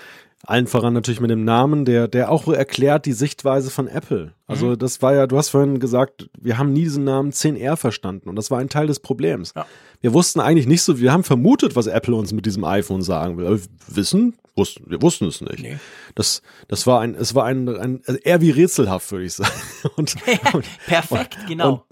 allen 0.45 0.67
voran 0.67 0.93
natürlich 0.93 1.21
mit 1.21 1.31
dem 1.31 1.45
Namen, 1.45 1.85
der, 1.85 2.09
der 2.09 2.31
auch 2.31 2.49
erklärt 2.49 3.07
die 3.07 3.13
Sichtweise 3.13 3.71
von 3.71 3.87
Apple. 3.87 4.33
Also 4.47 4.69
mhm. 4.69 4.79
das 4.79 5.01
war 5.01 5.15
ja, 5.15 5.27
du 5.27 5.37
hast 5.37 5.51
vorhin 5.51 5.79
gesagt, 5.79 6.29
wir 6.39 6.59
haben 6.59 6.73
nie 6.73 6.83
diesen 6.83 7.05
Namen 7.05 7.31
10R 7.31 7.77
verstanden 7.77 8.29
und 8.29 8.37
das 8.37 8.51
war 8.51 8.59
ein 8.59 8.69
Teil 8.69 8.89
des 8.89 9.01
Problems. 9.01 9.53
Ja. 9.55 9.67
Wir 10.01 10.13
wussten 10.13 10.41
eigentlich 10.41 10.67
nicht 10.67 10.83
so, 10.83 10.99
wir 10.99 11.13
haben 11.13 11.23
vermutet, 11.23 11.77
was 11.77 11.87
Apple 11.87 12.17
uns 12.17 12.33
mit 12.33 12.45
diesem 12.45 12.65
iPhone 12.65 13.03
sagen 13.03 13.37
will. 13.37 13.47
Aber 13.47 13.59
wissen, 13.87 14.35
wussten, 14.57 14.91
wir 14.91 15.01
wussten 15.01 15.27
es 15.27 15.41
nicht. 15.41 15.61
Nee. 15.61 15.79
Das, 16.17 16.43
das 16.67 16.87
war 16.89 17.01
ein, 17.01 17.15
es 17.15 17.37
war 17.37 17.45
ein, 17.45 17.69
ein 17.69 18.03
eher 18.25 18.41
wie 18.41 18.51
rätselhaft, 18.51 19.13
würde 19.13 19.25
ich 19.25 19.35
sagen. 19.35 19.51
Und, 19.97 20.17
und, 20.53 20.65
Perfekt, 20.87 21.39
genau. 21.47 21.73
Und, 21.73 21.83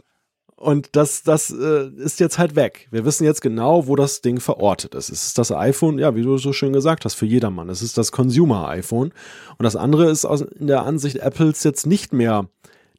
und 0.61 0.91
das, 0.93 1.23
das 1.23 1.49
äh, 1.51 1.89
ist 1.97 2.21
jetzt 2.21 2.39
halt 2.39 2.55
weg. 2.55 2.87
Wir 2.91 3.07
wissen 3.07 3.25
jetzt 3.25 3.41
genau, 3.41 3.87
wo 3.87 3.97
das 3.97 4.21
Ding 4.21 4.41
verortet 4.41 4.95
ist. 4.95 5.09
Es 5.09 5.29
ist 5.29 5.39
das 5.39 5.53
iPhone, 5.53 5.99
ja, 5.99 6.15
wie 6.15 6.23
du 6.23 6.37
so 6.37 6.53
schön 6.53 6.75
gesagt 6.75 7.07
hast, 7.07 7.15
für 7.15 7.25
jedermann. 7.25 7.71
Es 7.71 7.81
ist 7.81 7.97
das 7.97 8.13
Consumer-iPhone. 8.13 9.11
Und 9.57 9.65
das 9.65 9.75
andere 9.75 10.11
ist 10.11 10.27
aus, 10.27 10.43
in 10.43 10.67
der 10.67 10.83
Ansicht 10.83 11.17
Apples 11.17 11.65
jetzt 11.65 11.87
nicht 11.87 12.13
mehr 12.13 12.47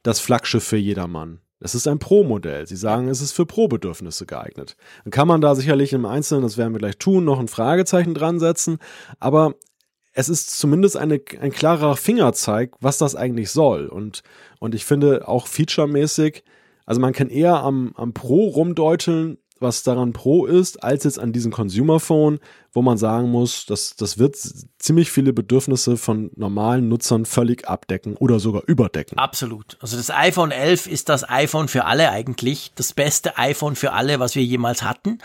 das 0.02 0.20
Flaggschiff 0.20 0.64
für 0.64 0.78
jedermann. 0.78 1.40
Es 1.60 1.76
ist 1.76 1.88
ein 1.88 2.00
Pro-Modell. 2.00 2.66
Sie 2.66 2.76
sagen, 2.76 3.10
es 3.10 3.22
ist 3.22 3.34
für 3.34 3.46
Pro-Bedürfnisse 3.46 4.26
geeignet. 4.26 4.76
Dann 5.04 5.12
kann 5.12 5.28
man 5.28 5.40
da 5.40 5.54
sicherlich 5.54 5.94
im 5.94 6.08
Einzelnen, 6.08 6.42
das 6.42 6.58
werden 6.58 6.74
wir 6.74 6.80
gleich 6.80 6.98
tun, 6.98 7.26
noch 7.26 7.40
ein 7.40 7.48
Fragezeichen 7.48 8.16
dran 8.16 8.40
setzen. 8.40 8.80
Aber 9.20 9.54
es 10.14 10.30
ist 10.30 10.58
zumindest 10.58 10.98
eine, 10.98 11.22
ein 11.40 11.52
klarer 11.52 11.96
Fingerzeig, 11.96 12.74
was 12.80 12.98
das 12.98 13.16
eigentlich 13.16 13.52
soll. 13.52 13.86
Und, 13.86 14.24
und 14.58 14.74
ich 14.74 14.84
finde 14.84 15.28
auch 15.28 15.46
featuremäßig, 15.46 16.44
also 16.86 17.02
man 17.02 17.14
kann 17.14 17.30
eher 17.30 17.62
am, 17.64 17.94
am 17.96 18.14
Pro 18.14 18.48
rumdeuteln, 18.48 19.38
was 19.62 19.84
daran 19.84 20.12
Pro 20.12 20.46
ist, 20.46 20.84
als 20.84 21.04
jetzt 21.04 21.20
an 21.20 21.34
diesem 21.34 21.52
Consumer 21.52 22.00
Phone, 22.00 22.40
wo 22.74 22.82
man 22.82 22.98
sagen 22.98 23.30
muss, 23.30 23.66
dass 23.66 23.96
das 23.96 24.18
wird 24.18 24.36
ziemlich 24.80 25.12
viele 25.12 25.34
Bedürfnisse 25.34 25.98
von 25.98 26.32
normalen 26.36 26.90
Nutzern 26.90 27.26
völlig 27.26 27.68
abdecken 27.68 28.16
oder 28.18 28.40
sogar 28.40 28.64
überdecken. 28.66 29.18
Absolut. 29.18 29.78
Also 29.80 29.98
das 29.98 30.10
iPhone 30.10 30.52
11 30.52 30.88
ist 30.88 31.10
das 31.10 31.30
iPhone 31.30 31.68
für 31.68 31.86
alle 31.86 32.10
eigentlich, 32.10 32.72
das 32.76 32.94
beste 32.94 33.38
iPhone 33.38 33.76
für 33.76 33.94
alle, 33.94 34.20
was 34.20 34.36
wir 34.36 34.44
jemals 34.44 34.82
hatten. 34.82 35.20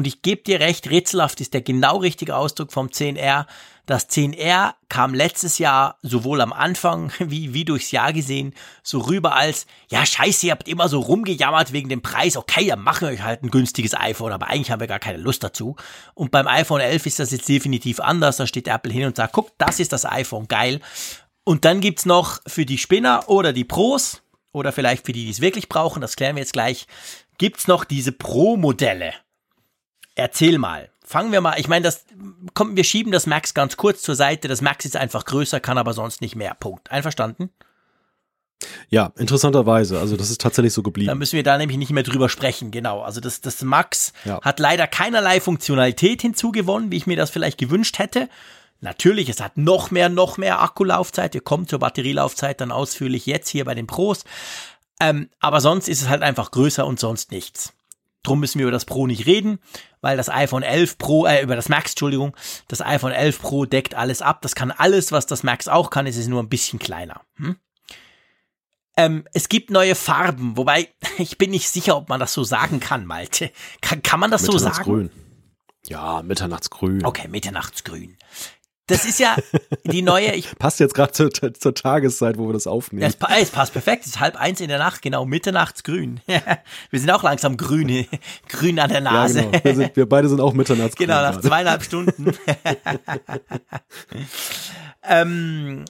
Und 0.00 0.06
ich 0.06 0.22
gebe 0.22 0.42
dir 0.42 0.60
recht, 0.60 0.88
rätselhaft 0.88 1.42
ist 1.42 1.52
der 1.52 1.60
genau 1.60 1.98
richtige 1.98 2.34
Ausdruck 2.34 2.72
vom 2.72 2.86
10R. 2.86 3.44
Das 3.84 4.08
10R 4.08 4.72
kam 4.88 5.12
letztes 5.12 5.58
Jahr 5.58 5.98
sowohl 6.00 6.40
am 6.40 6.54
Anfang 6.54 7.12
wie, 7.18 7.52
wie 7.52 7.66
durchs 7.66 7.90
Jahr 7.90 8.14
gesehen 8.14 8.54
so 8.82 9.00
rüber 9.00 9.34
als, 9.34 9.66
ja 9.90 10.06
scheiße, 10.06 10.46
ihr 10.46 10.52
habt 10.52 10.68
immer 10.68 10.88
so 10.88 11.00
rumgejammert 11.00 11.74
wegen 11.74 11.90
dem 11.90 12.00
Preis, 12.00 12.38
okay, 12.38 12.68
dann 12.68 12.80
machen 12.80 13.08
wir 13.08 13.12
euch 13.12 13.22
halt 13.22 13.42
ein 13.42 13.50
günstiges 13.50 13.92
iPhone, 13.94 14.32
aber 14.32 14.46
eigentlich 14.46 14.70
haben 14.70 14.80
wir 14.80 14.86
gar 14.86 15.00
keine 15.00 15.18
Lust 15.18 15.44
dazu. 15.44 15.76
Und 16.14 16.30
beim 16.30 16.46
iPhone 16.46 16.80
11 16.80 17.04
ist 17.04 17.18
das 17.18 17.30
jetzt 17.30 17.46
definitiv 17.46 18.00
anders, 18.00 18.38
da 18.38 18.46
steht 18.46 18.68
Apple 18.68 18.94
hin 18.94 19.04
und 19.04 19.16
sagt, 19.16 19.34
guck, 19.34 19.50
das 19.58 19.80
ist 19.80 19.92
das 19.92 20.06
iPhone, 20.06 20.48
geil. 20.48 20.80
Und 21.44 21.66
dann 21.66 21.82
gibt's 21.82 22.06
noch 22.06 22.40
für 22.46 22.64
die 22.64 22.78
Spinner 22.78 23.28
oder 23.28 23.52
die 23.52 23.64
Pros, 23.64 24.22
oder 24.52 24.72
vielleicht 24.72 25.04
für 25.04 25.12
die, 25.12 25.26
die 25.26 25.30
es 25.30 25.42
wirklich 25.42 25.68
brauchen, 25.68 26.00
das 26.00 26.16
klären 26.16 26.36
wir 26.36 26.42
jetzt 26.42 26.54
gleich, 26.54 26.86
gibt's 27.36 27.68
noch 27.68 27.84
diese 27.84 28.12
Pro-Modelle. 28.12 29.12
Erzähl 30.20 30.58
mal. 30.58 30.90
Fangen 31.02 31.32
wir 31.32 31.40
mal, 31.40 31.58
ich 31.58 31.66
meine, 31.66 31.82
das 31.82 32.04
kommt, 32.52 32.76
wir 32.76 32.84
schieben 32.84 33.10
das 33.10 33.26
Max 33.26 33.54
ganz 33.54 33.78
kurz 33.78 34.02
zur 34.02 34.14
Seite. 34.14 34.48
Das 34.48 34.60
Max 34.60 34.84
ist 34.84 34.94
einfach 34.94 35.24
größer, 35.24 35.60
kann 35.60 35.78
aber 35.78 35.94
sonst 35.94 36.20
nicht 36.20 36.36
mehr. 36.36 36.54
Punkt. 36.60 36.90
Einverstanden? 36.90 37.48
Ja, 38.90 39.12
interessanterweise. 39.16 39.98
Also 39.98 40.18
das 40.18 40.28
ist 40.28 40.42
tatsächlich 40.42 40.74
so 40.74 40.82
geblieben. 40.82 41.08
Da 41.08 41.14
müssen 41.14 41.36
wir 41.36 41.42
da 41.42 41.56
nämlich 41.56 41.78
nicht 41.78 41.90
mehr 41.90 42.02
drüber 42.02 42.28
sprechen, 42.28 42.70
genau. 42.70 43.00
Also 43.00 43.22
das, 43.22 43.40
das 43.40 43.62
Max 43.62 44.12
ja. 44.26 44.42
hat 44.42 44.60
leider 44.60 44.86
keinerlei 44.86 45.40
Funktionalität 45.40 46.20
hinzugewonnen, 46.20 46.90
wie 46.90 46.98
ich 46.98 47.06
mir 47.06 47.16
das 47.16 47.30
vielleicht 47.30 47.56
gewünscht 47.56 47.98
hätte. 47.98 48.28
Natürlich, 48.82 49.30
es 49.30 49.40
hat 49.40 49.56
noch 49.56 49.90
mehr, 49.90 50.10
noch 50.10 50.36
mehr 50.36 50.60
Akkulaufzeit. 50.60 51.32
Wir 51.32 51.40
kommen 51.40 51.66
zur 51.66 51.78
Batterielaufzeit 51.78 52.60
dann 52.60 52.72
ausführlich 52.72 53.24
jetzt 53.24 53.48
hier 53.48 53.64
bei 53.64 53.74
den 53.74 53.86
Pros. 53.86 54.24
Ähm, 55.00 55.30
aber 55.40 55.62
sonst 55.62 55.88
ist 55.88 56.02
es 56.02 56.10
halt 56.10 56.20
einfach 56.20 56.50
größer 56.50 56.86
und 56.86 57.00
sonst 57.00 57.32
nichts. 57.32 57.72
Drum 58.22 58.40
müssen 58.40 58.58
wir 58.58 58.66
über 58.66 58.72
das 58.72 58.84
Pro 58.84 59.06
nicht 59.06 59.26
reden, 59.26 59.58
weil 60.00 60.16
das 60.16 60.28
iPhone 60.28 60.62
11 60.62 60.98
Pro, 60.98 61.26
äh, 61.26 61.42
über 61.42 61.56
das 61.56 61.68
Max, 61.68 61.92
Entschuldigung, 61.92 62.36
das 62.68 62.82
iPhone 62.82 63.12
11 63.12 63.40
Pro 63.40 63.64
deckt 63.64 63.94
alles 63.94 64.20
ab. 64.20 64.42
Das 64.42 64.54
kann 64.54 64.70
alles, 64.70 65.10
was 65.10 65.26
das 65.26 65.42
Max 65.42 65.68
auch 65.68 65.90
kann, 65.90 66.06
es 66.06 66.16
ist 66.16 66.28
nur 66.28 66.42
ein 66.42 66.48
bisschen 66.48 66.78
kleiner. 66.78 67.22
Hm? 67.36 67.56
Ähm, 68.96 69.24
es 69.32 69.48
gibt 69.48 69.70
neue 69.70 69.94
Farben, 69.94 70.56
wobei 70.56 70.88
ich 71.18 71.38
bin 71.38 71.50
nicht 71.50 71.68
sicher, 71.68 71.96
ob 71.96 72.08
man 72.08 72.20
das 72.20 72.34
so 72.34 72.44
sagen 72.44 72.80
kann, 72.80 73.06
Malte. 73.06 73.50
Kann, 73.80 74.02
kann 74.02 74.20
man 74.20 74.30
das 74.30 74.42
so 74.42 74.58
sagen? 74.58 75.10
Ja, 75.86 76.22
Mitternachtsgrün. 76.22 77.04
Okay, 77.04 77.26
Mitternachtsgrün. 77.28 78.18
Das 78.90 79.04
ist 79.04 79.20
ja 79.20 79.36
die 79.84 80.02
neue. 80.02 80.34
Ich, 80.34 80.50
passt 80.58 80.80
jetzt 80.80 80.94
gerade 80.94 81.12
zur, 81.12 81.30
zur, 81.32 81.74
Tageszeit, 81.74 82.36
wo 82.38 82.48
wir 82.48 82.52
das 82.52 82.66
aufnehmen. 82.66 83.06
Es, 83.06 83.16
es, 83.40 83.50
passt 83.50 83.72
perfekt. 83.72 84.04
Es 84.04 84.12
ist 84.12 84.20
halb 84.20 84.36
eins 84.36 84.60
in 84.60 84.68
der 84.68 84.78
Nacht, 84.78 85.00
genau, 85.00 85.24
mitternachtsgrün. 85.24 86.20
wir 86.26 87.00
sind 87.00 87.10
auch 87.10 87.22
langsam 87.22 87.56
grün, 87.56 88.06
grün 88.48 88.78
an 88.80 88.90
der 88.90 89.00
Nase. 89.00 89.42
Ja, 89.42 89.50
genau. 89.50 89.64
wir, 89.64 89.74
sind, 89.74 89.96
wir 89.96 90.08
beide 90.08 90.28
sind 90.28 90.40
auch 90.40 90.52
mitternachtsgrün. 90.52 91.06
Genau, 91.06 91.22
nach 91.22 91.40
zweieinhalb 91.40 91.84
Stunden. 91.84 92.36
ähm, 95.04 95.84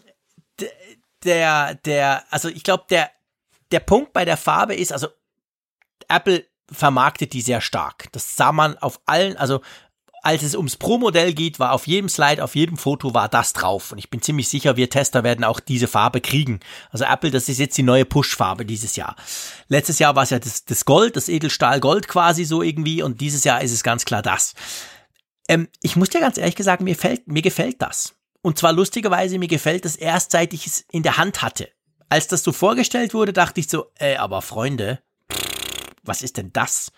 der, 1.24 1.74
der, 1.74 2.24
also 2.30 2.48
ich 2.48 2.62
glaube, 2.62 2.84
der, 2.90 3.10
der 3.72 3.80
Punkt 3.80 4.12
bei 4.12 4.24
der 4.24 4.36
Farbe 4.36 4.74
ist, 4.74 4.92
also 4.92 5.08
Apple 6.08 6.44
vermarktet 6.70 7.32
die 7.32 7.40
sehr 7.40 7.60
stark. 7.60 8.08
Das 8.12 8.36
sah 8.36 8.52
man 8.52 8.76
auf 8.78 9.00
allen, 9.06 9.36
also 9.36 9.60
als 10.22 10.42
es 10.42 10.54
ums 10.54 10.76
Pro-Modell 10.76 11.32
geht, 11.32 11.58
war 11.58 11.72
auf 11.72 11.86
jedem 11.86 12.08
Slide, 12.08 12.42
auf 12.44 12.54
jedem 12.54 12.76
Foto 12.76 13.14
war 13.14 13.28
das 13.28 13.52
drauf. 13.52 13.92
Und 13.92 13.98
ich 13.98 14.10
bin 14.10 14.22
ziemlich 14.22 14.48
sicher, 14.48 14.76
wir 14.76 14.90
Tester 14.90 15.24
werden 15.24 15.44
auch 15.44 15.60
diese 15.60 15.88
Farbe 15.88 16.20
kriegen. 16.20 16.60
Also 16.90 17.04
Apple, 17.04 17.30
das 17.30 17.48
ist 17.48 17.58
jetzt 17.58 17.76
die 17.78 17.82
neue 17.82 18.04
Push-Farbe 18.04 18.66
dieses 18.66 18.96
Jahr. 18.96 19.16
Letztes 19.68 19.98
Jahr 19.98 20.16
war 20.16 20.24
es 20.24 20.30
ja 20.30 20.38
das, 20.38 20.64
das 20.64 20.84
Gold, 20.84 21.16
das 21.16 21.28
Edelstahl 21.28 21.80
Gold 21.80 22.08
quasi 22.08 22.44
so 22.44 22.62
irgendwie. 22.62 23.02
Und 23.02 23.20
dieses 23.20 23.44
Jahr 23.44 23.62
ist 23.62 23.72
es 23.72 23.82
ganz 23.82 24.04
klar 24.04 24.22
das. 24.22 24.54
Ähm, 25.48 25.68
ich 25.82 25.96
muss 25.96 26.10
dir 26.10 26.20
ganz 26.20 26.38
ehrlich 26.38 26.56
sagen, 26.58 26.84
mir, 26.84 26.96
fällt, 26.96 27.26
mir 27.26 27.42
gefällt 27.42 27.80
das. 27.80 28.14
Und 28.42 28.58
zwar 28.58 28.72
lustigerweise, 28.72 29.38
mir 29.38 29.48
gefällt 29.48 29.84
das 29.84 29.96
erst, 29.96 30.32
seit 30.32 30.52
ich 30.52 30.66
es 30.66 30.84
in 30.90 31.02
der 31.02 31.16
Hand 31.16 31.42
hatte. 31.42 31.68
Als 32.08 32.26
das 32.26 32.42
so 32.42 32.52
vorgestellt 32.52 33.14
wurde, 33.14 33.32
dachte 33.32 33.60
ich 33.60 33.68
so, 33.68 33.86
äh, 33.98 34.16
aber 34.16 34.42
Freunde, 34.42 35.00
was 36.02 36.22
ist 36.22 36.36
denn 36.36 36.52
das? 36.52 36.92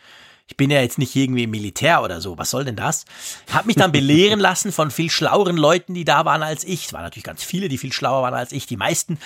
Ich 0.52 0.56
bin 0.58 0.70
ja 0.70 0.82
jetzt 0.82 0.98
nicht 0.98 1.16
irgendwie 1.16 1.44
im 1.44 1.50
Militär 1.50 2.02
oder 2.02 2.20
so. 2.20 2.36
Was 2.36 2.50
soll 2.50 2.66
denn 2.66 2.76
das? 2.76 3.06
Hab 3.50 3.64
mich 3.64 3.76
dann 3.76 3.90
belehren 3.90 4.39
lassen 4.39 4.70
von 4.70 4.90
viel 4.90 5.08
schlaueren 5.08 5.56
Leuten, 5.56 5.94
die 5.94 6.05
da 6.05 6.26
waren 6.26 6.42
als 6.42 6.62
ich. 6.64 6.84
Es 6.84 6.92
waren 6.92 7.05
natürlich 7.05 7.24
ganz 7.24 7.42
viele, 7.42 7.70
die 7.70 7.78
viel 7.78 7.90
schlauer 7.90 8.20
waren 8.20 8.34
als 8.34 8.52
ich, 8.52 8.66
die 8.66 8.76
meisten, 8.76 9.18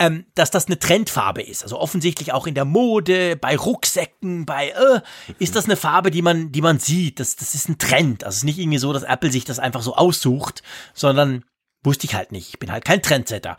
ähm, 0.00 0.26
dass 0.34 0.50
das 0.50 0.66
eine 0.66 0.80
Trendfarbe 0.80 1.40
ist. 1.40 1.62
Also 1.62 1.78
offensichtlich 1.78 2.32
auch 2.32 2.48
in 2.48 2.56
der 2.56 2.64
Mode, 2.64 3.36
bei 3.36 3.56
Rucksäcken, 3.56 4.44
bei 4.44 4.70
äh, 4.70 5.00
ist 5.38 5.54
das 5.54 5.66
eine 5.66 5.76
Farbe, 5.76 6.10
die 6.10 6.20
man, 6.20 6.50
die 6.50 6.62
man 6.62 6.80
sieht. 6.80 7.20
Das, 7.20 7.36
das 7.36 7.54
ist 7.54 7.68
ein 7.68 7.78
Trend. 7.78 8.24
Also 8.24 8.34
es 8.34 8.38
ist 8.38 8.44
nicht 8.44 8.58
irgendwie 8.58 8.78
so, 8.78 8.92
dass 8.92 9.04
Apple 9.04 9.30
sich 9.30 9.44
das 9.44 9.60
einfach 9.60 9.82
so 9.82 9.94
aussucht, 9.94 10.64
sondern 10.94 11.44
wusste 11.84 12.06
ich 12.06 12.16
halt 12.16 12.32
nicht. 12.32 12.48
Ich 12.48 12.58
bin 12.58 12.72
halt 12.72 12.84
kein 12.84 13.02
Trendsetter. 13.02 13.56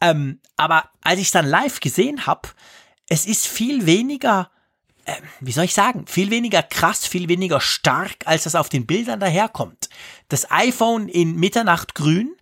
Ähm, 0.00 0.40
aber 0.56 0.90
als 1.00 1.20
ich 1.20 1.26
es 1.26 1.32
dann 1.32 1.46
live 1.46 1.78
gesehen 1.78 2.26
habe, 2.26 2.48
es 3.08 3.24
ist 3.24 3.46
viel 3.46 3.86
weniger 3.86 4.50
äh, 5.06 5.14
wie 5.40 5.52
soll 5.52 5.64
ich 5.64 5.74
sagen, 5.74 6.06
viel 6.06 6.30
weniger 6.30 6.62
krass, 6.62 7.06
viel 7.06 7.28
weniger 7.28 7.60
stark, 7.60 8.16
als 8.26 8.42
das 8.42 8.54
auf 8.54 8.68
den 8.68 8.86
Bildern 8.86 9.20
daherkommt. 9.20 9.88
Das 10.28 10.50
iPhone 10.50 11.08
in 11.08 11.36
Mitternachtgrün, 11.36 12.36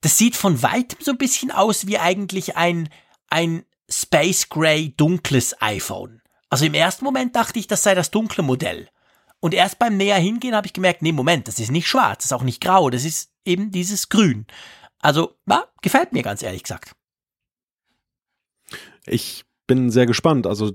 das 0.00 0.16
sieht 0.16 0.36
von 0.36 0.62
weitem 0.62 0.98
so 1.02 1.10
ein 1.10 1.18
bisschen 1.18 1.50
aus 1.50 1.86
wie 1.86 1.98
eigentlich 1.98 2.56
ein, 2.56 2.88
ein 3.30 3.64
Space 3.90 4.48
Gray 4.48 4.94
dunkles 4.96 5.60
iPhone. 5.60 6.22
Also 6.50 6.64
im 6.64 6.74
ersten 6.74 7.04
Moment 7.04 7.34
dachte 7.34 7.58
ich, 7.58 7.66
das 7.66 7.82
sei 7.82 7.94
das 7.94 8.10
dunkle 8.10 8.44
Modell. 8.44 8.88
Und 9.40 9.54
erst 9.54 9.78
beim 9.78 9.96
näher 9.96 10.18
hingehen 10.18 10.54
habe 10.54 10.66
ich 10.66 10.72
gemerkt, 10.72 11.02
nee, 11.02 11.12
Moment, 11.12 11.48
das 11.48 11.58
ist 11.58 11.70
nicht 11.70 11.88
schwarz, 11.88 12.18
das 12.18 12.26
ist 12.26 12.32
auch 12.32 12.42
nicht 12.42 12.60
grau, 12.60 12.90
das 12.90 13.04
ist 13.04 13.32
eben 13.44 13.70
dieses 13.70 14.08
Grün. 14.08 14.46
Also, 15.00 15.36
ja, 15.48 15.64
gefällt 15.82 16.12
mir 16.12 16.22
ganz 16.22 16.42
ehrlich 16.42 16.62
gesagt. 16.62 16.94
Ich 19.06 19.44
bin 19.68 19.90
sehr 19.90 20.06
gespannt. 20.06 20.48
Also 20.48 20.72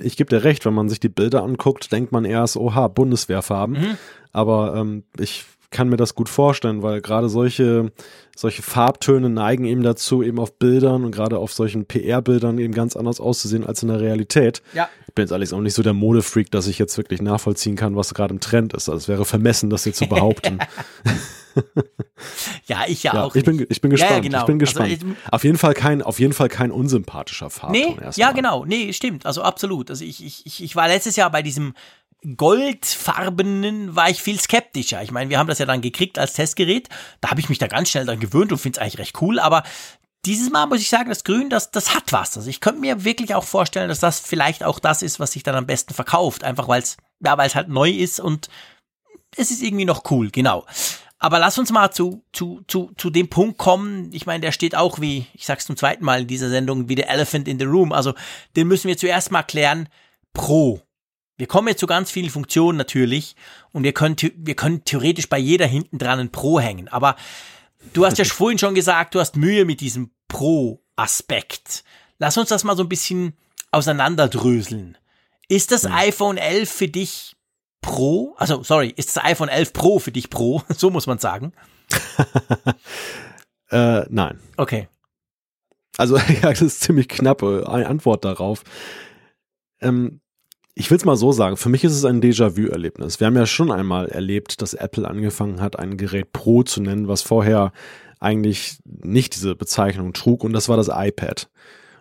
ich 0.00 0.16
gebe 0.16 0.30
dir 0.30 0.42
recht, 0.42 0.64
wenn 0.64 0.74
man 0.74 0.88
sich 0.88 0.98
die 0.98 1.08
Bilder 1.08 1.44
anguckt, 1.44 1.92
denkt 1.92 2.10
man 2.10 2.24
erst, 2.24 2.56
oha, 2.56 2.88
Bundeswehrfarben. 2.88 3.78
Mhm. 3.78 3.98
Aber 4.32 4.74
ähm, 4.74 5.04
ich 5.16 5.44
kann 5.74 5.88
mir 5.88 5.96
das 5.96 6.14
gut 6.14 6.28
vorstellen, 6.28 6.82
weil 6.82 7.02
gerade 7.02 7.28
solche, 7.28 7.92
solche 8.34 8.62
Farbtöne 8.62 9.28
neigen 9.28 9.64
eben 9.64 9.82
dazu, 9.82 10.22
eben 10.22 10.38
auf 10.38 10.56
Bildern 10.56 11.04
und 11.04 11.10
gerade 11.10 11.36
auf 11.36 11.52
solchen 11.52 11.84
PR-Bildern 11.84 12.58
eben 12.58 12.72
ganz 12.72 12.96
anders 12.96 13.20
auszusehen 13.20 13.66
als 13.66 13.82
in 13.82 13.88
der 13.88 14.00
Realität. 14.00 14.62
Ja. 14.72 14.88
Ich 15.08 15.14
bin 15.14 15.24
jetzt 15.24 15.32
allerdings 15.32 15.52
auch 15.52 15.60
nicht 15.60 15.74
so 15.74 15.82
der 15.82 15.92
Modefreak, 15.92 16.50
dass 16.52 16.68
ich 16.68 16.78
jetzt 16.78 16.96
wirklich 16.96 17.20
nachvollziehen 17.20 17.74
kann, 17.74 17.96
was 17.96 18.14
gerade 18.14 18.32
im 18.32 18.40
Trend 18.40 18.72
ist. 18.72 18.88
Also 18.88 18.98
es 18.98 19.08
wäre 19.08 19.24
vermessen, 19.24 19.68
das 19.68 19.84
jetzt 19.84 19.98
zu 19.98 20.06
behaupten. 20.06 20.60
ja, 22.66 22.84
ich 22.86 23.02
ja, 23.02 23.14
ja, 23.14 23.24
auch. 23.24 23.34
Ich 23.34 23.44
bin, 23.44 23.66
ich 23.68 23.80
bin 23.80 23.90
gespannt. 23.90 24.10
Ja, 24.10 24.16
ja, 24.16 24.22
genau. 24.22 24.40
Ich 24.40 24.46
bin 24.46 24.54
also, 24.54 24.58
gespannt. 24.58 24.92
Also, 24.92 25.06
ich, 25.06 25.32
auf 25.32 25.44
jeden 25.44 25.58
Fall 25.58 25.74
kein, 25.74 26.02
auf 26.02 26.20
jeden 26.20 26.32
Fall 26.32 26.48
kein 26.48 26.70
unsympathischer 26.70 27.50
Farbton. 27.50 27.96
Nee, 27.96 27.96
ja, 28.14 28.30
genau. 28.32 28.64
Nee, 28.64 28.92
stimmt. 28.92 29.26
Also 29.26 29.42
absolut. 29.42 29.90
Also 29.90 30.04
ich, 30.04 30.24
ich, 30.24 30.62
ich 30.62 30.76
war 30.76 30.86
letztes 30.86 31.16
Jahr 31.16 31.30
bei 31.30 31.42
diesem 31.42 31.74
goldfarbenen 32.36 33.94
war 33.94 34.10
ich 34.10 34.22
viel 34.22 34.40
skeptischer. 34.40 35.02
Ich 35.02 35.10
meine, 35.10 35.30
wir 35.30 35.38
haben 35.38 35.48
das 35.48 35.58
ja 35.58 35.66
dann 35.66 35.80
gekriegt 35.80 36.18
als 36.18 36.34
Testgerät. 36.34 36.88
Da 37.20 37.30
habe 37.30 37.40
ich 37.40 37.48
mich 37.48 37.58
da 37.58 37.66
ganz 37.66 37.90
schnell 37.90 38.06
dran 38.06 38.20
gewöhnt 38.20 38.52
und 38.52 38.58
finde 38.58 38.78
es 38.78 38.82
eigentlich 38.82 38.98
recht 38.98 39.20
cool. 39.22 39.38
Aber 39.38 39.62
dieses 40.24 40.50
Mal 40.50 40.66
muss 40.66 40.80
ich 40.80 40.88
sagen, 40.88 41.08
das 41.08 41.24
Grün, 41.24 41.50
das, 41.50 41.70
das 41.70 41.94
hat 41.94 42.12
was. 42.12 42.36
Also 42.36 42.48
ich 42.48 42.60
könnte 42.60 42.80
mir 42.80 43.04
wirklich 43.04 43.34
auch 43.34 43.44
vorstellen, 43.44 43.88
dass 43.88 44.00
das 44.00 44.20
vielleicht 44.20 44.64
auch 44.64 44.78
das 44.78 45.02
ist, 45.02 45.20
was 45.20 45.32
sich 45.32 45.42
dann 45.42 45.54
am 45.54 45.66
besten 45.66 45.94
verkauft. 45.94 46.44
Einfach 46.44 46.68
weil 46.68 46.82
es 46.82 46.96
ja, 47.24 47.36
weil 47.38 47.46
es 47.46 47.54
halt 47.54 47.68
neu 47.68 47.90
ist 47.90 48.20
und 48.20 48.48
es 49.36 49.50
ist 49.50 49.62
irgendwie 49.62 49.84
noch 49.84 50.10
cool, 50.10 50.30
genau. 50.30 50.64
Aber 51.18 51.38
lass 51.38 51.58
uns 51.58 51.72
mal 51.72 51.90
zu, 51.90 52.22
zu, 52.32 52.62
zu, 52.68 52.92
zu 52.96 53.08
dem 53.08 53.30
Punkt 53.30 53.56
kommen. 53.56 54.10
Ich 54.12 54.26
meine, 54.26 54.40
der 54.40 54.52
steht 54.52 54.74
auch 54.74 55.00
wie, 55.00 55.26
ich 55.32 55.46
sag's 55.46 55.66
zum 55.66 55.76
zweiten 55.76 56.04
Mal 56.04 56.22
in 56.22 56.26
dieser 56.26 56.50
Sendung, 56.50 56.88
wie 56.88 56.96
der 56.96 57.08
Elephant 57.08 57.48
in 57.48 57.58
the 57.58 57.64
Room. 57.64 57.92
Also, 57.92 58.14
den 58.56 58.68
müssen 58.68 58.88
wir 58.88 58.98
zuerst 58.98 59.30
mal 59.30 59.42
klären. 59.42 59.88
Pro. 60.34 60.82
Wir 61.36 61.46
kommen 61.48 61.68
jetzt 61.68 61.80
zu 61.80 61.86
ganz 61.86 62.10
vielen 62.10 62.30
Funktionen 62.30 62.78
natürlich 62.78 63.34
und 63.72 63.82
wir 63.82 63.92
können, 63.92 64.16
wir 64.36 64.54
können 64.54 64.84
theoretisch 64.84 65.28
bei 65.28 65.38
jeder 65.38 65.66
hinten 65.66 65.98
dran 65.98 66.20
ein 66.20 66.30
Pro 66.30 66.60
hängen. 66.60 66.88
Aber 66.88 67.16
du 67.92 68.06
hast 68.06 68.18
ja 68.18 68.24
vorhin 68.24 68.58
schon 68.58 68.74
gesagt, 68.74 69.14
du 69.14 69.20
hast 69.20 69.36
Mühe 69.36 69.64
mit 69.64 69.80
diesem 69.80 70.10
Pro-Aspekt. 70.28 71.84
Lass 72.18 72.38
uns 72.38 72.48
das 72.48 72.64
mal 72.64 72.76
so 72.76 72.84
ein 72.84 72.88
bisschen 72.88 73.36
auseinanderdröseln. 73.72 74.96
Ist 75.48 75.72
das 75.72 75.84
hm. 75.84 75.92
iPhone 75.92 76.36
11 76.36 76.70
für 76.70 76.88
dich 76.88 77.36
Pro? 77.80 78.34
Also, 78.38 78.62
sorry, 78.62 78.92
ist 78.96 79.14
das 79.14 79.24
iPhone 79.24 79.48
11 79.48 79.72
Pro 79.72 79.98
für 79.98 80.12
dich 80.12 80.30
Pro? 80.30 80.62
So 80.76 80.90
muss 80.90 81.06
man 81.06 81.18
sagen. 81.18 81.52
äh, 83.70 84.04
nein. 84.08 84.40
Okay. 84.56 84.88
Also, 85.96 86.16
ja, 86.16 86.50
das 86.50 86.62
ist 86.62 86.80
ziemlich 86.80 87.08
knappe 87.08 87.66
Antwort 87.68 88.24
darauf. 88.24 88.62
Ähm, 89.80 90.20
ich 90.74 90.90
will 90.90 90.98
es 90.98 91.04
mal 91.04 91.16
so 91.16 91.30
sagen, 91.30 91.56
für 91.56 91.68
mich 91.68 91.84
ist 91.84 91.92
es 91.92 92.04
ein 92.04 92.20
Déjà-vu-Erlebnis. 92.20 93.20
Wir 93.20 93.28
haben 93.28 93.36
ja 93.36 93.46
schon 93.46 93.70
einmal 93.70 94.08
erlebt, 94.08 94.60
dass 94.60 94.74
Apple 94.74 95.08
angefangen 95.08 95.60
hat, 95.60 95.78
ein 95.78 95.96
Gerät 95.96 96.32
Pro 96.32 96.64
zu 96.64 96.82
nennen, 96.82 97.06
was 97.06 97.22
vorher 97.22 97.72
eigentlich 98.18 98.78
nicht 98.84 99.36
diese 99.36 99.54
Bezeichnung 99.54 100.12
trug, 100.12 100.42
und 100.42 100.52
das 100.52 100.68
war 100.68 100.76
das 100.76 100.88
iPad. 100.92 101.48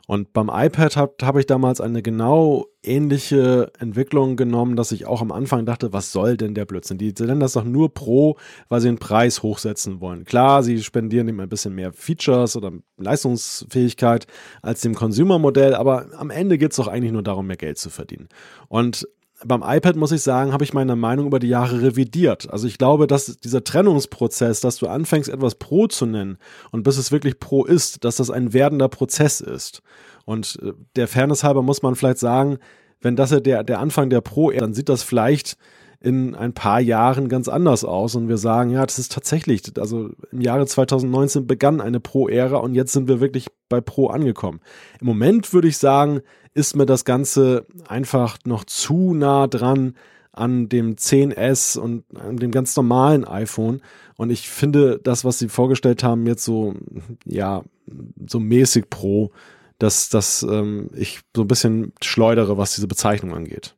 Und 0.06 0.34
beim 0.34 0.50
iPad 0.54 0.98
habe 0.98 1.14
hab 1.22 1.38
ich 1.38 1.46
damals 1.46 1.80
eine 1.80 2.02
genau 2.02 2.66
ähnliche 2.84 3.72
Entwicklung 3.80 4.36
genommen, 4.36 4.76
dass 4.76 4.92
ich 4.92 5.06
auch 5.06 5.22
am 5.22 5.32
Anfang 5.32 5.66
dachte, 5.66 5.94
was 5.94 6.12
soll 6.12 6.36
denn 6.36 6.54
der 6.54 6.66
Blödsinn? 6.66 6.98
Die 6.98 7.14
nennen 7.20 7.40
das 7.40 7.54
doch 7.54 7.64
nur 7.64 7.94
Pro, 7.94 8.38
weil 8.68 8.82
sie 8.82 8.90
den 8.90 9.00
Preis 9.00 9.44
hochsetzen 9.44 10.02
wollen. 10.02 10.26
Klar, 10.26 10.62
sie 10.62 10.84
spendieren 10.84 11.30
ihm 11.30 11.40
ein 11.40 11.48
bisschen 11.48 11.74
mehr 11.74 11.94
Features 11.94 12.58
oder 12.58 12.74
Leistungsfähigkeit 12.98 14.28
als 14.62 14.82
dem 14.82 14.94
Consumer-Modell, 14.94 15.74
aber 15.74 16.08
am 16.18 16.30
Ende 16.30 16.58
geht 16.58 16.72
es 16.72 16.78
doch 16.78 16.90
eigentlich 16.90 17.14
nur 17.14 17.24
darum, 17.24 17.48
mehr 17.48 17.56
Geld 17.56 17.78
zu 17.78 17.90
verdienen. 17.90 18.28
Und 18.68 19.08
beim 19.46 19.64
iPad 19.66 19.96
muss 19.96 20.12
ich 20.12 20.22
sagen, 20.22 20.54
habe 20.54 20.64
ich 20.64 20.74
meine 20.74 20.96
Meinung 20.96 21.28
über 21.28 21.40
die 21.40 21.48
Jahre 21.48 21.82
revidiert. 21.82 22.50
Also 22.52 22.68
ich 22.68 22.78
glaube, 22.78 23.08
dass 23.08 23.38
dieser 23.38 23.64
Trennungsprozess, 23.64 24.62
dass 24.62 24.78
du 24.78 24.88
anfängst, 24.88 25.30
etwas 25.30 25.56
Pro 25.56 25.88
zu 25.88 26.06
nennen 26.06 26.38
und 26.72 26.84
bis 26.84 26.98
es 26.98 27.12
wirklich 27.12 27.40
Pro 27.40 27.66
ist, 27.66 28.04
dass 28.04 28.18
das 28.18 28.30
ein 28.30 28.54
werdender 28.54 28.90
Prozess 28.90 29.42
ist. 29.42 29.82
Und 30.26 30.60
äh, 30.62 30.74
der 30.96 31.08
Fairness 31.08 31.44
halber 31.44 31.62
muss 31.62 31.82
man 31.82 31.96
vielleicht 31.96 32.20
sagen, 32.20 32.58
wenn 33.02 33.16
das 33.16 33.32
ja 33.32 33.40
der, 33.40 33.64
der 33.64 33.80
Anfang 33.80 34.10
der 34.10 34.22
Pro 34.22 34.50
ist, 34.50 34.62
dann 34.62 34.74
sieht 34.74 34.90
das 34.90 35.04
vielleicht 35.04 35.58
in 36.04 36.36
ein 36.36 36.54
paar 36.54 36.82
Jahren 36.82 37.30
ganz 37.30 37.48
anders 37.48 37.86
aus 37.86 38.16
und 38.16 38.28
wir 38.28 38.38
sagen, 38.38 38.70
ja, 38.70 38.86
das 38.86 39.00
ist 39.00 39.14
tatsächlich, 39.14 39.64
also 39.80 40.10
im 40.34 40.42
Jahre 40.42 40.68
2019 40.68 41.48
begann 41.48 41.80
eine 41.80 42.02
Pro-Ära 42.02 42.58
und 42.58 42.76
jetzt 42.76 42.92
sind 42.92 43.08
wir 43.08 43.22
wirklich 43.22 43.48
bei 43.70 43.80
Pro 43.80 44.08
angekommen. 44.08 44.60
Im 45.00 45.08
Moment 45.08 45.54
würde 45.54 45.70
ich 45.70 45.78
sagen, 45.78 46.20
ist 46.54 46.76
mir 46.76 46.86
das 46.86 47.06
Ganze 47.06 47.66
einfach 47.88 48.38
noch 48.46 48.66
zu 48.66 49.14
nah 49.14 49.48
dran 49.48 49.96
an 50.34 50.68
dem 50.68 50.98
10S 50.98 51.80
und 51.80 52.04
an 52.18 52.36
dem 52.36 52.52
ganz 52.52 52.76
normalen 52.76 53.24
iPhone. 53.24 53.82
Und 54.18 54.30
ich 54.30 54.50
finde 54.50 55.00
das, 55.02 55.24
was 55.24 55.40
sie 55.40 55.48
vorgestellt 55.48 56.04
haben, 56.04 56.28
jetzt 56.28 56.44
so, 56.44 56.76
ja, 57.24 57.64
so 58.28 58.42
mäßig 58.42 58.90
Pro, 58.90 59.32
dass, 59.80 60.10
dass 60.10 60.44
ähm, 60.44 60.90
ich 60.96 61.22
so 61.34 61.44
ein 61.44 61.48
bisschen 61.48 61.94
schleudere, 62.02 62.58
was 62.58 62.76
diese 62.76 62.88
Bezeichnung 62.88 63.34
angeht. 63.34 63.76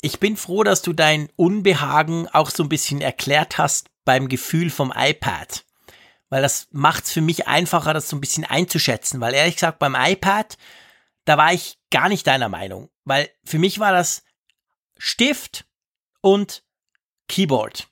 Ich 0.00 0.18
bin 0.18 0.36
froh, 0.36 0.62
dass 0.64 0.82
du 0.82 0.92
dein 0.92 1.28
Unbehagen 1.36 2.28
auch 2.28 2.50
so 2.50 2.62
ein 2.62 2.68
bisschen 2.68 3.00
erklärt 3.00 3.58
hast 3.58 3.88
beim 4.04 4.28
Gefühl 4.28 4.70
vom 4.70 4.92
iPad. 4.96 5.64
Weil 6.28 6.42
das 6.42 6.68
macht 6.70 7.04
es 7.04 7.12
für 7.12 7.20
mich 7.20 7.48
einfacher, 7.48 7.92
das 7.92 8.08
so 8.08 8.16
ein 8.16 8.20
bisschen 8.20 8.44
einzuschätzen. 8.44 9.20
Weil 9.20 9.34
ehrlich 9.34 9.56
gesagt, 9.56 9.78
beim 9.78 9.96
iPad 9.98 10.56
da 11.24 11.36
war 11.38 11.52
ich 11.52 11.78
gar 11.90 12.08
nicht 12.08 12.26
deiner 12.26 12.48
Meinung, 12.48 12.90
weil 13.04 13.30
für 13.44 13.58
mich 13.58 13.78
war 13.78 13.92
das 13.92 14.24
Stift 14.98 15.64
und 16.20 16.64
Keyboard. 17.28 17.88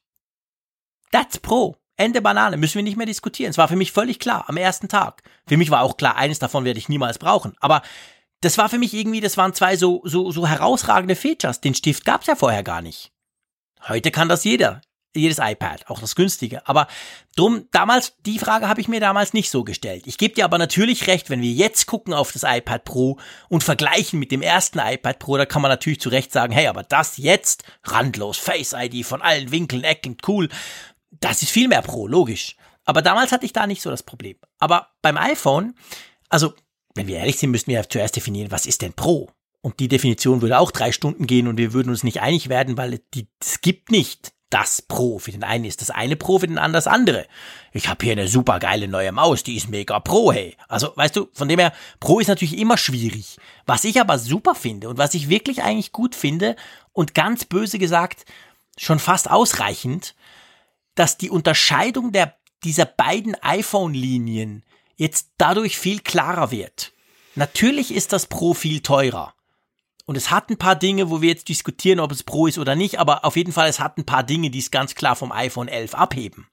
That's 1.13 1.39
Pro. 1.39 1.77
Ende 1.97 2.21
Banane, 2.21 2.57
müssen 2.57 2.77
wir 2.77 2.83
nicht 2.83 2.97
mehr 2.97 3.07
diskutieren. 3.07 3.51
Es 3.51 3.59
war 3.59 3.69
für 3.69 3.77
mich 3.77 3.93
völlig 3.93 4.21
klar 4.21 4.49
am 4.49 4.57
ersten 4.57 4.89
Tag. 4.89 5.23
Für 5.49 5.57
mich 5.57 5.71
war 5.71 5.83
auch 5.83 5.97
klar, 5.97 6.17
eines 6.17 6.39
davon 6.39 6.65
werde 6.65 6.79
ich 6.79 6.89
niemals 6.89 7.19
brauchen. 7.19 7.57
Aber 7.61 7.83
das 8.41 8.59
war 8.59 8.69
für 8.69 8.79
mich 8.79 8.95
irgendwie, 8.95 9.21
das 9.21 9.37
waren 9.37 9.55
zwei 9.55 9.77
so, 9.77 10.03
so, 10.05 10.31
so 10.31 10.47
herausragende 10.47 11.17
Features. 11.17 11.61
Den 11.61 11.75
Stift 11.75 12.05
gab 12.05 12.23
es 12.23 12.27
ja 12.27 12.37
vorher 12.37 12.63
gar 12.63 12.83
nicht. 12.83 13.13
Heute 13.89 14.11
kann 14.11 14.29
das 14.29 14.45
jeder 14.45 14.81
jedes 15.15 15.39
iPad, 15.39 15.89
auch 15.89 16.01
das 16.01 16.15
günstige. 16.15 16.67
Aber 16.67 16.87
drum, 17.37 17.69
damals, 17.71 18.15
die 18.25 18.39
Frage 18.39 18.69
habe 18.69 18.81
ich 18.81 18.89
mir 18.89 19.01
damals 19.01 19.33
nicht 19.33 19.51
so 19.51 19.65
gestellt. 19.65 20.07
Ich 20.07 20.19
gebe 20.19 20.35
dir 20.35 20.45
aber 20.45 20.59
natürlich 20.59 21.07
recht, 21.07 21.31
wenn 21.31 21.43
wir 21.43 21.51
jetzt 21.51 21.87
gucken 21.87 22.15
auf 22.15 22.33
das 22.33 22.45
iPad 22.45 22.85
Pro 22.85 23.19
und 23.49 23.65
vergleichen 23.65 24.19
mit 24.19 24.33
dem 24.33 24.43
ersten 24.43 24.79
iPad 24.79 25.19
Pro, 25.19 25.37
da 25.37 25.47
kann 25.47 25.63
man 25.63 25.71
natürlich 25.71 26.01
zu 26.01 26.09
Recht 26.09 26.33
sagen, 26.33 26.53
hey, 26.53 26.67
aber 26.67 26.83
das 26.83 27.17
jetzt, 27.17 27.65
randlos, 27.85 28.39
Face 28.39 28.75
ID 28.77 29.05
von 29.05 29.23
allen 29.23 29.51
Winkeln, 29.51 29.85
Ecken, 29.85 30.17
cool, 30.27 30.49
das 31.11 31.43
ist 31.43 31.51
viel 31.51 31.69
mehr 31.69 31.83
Pro, 31.83 32.07
logisch. 32.07 32.57
Aber 32.85 33.03
damals 33.03 33.33
hatte 33.33 33.45
ich 33.45 33.53
da 33.53 33.67
nicht 33.67 33.83
so 33.83 33.91
das 33.91 34.03
Problem. 34.03 34.37
Aber 34.59 34.89
beim 35.03 35.17
iPhone, 35.17 35.75
also, 36.29 36.55
wenn 36.95 37.07
wir 37.07 37.19
ehrlich 37.19 37.39
sind, 37.39 37.51
müssten 37.51 37.71
wir 37.71 37.79
ja 37.79 37.89
zuerst 37.89 38.17
definieren, 38.17 38.51
was 38.51 38.67
ist 38.67 38.83
denn 38.83 38.93
Pro? 38.93 39.31
Und 39.61 39.81
die 39.81 39.89
Definition 39.89 40.41
würde 40.41 40.59
auch 40.59 40.71
drei 40.71 40.93
Stunden 40.93 41.27
gehen 41.27 41.49
und 41.49 41.59
wir 41.59 41.73
würden 41.73 41.91
uns 41.91 42.05
nicht 42.05 42.21
einig 42.21 42.49
werden, 42.49 42.77
weil 42.77 43.01
es 43.41 43.61
gibt 43.61 43.91
nicht 43.91 44.33
das 44.51 44.81
Pro. 44.81 45.19
Für 45.19 45.33
den 45.33 45.45
einen 45.45 45.65
ist 45.65 45.83
das 45.83 45.91
eine 45.91 46.17
Pro, 46.17 46.39
für 46.39 46.47
den 46.47 46.59
anderen 46.59 46.73
das 46.73 46.87
andere. 46.87 47.27
Ich 47.73 47.89
habe 47.89 48.05
hier 48.05 48.13
eine 48.13 48.29
super 48.29 48.61
geile 48.61 48.89
neue 48.89 49.13
Maus, 49.13 49.43
die 49.43 49.57
ist 49.57 49.69
mega 49.69 50.01
Pro, 50.01 50.33
hey. 50.33 50.57
Also, 50.69 50.93
weißt 50.95 51.17
du, 51.17 51.29
von 51.33 51.49
dem 51.49 51.59
her, 51.59 51.73
Pro 52.01 52.21
ist 52.21 52.29
natürlich 52.29 52.59
immer 52.59 52.79
schwierig. 52.79 53.37
Was 53.67 53.85
ich 53.85 54.01
aber 54.01 54.19
super 54.19 54.55
finde 54.55 54.89
und 54.89 54.97
was 54.97 55.15
ich 55.15 55.29
wirklich 55.29 55.63
eigentlich 55.63 55.93
gut 55.93 56.15
finde 56.15 56.57
und 56.93 57.15
ganz 57.15 57.45
böse 57.45 57.79
gesagt 57.79 58.25
schon 58.77 59.01
fast 59.01 59.31
ausreichend, 59.31 60.15
dass 60.95 61.19
die 61.19 61.31
Unterscheidung 61.31 62.13
der, 62.13 62.37
dieser 62.65 62.87
beiden 62.87 63.35
iPhone-Linien 63.43 64.65
jetzt 64.99 65.31
dadurch 65.39 65.79
viel 65.79 66.01
klarer 66.01 66.51
wird. 66.51 66.93
Natürlich 67.35 67.95
ist 67.95 68.13
das 68.13 68.27
Pro 68.27 68.53
viel 68.53 68.81
teurer. 68.81 69.33
Und 70.05 70.17
es 70.17 70.31
hat 70.31 70.51
ein 70.51 70.59
paar 70.59 70.77
Dinge, 70.77 71.11
wo 71.11 71.23
wir 71.23 71.29
jetzt 71.29 71.49
diskutieren, 71.49 72.01
ob 72.01 72.13
es 72.13 72.23
Pro 72.23 72.47
ist 72.47 72.59
oder 72.59 72.75
nicht, 72.75 72.99
aber 72.99 73.25
auf 73.25 73.37
jeden 73.37 73.53
Fall, 73.53 73.69
es 73.69 73.81
hat 73.81 73.97
ein 73.97 74.07
paar 74.07 74.23
Dinge, 74.23 74.51
die 74.51 74.59
es 74.59 74.71
ganz 74.71 74.95
klar 74.95 75.17
vom 75.17 75.33
iPhone 75.33 75.69
11 75.69 75.95
abheben. 75.95 76.49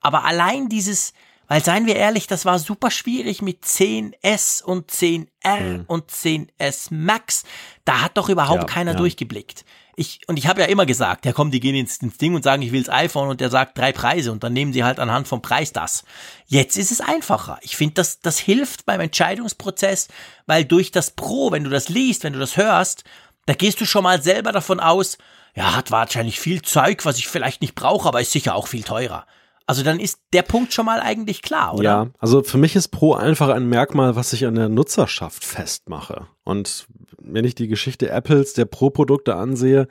Aber 0.00 0.24
allein 0.24 0.68
dieses, 0.68 1.12
weil 1.48 1.62
seien 1.62 1.86
wir 1.86 1.96
ehrlich, 1.96 2.26
das 2.26 2.44
war 2.44 2.58
super 2.58 2.90
schwierig 2.90 3.42
mit 3.42 3.64
10S 3.64 4.62
und 4.62 4.90
10R 4.90 5.26
mhm. 5.60 5.84
und 5.88 6.10
10S 6.10 6.94
Max. 6.94 7.44
Da 7.84 8.00
hat 8.00 8.16
doch 8.16 8.28
überhaupt 8.28 8.62
ja, 8.62 8.66
keiner 8.66 8.92
ja. 8.92 8.96
durchgeblickt 8.96 9.64
ich, 9.96 10.20
und 10.26 10.36
ich 10.36 10.46
habe 10.46 10.60
ja 10.60 10.66
immer 10.66 10.86
gesagt, 10.86 11.26
ja 11.26 11.32
komm, 11.32 11.50
die 11.50 11.60
gehen 11.60 11.74
ins, 11.74 11.98
ins 11.98 12.18
Ding 12.18 12.34
und 12.34 12.42
sagen, 12.42 12.62
ich 12.62 12.72
will's 12.72 12.88
iPhone 12.88 13.28
und 13.28 13.40
der 13.40 13.50
sagt 13.50 13.78
drei 13.78 13.92
Preise 13.92 14.32
und 14.32 14.42
dann 14.42 14.52
nehmen 14.52 14.72
sie 14.72 14.84
halt 14.84 14.98
anhand 14.98 15.28
vom 15.28 15.42
Preis 15.42 15.72
das. 15.72 16.04
Jetzt 16.46 16.76
ist 16.76 16.90
es 16.90 17.00
einfacher. 17.00 17.58
Ich 17.62 17.76
finde, 17.76 17.94
das, 17.94 18.20
das 18.20 18.38
hilft 18.38 18.86
beim 18.86 19.00
Entscheidungsprozess, 19.00 20.08
weil 20.46 20.64
durch 20.64 20.90
das 20.90 21.10
Pro, 21.10 21.52
wenn 21.52 21.64
du 21.64 21.70
das 21.70 21.88
liest, 21.88 22.24
wenn 22.24 22.32
du 22.32 22.38
das 22.38 22.56
hörst, 22.56 23.04
da 23.46 23.54
gehst 23.54 23.80
du 23.80 23.86
schon 23.86 24.04
mal 24.04 24.22
selber 24.22 24.52
davon 24.52 24.80
aus, 24.80 25.18
ja, 25.54 25.76
hat 25.76 25.90
wahrscheinlich 25.90 26.40
viel 26.40 26.62
Zeug, 26.62 27.04
was 27.04 27.18
ich 27.18 27.28
vielleicht 27.28 27.60
nicht 27.60 27.74
brauche, 27.74 28.08
aber 28.08 28.20
ist 28.20 28.32
sicher 28.32 28.54
auch 28.54 28.66
viel 28.66 28.82
teurer. 28.82 29.26
Also 29.66 29.82
dann 29.82 29.98
ist 29.98 30.20
der 30.32 30.42
Punkt 30.42 30.74
schon 30.74 30.84
mal 30.84 31.00
eigentlich 31.00 31.40
klar, 31.40 31.74
oder? 31.74 31.82
Ja, 31.82 32.10
also 32.18 32.42
für 32.42 32.58
mich 32.58 32.76
ist 32.76 32.88
Pro 32.88 33.14
einfach 33.14 33.48
ein 33.48 33.68
Merkmal, 33.68 34.14
was 34.14 34.32
ich 34.32 34.46
an 34.46 34.56
der 34.56 34.68
Nutzerschaft 34.68 35.44
festmache. 35.44 36.26
Und 36.44 36.86
wenn 37.18 37.46
ich 37.46 37.54
die 37.54 37.68
Geschichte 37.68 38.10
Apples 38.10 38.52
der 38.52 38.66
Pro-Produkte 38.66 39.36
ansehe, 39.36 39.88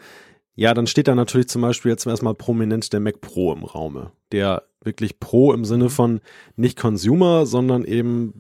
ja, 0.56 0.76
dann 0.76 0.86
steht 0.86 1.08
da 1.08 1.16
natürlich 1.16 1.48
zum 1.50 1.64
Beispiel 1.64 1.90
jetzt 1.90 2.06
erstmal 2.06 2.36
prominent 2.36 2.94
der 2.94 3.00
Mac 3.00 3.22
Pro 3.22 3.52
im 3.54 3.64
Raume, 3.64 4.12
der 4.32 4.64
wirklich 4.86 5.20
Pro 5.20 5.54
im 5.54 5.66
Sinne 5.66 5.90
von 5.90 6.22
nicht 6.56 6.78
Consumer, 6.78 7.46
sondern 7.46 7.84
eben 7.86 8.34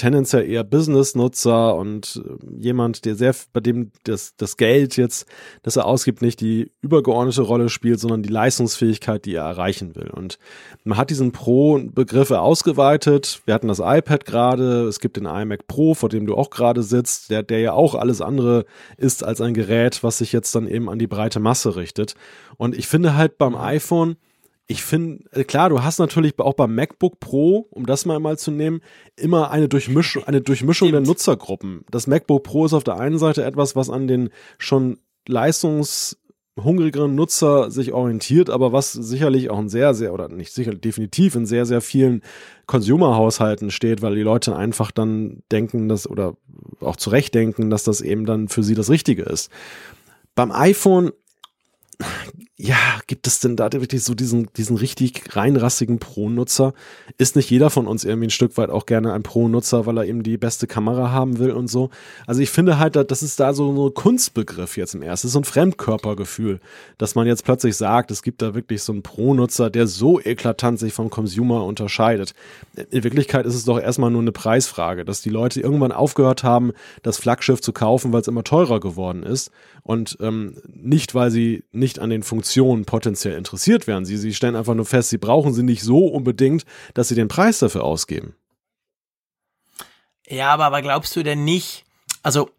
tendenziell 0.00 0.48
eher 0.48 0.64
Business-Nutzer 0.64 1.76
und 1.76 2.22
äh, 2.24 2.58
jemand, 2.58 3.04
der 3.04 3.16
sehr, 3.16 3.34
bei 3.52 3.60
dem 3.60 3.92
das, 4.04 4.34
das 4.36 4.56
Geld 4.56 4.96
jetzt, 4.96 5.26
das 5.62 5.76
er 5.76 5.84
ausgibt, 5.84 6.22
nicht 6.22 6.40
die 6.40 6.72
übergeordnete 6.80 7.42
Rolle 7.42 7.68
spielt, 7.68 8.00
sondern 8.00 8.22
die 8.22 8.30
Leistungsfähigkeit, 8.30 9.26
die 9.26 9.34
er 9.34 9.44
erreichen 9.44 9.94
will. 9.94 10.08
Und 10.08 10.38
man 10.84 10.96
hat 10.96 11.10
diesen 11.10 11.32
Pro-Begriffe 11.32 12.40
ausgeweitet. 12.40 13.42
Wir 13.44 13.52
hatten 13.52 13.68
das 13.68 13.80
iPad 13.80 14.24
gerade, 14.24 14.84
es 14.84 15.00
gibt 15.00 15.18
den 15.18 15.26
iMac 15.26 15.66
Pro, 15.66 15.92
vor 15.92 16.08
dem 16.08 16.26
du 16.26 16.34
auch 16.34 16.48
gerade 16.48 16.82
sitzt, 16.82 17.30
der, 17.30 17.42
der 17.42 17.60
ja 17.60 17.72
auch 17.74 17.94
alles 17.94 18.22
andere 18.22 18.64
ist 18.96 19.22
als 19.22 19.42
ein 19.42 19.52
Gerät, 19.52 20.02
was 20.02 20.18
sich 20.18 20.32
jetzt 20.32 20.54
dann 20.54 20.66
eben 20.66 20.88
an 20.88 20.98
die 20.98 21.08
breite 21.08 21.40
Masse 21.40 21.76
richtet. 21.76 22.14
Und 22.56 22.74
ich 22.74 22.88
finde 22.88 23.16
halt 23.16 23.36
beim 23.36 23.54
iPhone, 23.54 24.16
ich 24.70 24.84
finde, 24.84 25.24
äh, 25.32 25.42
klar, 25.42 25.68
du 25.68 25.82
hast 25.82 25.98
natürlich 25.98 26.38
auch 26.38 26.54
beim 26.54 26.76
MacBook 26.76 27.18
Pro, 27.18 27.66
um 27.70 27.86
das 27.86 28.06
mal 28.06 28.20
mal 28.20 28.38
zu 28.38 28.52
nehmen, 28.52 28.82
immer 29.16 29.50
eine 29.50 29.68
Durchmischung, 29.68 30.22
eine 30.24 30.42
Durchmischung 30.42 30.92
der 30.92 31.00
Nutzergruppen. 31.00 31.84
Das 31.90 32.06
MacBook 32.06 32.44
Pro 32.44 32.66
ist 32.66 32.72
auf 32.72 32.84
der 32.84 33.00
einen 33.00 33.18
Seite 33.18 33.44
etwas, 33.44 33.74
was 33.74 33.90
an 33.90 34.06
den 34.06 34.30
schon 34.58 34.98
leistungshungrigeren 35.26 37.16
Nutzer 37.16 37.72
sich 37.72 37.92
orientiert, 37.92 38.48
aber 38.48 38.72
was 38.72 38.92
sicherlich 38.92 39.50
auch 39.50 39.58
ein 39.58 39.68
sehr, 39.68 39.92
sehr, 39.92 40.14
oder 40.14 40.28
nicht 40.28 40.52
sicher, 40.52 40.72
definitiv 40.72 41.34
in 41.34 41.46
sehr, 41.46 41.66
sehr 41.66 41.80
vielen 41.80 42.22
Consumer-Haushalten 42.66 43.72
steht, 43.72 44.02
weil 44.02 44.14
die 44.14 44.22
Leute 44.22 44.54
einfach 44.54 44.92
dann 44.92 45.42
denken, 45.50 45.88
dass, 45.88 46.08
oder 46.08 46.36
auch 46.78 46.94
zurecht 46.94 47.34
denken, 47.34 47.70
dass 47.70 47.82
das 47.82 48.02
eben 48.02 48.24
dann 48.24 48.46
für 48.46 48.62
sie 48.62 48.76
das 48.76 48.88
Richtige 48.88 49.24
ist. 49.24 49.50
Beim 50.36 50.52
iPhone 50.52 51.10
ja, 52.62 52.76
gibt 53.06 53.26
es 53.26 53.40
denn 53.40 53.56
da 53.56 53.72
wirklich 53.72 54.04
so 54.04 54.14
diesen, 54.14 54.52
diesen 54.54 54.76
richtig 54.76 55.34
reinrassigen 55.34 55.98
Pro-Nutzer? 55.98 56.74
Ist 57.16 57.34
nicht 57.34 57.50
jeder 57.50 57.70
von 57.70 57.86
uns 57.86 58.04
irgendwie 58.04 58.26
ein 58.26 58.30
Stück 58.30 58.58
weit 58.58 58.68
auch 58.68 58.84
gerne 58.84 59.14
ein 59.14 59.22
Pro-Nutzer, 59.22 59.86
weil 59.86 59.96
er 59.96 60.04
eben 60.04 60.22
die 60.22 60.36
beste 60.36 60.66
Kamera 60.66 61.10
haben 61.10 61.38
will 61.38 61.52
und 61.52 61.68
so? 61.68 61.88
Also 62.26 62.42
ich 62.42 62.50
finde 62.50 62.78
halt, 62.78 62.96
das 62.96 63.22
ist 63.22 63.40
da 63.40 63.54
so 63.54 63.88
ein 63.88 63.94
Kunstbegriff 63.94 64.76
jetzt 64.76 64.94
im 64.94 65.00
ersten, 65.00 65.28
so 65.28 65.40
ein 65.40 65.44
Fremdkörpergefühl, 65.44 66.60
dass 66.98 67.14
man 67.14 67.26
jetzt 67.26 67.44
plötzlich 67.44 67.76
sagt, 67.76 68.10
es 68.10 68.22
gibt 68.22 68.42
da 68.42 68.54
wirklich 68.54 68.82
so 68.82 68.92
einen 68.92 69.02
Pro-Nutzer, 69.02 69.70
der 69.70 69.86
so 69.86 70.20
eklatant 70.20 70.78
sich 70.78 70.92
vom 70.92 71.08
Consumer 71.08 71.64
unterscheidet. 71.64 72.34
In 72.90 73.04
Wirklichkeit 73.04 73.46
ist 73.46 73.54
es 73.54 73.64
doch 73.64 73.80
erstmal 73.80 74.10
nur 74.10 74.20
eine 74.20 74.32
Preisfrage, 74.32 75.06
dass 75.06 75.22
die 75.22 75.30
Leute 75.30 75.60
irgendwann 75.60 75.92
aufgehört 75.92 76.44
haben, 76.44 76.72
das 77.02 77.16
Flaggschiff 77.16 77.62
zu 77.62 77.72
kaufen, 77.72 78.12
weil 78.12 78.20
es 78.20 78.28
immer 78.28 78.44
teurer 78.44 78.80
geworden 78.80 79.22
ist 79.22 79.50
und 79.82 80.18
ähm, 80.20 80.56
nicht, 80.68 81.14
weil 81.14 81.30
sie 81.30 81.64
nicht 81.72 81.89
an 81.98 82.10
den 82.10 82.22
Funktionen 82.22 82.84
potenziell 82.84 83.36
interessiert 83.36 83.86
wären. 83.86 84.04
Sie, 84.04 84.16
sie 84.16 84.34
stellen 84.34 84.56
einfach 84.56 84.74
nur 84.74 84.86
fest, 84.86 85.10
sie 85.10 85.18
brauchen 85.18 85.52
sie 85.52 85.62
nicht 85.62 85.82
so 85.82 86.06
unbedingt, 86.06 86.64
dass 86.94 87.08
sie 87.08 87.14
den 87.14 87.28
Preis 87.28 87.58
dafür 87.58 87.84
ausgeben. 87.84 88.34
Ja, 90.26 90.52
aber, 90.52 90.66
aber 90.66 90.82
glaubst 90.82 91.16
du 91.16 91.22
denn 91.22 91.44
nicht, 91.44 91.84
also 92.22 92.50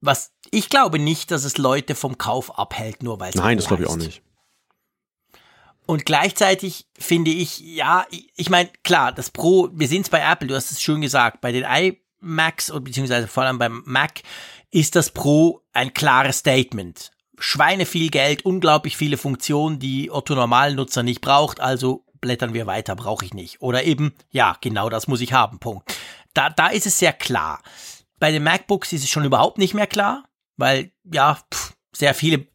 was 0.00 0.32
ich 0.50 0.68
glaube 0.68 0.98
nicht, 0.98 1.30
dass 1.30 1.44
es 1.44 1.56
Leute 1.56 1.94
vom 1.94 2.18
Kauf 2.18 2.58
abhält, 2.58 3.02
nur 3.02 3.20
weil 3.20 3.30
es 3.30 3.36
Nein, 3.36 3.56
das 3.56 3.68
glaube 3.68 3.84
ich 3.84 3.88
auch 3.88 3.96
nicht. 3.96 4.22
Und 5.86 6.04
gleichzeitig 6.04 6.86
finde 6.98 7.30
ich, 7.30 7.60
ja, 7.60 8.06
ich 8.36 8.50
meine, 8.50 8.70
klar, 8.82 9.12
das 9.12 9.30
Pro, 9.30 9.68
wir 9.72 9.88
sehen 9.88 10.02
es 10.02 10.10
bei 10.10 10.20
Apple, 10.20 10.48
du 10.48 10.54
hast 10.54 10.70
es 10.70 10.80
schön 10.80 11.00
gesagt, 11.00 11.40
bei 11.40 11.52
den 11.52 11.64
iMacs 11.64 12.72
beziehungsweise 12.80 13.26
vor 13.28 13.44
allem 13.44 13.58
beim 13.58 13.82
Mac 13.84 14.22
ist 14.70 14.96
das 14.96 15.10
Pro 15.10 15.62
ein 15.72 15.92
klares 15.92 16.38
Statement. 16.38 17.10
Schweine 17.42 17.86
viel 17.86 18.08
Geld, 18.10 18.44
unglaublich 18.44 18.96
viele 18.96 19.16
Funktionen, 19.16 19.80
die 19.80 20.12
Otto 20.12 20.34
Normalnutzer 20.34 21.02
nicht 21.02 21.20
braucht, 21.20 21.58
also 21.58 22.04
blättern 22.20 22.54
wir 22.54 22.66
weiter, 22.66 22.94
brauche 22.94 23.24
ich 23.24 23.34
nicht. 23.34 23.60
Oder 23.60 23.82
eben, 23.82 24.14
ja, 24.30 24.56
genau 24.60 24.88
das 24.88 25.08
muss 25.08 25.20
ich 25.20 25.32
haben, 25.32 25.58
Punkt. 25.58 25.92
Da, 26.34 26.50
da 26.50 26.68
ist 26.68 26.86
es 26.86 26.98
sehr 26.98 27.12
klar. 27.12 27.60
Bei 28.20 28.30
den 28.30 28.44
MacBooks 28.44 28.92
ist 28.92 29.02
es 29.02 29.10
schon 29.10 29.24
überhaupt 29.24 29.58
nicht 29.58 29.74
mehr 29.74 29.88
klar, 29.88 30.24
weil, 30.56 30.92
ja, 31.02 31.36
pff, 31.52 31.74
sehr 31.92 32.14
viele 32.14 32.46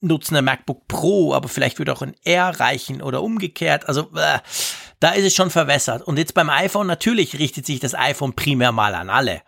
nutzen 0.00 0.36
ein 0.36 0.44
MacBook 0.44 0.88
Pro, 0.88 1.34
aber 1.34 1.48
vielleicht 1.48 1.78
würde 1.78 1.92
auch 1.92 2.02
ein 2.02 2.14
R 2.24 2.58
reichen 2.58 3.02
oder 3.02 3.22
umgekehrt. 3.22 3.86
Also 3.86 4.08
äh, 4.14 4.38
da 4.98 5.10
ist 5.10 5.24
es 5.26 5.34
schon 5.34 5.50
verwässert. 5.50 6.02
Und 6.02 6.18
jetzt 6.18 6.32
beim 6.32 6.48
iPhone, 6.48 6.86
natürlich 6.86 7.38
richtet 7.38 7.66
sich 7.66 7.80
das 7.80 7.94
iPhone 7.94 8.34
primär 8.34 8.72
mal 8.72 8.94
an 8.94 9.10
alle. 9.10 9.42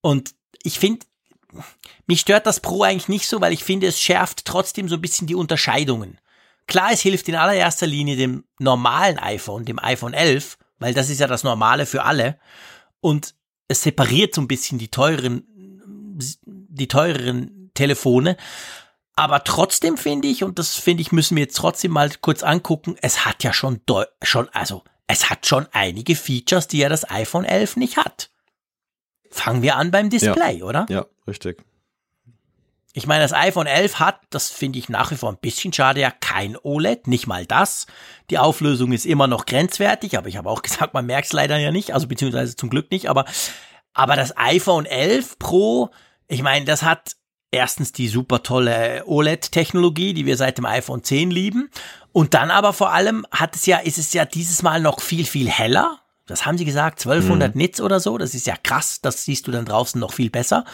Und 0.00 0.34
ich 0.62 0.80
finde, 0.80 1.06
mich 2.06 2.20
stört 2.20 2.46
das 2.46 2.60
Pro 2.60 2.82
eigentlich 2.82 3.08
nicht 3.08 3.28
so, 3.28 3.40
weil 3.40 3.52
ich 3.52 3.64
finde, 3.64 3.86
es 3.86 4.00
schärft 4.00 4.44
trotzdem 4.44 4.88
so 4.88 4.96
ein 4.96 5.00
bisschen 5.00 5.26
die 5.26 5.34
Unterscheidungen. 5.34 6.18
Klar, 6.66 6.90
es 6.92 7.02
hilft 7.02 7.28
in 7.28 7.34
allererster 7.34 7.86
Linie 7.86 8.16
dem 8.16 8.44
normalen 8.58 9.18
iPhone, 9.18 9.64
dem 9.64 9.78
iPhone 9.78 10.14
11, 10.14 10.58
weil 10.78 10.94
das 10.94 11.10
ist 11.10 11.20
ja 11.20 11.26
das 11.26 11.44
Normale 11.44 11.86
für 11.86 12.04
alle. 12.04 12.38
Und 13.00 13.34
es 13.68 13.82
separiert 13.82 14.34
so 14.34 14.40
ein 14.40 14.48
bisschen 14.48 14.78
die 14.78 14.90
teuren, 14.90 15.44
die 16.46 16.88
teureren 16.88 17.70
Telefone. 17.74 18.36
Aber 19.16 19.44
trotzdem 19.44 19.96
finde 19.96 20.28
ich, 20.28 20.42
und 20.42 20.58
das 20.58 20.74
finde 20.74 21.02
ich, 21.02 21.12
müssen 21.12 21.36
wir 21.36 21.44
jetzt 21.44 21.56
trotzdem 21.56 21.92
mal 21.92 22.10
kurz 22.20 22.42
angucken, 22.42 22.96
es 23.00 23.24
hat 23.24 23.44
ja 23.44 23.52
schon, 23.52 23.80
schon, 24.22 24.48
also, 24.50 24.82
es 25.06 25.30
hat 25.30 25.46
schon 25.46 25.68
einige 25.72 26.16
Features, 26.16 26.66
die 26.66 26.78
ja 26.78 26.88
das 26.88 27.08
iPhone 27.10 27.44
11 27.44 27.76
nicht 27.76 27.96
hat. 27.96 28.30
Fangen 29.34 29.62
wir 29.62 29.76
an 29.76 29.90
beim 29.90 30.10
Display, 30.10 30.58
ja. 30.58 30.64
oder? 30.64 30.86
Ja, 30.88 31.06
richtig. 31.26 31.64
Ich 32.92 33.08
meine, 33.08 33.24
das 33.24 33.32
iPhone 33.32 33.66
11 33.66 33.98
hat, 33.98 34.20
das 34.30 34.50
finde 34.50 34.78
ich 34.78 34.88
nach 34.88 35.10
wie 35.10 35.16
vor 35.16 35.28
ein 35.28 35.38
bisschen 35.38 35.72
schade, 35.72 36.00
ja 36.00 36.12
kein 36.12 36.56
OLED, 36.56 37.08
nicht 37.08 37.26
mal 37.26 37.44
das. 37.44 37.88
Die 38.30 38.38
Auflösung 38.38 38.92
ist 38.92 39.04
immer 39.04 39.26
noch 39.26 39.46
grenzwertig, 39.46 40.16
aber 40.16 40.28
ich 40.28 40.36
habe 40.36 40.48
auch 40.48 40.62
gesagt, 40.62 40.94
man 40.94 41.04
merkt 41.04 41.26
es 41.26 41.32
leider 41.32 41.58
ja 41.58 41.72
nicht, 41.72 41.92
also 41.92 42.06
beziehungsweise 42.06 42.54
zum 42.54 42.70
Glück 42.70 42.92
nicht, 42.92 43.10
aber, 43.10 43.24
aber 43.92 44.14
das 44.14 44.36
iPhone 44.36 44.86
11 44.86 45.40
Pro, 45.40 45.90
ich 46.28 46.42
meine, 46.42 46.64
das 46.64 46.84
hat 46.84 47.16
erstens 47.50 47.92
die 47.92 48.06
super 48.06 48.44
tolle 48.44 49.02
OLED-Technologie, 49.06 50.14
die 50.14 50.26
wir 50.26 50.36
seit 50.36 50.58
dem 50.58 50.64
iPhone 50.64 51.02
10 51.02 51.32
lieben. 51.32 51.70
Und 52.12 52.34
dann 52.34 52.52
aber 52.52 52.72
vor 52.72 52.92
allem 52.92 53.26
hat 53.32 53.56
es 53.56 53.66
ja, 53.66 53.78
ist 53.78 53.98
es 53.98 54.12
ja 54.12 54.24
dieses 54.24 54.62
Mal 54.62 54.80
noch 54.80 55.00
viel, 55.00 55.24
viel 55.24 55.48
heller. 55.48 56.00
Das 56.26 56.46
haben 56.46 56.56
sie 56.56 56.64
gesagt, 56.64 57.00
1200 57.00 57.54
mhm. 57.54 57.58
Nits 57.60 57.80
oder 57.80 58.00
so. 58.00 58.16
Das 58.18 58.34
ist 58.34 58.46
ja 58.46 58.56
krass. 58.56 59.00
Das 59.00 59.24
siehst 59.24 59.46
du 59.46 59.52
dann 59.52 59.64
draußen 59.64 60.00
noch 60.00 60.12
viel 60.12 60.30
besser. 60.30 60.64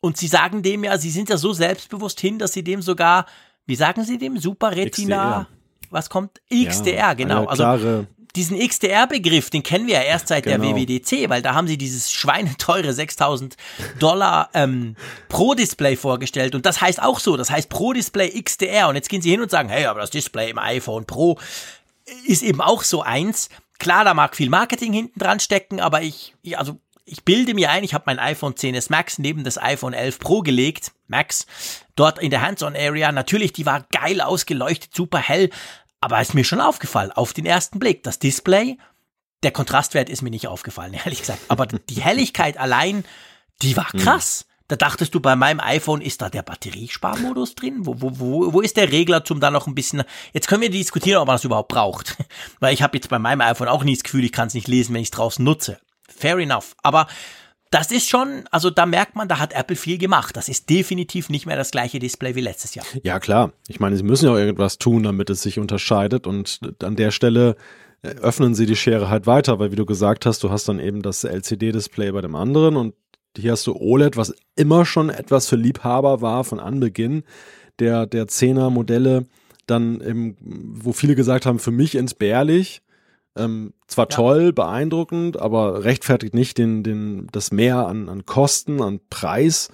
Und 0.00 0.16
sie 0.16 0.26
sagen 0.26 0.62
dem 0.62 0.84
ja, 0.84 0.98
sie 0.98 1.10
sind 1.10 1.28
ja 1.28 1.36
so 1.36 1.52
selbstbewusst 1.52 2.20
hin, 2.20 2.38
dass 2.38 2.52
sie 2.52 2.64
dem 2.64 2.82
sogar, 2.82 3.26
wie 3.66 3.76
sagen 3.76 4.04
sie 4.04 4.18
dem, 4.18 4.38
Super 4.38 4.74
Retina, 4.74 5.42
XDR. 5.42 5.46
was 5.90 6.10
kommt? 6.10 6.40
XDR, 6.50 6.96
ja, 6.96 7.14
genau. 7.14 7.44
Also 7.46 8.06
diesen 8.34 8.58
XDR-Begriff, 8.58 9.50
den 9.50 9.62
kennen 9.62 9.86
wir 9.86 9.94
ja 9.94 10.02
erst 10.02 10.28
seit 10.28 10.44
genau. 10.44 10.64
der 10.64 10.74
WWDC, 10.74 11.28
weil 11.28 11.42
da 11.42 11.54
haben 11.54 11.68
sie 11.68 11.76
dieses 11.76 12.10
schweineteure 12.10 12.92
6000 12.92 13.56
Dollar 13.98 14.48
ähm, 14.54 14.96
Pro-Display 15.28 15.96
vorgestellt 15.96 16.54
und 16.54 16.64
das 16.64 16.80
heißt 16.80 17.02
auch 17.02 17.20
so, 17.20 17.36
das 17.36 17.50
heißt 17.50 17.68
Pro-Display 17.68 18.42
XDR 18.42 18.88
und 18.88 18.96
jetzt 18.96 19.10
gehen 19.10 19.20
sie 19.20 19.30
hin 19.30 19.42
und 19.42 19.50
sagen, 19.50 19.68
hey, 19.68 19.84
aber 19.84 20.00
das 20.00 20.10
Display 20.10 20.50
im 20.50 20.58
iPhone 20.58 21.04
Pro 21.04 21.38
ist 22.26 22.42
eben 22.42 22.60
auch 22.60 22.82
so 22.82 23.02
eins. 23.02 23.48
Klar, 23.82 24.04
da 24.04 24.14
mag 24.14 24.36
viel 24.36 24.48
Marketing 24.48 24.92
hinten 24.92 25.18
dran 25.18 25.40
stecken, 25.40 25.80
aber 25.80 26.02
ich, 26.02 26.34
also 26.54 26.78
ich 27.04 27.24
bilde 27.24 27.52
mir 27.52 27.68
ein, 27.72 27.82
ich 27.82 27.94
habe 27.94 28.04
mein 28.06 28.20
iPhone 28.20 28.54
10s 28.54 28.86
Max 28.90 29.18
neben 29.18 29.42
das 29.42 29.60
iPhone 29.60 29.92
11 29.92 30.20
Pro 30.20 30.42
gelegt, 30.42 30.92
Max, 31.08 31.48
dort 31.96 32.20
in 32.20 32.30
der 32.30 32.42
Hands-on-Area. 32.42 33.10
Natürlich, 33.10 33.52
die 33.52 33.66
war 33.66 33.84
geil 33.90 34.20
ausgeleuchtet, 34.20 34.94
super 34.94 35.18
hell, 35.18 35.50
aber 36.00 36.20
ist 36.20 36.32
mir 36.32 36.44
schon 36.44 36.60
aufgefallen, 36.60 37.10
auf 37.10 37.32
den 37.32 37.44
ersten 37.44 37.80
Blick. 37.80 38.04
Das 38.04 38.20
Display, 38.20 38.78
der 39.42 39.50
Kontrastwert 39.50 40.08
ist 40.08 40.22
mir 40.22 40.30
nicht 40.30 40.46
aufgefallen, 40.46 40.94
ehrlich 41.04 41.18
gesagt. 41.18 41.40
Aber 41.48 41.66
die 41.66 42.00
Helligkeit 42.00 42.58
allein, 42.58 43.04
die 43.62 43.76
war 43.76 43.92
hm. 43.92 43.98
krass. 43.98 44.46
Da 44.72 44.76
dachtest 44.76 45.14
du, 45.14 45.20
bei 45.20 45.36
meinem 45.36 45.60
iPhone 45.60 46.00
ist 46.00 46.22
da 46.22 46.30
der 46.30 46.42
Batteriesparmodus 46.42 47.56
drin? 47.56 47.84
Wo, 47.84 48.00
wo, 48.00 48.18
wo, 48.18 48.52
wo 48.54 48.60
ist 48.62 48.78
der 48.78 48.90
Regler 48.90 49.22
zum 49.22 49.38
da 49.38 49.50
noch 49.50 49.66
ein 49.66 49.74
bisschen. 49.74 50.02
Jetzt 50.32 50.48
können 50.48 50.62
wir 50.62 50.70
diskutieren, 50.70 51.20
ob 51.20 51.26
man 51.26 51.34
das 51.34 51.44
überhaupt 51.44 51.68
braucht. 51.68 52.16
Weil 52.60 52.72
ich 52.72 52.80
habe 52.82 52.96
jetzt 52.96 53.10
bei 53.10 53.18
meinem 53.18 53.42
iPhone 53.42 53.68
auch 53.68 53.84
nie 53.84 53.92
das 53.92 54.02
Gefühl, 54.02 54.24
ich 54.24 54.32
kann 54.32 54.46
es 54.46 54.54
nicht 54.54 54.68
lesen, 54.68 54.94
wenn 54.94 55.02
ich 55.02 55.08
es 55.08 55.10
draußen 55.10 55.44
nutze. 55.44 55.78
Fair 56.08 56.38
enough. 56.38 56.74
Aber 56.82 57.06
das 57.70 57.92
ist 57.92 58.08
schon, 58.08 58.44
also 58.50 58.70
da 58.70 58.86
merkt 58.86 59.14
man, 59.14 59.28
da 59.28 59.38
hat 59.38 59.52
Apple 59.52 59.76
viel 59.76 59.98
gemacht. 59.98 60.38
Das 60.38 60.48
ist 60.48 60.70
definitiv 60.70 61.28
nicht 61.28 61.44
mehr 61.44 61.58
das 61.58 61.70
gleiche 61.70 61.98
Display 61.98 62.34
wie 62.34 62.40
letztes 62.40 62.74
Jahr. 62.74 62.86
Ja, 63.02 63.20
klar. 63.20 63.52
Ich 63.68 63.78
meine, 63.78 63.98
sie 63.98 64.04
müssen 64.04 64.24
ja 64.24 64.32
auch 64.32 64.38
irgendwas 64.38 64.78
tun, 64.78 65.02
damit 65.02 65.28
es 65.28 65.42
sich 65.42 65.58
unterscheidet. 65.58 66.26
Und 66.26 66.60
an 66.82 66.96
der 66.96 67.10
Stelle 67.10 67.56
äh, 68.00 68.08
öffnen 68.08 68.54
sie 68.54 68.64
die 68.64 68.76
Schere 68.76 69.10
halt 69.10 69.26
weiter, 69.26 69.58
weil 69.58 69.70
wie 69.70 69.76
du 69.76 69.84
gesagt 69.84 70.24
hast, 70.24 70.42
du 70.42 70.50
hast 70.50 70.66
dann 70.70 70.80
eben 70.80 71.02
das 71.02 71.24
LCD-Display 71.24 72.12
bei 72.12 72.22
dem 72.22 72.36
anderen 72.36 72.76
und 72.76 72.94
hier 73.36 73.52
hast 73.52 73.66
du 73.66 73.74
OLED, 73.74 74.16
was 74.16 74.34
immer 74.56 74.84
schon 74.84 75.10
etwas 75.10 75.48
für 75.48 75.56
Liebhaber 75.56 76.20
war 76.20 76.44
von 76.44 76.60
Anbeginn 76.60 77.24
der, 77.78 78.06
der 78.06 78.26
10er 78.26 78.70
Modelle. 78.70 79.26
Dann, 79.66 80.00
eben, 80.00 80.36
wo 80.40 80.92
viele 80.92 81.14
gesagt 81.14 81.46
haben, 81.46 81.58
für 81.58 81.70
mich 81.70 81.94
entbehrlich 81.94 82.82
ähm, 83.36 83.72
zwar 83.86 84.06
ja. 84.10 84.16
toll, 84.16 84.52
beeindruckend, 84.52 85.40
aber 85.40 85.84
rechtfertigt 85.84 86.34
nicht 86.34 86.58
den, 86.58 86.82
den, 86.82 87.28
das 87.32 87.52
Mehr 87.52 87.86
an, 87.86 88.08
an 88.08 88.26
Kosten, 88.26 88.82
an 88.82 89.00
Preis. 89.08 89.70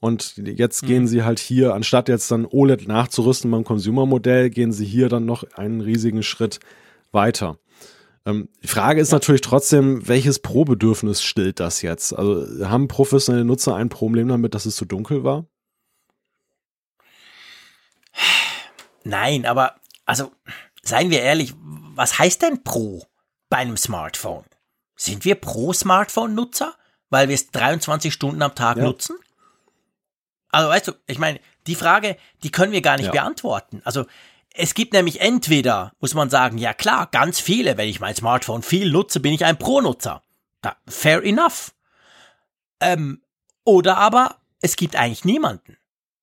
Und 0.00 0.36
jetzt 0.36 0.82
mhm. 0.82 0.86
gehen 0.86 1.06
sie 1.06 1.22
halt 1.22 1.38
hier, 1.38 1.74
anstatt 1.74 2.08
jetzt 2.08 2.30
dann 2.30 2.46
OLED 2.46 2.86
nachzurüsten 2.86 3.50
beim 3.50 3.64
Consumer-Modell, 3.64 4.50
gehen 4.50 4.72
sie 4.72 4.84
hier 4.84 5.08
dann 5.08 5.24
noch 5.24 5.44
einen 5.54 5.80
riesigen 5.80 6.22
Schritt 6.22 6.60
weiter. 7.10 7.58
Ähm, 8.26 8.48
die 8.62 8.68
Frage 8.68 9.00
ist 9.00 9.12
natürlich 9.12 9.40
trotzdem, 9.40 10.06
welches 10.06 10.38
Pro-Bedürfnis 10.40 11.22
stillt 11.22 11.60
das 11.60 11.82
jetzt? 11.82 12.12
Also 12.12 12.68
haben 12.68 12.88
professionelle 12.88 13.44
Nutzer 13.44 13.74
ein 13.74 13.88
Problem 13.88 14.28
damit, 14.28 14.54
dass 14.54 14.66
es 14.66 14.76
zu 14.76 14.84
dunkel 14.84 15.24
war? 15.24 15.46
Nein, 19.04 19.46
aber 19.46 19.76
also 20.04 20.32
seien 20.82 21.10
wir 21.10 21.22
ehrlich, 21.22 21.54
was 21.58 22.18
heißt 22.18 22.42
denn 22.42 22.62
Pro 22.62 23.06
bei 23.48 23.58
einem 23.58 23.76
Smartphone? 23.76 24.44
Sind 24.96 25.24
wir 25.24 25.36
Pro-Smartphone-Nutzer, 25.36 26.74
weil 27.08 27.28
wir 27.28 27.34
es 27.34 27.50
23 27.50 28.12
Stunden 28.12 28.42
am 28.42 28.54
Tag 28.54 28.76
ja. 28.76 28.84
nutzen? 28.84 29.16
Also 30.50 30.68
weißt 30.68 30.88
du, 30.88 30.92
ich 31.06 31.18
meine, 31.18 31.40
die 31.66 31.74
Frage, 31.74 32.16
die 32.42 32.50
können 32.50 32.72
wir 32.72 32.82
gar 32.82 32.96
nicht 32.96 33.06
ja. 33.06 33.12
beantworten. 33.12 33.80
Also 33.84 34.06
es 34.58 34.74
gibt 34.74 34.92
nämlich 34.92 35.20
entweder, 35.20 35.92
muss 36.00 36.14
man 36.14 36.30
sagen, 36.30 36.58
ja 36.58 36.74
klar, 36.74 37.06
ganz 37.12 37.38
viele, 37.38 37.76
wenn 37.76 37.88
ich 37.88 38.00
mein 38.00 38.16
Smartphone 38.16 38.62
viel 38.62 38.90
nutze, 38.90 39.20
bin 39.20 39.32
ich 39.32 39.44
ein 39.44 39.56
Pro-Nutzer. 39.56 40.22
Fair 40.88 41.22
enough. 41.22 41.72
Ähm, 42.80 43.22
oder 43.64 43.98
aber 43.98 44.36
es 44.60 44.74
gibt 44.74 44.96
eigentlich 44.96 45.24
niemanden. 45.24 45.76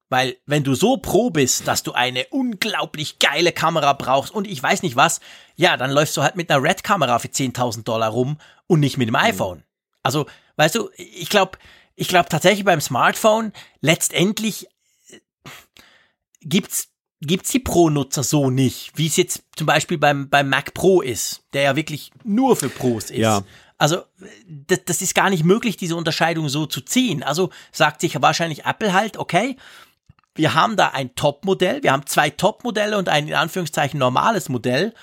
Weil 0.10 0.38
wenn 0.46 0.66
du 0.66 0.76
so 0.76 0.98
pro 0.98 1.30
bist, 1.30 1.68
dass 1.68 1.84
du 1.84 1.94
eine 1.94 2.28
unglaublich 2.28 3.20
geile 3.20 3.54
Kamera 3.54 3.94
brauchst 3.94 4.34
und 4.34 4.48
ich 4.48 4.62
weiß 4.62 4.84
nicht 4.84 4.98
was, 4.98 5.22
ja, 5.56 5.78
dann 5.78 5.90
läufst 5.90 6.18
du 6.18 6.22
halt 6.22 6.36
mit 6.36 6.52
einer 6.52 6.62
Red-Kamera 6.62 7.20
für 7.20 7.30
10.000 7.30 7.84
Dollar 7.84 8.10
rum 8.10 8.38
und 8.68 8.82
nicht 8.82 8.98
mit 8.98 9.08
dem 9.08 9.14
mhm. 9.14 9.22
iPhone. 9.22 9.64
Also, 10.04 10.26
weißt 10.58 10.76
du, 10.76 10.90
ich 10.98 11.30
glaube, 11.30 11.58
ich 11.96 12.10
glaube 12.10 12.28
tatsächlich 12.28 12.66
beim 12.66 12.82
Smartphone 12.82 13.54
letztendlich 13.80 14.68
äh, 15.10 15.20
gibt's 16.42 16.90
gibt's 17.22 17.52
die 17.52 17.60
Pro-Nutzer 17.60 18.24
so 18.24 18.50
nicht, 18.50 18.92
wie 18.96 19.08
es 19.08 19.18
jetzt 19.18 19.44
zum 19.56 19.68
Beispiel 19.68 19.98
beim 19.98 20.30
beim 20.30 20.50
Mac 20.50 20.74
Pro 20.74 21.02
ist, 21.02 21.44
der 21.54 21.64
ja 21.64 21.76
wirklich 21.76 22.12
nur 22.24 22.56
für 22.56 22.70
Pros 22.70 23.06
ist. 23.06 23.18
Ja. 23.18 23.44
Also 23.78 24.04
das, 24.48 24.86
das 24.86 25.02
ist 25.02 25.16
gar 25.16 25.30
nicht 25.30 25.44
möglich, 25.44 25.78
diese 25.78 25.96
Unterscheidung 25.96 26.48
so 26.50 26.66
zu 26.66 26.82
ziehen. 26.82 27.24
Also 27.24 27.50
sagt 27.72 28.02
sich 28.02 28.22
wahrscheinlich 28.22 28.66
Apple 28.66 28.94
halt, 28.94 29.18
okay, 29.18 29.58
wir 30.34 30.54
haben 30.54 30.76
da 30.76 30.90
ein 30.90 31.16
Top-Modell, 31.16 31.84
wir 31.84 31.92
haben 31.92 32.06
zwei 32.06 32.30
Top-Modelle 32.30 32.98
und 32.98 33.10
ein 33.10 33.28
in 33.28 33.34
Anführungszeichen 33.34 34.00
normales 34.00 34.50
Modell. 34.50 34.94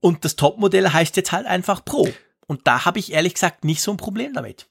Und 0.00 0.24
das 0.24 0.36
Top-Modell 0.36 0.92
heißt 0.92 1.16
jetzt 1.16 1.32
halt 1.32 1.46
einfach 1.46 1.84
Pro. 1.84 2.08
Und 2.46 2.66
da 2.66 2.84
habe 2.84 2.98
ich 2.98 3.12
ehrlich 3.12 3.34
gesagt 3.34 3.64
nicht 3.64 3.80
so 3.80 3.90
ein 3.90 3.96
Problem 3.96 4.34
damit. 4.34 4.68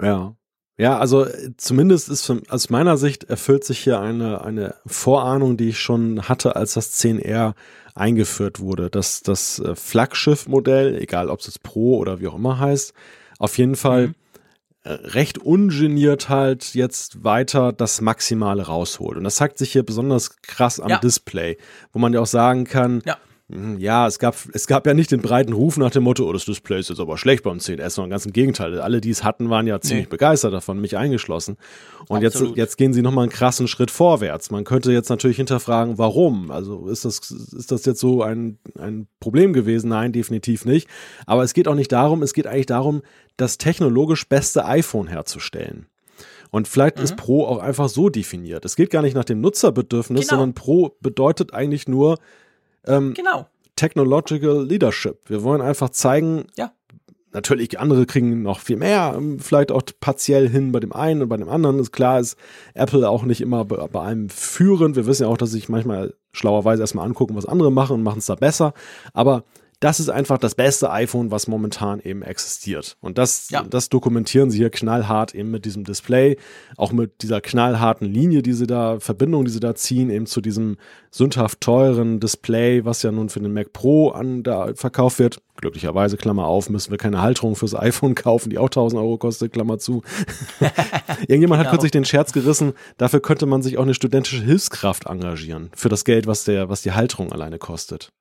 Ja. 0.00 0.34
Ja, 0.78 0.98
also 0.98 1.26
zumindest 1.58 2.08
ist 2.08 2.24
von, 2.24 2.42
aus 2.48 2.70
meiner 2.70 2.96
Sicht 2.96 3.24
erfüllt 3.24 3.64
sich 3.64 3.78
hier 3.78 4.00
eine, 4.00 4.42
eine 4.42 4.74
Vorahnung, 4.86 5.56
die 5.56 5.68
ich 5.70 5.80
schon 5.80 6.28
hatte, 6.28 6.56
als 6.56 6.74
das 6.74 6.98
10R 7.00 7.54
eingeführt 7.94 8.58
wurde. 8.58 8.90
Dass 8.90 9.22
das 9.22 9.58
äh, 9.58 9.74
Flaggschiff-Modell, 9.74 10.96
egal 11.00 11.28
ob 11.28 11.40
es 11.40 11.46
jetzt 11.46 11.62
Pro 11.62 11.98
oder 11.98 12.20
wie 12.20 12.28
auch 12.28 12.34
immer 12.34 12.58
heißt, 12.58 12.94
auf 13.38 13.58
jeden 13.58 13.76
Fall 13.76 14.08
mhm 14.08 14.14
recht 14.84 15.38
ungeniert 15.38 16.28
halt 16.28 16.74
jetzt 16.74 17.22
weiter 17.22 17.72
das 17.72 18.00
Maximale 18.00 18.64
rausholt. 18.64 19.16
Und 19.16 19.24
das 19.24 19.36
zeigt 19.36 19.58
sich 19.58 19.72
hier 19.72 19.84
besonders 19.84 20.42
krass 20.42 20.80
am 20.80 20.90
ja. 20.90 20.98
Display, 20.98 21.56
wo 21.92 21.98
man 21.98 22.12
ja 22.12 22.20
auch 22.20 22.26
sagen 22.26 22.64
kann, 22.64 23.02
ja. 23.04 23.16
Hm, 23.52 23.78
ja, 23.78 24.06
es 24.06 24.18
gab, 24.18 24.34
es 24.54 24.66
gab 24.66 24.86
ja 24.86 24.94
nicht 24.94 25.10
den 25.10 25.20
breiten 25.20 25.52
Ruf 25.52 25.76
nach 25.76 25.90
dem 25.90 26.04
Motto, 26.04 26.26
oh, 26.26 26.32
das 26.32 26.46
Display 26.46 26.80
ist 26.80 26.88
jetzt 26.88 27.00
aber 27.00 27.18
schlecht 27.18 27.42
beim 27.42 27.58
10S, 27.58 27.90
sondern 27.90 28.10
ganz 28.10 28.24
im 28.24 28.32
Gegenteil. 28.32 28.80
Alle, 28.80 29.00
die 29.00 29.10
es 29.10 29.22
hatten, 29.24 29.50
waren 29.50 29.66
ja 29.66 29.80
ziemlich 29.80 30.06
nee. 30.06 30.10
begeistert 30.10 30.54
davon, 30.54 30.80
mich 30.80 30.96
eingeschlossen. 30.96 31.56
Und 32.08 32.22
jetzt, 32.22 32.42
jetzt 32.54 32.78
gehen 32.78 32.94
sie 32.94 33.02
nochmal 33.02 33.24
einen 33.24 33.32
krassen 33.32 33.68
Schritt 33.68 33.90
vorwärts. 33.90 34.50
Man 34.50 34.64
könnte 34.64 34.90
jetzt 34.92 35.10
natürlich 35.10 35.36
hinterfragen, 35.36 35.98
warum? 35.98 36.50
Also 36.50 36.88
ist 36.88 37.04
das, 37.04 37.30
ist 37.30 37.70
das 37.70 37.84
jetzt 37.84 38.00
so 38.00 38.22
ein, 38.22 38.58
ein 38.78 39.06
Problem 39.20 39.52
gewesen? 39.52 39.90
Nein, 39.90 40.12
definitiv 40.12 40.64
nicht. 40.64 40.88
Aber 41.26 41.42
es 41.42 41.52
geht 41.52 41.68
auch 41.68 41.74
nicht 41.74 41.92
darum, 41.92 42.22
es 42.22 42.32
geht 42.32 42.46
eigentlich 42.46 42.66
darum, 42.66 43.02
das 43.36 43.58
technologisch 43.58 44.28
beste 44.28 44.64
iPhone 44.64 45.08
herzustellen. 45.08 45.86
Und 46.50 46.68
vielleicht 46.68 46.98
mhm. 46.98 47.04
ist 47.04 47.16
Pro 47.16 47.44
auch 47.44 47.58
einfach 47.58 47.88
so 47.88 48.08
definiert. 48.08 48.64
Es 48.64 48.76
geht 48.76 48.90
gar 48.90 49.02
nicht 49.02 49.14
nach 49.14 49.24
dem 49.24 49.40
Nutzerbedürfnis, 49.40 50.28
genau. 50.28 50.40
sondern 50.40 50.54
Pro 50.54 50.96
bedeutet 51.00 51.52
eigentlich 51.52 51.86
nur, 51.86 52.18
ähm, 52.86 53.14
genau. 53.14 53.46
Technological 53.76 54.64
Leadership. 54.64 55.18
Wir 55.28 55.42
wollen 55.42 55.60
einfach 55.60 55.90
zeigen, 55.90 56.46
ja. 56.56 56.72
natürlich, 57.32 57.78
andere 57.80 58.06
kriegen 58.06 58.42
noch 58.42 58.60
viel 58.60 58.76
mehr, 58.76 59.14
ähm, 59.16 59.38
vielleicht 59.38 59.72
auch 59.72 59.82
partiell 60.00 60.48
hin 60.48 60.72
bei 60.72 60.80
dem 60.80 60.92
einen 60.92 61.22
und 61.22 61.28
bei 61.28 61.36
dem 61.36 61.48
anderen. 61.48 61.78
Ist 61.78 61.92
klar, 61.92 62.20
ist 62.20 62.36
Apple 62.74 63.08
auch 63.08 63.24
nicht 63.24 63.40
immer 63.40 63.64
bei, 63.64 63.86
bei 63.86 64.00
allem 64.00 64.28
führend. 64.28 64.96
Wir 64.96 65.06
wissen 65.06 65.24
ja 65.24 65.28
auch, 65.28 65.38
dass 65.38 65.50
sich 65.50 65.68
manchmal 65.68 66.14
schlauerweise 66.32 66.82
erstmal 66.82 67.06
angucken, 67.06 67.36
was 67.36 67.46
andere 67.46 67.72
machen 67.72 67.94
und 67.94 68.02
machen 68.02 68.18
es 68.18 68.26
da 68.26 68.34
besser. 68.34 68.74
Aber 69.12 69.44
das 69.82 69.98
ist 69.98 70.10
einfach 70.10 70.38
das 70.38 70.54
beste 70.54 70.92
iPhone, 70.92 71.32
was 71.32 71.48
momentan 71.48 71.98
eben 71.98 72.22
existiert. 72.22 72.96
Und 73.00 73.18
das, 73.18 73.50
ja. 73.50 73.64
das 73.64 73.88
dokumentieren 73.88 74.48
sie 74.48 74.58
hier 74.58 74.70
knallhart 74.70 75.34
eben 75.34 75.50
mit 75.50 75.64
diesem 75.64 75.82
Display, 75.82 76.36
auch 76.76 76.92
mit 76.92 77.22
dieser 77.22 77.40
knallharten 77.40 78.06
Linie, 78.06 78.42
die 78.42 78.52
sie 78.52 78.68
da, 78.68 79.00
Verbindung, 79.00 79.44
die 79.44 79.50
sie 79.50 79.58
da 79.58 79.74
ziehen, 79.74 80.08
eben 80.08 80.26
zu 80.26 80.40
diesem 80.40 80.76
sündhaft 81.10 81.60
teuren 81.60 82.20
Display, 82.20 82.84
was 82.84 83.02
ja 83.02 83.10
nun 83.10 83.28
für 83.28 83.40
den 83.40 83.52
Mac 83.52 83.72
Pro 83.72 84.10
an 84.10 84.44
da 84.44 84.72
verkauft 84.76 85.18
wird. 85.18 85.42
Glücklicherweise, 85.56 86.16
Klammer 86.16 86.46
auf, 86.46 86.70
müssen 86.70 86.92
wir 86.92 86.98
keine 86.98 87.20
Halterung 87.20 87.56
fürs 87.56 87.74
iPhone 87.74 88.14
kaufen, 88.16 88.50
die 88.50 88.58
auch 88.58 88.66
1000 88.66 89.02
Euro 89.02 89.18
kostet, 89.18 89.52
Klammer 89.52 89.78
zu. 89.78 90.02
Irgendjemand 91.26 91.58
genau. 91.58 91.64
hat 91.64 91.70
kürzlich 91.70 91.90
den 91.90 92.04
Scherz 92.04 92.32
gerissen, 92.32 92.74
dafür 92.98 93.20
könnte 93.20 93.46
man 93.46 93.62
sich 93.62 93.78
auch 93.78 93.82
eine 93.82 93.94
studentische 93.94 94.42
Hilfskraft 94.42 95.06
engagieren, 95.06 95.70
für 95.74 95.88
das 95.88 96.04
Geld, 96.04 96.28
was 96.28 96.44
der, 96.44 96.68
was 96.68 96.82
die 96.82 96.92
Halterung 96.92 97.32
alleine 97.32 97.58
kostet. 97.58 98.12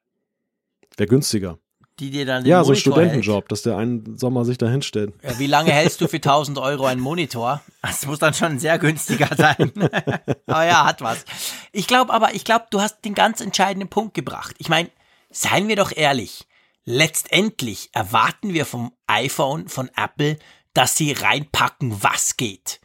Wäre 1.02 1.08
günstiger. 1.08 1.58
Die 2.00 2.12
dir 2.12 2.28
dann 2.28 2.44
den 2.44 2.52
Ja, 2.52 2.64
so 2.64 2.74
ein 2.74 2.76
Studentenjob, 2.76 3.46
hält. 3.46 3.52
dass 3.52 3.64
der 3.64 3.76
einen 3.76 4.20
Sommer 4.20 4.46
sich 4.46 4.60
da 4.60 4.70
hinstellt. 4.70 5.16
Ja, 5.24 5.40
wie 5.40 5.48
lange 5.48 5.72
hältst 5.72 6.00
du 6.00 6.08
für 6.08 6.18
1000 6.24 6.60
Euro 6.60 6.86
einen 6.86 7.02
Monitor? 7.02 7.64
Das 7.82 8.06
muss 8.06 8.20
dann 8.20 8.36
schon 8.36 8.60
sehr 8.60 8.78
günstiger 8.78 9.28
sein. 9.36 9.72
aber 10.46 10.64
ja, 10.64 10.86
hat 10.86 11.02
was. 11.02 11.26
Ich 11.72 11.88
glaube 11.88 12.14
aber, 12.14 12.36
ich 12.36 12.44
glaube, 12.44 12.66
du 12.70 12.82
hast 12.82 13.02
den 13.04 13.16
ganz 13.16 13.42
entscheidenden 13.42 13.90
Punkt 13.90 14.14
gebracht. 14.14 14.56
Ich 14.60 14.70
meine, 14.70 14.92
seien 15.32 15.68
wir 15.68 15.76
doch 15.76 15.92
ehrlich. 15.92 16.46
Letztendlich 16.84 17.90
erwarten 17.94 18.54
wir 18.54 18.68
vom 18.68 18.94
iPhone, 19.08 19.70
von 19.70 19.90
Apple, 19.96 20.38
dass 20.76 20.96
sie 20.96 21.14
reinpacken, 21.14 22.04
was 22.04 22.38
geht. 22.38 22.80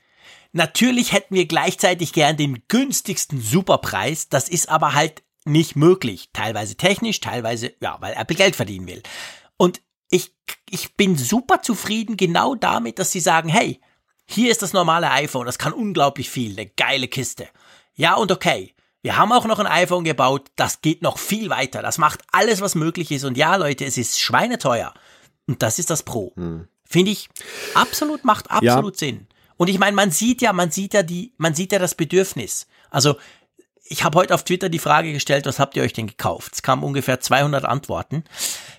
Natürlich 0.52 1.12
hätten 1.12 1.34
wir 1.34 1.44
gleichzeitig 1.44 2.14
gern 2.14 2.38
den 2.38 2.62
günstigsten 2.68 3.42
Superpreis, 3.42 4.30
das 4.30 4.48
ist 4.48 4.70
aber 4.70 4.94
halt 4.94 5.22
nicht 5.46 5.76
möglich. 5.76 6.30
Teilweise 6.32 6.76
technisch, 6.76 7.20
teilweise, 7.20 7.72
ja, 7.80 7.96
weil 8.00 8.14
Apple 8.14 8.36
Geld 8.36 8.56
verdienen 8.56 8.86
will. 8.86 9.02
Und 9.56 9.80
ich, 10.10 10.34
ich 10.70 10.94
bin 10.94 11.16
super 11.16 11.62
zufrieden 11.62 12.16
genau 12.16 12.54
damit, 12.54 12.98
dass 12.98 13.12
sie 13.12 13.20
sagen, 13.20 13.48
hey, 13.48 13.80
hier 14.26 14.50
ist 14.50 14.62
das 14.62 14.72
normale 14.72 15.10
iPhone, 15.10 15.46
das 15.46 15.58
kann 15.58 15.72
unglaublich 15.72 16.30
viel, 16.30 16.52
eine 16.52 16.66
geile 16.66 17.08
Kiste. 17.08 17.48
Ja 17.94 18.14
und 18.14 18.30
okay. 18.32 18.72
Wir 19.02 19.16
haben 19.16 19.30
auch 19.30 19.46
noch 19.46 19.60
ein 19.60 19.68
iPhone 19.68 20.02
gebaut, 20.02 20.48
das 20.56 20.82
geht 20.82 21.00
noch 21.00 21.18
viel 21.18 21.48
weiter. 21.48 21.80
Das 21.80 21.96
macht 21.96 22.24
alles, 22.32 22.60
was 22.60 22.74
möglich 22.74 23.12
ist. 23.12 23.22
Und 23.22 23.36
ja, 23.36 23.54
Leute, 23.54 23.84
es 23.84 23.96
ist 23.98 24.20
schweineteuer. 24.20 24.92
Und 25.46 25.62
das 25.62 25.78
ist 25.78 25.90
das 25.90 26.02
Pro. 26.02 26.32
Hm. 26.34 26.66
Finde 26.84 27.12
ich 27.12 27.28
absolut, 27.74 28.24
macht 28.24 28.50
absolut 28.50 28.94
ja. 28.94 28.98
Sinn. 28.98 29.28
Und 29.56 29.68
ich 29.68 29.78
meine, 29.78 29.94
man 29.94 30.10
sieht 30.10 30.42
ja, 30.42 30.52
man 30.52 30.72
sieht 30.72 30.92
ja 30.92 31.04
die, 31.04 31.32
man 31.36 31.54
sieht 31.54 31.70
ja 31.70 31.78
das 31.78 31.94
Bedürfnis. 31.94 32.66
Also, 32.90 33.16
ich 33.88 34.04
habe 34.04 34.18
heute 34.18 34.34
auf 34.34 34.44
Twitter 34.44 34.68
die 34.68 34.78
Frage 34.78 35.12
gestellt, 35.12 35.46
was 35.46 35.58
habt 35.58 35.76
ihr 35.76 35.82
euch 35.82 35.92
denn 35.92 36.06
gekauft? 36.06 36.54
Es 36.54 36.62
kamen 36.62 36.82
ungefähr 36.82 37.20
200 37.20 37.64
Antworten. 37.64 38.24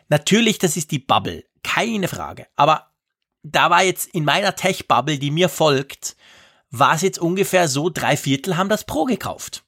Natürlich, 0.09 0.57
das 0.59 0.77
ist 0.77 0.91
die 0.91 0.99
Bubble. 0.99 1.43
Keine 1.63 2.07
Frage. 2.07 2.47
Aber 2.55 2.87
da 3.43 3.69
war 3.69 3.83
jetzt 3.83 4.07
in 4.13 4.25
meiner 4.25 4.55
Tech-Bubble, 4.55 5.19
die 5.19 5.31
mir 5.31 5.49
folgt, 5.49 6.15
war 6.69 6.95
es 6.95 7.01
jetzt 7.01 7.19
ungefähr 7.19 7.67
so, 7.67 7.89
drei 7.89 8.17
Viertel 8.17 8.57
haben 8.57 8.69
das 8.69 8.83
Pro 8.83 9.05
gekauft. 9.05 9.63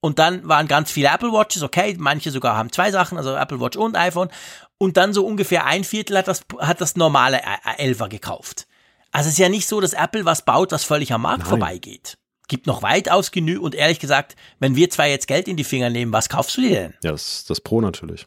Und 0.00 0.18
dann 0.18 0.48
waren 0.48 0.66
ganz 0.66 0.90
viele 0.90 1.08
Apple 1.08 1.32
Watches, 1.32 1.62
okay, 1.62 1.94
manche 1.98 2.30
sogar 2.30 2.56
haben 2.56 2.72
zwei 2.72 2.90
Sachen, 2.90 3.18
also 3.18 3.36
Apple 3.36 3.60
Watch 3.60 3.76
und 3.76 3.96
iPhone. 3.96 4.30
Und 4.78 4.96
dann 4.96 5.12
so 5.12 5.24
ungefähr 5.24 5.64
ein 5.64 5.84
Viertel 5.84 6.18
hat 6.18 6.28
das, 6.28 6.42
hat 6.58 6.80
das 6.80 6.96
normale 6.96 7.40
11er 7.78 8.08
gekauft. 8.08 8.66
Also 9.12 9.28
es 9.28 9.34
ist 9.34 9.38
ja 9.38 9.48
nicht 9.48 9.68
so, 9.68 9.80
dass 9.80 9.92
Apple 9.92 10.24
was 10.24 10.44
baut, 10.44 10.72
was 10.72 10.84
völlig 10.84 11.12
am 11.12 11.22
Markt 11.22 11.40
Nein. 11.40 11.48
vorbeigeht. 11.48 12.18
Gibt 12.52 12.66
noch 12.66 12.82
weitaus 12.82 13.30
genü 13.30 13.56
und 13.56 13.74
ehrlich 13.74 13.98
gesagt, 13.98 14.36
wenn 14.58 14.76
wir 14.76 14.90
zwei 14.90 15.08
jetzt 15.08 15.26
Geld 15.26 15.48
in 15.48 15.56
die 15.56 15.64
Finger 15.64 15.88
nehmen, 15.88 16.12
was 16.12 16.28
kaufst 16.28 16.54
du 16.58 16.60
dir 16.60 16.68
denn? 16.68 16.94
Ja, 17.02 17.12
das, 17.12 17.46
das 17.46 17.62
Pro 17.62 17.80
natürlich. 17.80 18.26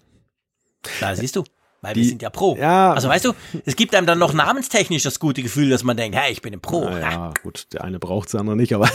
Da 0.99 1.15
siehst 1.15 1.35
du. 1.35 1.43
Weil 1.81 1.93
die, 1.93 2.01
wir 2.01 2.09
sind 2.09 2.23
ja 2.23 2.31
Pro. 2.31 2.55
Ja. 2.55 2.91
Also 2.93 3.07
weißt 3.07 3.23
du, 3.25 3.33
es 3.65 3.75
gibt 3.75 3.93
einem 3.93 4.07
dann 4.07 4.17
noch 4.17 4.33
namenstechnisch 4.33 5.03
das 5.03 5.19
gute 5.19 5.43
Gefühl, 5.43 5.69
dass 5.69 5.83
man 5.83 5.95
denkt, 5.95 6.17
hey, 6.17 6.31
ich 6.31 6.41
bin 6.41 6.53
ein 6.53 6.59
Pro. 6.59 6.85
Ja, 6.85 6.99
ja 6.99 7.33
gut, 7.43 7.67
der 7.71 7.83
eine 7.83 7.99
braucht 7.99 8.33
der 8.33 8.39
andere 8.39 8.55
nicht, 8.55 8.73
aber. 8.73 8.89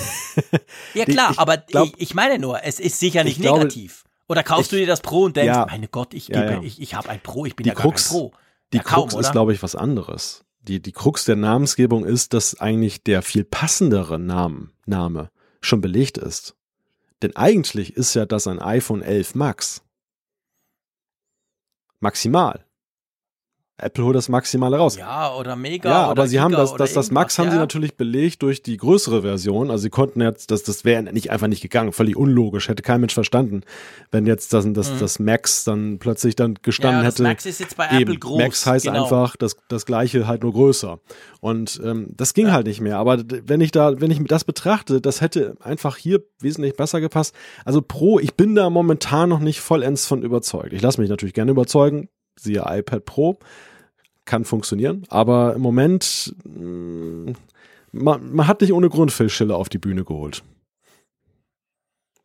ja 0.94 1.04
klar, 1.04 1.28
die, 1.28 1.34
ich 1.34 1.38
aber 1.38 1.58
glaub, 1.58 1.86
ich, 1.86 2.00
ich, 2.00 2.14
meine 2.14 2.40
nur, 2.40 2.64
es 2.64 2.80
ist 2.80 2.98
sicher 2.98 3.22
nicht 3.22 3.38
negativ. 3.38 4.02
Oder 4.26 4.42
kaufst 4.42 4.64
ich, 4.64 4.70
du 4.70 4.76
dir 4.78 4.88
das 4.88 5.00
Pro 5.00 5.26
und 5.26 5.36
denkst, 5.36 5.54
ja, 5.54 5.66
meine 5.70 5.86
Gott, 5.86 6.12
ich, 6.12 6.26
gebe, 6.26 6.40
ja, 6.40 6.60
ich, 6.60 6.82
ich 6.82 6.94
habe 6.94 7.08
ein 7.08 7.20
Pro, 7.20 7.46
ich 7.46 7.54
bin 7.54 7.62
die 7.62 7.68
ja 7.68 7.76
Krux, 7.76 8.08
kein 8.08 8.18
Pro. 8.18 8.32
Die 8.72 8.78
ja, 8.78 8.82
Krux 8.82 9.12
kaum, 9.12 9.20
ist, 9.20 9.30
glaube 9.30 9.52
ich, 9.52 9.62
was 9.62 9.76
anderes. 9.76 10.44
Die, 10.62 10.80
die 10.80 10.92
Krux 10.92 11.24
der 11.24 11.36
Namensgebung 11.36 12.04
ist, 12.04 12.34
dass 12.34 12.60
eigentlich 12.60 13.02
der 13.02 13.22
viel 13.22 13.44
passendere 13.44 14.18
Namen, 14.18 14.72
Name 14.86 15.30
schon 15.60 15.80
belegt 15.80 16.18
ist. 16.18 16.56
Denn 17.22 17.36
eigentlich 17.36 17.96
ist 17.96 18.14
ja 18.14 18.26
das 18.26 18.46
ein 18.46 18.60
iPhone 18.60 19.02
11 19.02 19.34
Max. 19.34 19.82
Maximal. 21.98 22.64
Apple 23.82 24.04
holt 24.04 24.16
das 24.16 24.28
Maximale 24.28 24.76
raus. 24.76 24.96
Ja, 24.96 25.34
oder 25.34 25.56
Mega. 25.56 25.88
Ja, 25.90 26.04
aber 26.04 26.26
sie 26.26 26.32
Giga 26.32 26.42
haben 26.42 26.52
das, 26.52 26.74
das, 26.74 26.92
das 26.92 27.10
Max 27.10 27.38
haben 27.38 27.50
sie 27.50 27.56
natürlich 27.56 27.96
belegt 27.96 28.42
durch 28.42 28.62
die 28.62 28.76
größere 28.76 29.22
Version. 29.22 29.70
Also 29.70 29.82
sie 29.82 29.90
konnten 29.90 30.20
jetzt, 30.20 30.50
das, 30.50 30.62
das 30.62 30.84
wäre 30.84 31.02
nicht 31.02 31.30
einfach 31.30 31.46
nicht 31.46 31.60
gegangen, 31.60 31.92
völlig 31.92 32.16
unlogisch, 32.16 32.68
hätte 32.68 32.82
kein 32.82 33.00
Mensch 33.00 33.14
verstanden, 33.14 33.62
wenn 34.10 34.26
jetzt 34.26 34.52
das, 34.52 34.66
das, 34.72 34.92
mhm. 34.92 34.98
das 34.98 35.18
Max 35.18 35.64
dann 35.64 35.98
plötzlich 35.98 36.36
dann 36.36 36.54
gestanden 36.62 37.00
ja, 37.00 37.04
das 37.06 37.14
hätte. 37.14 37.22
Max 37.24 37.46
ist 37.46 37.60
jetzt 37.60 37.76
bei 37.76 37.86
Apple 37.86 38.00
eben, 38.00 38.20
groß. 38.20 38.38
Max 38.38 38.66
heißt 38.66 38.86
genau. 38.86 39.04
einfach 39.04 39.36
das, 39.36 39.56
das 39.68 39.86
gleiche 39.86 40.26
halt 40.26 40.42
nur 40.42 40.52
größer. 40.52 40.98
Und 41.40 41.80
ähm, 41.84 42.08
das 42.16 42.34
ging 42.34 42.46
ja. 42.46 42.52
halt 42.52 42.66
nicht 42.66 42.80
mehr. 42.80 42.98
Aber 42.98 43.22
wenn 43.26 43.60
ich 43.60 43.70
da, 43.72 44.00
wenn 44.00 44.10
ich 44.10 44.22
das 44.24 44.44
betrachte, 44.44 45.00
das 45.00 45.20
hätte 45.20 45.56
einfach 45.60 45.96
hier 45.96 46.22
wesentlich 46.40 46.76
besser 46.76 47.00
gepasst. 47.00 47.34
Also 47.64 47.82
Pro, 47.82 48.18
ich 48.18 48.34
bin 48.34 48.54
da 48.54 48.70
momentan 48.70 49.28
noch 49.28 49.40
nicht 49.40 49.60
vollends 49.60 50.06
von 50.06 50.22
überzeugt. 50.22 50.72
Ich 50.72 50.82
lasse 50.82 51.00
mich 51.00 51.10
natürlich 51.10 51.34
gerne 51.34 51.50
überzeugen, 51.50 52.08
siehe 52.36 52.64
iPad 52.66 53.04
Pro 53.04 53.38
kann 54.24 54.44
funktionieren, 54.44 55.04
aber 55.08 55.54
im 55.54 55.62
Moment, 55.62 56.34
mh, 56.44 57.30
mm, 57.30 57.36
man, 57.92 58.32
man 58.32 58.46
hat 58.46 58.60
nicht 58.60 58.72
ohne 58.72 58.88
Grund 58.88 59.12
Phil 59.12 59.28
Schiller 59.28 59.56
auf 59.56 59.68
die 59.68 59.78
Bühne 59.78 60.04
geholt. 60.04 60.42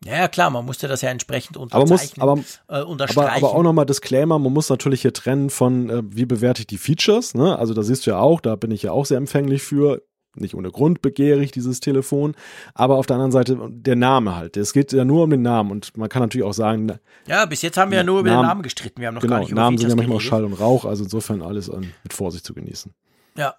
Ja, 0.05 0.27
klar, 0.27 0.51
man 0.51 0.65
musste 0.65 0.87
das 0.87 1.01
ja 1.01 1.09
entsprechend 1.09 1.57
unterzeichnen, 1.57 2.21
aber, 2.21 2.35
muss, 2.35 2.59
aber, 2.67 2.81
äh, 2.81 2.83
unterstreichen. 2.83 3.27
Aber, 3.27 3.47
aber 3.47 3.57
auch 3.57 3.63
nochmal 3.63 3.87
Disclaimer, 3.87 4.37
man 4.37 4.53
muss 4.53 4.69
natürlich 4.69 5.01
hier 5.01 5.13
trennen 5.13 5.49
von, 5.49 5.89
äh, 5.89 6.03
wie 6.05 6.25
bewerte 6.25 6.61
ich 6.61 6.67
die 6.67 6.77
Features, 6.77 7.33
ne? 7.33 7.57
Also 7.57 7.73
da 7.73 7.81
siehst 7.81 8.05
du 8.05 8.11
ja 8.11 8.19
auch, 8.19 8.39
da 8.39 8.55
bin 8.55 8.69
ich 8.69 8.83
ja 8.83 8.91
auch 8.91 9.05
sehr 9.05 9.17
empfänglich 9.17 9.63
für 9.63 10.03
nicht 10.35 10.55
ohne 10.55 10.71
Grund 10.71 11.01
begehrig, 11.01 11.51
dieses 11.51 11.79
Telefon. 11.79 12.35
Aber 12.73 12.95
auf 12.95 13.05
der 13.05 13.15
anderen 13.15 13.31
Seite 13.31 13.57
der 13.69 13.95
Name 13.95 14.35
halt. 14.35 14.57
Es 14.57 14.73
geht 14.73 14.91
ja 14.93 15.05
nur 15.05 15.23
um 15.23 15.29
den 15.29 15.41
Namen 15.41 15.71
und 15.71 15.95
man 15.97 16.09
kann 16.09 16.21
natürlich 16.21 16.45
auch 16.45 16.53
sagen. 16.53 16.91
Ja, 17.27 17.45
bis 17.45 17.61
jetzt 17.61 17.77
haben 17.77 17.91
wir 17.91 17.99
ja 17.99 18.03
nur 18.03 18.19
über 18.19 18.29
Namen, 18.29 18.43
den 18.43 18.47
Namen 18.47 18.63
gestritten. 18.63 19.01
Wir 19.01 19.07
haben 19.07 19.15
noch 19.15 19.21
genau, 19.21 19.35
gar 19.35 19.39
nicht 19.39 19.51
über 19.51 19.61
Namen 19.61 19.77
sind 19.77 19.89
ja 19.89 19.95
manchmal 19.95 20.17
auch 20.17 20.21
Schall 20.21 20.45
und 20.45 20.53
Rauch, 20.53 20.85
also 20.85 21.03
insofern 21.03 21.41
alles 21.41 21.69
an, 21.69 21.91
mit 22.03 22.13
Vorsicht 22.13 22.45
zu 22.45 22.53
genießen. 22.53 22.93
Ja. 23.37 23.55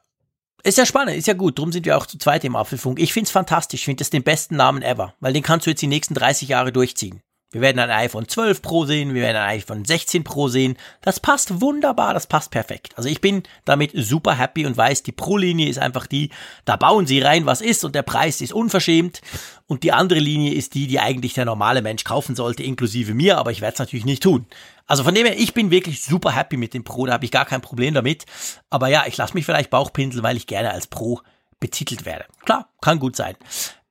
Ist 0.62 0.78
ja 0.78 0.86
spannend, 0.86 1.16
ist 1.16 1.28
ja 1.28 1.34
gut. 1.34 1.58
Drum 1.58 1.70
sind 1.70 1.86
wir 1.86 1.96
auch 1.96 2.06
zu 2.06 2.18
zweit 2.18 2.44
im 2.44 2.56
Apfelfunk. 2.56 2.98
Ich 2.98 3.12
finde 3.12 3.26
es 3.26 3.30
fantastisch. 3.30 3.80
Ich 3.80 3.84
finde 3.84 4.00
das 4.00 4.10
den 4.10 4.24
besten 4.24 4.56
Namen 4.56 4.82
ever, 4.82 5.14
weil 5.20 5.32
den 5.32 5.42
kannst 5.42 5.66
du 5.66 5.70
jetzt 5.70 5.80
die 5.80 5.86
nächsten 5.86 6.14
30 6.14 6.48
Jahre 6.48 6.72
durchziehen. 6.72 7.20
Wir 7.56 7.62
werden 7.62 7.78
ein 7.78 7.88
iPhone 7.88 8.28
12 8.28 8.60
Pro 8.60 8.84
sehen, 8.84 9.14
wir 9.14 9.22
werden 9.22 9.38
ein 9.38 9.56
iPhone 9.56 9.86
16 9.86 10.24
Pro 10.24 10.48
sehen. 10.48 10.76
Das 11.00 11.20
passt 11.20 11.62
wunderbar, 11.62 12.12
das 12.12 12.26
passt 12.26 12.50
perfekt. 12.50 12.92
Also 12.98 13.08
ich 13.08 13.22
bin 13.22 13.44
damit 13.64 13.92
super 13.94 14.34
happy 14.34 14.66
und 14.66 14.76
weiß, 14.76 15.04
die 15.04 15.12
Pro-Linie 15.12 15.66
ist 15.66 15.78
einfach 15.78 16.06
die, 16.06 16.28
da 16.66 16.76
bauen 16.76 17.06
sie 17.06 17.20
rein, 17.20 17.46
was 17.46 17.62
ist 17.62 17.82
und 17.82 17.94
der 17.94 18.02
Preis 18.02 18.42
ist 18.42 18.52
unverschämt. 18.52 19.22
Und 19.66 19.84
die 19.84 19.92
andere 19.92 20.18
Linie 20.18 20.52
ist 20.52 20.74
die, 20.74 20.86
die 20.86 21.00
eigentlich 21.00 21.32
der 21.32 21.46
normale 21.46 21.80
Mensch 21.80 22.04
kaufen 22.04 22.36
sollte, 22.36 22.62
inklusive 22.62 23.14
mir, 23.14 23.38
aber 23.38 23.52
ich 23.52 23.62
werde 23.62 23.72
es 23.72 23.78
natürlich 23.78 24.04
nicht 24.04 24.22
tun. 24.22 24.44
Also 24.86 25.02
von 25.02 25.14
dem 25.14 25.24
her, 25.24 25.38
ich 25.38 25.54
bin 25.54 25.70
wirklich 25.70 26.04
super 26.04 26.32
happy 26.36 26.58
mit 26.58 26.74
dem 26.74 26.84
Pro, 26.84 27.06
da 27.06 27.14
habe 27.14 27.24
ich 27.24 27.30
gar 27.30 27.46
kein 27.46 27.62
Problem 27.62 27.94
damit. 27.94 28.26
Aber 28.68 28.88
ja, 28.88 29.04
ich 29.06 29.16
lasse 29.16 29.32
mich 29.32 29.46
vielleicht 29.46 29.70
Bauchpinseln, 29.70 30.22
weil 30.22 30.36
ich 30.36 30.46
gerne 30.46 30.72
als 30.72 30.88
Pro 30.88 31.22
betitelt 31.58 32.04
werde. 32.04 32.26
Klar, 32.44 32.68
kann 32.82 32.98
gut 32.98 33.16
sein. 33.16 33.34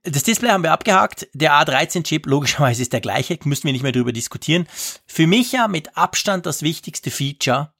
Das 0.06 0.24
Display 0.24 0.52
haben 0.52 0.64
wir 0.64 0.72
abgehakt. 0.72 1.28
Der 1.34 1.54
A13-Chip, 1.54 2.28
logischerweise 2.28 2.82
ist 2.82 2.94
der 2.94 3.02
gleiche, 3.02 3.40
müssen 3.44 3.64
wir 3.64 3.74
nicht 3.74 3.82
mehr 3.82 3.92
drüber 3.92 4.14
diskutieren. 4.14 4.68
Für 5.08 5.26
mich 5.26 5.52
ja 5.52 5.68
mit 5.68 5.98
Abstand 5.98 6.46
das 6.46 6.62
wichtigste 6.62 7.10
Feature. 7.10 7.74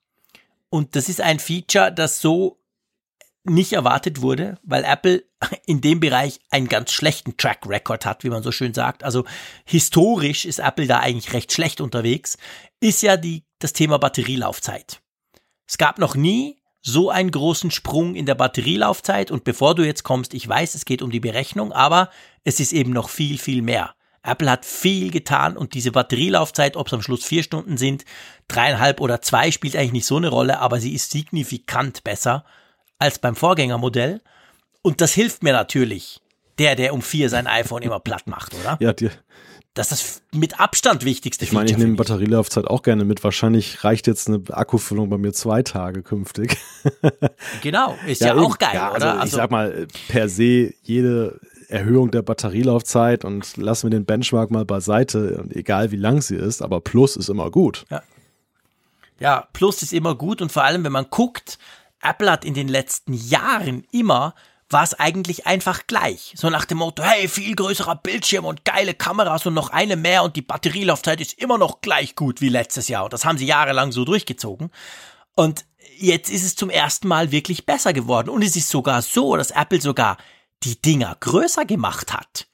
Und 0.70 0.96
das 0.96 1.08
ist 1.08 1.22
ein 1.22 1.40
Feature, 1.40 1.92
das 1.92 2.20
so 2.20 2.60
nicht 3.44 3.74
erwartet 3.74 4.22
wurde, 4.22 4.58
weil 4.64 4.84
Apple 4.84 5.24
in 5.66 5.82
dem 5.82 6.00
Bereich 6.00 6.40
einen 6.50 6.68
ganz 6.68 6.92
schlechten 6.92 7.38
Track 7.38 7.68
Record 7.68 8.06
hat, 8.06 8.24
wie 8.24 8.30
man 8.30 8.44
so 8.44 8.52
schön 8.52 8.74
sagt. 8.74 9.04
Also 9.04 9.24
historisch 9.66 10.46
ist 10.46 10.60
Apple 10.60 10.88
da 10.88 11.00
eigentlich 11.00 11.34
recht 11.34 11.54
schlecht 11.54 11.80
unterwegs, 11.80 12.38
ist 12.80 13.04
ja 13.04 13.18
die, 13.18 13.44
das 13.60 13.74
Thema 13.74 14.00
Batterielaufzeit. 14.00 15.02
Es 15.68 15.78
gab 15.78 16.00
noch 16.00 16.16
nie 16.16 16.58
so 16.88 17.10
einen 17.10 17.32
großen 17.32 17.72
Sprung 17.72 18.14
in 18.14 18.28
der 18.28 18.36
Batterielaufzeit 18.36 19.32
und 19.32 19.44
bevor 19.44 19.74
du 19.74 19.84
jetzt 19.84 20.04
kommst, 20.04 20.36
ich 20.36 20.48
weiß, 20.48 20.76
es 20.76 20.86
geht 20.86 21.02
um 21.02 21.10
die 21.10 21.20
Berechnung, 21.20 21.72
aber 21.72 22.12
es 22.44 22.60
ist 22.60 22.74
eben 22.74 22.92
noch 22.92 23.10
viel, 23.10 23.40
viel 23.40 23.64
mehr. 23.64 23.96
Apple 24.22 24.50
hat 24.50 24.66
viel 24.66 25.10
getan 25.10 25.58
und 25.58 25.74
diese 25.74 25.92
Batterielaufzeit, 25.92 26.78
ob 26.78 26.88
es 26.88 26.94
am 26.94 27.02
Schluss 27.02 27.26
vier 27.26 27.42
Stunden 27.42 27.78
sind, 27.78 28.06
dreieinhalb 28.48 29.02
oder 29.02 29.20
zwei, 29.22 29.50
spielt 29.50 29.76
eigentlich 29.76 29.94
nicht 29.94 30.06
so 30.06 30.18
eine 30.18 30.30
Rolle, 30.30 30.60
aber 30.60 30.80
sie 30.80 30.94
ist 30.94 31.10
signifikant 31.10 32.04
besser 32.04 32.46
als 33.00 33.18
beim 33.18 33.36
Vorgängermodell. 33.36 34.22
Und 34.84 35.02
das 35.02 35.14
hilft 35.14 35.42
mir 35.42 35.54
natürlich, 35.54 36.22
der, 36.60 36.76
der 36.76 36.94
um 36.94 37.02
vier 37.02 37.32
sein 37.32 37.48
iPhone 37.48 37.82
immer 37.82 38.00
platt 38.00 38.28
macht, 38.28 38.54
oder? 38.54 38.78
Ja, 38.80 38.94
dir, 38.94 39.12
das 39.76 39.92
ist 39.92 40.22
das 40.32 40.40
mit 40.40 40.60
Abstand 40.60 41.04
wichtigste 41.04 41.44
Ich 41.44 41.52
meine, 41.52 41.70
ich 41.70 41.78
nehme 41.78 41.96
Batterielaufzeit 41.96 42.66
auch 42.66 42.82
gerne 42.82 43.04
mit. 43.04 43.24
Wahrscheinlich 43.24 43.84
reicht 43.84 44.08
jetzt 44.08 44.30
eine 44.30 44.42
Akkufüllung 44.50 45.10
bei 45.10 45.18
mir 45.18 45.34
zwei 45.34 45.64
Tage 45.64 46.02
künftig. 46.02 46.58
genau, 47.62 47.96
ist 48.08 48.22
ja, 48.22 48.28
ja 48.28 48.42
auch 48.42 48.58
geil, 48.58 48.72
ja, 48.74 48.92
also, 48.92 49.06
oder? 49.06 49.20
Also, 49.20 49.26
ich 49.26 49.34
sag 49.34 49.52
mal, 49.52 49.88
per 50.08 50.30
se 50.30 50.74
jede 50.82 51.40
Erhöhung 51.68 52.10
der 52.10 52.22
Batterielaufzeit 52.22 53.26
und 53.26 53.58
lassen 53.58 53.88
wir 53.88 53.90
den 53.90 54.06
Benchmark 54.06 54.50
mal 54.50 54.64
beiseite, 54.64 55.46
egal 55.50 55.92
wie 55.92 55.98
lang 55.98 56.22
sie 56.22 56.36
ist, 56.36 56.62
aber 56.62 56.80
Plus 56.80 57.18
ist 57.18 57.30
immer 57.30 57.52
gut. 57.52 57.86
Ja. 57.90 58.02
ja, 59.20 59.48
Plus 59.52 59.82
ist 59.82 59.92
immer 59.92 60.16
gut 60.16 60.42
und 60.42 60.54
vor 60.54 60.64
allem, 60.64 60.86
wenn 60.86 60.94
man 60.94 61.08
guckt, 61.10 61.60
Apple 62.02 62.32
hat 62.32 62.46
in 62.46 62.54
den 62.54 62.70
letzten 62.70 63.14
Jahren 63.14 63.84
immer 63.92 64.36
war 64.70 64.84
es 64.84 64.94
eigentlich 64.96 65.46
einfach 65.46 65.88
gleich. 65.88 66.34
So 66.36 66.50
nach 66.50 66.66
dem 66.66 66.80
Motto, 66.80 67.04
hey, 67.04 67.28
viel 67.28 67.56
größerer 67.56 67.96
Bildschirm 67.96 68.46
und 68.46 68.66
geile 68.66 68.94
Kameras 68.94 69.46
und 69.46 69.54
noch 69.54 69.70
eine 69.70 69.96
mehr 69.96 70.24
und 70.24 70.36
die 70.36 70.42
Batterielaufzeit 70.42 71.22
ist 71.22 71.34
immer 71.34 71.58
noch 71.58 71.82
gleich 71.82 72.16
gut 72.16 72.42
wie 72.42 72.50
letztes 72.50 72.88
Jahr. 72.88 73.04
Und 73.06 73.14
das 73.14 73.26
haben 73.26 73.38
sie 73.38 73.46
jahrelang 73.46 73.92
so 73.92 74.06
durchgezogen. 74.06 74.72
Und 75.36 75.66
jetzt 75.98 76.30
ist 76.30 76.44
es 76.44 76.56
zum 76.56 76.70
ersten 76.70 77.08
Mal 77.08 77.32
wirklich 77.32 77.66
besser 77.66 77.94
geworden. 77.94 78.30
Und 78.30 78.42
es 78.42 78.56
ist 78.56 78.70
sogar 78.70 79.02
so, 79.02 79.36
dass 79.36 79.52
Apple 79.52 79.82
sogar 79.82 80.18
die 80.64 80.82
Dinger 80.82 81.16
größer 81.20 81.66
gemacht 81.66 82.14
hat. 82.14 82.48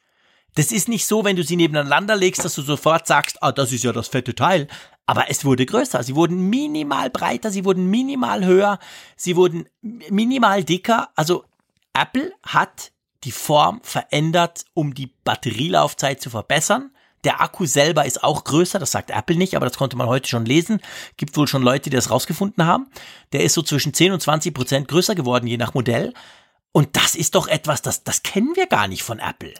Das 0.55 0.73
ist 0.73 0.89
nicht 0.89 1.05
so, 1.05 1.23
wenn 1.23 1.37
du 1.37 1.43
sie 1.43 1.55
nebeneinander 1.55 2.17
legst, 2.17 2.43
dass 2.43 2.55
du 2.55 2.61
sofort 2.61 3.07
sagst, 3.07 3.41
ah, 3.41 3.53
das 3.53 3.71
ist 3.71 3.85
ja 3.85 3.93
das 3.93 4.09
fette 4.09 4.35
Teil. 4.35 4.67
Aber 5.05 5.29
es 5.29 5.45
wurde 5.45 5.65
größer. 5.65 6.03
Sie 6.03 6.15
wurden 6.15 6.49
minimal 6.49 7.09
breiter, 7.09 7.51
sie 7.51 7.63
wurden 7.63 7.85
minimal 7.85 8.45
höher, 8.45 8.79
sie 9.15 9.35
wurden 9.35 9.67
minimal 9.81 10.63
dicker. 10.63 11.09
Also 11.15 11.45
Apple 11.93 12.33
hat 12.43 12.91
die 13.23 13.31
Form 13.31 13.81
verändert, 13.83 14.65
um 14.73 14.93
die 14.93 15.07
Batterielaufzeit 15.23 16.21
zu 16.21 16.29
verbessern. 16.29 16.91
Der 17.23 17.39
Akku 17.39 17.65
selber 17.65 18.05
ist 18.05 18.23
auch 18.23 18.43
größer, 18.43 18.79
das 18.79 18.91
sagt 18.91 19.11
Apple 19.11 19.35
nicht, 19.35 19.55
aber 19.55 19.67
das 19.67 19.77
konnte 19.77 19.95
man 19.95 20.07
heute 20.07 20.27
schon 20.27 20.45
lesen. 20.45 20.81
Gibt 21.17 21.37
wohl 21.37 21.47
schon 21.47 21.61
Leute, 21.61 21.91
die 21.91 21.95
das 21.95 22.09
rausgefunden 22.09 22.65
haben. 22.65 22.87
Der 23.31 23.43
ist 23.43 23.53
so 23.53 23.61
zwischen 23.61 23.93
10 23.93 24.13
und 24.13 24.21
20 24.21 24.53
Prozent 24.53 24.87
größer 24.87 25.13
geworden, 25.13 25.45
je 25.45 25.57
nach 25.57 25.75
Modell. 25.75 26.13
Und 26.71 26.95
das 26.95 27.15
ist 27.15 27.35
doch 27.35 27.47
etwas, 27.47 27.83
das, 27.83 28.03
das 28.03 28.23
kennen 28.23 28.55
wir 28.55 28.65
gar 28.65 28.87
nicht 28.87 29.03
von 29.03 29.19
Apple. 29.19 29.53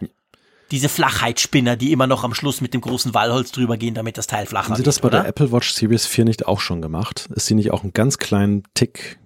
Diese 0.72 0.88
Flachheitsspinner, 0.88 1.76
die 1.76 1.92
immer 1.92 2.06
noch 2.06 2.24
am 2.24 2.34
Schluss 2.34 2.62
mit 2.62 2.72
dem 2.74 2.80
großen 2.80 3.14
Wallholz 3.14 3.52
drüber 3.52 3.76
gehen, 3.76 3.94
damit 3.94 4.16
das 4.16 4.26
Teil 4.26 4.46
flacher 4.46 4.70
Haben 4.70 4.76
Sie 4.76 4.82
das 4.82 5.00
bei 5.00 5.08
oder? 5.08 5.20
der 5.20 5.28
Apple 5.28 5.52
Watch 5.52 5.72
Series 5.72 6.06
4 6.06 6.24
nicht 6.24 6.46
auch 6.48 6.60
schon 6.60 6.80
gemacht? 6.80 7.28
Ist 7.34 7.46
sie 7.46 7.54
nicht 7.54 7.70
auch 7.70 7.82
einen 7.82 7.92
ganz 7.92 8.16
kleinen 8.18 8.64
Tick 8.74 9.18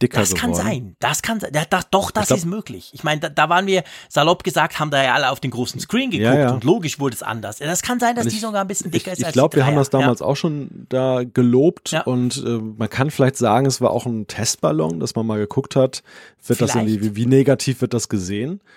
dicker 0.00 0.20
Das 0.20 0.34
kann 0.34 0.52
geworden? 0.52 0.66
sein. 0.66 0.96
Das 1.00 1.22
kann 1.22 1.40
sein. 1.40 1.50
Ja, 1.54 1.64
das, 1.68 1.90
doch, 1.90 2.10
das 2.10 2.28
glaub- 2.28 2.38
ist 2.38 2.44
möglich. 2.46 2.90
Ich 2.92 3.02
meine, 3.04 3.20
da, 3.20 3.28
da 3.28 3.48
waren 3.48 3.66
wir 3.66 3.82
salopp 4.08 4.44
gesagt, 4.44 4.78
haben 4.78 4.90
da 4.90 5.02
ja 5.02 5.14
alle 5.14 5.30
auf 5.30 5.40
den 5.40 5.50
großen 5.50 5.80
Screen 5.80 6.10
geguckt 6.10 6.24
Ja, 6.24 6.38
ja. 6.38 6.50
und 6.52 6.64
logisch 6.64 6.98
wurde 7.00 7.14
es 7.16 7.22
anders. 7.22 7.58
Ja, 7.58 7.66
Das 7.66 7.82
kann 7.82 7.98
sein, 8.00 8.14
dass 8.14 8.24
Und 8.26 8.30
die 8.32 8.36
ich- 8.36 8.42
sogar 8.42 8.60
ein 8.62 8.68
bisschen 8.68 8.86
Ich, 8.92 9.02
dicker 9.02 9.12
ist 9.12 9.20
ich 9.22 9.32
glaube, 9.32 9.54
die 9.54 9.56
wir 9.58 9.66
haben 9.66 9.76
das 9.76 9.90
damals 9.90 10.22
auch 10.22 10.36
schon 10.36 10.86
da 10.88 11.22
gelobt 11.24 11.90
Ja. 11.92 12.02
und 12.02 12.36
äh, 12.44 12.58
man 12.58 12.88
kann 12.88 13.10
vielleicht 13.10 13.36
sagen, 13.36 13.66
es 13.66 13.80
war 13.80 13.90
auch 13.90 14.06
ein 14.06 14.26
Testballon, 14.26 15.00
dass 15.00 15.14
man 15.14 15.26
mal 15.26 15.38
geguckt 15.38 15.76
hat, 15.76 16.02
wird 16.46 16.60
das 16.60 16.72
Vielleicht. 16.72 16.88
irgendwie, 16.88 17.16
wie, 17.16 17.16
wie 17.16 17.26
negativ 17.26 17.80
wird 17.80 17.92
das 17.94 18.08
gesehen? 18.08 18.60
Ja. 18.62 18.70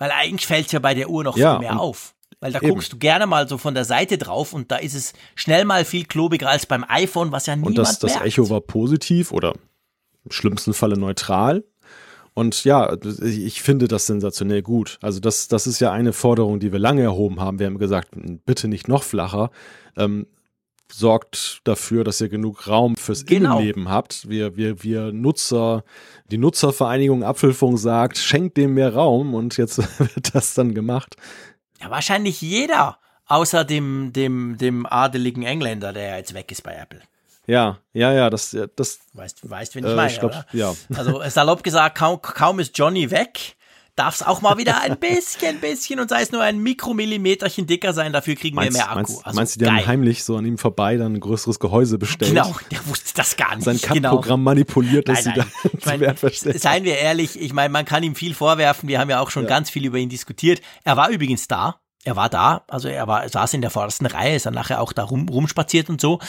Weil 0.00 0.10
eigentlich 0.12 0.46
fällt 0.46 0.70
ja 0.72 0.78
bei 0.78 0.94
der 0.94 1.10
Uhr 1.10 1.24
noch 1.24 1.36
Ja, 1.36 1.58
viel 1.58 1.68
mehr 1.68 1.80
auf. 1.80 2.14
Weil 2.40 2.52
da 2.52 2.60
eben. 2.60 2.68
guckst 2.70 2.92
du 2.92 2.98
gerne 2.98 3.26
mal 3.26 3.48
so 3.48 3.58
von 3.58 3.74
der 3.74 3.84
Seite 3.84 4.16
drauf 4.16 4.52
und 4.52 4.70
da 4.70 4.76
ist 4.76 4.94
es 4.94 5.12
schnell 5.34 5.64
mal 5.64 5.84
viel 5.84 6.04
klobiger 6.04 6.48
als 6.48 6.66
beim 6.66 6.84
iPhone, 6.88 7.32
was 7.32 7.46
ja 7.46 7.56
niemand 7.56 7.76
Und 7.76 7.78
das, 7.84 7.98
das 7.98 8.12
merkt. 8.12 8.26
Echo 8.28 8.48
war 8.48 8.60
positiv 8.60 9.32
oder 9.32 9.54
im 10.28 10.32
schlimmsten 10.32 10.74
Falle 10.74 10.98
neutral. 10.98 11.64
Und 12.34 12.62
ja, 12.62 12.96
ich 13.20 13.62
finde 13.62 13.88
das 13.88 14.06
sensationell 14.06 14.62
gut. 14.62 14.98
Also 15.02 15.18
das, 15.18 15.48
das 15.48 15.66
ist 15.66 15.80
ja 15.80 15.90
eine 15.90 16.12
Forderung, 16.12 16.60
die 16.60 16.70
wir 16.70 16.78
lange 16.78 17.02
erhoben 17.02 17.40
haben. 17.40 17.58
Wir 17.58 17.66
haben 17.66 17.78
gesagt, 17.78 18.10
bitte 18.46 18.68
nicht 18.68 18.86
noch 18.86 19.02
flacher. 19.02 19.50
Ähm, 19.96 20.26
sorgt 20.90 21.60
dafür, 21.64 22.04
dass 22.04 22.20
ihr 22.20 22.28
genug 22.28 22.68
Raum 22.68 22.96
fürs 22.96 23.24
Genau. 23.24 23.56
Innenleben 23.56 23.88
habt. 23.88 24.28
Wir, 24.28 24.56
wir, 24.56 24.82
wir 24.82 25.12
Nutzer, 25.12 25.82
die 26.30 26.38
Nutzervereinigung 26.38 27.24
Apfelfunk 27.24 27.78
sagt, 27.78 28.18
schenkt 28.18 28.56
dem 28.56 28.74
mehr 28.74 28.94
Raum 28.94 29.34
und 29.34 29.56
jetzt 29.56 29.78
wird 29.98 30.34
das 30.34 30.54
dann 30.54 30.74
gemacht. 30.74 31.16
Ja, 31.80 31.90
wahrscheinlich 31.90 32.40
jeder. 32.40 32.98
Außer 33.26 33.64
dem, 33.64 34.12
dem, 34.14 34.56
dem 34.58 34.86
adeligen 34.86 35.42
Engländer, 35.42 35.92
der 35.92 36.10
ja 36.10 36.16
jetzt 36.16 36.34
weg 36.34 36.50
ist 36.50 36.62
bei 36.62 36.74
Apple. 36.74 37.00
Ja, 37.48 37.78
ja, 37.94 38.12
ja, 38.12 38.28
das, 38.30 38.52
ja, 38.52 38.66
das, 38.76 38.98
Weißt, 39.14 39.48
weißt 39.48 39.74
wen 39.74 39.84
ich 39.86 39.90
äh, 39.90 39.96
meine, 39.96 40.12
ich 40.12 40.20
glaub, 40.20 40.32
oder? 40.32 40.46
ja. 40.52 40.74
Also 40.94 41.22
salopp 41.28 41.62
gesagt, 41.64 41.96
kaum, 41.96 42.20
kaum 42.20 42.60
ist 42.60 42.76
Johnny 42.76 43.10
weg, 43.10 43.56
darf 43.96 44.16
es 44.16 44.22
auch 44.22 44.42
mal 44.42 44.58
wieder 44.58 44.80
ein 44.82 44.98
bisschen, 44.98 45.58
bisschen 45.58 45.98
und 45.98 46.10
sei 46.10 46.20
es 46.20 46.30
nur 46.30 46.42
ein 46.42 46.58
Mikromillimeterchen 46.58 47.66
dicker 47.66 47.94
sein, 47.94 48.12
dafür 48.12 48.34
kriegen 48.36 48.54
Meinst, 48.54 48.74
wir 48.74 48.84
mehr 48.84 48.90
Akku. 48.90 49.12
meinst, 49.12 49.26
also 49.26 49.36
meinst 49.36 49.56
du, 49.56 49.60
die 49.60 49.66
haben 49.66 49.76
geil. 49.78 49.86
heimlich 49.86 50.24
so 50.24 50.36
an 50.36 50.44
ihm 50.44 50.58
vorbei 50.58 50.98
dann 50.98 51.14
ein 51.14 51.20
größeres 51.20 51.58
Gehäuse 51.58 51.98
bestellt? 51.98 52.32
Genau, 52.32 52.54
der 52.70 52.86
wusste 52.86 53.14
das 53.14 53.36
gar 53.36 53.56
nicht. 53.56 53.64
Sein 53.64 53.78
genau. 53.78 54.10
Cut-Programm 54.10 54.42
manipuliert, 54.44 55.08
dass 55.08 55.24
Nein, 55.24 55.34
nein. 55.38 55.46
sie 55.62 55.68
Ich 55.78 55.84
da 55.84 55.90
mein, 55.90 56.00
Wert 56.00 56.18
verstellen. 56.18 56.58
seien 56.58 56.84
wir 56.84 56.98
ehrlich, 56.98 57.40
ich 57.40 57.54
meine, 57.54 57.70
man 57.70 57.86
kann 57.86 58.02
ihm 58.02 58.14
viel 58.14 58.34
vorwerfen. 58.34 58.88
Wir 58.90 59.00
haben 59.00 59.08
ja 59.08 59.20
auch 59.20 59.30
schon 59.30 59.46
ganz 59.46 59.70
viel 59.70 59.86
über 59.86 59.96
ihn 59.96 60.10
diskutiert. 60.10 60.60
Er 60.84 60.96
war 60.98 61.08
übrigens 61.08 61.48
da. 61.48 61.80
Er 62.04 62.14
war 62.14 62.28
da, 62.28 62.62
also 62.68 62.88
er 62.88 63.08
war, 63.08 63.28
saß 63.28 63.54
in 63.54 63.60
der 63.60 63.70
vordersten 63.70 64.06
Reihe, 64.06 64.36
ist 64.36 64.46
dann 64.46 64.54
nachher 64.54 64.80
auch 64.80 64.92
da 64.92 65.02
rum, 65.02 65.28
rumspaziert 65.28 65.90
und 65.90 66.00
so. 66.00 66.20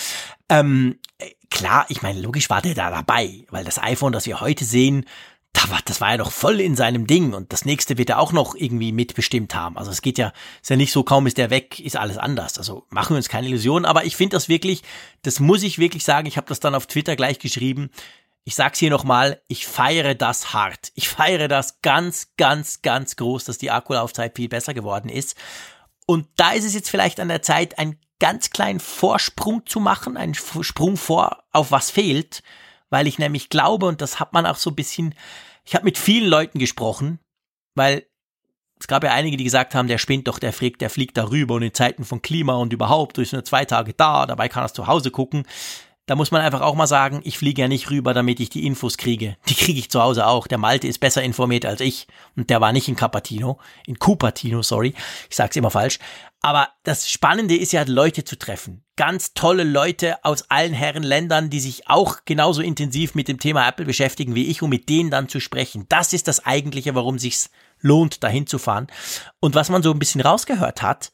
Ähm, 0.49 0.99
äh, 1.17 1.29
klar, 1.49 1.85
ich 1.89 2.01
meine, 2.01 2.19
logisch 2.21 2.49
war 2.49 2.61
der 2.61 2.75
da 2.75 2.89
dabei, 2.89 3.45
weil 3.49 3.63
das 3.63 3.81
iPhone, 3.81 4.13
das 4.13 4.25
wir 4.25 4.41
heute 4.41 4.65
sehen, 4.65 5.05
da 5.53 5.69
war, 5.71 5.79
das 5.85 5.99
war 5.99 6.11
ja 6.11 6.17
noch 6.17 6.31
voll 6.31 6.61
in 6.61 6.75
seinem 6.75 7.07
Ding 7.07 7.33
und 7.33 7.51
das 7.51 7.65
nächste 7.65 7.97
wird 7.97 8.09
er 8.09 8.19
auch 8.19 8.31
noch 8.31 8.55
irgendwie 8.55 8.91
mitbestimmt 8.91 9.55
haben. 9.55 9.77
Also 9.77 9.89
es 9.89 10.01
geht 10.01 10.17
ja, 10.17 10.31
ist 10.61 10.69
ja 10.69 10.75
nicht 10.75 10.91
so, 10.91 11.03
kaum 11.03 11.25
ist 11.25 11.37
der 11.37 11.49
weg, 11.49 11.79
ist 11.79 11.97
alles 11.97 12.17
anders. 12.17 12.57
Also 12.57 12.85
machen 12.89 13.11
wir 13.11 13.17
uns 13.17 13.29
keine 13.29 13.47
Illusionen, 13.47 13.85
aber 13.85 14.05
ich 14.05 14.15
finde 14.15 14.35
das 14.35 14.47
wirklich, 14.47 14.83
das 15.23 15.39
muss 15.39 15.63
ich 15.63 15.79
wirklich 15.79 16.03
sagen, 16.03 16.27
ich 16.27 16.37
habe 16.37 16.47
das 16.47 16.59
dann 16.59 16.75
auf 16.75 16.85
Twitter 16.85 17.15
gleich 17.15 17.39
geschrieben, 17.39 17.89
ich 18.45 18.55
sag's 18.55 18.79
hier 18.79 18.89
nochmal, 18.89 19.41
ich 19.47 19.67
feiere 19.67 20.15
das 20.15 20.53
hart. 20.53 20.91
Ich 20.95 21.09
feiere 21.09 21.47
das 21.47 21.81
ganz, 21.81 22.29
ganz, 22.37 22.81
ganz 22.81 23.15
groß, 23.15 23.43
dass 23.43 23.57
die 23.57 23.69
Akkulaufzeit 23.69 24.35
viel 24.35 24.49
besser 24.49 24.73
geworden 24.73 25.09
ist. 25.09 25.35
Und 26.07 26.27
da 26.35 26.51
ist 26.51 26.65
es 26.65 26.73
jetzt 26.73 26.89
vielleicht 26.89 27.19
an 27.19 27.27
der 27.27 27.41
Zeit, 27.41 27.77
einen 27.77 27.99
ganz 28.19 28.49
kleinen 28.49 28.80
Vorsprung 28.80 29.65
zu 29.65 29.80
machen, 29.80 30.17
einen 30.17 30.35
Sprung 30.35 30.98
vor, 30.98 31.43
auf 31.51 31.72
was 31.72 31.89
fehlt, 31.89 32.43
weil 32.89 33.07
ich 33.07 33.19
nämlich 33.19 33.49
glaube, 33.49 33.85
und 33.85 34.01
das 34.01 34.19
hat 34.19 34.33
man 34.33 34.45
auch 34.45 34.57
so 34.57 34.72
ein 34.72 34.75
bisschen, 34.75 35.15
ich 35.64 35.75
habe 35.75 35.85
mit 35.85 35.98
vielen 35.98 36.30
Leuten 36.30 36.59
gesprochen, 36.59 37.19
weil 37.75 38.06
es 38.80 38.88
gab 38.88 39.03
ja 39.03 39.11
einige, 39.11 39.38
die 39.38 39.43
gesagt 39.43 39.75
haben, 39.75 39.88
der 39.88 39.98
spinnt 39.98 40.27
doch, 40.27 40.39
der 40.39 40.53
fliegt, 40.53 40.81
der 40.81 40.89
fliegt 40.89 41.17
darüber 41.17 41.56
und 41.56 41.64
in 41.64 41.73
Zeiten 41.73 42.06
von 42.06 42.22
Klima 42.22 42.56
und 42.56 42.72
überhaupt, 42.73 43.17
du 43.17 43.22
bist 43.22 43.33
nur 43.33 43.43
zwei 43.43 43.65
Tage 43.65 43.93
da, 43.93 44.25
dabei 44.25 44.48
kann 44.48 44.64
er 44.64 44.73
zu 44.73 44.88
Hause 44.88 45.11
gucken. 45.11 45.45
Da 46.06 46.15
muss 46.15 46.31
man 46.31 46.41
einfach 46.41 46.61
auch 46.61 46.73
mal 46.73 46.88
sagen, 46.88 47.22
ich 47.23 47.38
fliege 47.38 47.61
ja 47.61 47.67
nicht 47.67 47.91
rüber, 47.91 48.15
damit 48.15 48.39
ich 48.39 48.49
die 48.49 48.65
Infos 48.65 48.98
kriege. 48.98 49.38
Die 49.48 49.53
kriege 49.53 49.77
ich 49.77 49.91
zu 49.91 50.01
Hause 50.01 50.25
auch. 50.25 50.48
Der 50.48 50.57
Malte 50.57 50.88
ist 50.88 50.98
besser 50.98 51.22
informiert 51.22 51.67
als 51.67 51.81
ich. 51.81 52.07
Und 52.35 52.49
der 52.49 52.61
war 52.61 52.73
nicht 52.73 52.88
in 52.88 52.95
Cupertino. 52.95 53.59
In 53.85 53.99
Cupertino, 53.99 54.64
sorry. 54.64 54.95
Ich 55.30 55.35
sag's 55.35 55.56
immer 55.56 55.69
falsch. 55.69 55.99
Aber 56.42 56.69
das 56.84 57.09
Spannende 57.09 57.58
ist 57.58 57.74
ja, 57.74 57.84
Leute 57.84 58.24
zu 58.24 58.38
treffen. 58.38 58.84
Ganz 58.95 59.34
tolle 59.34 59.64
Leute 59.64 60.24
aus 60.24 60.50
allen 60.50 60.74
Herren 60.74 61.03
Ländern, 61.03 61.50
die 61.50 61.59
sich 61.59 61.90
auch 61.90 62.19
genauso 62.26 62.61
intensiv 62.61 63.14
mit 63.14 63.27
dem 63.27 63.40
Thema 63.40 63.68
Apple 63.68 63.85
beschäftigen 63.85 64.35
wie 64.35 64.48
ich, 64.48 64.61
um 64.61 64.69
mit 64.69 64.88
denen 64.88 65.11
dann 65.11 65.27
zu 65.27 65.40
sprechen. 65.42 65.85
Das 65.90 66.14
ist 66.14 66.27
das 66.27 66.45
Eigentliche, 66.45 66.95
warum 66.95 67.19
sich's 67.19 67.50
lohnt, 67.82 68.24
dahin 68.24 68.48
zu 68.48 68.58
fahren. 68.58 68.88
Und 69.40 69.56
was 69.56 69.69
man 69.69 69.84
so 69.84 69.92
ein 69.92 70.00
bisschen 70.00 70.22
rausgehört 70.22 70.82
hat, 70.82 71.11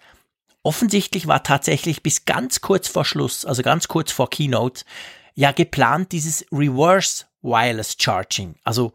offensichtlich 0.62 1.28
war 1.28 1.44
tatsächlich 1.44 2.04
bis 2.04 2.26
ganz 2.26 2.62
kurz 2.62 2.88
vor 2.88 3.06
Schluss, 3.06 3.46
also 3.46 3.64
ganz 3.64 3.88
kurz 3.88 4.12
vor 4.12 4.30
Keynote, 4.30 4.84
ja 5.36 5.52
geplant 5.52 6.12
dieses 6.12 6.46
Reverse 6.52 7.26
Wireless 7.42 7.96
Charging, 8.00 8.56
also 8.64 8.94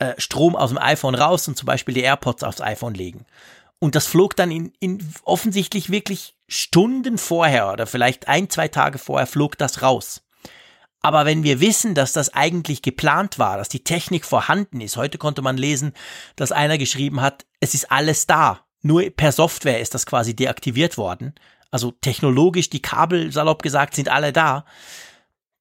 äh, 0.00 0.14
Strom 0.18 0.56
aus 0.56 0.70
dem 0.70 0.78
iPhone 0.78 1.14
raus 1.14 1.46
und 1.46 1.56
zum 1.56 1.66
Beispiel 1.66 1.94
die 1.94 2.00
AirPods 2.00 2.42
aufs 2.42 2.60
iPhone 2.60 2.94
legen. 2.94 3.24
Und 3.82 3.96
das 3.96 4.06
flog 4.06 4.36
dann 4.36 4.52
in, 4.52 4.72
in 4.78 5.04
offensichtlich 5.24 5.90
wirklich 5.90 6.36
Stunden 6.46 7.18
vorher 7.18 7.72
oder 7.72 7.88
vielleicht 7.88 8.28
ein, 8.28 8.48
zwei 8.48 8.68
Tage 8.68 8.96
vorher 8.96 9.26
flog 9.26 9.58
das 9.58 9.82
raus. 9.82 10.22
Aber 11.00 11.26
wenn 11.26 11.42
wir 11.42 11.58
wissen, 11.58 11.96
dass 11.96 12.12
das 12.12 12.32
eigentlich 12.32 12.82
geplant 12.82 13.40
war, 13.40 13.56
dass 13.56 13.68
die 13.68 13.82
Technik 13.82 14.24
vorhanden 14.24 14.80
ist, 14.80 14.96
heute 14.96 15.18
konnte 15.18 15.42
man 15.42 15.56
lesen, 15.56 15.94
dass 16.36 16.52
einer 16.52 16.78
geschrieben 16.78 17.22
hat, 17.22 17.44
es 17.58 17.74
ist 17.74 17.90
alles 17.90 18.28
da. 18.28 18.60
Nur 18.82 19.10
per 19.10 19.32
Software 19.32 19.80
ist 19.80 19.94
das 19.94 20.06
quasi 20.06 20.36
deaktiviert 20.36 20.96
worden. 20.96 21.34
Also 21.72 21.90
technologisch, 21.90 22.70
die 22.70 22.82
Kabel, 22.82 23.32
salopp 23.32 23.62
gesagt, 23.62 23.96
sind 23.96 24.08
alle 24.08 24.32
da. 24.32 24.64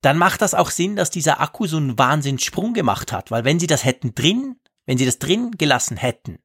Dann 0.02 0.20
macht 0.20 0.44
das 0.44 0.54
auch 0.54 0.70
Sinn, 0.70 0.96
dass 0.96 1.10
dieser 1.10 1.42
Akku 1.42 1.66
so 1.66 1.78
einen 1.78 1.98
Wahnsinnssprung 1.98 2.76
gemacht 2.76 3.12
hat. 3.12 3.32
Weil 3.32 3.46
wenn 3.46 3.60
sie 3.60 3.66
das 3.66 3.84
hätten 3.84 4.14
drin, 4.14 4.58
wenn 4.86 5.00
sie 5.00 5.08
das 5.08 5.18
drin 5.18 5.50
gelassen 5.58 5.98
hätten, 5.98 6.38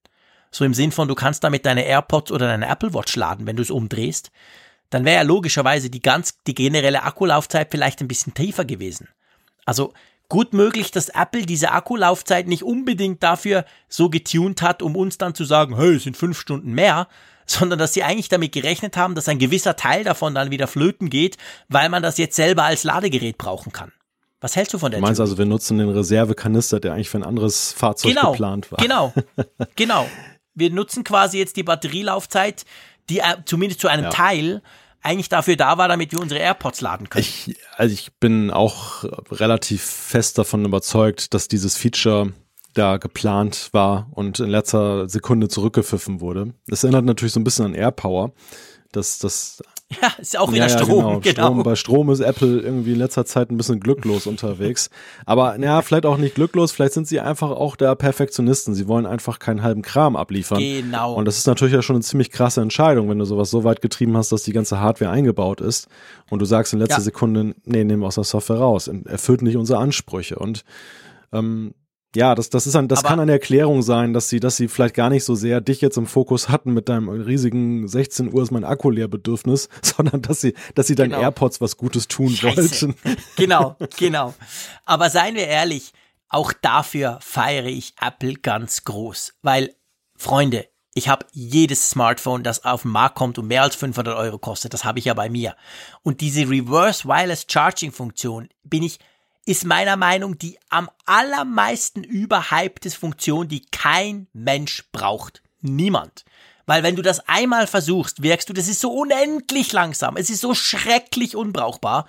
so 0.50 0.65
im 0.65 0.75
Sinn 0.75 0.92
von, 0.92 1.08
du 1.08 1.15
kannst 1.15 1.44
damit 1.44 1.66
deine 1.66 1.84
AirPods 1.84 2.33
oder 2.33 2.47
deine 2.47 2.68
Apple 2.68 2.94
Watch 2.94 3.16
laden, 3.16 3.47
wenn 3.47 3.57
du 3.57 3.62
es 3.62 3.70
umdrehst, 3.70 4.31
dann 4.91 5.05
wäre 5.05 5.16
ja 5.16 5.23
logischerweise 5.23 5.91
die 5.91 6.00
ganz, 6.00 6.39
die 6.47 6.55
generelle 6.55 7.02
Akkulaufzeit 7.02 7.68
vielleicht 7.70 8.00
ein 8.00 8.08
bisschen 8.08 8.34
tiefer 8.34 8.65
gewesen. 8.65 9.08
Also 9.65 9.92
gut 10.28 10.52
möglich, 10.52 10.91
dass 10.91 11.08
Apple 11.08 11.47
diese 11.47 11.73
Akkulaufzeit 11.73 12.47
nicht 12.47 12.62
unbedingt 12.62 13.23
dafür 13.23 13.65
so 13.89 14.08
getuned 14.08 14.62
hat, 14.62 14.83
um 14.83 14.97
uns 14.97 15.18
dann 15.18 15.34
zu 15.34 15.44
sagen, 15.44 15.76
hey, 15.76 15.97
es 15.97 16.05
sind 16.05 16.16
fünf 16.16 16.39
Stunden 16.39 16.73
mehr, 16.73 17.08
sondern 17.47 17.78
dass 17.78 17.94
sie 17.94 18.02
eigentlich 18.02 18.28
damit 18.28 18.52
gerechnet 18.52 18.97
haben, 18.97 19.15
dass 19.15 19.28
ein 19.28 19.39
gewisser 19.39 19.76
Teil 19.76 20.02
davon 20.02 20.34
dann 20.34 20.50
wieder 20.50 20.66
flöten 20.66 21.10
geht, 21.10 21.36
weil 21.68 21.89
man 21.89 22.02
das 22.02 22.18
jetzt 22.18 22.34
selber 22.34 22.65
als 22.65 22.83
Ladegerät 22.83 23.39
brauchen 23.39 23.73
kann. 23.73 23.92
Was 24.41 24.55
hältst 24.55 24.75
du 24.75 24.78
von 24.78 24.91
der 24.91 25.00
Du 25.00 25.07
meinst 25.07 25.18
Theorie? 25.18 25.31
also, 25.31 25.39
wir 25.39 25.47
nutzen 25.47 25.78
den 25.78 25.89
Reservekanister, 25.89 26.78
der 26.78 26.92
eigentlich 26.92 27.08
für 27.08 27.18
ein 27.18 27.25
anderes 27.25 27.73
Fahrzeug 27.73 28.15
genau, 28.15 28.33
geplant 28.33 28.70
war. 28.70 28.78
Genau, 28.78 29.15
genau. 29.76 30.07
Wir 30.57 30.70
nutzen 30.70 31.05
quasi 31.05 31.39
jetzt 31.39 31.57
die 31.57 31.62
Batterielaufzeit, 31.62 32.65
die 33.09 33.20
äh, 33.20 33.36
zumindest 33.44 33.81
zu 33.81 33.89
einem 33.89 34.05
Ja. 34.05 34.10
Teil 34.10 34.62
eigentlich 35.02 35.28
dafür 35.28 35.55
da 35.55 35.78
war, 35.78 35.86
damit 35.86 36.10
wir 36.10 36.18
unsere 36.20 36.41
AirPods 36.41 36.81
laden 36.81 37.09
können. 37.09 37.25
Ich, 37.25 37.57
also 37.76 37.94
ich 37.94 38.12
bin 38.15 38.51
auch 38.51 39.05
relativ 39.31 39.83
fest 39.85 40.36
davon 40.36 40.65
überzeugt, 40.65 41.33
dass 41.33 41.47
dieses 41.47 41.76
Feature 41.76 42.33
da 42.75 42.97
geplant 42.97 43.68
war 43.73 44.09
und 44.10 44.41
in 44.41 44.51
letzter 44.51 45.09
Sekunde 45.09 45.49
zurückgepfiffen 45.49 46.20
wurde. 46.20 46.55
Das 46.67 46.83
erinnert 46.83 47.05
natürlich 47.05 47.33
so 47.33 47.41
ein 47.41 47.44
bisschen 47.44 47.67
an 47.67 47.75
AirPower. 47.75 48.33
Das, 48.91 49.18
das 49.18 49.62
ja, 50.02 50.12
ist 50.18 50.36
auch 50.36 50.52
wieder 50.52 50.68
Strom, 50.68 51.20
genau. 51.20 51.47
Strom. 51.47 51.62
Bei 51.62 51.76
Strom 51.76 52.10
ist 52.10 52.18
Apple 52.18 52.60
irgendwie 52.60 52.92
in 52.92 52.98
letzter 52.98 53.24
Zeit 53.24 53.50
ein 53.50 53.56
bisschen 53.56 53.78
glücklos 53.78 54.26
unterwegs. 54.26 54.90
Aber 55.26 55.56
naja, 55.58 55.81
vielleicht 55.81 56.06
auch 56.06 56.16
nicht 56.16 56.34
glücklos, 56.34 56.73
vielleicht 56.73 56.94
sind 56.94 57.06
sie 57.06 57.20
einfach 57.20 57.50
auch 57.50 57.76
da 57.76 57.94
Perfektionisten. 57.94 58.74
Sie 58.74 58.89
wollen 58.89 59.06
einfach 59.06 59.39
keinen 59.39 59.62
halben 59.62 59.82
Kram 59.82 60.16
abliefern. 60.16 60.58
Genau. 60.58 61.15
Und 61.15 61.24
das 61.24 61.39
ist 61.39 61.47
natürlich 61.47 61.74
ja 61.74 61.82
schon 61.82 61.97
eine 61.97 62.02
ziemlich 62.02 62.32
krasse 62.32 62.60
Entscheidung, 62.60 63.08
wenn 63.08 63.18
du 63.18 63.24
sowas 63.24 63.48
so 63.50 63.62
weit 63.62 63.81
getrieben 63.81 64.16
hast, 64.16 64.32
dass 64.32 64.42
die 64.42 64.52
ganze 64.52 64.81
Hardware 64.81 65.12
eingebaut 65.12 65.60
ist 65.60 65.86
und 66.31 66.40
du 66.40 66.47
sagst 66.47 66.73
in 66.73 66.81
letzter 66.81 66.97
Ja. 66.98 67.02
Sekunde, 67.02 67.55
nee, 67.65 67.84
nehmen 67.84 68.02
wir 68.02 68.06
aus 68.06 68.16
der 68.16 68.24
Software 68.24 68.58
raus. 68.58 68.89
Erfüllt 69.05 69.42
nicht 69.42 69.56
unsere 69.56 69.78
Ansprüche. 69.78 70.36
Und 70.36 70.65
ähm, 71.32 71.74
Ja, 72.17 72.35
das, 72.35 72.49
das 72.51 72.67
ist 72.67 72.75
ein, 72.77 72.89
das 72.89 73.01
Aber- 73.01 73.09
kann 73.11 73.20
eine 73.20 73.33
Erklärung 73.33 73.83
sein, 73.83 74.12
dass 74.12 74.28
sie, 74.28 74.41
dass 74.41 74.57
sie 74.57 74.69
vielleicht 74.69 74.95
gar 74.95 75.11
nicht 75.11 75.23
so 75.25 75.35
sehr 75.35 75.61
dich 75.61 75.81
jetzt 75.83 75.97
im 75.99 76.07
Fokus 76.07 76.49
hatten 76.49 76.73
mit 76.73 76.89
deinem 76.89 77.09
riesigen 77.09 77.86
16 77.86 78.33
Uhr 78.33 78.43
ist 78.43 78.51
mein 78.51 78.65
Akku 78.65 78.91
leer 78.91 79.07
Bedürfnis, 79.09 79.69
sondern 79.83 80.23
dass 80.23 80.41
sie, 80.41 80.55
dass 80.75 80.86
sie 80.86 80.95
deinen 80.95 81.11
Genau. 81.11 81.23
AirPods 81.23 81.61
was 81.61 81.77
Gutes 81.77 82.09
tun 82.09 82.31
Scheiße. 82.31 82.89
wollten. 82.89 83.17
Genau, 83.36 83.77
genau. 83.99 84.35
Aber 84.86 85.11
seien 85.11 85.35
wir 85.35 85.47
ehrlich, 85.47 85.93
auch 86.28 86.53
dafür 86.55 87.19
feiere 87.20 87.67
ich 87.67 87.95
Apple 88.01 88.35
ganz 88.35 88.85
groß. 88.85 89.35
Weil, 89.43 89.75
Freunde, 90.17 90.67
ich 90.95 91.09
habe 91.11 91.27
jedes 91.33 91.91
Smartphone, 91.91 92.43
das 92.43 92.65
auf 92.65 92.83
den 92.83 92.91
Markt 92.93 93.17
kommt 93.17 93.39
und 93.39 93.47
mehr 93.47 93.62
als 93.62 93.77
500 93.77 94.17
Euro 94.17 94.39
kostet, 94.39 94.73
das 94.73 94.85
habe 94.85 94.99
ich 94.99 95.05
ja 95.05 95.12
bei 95.15 95.28
mir. 95.28 95.55
Und 96.03 96.23
diese 96.23 96.49
Reverse 96.49 97.05
Wireless 97.07 97.45
Charging 97.47 97.93
Funktion 97.93 98.49
bin 98.65 98.83
ich, 98.83 98.99
ist 99.47 99.65
meiner 99.65 99.97
Meinung 99.97 100.39
die 100.39 100.58
am 100.68 100.91
allermeisten 101.07 102.05
überhypte 102.05 102.91
Funktion, 102.91 103.49
die 103.49 103.65
kein 103.70 104.26
Mensch 104.33 104.84
braucht. 104.92 105.42
Niemand. 105.62 106.25
Weil 106.66 106.83
wenn 106.83 106.97
du 106.97 107.02
das 107.02 107.26
einmal 107.28 107.68
versuchst, 107.68 108.23
wirkst 108.23 108.49
du, 108.49 108.52
das 108.52 108.68
ist 108.68 108.81
so 108.81 108.92
unendlich 108.92 109.73
langsam. 109.73 110.16
Es 110.16 110.31
ist 110.31 110.41
so 110.41 110.52
schrecklich 110.52 111.36
unbrauchbar. 111.36 112.07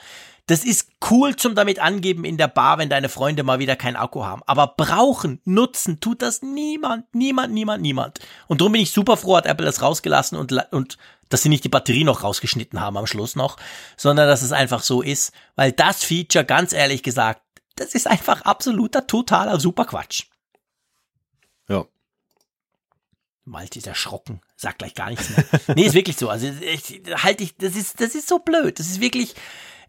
Das 0.48 0.64
ist 0.64 0.90
cool 1.12 1.36
zum 1.36 1.56
damit 1.56 1.80
angeben 1.80 2.24
in 2.24 2.38
der 2.38 2.48
Bar, 2.48 2.78
wenn 2.78 2.90
deine 2.90 3.10
Freunde 3.10 3.44
mal 3.44 3.60
wieder 3.60 3.76
keinen 3.76 3.98
Akku 3.98 4.24
haben. 4.24 4.42
Aber 4.46 4.68
brauchen, 4.78 5.42
nutzen, 5.44 6.00
tut 6.00 6.22
das 6.22 6.42
niemand, 6.42 7.14
niemand, 7.14 7.54
niemand, 7.54 7.82
niemand. 7.82 8.20
Und 8.48 8.62
darum 8.62 8.72
bin 8.72 8.82
ich 8.82 8.92
super 8.92 9.18
froh, 9.18 9.36
hat 9.36 9.46
Apple 9.46 9.66
das 9.66 9.82
rausgelassen 9.82 10.38
und, 10.38 10.54
und 10.72 10.98
dass 11.28 11.44
sie 11.44 11.50
nicht 11.50 11.66
die 11.66 11.70
Batterie 11.70 12.06
noch 12.06 12.24
rausgeschnitten 12.24 12.80
haben 12.80 12.96
am 12.96 13.08
Schluss 13.08 13.36
noch, 13.36 13.58
sondern 13.98 14.30
dass 14.30 14.42
es 14.42 14.54
einfach 14.54 14.82
so 14.82 15.02
ist. 15.02 15.34
Weil 15.58 15.74
das 15.74 16.06
Feature, 16.06 16.46
ganz 16.46 16.72
ehrlich 16.72 17.04
gesagt, 17.04 17.42
das 17.76 17.94
ist 17.94 18.08
einfach 18.08 18.42
absoluter, 18.44 19.06
totaler 19.06 19.60
Superquatsch. 19.60 20.24
Ja. 21.68 21.86
Malte 23.44 23.80
ist 23.80 23.88
erschrocken, 23.88 24.40
sagt 24.56 24.80
gleich 24.80 24.94
gar 24.94 25.10
nichts 25.10 25.30
mehr. 25.30 25.46
nee, 25.76 25.86
ist 25.86 25.94
wirklich 25.94 26.16
so. 26.16 26.30
Also 26.30 26.48
ich, 26.48 27.02
halt 27.22 27.42
ich, 27.42 27.58
das 27.58 27.76
ist, 27.76 28.00
das 28.00 28.16
ist 28.16 28.30
so 28.30 28.40
blöd. 28.40 28.80
Das 28.80 28.88
ist 28.88 29.02
wirklich. 29.02 29.36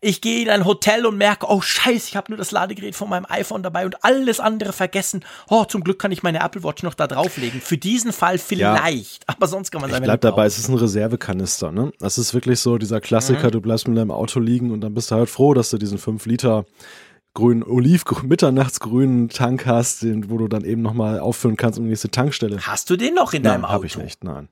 Ich 0.00 0.20
gehe 0.20 0.42
in 0.42 0.48
ein 0.50 0.64
Hotel 0.64 1.06
und 1.06 1.16
merke, 1.16 1.46
oh 1.48 1.60
Scheiße, 1.60 2.08
ich 2.08 2.16
habe 2.16 2.30
nur 2.30 2.38
das 2.38 2.52
Ladegerät 2.52 2.94
von 2.94 3.08
meinem 3.08 3.26
iPhone 3.28 3.62
dabei 3.62 3.84
und 3.84 4.04
alles 4.04 4.38
andere 4.38 4.72
vergessen. 4.72 5.24
Oh, 5.48 5.64
zum 5.64 5.82
Glück 5.82 5.98
kann 5.98 6.12
ich 6.12 6.22
meine 6.22 6.40
Apple 6.40 6.62
Watch 6.62 6.82
noch 6.82 6.94
da 6.94 7.06
drauflegen. 7.06 7.60
Für 7.60 7.78
diesen 7.78 8.12
Fall 8.12 8.38
vielleicht, 8.38 9.28
aber 9.28 9.46
sonst 9.48 9.70
kann 9.70 9.80
man 9.80 9.90
Ich 9.90 9.94
sagen, 9.94 10.04
bleib 10.04 10.20
dabei, 10.20 10.46
es 10.46 10.58
ist 10.58 10.68
ein 10.68 10.76
Reservekanister, 10.76 11.72
ne? 11.72 11.92
Das 11.98 12.18
ist 12.18 12.32
wirklich 12.34 12.60
so 12.60 12.78
dieser 12.78 13.00
Klassiker, 13.00 13.50
du 13.50 13.60
bleibst 13.60 13.88
mit 13.88 13.96
deinem 13.96 14.10
Auto 14.10 14.40
liegen 14.40 14.70
und 14.70 14.80
dann 14.80 14.94
bist 14.94 15.10
du 15.10 15.16
halt 15.16 15.28
froh, 15.28 15.54
dass 15.54 15.70
du 15.70 15.78
diesen 15.78 15.98
5 15.98 16.26
Liter 16.26 16.64
grünen, 17.34 17.62
olivgrün, 17.62 18.28
mitternachtsgrünen 18.28 19.28
Tank 19.28 19.66
hast, 19.66 20.02
den, 20.02 20.30
wo 20.30 20.38
du 20.38 20.48
dann 20.48 20.64
eben 20.64 20.82
nochmal 20.82 21.20
auffüllen 21.20 21.56
kannst 21.56 21.78
um 21.78 21.84
die 21.84 21.90
nächste 21.90 22.10
Tankstelle. 22.10 22.58
Hast 22.60 22.90
du 22.90 22.96
den 22.96 23.14
noch 23.14 23.32
in 23.32 23.42
deinem 23.42 23.62
Nein, 23.62 23.64
Auto? 23.64 23.74
habe 23.74 23.86
ich 23.86 23.96
nicht, 23.96 24.24
nein. 24.24 24.48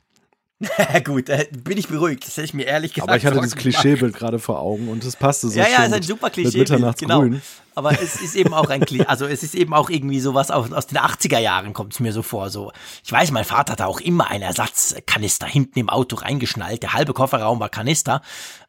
Gut, 1.04 1.28
äh, 1.28 1.46
bin 1.52 1.76
ich 1.76 1.88
beruhigt. 1.88 2.26
Das 2.26 2.36
hätte 2.36 2.46
ich 2.46 2.54
mir 2.54 2.64
ehrlich 2.64 2.94
gesagt 2.94 3.08
Aber 3.08 3.16
ich 3.18 3.26
hatte 3.26 3.40
dieses. 3.40 3.56
Klischeebild 3.56 4.14
gerade 4.16 4.38
vor 4.38 4.58
Augen 4.60 4.88
und 4.88 5.04
es 5.04 5.14
passte 5.14 5.48
so 5.48 5.58
ja, 5.58 5.68
ja, 5.68 5.84
ist 5.84 5.92
ein 5.92 6.02
super 6.02 6.26
mit 6.26 6.32
Klischee. 6.32 6.58
Mitternachtsgrün. 6.60 7.30
Genau. 7.32 7.40
Aber 7.74 7.92
es 7.92 8.22
ist 8.22 8.34
eben 8.36 8.54
auch 8.54 8.70
ein 8.70 8.80
Klischee, 8.80 9.04
also 9.06 9.26
es 9.26 9.42
ist 9.42 9.54
eben 9.54 9.74
auch 9.74 9.90
irgendwie 9.90 10.18
sowas 10.18 10.50
aus, 10.50 10.72
aus 10.72 10.86
den 10.86 10.96
80er 10.96 11.38
Jahren 11.38 11.74
kommt 11.74 11.92
es 11.92 12.00
mir 12.00 12.12
so 12.14 12.22
vor. 12.22 12.48
So, 12.48 12.72
ich 13.04 13.12
weiß, 13.12 13.32
mein 13.32 13.44
Vater 13.44 13.72
hatte 13.72 13.86
auch 13.86 14.00
immer 14.00 14.30
einen 14.30 14.44
Ersatzkanister 14.44 15.46
hinten 15.46 15.78
im 15.78 15.90
Auto 15.90 16.16
reingeschnallt. 16.16 16.82
Der 16.82 16.94
halbe 16.94 17.12
Kofferraum 17.12 17.60
war 17.60 17.68
Kanister, 17.68 18.22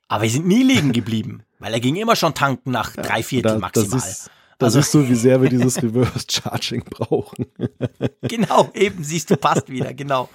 aber 0.10 0.24
wir 0.24 0.30
sind 0.30 0.46
nie 0.46 0.64
liegen 0.64 0.92
geblieben, 0.92 1.44
weil 1.60 1.74
er 1.74 1.80
ging 1.80 1.96
immer 1.96 2.18
schon 2.18 2.34
tanken 2.34 2.72
nach 2.72 2.92
drei 2.98 3.24
Viertel 3.24 3.54
Da, 3.54 3.60
maximal. 3.60 3.90
Das 3.92 4.10
ist, 4.10 4.32
da 4.60 4.66
Also- 4.66 4.82
siehst 4.82 4.94
du, 4.94 5.08
wie 5.08 5.16
sehr 5.16 5.42
wir 5.42 5.48
dieses 5.50 5.78
Reverse 5.82 6.26
Charging 6.30 6.84
brauchen. 6.84 7.46
Genau, 8.24 8.70
eben, 8.74 9.06
siehst 9.06 9.30
du, 9.32 9.38
passt 9.38 9.70
wieder, 9.70 9.94
genau. 9.94 10.28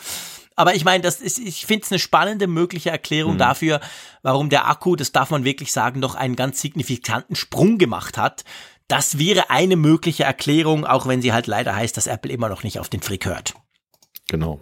Aber 0.63 0.77
ich 0.77 0.85
meine, 0.85 1.03
das 1.03 1.21
ist, 1.21 1.41
ich 1.41 1.67
finde 1.67 1.85
es 1.85 1.91
eine 1.91 1.99
spannende 1.99 2.47
mögliche 2.47 2.91
Mhm. 2.91 2.95
Erklärung 2.95 3.37
dafür, 3.37 3.81
warum 4.23 4.49
der 4.49 4.69
Akku, 4.69 4.95
das 4.95 5.11
darf 5.11 5.31
man 5.31 5.43
wirklich 5.43 5.73
sagen, 5.73 6.01
doch 6.01 6.15
einen 6.15 6.37
ganz 6.37 6.61
signifikanten 6.61 7.35
Sprung 7.35 7.79
gemacht 7.79 8.17
hat. 8.17 8.45
Das 8.87 9.19
wäre 9.19 9.51
eine 9.51 9.75
mögliche 9.75 10.23
Erklärung, 10.23 10.87
auch 10.87 11.09
wenn 11.09 11.21
sie 11.21 11.33
halt 11.33 11.49
leider 11.49 11.75
heißt, 11.75 11.97
dass 11.97 12.07
Apple 12.07 12.31
immer 12.31 12.49
noch 12.49 12.63
nicht 12.63 12.79
auf 12.79 12.89
den 12.89 13.03
Frick 13.03 13.27
hört. 13.27 13.55
Genau. 14.29 14.61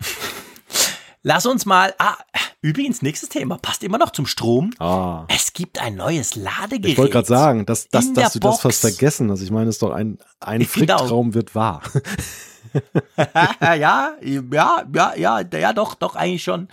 Lass 1.22 1.46
uns 1.46 1.64
mal, 1.64 1.94
ah, 1.98 2.16
übrigens, 2.60 3.02
nächstes 3.02 3.28
Thema, 3.28 3.58
passt 3.58 3.84
immer 3.84 3.98
noch 3.98 4.10
zum 4.10 4.26
Strom. 4.26 4.72
Ah. 4.80 5.26
Es 5.28 5.52
gibt 5.52 5.80
ein 5.80 5.94
neues 5.94 6.34
Ladegerät. 6.34 6.86
Ich 6.92 6.98
wollte 6.98 7.12
gerade 7.12 7.28
sagen, 7.28 7.66
dass, 7.66 7.86
dass, 7.88 8.12
dass 8.14 8.32
du 8.32 8.40
das 8.40 8.50
Box. 8.56 8.62
fast 8.62 8.80
vergessen 8.80 9.30
hast. 9.30 9.42
Ich 9.42 9.52
meine, 9.52 9.68
es 9.70 9.76
ist 9.76 9.82
doch 9.82 9.92
ein, 9.92 10.18
ein 10.40 10.58
Genau. 10.58 10.68
Fricktraum 10.98 11.34
wird 11.34 11.54
wahr. 11.54 11.82
ja, 13.60 14.14
ja, 14.20 14.84
ja, 14.92 15.14
ja, 15.16 15.40
ja, 15.40 15.72
doch, 15.72 15.94
doch, 15.94 16.16
eigentlich 16.16 16.42
schon. 16.42 16.68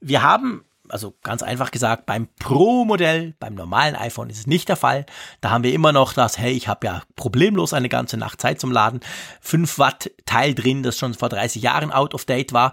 Wir 0.00 0.22
haben, 0.22 0.64
also 0.88 1.14
ganz 1.22 1.42
einfach 1.42 1.70
gesagt, 1.70 2.06
beim 2.06 2.28
Pro-Modell, 2.38 3.34
beim 3.38 3.54
normalen 3.54 3.96
iPhone 3.96 4.30
ist 4.30 4.38
es 4.38 4.46
nicht 4.46 4.68
der 4.68 4.76
Fall. 4.76 5.06
Da 5.40 5.50
haben 5.50 5.64
wir 5.64 5.72
immer 5.72 5.92
noch 5.92 6.12
das, 6.12 6.38
hey, 6.38 6.52
ich 6.52 6.68
habe 6.68 6.86
ja 6.86 7.02
problemlos 7.16 7.72
eine 7.72 7.88
ganze 7.88 8.16
Nacht 8.16 8.40
Zeit 8.40 8.60
zum 8.60 8.72
Laden. 8.72 9.00
5 9.40 9.78
Watt 9.78 10.10
Teil 10.24 10.54
drin, 10.54 10.82
das 10.82 10.98
schon 10.98 11.14
vor 11.14 11.28
30 11.28 11.62
Jahren 11.62 11.92
out 11.92 12.14
of 12.14 12.24
date 12.24 12.52
war. 12.52 12.72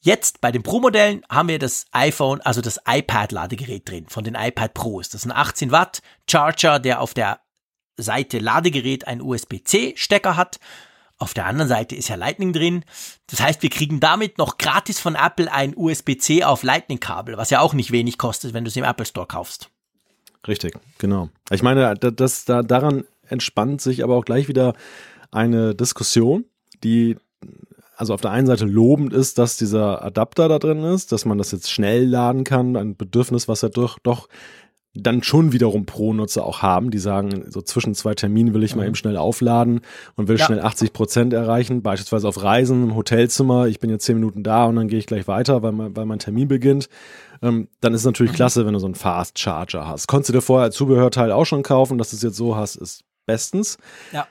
Jetzt 0.00 0.40
bei 0.40 0.52
den 0.52 0.62
Pro-Modellen 0.62 1.22
haben 1.28 1.48
wir 1.48 1.58
das 1.58 1.86
iPhone, 1.90 2.40
also 2.42 2.60
das 2.60 2.80
iPad-Ladegerät 2.86 3.88
drin, 3.88 4.06
von 4.08 4.22
den 4.22 4.36
iPad 4.36 4.72
Pros. 4.72 5.08
Das 5.08 5.22
ist 5.22 5.26
ein 5.26 5.36
18 5.36 5.72
Watt 5.72 6.02
Charger, 6.30 6.78
der 6.78 7.00
auf 7.00 7.14
der 7.14 7.40
Seite 7.96 8.38
Ladegerät 8.38 9.06
einen 9.08 9.20
USB-C-Stecker 9.20 10.36
hat. 10.36 10.60
Auf 11.18 11.34
der 11.34 11.46
anderen 11.46 11.68
Seite 11.68 11.96
ist 11.96 12.08
ja 12.08 12.14
Lightning 12.16 12.52
drin. 12.52 12.84
Das 13.26 13.40
heißt, 13.40 13.62
wir 13.62 13.70
kriegen 13.70 13.98
damit 13.98 14.38
noch 14.38 14.56
gratis 14.56 15.00
von 15.00 15.16
Apple 15.16 15.52
ein 15.52 15.74
USB-C 15.76 16.44
auf 16.44 16.62
Lightning-Kabel, 16.62 17.36
was 17.36 17.50
ja 17.50 17.60
auch 17.60 17.74
nicht 17.74 17.90
wenig 17.90 18.18
kostet, 18.18 18.54
wenn 18.54 18.64
du 18.64 18.68
es 18.68 18.76
im 18.76 18.84
Apple 18.84 19.04
Store 19.06 19.26
kaufst. 19.26 19.68
Richtig, 20.46 20.74
genau. 20.98 21.28
Ich 21.50 21.62
meine, 21.62 21.94
da- 21.96 22.10
das, 22.12 22.44
da, 22.44 22.62
daran 22.62 23.04
entspannt 23.28 23.80
sich 23.80 24.04
aber 24.04 24.14
auch 24.16 24.24
gleich 24.24 24.46
wieder 24.48 24.74
eine 25.32 25.74
Diskussion, 25.74 26.44
die 26.84 27.16
also 27.96 28.14
auf 28.14 28.20
der 28.20 28.30
einen 28.30 28.46
Seite 28.46 28.64
lobend 28.64 29.12
ist, 29.12 29.38
dass 29.38 29.56
dieser 29.56 30.04
Adapter 30.04 30.48
da 30.48 30.60
drin 30.60 30.84
ist, 30.84 31.10
dass 31.10 31.24
man 31.24 31.36
das 31.36 31.50
jetzt 31.50 31.68
schnell 31.68 32.06
laden 32.06 32.44
kann, 32.44 32.76
ein 32.76 32.96
Bedürfnis, 32.96 33.48
was 33.48 33.62
ja 33.62 33.68
doch, 33.68 33.98
doch 33.98 34.28
dann 35.00 35.22
schon 35.22 35.52
wiederum 35.52 35.86
Pro-Nutzer 35.86 36.44
auch 36.44 36.62
haben, 36.62 36.90
die 36.90 36.98
sagen, 36.98 37.44
so 37.48 37.62
zwischen 37.62 37.94
zwei 37.94 38.14
Terminen 38.14 38.54
will 38.54 38.62
ich 38.62 38.74
mal 38.76 38.84
eben 38.86 38.94
schnell 38.94 39.16
aufladen 39.16 39.80
und 40.16 40.28
will 40.28 40.34
Mhm. 40.36 40.40
Ja. 40.40 40.46
schnell 40.46 40.60
80 40.60 40.92
Prozent 40.92 41.32
erreichen, 41.32 41.82
beispielsweise 41.82 42.28
auf 42.28 42.42
Reisen 42.42 42.82
im 42.84 42.94
Hotelzimmer, 42.96 43.66
ich 43.66 43.78
bin 43.80 43.90
jetzt 43.90 44.04
zehn 44.04 44.16
Minuten 44.16 44.42
da 44.42 44.66
und 44.66 44.76
dann 44.76 44.88
gehe 44.88 44.98
ich 44.98 45.06
gleich 45.06 45.26
weiter, 45.28 45.62
weil 45.62 45.72
mein, 45.72 45.96
weil 45.96 46.04
mein 46.06 46.18
Termin 46.18 46.48
beginnt. 46.48 46.88
Ähm, 47.42 47.68
dann 47.80 47.94
ist 47.94 48.00
es 48.00 48.04
Mhm. 48.04 48.08
natürlich 48.10 48.32
klasse, 48.32 48.66
wenn 48.66 48.72
du 48.74 48.80
so 48.80 48.86
einen 48.86 48.94
Fast 48.96 49.38
Charger 49.38 49.86
hast. 49.86 50.08
Konntest 50.08 50.30
du 50.30 50.32
dir 50.34 50.40
vorher 50.42 50.64
als 50.64 50.74
Zubehörteil 50.76 51.30
auch 51.32 51.44
schon 51.46 51.62
kaufen, 51.62 51.96
dass 51.98 52.10
du 52.10 52.16
es 52.16 52.22
jetzt 52.22 52.36
so 52.36 52.56
hast, 52.56 52.76
ist 52.76 53.04
bestens. 53.26 53.78
Ja. 54.12 54.26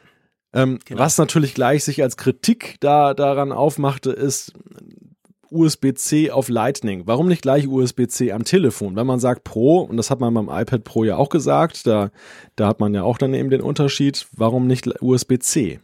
Ähm, 0.54 0.80
Genau. 0.86 1.00
Was 1.02 1.18
natürlich 1.18 1.54
gleich 1.54 1.84
sich 1.84 2.02
als 2.02 2.18
Kritik 2.18 2.78
da, 2.80 3.14
daran 3.14 3.52
aufmachte, 3.52 4.12
ist 4.12 4.54
USB-C 5.52 6.32
auf 6.32 6.50
Lightning. 6.50 7.04
Warum 7.06 7.28
nicht 7.28 7.42
gleich 7.42 7.68
USB-C 7.68 8.32
am 8.32 8.44
Telefon? 8.44 8.96
Wenn 8.96 9.08
man 9.08 9.20
sagt 9.20 9.44
Pro, 9.44 9.82
und 9.82 9.98
das 9.98 10.10
hat 10.10 10.20
man 10.20 10.34
beim 10.34 10.50
iPad 10.50 10.84
Pro 10.84 11.04
ja 11.04 11.18
auch 11.18 11.30
gesagt, 11.30 11.88
da, 11.88 12.12
da 12.56 12.68
hat 12.68 12.80
man 12.80 12.94
ja 12.94 13.04
auch 13.04 13.18
dann 13.18 13.34
eben 13.34 13.50
den 13.50 13.62
Unterschied, 13.62 14.28
warum 14.32 14.68
nicht 14.68 14.88
USB-C? 15.02 15.80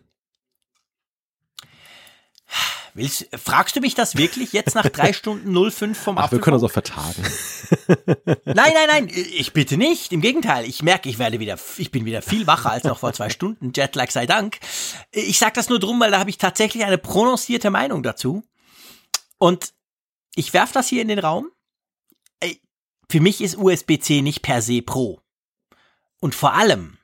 Willst, 2.95 3.27
fragst 3.35 3.75
du 3.75 3.80
mich 3.80 3.95
das 3.95 4.17
wirklich 4.17 4.53
jetzt 4.53 4.75
nach 4.75 4.88
drei 4.88 5.14
Stunden 5.14 5.72
05 5.72 5.98
vom 5.98 6.17
Ach, 6.19 6.32
wir 6.32 6.40
können 6.40 6.59
das 6.59 6.64
auch 6.64 6.72
vertagen. 6.72 7.24
Nein, 8.45 8.56
nein, 8.56 8.88
nein, 8.88 9.08
ich 9.09 9.51
bitte 9.51 9.77
nicht. 9.77 10.14
Im 10.14 10.22
Gegenteil, 10.22 10.66
ich 10.66 10.83
merke, 10.83 11.09
ich 11.09 11.17
werde 11.17 11.40
wieder, 11.40 11.58
ich 11.77 11.90
bin 11.90 12.06
wieder 12.06 12.22
viel 12.22 12.45
wacher 12.45 12.69
als 12.69 12.83
noch 12.83 13.00
vor 13.00 13.11
zwei 13.14 13.30
Stunden. 13.30 13.72
Jetlag 13.75 14.11
sei 14.11 14.27
Dank. 14.27 14.59
Ich 15.11 15.40
sage 15.40 15.53
das 15.56 15.69
nur 15.69 15.80
drum, 15.80 16.00
weil 16.00 16.11
da 16.11 16.19
habe 16.19 16.30
ich 16.30 16.38
tatsächlich 16.38 16.85
eine 16.85 17.00
prononcierte 17.00 17.72
Meinung 17.72 18.03
dazu. 18.03 18.43
Und 19.43 19.73
ich 20.35 20.53
werf 20.53 20.72
das 20.72 20.88
hier 20.88 21.01
in 21.01 21.09
den 21.09 21.19
Raum. 21.19 21.51
Für 23.09 23.19
mich 23.19 23.41
ist 23.41 23.57
USB-C 23.57 24.22
nicht 24.22 24.41
per 24.41 24.61
se 24.61 24.81
Pro. 24.81 25.19
Und 26.22 26.33
vor 26.33 26.53
allem, 26.53 26.97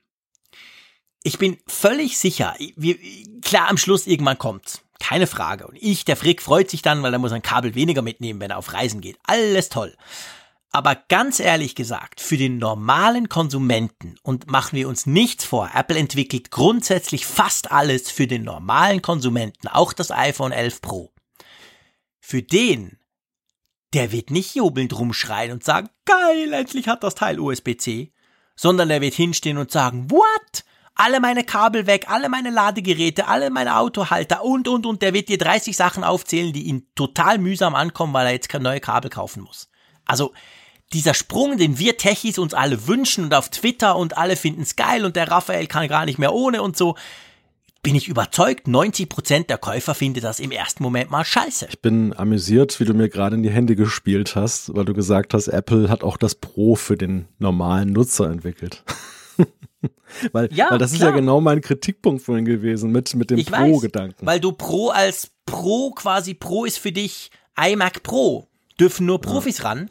ich 1.22 1.38
bin 1.38 1.58
völlig 1.68 2.18
sicher, 2.18 2.56
wir, 2.78 2.98
klar, 3.42 3.68
am 3.68 3.76
Schluss 3.76 4.08
irgendwann 4.08 4.38
kommt's. 4.38 4.86
Keine 5.02 5.28
Frage. 5.28 5.68
Und 5.68 5.76
ich, 5.82 6.06
der 6.06 6.16
Frick, 6.16 6.42
freut 6.42 6.70
sich 6.70 6.82
dann, 6.82 7.04
weil 7.04 7.12
er 7.12 7.20
muss 7.20 7.34
ein 7.34 7.42
Kabel 7.42 7.76
weniger 7.76 8.02
mitnehmen, 8.02 8.40
wenn 8.40 8.52
er 8.52 8.58
auf 8.58 8.72
Reisen 8.72 9.02
geht. 9.02 9.20
Alles 9.24 9.68
toll. 9.68 9.94
Aber 10.72 10.96
ganz 10.96 11.42
ehrlich 11.42 11.76
gesagt, 11.76 12.22
für 12.22 12.38
den 12.38 12.58
normalen 12.58 13.28
Konsumenten 13.28 14.16
und 14.24 14.50
machen 14.50 14.78
wir 14.78 14.88
uns 14.88 15.06
nichts 15.06 15.44
vor, 15.44 15.72
Apple 15.74 15.98
entwickelt 15.98 16.52
grundsätzlich 16.52 17.26
fast 17.26 17.70
alles 17.70 18.10
für 18.10 18.28
den 18.28 18.46
normalen 18.46 19.02
Konsumenten, 19.02 19.68
auch 19.68 19.92
das 19.92 20.10
iPhone 20.10 20.54
11 20.54 20.80
Pro. 20.80 21.12
Für 22.30 22.44
den, 22.44 23.00
der 23.96 24.12
wird 24.12 24.30
nicht 24.30 24.54
jubelnd 24.54 24.96
rumschreien 24.96 25.52
und 25.52 25.64
sagen, 25.64 25.90
geil, 26.06 26.54
endlich 26.54 26.88
hat 26.88 27.04
das 27.04 27.16
Teil 27.16 27.40
USB-C, 27.40 28.14
sondern 28.56 28.90
der 28.90 29.02
wird 29.02 29.16
hinstehen 29.16 29.58
und 29.58 29.72
sagen, 29.72 30.12
what? 30.12 30.64
alle 30.94 31.20
meine 31.22 31.44
Kabel 31.44 31.88
weg, 31.88 32.06
alle 32.08 32.30
meine 32.30 32.52
Ladegeräte, 32.52 33.28
alle 33.28 33.50
meine 33.50 33.80
Autohalter 33.80 34.44
und, 34.44 34.68
und, 34.68 34.86
und. 34.86 35.02
Der 35.02 35.16
wird 35.16 35.30
dir 35.30 35.40
30 35.40 35.76
Sachen 35.76 36.04
aufzählen, 36.04 36.54
die 36.54 36.68
ihn 36.68 36.86
total 36.94 37.40
mühsam 37.40 37.74
ankommen, 37.74 38.14
weil 38.14 38.28
er 38.28 38.34
jetzt 38.34 38.54
neue 38.54 38.80
Kabel 38.80 39.10
kaufen 39.10 39.42
muss. 39.42 39.68
Also, 40.06 40.32
dieser 40.94 41.16
Sprung, 41.16 41.58
den 41.58 41.80
wir 41.80 41.98
Techies 41.98 42.38
uns 42.38 42.54
alle 42.54 42.86
wünschen 42.86 43.24
und 43.24 43.34
auf 43.34 43.50
Twitter 43.50 43.96
und 43.96 44.20
alle 44.20 44.36
finden 44.36 44.62
es 44.62 44.76
geil 44.76 45.04
und 45.04 45.16
der 45.16 45.32
Raphael 45.32 45.66
kann 45.66 45.88
gar 45.88 46.06
nicht 46.06 46.20
mehr 46.20 46.34
ohne 46.34 46.62
und 46.62 46.78
so, 46.78 46.96
bin 47.82 47.96
ich 47.96 48.08
überzeugt, 48.08 48.68
90% 48.68 49.48
der 49.48 49.58
Käufer 49.58 49.96
finden 49.96 50.22
das 50.22 50.40
im 50.40 50.52
ersten 50.52 50.84
Moment 50.84 51.10
mal 51.12 51.24
scheiße. 51.24 51.68
Ich 51.70 51.82
bin 51.82 52.14
amüsiert, 52.14 52.80
wie 52.80 52.86
du 52.86 52.94
mir 52.94 53.10
gerade 53.10 53.36
in 53.36 53.44
die 53.44 53.50
Hände 53.50 53.76
gespielt 53.76 54.36
hast, 54.36 54.76
weil 54.76 54.86
du 54.86 54.94
gesagt 54.94 55.34
hast, 55.34 55.48
Apple 55.48 55.90
hat 55.90 56.04
auch 56.04 56.18
das 56.18 56.36
Pro 56.36 56.76
für 56.76 56.98
den 56.98 57.28
normalen 57.38 57.94
Nutzer 57.94 58.30
entwickelt. 58.30 58.84
weil, 60.32 60.50
ja, 60.54 60.72
weil 60.72 60.78
das 60.78 60.94
klar. 60.94 61.10
ist 61.10 61.14
ja 61.14 61.20
genau 61.20 61.40
mein 61.40 61.62
Kritikpunkt 61.62 62.22
vorhin 62.22 62.46
gewesen 62.46 62.92
mit, 62.92 63.16
mit 63.16 63.30
dem 63.30 63.44
Pro-Gedanken. 63.46 64.26
Weil 64.26 64.40
du 64.40 64.52
Pro 64.52 64.90
als 64.90 65.32
Pro 65.46 65.92
quasi 65.92 66.34
Pro 66.34 66.66
ist 66.66 66.78
für 66.80 66.92
dich 66.92 67.32
iMac 67.58 68.04
Pro. 68.04 68.48
Dürfen 68.80 69.06
nur 69.06 69.22
Profis 69.22 69.60
ja. 69.60 69.66
ran. 69.66 69.90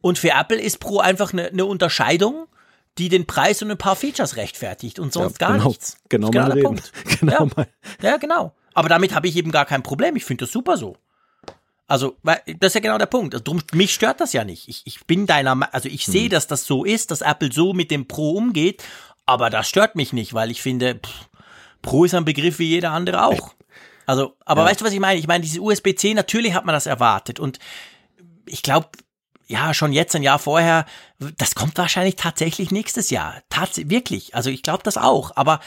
Und 0.00 0.18
für 0.18 0.30
Apple 0.30 0.60
ist 0.60 0.80
Pro 0.80 0.98
einfach 0.98 1.32
eine, 1.32 1.46
eine 1.46 1.64
Unterscheidung 1.64 2.46
die 2.98 3.08
den 3.08 3.26
Preis 3.26 3.62
und 3.62 3.70
ein 3.70 3.78
paar 3.78 3.96
Features 3.96 4.36
rechtfertigt 4.36 4.98
und 4.98 5.12
sonst 5.12 5.40
ja, 5.40 5.48
gar 5.48 5.56
genau, 5.56 5.68
nichts. 5.68 5.96
Genau, 6.08 6.30
genau 6.30 6.48
der 6.48 6.62
Punkt. 6.62 6.92
Genau 7.20 7.48
ja. 7.56 7.66
ja, 8.02 8.16
genau. 8.16 8.54
Aber 8.74 8.88
damit 8.88 9.14
habe 9.14 9.28
ich 9.28 9.36
eben 9.36 9.50
gar 9.50 9.66
kein 9.66 9.82
Problem. 9.82 10.16
Ich 10.16 10.24
finde 10.24 10.44
das 10.44 10.52
super 10.52 10.76
so. 10.76 10.96
Also, 11.86 12.16
das 12.22 12.70
ist 12.70 12.74
ja 12.74 12.80
genau 12.80 12.98
der 12.98 13.06
Punkt. 13.06 13.34
Also, 13.34 13.44
drum, 13.44 13.62
mich 13.72 13.92
stört 13.92 14.20
das 14.20 14.32
ja 14.32 14.44
nicht. 14.44 14.68
Ich, 14.68 14.82
ich 14.84 15.04
bin 15.06 15.26
deiner, 15.26 15.72
also 15.74 15.88
ich 15.88 16.06
sehe, 16.06 16.24
hm. 16.24 16.30
dass 16.30 16.46
das 16.46 16.66
so 16.66 16.84
ist, 16.84 17.10
dass 17.10 17.20
Apple 17.20 17.52
so 17.52 17.72
mit 17.72 17.90
dem 17.90 18.08
Pro 18.08 18.32
umgeht, 18.32 18.82
aber 19.26 19.50
das 19.50 19.68
stört 19.68 19.96
mich 19.96 20.12
nicht, 20.12 20.34
weil 20.34 20.50
ich 20.50 20.62
finde, 20.62 20.94
pff, 20.94 21.28
Pro 21.82 22.04
ist 22.04 22.14
ein 22.14 22.24
Begriff 22.24 22.58
wie 22.58 22.68
jeder 22.68 22.92
andere 22.92 23.26
auch. 23.26 23.54
Also, 24.06 24.36
aber 24.44 24.62
ja. 24.62 24.68
weißt 24.68 24.80
du, 24.80 24.84
was 24.84 24.92
ich 24.92 25.00
meine? 25.00 25.18
Ich 25.18 25.26
meine, 25.26 25.42
diese 25.42 25.60
USB-C, 25.60 26.14
natürlich 26.14 26.54
hat 26.54 26.64
man 26.64 26.74
das 26.74 26.86
erwartet 26.86 27.40
und 27.40 27.58
ich 28.46 28.62
glaube, 28.62 28.88
ja, 29.46 29.74
schon 29.74 29.92
jetzt 29.92 30.14
ein 30.16 30.22
Jahr 30.22 30.38
vorher, 30.38 30.86
das 31.18 31.54
kommt 31.54 31.76
wahrscheinlich 31.78 32.16
tatsächlich 32.16 32.70
nächstes 32.70 33.10
Jahr. 33.10 33.42
Tats 33.50 33.88
wirklich. 33.88 34.34
Also 34.34 34.50
ich 34.50 34.62
glaube 34.62 34.82
das 34.82 34.96
auch. 34.96 35.36
Aber 35.36 35.60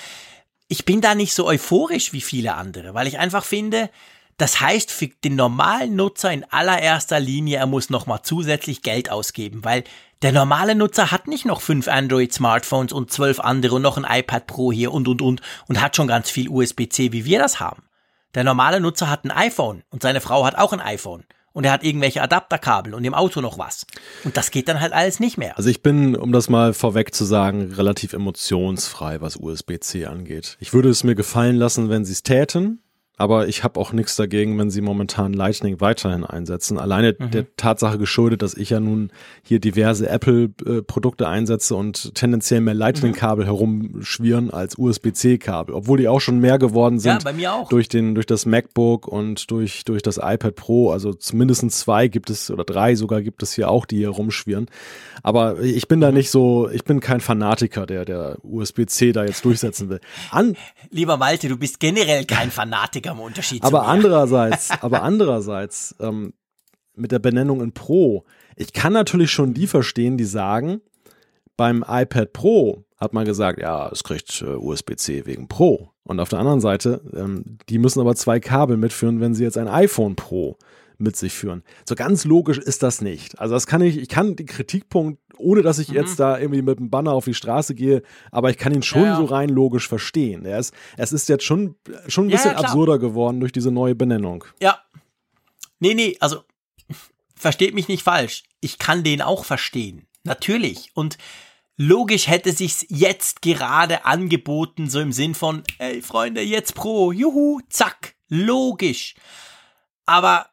ich 0.67 0.85
bin 0.85 1.01
da 1.01 1.15
nicht 1.15 1.33
so 1.33 1.45
euphorisch 1.45 2.13
wie 2.13 2.21
viele 2.21 2.55
andere, 2.55 2.93
weil 2.93 3.07
ich 3.07 3.19
einfach 3.19 3.43
finde, 3.43 3.89
das 4.37 4.61
heißt 4.61 4.91
für 4.91 5.07
den 5.07 5.35
normalen 5.35 5.95
Nutzer 5.95 6.31
in 6.31 6.43
allererster 6.51 7.19
Linie, 7.19 7.57
er 7.57 7.65
muss 7.65 7.89
nochmal 7.89 8.21
zusätzlich 8.23 8.81
Geld 8.81 9.09
ausgeben, 9.09 9.63
weil 9.63 9.83
der 10.21 10.31
normale 10.31 10.75
Nutzer 10.75 11.11
hat 11.11 11.27
nicht 11.27 11.45
noch 11.45 11.61
fünf 11.61 11.87
Android-Smartphones 11.87 12.91
und 12.91 13.11
zwölf 13.11 13.39
andere 13.39 13.75
und 13.75 13.83
noch 13.83 13.97
ein 13.97 14.19
iPad 14.19 14.47
Pro 14.47 14.71
hier 14.71 14.91
und 14.91 15.07
und 15.07 15.21
und 15.21 15.41
und 15.67 15.81
hat 15.81 15.95
schon 15.95 16.07
ganz 16.07 16.29
viel 16.29 16.49
USB-C, 16.49 17.11
wie 17.11 17.25
wir 17.25 17.39
das 17.39 17.59
haben. 17.59 17.83
Der 18.35 18.43
normale 18.43 18.79
Nutzer 18.79 19.09
hat 19.09 19.25
ein 19.25 19.31
iPhone 19.31 19.83
und 19.89 20.01
seine 20.01 20.21
Frau 20.21 20.45
hat 20.45 20.55
auch 20.55 20.73
ein 20.73 20.81
iPhone 20.81 21.23
und 21.57 21.63
er 21.63 21.71
hat 21.71 21.83
irgendwelche 21.83 22.21
Adapterkabel 22.21 22.93
und 22.93 23.03
im 23.03 23.15
Auto 23.15 23.41
noch 23.41 23.57
was. 23.57 23.87
Und 24.23 24.37
das 24.37 24.51
geht 24.51 24.67
dann 24.67 24.79
halt 24.79 24.93
alles 24.93 25.19
nicht 25.19 25.39
mehr. 25.39 25.57
Also 25.57 25.71
ich 25.71 25.81
bin, 25.81 26.15
um 26.15 26.31
das 26.31 26.49
mal 26.49 26.71
vorweg 26.71 27.15
zu 27.15 27.25
sagen, 27.25 27.71
relativ 27.71 28.13
emotionsfrei, 28.13 29.21
was 29.21 29.37
USB-C 29.37 30.05
angeht. 30.05 30.55
Ich 30.59 30.73
würde 30.75 30.89
es 30.89 31.03
mir 31.03 31.15
gefallen 31.15 31.55
lassen, 31.55 31.89
wenn 31.89 32.05
sie 32.05 32.11
es 32.11 32.21
täten. 32.21 32.83
Aber 33.19 33.47
ich 33.47 33.63
habe 33.63 33.79
auch 33.79 33.93
nichts 33.93 34.15
dagegen, 34.15 34.59
wenn 34.59 34.69
sie 34.69 34.81
momentan 34.81 35.33
Lightning 35.33 35.81
weiterhin 35.81 36.23
einsetzen. 36.23 36.77
Alleine 36.77 37.15
mhm. 37.17 37.31
der 37.31 37.55
Tatsache 37.57 37.97
geschuldet, 37.97 38.43
dass 38.43 38.53
ich 38.53 38.69
ja 38.69 38.79
nun 38.79 39.11
hier 39.43 39.59
diverse 39.59 40.07
Apple-Produkte 40.07 41.27
einsetze 41.27 41.75
und 41.75 42.13
tendenziell 42.13 42.61
mehr 42.61 42.75
Lightning-Kabel 42.75 43.45
mhm. 43.45 43.47
herumschwirren 43.47 44.51
als 44.51 44.77
USB-C-Kabel, 44.77 45.73
obwohl 45.73 45.97
die 45.97 46.07
auch 46.07 46.21
schon 46.21 46.39
mehr 46.39 46.59
geworden 46.59 46.99
sind. 46.99 47.13
Ja, 47.13 47.19
bei 47.23 47.33
mir 47.33 47.53
auch. 47.53 47.69
Durch, 47.69 47.89
den, 47.89 48.13
durch 48.13 48.27
das 48.27 48.45
MacBook 48.45 49.07
und 49.07 49.49
durch, 49.49 49.83
durch 49.83 50.03
das 50.03 50.17
iPad 50.17 50.55
Pro. 50.55 50.91
Also 50.91 51.13
zumindest 51.13 51.71
zwei 51.71 52.07
gibt 52.07 52.29
es 52.29 52.51
oder 52.51 52.63
drei 52.63 52.93
sogar 52.93 53.23
gibt 53.23 53.41
es 53.41 53.53
hier 53.53 53.71
auch, 53.71 53.87
die 53.87 53.97
hier 53.97 54.09
rumschwirren. 54.09 54.67
Aber 55.23 55.59
ich 55.59 55.87
bin 55.87 56.01
da 56.01 56.09
mhm. 56.11 56.17
nicht 56.17 56.29
so, 56.29 56.69
ich 56.69 56.83
bin 56.83 56.99
kein 56.99 57.19
Fanatiker, 57.19 57.87
der, 57.87 58.05
der 58.05 58.37
USB-C 58.43 59.11
da 59.11 59.25
jetzt 59.25 59.43
durchsetzen 59.43 59.89
will. 59.89 60.01
An 60.29 60.55
Lieber 60.91 61.17
Malte, 61.17 61.49
du 61.49 61.57
bist 61.57 61.79
generell 61.79 62.23
kein 62.25 62.51
Fanatiker 62.51 63.06
im 63.11 63.19
Unterschied 63.19 63.63
aber 63.63 63.87
andererseits, 63.87 64.71
aber 64.81 65.03
andererseits, 65.03 65.95
ähm, 65.99 66.33
mit 66.95 67.11
der 67.11 67.19
Benennung 67.19 67.61
in 67.61 67.73
Pro, 67.73 68.25
ich 68.55 68.73
kann 68.73 68.93
natürlich 68.93 69.31
schon 69.31 69.53
die 69.53 69.67
verstehen, 69.67 70.17
die 70.17 70.25
sagen, 70.25 70.81
beim 71.55 71.85
iPad 71.87 72.33
Pro 72.33 72.85
hat 72.97 73.13
man 73.13 73.25
gesagt, 73.25 73.59
ja, 73.59 73.89
es 73.89 74.03
kriegt 74.03 74.41
äh, 74.41 74.45
USB-C 74.45 75.25
wegen 75.25 75.47
Pro. 75.47 75.91
Und 76.03 76.19
auf 76.19 76.29
der 76.29 76.39
anderen 76.39 76.61
Seite, 76.61 77.01
ähm, 77.15 77.59
die 77.69 77.77
müssen 77.77 77.99
aber 77.99 78.15
zwei 78.15 78.39
Kabel 78.39 78.77
mitführen, 78.77 79.19
wenn 79.19 79.35
sie 79.35 79.43
jetzt 79.43 79.57
ein 79.57 79.67
iPhone 79.67 80.15
Pro 80.15 80.57
mit 80.97 81.15
sich 81.15 81.33
führen. 81.33 81.63
So 81.87 81.95
ganz 81.95 82.25
logisch 82.25 82.57
ist 82.57 82.83
das 82.83 83.01
nicht. 83.01 83.39
Also 83.39 83.53
das 83.53 83.67
kann 83.67 83.81
ich, 83.81 83.97
ich 83.97 84.09
kann 84.09 84.35
den 84.35 84.45
Kritikpunkt, 84.45 85.21
ohne 85.37 85.61
dass 85.61 85.79
ich 85.79 85.89
mhm. 85.89 85.95
jetzt 85.95 86.19
da 86.19 86.37
irgendwie 86.39 86.61
mit 86.61 86.79
dem 86.79 86.89
Banner 86.89 87.13
auf 87.13 87.25
die 87.25 87.33
Straße 87.33 87.75
gehe, 87.75 88.01
aber 88.31 88.49
ich 88.49 88.57
kann 88.57 88.73
ihn 88.73 88.83
schon 88.83 89.03
ja, 89.03 89.07
ja. 89.09 89.17
so 89.17 89.25
rein 89.25 89.49
logisch 89.49 89.87
verstehen. 89.87 90.45
Er 90.45 90.59
ist, 90.59 90.73
es 90.97 91.13
ist 91.13 91.29
jetzt 91.29 91.43
schon, 91.43 91.75
schon 92.07 92.27
ein 92.27 92.31
bisschen 92.31 92.51
ja, 92.51 92.57
absurder 92.57 92.99
geworden 92.99 93.39
durch 93.39 93.51
diese 93.51 93.71
neue 93.71 93.95
Benennung. 93.95 94.43
Ja. 94.61 94.79
Nee, 95.79 95.93
nee, 95.93 96.17
also 96.19 96.43
versteht 97.35 97.75
mich 97.75 97.87
nicht 97.87 98.03
falsch. 98.03 98.43
Ich 98.61 98.79
kann 98.79 99.03
den 99.03 99.21
auch 99.21 99.45
verstehen. 99.45 100.07
Natürlich. 100.23 100.91
Und 100.95 101.17
logisch 101.77 102.27
hätte 102.27 102.51
sich's 102.51 102.85
jetzt 102.89 103.41
gerade 103.41 104.05
angeboten, 104.05 104.89
so 104.89 104.99
im 104.99 105.11
Sinn 105.11 105.35
von, 105.35 105.63
ey 105.77 106.01
Freunde, 106.01 106.41
jetzt 106.41 106.73
Pro, 106.73 107.11
juhu, 107.11 107.61
zack, 107.69 108.15
logisch. 108.27 109.15
Aber 110.05 110.47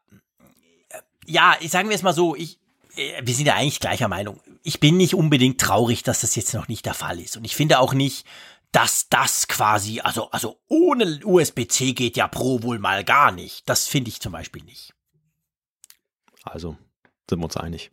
ja, 1.27 1.57
sagen 1.69 1.89
wir 1.89 1.97
es 1.97 2.03
mal 2.03 2.13
so, 2.13 2.35
ich, 2.35 2.59
äh, 2.97 3.23
wir 3.23 3.35
sind 3.35 3.47
ja 3.47 3.55
eigentlich 3.55 3.81
gleicher 3.81 4.09
Meinung. 4.09 4.41
Ich 4.63 4.81
bin 4.81 4.97
nicht 4.97 5.15
unbedingt 5.15 5.61
traurig, 5.61 6.03
dass 6.03 6.21
das 6.21 6.37
jetzt 6.37 6.55
noch 6.55 6.69
nicht 6.69 6.87
der 6.87 6.95
Fall 6.95 7.21
ist. 7.21 7.37
Und 7.37 7.45
ich 7.45 7.57
finde 7.57 7.79
auch 7.79 7.95
nicht, 7.95 8.27
dass 8.73 9.09
das 9.09 9.47
quasi, 9.47 10.01
also, 10.01 10.31
also 10.31 10.59
ohne 10.69 11.21
USB-C 11.25 11.93
geht 11.93 12.17
ja 12.17 12.27
Pro 12.27 12.63
wohl 12.63 12.79
mal 12.79 13.05
gar 13.05 13.31
nicht. 13.31 13.69
Das 13.69 13.87
finde 13.87 14.09
ich 14.09 14.21
zum 14.21 14.33
Beispiel 14.33 14.65
nicht. 14.65 14.95
Also, 16.43 16.77
sind 17.31 17.39
wir 17.39 17.45
uns 17.45 17.57
einig. 17.57 17.91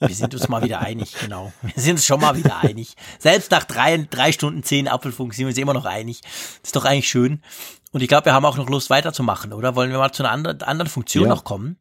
Wir 0.00 0.14
sind 0.14 0.34
uns 0.34 0.48
mal 0.48 0.62
wieder 0.62 0.80
einig, 0.80 1.14
genau. 1.20 1.52
Wir 1.62 1.82
sind 1.82 1.92
uns 1.92 2.06
schon 2.06 2.20
mal 2.20 2.36
wieder 2.36 2.58
einig. 2.58 2.94
Selbst 3.18 3.50
nach 3.50 3.64
drei, 3.64 3.98
drei 3.98 4.32
Stunden 4.32 4.62
zehn 4.62 4.88
Apfelfunk 4.88 5.34
sind 5.34 5.44
wir 5.44 5.48
uns 5.48 5.58
immer 5.58 5.74
noch 5.74 5.84
einig. 5.84 6.22
Das 6.22 6.68
ist 6.68 6.76
doch 6.76 6.84
eigentlich 6.84 7.08
schön. 7.08 7.42
Und 7.92 8.02
ich 8.02 8.08
glaube, 8.08 8.26
wir 8.26 8.34
haben 8.34 8.44
auch 8.44 8.56
noch 8.56 8.68
Lust 8.68 8.90
weiterzumachen, 8.90 9.52
oder? 9.52 9.76
Wollen 9.76 9.90
wir 9.90 9.98
mal 9.98 10.12
zu 10.12 10.22
einer 10.22 10.32
anderen, 10.32 10.62
anderen 10.62 10.90
Funktion 10.90 11.24
ja. 11.24 11.28
noch 11.28 11.44
kommen? 11.44 11.78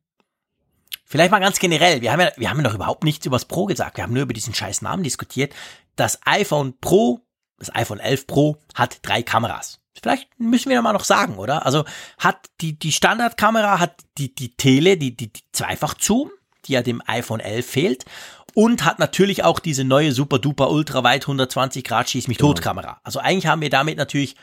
Vielleicht 1.06 1.32
mal 1.32 1.40
ganz 1.40 1.60
generell. 1.60 2.02
Wir 2.02 2.12
haben 2.12 2.20
ja, 2.20 2.32
wir 2.36 2.50
haben 2.50 2.58
ja 2.58 2.64
noch 2.64 2.74
überhaupt 2.74 3.04
nichts 3.04 3.26
über 3.26 3.36
das 3.36 3.46
Pro 3.46 3.66
gesagt. 3.66 3.98
Wir 3.98 4.04
haben 4.04 4.14
nur 4.14 4.24
über 4.24 4.34
diesen 4.34 4.54
scheiß 4.54 4.82
Namen 4.82 5.04
diskutiert. 5.04 5.54
Das 5.96 6.20
iPhone 6.26 6.78
Pro, 6.80 7.22
das 7.60 7.74
iPhone 7.74 8.00
11 8.00 8.28
Pro 8.28 8.58
hat 8.74 9.00
drei 9.04 9.22
Kameras. 9.22 9.80
Vielleicht 10.02 10.28
müssen 10.40 10.70
wir 10.70 10.76
ja 10.76 10.82
mal 10.82 10.94
noch 10.94 11.04
sagen, 11.04 11.38
oder? 11.38 11.66
Also 11.66 11.86
hat 12.18 12.50
die, 12.60 12.78
die 12.78 12.92
Standardkamera 12.92 13.80
hat 13.80 14.04
die, 14.18 14.34
die 14.34 14.56
Tele, 14.56 14.98
die, 14.98 15.16
die, 15.16 15.32
die 15.32 15.44
Zweifach-Zoom, 15.52 16.32
die 16.66 16.74
ja 16.74 16.82
dem 16.82 17.02
iPhone 17.06 17.40
11 17.40 17.66
fehlt. 17.66 18.06
Und 18.56 18.86
hat 18.86 19.00
natürlich 19.00 19.44
auch 19.44 19.60
diese 19.60 19.84
neue 19.84 20.12
super 20.12 20.40
duper 20.40 20.72
ultra 20.72 21.04
weit 21.04 21.24
120 21.24 21.84
Grad 21.84 22.10
schieß 22.10 22.28
mich 22.28 22.38
tot 22.38 22.62
Kamera. 22.62 23.00
Also 23.04 23.20
eigentlich 23.20 23.48
haben 23.48 23.62
wir 23.62 23.70
damit 23.70 23.98
natürlich 23.98 24.36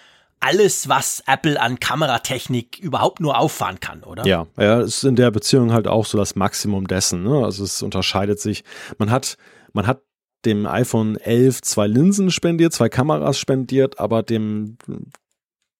alles, 0.42 0.88
was 0.88 1.22
Apple 1.26 1.60
an 1.60 1.78
Kameratechnik 1.80 2.78
überhaupt 2.78 3.20
nur 3.20 3.38
auffahren 3.38 3.80
kann, 3.80 4.02
oder? 4.02 4.26
Ja, 4.26 4.46
ja, 4.58 4.80
ist 4.80 5.04
in 5.04 5.16
der 5.16 5.30
Beziehung 5.30 5.72
halt 5.72 5.86
auch 5.86 6.04
so 6.04 6.18
das 6.18 6.34
Maximum 6.34 6.86
dessen. 6.88 7.22
Ne? 7.22 7.44
Also 7.44 7.64
es 7.64 7.82
unterscheidet 7.82 8.40
sich. 8.40 8.64
Man 8.98 9.10
hat, 9.10 9.36
man 9.72 9.86
hat 9.86 10.02
dem 10.44 10.66
iPhone 10.66 11.16
11 11.16 11.62
zwei 11.62 11.86
Linsen 11.86 12.30
spendiert, 12.30 12.72
zwei 12.72 12.88
Kameras 12.88 13.38
spendiert, 13.38 14.00
aber 14.00 14.22
dem 14.22 14.76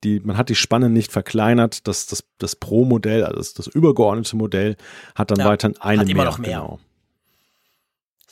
die, 0.04 0.20
man 0.20 0.36
hat 0.36 0.48
die 0.48 0.54
Spanne 0.54 0.90
nicht 0.90 1.12
verkleinert. 1.12 1.86
Das, 1.86 2.06
das, 2.06 2.24
das 2.38 2.56
Pro-Modell, 2.56 3.24
also 3.24 3.36
das, 3.36 3.54
das 3.54 3.66
übergeordnete 3.68 4.36
Modell, 4.36 4.76
hat 5.14 5.30
dann 5.30 5.38
ja, 5.38 5.44
weiterhin 5.44 5.76
eine 5.80 6.02
hat 6.02 6.08
immer 6.08 6.22
mehr. 6.22 6.30
Noch 6.30 6.38
mehr. 6.38 6.60
Genau 6.60 6.80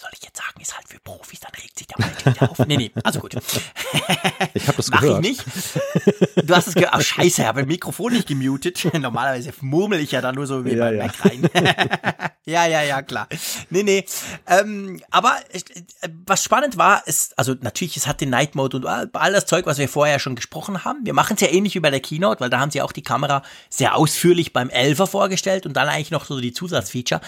soll 0.00 0.10
ich 0.14 0.24
jetzt 0.24 0.38
sagen, 0.38 0.60
ist 0.60 0.74
halt 0.74 0.88
für 0.88 0.98
Profis, 1.00 1.40
dann 1.40 1.52
regt 1.62 1.78
sich 1.78 1.86
der 1.86 1.98
wieder 2.32 2.50
auf. 2.50 2.58
Nee, 2.66 2.76
nee, 2.76 2.90
also 3.04 3.20
gut. 3.20 3.36
Ich 4.54 4.66
habe 4.66 4.76
das 4.76 4.88
Mach 4.88 5.00
gehört. 5.02 5.22
Mach 5.22 5.30
ich 5.30 5.38
nicht. 5.38 6.48
Du 6.48 6.54
hast 6.54 6.68
es 6.68 6.74
gehört. 6.74 6.94
Oh, 6.96 7.00
scheiße, 7.00 7.42
ich 7.42 7.46
habe 7.46 7.60
das 7.60 7.68
Mikrofon 7.68 8.12
nicht 8.12 8.26
gemutet. 8.26 8.82
Normalerweise 8.98 9.52
murmel 9.60 10.00
ich 10.00 10.12
ja 10.12 10.20
da 10.20 10.32
nur 10.32 10.46
so 10.46 10.64
wie 10.64 10.72
ja, 10.72 10.86
beim 10.86 10.96
ja. 10.96 11.06
Mac 11.06 11.24
rein. 11.24 11.48
ja, 12.46 12.66
ja, 12.66 12.82
ja, 12.82 13.02
klar. 13.02 13.28
Nee, 13.68 13.82
nee. 13.82 14.04
Ähm, 14.46 15.02
aber 15.10 15.36
äh, 15.52 15.60
was 16.26 16.42
spannend 16.42 16.78
war, 16.78 17.06
ist, 17.06 17.38
also 17.38 17.54
natürlich, 17.60 17.96
es 17.96 18.06
hat 18.06 18.20
den 18.20 18.30
Night 18.30 18.54
Mode 18.54 18.78
und 18.78 18.86
all 18.86 19.32
das 19.32 19.46
Zeug, 19.46 19.66
was 19.66 19.78
wir 19.78 19.88
vorher 19.88 20.18
schon 20.18 20.34
gesprochen 20.34 20.84
haben. 20.84 21.04
Wir 21.04 21.14
machen 21.14 21.34
es 21.34 21.40
ja 21.42 21.48
ähnlich 21.48 21.74
wie 21.74 21.80
bei 21.80 21.90
der 21.90 22.00
Keynote, 22.00 22.40
weil 22.40 22.50
da 22.50 22.60
haben 22.60 22.70
sie 22.70 22.82
auch 22.82 22.92
die 22.92 23.02
Kamera 23.02 23.42
sehr 23.68 23.96
ausführlich 23.96 24.52
beim 24.52 24.68
11er 24.68 25.06
vorgestellt 25.06 25.66
und 25.66 25.74
dann 25.74 25.88
eigentlich 25.88 26.10
noch 26.10 26.24
so 26.24 26.40
die 26.40 26.52
Zusatzfeature. 26.52 27.20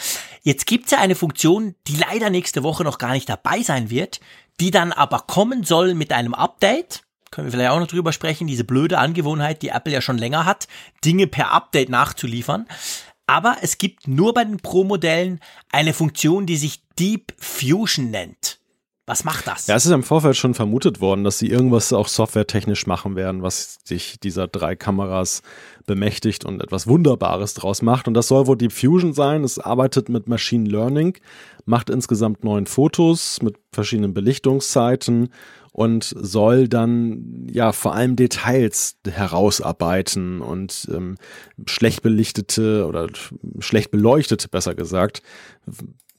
Jetzt 0.43 0.67
gibt's 0.67 0.91
ja 0.91 0.99
eine 0.99 1.15
Funktion, 1.15 1.75
die 1.87 1.97
leider 1.97 2.31
nächste 2.31 2.62
Woche 2.63 2.85
noch 2.85 2.99
gar 2.99 3.13
nicht 3.13 3.29
dabei 3.29 3.63
sein 3.63 3.91
wird, 3.91 4.21
die 4.61 4.71
dann 4.71 4.93
aber 4.93 5.21
kommen 5.21 5.65
soll 5.65 5.95
mit 5.95 6.13
einem 6.13 6.35
Update. 6.35 7.03
können 7.31 7.47
wir 7.47 7.53
vielleicht 7.53 7.71
auch 7.71 7.81
noch 7.81 7.87
drüber 7.87 8.13
sprechen, 8.13 8.47
diese 8.47 8.65
blöde 8.65 8.99
Angewohnheit, 8.99 9.63
die 9.63 9.69
Apple 9.69 9.93
ja 9.93 10.01
schon 10.01 10.19
länger 10.19 10.45
hat, 10.45 10.69
Dinge 11.05 11.27
per 11.27 11.53
Update 11.53 11.89
nachzuliefern. 11.89 12.67
Aber 13.27 13.57
es 13.63 13.79
gibt 13.79 14.09
nur 14.09 14.35
bei 14.35 14.45
den 14.45 14.59
Pro-Modellen 14.59 15.41
eine 15.71 15.95
Funktion, 15.95 16.45
die 16.47 16.57
sich 16.57 16.83
Deep 16.99 17.33
Fusion 17.39 18.11
nennt. 18.11 18.59
Was 19.05 19.25
macht 19.25 19.49
das? 19.49 19.67
Ja, 19.67 19.75
es 19.75 19.85
ist 19.85 19.91
im 19.91 20.05
Vorfeld 20.05 20.37
schon 20.37 20.55
vermutet 20.55 21.01
worden, 21.01 21.25
dass 21.25 21.39
sie 21.39 21.49
irgendwas 21.49 21.93
auch 21.93 22.07
softwaretechnisch 22.07 22.87
machen 22.87 23.17
werden, 23.17 23.43
was 23.43 23.81
sich 23.85 24.21
dieser 24.21 24.47
drei 24.47 24.77
Kameras 24.77 25.43
bemächtigt 25.87 26.45
und 26.45 26.63
etwas 26.63 26.87
Wunderbares 26.87 27.55
draus 27.55 27.83
macht. 27.83 28.07
Und 28.07 28.15
das 28.15 28.29
soll 28.29 28.47
wohl 28.47 28.57
Deep 28.57 28.73
Fusion 28.73 29.13
sein. 29.13 29.43
Es 29.43 29.59
arbeitet 29.59 30.09
mit 30.09 30.29
Machine 30.29 30.69
Learning, 30.69 31.19
macht 31.65 31.91
insgesamt 31.91 32.45
neun 32.45 32.67
Fotos 32.67 33.43
mit 33.43 33.57
verschiedenen 33.73 34.15
Belichtungszeiten 34.15 35.31
und 35.73 36.15
soll 36.17 36.69
dann 36.69 37.49
ja 37.51 37.73
vor 37.73 37.95
allem 37.95 38.15
Details 38.15 38.99
herausarbeiten 39.09 40.43
und 40.43 40.89
ähm, 40.95 41.17
schlecht 41.67 42.03
belichtete 42.03 42.87
oder 42.87 43.09
schlecht 43.59 43.91
beleuchtete, 43.91 44.49
besser 44.49 44.75
gesagt, 44.75 45.23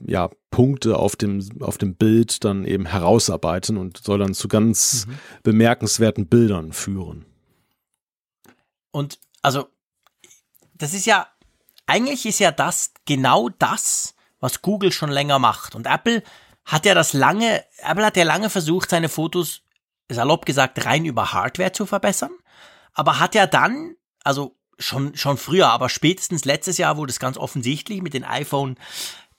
ja, 0.05 0.29
Punkte 0.51 0.97
auf 0.97 1.15
dem, 1.15 1.47
auf 1.61 1.77
dem 1.77 1.95
Bild 1.95 2.43
dann 2.43 2.65
eben 2.65 2.85
herausarbeiten 2.85 3.77
und 3.77 3.97
soll 3.97 4.19
dann 4.19 4.33
zu 4.33 4.47
ganz 4.47 5.07
mhm. 5.07 5.19
bemerkenswerten 5.43 6.27
Bildern 6.27 6.73
führen. 6.73 7.25
Und 8.91 9.19
also, 9.41 9.67
das 10.75 10.93
ist 10.93 11.05
ja, 11.05 11.27
eigentlich 11.85 12.25
ist 12.25 12.39
ja 12.39 12.51
das 12.51 12.93
genau 13.05 13.49
das, 13.49 14.15
was 14.39 14.61
Google 14.61 14.91
schon 14.91 15.09
länger 15.09 15.39
macht. 15.39 15.75
Und 15.75 15.87
Apple 15.87 16.23
hat 16.65 16.85
ja 16.85 16.93
das 16.93 17.13
lange, 17.13 17.63
Apple 17.77 18.05
hat 18.05 18.17
ja 18.17 18.23
lange 18.23 18.49
versucht, 18.49 18.89
seine 18.89 19.09
Fotos, 19.09 19.61
salopp 20.09 20.45
gesagt, 20.45 20.85
rein 20.85 21.05
über 21.05 21.33
Hardware 21.33 21.71
zu 21.71 21.85
verbessern. 21.85 22.31
Aber 22.93 23.19
hat 23.19 23.35
ja 23.35 23.47
dann, 23.47 23.95
also 24.23 24.55
schon, 24.77 25.15
schon 25.15 25.37
früher, 25.37 25.69
aber 25.69 25.89
spätestens 25.89 26.45
letztes 26.45 26.77
Jahr 26.77 26.97
wurde 26.97 27.11
es 27.11 27.19
ganz 27.19 27.37
offensichtlich 27.37 28.01
mit 28.01 28.13
den 28.13 28.23
iPhone 28.23 28.77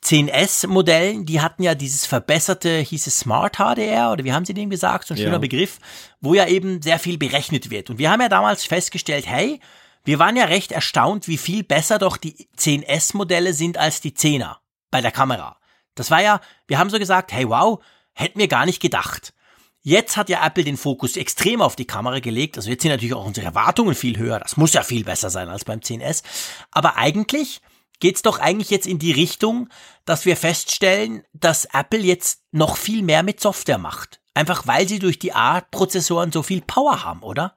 10S-Modellen, 0.05 1.25
die 1.25 1.41
hatten 1.41 1.63
ja 1.63 1.75
dieses 1.75 2.05
verbesserte, 2.05 2.79
hieß 2.79 3.07
es 3.07 3.19
Smart 3.21 3.57
HDR 3.57 4.13
oder 4.13 4.25
wie 4.25 4.33
haben 4.33 4.45
sie 4.45 4.55
dem 4.55 4.69
gesagt, 4.69 5.07
so 5.07 5.15
ein 5.15 5.19
schöner 5.19 5.33
ja. 5.33 5.39
Begriff, 5.39 5.79
wo 6.21 6.35
ja 6.35 6.47
eben 6.47 6.83
sehr 6.83 6.99
viel 6.99 7.17
berechnet 7.17 7.71
wird. 7.71 7.89
Und 7.89 7.99
wir 7.99 8.11
haben 8.11 8.21
ja 8.21 8.29
damals 8.29 8.65
festgestellt, 8.65 9.27
hey, 9.27 9.61
wir 10.05 10.19
waren 10.19 10.37
ja 10.37 10.45
recht 10.45 10.73
erstaunt, 10.73 11.27
wie 11.27 11.39
viel 11.39 11.65
besser 11.65 11.99
doch 11.99 12.19
die 12.19 12.49
10S-Modelle 12.59 13.55
sind 13.55 13.79
als 13.79 14.03
die 14.03 14.13
10er 14.13 14.57
bei 14.91 15.01
der 15.01 15.11
Kamera. 15.11 15.59
Das 15.95 16.11
war 16.11 16.21
ja, 16.21 16.41
wir 16.67 16.79
haben 16.79 16.91
so 16.91 16.99
gesagt, 16.99 17.33
hey 17.33 17.49
wow, 17.49 17.83
hätten 18.13 18.39
wir 18.39 18.49
gar 18.49 18.67
nicht 18.67 18.83
gedacht. 18.83 19.33
Jetzt 19.81 20.17
hat 20.17 20.29
ja 20.29 20.45
Apple 20.45 20.65
den 20.65 20.77
Fokus 20.77 21.17
extrem 21.17 21.61
auf 21.61 21.77
die 21.77 21.87
Kamera 21.87 22.19
gelegt. 22.21 22.57
Also 22.57 22.71
jetzt 22.71 22.83
sind 22.83 22.91
natürlich 22.91 23.15
auch 23.15 23.27
unsere 23.27 23.47
Erwartungen 23.47 23.95
viel 23.95 24.19
höher. 24.19 24.39
Das 24.39 24.57
muss 24.57 24.73
ja 24.73 24.83
viel 24.83 25.05
besser 25.05 25.31
sein 25.31 25.49
als 25.49 25.65
beim 25.65 25.81
10S. 25.81 26.23
Aber 26.71 26.97
eigentlich 26.97 27.61
geht's 28.01 28.23
doch 28.23 28.39
eigentlich 28.39 28.71
jetzt 28.71 28.87
in 28.87 28.99
die 28.99 29.13
Richtung, 29.13 29.69
dass 30.05 30.27
wir 30.27 30.37
feststellen, 30.37 31.23
dass 31.33 31.67
Apple 31.73 32.01
jetzt 32.01 32.43
noch 32.53 32.77
viel 32.77 33.03
mehr 33.03 33.23
mit 33.23 33.41
Software 33.41 33.79
macht. 33.79 34.21
Einfach 34.35 34.67
weil 34.67 34.89
sie 34.89 34.99
durch 34.99 35.19
die 35.19 35.33
A-Prozessoren 35.33 36.33
so 36.33 36.43
viel 36.43 36.61
Power 36.61 37.05
haben, 37.05 37.23
oder? 37.23 37.55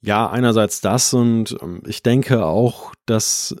Ja, 0.00 0.28
einerseits 0.28 0.80
das 0.80 1.14
und 1.14 1.56
ähm, 1.62 1.82
ich 1.86 2.02
denke 2.02 2.44
auch, 2.44 2.92
dass 3.06 3.56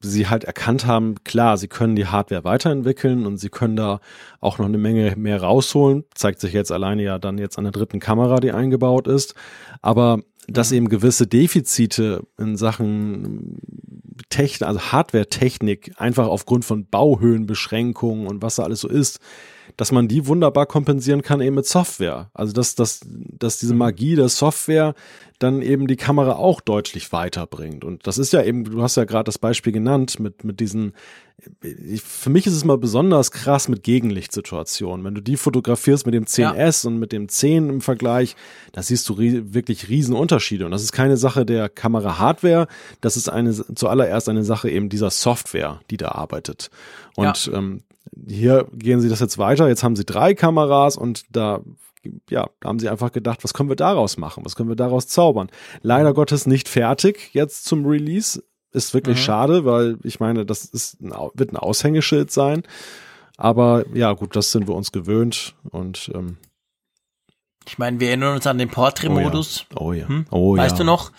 sie 0.00 0.28
halt 0.28 0.44
erkannt 0.44 0.86
haben, 0.86 1.22
klar, 1.24 1.56
sie 1.56 1.68
können 1.68 1.96
die 1.96 2.06
Hardware 2.06 2.44
weiterentwickeln 2.44 3.26
und 3.26 3.38
sie 3.38 3.50
können 3.50 3.76
da 3.76 4.00
auch 4.40 4.58
noch 4.58 4.66
eine 4.66 4.78
Menge 4.78 5.14
mehr 5.16 5.42
rausholen. 5.42 6.04
Zeigt 6.14 6.40
sich 6.40 6.52
jetzt 6.52 6.72
alleine 6.72 7.02
ja 7.02 7.18
dann 7.18 7.38
jetzt 7.38 7.56
an 7.56 7.64
der 7.64 7.72
dritten 7.72 8.00
Kamera, 8.00 8.40
die 8.40 8.52
eingebaut 8.52 9.06
ist. 9.06 9.34
Aber 9.80 10.18
dass 10.48 10.70
mhm. 10.70 10.76
eben 10.76 10.88
gewisse 10.88 11.26
Defizite 11.26 12.26
in 12.38 12.56
Sachen 12.56 13.58
Technik, 14.28 14.62
also 14.62 14.80
Hardware-Technik, 14.80 15.92
einfach 15.96 16.26
aufgrund 16.26 16.64
von 16.64 16.86
Bauhöhenbeschränkungen 16.86 18.26
und 18.26 18.42
was 18.42 18.56
da 18.56 18.64
alles 18.64 18.80
so 18.80 18.88
ist, 18.88 19.20
dass 19.76 19.92
man 19.92 20.08
die 20.08 20.26
wunderbar 20.26 20.66
kompensieren 20.66 21.22
kann 21.22 21.40
eben 21.40 21.56
mit 21.56 21.66
Software. 21.66 22.30
Also 22.34 22.52
dass, 22.52 22.74
dass, 22.74 23.00
dass 23.06 23.58
diese. 23.58 23.74
Magie 23.74 24.16
der 24.16 24.28
Software 24.28 24.94
dann 25.38 25.60
eben 25.60 25.86
die 25.86 25.96
Kamera 25.96 26.36
auch 26.36 26.60
deutlich 26.60 27.12
weiterbringt. 27.12 27.84
Und 27.84 28.06
das 28.06 28.18
ist 28.18 28.32
ja 28.32 28.42
eben, 28.42 28.64
du 28.64 28.82
hast 28.82 28.96
ja 28.96 29.04
gerade 29.04 29.24
das 29.24 29.38
Beispiel 29.38 29.72
genannt 29.72 30.20
mit, 30.20 30.44
mit 30.44 30.60
diesen, 30.60 30.92
für 32.04 32.30
mich 32.30 32.46
ist 32.46 32.52
es 32.52 32.64
mal 32.64 32.78
besonders 32.78 33.32
krass 33.32 33.68
mit 33.68 33.82
Gegenlichtsituationen. 33.82 35.04
Wenn 35.04 35.14
du 35.14 35.20
die 35.20 35.36
fotografierst 35.36 36.06
mit 36.06 36.14
dem 36.14 36.24
10S 36.24 36.84
ja. 36.84 36.88
und 36.88 36.98
mit 36.98 37.10
dem 37.10 37.28
10 37.28 37.68
im 37.68 37.80
Vergleich, 37.80 38.36
da 38.70 38.82
siehst 38.82 39.08
du 39.08 39.18
wirklich 39.18 39.88
riesen 39.88 40.14
Unterschiede. 40.14 40.64
Und 40.64 40.70
das 40.70 40.82
ist 40.82 40.92
keine 40.92 41.16
Sache 41.16 41.44
der 41.44 41.68
Kamera-Hardware, 41.68 42.68
das 43.00 43.16
ist 43.16 43.28
eine, 43.28 43.52
zuallererst 43.52 44.28
eine 44.28 44.44
Sache 44.44 44.70
eben 44.70 44.88
dieser 44.88 45.10
Software, 45.10 45.80
die 45.90 45.96
da 45.96 46.10
arbeitet. 46.10 46.70
Und 47.16 47.46
ja. 47.46 47.58
ähm, 47.58 47.82
hier 48.28 48.66
gehen 48.72 49.00
sie 49.00 49.08
das 49.08 49.20
jetzt 49.20 49.38
weiter. 49.38 49.68
Jetzt 49.68 49.82
haben 49.82 49.96
sie 49.96 50.04
drei 50.04 50.34
Kameras 50.34 50.96
und 50.96 51.24
da, 51.30 51.60
ja, 52.28 52.48
da 52.60 52.68
haben 52.68 52.78
sie 52.78 52.88
einfach 52.88 53.12
gedacht, 53.12 53.44
was 53.44 53.54
können 53.54 53.68
wir 53.68 53.76
daraus 53.76 54.16
machen? 54.16 54.44
Was 54.44 54.56
können 54.56 54.68
wir 54.68 54.76
daraus 54.76 55.08
zaubern? 55.08 55.50
Leider 55.82 56.14
Gottes 56.14 56.46
nicht 56.46 56.68
fertig 56.68 57.30
jetzt 57.32 57.64
zum 57.64 57.86
Release. 57.86 58.42
Ist 58.72 58.94
wirklich 58.94 59.18
mhm. 59.18 59.22
schade, 59.22 59.64
weil 59.64 59.98
ich 60.02 60.18
meine, 60.18 60.46
das 60.46 60.64
ist 60.64 61.00
ein, 61.00 61.12
wird 61.34 61.52
ein 61.52 61.56
Aushängeschild 61.56 62.30
sein. 62.30 62.62
Aber 63.36 63.84
ja, 63.94 64.12
gut, 64.12 64.36
das 64.36 64.52
sind 64.52 64.68
wir 64.68 64.74
uns 64.74 64.92
gewöhnt 64.92 65.54
und 65.70 66.10
ähm, 66.14 66.36
ich 67.66 67.78
meine, 67.78 68.00
wir 68.00 68.08
erinnern 68.08 68.34
uns 68.34 68.46
an 68.46 68.58
den 68.58 68.70
Portrait-Modus. 68.70 69.66
Oh 69.74 69.92
ja. 69.92 70.04
Oh 70.06 70.08
ja. 70.08 70.08
Hm? 70.08 70.26
Oh 70.30 70.56
weißt 70.56 70.72
ja. 70.72 70.78
du 70.78 70.84
noch? 70.84 71.12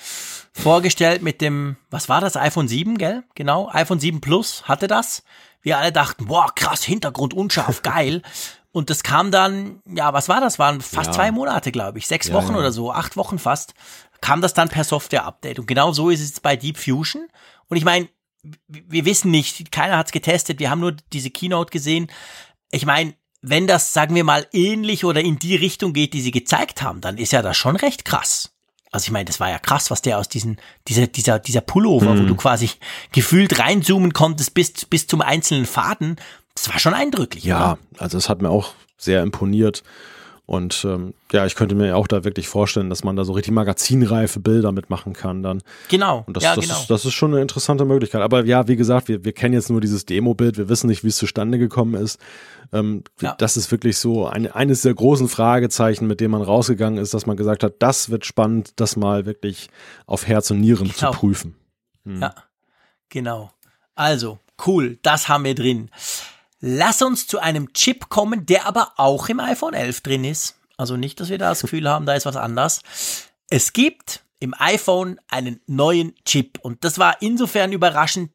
Vorgestellt 0.51 1.23
mit 1.23 1.41
dem, 1.41 1.77
was 1.89 2.09
war 2.09 2.21
das? 2.21 2.37
iPhone 2.37 2.67
7, 2.67 2.97
gell? 2.97 3.23
Genau. 3.33 3.69
iPhone 3.71 3.99
7 3.99 4.21
Plus 4.21 4.67
hatte 4.67 4.87
das 4.87 5.23
wir 5.63 5.79
alle 5.79 5.91
dachten, 5.91 6.25
boah, 6.25 6.53
krass, 6.53 6.83
Hintergrund 6.83 7.33
unscharf, 7.33 7.81
geil. 7.83 8.21
Und 8.71 8.89
das 8.89 9.03
kam 9.03 9.31
dann, 9.31 9.81
ja, 9.85 10.13
was 10.13 10.29
war 10.29 10.41
das? 10.41 10.59
Waren 10.59 10.81
fast 10.81 11.07
ja. 11.07 11.13
zwei 11.13 11.31
Monate, 11.31 11.71
glaube 11.71 11.97
ich, 11.97 12.07
sechs 12.07 12.27
ja, 12.27 12.33
Wochen 12.33 12.53
ja. 12.53 12.59
oder 12.59 12.71
so, 12.71 12.91
acht 12.91 13.17
Wochen 13.17 13.39
fast, 13.39 13.73
kam 14.21 14.41
das 14.41 14.53
dann 14.53 14.69
per 14.69 14.83
Software-Update. 14.83 15.59
Und 15.59 15.67
genau 15.67 15.91
so 15.91 16.09
ist 16.09 16.21
es 16.21 16.39
bei 16.39 16.55
Deep 16.55 16.77
Fusion. 16.77 17.27
Und 17.67 17.77
ich 17.77 17.85
meine, 17.85 18.09
wir 18.67 19.05
wissen 19.05 19.31
nicht, 19.31 19.71
keiner 19.71 19.97
hat's 19.97 20.11
getestet, 20.11 20.59
wir 20.59 20.69
haben 20.69 20.81
nur 20.81 20.93
diese 21.13 21.29
Keynote 21.29 21.71
gesehen. 21.71 22.07
Ich 22.71 22.85
meine, 22.85 23.15
wenn 23.41 23.67
das, 23.67 23.93
sagen 23.93 24.15
wir 24.15 24.23
mal, 24.23 24.47
ähnlich 24.53 25.05
oder 25.05 25.21
in 25.21 25.37
die 25.37 25.55
Richtung 25.55 25.93
geht, 25.93 26.13
die 26.13 26.21
sie 26.21 26.31
gezeigt 26.31 26.81
haben, 26.81 27.01
dann 27.01 27.17
ist 27.17 27.31
ja 27.31 27.41
das 27.41 27.57
schon 27.57 27.75
recht 27.75 28.05
krass. 28.05 28.52
Also 28.93 29.05
ich 29.05 29.11
meine, 29.11 29.25
das 29.25 29.39
war 29.39 29.49
ja 29.49 29.57
krass, 29.57 29.89
was 29.89 30.03
der 30.03 30.19
aus 30.19 30.29
diesen, 30.29 30.57
dieser, 30.87 31.07
dieser, 31.07 31.39
dieser 31.39 31.61
Pullover, 31.61 32.13
mhm. 32.13 32.21
wo 32.21 32.25
du 32.27 32.35
quasi 32.35 32.69
gefühlt 33.11 33.59
reinzoomen 33.59 34.13
konntest 34.13 34.53
bis, 34.53 34.85
bis 34.85 35.07
zum 35.07 35.21
einzelnen 35.21 35.65
Faden. 35.65 36.17
Das 36.53 36.69
war 36.69 36.79
schon 36.79 36.93
eindrücklich. 36.93 37.43
Ja, 37.43 37.73
oder? 37.73 37.79
also 37.97 38.19
es 38.19 38.29
hat 38.29 38.43
mir 38.43 38.49
auch 38.49 38.73
sehr 38.97 39.23
imponiert. 39.23 39.83
Und 40.53 40.85
ähm, 40.85 41.15
ja, 41.31 41.47
ich 41.47 41.55
könnte 41.55 41.73
mir 41.73 41.97
auch 41.97 42.05
da 42.05 42.23
wirklich 42.23 42.47
vorstellen, 42.47 42.91
dass 42.91 43.03
man 43.03 43.15
da 43.15 43.25
so 43.25 43.33
richtig 43.33 43.51
magazinreife 43.53 44.39
Bilder 44.39 44.71
mitmachen 44.71 45.13
kann 45.13 45.41
dann. 45.41 45.63
Genau. 45.89 46.23
Und 46.27 46.37
das, 46.37 46.43
ja, 46.43 46.55
das, 46.55 46.65
genau. 46.65 46.79
Ist, 46.79 46.89
das 46.91 47.05
ist 47.05 47.13
schon 47.13 47.31
eine 47.31 47.41
interessante 47.41 47.85
Möglichkeit. 47.85 48.21
Aber 48.21 48.45
ja, 48.45 48.67
wie 48.67 48.75
gesagt, 48.75 49.07
wir, 49.07 49.25
wir 49.25 49.33
kennen 49.33 49.55
jetzt 49.55 49.71
nur 49.71 49.81
dieses 49.81 50.05
Demo-Bild, 50.05 50.59
wir 50.59 50.69
wissen 50.69 50.85
nicht, 50.85 51.03
wie 51.03 51.07
es 51.07 51.17
zustande 51.17 51.57
gekommen 51.57 51.95
ist. 51.95 52.19
Ähm, 52.71 53.03
ja. 53.19 53.33
Das 53.39 53.57
ist 53.57 53.71
wirklich 53.71 53.97
so 53.97 54.27
ein, 54.27 54.45
eines 54.45 54.83
der 54.83 54.93
großen 54.93 55.27
Fragezeichen, 55.27 56.05
mit 56.05 56.19
dem 56.19 56.29
man 56.29 56.43
rausgegangen 56.43 56.99
ist, 57.01 57.15
dass 57.15 57.25
man 57.25 57.35
gesagt 57.35 57.63
hat, 57.63 57.73
das 57.79 58.11
wird 58.11 58.23
spannend, 58.23 58.73
das 58.75 58.95
mal 58.95 59.25
wirklich 59.25 59.71
auf 60.05 60.27
Herz 60.27 60.51
und 60.51 60.59
Nieren 60.59 60.89
genau. 60.89 61.13
zu 61.13 61.17
prüfen. 61.17 61.55
Hm. 62.05 62.21
Ja, 62.21 62.35
genau. 63.09 63.51
Also, 63.95 64.37
cool, 64.67 64.99
das 65.01 65.29
haben 65.29 65.45
wir 65.45 65.55
drin. 65.55 65.89
Lass 66.65 67.01
uns 67.01 67.27
zu 67.27 67.39
einem 67.39 67.73
Chip 67.73 68.07
kommen, 68.07 68.45
der 68.45 68.65
aber 68.65 68.93
auch 68.95 69.27
im 69.27 69.41
iPhone 69.41 69.73
11 69.73 69.99
drin 69.99 70.23
ist. 70.23 70.55
Also 70.77 70.95
nicht, 70.95 71.19
dass 71.19 71.27
wir 71.27 71.37
da 71.37 71.49
das 71.49 71.59
Gefühl 71.61 71.89
haben, 71.89 72.05
da 72.05 72.13
ist 72.13 72.25
was 72.25 72.37
anders. 72.37 72.79
Es 73.49 73.73
gibt 73.73 74.23
im 74.39 74.55
iPhone 74.57 75.19
einen 75.27 75.59
neuen 75.67 76.15
Chip 76.23 76.59
und 76.61 76.85
das 76.85 76.99
war 76.99 77.21
insofern 77.21 77.73
überraschend. 77.73 78.31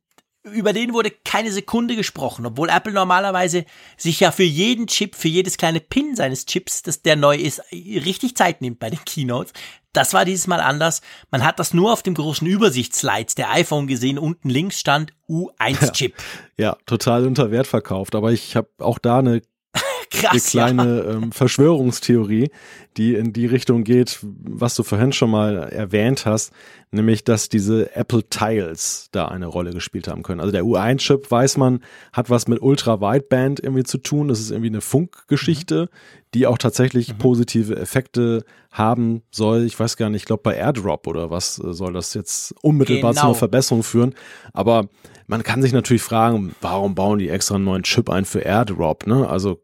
Über 0.52 0.72
den 0.72 0.92
wurde 0.92 1.10
keine 1.10 1.52
Sekunde 1.52 1.96
gesprochen, 1.96 2.46
obwohl 2.46 2.68
Apple 2.68 2.92
normalerweise 2.92 3.64
sich 3.96 4.20
ja 4.20 4.30
für 4.30 4.42
jeden 4.42 4.86
Chip, 4.86 5.14
für 5.14 5.28
jedes 5.28 5.56
kleine 5.56 5.80
Pin 5.80 6.16
seines 6.16 6.46
Chips, 6.46 6.82
das 6.82 7.02
der 7.02 7.16
neu 7.16 7.36
ist, 7.36 7.62
richtig 7.72 8.36
Zeit 8.36 8.60
nimmt 8.60 8.78
bei 8.78 8.90
den 8.90 9.04
Keynotes. 9.04 9.52
Das 9.92 10.12
war 10.14 10.24
dieses 10.24 10.46
Mal 10.46 10.60
anders. 10.60 11.00
Man 11.30 11.44
hat 11.44 11.58
das 11.58 11.74
nur 11.74 11.92
auf 11.92 12.02
dem 12.02 12.14
großen 12.14 12.46
Übersichtsslides 12.46 13.34
der 13.34 13.50
iPhone 13.50 13.86
gesehen. 13.86 14.18
Unten 14.18 14.48
links 14.50 14.78
stand 14.78 15.12
U1-Chip. 15.28 16.14
Ja, 16.56 16.64
ja, 16.64 16.76
total 16.86 17.26
unter 17.26 17.50
Wert 17.50 17.66
verkauft. 17.66 18.14
Aber 18.14 18.30
ich 18.30 18.54
habe 18.54 18.68
auch 18.78 18.98
da 18.98 19.18
eine 19.18 19.42
Krass, 20.10 20.30
eine 20.30 20.40
kleine 20.40 20.98
ja. 20.98 21.10
ähm, 21.10 21.32
Verschwörungstheorie, 21.32 22.50
die 22.96 23.14
in 23.14 23.32
die 23.32 23.46
Richtung 23.46 23.84
geht, 23.84 24.18
was 24.22 24.74
du 24.74 24.82
vorhin 24.82 25.12
schon 25.12 25.30
mal 25.30 25.68
erwähnt 25.68 26.26
hast, 26.26 26.52
nämlich 26.90 27.24
dass 27.24 27.48
diese 27.48 27.94
Apple 27.94 28.24
Tiles 28.24 29.08
da 29.12 29.26
eine 29.26 29.46
Rolle 29.46 29.72
gespielt 29.72 30.08
haben 30.08 30.22
können. 30.22 30.40
Also 30.40 30.52
der 30.52 30.64
U1-Chip, 30.64 31.30
weiß 31.30 31.56
man, 31.56 31.80
hat 32.12 32.30
was 32.30 32.48
mit 32.48 32.60
Ultra-Wideband 32.62 33.60
irgendwie 33.60 33.84
zu 33.84 33.98
tun. 33.98 34.28
Das 34.28 34.40
ist 34.40 34.50
irgendwie 34.50 34.70
eine 34.70 34.80
Funkgeschichte, 34.80 35.88
die 36.34 36.46
auch 36.46 36.58
tatsächlich 36.58 37.12
mhm. 37.12 37.18
positive 37.18 37.76
Effekte 37.76 38.44
haben 38.70 39.22
soll. 39.30 39.64
Ich 39.64 39.78
weiß 39.78 39.96
gar 39.96 40.10
nicht, 40.10 40.22
ich 40.22 40.26
glaube 40.26 40.42
bei 40.42 40.54
AirDrop 40.54 41.06
oder 41.06 41.30
was 41.30 41.58
äh, 41.58 41.72
soll 41.72 41.92
das 41.92 42.14
jetzt 42.14 42.54
unmittelbar 42.62 43.12
genau. 43.12 43.20
zu 43.20 43.26
einer 43.26 43.32
genau. 43.32 43.38
Verbesserung 43.38 43.82
führen. 43.82 44.14
Aber 44.52 44.88
man 45.26 45.42
kann 45.42 45.62
sich 45.62 45.72
natürlich 45.72 46.02
fragen, 46.02 46.54
warum 46.60 46.94
bauen 46.94 47.18
die 47.18 47.28
extra 47.28 47.56
einen 47.56 47.64
neuen 47.64 47.82
Chip 47.82 48.08
ein 48.08 48.24
für 48.24 48.40
AirDrop? 48.40 49.06
Ne? 49.06 49.28
Also 49.28 49.60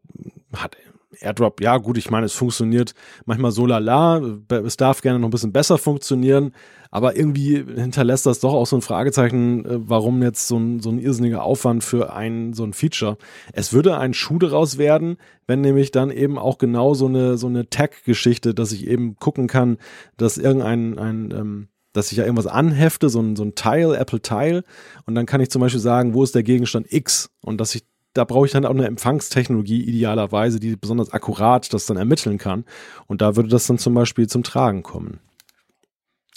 hat 0.55 0.77
AirDrop, 1.21 1.61
ja 1.61 1.77
gut, 1.79 1.99
ich 1.99 2.11
meine, 2.11 2.27
es 2.27 2.33
funktioniert 2.33 2.95
manchmal 3.25 3.51
so 3.51 3.67
lala, 3.67 4.21
es 4.49 4.77
darf 4.77 5.03
gerne 5.03 5.19
noch 5.19 5.29
ein 5.29 5.31
bisschen 5.31 5.53
besser 5.53 5.79
funktionieren, 5.79 6.53
aber 6.91 7.17
irgendwie 7.17 7.57
hinterlässt 7.57 8.25
das 8.25 8.39
doch 8.39 8.55
auch 8.55 8.67
so 8.67 8.77
ein 8.77 8.83
Fragezeichen, 8.83 9.65
äh, 9.65 9.79
warum 9.89 10.23
jetzt 10.23 10.47
so 10.47 10.57
ein, 10.57 10.79
so 10.79 10.91
ein 10.91 11.01
irrsinniger 11.01 11.43
Aufwand 11.43 11.83
für 11.83 12.13
ein, 12.13 12.53
so 12.53 12.63
ein 12.63 12.73
Feature. 12.73 13.19
Es 13.53 13.73
würde 13.73 13.99
ein 13.99 14.15
Schuh 14.15 14.39
daraus 14.39 14.79
werden, 14.79 15.17
wenn 15.49 15.61
nämlich 15.61 15.91
dann 15.91 16.13
eben 16.13 16.39
auch 16.39 16.57
genau 16.59 16.95
so 16.95 17.07
eine, 17.07 17.37
so 17.37 17.49
eine 17.49 17.69
Tag-Geschichte, 17.69 18.55
dass 18.55 18.71
ich 18.71 18.87
eben 18.87 19.17
gucken 19.17 19.49
kann, 19.49 19.79
dass 20.17 20.39
irgendein, 20.39 20.99
ein, 20.99 21.31
ähm, 21.33 21.69
dass 21.93 22.13
ich 22.13 22.19
ja 22.19 22.25
irgendwas 22.25 22.47
anhefte, 22.47 23.09
so 23.09 23.21
ein, 23.21 23.35
so 23.35 23.43
ein 23.43 23.57
Teil, 23.57 23.95
Apple-Teil, 23.95 24.63
und 25.07 25.17
dann 25.17 25.27
kann 25.27 25.41
ich 25.41 25.51
zum 25.51 25.61
Beispiel 25.61 25.81
sagen, 25.81 26.15
wo 26.15 26.23
ist 26.23 26.37
der 26.37 26.45
Gegenstand 26.45 26.93
X 26.93 27.31
und 27.41 27.61
dass 27.61 27.75
ich 27.75 27.83
da 28.15 28.25
brauche 28.25 28.47
ich 28.47 28.53
dann 28.53 28.65
auch 28.65 28.71
eine 28.71 28.87
Empfangstechnologie 28.87 29.83
idealerweise, 29.83 30.61
die 30.61 30.77
besonders 30.77 31.13
akkurat 31.13 31.73
das 31.75 31.87
dann 31.87 31.97
ermitteln 31.97 32.39
kann. 32.39 32.65
Und 33.07 33.21
da 33.21 33.37
würde 33.37 33.49
das 33.49 33.67
dann 33.67 33.79
zum 33.79 33.95
Beispiel 33.95 34.29
zum 34.29 34.43
Tragen 34.43 34.83
kommen. 34.83 35.21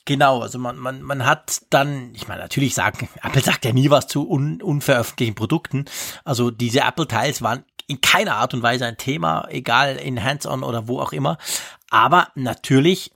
Genau, 0.06 0.39
also 0.41 0.57
man, 0.57 0.77
man, 0.77 1.01
man 1.01 1.25
hat 1.25 1.64
dann, 1.69 2.11
ich 2.15 2.27
meine, 2.27 2.41
natürlich 2.41 2.73
sagen, 2.73 3.09
Apple 3.23 3.41
sagt 3.41 3.65
ja 3.65 3.73
nie 3.73 3.89
was 3.89 4.07
zu 4.07 4.27
un, 4.30 4.61
unveröffentlichten 4.61 5.35
Produkten. 5.35 5.85
Also 6.23 6.49
diese 6.49 6.80
Apple-Teils 6.80 7.41
waren 7.41 7.64
in 7.88 8.01
keiner 8.01 8.35
Art 8.35 8.53
und 8.53 8.64
Weise 8.64 8.85
ein 8.85 8.97
Thema, 8.97 9.47
egal 9.49 9.97
in 9.97 10.23
Hands-on 10.23 10.64
oder 10.64 10.88
wo 10.88 10.99
auch 10.99 11.11
immer. 11.11 11.38
Aber 11.89 12.30
natürlich 12.35 13.11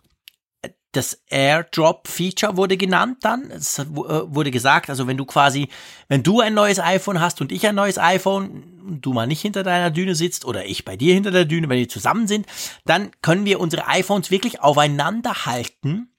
das 0.91 1.23
AirDrop-Feature 1.29 2.57
wurde 2.57 2.75
genannt 2.75 3.19
dann. 3.21 3.49
Es 3.51 3.79
äh, 3.79 3.85
wurde 3.87 4.51
gesagt, 4.51 4.89
also 4.89 5.07
wenn 5.07 5.17
du 5.17 5.25
quasi, 5.25 5.69
wenn 6.07 6.23
du 6.23 6.41
ein 6.41 6.53
neues 6.53 6.79
iPhone 6.79 7.19
hast 7.21 7.39
und 7.41 7.51
ich 7.51 7.65
ein 7.65 7.75
neues 7.75 7.97
iPhone, 7.97 8.99
du 9.01 9.13
mal 9.13 9.27
nicht 9.27 9.41
hinter 9.41 9.63
deiner 9.63 9.91
Düne 9.91 10.15
sitzt 10.15 10.43
oder 10.43 10.65
ich 10.65 10.83
bei 10.83 10.97
dir 10.97 11.13
hinter 11.13 11.31
der 11.31 11.45
Düne, 11.45 11.69
wenn 11.69 11.79
wir 11.79 11.89
zusammen 11.89 12.27
sind, 12.27 12.45
dann 12.85 13.11
können 13.21 13.45
wir 13.45 13.59
unsere 13.59 13.87
iPhones 13.87 14.31
wirklich 14.31 14.61
aufeinander 14.61 15.45
halten 15.45 16.09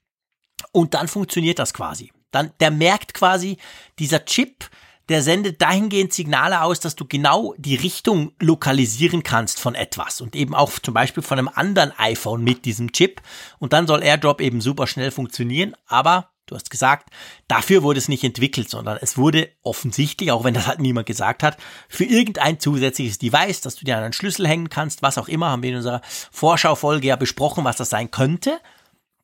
und 0.71 0.93
dann 0.95 1.07
funktioniert 1.07 1.59
das 1.59 1.73
quasi. 1.73 2.11
Dann, 2.31 2.51
der 2.59 2.71
merkt 2.71 3.13
quasi, 3.13 3.57
dieser 3.99 4.25
Chip, 4.25 4.69
der 5.09 5.21
sendet 5.21 5.61
dahingehend 5.61 6.13
Signale 6.13 6.61
aus, 6.61 6.79
dass 6.79 6.95
du 6.95 7.05
genau 7.05 7.53
die 7.57 7.75
Richtung 7.75 8.31
lokalisieren 8.39 9.23
kannst 9.23 9.59
von 9.59 9.75
etwas 9.75 10.21
und 10.21 10.35
eben 10.35 10.55
auch 10.55 10.71
zum 10.79 10.93
Beispiel 10.93 11.23
von 11.23 11.39
einem 11.39 11.49
anderen 11.53 11.91
iPhone 11.97 12.43
mit 12.43 12.65
diesem 12.65 12.91
Chip. 12.91 13.21
Und 13.59 13.73
dann 13.73 13.87
soll 13.87 14.03
AirDrop 14.03 14.41
eben 14.41 14.61
super 14.61 14.87
schnell 14.87 15.11
funktionieren, 15.11 15.75
aber 15.87 16.29
Du 16.45 16.55
hast 16.55 16.69
gesagt, 16.69 17.09
dafür 17.47 17.83
wurde 17.83 17.99
es 17.99 18.09
nicht 18.09 18.23
entwickelt, 18.25 18.69
sondern 18.69 18.97
es 19.01 19.17
wurde 19.17 19.49
offensichtlich, 19.61 20.29
auch 20.31 20.43
wenn 20.43 20.53
das 20.53 20.67
halt 20.67 20.79
niemand 20.79 21.07
gesagt 21.07 21.41
hat, 21.41 21.57
für 21.87 22.03
irgendein 22.03 22.59
zusätzliches 22.59 23.17
Device, 23.17 23.61
dass 23.61 23.75
du 23.75 23.85
dir 23.85 23.97
an 23.97 24.03
einen 24.03 24.13
Schlüssel 24.13 24.45
hängen 24.45 24.67
kannst, 24.67 25.01
was 25.01 25.17
auch 25.17 25.29
immer, 25.29 25.49
haben 25.49 25.63
wir 25.63 25.69
in 25.69 25.77
unserer 25.77 26.01
Vorschaufolge 26.03 27.07
ja 27.07 27.15
besprochen, 27.15 27.63
was 27.63 27.77
das 27.77 27.89
sein 27.89 28.11
könnte. 28.11 28.59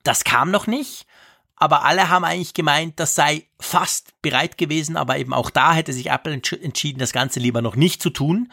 Das 0.03 0.23
kam 0.23 0.49
noch 0.49 0.65
nicht 0.65 1.05
aber 1.59 1.83
alle 1.83 2.09
haben 2.09 2.23
eigentlich 2.23 2.53
gemeint, 2.53 2.99
das 2.99 3.15
sei 3.15 3.43
fast 3.59 4.19
bereit 4.21 4.57
gewesen, 4.57 4.95
aber 4.95 5.17
eben 5.17 5.33
auch 5.33 5.49
da 5.49 5.73
hätte 5.73 5.91
sich 5.93 6.09
Apple 6.09 6.33
entschieden, 6.33 6.99
das 6.99 7.11
Ganze 7.11 7.39
lieber 7.39 7.61
noch 7.61 7.75
nicht 7.75 8.01
zu 8.01 8.09
tun. 8.09 8.51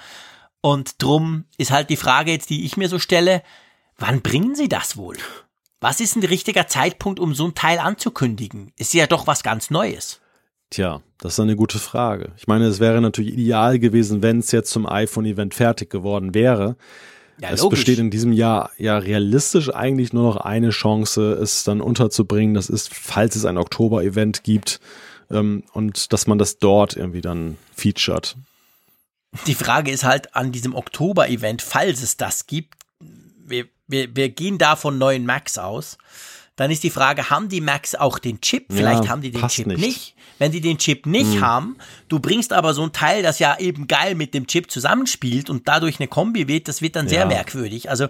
Und 0.61 1.01
drum 1.03 1.45
ist 1.57 1.71
halt 1.71 1.89
die 1.89 1.97
Frage 1.97 2.33
jetzt, 2.33 2.51
die 2.51 2.67
ich 2.67 2.77
mir 2.77 2.89
so 2.89 2.99
stelle, 2.99 3.43
wann 3.97 4.23
bringen 4.23 4.57
sie 4.57 4.69
das 4.69 4.97
wohl? 4.97 5.17
Was 5.81 6.01
ist 6.01 6.17
ein 6.17 6.25
richtiger 6.25 6.67
Zeitpunkt, 6.67 7.21
um 7.21 7.35
so 7.35 7.47
ein 7.47 7.55
Teil 7.55 7.79
anzukündigen? 7.79 8.73
Ist 8.77 8.93
ja 8.93 9.07
doch 9.07 9.29
was 9.29 9.45
ganz 9.45 9.71
Neues. 9.71 10.21
Tja, 10.71 11.01
das 11.19 11.35
ist 11.35 11.41
eine 11.41 11.55
gute 11.55 11.79
Frage. 11.79 12.33
Ich 12.37 12.49
meine, 12.49 12.65
es 12.67 12.81
wäre 12.81 13.01
natürlich 13.01 13.35
ideal 13.35 13.79
gewesen, 13.79 14.23
wenn 14.23 14.41
es 14.41 14.51
jetzt 14.51 14.73
zum 14.73 14.85
iPhone-Event 14.85 15.55
fertig 15.55 15.91
geworden 15.91 16.35
wäre. 16.35 16.77
Ja, 17.39 17.51
es 17.51 17.61
logisch. 17.61 17.81
besteht 17.81 17.99
in 17.99 18.11
diesem 18.11 18.33
Jahr 18.33 18.71
ja 18.79 18.97
realistisch 18.97 19.73
eigentlich 19.75 20.13
nur 20.13 20.23
noch 20.23 20.37
eine 20.37 20.71
Chance, 20.71 21.33
es 21.33 21.65
dann 21.65 21.81
unterzubringen. 21.81 22.55
Das 22.55 22.71
ist, 22.71 22.95
falls 22.95 23.37
es 23.37 23.45
ein 23.45 23.59
Oktober-Event 23.59 24.43
gibt 24.43 24.81
ähm, 25.31 25.65
und 25.73 26.13
dass 26.13 26.27
man 26.27 26.39
das 26.39 26.59
dort 26.59 26.97
irgendwie 26.97 27.21
dann 27.21 27.59
featured. 27.75 28.37
Die 29.47 29.55
Frage 29.55 29.91
ist 29.91 30.05
halt 30.05 30.35
an 30.35 30.51
diesem 30.53 30.75
Oktober-Event, 30.75 31.61
falls 31.61 32.03
es 32.03 32.17
das 32.17 32.47
gibt, 32.47 32.75
wir, 33.45 33.67
wir, 33.87 34.15
wir 34.17 34.29
gehen 34.31 34.59
da 34.59 34.77
von 34.77 34.99
neuen 34.99 35.27
Macs 35.27 35.59
aus. 35.59 35.99
Dann 36.57 36.71
ist 36.71 36.83
die 36.83 36.91
Frage, 36.91 37.29
haben 37.29 37.49
die 37.49 37.61
Macs 37.61 37.95
auch 37.95 38.19
den 38.19 38.41
Chip? 38.41 38.67
Vielleicht 38.71 39.05
ja, 39.05 39.11
haben 39.11 39.21
die 39.21 39.31
den 39.31 39.47
Chip 39.49 39.67
nicht. 39.67 39.79
nicht. 39.79 40.15
Wenn 40.39 40.53
die 40.53 40.61
den 40.61 40.79
Chip 40.79 41.07
nicht 41.07 41.37
mhm. 41.37 41.41
haben, 41.43 41.77
du 42.09 42.19
bringst 42.19 42.53
aber 42.53 42.75
so 42.75 42.83
ein 42.83 42.93
Teil, 42.93 43.23
das 43.23 43.39
ja 43.39 43.59
eben 43.59 43.87
geil 43.89 44.15
mit 44.15 44.35
dem 44.35 44.47
Chip 44.47 44.71
zusammenspielt 44.71 45.49
und 45.49 45.69
dadurch 45.69 46.01
eine 46.01 46.09
Kombi 46.09 46.49
wird, 46.49 46.69
das 46.69 46.83
wird 46.83 46.97
dann 46.97 47.09
sehr 47.09 47.21
ja. 47.21 47.27
merkwürdig. 47.27 47.89
Also 47.91 48.09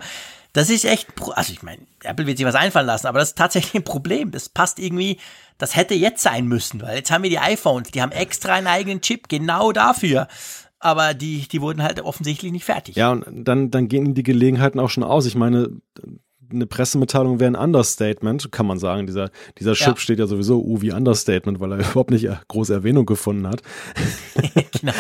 das 0.53 0.71
ist 0.71 0.85
echt, 0.85 1.09
also 1.35 1.53
ich 1.53 1.63
meine, 1.63 1.83
Apple 2.03 2.27
wird 2.27 2.39
sich 2.39 2.47
was 2.47 2.55
einfallen 2.55 2.87
lassen, 2.87 3.09
aber 3.09 3.19
das 3.19 3.29
ist 3.29 3.39
tatsächlich 3.39 3.75
ein 3.75 3.85
Problem. 3.85 4.31
Das 4.31 4.49
passt 4.49 4.79
irgendwie, 4.79 5.19
das 5.59 5.77
hätte 5.77 5.95
jetzt 5.95 6.23
sein 6.23 6.47
müssen, 6.47 6.81
weil 6.83 6.97
jetzt 6.97 7.11
haben 7.11 7.25
wir 7.25 7.31
die 7.31 7.39
iPhones, 7.39 7.91
die 7.91 8.01
haben 8.01 8.13
extra 8.13 8.55
einen 8.55 8.67
eigenen 8.67 9.01
Chip, 9.01 9.29
genau 9.29 9.73
dafür 9.73 10.29
aber 10.79 11.15
die, 11.15 11.49
die 11.49 11.61
wurden 11.61 11.83
halt 11.83 12.01
offensichtlich 12.01 12.53
nicht 12.53 12.65
fertig. 12.65 12.97
Ja, 12.97 13.11
und 13.11 13.25
dann, 13.27 13.71
dann 13.71 13.89
gehen 13.89 14.15
die 14.15 14.23
Gelegenheiten 14.23 14.79
auch 14.79 14.91
schon 14.91 15.03
aus. 15.03 15.27
Ich 15.27 15.35
meine, 15.35 15.71
eine 16.51 16.67
Pressemitteilung 16.67 17.41
wäre 17.41 17.51
ein 17.51 17.57
Understatement, 17.57 18.51
kann 18.53 18.67
man 18.67 18.79
sagen. 18.79 19.07
Dieser, 19.07 19.31
dieser 19.59 19.75
Chip 19.75 19.95
ja. 19.95 19.97
steht 19.97 20.19
ja 20.19 20.27
sowieso 20.27 20.63
U 20.63 20.81
wie 20.81 20.93
Understatement, 20.93 21.61
weil 21.61 21.73
er 21.73 21.79
überhaupt 21.91 22.11
nicht 22.11 22.29
große 22.49 22.73
Erwähnung 22.73 23.07
gefunden 23.07 23.47
hat. 23.47 23.63
genau. 24.81 24.93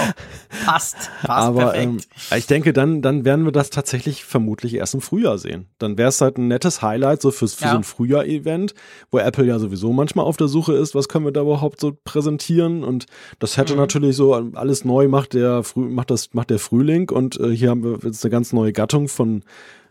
Passt. 0.64 0.96
Passt 1.22 1.28
Aber 1.28 1.74
ähm, 1.74 2.00
ich 2.36 2.46
denke, 2.46 2.72
dann, 2.72 3.02
dann 3.02 3.24
werden 3.24 3.44
wir 3.44 3.52
das 3.52 3.70
tatsächlich 3.70 4.24
vermutlich 4.24 4.74
erst 4.74 4.94
im 4.94 5.00
Frühjahr 5.00 5.38
sehen. 5.38 5.66
Dann 5.78 5.98
wäre 5.98 6.08
es 6.08 6.20
halt 6.20 6.38
ein 6.38 6.48
nettes 6.48 6.82
Highlight 6.82 7.22
so 7.22 7.30
fürs, 7.30 7.54
für 7.54 7.64
ja. 7.64 7.70
so 7.72 7.76
ein 7.76 7.84
Frühjahr-Event, 7.84 8.74
wo 9.10 9.18
Apple 9.18 9.44
ja 9.44 9.58
sowieso 9.58 9.92
manchmal 9.92 10.24
auf 10.24 10.36
der 10.36 10.48
Suche 10.48 10.74
ist, 10.74 10.94
was 10.94 11.08
können 11.08 11.24
wir 11.24 11.32
da 11.32 11.42
überhaupt 11.42 11.80
so 11.80 11.96
präsentieren. 12.04 12.84
Und 12.84 13.06
das 13.38 13.56
hätte 13.56 13.74
mhm. 13.74 13.80
natürlich 13.80 14.16
so 14.16 14.34
alles 14.34 14.84
neu 14.84 15.08
macht 15.08 15.34
der, 15.34 15.62
macht 15.74 16.10
das, 16.10 16.34
macht 16.34 16.50
der 16.50 16.58
Frühling. 16.58 17.10
Und 17.10 17.38
äh, 17.38 17.50
hier 17.50 17.70
haben 17.70 17.84
wir 17.84 17.98
jetzt 18.02 18.24
eine 18.24 18.30
ganz 18.30 18.52
neue 18.52 18.72
Gattung 18.72 19.08
von, 19.08 19.42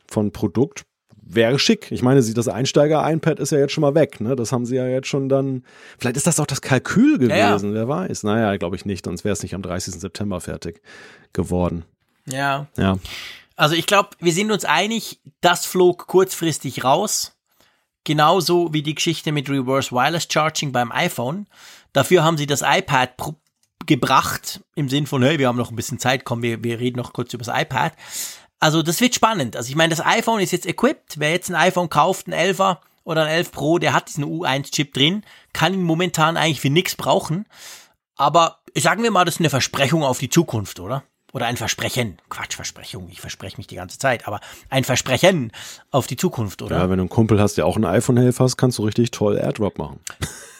von 0.08 0.32
Produkt 0.32 0.86
wäre 1.26 1.60
schick. 1.60 1.92
Ich 1.92 2.02
meine, 2.02 2.22
das 2.22 2.48
Einsteiger-iPad 2.48 3.40
ist 3.40 3.52
ja 3.52 3.58
jetzt 3.58 3.74
schon 3.74 3.82
mal 3.82 3.96
weg, 3.96 4.22
ne? 4.22 4.36
Das 4.36 4.52
haben 4.52 4.66
sie 4.66 4.76
ja 4.76 4.88
jetzt 4.88 5.08
schon 5.08 5.28
dann. 5.28 5.64
Vielleicht 5.98 6.18
ist 6.18 6.28
das 6.28 6.40
auch 6.40 6.46
das 6.46 6.62
Kalkül 6.62 7.18
gewesen, 7.18 7.70
ja, 7.70 7.74
wer 7.74 7.88
weiß. 7.88 8.24
Naja, 8.24 8.56
glaube 8.58 8.76
ich 8.76 8.86
nicht, 8.86 9.06
sonst 9.06 9.24
wäre 9.24 9.34
es 9.34 9.44
nicht 9.44 9.56
am 9.56 9.62
30. 9.62 9.96
September 9.96 10.40
fertig 10.40 10.82
geworden. 11.34 11.84
Ja. 12.28 12.68
Ja. 12.78 12.98
Also 13.56 13.76
ich 13.76 13.88
glaube, 13.88 14.10
wir 14.20 14.34
sind 14.34 14.52
uns 14.52 14.66
einig, 14.66 15.20
das 15.42 15.66
flog 15.66 16.08
kurzfristig 16.08 16.84
raus. 16.84 17.34
Genauso 18.04 18.72
wie 18.72 18.84
die 18.84 18.94
Geschichte 18.94 19.32
mit 19.32 19.50
Reverse 19.50 19.92
Wireless 19.92 20.28
Charging 20.30 20.72
beim 20.72 20.92
iPhone. 20.92 21.48
Dafür 21.92 22.24
haben 22.24 22.38
sie 22.38 22.46
das 22.46 22.62
iPad 22.62 23.16
gebracht, 23.88 24.62
im 24.76 24.90
Sinn 24.90 25.08
von, 25.08 25.24
hey, 25.24 25.40
wir 25.40 25.48
haben 25.48 25.58
noch 25.58 25.72
ein 25.72 25.76
bisschen 25.76 26.00
Zeit, 26.00 26.24
komm, 26.26 26.42
wir, 26.42 26.64
wir 26.64 26.80
reden 26.80 26.98
noch 26.98 27.14
kurz 27.14 27.34
über 27.34 27.44
das 27.44 27.62
iPad. 27.62 27.94
Also 28.66 28.82
das 28.82 29.00
wird 29.00 29.14
spannend. 29.14 29.56
Also 29.56 29.70
ich 29.70 29.76
meine, 29.76 29.92
das 29.92 30.04
iPhone 30.04 30.40
ist 30.40 30.52
jetzt 30.52 30.66
equipped. 30.66 31.20
Wer 31.20 31.30
jetzt 31.30 31.52
ein 31.52 31.56
iPhone 31.56 31.88
kauft, 31.88 32.26
ein 32.28 32.34
11er 32.34 32.78
oder 33.04 33.26
ein 33.26 33.28
11 33.28 33.52
Pro, 33.52 33.78
der 33.78 33.94
hat 33.94 34.08
diesen 34.08 34.24
U1-Chip 34.24 34.92
drin, 34.92 35.24
kann 35.54 35.76
ihn 35.76 35.84
momentan 35.84 36.36
eigentlich 36.36 36.62
für 36.62 36.72
nichts 36.72 36.96
brauchen. 36.96 37.46
Aber 38.16 38.62
sagen 38.76 39.04
wir 39.04 39.12
mal, 39.12 39.24
das 39.24 39.36
ist 39.36 39.42
eine 39.42 39.52
Versprechung 39.52 40.04
auf 40.04 40.18
die 40.18 40.32
Zukunft, 40.32 40.80
oder? 40.80 41.04
Oder 41.32 41.46
ein 41.46 41.58
Versprechen. 41.58 42.18
Quatsch, 42.28 42.56
Versprechung. 42.56 43.08
Ich 43.12 43.22
verspreche 43.22 43.58
mich 43.58 43.68
die 43.68 43.76
ganze 43.76 44.00
Zeit. 44.00 44.28
Aber 44.28 44.40
ein 44.72 44.84
Versprechen 44.84 45.52
auf 45.92 46.08
die 46.08 46.18
Zukunft, 46.18 46.64
oder? 46.64 46.76
Ja, 46.76 46.90
wenn 46.90 46.98
du 46.98 47.04
einen 47.04 47.10
Kumpel 47.10 47.40
hast, 47.40 47.58
der 47.58 47.68
auch 47.68 47.78
ein 47.78 47.86
iPhone-Helfer 47.86 48.46
hast, 48.46 48.58
kannst 48.58 48.80
du 48.80 48.84
richtig 48.86 49.12
toll 49.12 49.38
Airdrop 49.38 49.78
machen. 49.78 50.00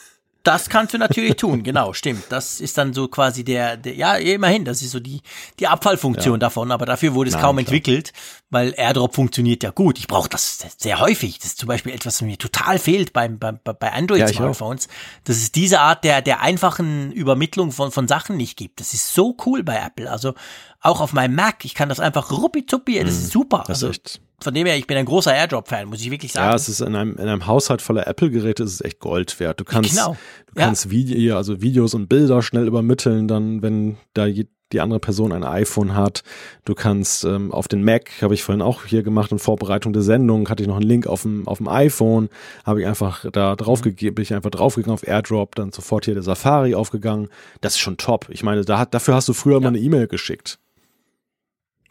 Das 0.46 0.68
kannst 0.68 0.94
du 0.94 0.98
natürlich 0.98 1.34
tun, 1.34 1.64
genau, 1.64 1.92
stimmt. 1.92 2.24
Das 2.28 2.60
ist 2.60 2.78
dann 2.78 2.94
so 2.94 3.08
quasi 3.08 3.42
der, 3.42 3.76
der 3.76 3.94
ja, 3.94 4.14
immerhin, 4.14 4.64
das 4.64 4.80
ist 4.80 4.92
so 4.92 5.00
die, 5.00 5.20
die 5.58 5.66
Abfallfunktion 5.66 6.34
ja. 6.34 6.38
davon, 6.38 6.70
aber 6.70 6.86
dafür 6.86 7.14
wurde 7.14 7.28
es 7.28 7.34
Nein, 7.34 7.42
kaum 7.42 7.56
klar. 7.56 7.66
entwickelt, 7.66 8.12
weil 8.50 8.72
AirDrop 8.76 9.16
funktioniert 9.16 9.64
ja 9.64 9.70
gut. 9.70 9.98
Ich 9.98 10.06
brauche 10.06 10.28
das 10.28 10.64
sehr 10.78 11.00
häufig. 11.00 11.38
Das 11.38 11.48
ist 11.48 11.58
zum 11.58 11.66
Beispiel 11.66 11.92
etwas, 11.92 12.16
was 12.16 12.22
mir 12.22 12.38
total 12.38 12.78
fehlt 12.78 13.12
beim, 13.12 13.40
beim, 13.40 13.58
bei 13.64 13.92
Android-Smartphones, 13.92 14.84
ja, 14.84 14.92
dass 15.24 15.36
es 15.38 15.50
diese 15.50 15.80
Art 15.80 16.04
der, 16.04 16.22
der 16.22 16.42
einfachen 16.42 17.10
Übermittlung 17.10 17.72
von, 17.72 17.90
von 17.90 18.06
Sachen 18.06 18.36
nicht 18.36 18.56
gibt. 18.56 18.78
Das 18.78 18.94
ist 18.94 19.12
so 19.12 19.36
cool 19.46 19.64
bei 19.64 19.76
Apple. 19.76 20.08
Also 20.08 20.34
auch 20.80 21.00
auf 21.00 21.12
meinem 21.12 21.34
Mac, 21.34 21.64
ich 21.64 21.74
kann 21.74 21.88
das 21.88 22.00
einfach 22.00 22.30
ruppizuppi, 22.30 23.00
das 23.00 23.14
ist 23.14 23.24
mhm. 23.24 23.30
super. 23.30 23.64
Das 23.66 23.78
ist 23.78 23.84
also, 23.84 23.88
echt 23.88 24.20
von 24.40 24.52
dem 24.52 24.66
her, 24.66 24.76
ich 24.76 24.86
bin 24.86 24.96
ein 24.96 25.06
großer 25.06 25.34
AirDrop-Fan, 25.34 25.88
muss 25.88 26.00
ich 26.00 26.10
wirklich 26.10 26.32
sagen. 26.32 26.50
Ja, 26.50 26.54
es 26.54 26.68
ist 26.68 26.80
in 26.80 26.94
einem, 26.94 27.16
in 27.16 27.26
einem 27.26 27.46
Haushalt 27.46 27.80
voller 27.80 28.06
Apple-Geräte 28.06 28.64
ist 28.64 28.74
es 28.74 28.80
echt 28.82 29.00
Gold 29.00 29.40
wert. 29.40 29.60
Du 29.60 29.64
kannst, 29.64 29.90
genau. 29.90 30.16
du 30.46 30.54
kannst 30.54 30.86
ja. 30.86 30.90
Video, 30.90 31.36
also 31.36 31.62
Videos 31.62 31.94
und 31.94 32.08
Bilder 32.08 32.42
schnell 32.42 32.66
übermitteln, 32.66 33.28
dann, 33.28 33.62
wenn 33.62 33.96
da 34.12 34.26
je, 34.26 34.46
die 34.72 34.80
andere 34.80 35.00
Person 35.00 35.32
ein 35.32 35.44
iPhone 35.44 35.94
hat. 35.94 36.22
Du 36.64 36.74
kannst 36.74 37.24
ähm, 37.24 37.52
auf 37.52 37.68
den 37.68 37.82
Mac, 37.84 38.10
habe 38.20 38.34
ich 38.34 38.42
vorhin 38.42 38.62
auch 38.62 38.84
hier 38.84 39.02
gemacht 39.02 39.32
in 39.32 39.38
Vorbereitung 39.38 39.92
der 39.92 40.02
Sendung, 40.02 40.48
hatte 40.50 40.62
ich 40.62 40.68
noch 40.68 40.76
einen 40.76 40.86
Link 40.86 41.06
auf 41.06 41.22
dem, 41.22 41.46
auf 41.46 41.58
dem 41.58 41.68
iPhone, 41.68 42.28
habe 42.64 42.80
ich 42.80 42.86
einfach 42.86 43.24
da 43.30 43.54
drauf 43.54 43.80
gegeben, 43.80 44.16
bin 44.16 44.24
ich 44.24 44.34
einfach 44.34 44.50
draufgegangen 44.50 44.94
auf 44.94 45.06
AirDrop, 45.06 45.54
dann 45.54 45.72
sofort 45.72 46.04
hier 46.04 46.14
der 46.14 46.24
Safari 46.24 46.74
aufgegangen. 46.74 47.28
Das 47.60 47.74
ist 47.74 47.78
schon 47.78 47.96
top. 47.96 48.26
Ich 48.28 48.42
meine, 48.42 48.64
da 48.64 48.78
hat, 48.78 48.92
dafür 48.92 49.14
hast 49.14 49.28
du 49.28 49.32
früher 49.32 49.54
ja. 49.54 49.60
mal 49.60 49.68
eine 49.68 49.78
E-Mail 49.78 50.08
geschickt. 50.08 50.58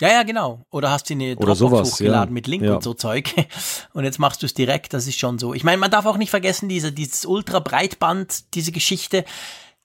Ja, 0.02 0.10
ja, 0.10 0.24
genau. 0.24 0.66
Oder 0.72 0.92
hast 0.92 1.10
du 1.10 1.14
eine 1.14 1.36
Dropbox 1.36 1.58
sowas, 1.60 1.92
hochgeladen 1.94 2.30
ja. 2.30 2.34
mit 2.34 2.48
Link 2.48 2.64
ja. 2.64 2.76
und 2.76 2.84
so 2.84 2.94
Zeug. 2.94 3.34
Und 3.94 4.04
jetzt 4.04 4.20
machst 4.20 4.42
du 4.42 4.46
es 4.46 4.54
direkt. 4.54 4.94
Das 4.94 5.08
ist 5.08 5.18
schon 5.18 5.40
so. 5.40 5.54
Ich 5.54 5.64
meine, 5.64 5.78
man 5.78 5.90
darf 5.90 6.06
auch 6.06 6.18
nicht 6.18 6.30
vergessen, 6.30 6.68
diese, 6.68 6.92
dieses 6.92 7.26
Ultra-Breitband, 7.26 8.54
diese 8.56 8.74
Geschichte 8.74 9.24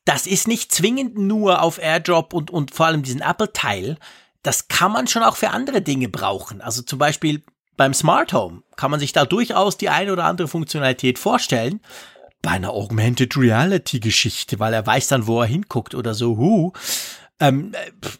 das 0.05 0.26
ist 0.26 0.48
nicht 0.48 0.72
zwingend 0.72 1.18
nur 1.18 1.62
auf 1.62 1.78
AirDrop 1.78 2.32
und, 2.32 2.50
und 2.50 2.74
vor 2.74 2.86
allem 2.86 3.02
diesen 3.02 3.20
Apple-Teil. 3.20 3.98
Das 4.42 4.68
kann 4.68 4.92
man 4.92 5.06
schon 5.06 5.22
auch 5.22 5.36
für 5.36 5.50
andere 5.50 5.82
Dinge 5.82 6.08
brauchen. 6.08 6.60
Also 6.60 6.82
zum 6.82 6.98
Beispiel 6.98 7.42
beim 7.76 7.94
Smart 7.94 8.32
Home 8.32 8.62
kann 8.76 8.90
man 8.90 9.00
sich 9.00 9.12
da 9.12 9.24
durchaus 9.24 9.76
die 9.76 9.89
eine 9.89 10.12
oder 10.12 10.24
andere 10.24 10.48
Funktionalität 10.48 11.18
vorstellen. 11.18 11.80
Bei 12.42 12.50
einer 12.50 12.70
Augmented 12.70 13.36
Reality 13.36 14.00
Geschichte, 14.00 14.58
weil 14.58 14.72
er 14.72 14.86
weiß 14.86 15.08
dann, 15.08 15.26
wo 15.26 15.42
er 15.42 15.47
hinguckt 15.47 15.94
oder 15.94 16.14
so. 16.14 16.39
Huh. 16.39 16.72
Ähm, 17.41 17.73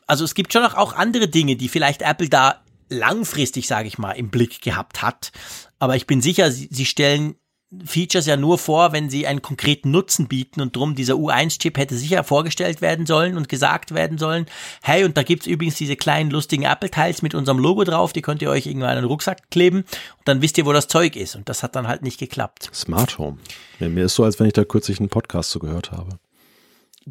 also 0.07 0.24
es 0.24 0.34
gibt 0.34 0.52
schon 0.52 0.65
auch 0.65 0.94
andere 0.94 1.28
Dinge, 1.28 1.57
die 1.57 1.68
vielleicht 1.68 2.02
Apple 2.02 2.28
da 2.28 2.62
langfristig, 2.89 3.66
sage 3.66 3.89
ich 3.89 3.99
mal, 3.99 4.12
im 4.12 4.31
Blick 4.31 4.60
gehabt 4.62 5.02
hat. 5.02 5.32
Aber 5.78 5.97
ich 5.97 6.07
bin 6.07 6.20
sicher, 6.20 6.50
sie, 6.50 6.68
sie 6.70 6.86
stellen 6.86 7.36
Features 7.84 8.26
ja 8.26 8.36
nur 8.36 8.58
vor, 8.58 8.92
wenn 8.92 9.10
sie 9.10 9.28
einen 9.28 9.42
konkreten 9.42 9.92
Nutzen 9.92 10.26
bieten 10.26 10.60
und 10.60 10.74
drum 10.74 10.97
dieser 10.97 11.15
U1-Chip 11.15 11.78
hätte 11.78 11.97
sicher 11.97 12.24
vorgestellt 12.24 12.81
werden 12.81 13.07
sollen 13.07 13.36
und 13.36 13.49
gesagt 13.49 13.94
werden 13.94 14.18
sollen, 14.18 14.47
hey, 14.82 15.05
und 15.05 15.16
da 15.16 15.23
gibt's 15.23 15.47
übrigens 15.47 15.76
diese 15.76 15.94
kleinen 15.94 16.31
lustigen 16.31 16.65
Apple-Teils 16.65 17.23
mit 17.23 17.32
unserem 17.36 17.58
Logo 17.58 17.84
drauf, 17.84 18.12
die 18.12 18.23
könnt 18.23 18.42
ihr 18.42 18.50
euch 18.50 18.66
irgendwann 18.66 18.97
in 18.97 19.02
den 19.02 19.05
Rucksack 19.05 19.50
kleben 19.50 19.78
und 19.78 19.86
dann 20.24 20.42
wisst 20.42 20.58
ihr, 20.58 20.66
wo 20.66 20.73
das 20.73 20.89
Zeug 20.89 21.15
ist 21.15 21.36
und 21.36 21.49
das 21.49 21.62
hat 21.62 21.76
dann 21.76 21.86
halt 21.86 22.02
nicht 22.02 22.18
geklappt. 22.18 22.70
Smart 22.74 23.18
Home. 23.18 23.39
Mir 23.78 24.07
ist 24.07 24.16
so, 24.16 24.24
als 24.24 24.40
wenn 24.40 24.49
ich 24.49 24.52
da 24.52 24.65
kürzlich 24.65 24.99
einen 24.99 25.08
Podcast 25.08 25.50
so 25.50 25.60
gehört 25.60 25.92
habe. 25.92 26.18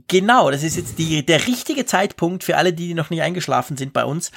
Genau, 0.07 0.51
das 0.51 0.63
ist 0.63 0.77
jetzt 0.77 0.99
die, 0.99 1.25
der 1.25 1.47
richtige 1.47 1.85
Zeitpunkt 1.85 2.43
für 2.43 2.57
alle, 2.57 2.73
die 2.73 2.93
noch 2.93 3.09
nicht 3.09 3.21
eingeschlafen 3.21 3.77
sind 3.77 3.93
bei 3.93 4.05
uns, 4.05 4.31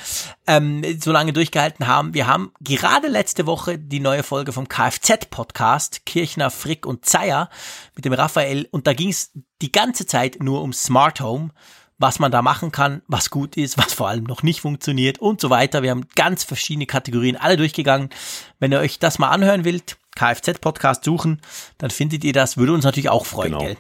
ähm, 0.47 0.83
so 1.01 1.13
lange 1.13 1.33
durchgehalten 1.33 1.87
haben. 1.87 2.15
Wir 2.15 2.27
haben 2.27 2.53
gerade 2.61 3.09
letzte 3.09 3.47
Woche 3.47 3.79
die 3.79 4.01
neue 4.01 4.23
Folge 4.23 4.53
vom 4.53 4.69
Kfz-Podcast, 4.69 6.07
Kirchner, 6.07 6.51
Frick 6.51 6.87
und 6.87 7.05
Zeyer 7.05 7.51
mit 7.95 8.05
dem 8.05 8.13
Raphael 8.13 8.67
und 8.71 8.87
da 8.87 8.95
ging 8.95 9.11
es 9.11 9.33
die 9.61 9.73
ganze 9.73 10.07
Zeit 10.07 10.43
nur 10.43 10.63
um 10.63 10.73
Smart 10.73 11.21
Home, 11.21 11.51
was 11.99 12.19
man 12.19 12.33
da 12.33 12.43
machen 12.43 12.73
kann, 12.73 13.03
was 13.07 13.31
gut 13.31 13.57
ist, 13.57 13.79
was 13.79 13.93
vor 13.93 14.09
allem 14.09 14.25
noch 14.25 14.43
nicht 14.43 14.61
funktioniert 14.61 15.19
und 15.19 15.41
so 15.41 15.51
weiter. 15.51 15.83
Wir 15.83 15.91
haben 15.91 16.09
ganz 16.15 16.45
verschiedene 16.45 16.87
Kategorien 16.87 17.37
alle 17.37 17.57
durchgegangen. 17.57 18.11
Wenn 18.59 18.73
ihr 18.73 18.81
euch 18.81 18.99
das 18.99 19.19
mal 19.19 19.31
anhören 19.31 19.65
wollt, 19.65 19.99
Kfz-Podcast 20.17 21.05
suchen, 21.05 21.41
dann 21.79 21.91
findet 21.91 22.25
ihr 22.25 22.33
das, 22.33 22.57
würde 22.57 22.73
uns 22.73 22.85
natürlich 22.85 23.11
auch 23.11 23.27
freuen, 23.27 23.53
genau. 23.53 23.65
gell? 23.65 23.77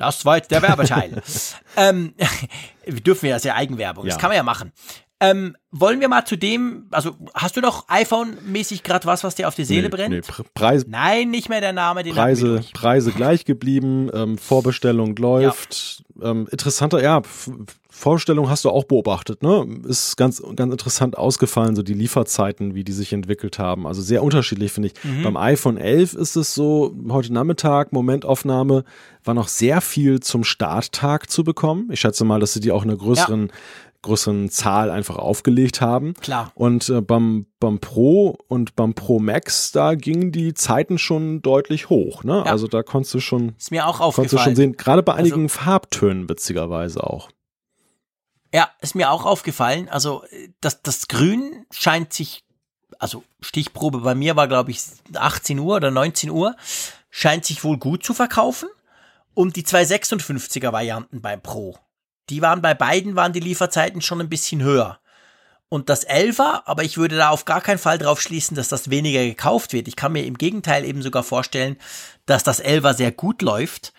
Das 0.00 0.24
war 0.24 0.38
jetzt 0.38 0.50
der 0.50 0.62
Werbeteil. 0.62 1.22
ähm, 1.76 2.14
wir 2.86 3.00
dürfen 3.00 3.26
ja 3.26 3.38
sehr 3.38 3.54
Eigenwerbung, 3.54 4.06
ja. 4.06 4.10
das 4.10 4.18
kann 4.18 4.30
man 4.30 4.36
ja 4.36 4.42
machen. 4.42 4.72
Ähm, 5.22 5.54
wollen 5.70 6.00
wir 6.00 6.08
mal 6.08 6.24
zu 6.24 6.36
dem, 6.36 6.86
also 6.90 7.14
hast 7.34 7.54
du 7.56 7.60
noch 7.60 7.88
iPhone-mäßig 7.88 8.82
gerade 8.82 9.06
was, 9.06 9.22
was 9.22 9.34
dir 9.34 9.48
auf 9.48 9.54
die 9.54 9.64
Seele 9.64 9.82
nee, 9.82 9.88
brennt? 9.88 10.10
Nee, 10.10 10.44
Preis, 10.54 10.86
Nein, 10.88 11.30
nicht 11.30 11.50
mehr 11.50 11.60
der 11.60 11.74
Name. 11.74 12.02
Den 12.02 12.14
Preise, 12.14 12.62
Preise 12.72 13.12
gleich 13.12 13.44
geblieben, 13.44 14.10
ähm, 14.14 14.38
Vorbestellung 14.38 15.14
läuft. 15.16 16.04
Ja. 16.18 16.30
Ähm, 16.30 16.48
interessanter, 16.50 17.02
ja, 17.02 17.20
Vorstellung 17.90 18.48
hast 18.48 18.64
du 18.64 18.70
auch 18.70 18.84
beobachtet, 18.84 19.42
ne? 19.42 19.66
Ist 19.86 20.16
ganz, 20.16 20.42
ganz 20.56 20.72
interessant 20.72 21.18
ausgefallen, 21.18 21.76
so 21.76 21.82
die 21.82 21.92
Lieferzeiten, 21.92 22.74
wie 22.74 22.82
die 22.82 22.92
sich 22.92 23.12
entwickelt 23.12 23.58
haben. 23.58 23.86
Also 23.86 24.00
sehr 24.00 24.22
unterschiedlich, 24.22 24.72
finde 24.72 24.88
ich. 24.88 25.04
Mhm. 25.04 25.22
Beim 25.22 25.36
iPhone 25.36 25.76
11 25.76 26.14
ist 26.14 26.36
es 26.36 26.54
so, 26.54 26.94
heute 27.10 27.32
Nachmittag, 27.32 27.92
Momentaufnahme, 27.92 28.84
war 29.22 29.34
noch 29.34 29.48
sehr 29.48 29.82
viel 29.82 30.20
zum 30.20 30.44
Starttag 30.44 31.28
zu 31.28 31.44
bekommen. 31.44 31.90
Ich 31.92 32.00
schätze 32.00 32.24
mal, 32.24 32.40
dass 32.40 32.54
sie 32.54 32.60
die 32.60 32.72
auch 32.72 32.84
in 32.84 32.90
einer 32.90 32.98
größeren 32.98 33.48
ja 33.48 33.54
größeren 34.02 34.50
Zahl 34.50 34.90
einfach 34.90 35.16
aufgelegt 35.16 35.80
haben. 35.80 36.14
Klar. 36.14 36.52
Und 36.54 36.88
äh, 36.88 37.00
beim, 37.00 37.46
beim 37.58 37.78
Pro 37.80 38.38
und 38.48 38.76
beim 38.76 38.94
Pro 38.94 39.18
Max, 39.18 39.72
da 39.72 39.94
gingen 39.94 40.32
die 40.32 40.54
Zeiten 40.54 40.98
schon 40.98 41.42
deutlich 41.42 41.90
hoch. 41.90 42.24
Ne? 42.24 42.42
Ja. 42.44 42.50
Also 42.50 42.66
da 42.66 42.82
konntest 42.82 43.14
du 43.14 43.20
schon, 43.20 43.54
ist 43.58 43.70
mir 43.70 43.86
auch 43.86 44.00
aufgefallen. 44.00 44.14
Konntest 44.14 44.32
du 44.34 44.38
schon 44.38 44.56
sehen, 44.56 44.76
gerade 44.76 45.02
bei 45.02 45.14
einigen 45.14 45.42
also, 45.42 45.58
Farbtönen 45.58 46.28
witzigerweise 46.28 47.04
auch. 47.04 47.30
Ja, 48.52 48.70
ist 48.80 48.94
mir 48.94 49.10
auch 49.10 49.26
aufgefallen. 49.26 49.88
Also 49.88 50.24
das, 50.60 50.82
das 50.82 51.08
Grün 51.08 51.66
scheint 51.70 52.12
sich, 52.12 52.44
also 52.98 53.22
Stichprobe 53.40 54.00
bei 54.00 54.14
mir 54.14 54.34
war 54.36 54.48
glaube 54.48 54.70
ich 54.70 54.80
18 55.14 55.58
Uhr 55.58 55.76
oder 55.76 55.90
19 55.90 56.30
Uhr, 56.30 56.56
scheint 57.10 57.44
sich 57.44 57.62
wohl 57.64 57.78
gut 57.78 58.04
zu 58.04 58.14
verkaufen. 58.14 58.68
Und 59.32 59.54
die 59.54 59.62
256er 59.62 60.72
Varianten 60.72 61.20
beim 61.20 61.40
Pro 61.40 61.78
die 62.28 62.42
waren 62.42 62.62
bei 62.62 62.74
beiden 62.74 63.16
waren 63.16 63.32
die 63.32 63.40
Lieferzeiten 63.40 64.00
schon 64.00 64.20
ein 64.20 64.28
bisschen 64.28 64.62
höher. 64.62 64.98
Und 65.68 65.88
das 65.88 66.06
11er, 66.06 66.62
aber 66.64 66.82
ich 66.82 66.98
würde 66.98 67.16
da 67.16 67.30
auf 67.30 67.44
gar 67.44 67.60
keinen 67.60 67.78
Fall 67.78 67.96
drauf 67.96 68.20
schließen, 68.20 68.56
dass 68.56 68.68
das 68.68 68.90
weniger 68.90 69.24
gekauft 69.24 69.72
wird. 69.72 69.86
Ich 69.86 69.94
kann 69.94 70.12
mir 70.12 70.26
im 70.26 70.36
Gegenteil 70.36 70.84
eben 70.84 71.00
sogar 71.00 71.22
vorstellen, 71.22 71.76
dass 72.26 72.42
das 72.42 72.62
11er 72.62 72.94
sehr 72.94 73.12
gut 73.12 73.40
läuft, 73.40 73.92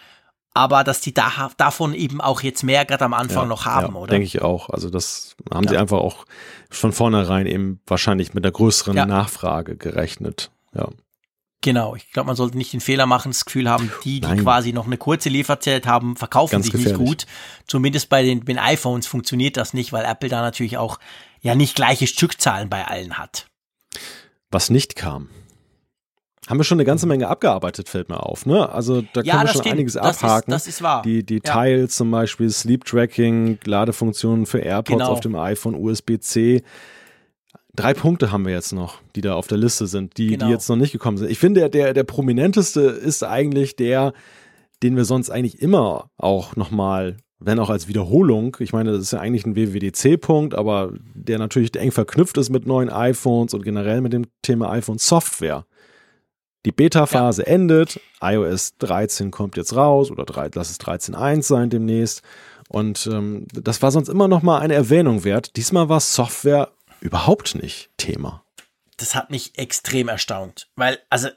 aber 0.53 0.83
dass 0.83 0.99
die 0.99 1.13
da, 1.13 1.49
davon 1.55 1.93
eben 1.93 2.19
auch 2.19 2.41
jetzt 2.41 2.63
mehr 2.63 2.83
gerade 2.83 3.05
am 3.05 3.13
Anfang 3.13 3.43
ja, 3.43 3.49
noch 3.49 3.65
haben, 3.65 3.93
ja, 3.93 4.01
oder? 4.01 4.11
Denke 4.11 4.25
ich 4.25 4.41
auch. 4.41 4.69
Also 4.69 4.89
das 4.89 5.37
haben 5.49 5.63
ja. 5.63 5.71
sie 5.71 5.77
einfach 5.77 5.99
auch 5.99 6.25
von 6.69 6.91
vornherein 6.91 7.45
eben 7.45 7.79
wahrscheinlich 7.87 8.33
mit 8.33 8.43
einer 8.43 8.51
größeren 8.51 9.07
Nachfrage 9.07 9.77
gerechnet. 9.77 10.51
Ja. 10.73 10.89
Genau, 11.63 11.95
ich 11.95 12.11
glaube, 12.11 12.27
man 12.27 12.35
sollte 12.35 12.57
nicht 12.57 12.73
den 12.73 12.81
Fehler 12.81 13.05
machen, 13.05 13.31
das 13.31 13.45
Gefühl 13.45 13.69
haben, 13.69 13.91
die, 14.03 14.19
die 14.19 14.27
Nein. 14.27 14.41
quasi 14.41 14.73
noch 14.73 14.87
eine 14.87 14.97
kurze 14.97 15.29
Lieferzeit 15.29 15.85
haben, 15.85 16.15
verkaufen 16.15 16.53
Ganz 16.53 16.65
sich 16.65 16.73
gefährlich. 16.73 16.99
nicht 16.99 17.07
gut. 17.07 17.25
Zumindest 17.67 18.09
bei 18.09 18.23
den, 18.23 18.43
den 18.43 18.57
iPhones 18.57 19.05
funktioniert 19.05 19.57
das 19.57 19.75
nicht, 19.75 19.93
weil 19.93 20.03
Apple 20.03 20.27
da 20.27 20.41
natürlich 20.41 20.77
auch 20.77 20.97
ja 21.41 21.53
nicht 21.53 21.75
gleiche 21.75 22.07
Stückzahlen 22.07 22.67
bei 22.67 22.87
allen 22.87 23.19
hat. 23.19 23.45
Was 24.49 24.71
nicht 24.71 24.95
kam. 24.95 25.29
Haben 26.49 26.59
wir 26.59 26.63
schon 26.63 26.77
eine 26.77 26.85
ganze 26.85 27.05
Menge 27.05 27.27
abgearbeitet, 27.27 27.87
fällt 27.87 28.09
mir 28.09 28.25
auf. 28.25 28.47
Ne? 28.47 28.67
Also 28.67 29.03
da 29.13 29.21
ja, 29.21 29.35
können 29.35 29.43
wir 29.43 29.47
schon 29.53 29.61
stimmt. 29.61 29.73
einiges 29.73 29.93
das 29.93 30.23
abhaken. 30.23 30.51
Ist, 30.51 30.65
das 30.65 30.67
ist 30.67 30.81
wahr. 30.81 31.03
Die, 31.03 31.23
die 31.23 31.41
ja. 31.45 31.87
Zum 31.87 32.09
Beispiel, 32.09 32.49
Sleep 32.49 32.83
Tracking, 32.83 33.59
Ladefunktionen 33.63 34.47
für 34.47 34.57
AirPods 34.59 34.97
genau. 34.97 35.11
auf 35.11 35.19
dem 35.19 35.35
iPhone, 35.35 35.75
USB-C 35.75 36.63
drei 37.75 37.93
Punkte 37.93 38.31
haben 38.31 38.45
wir 38.45 38.53
jetzt 38.53 38.73
noch, 38.73 38.99
die 39.15 39.21
da 39.21 39.35
auf 39.35 39.47
der 39.47 39.57
Liste 39.57 39.87
sind, 39.87 40.17
die, 40.17 40.27
genau. 40.27 40.45
die 40.45 40.51
jetzt 40.51 40.69
noch 40.69 40.75
nicht 40.75 40.91
gekommen 40.91 41.17
sind. 41.17 41.29
Ich 41.29 41.39
finde, 41.39 41.69
der, 41.69 41.93
der 41.93 42.03
prominenteste 42.03 42.81
ist 42.81 43.23
eigentlich 43.23 43.75
der, 43.75 44.13
den 44.83 44.95
wir 44.95 45.05
sonst 45.05 45.29
eigentlich 45.29 45.61
immer 45.61 46.09
auch 46.17 46.55
nochmal, 46.55 47.17
wenn 47.39 47.59
auch 47.59 47.69
als 47.69 47.87
Wiederholung, 47.87 48.57
ich 48.59 48.73
meine, 48.73 48.91
das 48.91 49.01
ist 49.01 49.13
ja 49.13 49.19
eigentlich 49.19 49.45
ein 49.45 49.55
WWDC-Punkt, 49.55 50.53
aber 50.53 50.93
der 51.13 51.39
natürlich 51.39 51.75
eng 51.75 51.91
verknüpft 51.91 52.37
ist 52.37 52.49
mit 52.49 52.65
neuen 52.65 52.89
iPhones 52.89 53.53
und 53.53 53.63
generell 53.63 54.01
mit 54.01 54.13
dem 54.13 54.25
Thema 54.41 54.71
iPhone-Software. 54.71 55.65
Die 56.65 56.71
Beta-Phase 56.71 57.43
ja. 57.43 57.47
endet, 57.47 57.99
iOS 58.21 58.77
13 58.77 59.31
kommt 59.31 59.57
jetzt 59.57 59.75
raus 59.75 60.11
oder 60.11 60.25
3, 60.25 60.51
lass 60.53 60.69
es 60.69 60.79
13.1 60.79 61.41
sein 61.43 61.69
demnächst. 61.69 62.21
Und 62.69 63.09
ähm, 63.11 63.47
das 63.51 63.81
war 63.81 63.91
sonst 63.91 64.07
immer 64.07 64.27
noch 64.27 64.43
mal 64.43 64.59
eine 64.59 64.75
Erwähnung 64.75 65.23
wert. 65.23 65.57
Diesmal 65.57 65.89
war 65.89 65.99
Software 65.99 66.69
überhaupt 67.01 67.55
nicht 67.55 67.89
Thema. 67.97 68.45
Das 68.97 69.15
hat 69.15 69.29
mich 69.29 69.57
extrem 69.57 70.07
erstaunt, 70.07 70.69
weil 70.75 70.99
also 71.09 71.29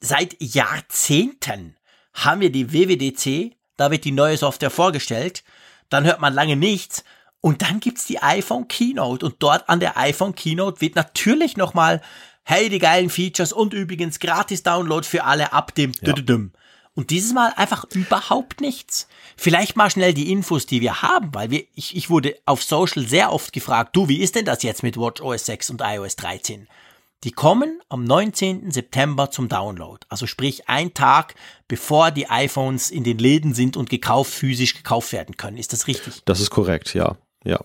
seit 0.00 0.36
Jahrzehnten 0.40 1.76
haben 2.12 2.40
wir 2.40 2.52
die 2.52 2.72
WWDC, 2.72 3.56
da 3.76 3.90
wird 3.90 4.04
die 4.04 4.12
neue 4.12 4.36
Software 4.36 4.70
vorgestellt, 4.70 5.44
dann 5.88 6.04
hört 6.04 6.20
man 6.20 6.34
lange 6.34 6.56
nichts 6.56 7.04
und 7.40 7.62
dann 7.62 7.80
gibt's 7.80 8.06
die 8.06 8.20
iPhone 8.20 8.68
Keynote 8.68 9.24
und 9.24 9.36
dort 9.38 9.68
an 9.68 9.80
der 9.80 9.96
iPhone 9.96 10.34
Keynote 10.34 10.80
wird 10.80 10.96
natürlich 10.96 11.56
nochmal, 11.56 12.02
hey, 12.44 12.68
die 12.68 12.80
geilen 12.80 13.10
Features 13.10 13.52
und 13.52 13.72
übrigens 13.72 14.18
gratis 14.18 14.62
Download 14.62 15.06
für 15.06 15.24
alle 15.24 15.52
ab 15.52 15.74
dem 15.74 15.92
ja. 16.00 16.12
Und 16.98 17.10
dieses 17.10 17.32
Mal 17.32 17.52
einfach 17.54 17.84
überhaupt 17.94 18.60
nichts. 18.60 19.06
Vielleicht 19.36 19.76
mal 19.76 19.88
schnell 19.88 20.14
die 20.14 20.32
Infos, 20.32 20.66
die 20.66 20.80
wir 20.80 21.00
haben, 21.00 21.32
weil 21.32 21.48
wir, 21.48 21.64
ich, 21.76 21.94
ich 21.94 22.10
wurde 22.10 22.34
auf 22.44 22.60
Social 22.60 23.06
sehr 23.06 23.32
oft 23.32 23.52
gefragt, 23.52 23.94
du, 23.94 24.08
wie 24.08 24.18
ist 24.18 24.34
denn 24.34 24.44
das 24.44 24.64
jetzt 24.64 24.82
mit 24.82 24.96
WatchOS 24.96 25.46
6 25.46 25.70
und 25.70 25.80
iOS 25.80 26.16
13? 26.16 26.66
Die 27.22 27.30
kommen 27.30 27.80
am 27.88 28.02
19. 28.02 28.72
September 28.72 29.30
zum 29.30 29.48
Download. 29.48 30.00
Also 30.08 30.26
sprich 30.26 30.68
ein 30.68 30.92
Tag, 30.92 31.36
bevor 31.68 32.10
die 32.10 32.28
iPhones 32.28 32.90
in 32.90 33.04
den 33.04 33.18
Läden 33.18 33.54
sind 33.54 33.76
und 33.76 33.90
gekauft, 33.90 34.32
physisch 34.32 34.74
gekauft 34.74 35.12
werden 35.12 35.36
können. 35.36 35.56
Ist 35.56 35.72
das 35.72 35.86
richtig? 35.86 36.24
Das 36.24 36.40
ist 36.40 36.50
korrekt, 36.50 36.94
ja. 36.94 37.16
Ja. 37.44 37.60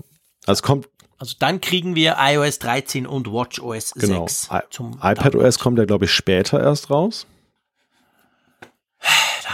Also 0.45 0.61
kommt. 0.61 0.89
Also 1.17 1.37
dann 1.39 1.59
kriegen 1.59 1.95
wir 1.95 2.17
iOS 2.19 2.59
13 2.59 3.07
und 3.07 3.31
WatchOS 3.31 3.95
genau. 3.95 4.27
6 4.27 4.49
zum 4.69 4.99
iPadOS 5.01 5.57
kommt 5.57 5.79
ja, 5.79 5.85
glaube 5.85 6.05
ich, 6.05 6.11
später 6.11 6.61
erst 6.61 6.91
raus 6.91 7.25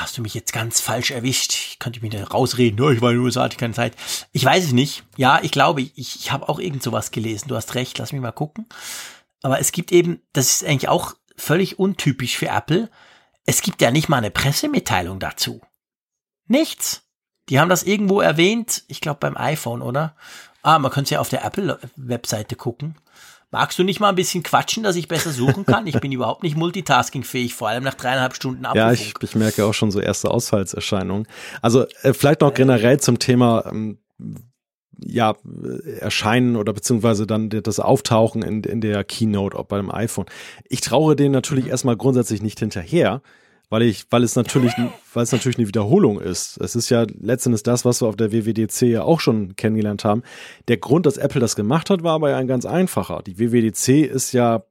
hast 0.02 0.18
du 0.18 0.22
mich 0.22 0.34
jetzt 0.34 0.54
ganz 0.54 0.82
falsch 0.82 1.12
erwischt. 1.12 1.54
Ich 1.54 1.80
könnte 1.80 2.02
mich 2.02 2.12
nicht 2.12 2.34
rausreden. 2.34 2.84
Ja, 2.84 2.92
ich 2.92 3.02
war 3.02 3.12
in 3.12 3.24
den 3.24 3.36
hatte 3.36 3.58
keine 3.58 3.74
Zeit. 3.74 3.96
Ich 4.32 4.44
weiß 4.44 4.66
es 4.66 4.72
nicht. 4.72 5.04
Ja, 5.18 5.40
ich 5.42 5.52
glaube, 5.52 5.82
ich, 5.82 5.96
ich 5.96 6.32
habe 6.32 6.50
auch 6.50 6.60
irgend 6.60 6.84
sowas 6.84 7.12
gelesen. 7.12 7.48
Du 7.48 7.56
hast 7.56 7.76
recht, 7.76 7.98
lass 7.98 8.12
mich 8.12 8.22
mal 8.22 8.32
gucken. 8.32 8.68
Aber 9.42 9.60
es 9.60 9.72
gibt 9.72 9.92
eben, 9.92 10.22
das 10.34 10.50
ist 10.50 10.66
eigentlich 10.66 10.90
auch 10.90 11.16
völlig 11.38 11.80
untypisch 11.80 12.38
für 12.38 12.48
Apple. 12.48 12.90
Es 13.46 13.62
gibt 13.62 13.82
ja 13.82 13.92
nicht 13.92 14.10
mal 14.10 14.18
eine 14.18 14.32
Pressemitteilung 14.32 15.20
dazu. 15.20 15.62
Nichts. 16.48 17.04
Die 17.50 17.60
haben 17.60 17.70
das 17.70 17.84
irgendwo 17.84 18.22
erwähnt, 18.22 18.84
ich 18.88 19.02
glaube 19.02 19.20
beim 19.22 19.36
iPhone, 19.36 19.82
oder? 19.82 20.16
Ah, 20.62 20.78
man 20.78 20.92
könnte 20.92 21.16
ja 21.16 21.20
auf 21.20 21.30
der 21.30 21.44
Apple-Webseite 21.46 22.56
gucken. 22.56 22.96
Magst 23.52 23.80
du 23.80 23.84
nicht 23.84 24.00
mal 24.00 24.10
ein 24.10 24.16
bisschen 24.16 24.44
quatschen, 24.44 24.84
dass 24.84 24.96
ich 24.96 25.08
besser 25.08 25.32
suchen 25.32 25.66
kann? 25.66 25.88
Ich 25.88 26.00
bin 26.00 26.12
überhaupt 26.12 26.44
nicht 26.44 26.56
multitaskingfähig, 26.56 27.56
vor 27.56 27.70
allem 27.70 27.84
nach 27.84 27.96
dreieinhalb 27.96 28.36
Stunden 28.36 28.66
Apfelfunk. 28.66 28.98
Ja, 28.98 29.06
ich, 29.06 29.14
ich 29.22 29.36
merke 29.36 29.66
auch 29.66 29.74
schon 29.74 29.90
so 29.92 30.00
erste 30.00 30.30
Ausfallserscheinungen. 30.30 31.28
Also 31.62 31.86
äh, 32.04 32.14
vielleicht 32.14 32.42
noch 32.42 32.54
generell 32.54 33.00
zum 33.00 33.18
Thema 33.18 33.66
ähm, 33.72 33.98
ja, 35.04 35.36
erscheinen 36.00 36.56
oder 36.56 36.74
beziehungsweise 36.74 37.26
dann 37.26 37.50
das 37.50 37.80
Auftauchen 37.80 38.42
in, 38.44 38.64
in 38.64 38.82
der 38.82 39.04
Keynote 39.04 39.58
auch 39.58 39.66
beim 39.66 39.90
iPhone. 39.90 40.26
Ich 40.68 40.82
traue 40.82 41.16
denen 41.16 41.32
natürlich 41.32 41.66
mhm. 41.66 41.72
erstmal 41.72 41.98
grundsätzlich 41.98 42.42
nicht 42.42 42.60
hinterher, 42.60 43.22
weil 43.70 43.84
ich, 43.84 44.06
weil 44.10 44.24
es 44.24 44.36
natürlich, 44.36 44.74
weil 45.14 45.24
es 45.24 45.32
natürlich 45.32 45.58
eine 45.58 45.68
Wiederholung 45.68 46.20
ist. 46.20 46.58
Es 46.58 46.76
ist 46.76 46.90
ja 46.90 47.06
letztendlich 47.20 47.64
das, 47.64 47.86
was 47.86 48.02
wir 48.02 48.08
auf 48.08 48.16
der 48.16 48.32
WWDC 48.32 48.82
ja 48.84 49.04
auch 49.04 49.20
schon 49.20 49.56
kennengelernt 49.56 50.04
haben. 50.04 50.24
Der 50.68 50.78
Grund, 50.78 51.06
dass 51.06 51.18
Apple 51.18 51.40
das 51.40 51.56
gemacht 51.56 51.90
hat, 51.90 52.04
war 52.04 52.14
aber 52.14 52.32
ja 52.32 52.38
ein 52.38 52.48
ganz 52.48 52.66
einfacher. 52.66 53.22
Die 53.26 53.38
WWDC 53.38 54.10
ist 54.10 54.32
ja 54.34 54.64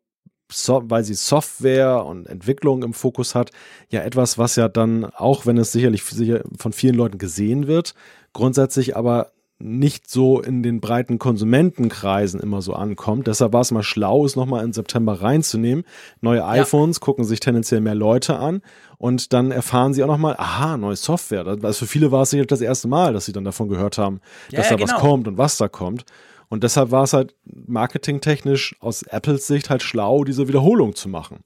so, 0.50 0.82
weil 0.86 1.04
sie 1.04 1.14
Software 1.14 2.04
und 2.04 2.26
Entwicklung 2.26 2.82
im 2.82 2.94
Fokus 2.94 3.34
hat, 3.34 3.50
ja 3.90 4.00
etwas, 4.02 4.38
was 4.38 4.56
ja 4.56 4.68
dann, 4.68 5.04
auch 5.04 5.46
wenn 5.46 5.58
es 5.58 5.72
sicherlich 5.72 6.02
sicher 6.04 6.42
von 6.58 6.72
vielen 6.72 6.94
Leuten 6.94 7.18
gesehen 7.18 7.66
wird, 7.66 7.94
grundsätzlich 8.32 8.96
aber 8.96 9.32
nicht 9.60 10.08
so 10.08 10.40
in 10.40 10.62
den 10.62 10.80
breiten 10.80 11.18
Konsumentenkreisen 11.18 12.38
immer 12.38 12.62
so 12.62 12.74
ankommt. 12.74 13.26
Deshalb 13.26 13.52
war 13.52 13.62
es 13.62 13.72
mal 13.72 13.82
schlau, 13.82 14.24
es 14.24 14.36
nochmal 14.36 14.64
im 14.64 14.72
September 14.72 15.20
reinzunehmen. 15.20 15.84
Neue 16.20 16.46
iPhones 16.46 16.98
ja. 16.98 17.00
gucken 17.00 17.24
sich 17.24 17.40
tendenziell 17.40 17.80
mehr 17.80 17.96
Leute 17.96 18.38
an 18.38 18.62
und 18.98 19.32
dann 19.32 19.50
erfahren 19.50 19.94
sie 19.94 20.04
auch 20.04 20.08
nochmal, 20.08 20.36
aha, 20.38 20.76
neue 20.76 20.94
Software. 20.94 21.44
Also 21.46 21.72
für 21.72 21.86
viele 21.86 22.12
war 22.12 22.22
es 22.22 22.30
sicher 22.30 22.46
das 22.46 22.60
erste 22.60 22.86
Mal, 22.86 23.12
dass 23.12 23.24
sie 23.24 23.32
dann 23.32 23.44
davon 23.44 23.68
gehört 23.68 23.98
haben, 23.98 24.20
ja, 24.50 24.58
dass 24.58 24.70
ja, 24.70 24.76
da 24.76 24.84
genau. 24.84 24.92
was 24.92 25.00
kommt 25.00 25.26
und 25.26 25.38
was 25.38 25.56
da 25.56 25.68
kommt. 25.68 26.04
Und 26.48 26.62
deshalb 26.62 26.92
war 26.92 27.02
es 27.02 27.12
halt 27.12 27.34
marketingtechnisch 27.44 28.76
aus 28.80 29.02
Apples 29.02 29.46
Sicht 29.48 29.70
halt 29.70 29.82
schlau, 29.82 30.24
diese 30.24 30.48
Wiederholung 30.48 30.94
zu 30.94 31.08
machen. 31.08 31.40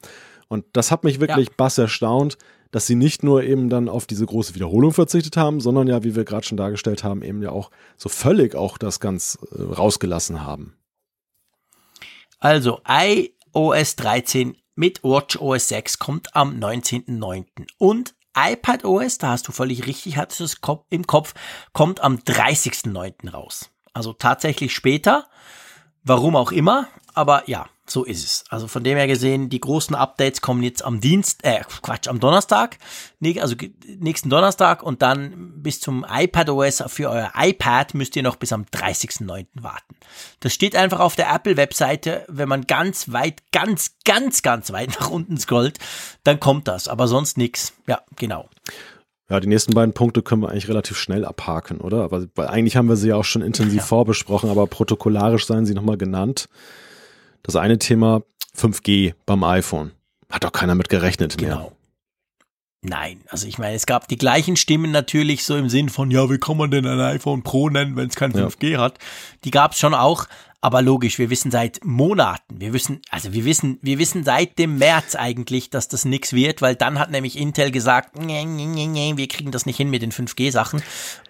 Und 0.49 0.67
das 0.75 0.91
hat 0.91 1.03
mich 1.03 1.19
wirklich 1.19 1.49
ja. 1.49 1.55
bass 1.57 1.79
erstaunt, 1.79 2.37
dass 2.73 2.87
sie 2.87 2.97
nicht 2.97 3.23
nur 3.23 3.45
eben 3.45 3.69
dann 3.69 3.89
auf 3.89 4.07
diese 4.07 4.27
große 4.27 4.57
Wiederholung 4.57 4.93
verzichtet 4.93 5.37
haben, 5.37 5.61
sondern 5.61 5.87
ja, 5.87 6.03
wie 6.03 6.17
wir 6.17 6.25
gerade 6.25 6.45
schon 6.45 6.57
dargestellt 6.57 7.05
haben, 7.05 7.23
eben 7.23 7.41
ja 7.43 7.51
auch 7.51 7.71
so 7.97 8.09
völlig 8.09 8.57
auch 8.57 8.79
das 8.79 8.99
ganz 8.99 9.39
äh, 9.53 9.63
rausgelassen 9.63 10.43
haben. 10.43 10.77
Also 12.41 12.81
iOS 12.89 13.95
13 13.97 14.57
mit 14.75 15.05
WatchOS 15.05 15.69
6 15.69 15.99
kommt 16.01 16.35
am 16.35 16.59
19.09. 16.59 17.45
und 17.79 18.15
iPadOS, 18.35 19.19
da 19.19 19.29
hast 19.29 19.47
du 19.47 19.53
völlig 19.53 19.87
richtig, 19.87 20.17
hattest 20.17 20.41
du 20.41 20.45
es 20.45 20.57
im 20.89 21.07
Kopf, 21.07 21.35
kommt 21.73 22.01
am 22.01 22.17
30.09. 22.17 23.31
raus. 23.31 23.71
Also 23.93 24.15
tatsächlich 24.15 24.75
später. 24.75 25.27
Warum 26.03 26.35
auch 26.35 26.51
immer, 26.51 26.89
aber 27.15 27.49
ja, 27.49 27.69
so 27.87 28.05
ist 28.05 28.25
es. 28.25 28.45
Also 28.49 28.69
von 28.69 28.85
dem 28.85 28.97
her 28.97 29.07
gesehen, 29.07 29.49
die 29.49 29.61
großen 29.61 29.97
Updates 29.97 30.41
kommen 30.41 30.63
jetzt 30.63 30.85
am 30.85 31.01
Dienst, 31.01 31.45
äh, 31.45 31.61
Quatsch, 31.83 32.09
am 32.09 32.21
Donnerstag, 32.21 32.79
also 33.41 33.57
nächsten 33.99 34.31
Donnerstag 34.31 34.83
und 34.83 35.03
dann 35.03 35.63
bis 35.63 35.81
zum 35.81 36.07
iPadOS 36.09 36.85
für 36.87 37.11
euer 37.11 37.33
iPad 37.37 37.95
müsst 37.95 38.15
ihr 38.15 38.23
noch 38.23 38.37
bis 38.37 38.53
am 38.53 38.65
30.09. 38.65 39.47
warten. 39.55 39.97
Das 40.41 40.55
steht 40.55 40.77
einfach 40.77 41.01
auf 41.01 41.17
der 41.17 41.33
Apple-Webseite, 41.35 42.25
wenn 42.29 42.49
man 42.49 42.67
ganz 42.67 43.13
weit, 43.13 43.43
ganz, 43.51 43.97
ganz, 44.05 44.43
ganz 44.43 44.73
weit 44.73 45.01
nach 45.01 45.11
unten 45.11 45.37
scrollt, 45.39 45.79
dann 46.23 46.39
kommt 46.39 46.69
das, 46.69 46.87
aber 46.87 47.09
sonst 47.09 47.37
nichts. 47.37 47.73
Ja, 47.89 48.01
genau. 48.17 48.49
Ja, 49.29 49.41
die 49.41 49.49
nächsten 49.49 49.73
beiden 49.73 49.95
Punkte 49.95 50.23
können 50.23 50.43
wir 50.43 50.51
eigentlich 50.51 50.69
relativ 50.69 50.99
schnell 50.99 51.25
abhaken, 51.25 51.81
oder? 51.81 52.03
Aber, 52.03 52.27
weil 52.35 52.49
eigentlich 52.49 52.77
haben 52.77 52.89
wir 52.89 52.97
sie 52.97 53.09
ja 53.09 53.17
auch 53.17 53.25
schon 53.25 53.43
intensiv 53.43 53.79
ja. 53.79 53.83
vorbesprochen, 53.83 54.51
aber 54.51 54.67
protokollarisch 54.67 55.47
seien 55.47 55.65
sie 55.65 55.75
nochmal 55.75 55.97
genannt. 55.97 56.49
Das 57.43 57.57
eine 57.57 57.79
Thema 57.79 58.23
5G 58.57 59.15
beim 59.27 59.45
iPhone. 59.45 59.93
Hat 60.31 60.45
doch 60.45 60.53
keiner 60.53 60.75
mit 60.75 60.89
gerechnet 60.89 61.37
genau. 61.37 61.57
mehr. 61.57 61.73
Nein, 62.85 63.21
also 63.29 63.47
ich 63.47 63.59
meine, 63.59 63.77
es 63.77 63.87
gab 63.87 64.09
die 64.09 64.19
gleichen 64.19 64.57
Stimmen 64.57 64.91
natürlich 64.91 65.45
so 65.45 65.57
im 65.57 65.69
Sinn 65.69 65.89
von, 65.89 66.11
ja, 66.11 66.29
wie 66.31 66.39
kann 66.39 66.57
man 66.57 66.73
denn 66.73 66.85
ein 66.85 66.99
iPhone 67.01 67.43
Pro 67.43 67.69
nennen, 67.69 67.95
wenn 67.95 68.09
es 68.09 68.17
kein 68.17 68.33
5G 68.33 68.71
ja. 68.71 68.81
hat? 68.81 68.99
Die 69.45 69.53
gab 69.53 69.73
es 69.73 69.79
schon 69.79 69.95
auch, 69.95 70.27
aber 70.65 70.81
logisch, 70.81 71.19
wir 71.19 71.29
wissen 71.29 71.51
seit 71.51 71.85
Monaten, 71.85 72.61
wir 72.61 72.73
wissen, 72.73 73.03
also 73.11 73.33
wir 73.33 73.45
wissen, 73.45 73.81
wir 73.83 73.99
wissen 73.99 74.23
seit 74.23 74.61
dem 74.61 74.79
März 74.79 75.17
eigentlich, 75.17 75.71
dass 75.71 75.89
das 75.89 76.05
nix 76.05 76.33
wird, 76.33 76.63
weil 76.63 76.77
dann 76.77 77.01
hat 77.01 77.11
nämlich 77.11 77.37
Intel 77.37 77.73
gesagt, 77.73 78.17
nee, 78.17 78.45
nee, 78.45 78.67
nee, 78.67 78.87
nee, 78.87 79.15
wir 79.17 79.27
kriegen 79.27 79.51
das 79.51 79.67
nicht 79.67 79.77
hin 79.77 79.91
mit 79.91 80.03
den 80.03 80.13
5G-Sachen. 80.13 80.81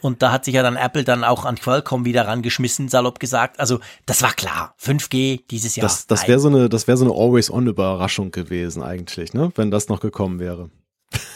Und 0.03 0.21
da 0.21 0.33
hat 0.33 0.45
sich 0.45 0.55
ja 0.55 0.63
dann 0.63 0.77
Apple 0.77 1.05
dann 1.05 1.25
auch 1.25 1.47
an 1.47 1.57
Qualcomm 1.57 2.05
wieder 2.05 2.29
rangeschmissen, 2.29 2.91
salopp 2.91 3.21
gesagt. 3.21 3.59
Also 3.59 3.81
das 4.05 4.21
war 4.21 4.35
klar, 4.35 4.75
5G 4.79 5.45
dieses 5.51 5.77
Jahr. 5.77 5.85
Das, 5.85 6.07
das 6.07 6.29
wäre 6.29 6.39
so 6.39 6.49
eine, 6.49 6.69
das 6.69 6.87
wäre 6.87 6.99
so 6.99 7.07
eine 7.07 7.15
Always-On-Überraschung 7.15 8.33
gewesen 8.33 8.83
eigentlich, 8.83 9.33
ne, 9.33 9.51
wenn 9.55 9.71
das 9.71 9.89
noch 9.89 10.01
gekommen 10.01 10.41
wäre. 10.41 10.69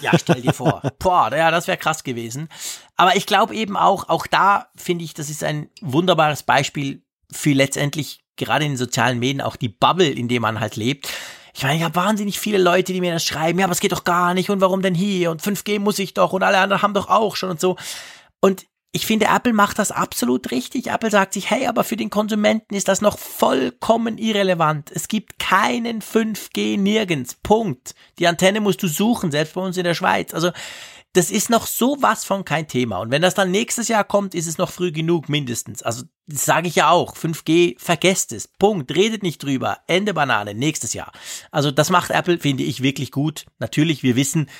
Ja, 0.02 0.12
stell 0.18 0.42
dir 0.42 0.52
vor. 0.52 0.82
Boah, 0.98 1.34
ja, 1.34 1.50
das 1.50 1.66
wäre 1.66 1.78
krass 1.78 2.04
gewesen. 2.04 2.48
Aber 2.96 3.16
ich 3.16 3.26
glaube 3.26 3.54
eben 3.54 3.76
auch, 3.76 4.08
auch 4.10 4.26
da 4.26 4.68
finde 4.76 5.04
ich, 5.04 5.14
das 5.14 5.30
ist 5.30 5.42
ein 5.42 5.70
wunderbares 5.80 6.42
Beispiel, 6.42 7.02
für 7.32 7.52
letztendlich 7.52 8.20
gerade 8.36 8.64
in 8.64 8.72
den 8.72 8.78
sozialen 8.78 9.18
Medien 9.18 9.40
auch 9.40 9.56
die 9.56 9.68
Bubble, 9.68 10.08
in 10.08 10.28
der 10.28 10.40
man 10.40 10.60
halt 10.60 10.76
lebt. 10.76 11.08
Ich 11.54 11.62
meine, 11.62 11.76
ich 11.78 11.82
habe 11.82 11.94
wahnsinnig 11.94 12.38
viele 12.38 12.58
Leute, 12.58 12.92
die 12.92 13.00
mir 13.00 13.14
das 13.14 13.24
schreiben, 13.24 13.58
ja, 13.58 13.64
aber 13.64 13.72
es 13.72 13.80
geht 13.80 13.92
doch 13.92 14.04
gar 14.04 14.34
nicht 14.34 14.50
und 14.50 14.60
warum 14.60 14.82
denn 14.82 14.94
hier 14.94 15.30
und 15.30 15.42
5G 15.42 15.78
muss 15.78 15.98
ich 15.98 16.12
doch 16.12 16.34
und 16.34 16.42
alle 16.42 16.58
anderen 16.58 16.82
haben 16.82 16.94
doch 16.94 17.08
auch 17.08 17.34
schon 17.34 17.50
und 17.50 17.60
so. 17.60 17.76
Und 18.40 18.66
ich 18.92 19.04
finde, 19.04 19.26
Apple 19.26 19.52
macht 19.52 19.78
das 19.78 19.90
absolut 19.90 20.50
richtig. 20.50 20.86
Apple 20.86 21.10
sagt 21.10 21.34
sich, 21.34 21.50
hey, 21.50 21.66
aber 21.66 21.84
für 21.84 21.96
den 21.96 22.08
Konsumenten 22.08 22.74
ist 22.74 22.88
das 22.88 23.02
noch 23.02 23.18
vollkommen 23.18 24.16
irrelevant. 24.16 24.90
Es 24.90 25.08
gibt 25.08 25.38
keinen 25.38 26.00
5G 26.00 26.78
nirgends. 26.78 27.34
Punkt. 27.34 27.94
Die 28.18 28.26
Antenne 28.26 28.60
musst 28.60 28.82
du 28.82 28.88
suchen, 28.88 29.30
selbst 29.30 29.52
bei 29.52 29.60
uns 29.60 29.76
in 29.76 29.84
der 29.84 29.92
Schweiz. 29.92 30.32
Also 30.32 30.50
das 31.16 31.30
ist 31.30 31.48
noch 31.48 31.66
sowas 31.66 32.24
von 32.24 32.44
kein 32.44 32.68
Thema. 32.68 32.98
Und 32.98 33.10
wenn 33.10 33.22
das 33.22 33.34
dann 33.34 33.50
nächstes 33.50 33.88
Jahr 33.88 34.04
kommt, 34.04 34.34
ist 34.34 34.46
es 34.46 34.58
noch 34.58 34.70
früh 34.70 34.92
genug, 34.92 35.30
mindestens. 35.30 35.82
Also, 35.82 36.04
das 36.26 36.44
sage 36.44 36.68
ich 36.68 36.74
ja 36.74 36.90
auch. 36.90 37.16
5G, 37.16 37.76
vergesst 37.78 38.32
es. 38.32 38.48
Punkt. 38.48 38.94
Redet 38.94 39.22
nicht 39.22 39.42
drüber. 39.42 39.78
Ende 39.86 40.12
Banane. 40.12 40.54
Nächstes 40.54 40.92
Jahr. 40.92 41.12
Also, 41.50 41.70
das 41.70 41.88
macht 41.88 42.10
Apple, 42.10 42.38
finde 42.38 42.64
ich, 42.64 42.82
wirklich 42.82 43.12
gut. 43.12 43.46
Natürlich, 43.58 44.02
wir 44.02 44.14
wissen, 44.14 44.50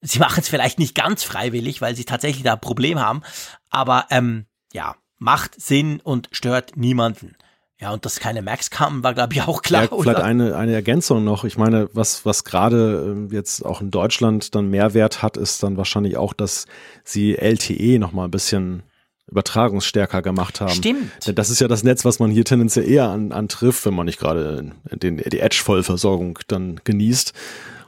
sie 0.00 0.18
machen 0.18 0.40
es 0.40 0.48
vielleicht 0.48 0.80
nicht 0.80 0.96
ganz 0.96 1.22
freiwillig, 1.22 1.80
weil 1.80 1.94
sie 1.94 2.04
tatsächlich 2.04 2.42
da 2.42 2.54
ein 2.54 2.60
Problem 2.60 2.98
haben. 2.98 3.22
Aber, 3.70 4.06
ähm, 4.10 4.46
ja, 4.72 4.96
macht 5.18 5.60
Sinn 5.60 6.00
und 6.00 6.28
stört 6.32 6.76
niemanden. 6.76 7.36
Ja, 7.80 7.92
und 7.92 8.04
dass 8.04 8.20
keine 8.20 8.42
Macs 8.42 8.68
kamen, 8.70 9.02
war, 9.02 9.14
glaube 9.14 9.32
ich, 9.32 9.42
auch 9.42 9.62
klar. 9.62 9.84
Ja, 9.84 9.88
vielleicht 9.98 10.20
eine, 10.20 10.54
eine 10.54 10.74
Ergänzung 10.74 11.24
noch. 11.24 11.44
Ich 11.44 11.56
meine, 11.56 11.88
was, 11.94 12.26
was 12.26 12.44
gerade 12.44 13.26
äh, 13.30 13.34
jetzt 13.34 13.64
auch 13.64 13.80
in 13.80 13.90
Deutschland 13.90 14.54
dann 14.54 14.68
Mehrwert 14.68 15.22
hat, 15.22 15.38
ist 15.38 15.62
dann 15.62 15.78
wahrscheinlich 15.78 16.18
auch, 16.18 16.34
dass 16.34 16.66
sie 17.04 17.36
LTE 17.36 17.98
noch 17.98 18.12
mal 18.12 18.24
ein 18.24 18.30
bisschen 18.30 18.82
übertragungsstärker 19.30 20.20
gemacht 20.20 20.60
haben. 20.60 20.74
Stimmt. 20.74 21.26
Denn 21.26 21.34
das 21.34 21.48
ist 21.48 21.60
ja 21.60 21.68
das 21.68 21.82
Netz, 21.82 22.04
was 22.04 22.18
man 22.18 22.30
hier 22.30 22.44
tendenziell 22.44 22.86
eher 22.86 23.08
an, 23.08 23.32
antrifft, 23.32 23.86
wenn 23.86 23.94
man 23.94 24.06
nicht 24.06 24.18
gerade 24.18 24.72
den, 24.92 25.16
die 25.16 25.40
Edge-Vollversorgung 25.40 26.38
dann 26.48 26.80
genießt. 26.84 27.32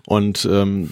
Und 0.06 0.48
ähm, 0.50 0.90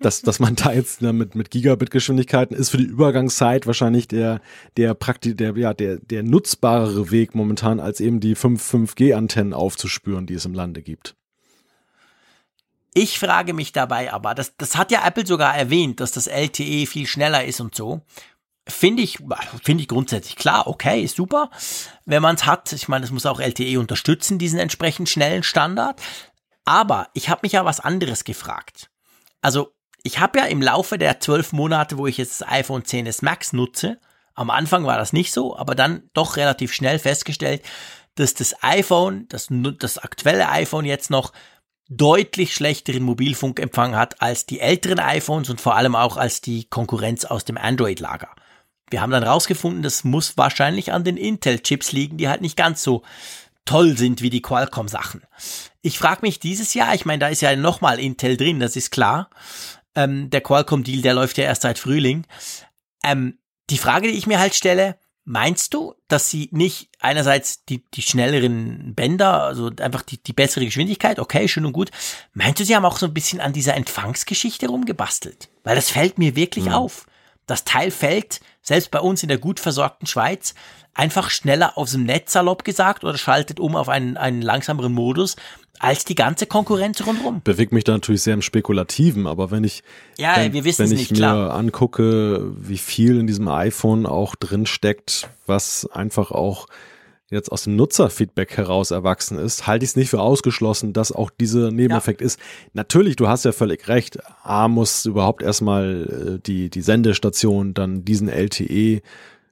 dass, 0.00 0.22
dass 0.22 0.38
man 0.38 0.56
da 0.56 0.72
jetzt 0.72 1.00
ne, 1.02 1.12
mit, 1.12 1.34
mit 1.34 1.50
Gigabit-Geschwindigkeiten 1.50 2.54
ist 2.54 2.68
für 2.68 2.76
die 2.76 2.84
Übergangszeit 2.84 3.66
wahrscheinlich 3.66 4.08
der, 4.08 4.40
der 4.76 4.94
praktisch, 4.94 5.36
der, 5.36 5.56
ja, 5.56 5.72
der, 5.72 5.96
der 5.96 6.22
nutzbarere 6.22 7.10
Weg 7.10 7.34
momentan, 7.34 7.80
als 7.80 8.00
eben 8.00 8.20
die 8.20 8.34
5, 8.34 8.74
5G-Antennen 8.74 9.54
aufzuspüren, 9.54 10.26
die 10.26 10.34
es 10.34 10.44
im 10.44 10.54
Lande 10.54 10.82
gibt. 10.82 11.16
Ich 12.98 13.18
frage 13.18 13.52
mich 13.52 13.72
dabei 13.72 14.12
aber, 14.12 14.34
das, 14.34 14.56
das 14.56 14.76
hat 14.76 14.90
ja 14.90 15.06
Apple 15.06 15.26
sogar 15.26 15.54
erwähnt, 15.54 16.00
dass 16.00 16.12
das 16.12 16.26
LTE 16.28 16.86
viel 16.86 17.06
schneller 17.06 17.44
ist 17.44 17.60
und 17.60 17.74
so. 17.74 18.00
Finde 18.68 19.02
ich, 19.02 19.18
finde 19.62 19.82
ich 19.82 19.88
grundsätzlich 19.88 20.34
klar, 20.34 20.66
okay, 20.66 21.02
ist 21.02 21.16
super. 21.16 21.50
Wenn 22.04 22.22
man 22.22 22.36
es 22.36 22.46
hat, 22.46 22.72
ich 22.72 22.88
meine, 22.88 23.04
es 23.04 23.12
muss 23.12 23.26
auch 23.26 23.38
LTE 23.38 23.78
unterstützen, 23.78 24.38
diesen 24.38 24.58
entsprechend 24.58 25.08
schnellen 25.08 25.42
Standard. 25.42 26.00
Aber 26.66 27.08
ich 27.14 27.30
habe 27.30 27.40
mich 27.44 27.52
ja 27.52 27.64
was 27.64 27.80
anderes 27.80 28.24
gefragt. 28.24 28.90
Also, 29.40 29.72
ich 30.02 30.18
habe 30.18 30.38
ja 30.40 30.44
im 30.44 30.60
Laufe 30.60 30.98
der 30.98 31.20
zwölf 31.20 31.52
Monate, 31.52 31.96
wo 31.96 32.06
ich 32.06 32.18
jetzt 32.18 32.40
das 32.40 32.48
iPhone 32.48 32.82
10s 32.82 33.24
Max 33.24 33.52
nutze, 33.54 33.98
am 34.34 34.50
Anfang 34.50 34.84
war 34.84 34.98
das 34.98 35.14
nicht 35.14 35.32
so, 35.32 35.56
aber 35.56 35.74
dann 35.74 36.10
doch 36.12 36.36
relativ 36.36 36.72
schnell 36.72 36.98
festgestellt, 36.98 37.62
dass 38.16 38.34
das 38.34 38.62
iPhone, 38.62 39.26
das, 39.28 39.48
das 39.78 39.98
aktuelle 39.98 40.48
iPhone 40.50 40.84
jetzt 40.84 41.10
noch 41.10 41.32
deutlich 41.88 42.54
schlechteren 42.54 43.02
Mobilfunkempfang 43.02 43.96
hat 43.96 44.20
als 44.20 44.44
die 44.44 44.60
älteren 44.60 44.98
iPhones 44.98 45.48
und 45.48 45.60
vor 45.60 45.76
allem 45.76 45.94
auch 45.94 46.16
als 46.16 46.40
die 46.40 46.64
Konkurrenz 46.64 47.24
aus 47.24 47.44
dem 47.44 47.56
Android-Lager. 47.56 48.30
Wir 48.90 49.00
haben 49.00 49.10
dann 49.10 49.22
rausgefunden, 49.22 49.82
das 49.82 50.04
muss 50.04 50.36
wahrscheinlich 50.36 50.92
an 50.92 51.04
den 51.04 51.16
Intel-Chips 51.16 51.92
liegen, 51.92 52.18
die 52.18 52.28
halt 52.28 52.40
nicht 52.40 52.56
ganz 52.56 52.82
so 52.82 53.02
toll 53.64 53.96
sind 53.96 54.22
wie 54.22 54.30
die 54.30 54.42
Qualcomm-Sachen. 54.42 55.22
Ich 55.86 55.98
frage 55.98 56.22
mich 56.22 56.40
dieses 56.40 56.74
Jahr, 56.74 56.94
ich 56.94 57.04
meine, 57.04 57.20
da 57.20 57.28
ist 57.28 57.42
ja 57.42 57.54
nochmal 57.54 58.00
Intel 58.00 58.36
drin, 58.36 58.58
das 58.58 58.74
ist 58.74 58.90
klar. 58.90 59.30
Ähm, 59.94 60.30
der 60.30 60.40
Qualcomm-Deal, 60.40 61.00
der 61.00 61.14
läuft 61.14 61.38
ja 61.38 61.44
erst 61.44 61.62
seit 61.62 61.78
Frühling. 61.78 62.26
Ähm, 63.04 63.38
die 63.70 63.78
Frage, 63.78 64.08
die 64.08 64.18
ich 64.18 64.26
mir 64.26 64.40
halt 64.40 64.54
stelle, 64.54 64.98
Meinst 65.28 65.74
du, 65.74 65.94
dass 66.06 66.30
sie 66.30 66.48
nicht 66.52 66.88
einerseits 67.00 67.64
die, 67.64 67.84
die 67.94 68.02
schnelleren 68.02 68.94
Bänder, 68.94 69.42
also 69.42 69.72
einfach 69.80 70.02
die, 70.02 70.22
die 70.22 70.32
bessere 70.32 70.64
Geschwindigkeit, 70.64 71.18
okay, 71.18 71.48
schön 71.48 71.66
und 71.66 71.72
gut. 71.72 71.90
Meinst 72.32 72.60
du, 72.60 72.64
sie 72.64 72.76
haben 72.76 72.84
auch 72.84 72.96
so 72.96 73.06
ein 73.06 73.12
bisschen 73.12 73.40
an 73.40 73.52
dieser 73.52 73.74
Empfangsgeschichte 73.74 74.68
rumgebastelt? 74.68 75.48
Weil 75.64 75.74
das 75.74 75.90
fällt 75.90 76.18
mir 76.18 76.36
wirklich 76.36 76.66
mhm. 76.66 76.74
auf. 76.74 77.06
Das 77.46 77.64
Teil 77.64 77.90
fällt, 77.90 78.40
selbst 78.62 78.92
bei 78.92 79.00
uns 79.00 79.24
in 79.24 79.28
der 79.28 79.38
gut 79.38 79.58
versorgten 79.58 80.06
Schweiz, 80.06 80.54
einfach 80.94 81.28
schneller 81.30 81.76
aus 81.76 81.90
dem 81.90 82.04
Netz, 82.04 82.32
salopp 82.32 82.62
gesagt, 82.62 83.02
oder 83.02 83.18
schaltet 83.18 83.58
um 83.58 83.74
auf 83.74 83.88
einen, 83.88 84.16
einen 84.16 84.42
langsameren 84.42 84.92
Modus 84.92 85.34
als 85.78 86.04
die 86.04 86.14
ganze 86.14 86.46
Konkurrenz 86.46 87.06
rundherum. 87.06 87.40
Bewegt 87.44 87.72
mich 87.72 87.84
da 87.84 87.92
natürlich 87.92 88.22
sehr 88.22 88.34
im 88.34 88.42
Spekulativen, 88.42 89.26
aber 89.26 89.50
wenn 89.50 89.64
ich, 89.64 89.82
ja, 90.18 90.36
wenn, 90.36 90.52
wir 90.52 90.64
wissen 90.64 90.84
wenn 90.84 90.92
ich 90.92 91.10
nicht, 91.10 91.12
mir 91.12 91.18
klar. 91.18 91.54
angucke, 91.54 92.52
wie 92.58 92.78
viel 92.78 93.18
in 93.18 93.26
diesem 93.26 93.48
iPhone 93.48 94.06
auch 94.06 94.34
drin 94.34 94.66
steckt, 94.66 95.28
was 95.46 95.88
einfach 95.92 96.30
auch 96.30 96.66
jetzt 97.28 97.50
aus 97.50 97.64
dem 97.64 97.74
Nutzerfeedback 97.76 98.56
heraus 98.56 98.92
erwachsen 98.92 99.38
ist, 99.38 99.66
halte 99.66 99.84
ich 99.84 99.90
es 99.90 99.96
nicht 99.96 100.10
für 100.10 100.20
ausgeschlossen, 100.20 100.92
dass 100.92 101.10
auch 101.10 101.30
dieser 101.30 101.72
Nebeneffekt 101.72 102.20
ja. 102.20 102.26
ist. 102.26 102.38
Natürlich, 102.72 103.16
du 103.16 103.26
hast 103.26 103.44
ja 103.44 103.52
völlig 103.52 103.88
recht. 103.88 104.18
A 104.42 104.68
muss 104.68 105.06
überhaupt 105.06 105.42
erstmal 105.42 106.36
äh, 106.36 106.40
die, 106.40 106.70
die 106.70 106.82
Sendestation 106.82 107.74
dann 107.74 108.04
diesen 108.04 108.28
LTE 108.28 109.02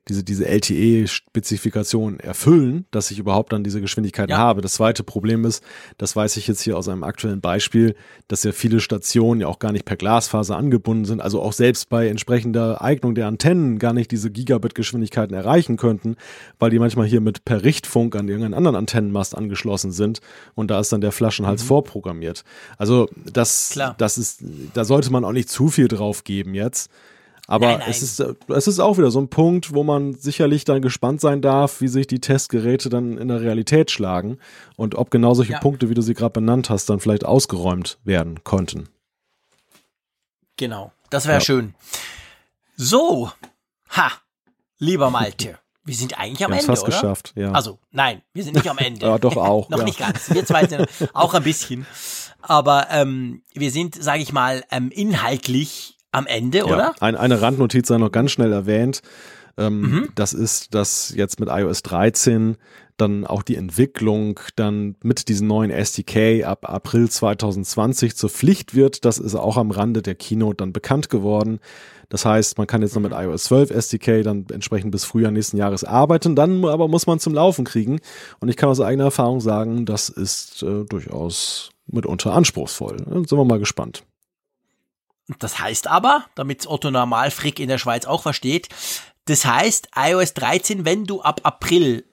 diese, 0.09 0.23
diese 0.23 0.47
LTE-Spezifikation 0.47 2.21
erfüllen, 2.21 2.85
dass 2.91 3.11
ich 3.11 3.19
überhaupt 3.19 3.53
dann 3.53 3.65
diese 3.65 3.81
Geschwindigkeiten 3.81 4.33
ja. 4.33 4.39
habe. 4.39 4.61
Das 4.61 4.75
zweite 4.75 5.03
Problem 5.03 5.45
ist, 5.45 5.65
das 5.97 6.15
weiß 6.15 6.37
ich 6.37 6.47
jetzt 6.47 6.61
hier 6.61 6.77
aus 6.77 6.89
einem 6.89 7.05
aktuellen 7.05 7.41
Beispiel, 7.41 7.95
dass 8.29 8.45
ja 8.45 8.53
viele 8.53 8.81
Stationen 8.81 9.41
ja 9.41 9.47
auch 9.47 9.59
gar 9.59 9.73
nicht 9.73 9.87
per 9.87 9.97
Glasfaser 9.97 10.57
angebunden 10.57 11.07
sind, 11.07 11.21
also 11.21 11.41
auch 11.41 11.55
selbst 11.55 11.89
bei 11.89 12.09
entsprechender 12.09 12.83
Eignung 12.83 13.15
der 13.15 13.27
Antennen 13.27 13.79
gar 13.79 13.95
nicht 13.95 14.11
diese 14.11 14.31
Gigabit-Geschwindigkeiten 14.31 15.35
erreichen 15.35 15.77
könnten, 15.77 16.17
weil 16.59 16.71
die 16.71 16.79
manchmal 16.79 17.07
hier 17.07 17.23
mit 17.23 17.45
per 17.47 17.63
Richtfunk 17.63 18.15
an 18.15 18.29
irgendeinen 18.29 18.55
anderen 18.55 18.77
Antennenmast 18.77 19.35
angeschlossen 19.35 19.91
sind 19.91 20.21
und 20.55 20.71
da 20.71 20.81
ist 20.81 20.93
dann 20.93 21.01
der 21.01 21.13
Flaschenhals 21.13 21.63
mhm. 21.63 21.69
vorprogrammiert. 21.69 22.45
Also 22.77 23.09
das, 23.33 23.71
Klar. 23.71 23.95
das 23.97 24.19
ist, 24.19 24.45
da 24.75 24.85
sollte 24.85 25.11
man 25.11 25.25
auch 25.25 25.33
nicht 25.33 25.49
zu 25.49 25.69
viel 25.69 25.89
drauf 25.89 26.25
geben 26.25 26.55
jetzt. 26.55 26.91
Aber 27.47 27.67
nein, 27.67 27.79
nein. 27.81 27.91
Es, 27.91 28.03
ist, 28.03 28.21
es 28.21 28.67
ist 28.67 28.81
auch 28.81 28.97
wieder 28.97 29.11
so 29.11 29.21
ein 29.21 29.29
Punkt, 29.29 29.75
wo 29.75 29.85
man 29.85 30.15
sicherlich 30.15 30.65
dann 30.65 30.81
gespannt 30.81 31.21
sein 31.21 31.43
darf, 31.43 31.81
wie 31.81 31.89
sich 31.89 32.07
die 32.07 32.21
Testgeräte 32.21 32.89
dann 32.89 33.19
in 33.19 33.29
der 33.29 33.41
Realität 33.43 33.91
schlagen 33.91 34.39
und 34.77 34.95
ob 34.95 35.11
genau 35.11 35.35
solche 35.35 35.53
ja. 35.53 35.59
Punkte, 35.59 35.91
wie 35.91 35.95
du 35.95 36.03
sie 36.03 36.15
gerade 36.15 36.33
benannt 36.33 36.71
hast, 36.71 36.89
dann 36.89 37.01
vielleicht 37.01 37.27
ausgeräumt 37.27 37.99
werden 38.05 38.43
konnten. 38.45 38.89
Genau, 40.57 40.93
das 41.11 41.27
wäre 41.27 41.39
ja. 41.39 41.45
schön. 41.45 41.75
So, 42.77 43.31
ha, 43.91 44.11
lieber 44.79 45.11
Malte. 45.11 45.59
Wir 45.87 45.95
sind 45.95 46.19
eigentlich 46.19 46.43
am 46.43 46.51
wir 46.51 46.61
Ende, 46.61 46.67
fast 46.67 46.85
oder? 46.85 46.93
geschafft, 46.93 47.35
ja. 47.37 47.53
Also, 47.53 47.79
nein, 47.91 48.23
wir 48.33 48.43
sind 48.43 48.55
nicht 48.55 48.71
am 48.71 48.79
Ende. 48.79 49.05
ja, 49.07 49.19
doch 49.19 49.37
auch. 49.37 49.69
Noch 49.69 49.81
ja. 49.81 49.85
nicht 49.85 49.99
ganz. 49.99 50.31
Wir 50.31 50.47
zwei 50.47 50.67
sind 50.67 50.89
auch 51.13 51.35
ein 51.35 51.43
bisschen. 51.43 51.87
Aber 52.41 52.87
ähm, 52.91 53.43
wir 53.53 53.71
sind, 53.71 54.03
sage 54.03 54.23
ich 54.23 54.33
mal, 54.33 54.65
ähm, 54.71 54.91
inhaltlich 54.91 55.94
am 56.15 56.27
Ende, 56.27 56.59
ja, 56.59 56.65
oder? 56.65 56.95
Ein, 57.01 57.17
eine 57.17 57.41
Randnotiz 57.41 57.89
sei 57.89 57.99
noch 57.99 58.13
ganz 58.13 58.31
schnell 58.31 58.53
erwähnt. 58.53 59.03
Ähm, 59.57 59.81
mhm. 59.81 60.09
Das 60.15 60.33
ist, 60.33 60.75
dass 60.75 61.15
jetzt 61.15 61.39
mit 61.39 61.49
iOS 61.49 61.83
13 61.83 62.57
dann 62.97 63.27
auch 63.27 63.43
die 63.43 63.57
Entwicklung 63.57 64.39
dann 64.57 64.97
mit 65.03 65.29
diesem 65.29 65.49
neuen 65.49 65.71
SDK 65.71 66.45
ab 66.45 66.69
April 66.69 67.09
2020 67.09 68.17
zur 68.17 68.31
Pflicht 68.31 68.75
wird. 68.75 69.05
Das 69.05 69.19
ist 69.19 69.35
auch 69.35 69.57
am 69.57 69.71
Rande 69.71 70.03
der 70.03 70.15
Keynote 70.15 70.57
dann 70.59 70.73
bekannt 70.73 71.09
geworden. 71.11 71.59
Das 72.09 72.25
heißt, 72.25 72.59
man 72.59 72.67
kann 72.67 72.83
jetzt 72.83 72.95
noch 72.95 73.03
mit 73.03 73.13
iOS 73.13 73.45
12 73.45 73.71
SDK 73.71 74.23
dann 74.23 74.47
entsprechend 74.53 74.93
bis 74.93 75.05
Frühjahr 75.05 75.33
nächsten 75.33 75.57
Jahres 75.57 75.83
arbeiten. 75.83 76.37
Dann 76.37 76.65
aber 76.65 76.87
muss 76.87 77.07
man 77.07 77.19
zum 77.19 77.35
Laufen 77.35 77.65
kriegen. 77.65 77.99
Und 78.41 78.49
ich 78.49 78.57
kann 78.57 78.69
aus 78.69 78.81
eigener 78.81 79.05
Erfahrung 79.05 79.41
sagen, 79.41 79.87
das 79.87 80.09
ist 80.09 80.63
äh, 80.63 80.85
durchaus 80.85 81.71
mitunter 81.87 82.33
anspruchsvoll. 82.33 82.99
Dann 82.99 83.25
sind 83.25 83.39
wir 83.39 83.45
mal 83.45 83.59
gespannt. 83.59 84.05
Das 85.39 85.59
heißt 85.59 85.87
aber, 85.87 86.27
damit 86.35 86.67
Otto 86.67 86.91
Normalfrick 86.91 87.59
in 87.59 87.69
der 87.69 87.79
Schweiz 87.79 88.05
auch 88.05 88.23
versteht, 88.23 88.69
das 89.27 89.47
heißt, 89.47 89.89
iOS 89.97 90.35
13, 90.35 90.85
wenn 90.85 91.05
du 91.05 91.23
ab 91.23 91.41
April 91.45 92.05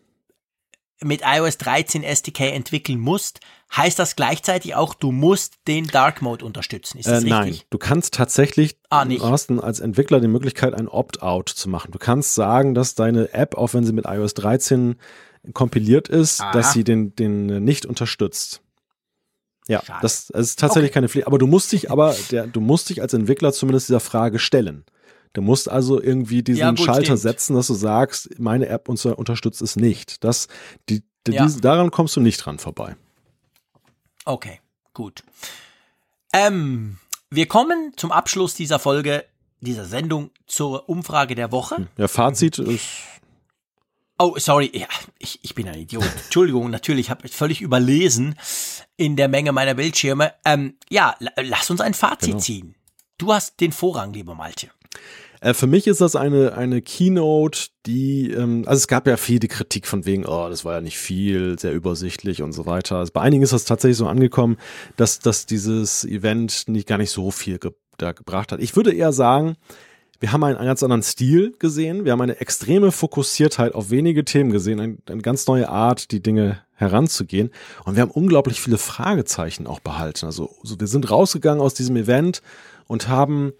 mit 1.03 1.21
iOS 1.25 1.57
13 1.57 2.03
SDK 2.03 2.53
entwickeln 2.53 2.99
musst, 2.99 3.39
heißt 3.75 3.97
das 3.97 4.15
gleichzeitig 4.15 4.75
auch, 4.75 4.93
du 4.93 5.11
musst 5.11 5.55
den 5.67 5.87
Dark 5.87 6.21
Mode 6.21 6.45
unterstützen. 6.45 6.99
Ist 6.99 7.07
das 7.07 7.23
äh, 7.23 7.27
nein, 7.27 7.43
richtig? 7.43 7.67
du 7.69 7.77
kannst 7.77 8.13
tatsächlich, 8.13 8.77
ah, 8.89 9.03
nicht. 9.03 9.21
du 9.21 9.27
hast 9.27 9.49
als 9.51 9.79
Entwickler 9.79 10.19
die 10.19 10.27
Möglichkeit, 10.27 10.73
ein 10.73 10.87
Opt-out 10.87 11.49
zu 11.49 11.69
machen. 11.69 11.91
Du 11.91 11.97
kannst 11.97 12.35
sagen, 12.35 12.75
dass 12.75 12.95
deine 12.95 13.33
App, 13.33 13.55
auch 13.55 13.73
wenn 13.73 13.83
sie 13.83 13.93
mit 13.93 14.05
iOS 14.05 14.35
13 14.35 14.95
kompiliert 15.53 16.07
ist, 16.07 16.41
Aha. 16.41 16.51
dass 16.51 16.73
sie 16.73 16.83
den, 16.83 17.15
den 17.15 17.63
nicht 17.63 17.85
unterstützt. 17.85 18.61
Ja, 19.67 19.83
Schade. 19.85 19.99
das, 20.01 20.27
das, 20.27 20.49
ist 20.49 20.59
tatsächlich 20.59 20.89
okay. 20.89 20.95
keine 20.95 21.09
Pflicht. 21.09 21.27
Aber 21.27 21.37
du 21.37 21.47
musst 21.47 21.71
dich 21.71 21.91
aber, 21.91 22.15
der, 22.31 22.47
du 22.47 22.61
musst 22.61 22.89
dich 22.89 23.01
als 23.01 23.13
Entwickler 23.13 23.53
zumindest 23.53 23.89
dieser 23.89 23.99
Frage 23.99 24.39
stellen. 24.39 24.85
Du 25.33 25.41
musst 25.41 25.69
also 25.69 26.01
irgendwie 26.01 26.43
diesen 26.43 26.59
ja, 26.59 26.69
gut, 26.71 26.81
Schalter 26.81 27.03
stimmt. 27.03 27.19
setzen, 27.19 27.55
dass 27.55 27.67
du 27.67 27.73
sagst, 27.73 28.39
meine 28.39 28.67
App 28.67 28.89
unterstützt 28.89 29.61
es 29.61 29.75
nicht. 29.75 30.23
Das, 30.23 30.47
die, 30.89 31.03
die, 31.25 31.33
ja. 31.33 31.43
diese, 31.43 31.61
daran 31.61 31.91
kommst 31.91 32.15
du 32.15 32.21
nicht 32.21 32.37
dran 32.37 32.59
vorbei. 32.59 32.95
Okay, 34.25 34.59
gut. 34.93 35.23
Ähm, 36.33 36.97
wir 37.29 37.47
kommen 37.47 37.93
zum 37.95 38.11
Abschluss 38.11 38.55
dieser 38.55 38.77
Folge, 38.77 39.25
dieser 39.61 39.85
Sendung 39.85 40.31
zur 40.47 40.89
Umfrage 40.89 41.35
der 41.35 41.51
Woche. 41.51 41.87
Ja, 41.97 42.07
Fazit 42.07 42.59
ist 42.59 42.89
Oh, 44.23 44.35
sorry, 44.37 44.69
ja, 44.71 44.85
ich, 45.17 45.39
ich 45.41 45.55
bin 45.55 45.67
ein 45.67 45.79
Idiot. 45.79 46.03
Entschuldigung, 46.25 46.69
natürlich, 46.69 47.09
habe 47.09 47.25
ich 47.25 47.31
völlig 47.31 47.59
überlesen 47.59 48.35
in 48.95 49.15
der 49.15 49.27
Menge 49.27 49.51
meiner 49.51 49.73
Bildschirme. 49.73 50.33
Ähm, 50.45 50.75
ja, 50.91 51.15
lass 51.37 51.71
uns 51.71 51.81
ein 51.81 51.95
Fazit 51.95 52.27
genau. 52.27 52.39
ziehen. 52.39 52.75
Du 53.17 53.33
hast 53.33 53.59
den 53.59 53.71
Vorrang, 53.71 54.13
lieber 54.13 54.35
Malte. 54.35 54.69
Äh, 55.39 55.55
für 55.55 55.65
mich 55.65 55.87
ist 55.87 56.01
das 56.01 56.15
eine, 56.15 56.53
eine 56.53 56.83
Keynote, 56.83 57.69
die, 57.87 58.29
ähm, 58.29 58.63
also 58.67 58.77
es 58.77 58.87
gab 58.87 59.07
ja 59.07 59.17
viel 59.17 59.39
die 59.39 59.47
Kritik 59.47 59.87
von 59.87 60.05
wegen, 60.05 60.27
oh, 60.27 60.49
das 60.49 60.65
war 60.65 60.75
ja 60.75 60.81
nicht 60.81 60.99
viel, 60.99 61.57
sehr 61.57 61.73
übersichtlich 61.73 62.43
und 62.43 62.51
so 62.51 62.67
weiter. 62.67 62.97
Also 62.97 63.13
bei 63.13 63.21
einigen 63.21 63.41
ist 63.41 63.53
das 63.53 63.65
tatsächlich 63.65 63.97
so 63.97 64.05
angekommen, 64.05 64.57
dass, 64.97 65.17
dass 65.17 65.47
dieses 65.47 66.05
Event 66.05 66.67
nicht 66.67 66.87
gar 66.87 66.99
nicht 66.99 67.11
so 67.11 67.31
viel 67.31 67.57
ge 67.57 67.71
da 67.97 68.11
gebracht 68.11 68.51
hat. 68.51 68.59
Ich 68.61 68.75
würde 68.75 68.93
eher 68.93 69.13
sagen, 69.13 69.57
wir 70.21 70.31
haben 70.31 70.43
einen, 70.43 70.63
ganz 70.63 70.83
anderen 70.83 71.01
Stil 71.01 71.55
gesehen. 71.57 72.05
Wir 72.05 72.11
haben 72.11 72.21
eine 72.21 72.39
extreme 72.39 72.91
Fokussiertheit 72.91 73.73
auf 73.73 73.89
wenige 73.89 74.23
Themen 74.23 74.51
gesehen, 74.51 74.79
eine, 74.79 74.97
eine 75.09 75.21
ganz 75.23 75.47
neue 75.47 75.67
Art, 75.67 76.11
die 76.11 76.21
Dinge 76.21 76.61
heranzugehen. 76.75 77.49
Und 77.85 77.95
wir 77.95 78.03
haben 78.03 78.11
unglaublich 78.11 78.61
viele 78.61 78.77
Fragezeichen 78.77 79.65
auch 79.65 79.79
behalten. 79.79 80.27
Also, 80.27 80.51
also 80.61 80.79
wir 80.79 80.85
sind 80.85 81.09
rausgegangen 81.09 81.59
aus 81.59 81.73
diesem 81.73 81.95
Event 81.95 82.43
und 82.85 83.07
haben 83.07 83.51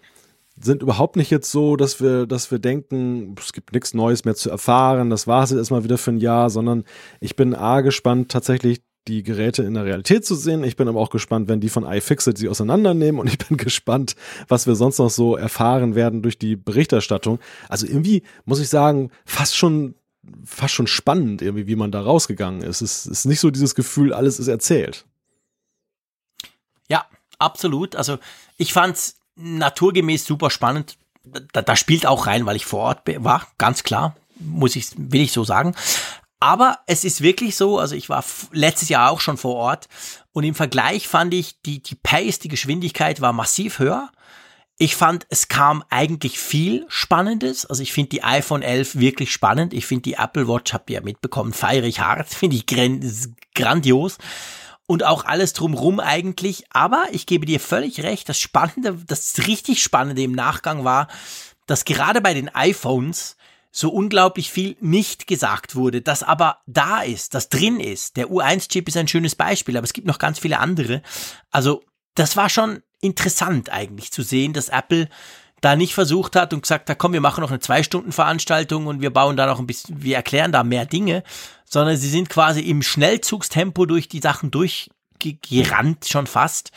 sind 0.56 0.82
überhaupt 0.82 1.16
nicht 1.16 1.30
jetzt 1.30 1.50
so, 1.50 1.74
dass 1.76 2.00
wir, 2.00 2.26
dass 2.26 2.52
wir 2.52 2.60
denken, 2.60 3.34
es 3.40 3.52
gibt 3.52 3.72
nichts 3.72 3.94
Neues 3.94 4.24
mehr 4.24 4.36
zu 4.36 4.48
erfahren, 4.50 5.10
das 5.10 5.26
war 5.26 5.42
es 5.42 5.50
jetzt 5.50 5.58
erstmal 5.58 5.82
wieder 5.82 5.98
für 5.98 6.12
ein 6.12 6.18
Jahr, 6.18 6.50
sondern 6.50 6.84
ich 7.20 7.34
bin 7.34 7.54
A 7.54 7.80
gespannt, 7.80 8.30
tatsächlich 8.30 8.82
die 9.08 9.22
Geräte 9.22 9.62
in 9.62 9.74
der 9.74 9.84
Realität 9.84 10.24
zu 10.24 10.34
sehen. 10.34 10.62
Ich 10.64 10.76
bin 10.76 10.88
aber 10.88 11.00
auch 11.00 11.10
gespannt, 11.10 11.48
wenn 11.48 11.60
die 11.60 11.68
von 11.68 11.84
iFixit 11.84 12.38
sie 12.38 12.48
auseinandernehmen 12.48 13.20
und 13.20 13.26
ich 13.26 13.38
bin 13.38 13.56
gespannt, 13.56 14.14
was 14.48 14.66
wir 14.66 14.74
sonst 14.74 14.98
noch 14.98 15.10
so 15.10 15.36
erfahren 15.36 15.94
werden 15.94 16.22
durch 16.22 16.38
die 16.38 16.56
Berichterstattung. 16.56 17.38
Also 17.68 17.86
irgendwie 17.86 18.22
muss 18.44 18.60
ich 18.60 18.68
sagen, 18.68 19.10
fast 19.24 19.56
schon 19.56 19.94
fast 20.44 20.74
schon 20.74 20.86
spannend 20.86 21.42
irgendwie, 21.42 21.66
wie 21.66 21.76
man 21.76 21.90
da 21.90 22.00
rausgegangen 22.00 22.62
ist. 22.62 22.80
Es 22.80 23.06
ist 23.06 23.24
nicht 23.24 23.40
so 23.40 23.50
dieses 23.50 23.74
Gefühl, 23.74 24.12
alles 24.12 24.38
ist 24.38 24.48
erzählt. 24.48 25.04
Ja, 26.88 27.06
absolut. 27.38 27.96
Also 27.96 28.18
ich 28.56 28.72
fand's 28.72 29.16
naturgemäß 29.34 30.24
super 30.24 30.50
spannend. 30.50 30.96
Da, 31.24 31.62
da 31.62 31.76
spielt 31.76 32.06
auch 32.06 32.26
rein, 32.26 32.46
weil 32.46 32.56
ich 32.56 32.66
vor 32.66 32.80
Ort 32.80 33.02
war, 33.24 33.48
ganz 33.58 33.82
klar, 33.82 34.16
muss 34.38 34.76
ich, 34.76 34.90
will 34.96 35.22
ich 35.22 35.32
so 35.32 35.44
sagen. 35.44 35.74
Aber 36.42 36.80
es 36.86 37.04
ist 37.04 37.20
wirklich 37.20 37.54
so, 37.54 37.78
also 37.78 37.94
ich 37.94 38.08
war 38.08 38.24
letztes 38.50 38.88
Jahr 38.88 39.12
auch 39.12 39.20
schon 39.20 39.36
vor 39.36 39.54
Ort 39.54 39.88
und 40.32 40.42
im 40.42 40.56
Vergleich 40.56 41.06
fand 41.06 41.32
ich, 41.34 41.62
die, 41.62 41.80
die 41.80 41.94
Pace, 41.94 42.40
die 42.40 42.48
Geschwindigkeit 42.48 43.20
war 43.20 43.32
massiv 43.32 43.78
höher. 43.78 44.10
Ich 44.76 44.96
fand, 44.96 45.24
es 45.30 45.46
kam 45.46 45.84
eigentlich 45.88 46.40
viel 46.40 46.84
Spannendes. 46.88 47.64
Also 47.64 47.80
ich 47.84 47.92
finde 47.92 48.08
die 48.08 48.24
iPhone 48.24 48.62
11 48.62 48.96
wirklich 48.96 49.30
spannend. 49.30 49.72
Ich 49.72 49.86
finde 49.86 50.02
die 50.02 50.14
Apple 50.14 50.48
Watch, 50.48 50.72
habt 50.72 50.90
ihr 50.90 50.94
ja 50.94 51.00
mitbekommen, 51.00 51.52
feiere 51.52 51.88
hart. 51.92 52.28
Finde 52.34 52.56
ich 52.56 52.66
grandios. 53.54 54.18
und 54.88 55.04
auch 55.04 55.24
alles 55.24 55.52
drumrum 55.52 56.00
eigentlich. 56.00 56.64
Aber 56.70 57.04
ich 57.12 57.26
gebe 57.26 57.46
dir 57.46 57.60
völlig 57.60 58.02
recht, 58.02 58.28
das 58.28 58.40
Spannende, 58.40 58.98
das 59.06 59.34
richtig 59.46 59.80
Spannende 59.80 60.22
im 60.22 60.32
Nachgang 60.32 60.82
war, 60.82 61.06
dass 61.66 61.84
gerade 61.84 62.20
bei 62.20 62.34
den 62.34 62.52
iPhones 62.52 63.36
so 63.72 63.90
unglaublich 63.90 64.50
viel 64.50 64.76
nicht 64.80 65.26
gesagt 65.26 65.74
wurde, 65.74 66.02
das 66.02 66.22
aber 66.22 66.58
da 66.66 67.00
ist, 67.00 67.34
das 67.34 67.48
drin 67.48 67.80
ist. 67.80 68.18
Der 68.18 68.28
U1-Chip 68.28 68.86
ist 68.86 68.98
ein 68.98 69.08
schönes 69.08 69.34
Beispiel, 69.34 69.78
aber 69.78 69.84
es 69.84 69.94
gibt 69.94 70.06
noch 70.06 70.18
ganz 70.18 70.38
viele 70.38 70.58
andere. 70.58 71.02
Also 71.50 71.82
das 72.14 72.36
war 72.36 72.50
schon 72.50 72.82
interessant 73.00 73.70
eigentlich 73.70 74.12
zu 74.12 74.22
sehen, 74.22 74.52
dass 74.52 74.68
Apple 74.68 75.08
da 75.62 75.74
nicht 75.74 75.94
versucht 75.94 76.36
hat 76.36 76.52
und 76.52 76.62
gesagt 76.62 76.90
hat, 76.90 76.98
komm, 76.98 77.14
wir 77.14 77.20
machen 77.22 77.40
noch 77.40 77.50
eine 77.50 77.60
Zwei-Stunden-Veranstaltung 77.60 78.86
und 78.86 79.00
wir 79.00 79.10
bauen 79.10 79.36
da 79.36 79.46
noch 79.46 79.58
ein 79.58 79.66
bisschen, 79.66 80.02
wir 80.02 80.16
erklären 80.16 80.52
da 80.52 80.64
mehr 80.64 80.84
Dinge, 80.84 81.22
sondern 81.64 81.96
sie 81.96 82.10
sind 82.10 82.28
quasi 82.28 82.60
im 82.60 82.82
Schnellzugstempo 82.82 83.86
durch 83.86 84.08
die 84.08 84.20
Sachen 84.20 84.50
durchgerannt 84.50 86.06
schon 86.06 86.26
fast. 86.26 86.72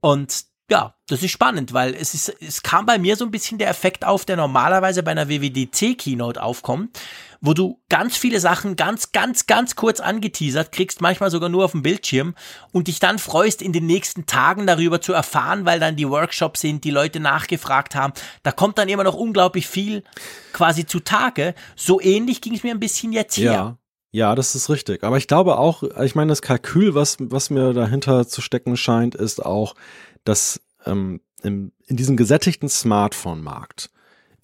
Und 0.00 0.44
ja, 0.70 0.94
das 1.08 1.22
ist 1.22 1.30
spannend, 1.30 1.72
weil 1.72 1.94
es 1.94 2.12
ist, 2.12 2.28
es 2.42 2.62
kam 2.62 2.84
bei 2.84 2.98
mir 2.98 3.16
so 3.16 3.24
ein 3.24 3.30
bisschen 3.30 3.56
der 3.56 3.70
Effekt 3.70 4.04
auf, 4.04 4.26
der 4.26 4.36
normalerweise 4.36 5.02
bei 5.02 5.12
einer 5.12 5.28
WWDC 5.30 5.96
Keynote 5.96 6.42
aufkommt, 6.42 7.00
wo 7.40 7.54
du 7.54 7.80
ganz 7.88 8.18
viele 8.18 8.38
Sachen 8.38 8.76
ganz, 8.76 9.12
ganz, 9.12 9.46
ganz 9.46 9.76
kurz 9.76 10.00
angeteasert 10.00 10.70
kriegst, 10.70 11.00
manchmal 11.00 11.30
sogar 11.30 11.48
nur 11.48 11.64
auf 11.64 11.72
dem 11.72 11.82
Bildschirm 11.82 12.34
und 12.70 12.88
dich 12.88 13.00
dann 13.00 13.18
freust, 13.18 13.62
in 13.62 13.72
den 13.72 13.86
nächsten 13.86 14.26
Tagen 14.26 14.66
darüber 14.66 15.00
zu 15.00 15.14
erfahren, 15.14 15.64
weil 15.64 15.80
dann 15.80 15.96
die 15.96 16.08
Workshops 16.08 16.60
sind, 16.60 16.84
die 16.84 16.90
Leute 16.90 17.18
nachgefragt 17.18 17.94
haben. 17.94 18.12
Da 18.42 18.52
kommt 18.52 18.76
dann 18.76 18.90
immer 18.90 19.04
noch 19.04 19.14
unglaublich 19.14 19.66
viel 19.66 20.04
quasi 20.52 20.84
zutage. 20.84 21.54
So 21.76 21.98
ähnlich 21.98 22.42
ging 22.42 22.54
es 22.54 22.62
mir 22.62 22.72
ein 22.72 22.80
bisschen 22.80 23.12
jetzt 23.12 23.36
hier. 23.36 23.52
Ja. 23.52 23.78
Ja, 24.10 24.34
das 24.34 24.54
ist 24.54 24.70
richtig. 24.70 25.04
Aber 25.04 25.18
ich 25.18 25.28
glaube 25.28 25.58
auch, 25.58 25.82
ich 25.82 26.14
meine, 26.14 26.30
das 26.30 26.40
Kalkül, 26.40 26.94
was, 26.94 27.18
was 27.20 27.50
mir 27.50 27.74
dahinter 27.74 28.26
zu 28.26 28.40
stecken 28.40 28.78
scheint, 28.78 29.14
ist 29.14 29.44
auch, 29.44 29.74
dass 30.24 30.60
ähm, 30.86 31.20
im, 31.42 31.72
in 31.86 31.96
diesem 31.96 32.16
gesättigten 32.16 32.68
Smartphone-Markt 32.68 33.90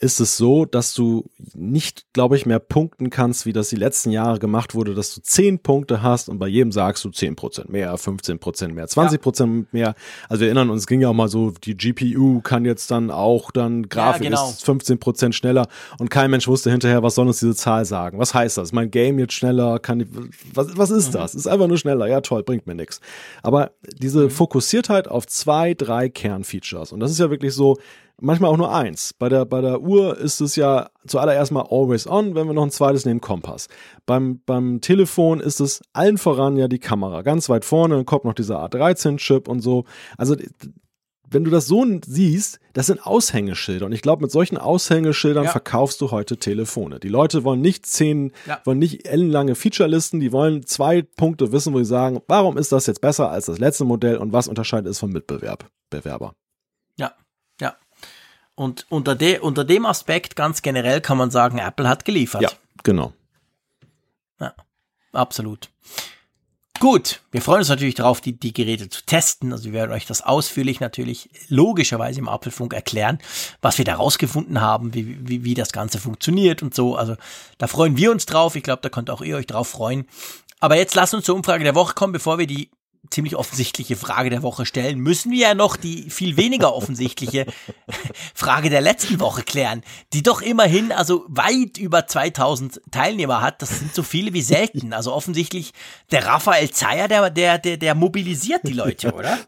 ist 0.00 0.20
es 0.20 0.36
so, 0.36 0.64
dass 0.64 0.92
du 0.92 1.24
nicht, 1.54 2.04
glaube 2.12 2.36
ich, 2.36 2.46
mehr 2.46 2.58
punkten 2.58 3.10
kannst, 3.10 3.46
wie 3.46 3.52
das 3.52 3.68
die 3.68 3.76
letzten 3.76 4.10
Jahre 4.10 4.40
gemacht 4.40 4.74
wurde, 4.74 4.92
dass 4.92 5.14
du 5.14 5.22
zehn 5.22 5.60
Punkte 5.60 6.02
hast 6.02 6.28
und 6.28 6.38
bei 6.38 6.48
jedem 6.48 6.72
sagst 6.72 7.04
du 7.04 7.10
zehn 7.10 7.36
Prozent 7.36 7.70
mehr, 7.70 7.96
15 7.96 8.40
Prozent 8.40 8.74
mehr, 8.74 8.88
20 8.88 9.20
Prozent 9.20 9.66
ja. 9.72 9.78
mehr. 9.78 9.94
Also 10.28 10.40
wir 10.40 10.48
erinnern 10.48 10.70
uns, 10.70 10.82
es 10.82 10.86
ging 10.88 11.00
ja 11.00 11.08
auch 11.08 11.14
mal 11.14 11.28
so, 11.28 11.52
die 11.52 11.76
GPU 11.76 12.40
kann 12.40 12.64
jetzt 12.64 12.90
dann 12.90 13.10
auch 13.10 13.52
dann 13.52 13.88
Grafik 13.88 14.24
ja, 14.24 14.30
genau. 14.30 14.50
ist 14.50 14.64
15 14.64 14.98
Prozent 14.98 15.34
schneller 15.34 15.68
und 15.98 16.10
kein 16.10 16.30
Mensch 16.30 16.48
wusste 16.48 16.72
hinterher, 16.72 17.04
was 17.04 17.14
soll 17.14 17.28
uns 17.28 17.38
diese 17.38 17.54
Zahl 17.54 17.84
sagen? 17.84 18.18
Was 18.18 18.34
heißt 18.34 18.58
das? 18.58 18.72
Mein 18.72 18.90
Game 18.90 19.20
jetzt 19.20 19.34
schneller? 19.34 19.78
Kann 19.78 20.00
ich, 20.00 20.08
was, 20.52 20.76
was 20.76 20.90
ist 20.90 21.08
mhm. 21.08 21.18
das? 21.18 21.34
Ist 21.36 21.46
einfach 21.46 21.68
nur 21.68 21.78
schneller. 21.78 22.08
Ja, 22.08 22.20
toll, 22.20 22.42
bringt 22.42 22.66
mir 22.66 22.74
nichts. 22.74 23.00
Aber 23.42 23.70
diese 23.98 24.24
mhm. 24.24 24.30
Fokussiertheit 24.30 25.06
auf 25.06 25.26
zwei, 25.28 25.74
drei 25.74 26.08
Kernfeatures 26.08 26.90
und 26.90 26.98
das 26.98 27.12
ist 27.12 27.20
ja 27.20 27.30
wirklich 27.30 27.54
so, 27.54 27.78
manchmal 28.20 28.50
auch 28.50 28.56
nur 28.56 28.74
eins. 28.74 29.12
Bei 29.18 29.28
der, 29.28 29.44
bei 29.44 29.60
der 29.60 29.80
Uhr 29.80 30.18
ist 30.18 30.40
es 30.40 30.56
ja 30.56 30.88
zuallererst 31.06 31.52
mal 31.52 31.66
always 31.70 32.06
on, 32.06 32.34
wenn 32.34 32.46
wir 32.46 32.54
noch 32.54 32.64
ein 32.64 32.70
zweites 32.70 33.04
nehmen, 33.04 33.20
Kompass. 33.20 33.68
Beim, 34.06 34.40
beim 34.46 34.80
Telefon 34.80 35.40
ist 35.40 35.60
es 35.60 35.82
allen 35.92 36.18
voran 36.18 36.56
ja 36.56 36.68
die 36.68 36.78
Kamera. 36.78 37.22
Ganz 37.22 37.48
weit 37.48 37.64
vorne 37.64 37.96
dann 37.96 38.06
kommt 38.06 38.24
noch 38.24 38.34
dieser 38.34 38.64
A13-Chip 38.64 39.48
und 39.48 39.60
so. 39.60 39.84
Also, 40.16 40.36
wenn 41.30 41.44
du 41.44 41.50
das 41.50 41.66
so 41.66 41.84
siehst, 42.06 42.60
das 42.74 42.86
sind 42.86 43.04
Aushängeschilder. 43.04 43.86
Und 43.86 43.92
ich 43.92 44.02
glaube, 44.02 44.22
mit 44.22 44.30
solchen 44.30 44.56
Aushängeschildern 44.56 45.44
ja. 45.44 45.50
verkaufst 45.50 46.00
du 46.00 46.10
heute 46.10 46.36
Telefone. 46.36 47.00
Die 47.00 47.08
Leute 47.08 47.44
wollen 47.44 47.60
nicht 47.60 47.86
zehn, 47.86 48.32
ja. 48.46 48.60
wollen 48.64 48.78
nicht 48.78 49.08
ellenlange 49.08 49.54
Featurelisten, 49.54 50.20
die 50.20 50.32
wollen 50.32 50.64
zwei 50.66 51.02
Punkte 51.02 51.50
wissen, 51.50 51.74
wo 51.74 51.78
sie 51.78 51.84
sagen, 51.84 52.20
warum 52.28 52.56
ist 52.56 52.72
das 52.72 52.86
jetzt 52.86 53.00
besser 53.00 53.30
als 53.30 53.46
das 53.46 53.58
letzte 53.58 53.84
Modell 53.84 54.18
und 54.18 54.32
was 54.32 54.48
unterscheidet 54.48 54.90
es 54.90 55.00
vom 55.00 55.10
Mitbewerb, 55.10 55.68
Bewerber. 55.90 56.34
Und 58.54 58.86
unter, 58.88 59.16
de, 59.16 59.40
unter 59.40 59.64
dem 59.64 59.84
Aspekt 59.84 60.36
ganz 60.36 60.62
generell 60.62 61.00
kann 61.00 61.18
man 61.18 61.30
sagen, 61.30 61.58
Apple 61.58 61.88
hat 61.88 62.04
geliefert. 62.04 62.42
Ja, 62.42 62.50
genau. 62.82 63.12
Ja, 64.40 64.54
absolut. 65.12 65.70
Gut, 66.80 67.22
wir 67.30 67.40
freuen 67.40 67.60
uns 67.60 67.68
natürlich 67.68 67.94
darauf, 67.94 68.20
die, 68.20 68.38
die 68.38 68.52
Geräte 68.52 68.88
zu 68.88 69.06
testen. 69.06 69.52
Also 69.52 69.66
wir 69.66 69.72
werden 69.72 69.92
euch 69.92 70.06
das 70.06 70.22
ausführlich 70.22 70.80
natürlich 70.80 71.30
logischerweise 71.48 72.18
im 72.18 72.28
Apfelfunk 72.28 72.74
erklären, 72.74 73.18
was 73.62 73.78
wir 73.78 73.84
da 73.84 73.94
rausgefunden 73.94 74.60
haben, 74.60 74.92
wie, 74.92 75.16
wie, 75.26 75.44
wie 75.44 75.54
das 75.54 75.72
Ganze 75.72 75.98
funktioniert 75.98 76.62
und 76.62 76.74
so. 76.74 76.96
Also 76.96 77.16
da 77.58 77.68
freuen 77.68 77.96
wir 77.96 78.10
uns 78.10 78.26
drauf. 78.26 78.56
Ich 78.56 78.64
glaube, 78.64 78.82
da 78.82 78.88
könnt 78.88 79.08
auch 79.08 79.22
ihr 79.22 79.36
euch 79.36 79.46
drauf 79.46 79.68
freuen. 79.68 80.06
Aber 80.60 80.76
jetzt 80.76 80.94
lasst 80.94 81.14
uns 81.14 81.24
zur 81.24 81.36
Umfrage 81.36 81.64
der 81.64 81.74
Woche 81.74 81.94
kommen, 81.94 82.12
bevor 82.12 82.38
wir 82.38 82.46
die 82.46 82.70
ziemlich 83.10 83.36
offensichtliche 83.36 83.96
Frage 83.96 84.30
der 84.30 84.42
Woche 84.42 84.66
stellen, 84.66 84.98
müssen 84.98 85.30
wir 85.30 85.48
ja 85.48 85.54
noch 85.54 85.76
die 85.76 86.10
viel 86.10 86.36
weniger 86.36 86.74
offensichtliche 86.74 87.46
Frage 88.34 88.70
der 88.70 88.80
letzten 88.80 89.20
Woche 89.20 89.42
klären, 89.42 89.82
die 90.12 90.22
doch 90.22 90.42
immerhin 90.42 90.92
also 90.92 91.24
weit 91.28 91.78
über 91.78 92.06
2000 92.06 92.80
Teilnehmer 92.90 93.40
hat. 93.40 93.62
Das 93.62 93.78
sind 93.78 93.94
so 93.94 94.02
viele 94.02 94.32
wie 94.32 94.42
selten. 94.42 94.92
Also 94.92 95.12
offensichtlich 95.12 95.72
der 96.10 96.26
Raphael 96.26 96.70
Zeyer, 96.70 97.08
der, 97.08 97.30
der, 97.30 97.58
der, 97.58 97.76
der 97.76 97.94
mobilisiert 97.94 98.62
die 98.64 98.72
Leute, 98.72 99.12
oder? 99.12 99.38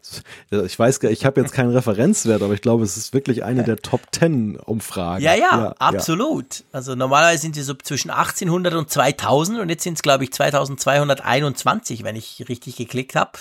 Ich 0.65 0.77
weiß 0.77 0.99
gar 0.99 1.11
ich 1.11 1.25
habe 1.25 1.41
jetzt 1.41 1.53
keinen 1.53 1.71
Referenzwert, 1.71 2.41
aber 2.41 2.53
ich 2.53 2.61
glaube, 2.61 2.83
es 2.83 2.97
ist 2.97 3.13
wirklich 3.13 3.43
eine 3.43 3.63
der 3.63 3.77
Top 3.77 4.01
10 4.11 4.57
Umfragen. 4.57 5.23
Ja, 5.23 5.33
ja, 5.33 5.57
ja 5.57 5.75
absolut. 5.79 6.59
Ja. 6.59 6.65
Also 6.73 6.95
normalerweise 6.95 7.41
sind 7.41 7.55
sie 7.55 7.63
so 7.63 7.73
zwischen 7.73 8.09
1800 8.09 8.73
und 8.75 8.89
2000 8.89 9.59
und 9.59 9.69
jetzt 9.69 9.83
sind 9.83 9.95
es, 9.95 10.01
glaube 10.01 10.23
ich, 10.23 10.33
2221, 10.33 12.03
wenn 12.03 12.15
ich 12.15 12.45
richtig 12.49 12.75
geklickt 12.75 13.15
habe. 13.15 13.31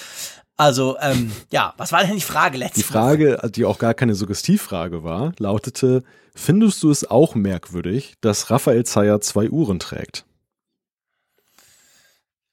Also, 0.58 0.96
ähm, 1.00 1.32
ja, 1.52 1.74
was 1.76 1.92
war 1.92 2.02
denn 2.02 2.14
die 2.14 2.20
Frage 2.22 2.56
letzte 2.56 2.80
Die 2.80 2.86
Frage, 2.86 3.38
Woche? 3.38 3.50
die 3.50 3.64
auch 3.66 3.78
gar 3.78 3.92
keine 3.94 4.14
Suggestivfrage 4.14 5.04
war, 5.04 5.32
lautete, 5.38 6.02
findest 6.34 6.82
du 6.82 6.90
es 6.90 7.08
auch 7.10 7.34
merkwürdig, 7.34 8.14
dass 8.22 8.50
Raphael 8.50 8.84
Zeyer 8.84 9.20
zwei 9.20 9.50
Uhren 9.50 9.78
trägt? 9.78 10.24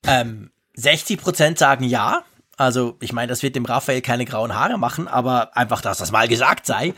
Ähm, 0.06 0.52
60 0.76 1.20
Prozent 1.22 1.58
sagen 1.60 1.84
ja. 1.86 2.24
Also, 2.58 2.98
ich 3.00 3.14
meine, 3.14 3.28
das 3.28 3.42
wird 3.42 3.56
dem 3.56 3.66
Raphael 3.66 4.02
keine 4.02 4.26
grauen 4.26 4.54
Haare 4.54 4.78
machen, 4.78 5.08
aber 5.08 5.56
einfach, 5.56 5.82
dass 5.82 5.98
das 5.98 6.12
mal 6.12 6.28
gesagt 6.28 6.66
sei. 6.66 6.94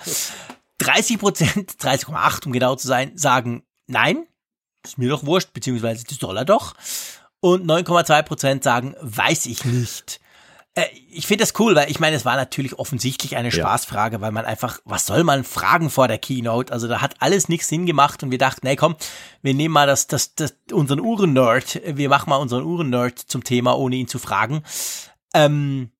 30 0.79 1.19
Prozent, 1.19 1.71
30,8 1.79 2.45
um 2.47 2.51
genau 2.51 2.75
zu 2.75 2.87
sein, 2.87 3.15
sagen 3.15 3.63
nein. 3.87 4.25
Ist 4.83 4.97
mir 4.97 5.09
doch 5.09 5.25
wurscht, 5.25 5.53
beziehungsweise 5.53 6.03
das 6.03 6.17
soll 6.17 6.37
er 6.37 6.45
doch. 6.45 6.75
Und 7.39 7.65
9,2 7.65 8.23
Prozent 8.23 8.63
sagen, 8.63 8.95
weiß 9.01 9.45
ich 9.45 9.65
nicht. 9.65 10.19
Äh, 10.75 10.85
ich 11.09 11.25
finde 11.25 11.43
das 11.43 11.53
cool, 11.59 11.75
weil 11.75 11.89
ich 11.89 11.99
meine, 11.99 12.15
es 12.15 12.25
war 12.25 12.35
natürlich 12.35 12.77
offensichtlich 12.77 13.35
eine 13.35 13.51
Spaßfrage, 13.51 14.17
ja. 14.17 14.21
weil 14.21 14.31
man 14.31 14.45
einfach, 14.45 14.79
was 14.83 15.05
soll 15.05 15.23
man 15.23 15.43
fragen 15.43 15.89
vor 15.89 16.07
der 16.07 16.17
Keynote? 16.17 16.71
Also 16.71 16.87
da 16.87 17.01
hat 17.01 17.15
alles 17.19 17.49
nichts 17.49 17.69
Sinn 17.69 17.85
gemacht 17.85 18.21
und 18.21 18.31
wir 18.31 18.37
dachten, 18.37 18.67
nee, 18.67 18.75
komm, 18.75 18.95
wir 19.41 19.53
nehmen 19.53 19.73
mal 19.73 19.87
das, 19.87 20.07
das, 20.07 20.35
das, 20.35 20.55
unseren 20.71 20.99
Uhren-Nerd, 20.99 21.81
wir 21.85 22.09
machen 22.09 22.29
mal 22.29 22.37
unseren 22.37 22.63
Uhren-Nerd 22.63 23.17
zum 23.17 23.43
Thema, 23.43 23.77
ohne 23.77 23.95
ihn 23.95 24.07
zu 24.07 24.19
fragen. 24.19 24.63
Ähm, 25.33 25.91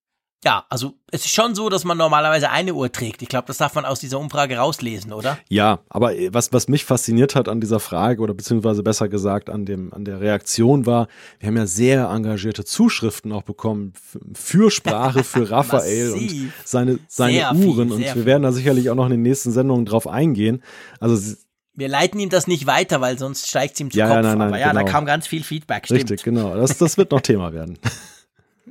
ja, 0.46 0.64
also 0.70 0.94
es 1.10 1.24
ist 1.24 1.34
schon 1.34 1.56
so, 1.56 1.68
dass 1.68 1.84
man 1.84 1.98
normalerweise 1.98 2.50
eine 2.50 2.72
Uhr 2.72 2.92
trägt. 2.92 3.20
Ich 3.20 3.28
glaube, 3.28 3.48
das 3.48 3.56
darf 3.56 3.74
man 3.74 3.84
aus 3.84 3.98
dieser 3.98 4.20
Umfrage 4.20 4.58
rauslesen, 4.58 5.12
oder? 5.12 5.38
Ja, 5.48 5.80
aber 5.88 6.14
äh, 6.14 6.32
was, 6.32 6.52
was 6.52 6.68
mich 6.68 6.84
fasziniert 6.84 7.34
hat 7.34 7.48
an 7.48 7.60
dieser 7.60 7.80
Frage 7.80 8.22
oder 8.22 8.32
beziehungsweise 8.32 8.84
besser 8.84 9.08
gesagt 9.08 9.50
an 9.50 9.64
dem, 9.64 9.92
an 9.92 10.04
der 10.04 10.20
Reaktion 10.20 10.86
war, 10.86 11.08
wir 11.40 11.48
haben 11.48 11.56
ja 11.56 11.66
sehr 11.66 12.10
engagierte 12.10 12.64
Zuschriften 12.64 13.32
auch 13.32 13.42
bekommen 13.42 13.92
für 14.34 14.70
Sprache 14.70 15.24
für 15.24 15.50
Raphael 15.50 16.12
und 16.12 16.52
seine, 16.64 17.00
seine 17.08 17.52
Uhren. 17.52 17.88
Viel, 17.88 17.92
und 17.92 17.98
wir 17.98 18.12
viel. 18.12 18.24
werden 18.24 18.44
da 18.44 18.52
sicherlich 18.52 18.88
auch 18.88 18.94
noch 18.94 19.06
in 19.06 19.10
den 19.10 19.22
nächsten 19.22 19.50
Sendungen 19.50 19.84
drauf 19.84 20.06
eingehen. 20.06 20.62
Also 21.00 21.34
wir 21.74 21.88
leiten 21.88 22.20
ihm 22.20 22.30
das 22.30 22.46
nicht 22.46 22.68
weiter, 22.68 23.00
weil 23.00 23.18
sonst 23.18 23.48
steigt 23.48 23.74
es 23.74 23.80
ihm 23.80 23.90
zu 23.90 23.98
ja, 23.98 24.06
Kopf. 24.06 24.14
Ja, 24.14 24.22
nein, 24.22 24.38
nein, 24.38 24.48
Aber 24.48 24.60
ja, 24.60 24.68
genau. 24.68 24.84
da 24.84 24.88
kam 24.88 25.06
ganz 25.06 25.26
viel 25.26 25.42
Feedback. 25.42 25.86
Stimmt. 25.86 26.02
Richtig, 26.02 26.22
genau. 26.22 26.54
Das, 26.54 26.78
das 26.78 26.96
wird 26.96 27.10
noch 27.10 27.20
Thema 27.20 27.52
werden. 27.52 27.80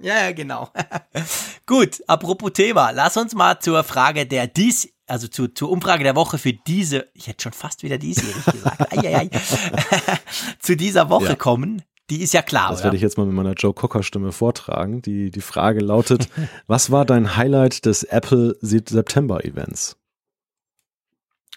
Ja, 0.02 0.26
ja, 0.26 0.32
genau. 0.32 0.70
Gut, 1.66 2.04
apropos 2.08 2.54
Thema, 2.54 2.92
lass 2.92 3.18
uns 3.18 3.34
mal 3.34 3.60
zur 3.60 3.84
Frage 3.84 4.26
der 4.26 4.48
dies, 4.48 4.94
also 5.08 5.28
zu, 5.28 5.48
zur 5.48 5.70
Umfrage 5.70 6.04
der 6.04 6.16
Woche 6.16 6.38
für 6.38 6.54
diese, 6.54 7.08
ich 7.14 7.28
hätte 7.28 7.44
schon 7.44 7.54
fast 7.54 7.84
wieder 7.84 7.98
diesjährig 7.98 8.46
gesagt, 8.46 8.82
ai, 8.94 9.16
ai, 9.16 9.16
ai, 9.16 9.30
zu 10.60 10.76
dieser 10.76 11.10
Woche 11.10 11.30
ja. 11.30 11.36
kommen. 11.36 11.82
Die 12.12 12.22
ist 12.22 12.34
ja 12.34 12.44
klar. 12.44 12.70
Das 12.70 12.80
oder? 12.80 12.86
werde 12.86 12.98
ich 12.98 13.02
jetzt 13.02 13.18
mal 13.18 13.26
mit 13.26 13.34
meiner 13.34 13.54
Joe 13.54 13.74
Cocker 13.74 14.04
Stimme 14.04 14.32
vortragen. 14.32 15.02
Die, 15.02 15.32
die 15.32 15.42
Frage 15.42 15.80
lautet, 15.80 16.30
was 16.68 16.92
war 16.92 17.04
dein 17.04 17.36
Highlight 17.36 17.86
des 17.86 18.04
Apple 18.04 18.56
September 18.62 19.44
Events? 19.44 19.98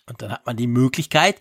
Und 0.07 0.23
dann 0.23 0.33
hat 0.33 0.47
man 0.47 0.57
die 0.57 0.67
Möglichkeit, 0.67 1.39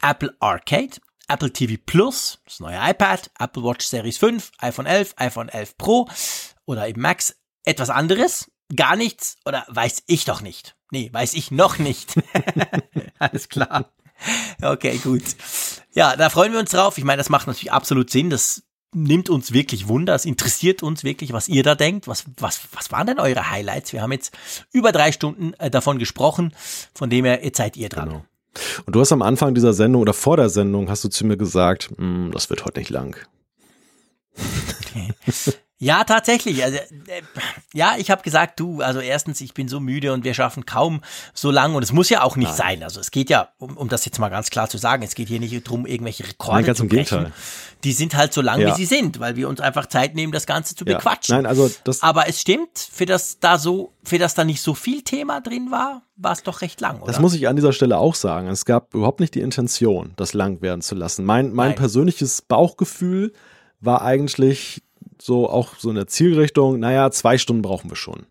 Apple 0.00 0.36
Arcade, 0.38 0.98
Apple 1.28 1.52
TV 1.52 1.80
Plus, 1.84 2.40
das 2.44 2.60
neue 2.60 2.78
iPad, 2.78 3.30
Apple 3.38 3.62
Watch 3.62 3.86
Series 3.86 4.18
5, 4.18 4.52
iPhone 4.58 4.86
11, 4.86 5.14
iPhone 5.16 5.48
11 5.48 5.78
Pro 5.78 6.08
oder 6.66 6.88
eben 6.88 7.00
Max. 7.00 7.36
Etwas 7.64 7.90
anderes? 7.90 8.50
Gar 8.74 8.96
nichts? 8.96 9.36
Oder 9.46 9.64
weiß 9.68 10.02
ich 10.06 10.24
doch 10.24 10.40
nicht? 10.42 10.76
Nee, 10.90 11.10
weiß 11.12 11.34
ich 11.34 11.50
noch 11.50 11.78
nicht. 11.78 12.14
Alles 13.18 13.48
klar. 13.48 13.92
Okay, 14.62 14.98
gut. 14.98 15.22
Ja, 15.94 16.16
da 16.16 16.30
freuen 16.30 16.52
wir 16.52 16.60
uns 16.60 16.70
drauf. 16.70 16.98
Ich 16.98 17.04
meine, 17.04 17.18
das 17.18 17.30
macht 17.30 17.46
natürlich 17.46 17.72
absolut 17.72 18.10
Sinn. 18.10 18.30
Das 18.30 18.62
nimmt 18.94 19.28
uns 19.28 19.52
wirklich 19.52 19.88
Wunder. 19.88 20.14
Es 20.14 20.24
interessiert 20.24 20.82
uns 20.82 21.04
wirklich, 21.04 21.32
was 21.32 21.48
ihr 21.48 21.62
da 21.62 21.74
denkt. 21.74 22.06
Was, 22.06 22.24
was, 22.36 22.60
was 22.72 22.92
waren 22.92 23.06
denn 23.06 23.18
eure 23.18 23.50
Highlights? 23.50 23.92
Wir 23.92 24.02
haben 24.02 24.12
jetzt 24.12 24.36
über 24.72 24.92
drei 24.92 25.12
Stunden 25.12 25.54
äh, 25.54 25.70
davon 25.70 25.98
gesprochen. 25.98 26.54
Von 26.94 27.10
dem 27.10 27.24
her, 27.24 27.44
jetzt 27.44 27.58
seid 27.58 27.76
ihr 27.76 27.88
dran. 27.88 28.08
Genau. 28.08 28.24
Und 28.86 28.94
du 28.94 29.00
hast 29.00 29.12
am 29.12 29.22
Anfang 29.22 29.54
dieser 29.54 29.72
Sendung 29.72 30.02
oder 30.02 30.12
vor 30.12 30.36
der 30.36 30.48
Sendung 30.48 30.88
hast 30.88 31.04
du 31.04 31.08
zu 31.08 31.26
mir 31.26 31.36
gesagt, 31.36 31.90
hm, 31.96 32.30
das 32.32 32.50
wird 32.50 32.64
heute 32.64 32.78
nicht 32.78 32.90
lang. 32.90 33.16
Ja, 35.78 36.04
tatsächlich. 36.04 36.62
Also, 36.62 36.78
äh, 36.78 37.22
ja, 37.72 37.94
ich 37.98 38.10
habe 38.10 38.22
gesagt, 38.22 38.60
du, 38.60 38.80
also 38.80 39.00
erstens, 39.00 39.40
ich 39.40 39.54
bin 39.54 39.66
so 39.66 39.80
müde 39.80 40.12
und 40.12 40.22
wir 40.22 40.32
schaffen 40.32 40.66
kaum 40.66 41.00
so 41.34 41.50
lang 41.50 41.74
und 41.74 41.82
es 41.82 41.92
muss 41.92 42.08
ja 42.10 42.22
auch 42.22 42.36
nicht 42.36 42.48
Nein. 42.48 42.56
sein. 42.56 42.82
Also 42.84 43.00
es 43.00 43.10
geht 43.10 43.28
ja, 43.28 43.48
um, 43.58 43.76
um 43.76 43.88
das 43.88 44.04
jetzt 44.04 44.20
mal 44.20 44.28
ganz 44.28 44.50
klar 44.50 44.68
zu 44.68 44.78
sagen, 44.78 45.02
es 45.02 45.16
geht 45.16 45.28
hier 45.28 45.40
nicht 45.40 45.66
darum, 45.66 45.84
irgendwelche 45.84 46.26
Rekorde 46.26 46.58
Nein, 46.58 46.64
ganz 46.66 46.78
zu 46.78 46.86
brechen. 46.86 46.98
Im 46.98 47.24
Gegenteil. 47.24 47.32
Die 47.82 47.92
sind 47.92 48.14
halt 48.14 48.32
so 48.32 48.40
lang, 48.40 48.60
ja. 48.60 48.68
wie 48.68 48.74
sie 48.76 48.86
sind, 48.86 49.18
weil 49.18 49.34
wir 49.34 49.48
uns 49.48 49.60
einfach 49.60 49.86
Zeit 49.86 50.14
nehmen, 50.14 50.32
das 50.32 50.46
Ganze 50.46 50.76
zu 50.76 50.84
ja. 50.84 50.96
bequatschen. 50.96 51.34
Nein, 51.34 51.46
also 51.46 51.70
das 51.82 52.02
Aber 52.02 52.28
es 52.28 52.40
stimmt, 52.40 52.78
für 52.78 53.04
das 53.04 53.40
da 53.40 53.58
so, 53.58 53.92
für 54.04 54.18
das 54.18 54.34
da 54.34 54.44
nicht 54.44 54.62
so 54.62 54.74
viel 54.74 55.02
Thema 55.02 55.40
drin 55.40 55.72
war, 55.72 56.02
war 56.16 56.32
es 56.32 56.44
doch 56.44 56.62
recht 56.62 56.80
lang, 56.80 56.98
oder? 56.98 57.08
Das 57.08 57.20
muss 57.20 57.34
ich 57.34 57.48
an 57.48 57.56
dieser 57.56 57.72
Stelle 57.72 57.98
auch 57.98 58.14
sagen. 58.14 58.46
Es 58.46 58.64
gab 58.64 58.94
überhaupt 58.94 59.18
nicht 59.18 59.34
die 59.34 59.40
Intention, 59.40 60.12
das 60.16 60.34
lang 60.34 60.62
werden 60.62 60.82
zu 60.82 60.94
lassen. 60.94 61.24
Mein, 61.24 61.52
mein 61.52 61.74
persönliches 61.74 62.42
Bauchgefühl 62.42 63.32
war 63.80 64.02
eigentlich 64.02 64.82
so 65.20 65.48
auch 65.48 65.76
so 65.78 65.90
eine 65.90 66.06
Zielrichtung, 66.06 66.78
naja, 66.78 67.10
zwei 67.10 67.38
Stunden 67.38 67.62
brauchen 67.62 67.90
wir 67.90 67.96
schon. 67.96 68.26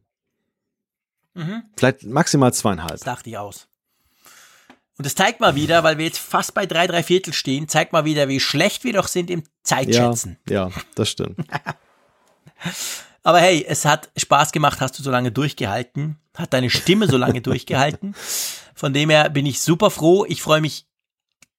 Mhm. 1.33 1.63
Vielleicht 1.75 2.03
maximal 2.03 2.53
zweieinhalb. 2.53 2.91
Das 2.91 3.01
dachte 3.01 3.29
ich 3.29 3.37
aus. 3.37 3.67
Und 4.97 5.05
das 5.05 5.15
zeigt 5.15 5.39
mal 5.39 5.55
wieder, 5.55 5.83
weil 5.83 5.97
wir 5.97 6.05
jetzt 6.05 6.19
fast 6.19 6.53
bei 6.53 6.65
drei, 6.65 6.85
drei 6.85 7.01
Viertel 7.01 7.33
stehen, 7.33 7.67
zeigt 7.67 7.93
mal 7.93 8.05
wieder, 8.05 8.27
wie 8.27 8.39
schlecht 8.39 8.83
wir 8.83 8.93
doch 8.93 9.07
sind 9.07 9.31
im 9.31 9.43
Zeitschätzen. 9.63 10.37
Ja, 10.47 10.67
ja 10.67 10.71
das 10.95 11.09
stimmt. 11.09 11.39
Aber 13.23 13.39
hey, 13.39 13.65
es 13.67 13.85
hat 13.85 14.11
Spaß 14.17 14.51
gemacht, 14.51 14.81
hast 14.81 14.99
du 14.99 15.03
so 15.03 15.09
lange 15.09 15.31
durchgehalten, 15.31 16.19
hat 16.37 16.53
deine 16.53 16.69
Stimme 16.69 17.07
so 17.07 17.17
lange 17.17 17.41
durchgehalten. 17.41 18.15
Von 18.75 18.93
dem 18.93 19.09
her 19.09 19.29
bin 19.29 19.45
ich 19.45 19.61
super 19.61 19.89
froh. 19.89 20.25
Ich 20.27 20.41
freue 20.41 20.61
mich 20.61 20.85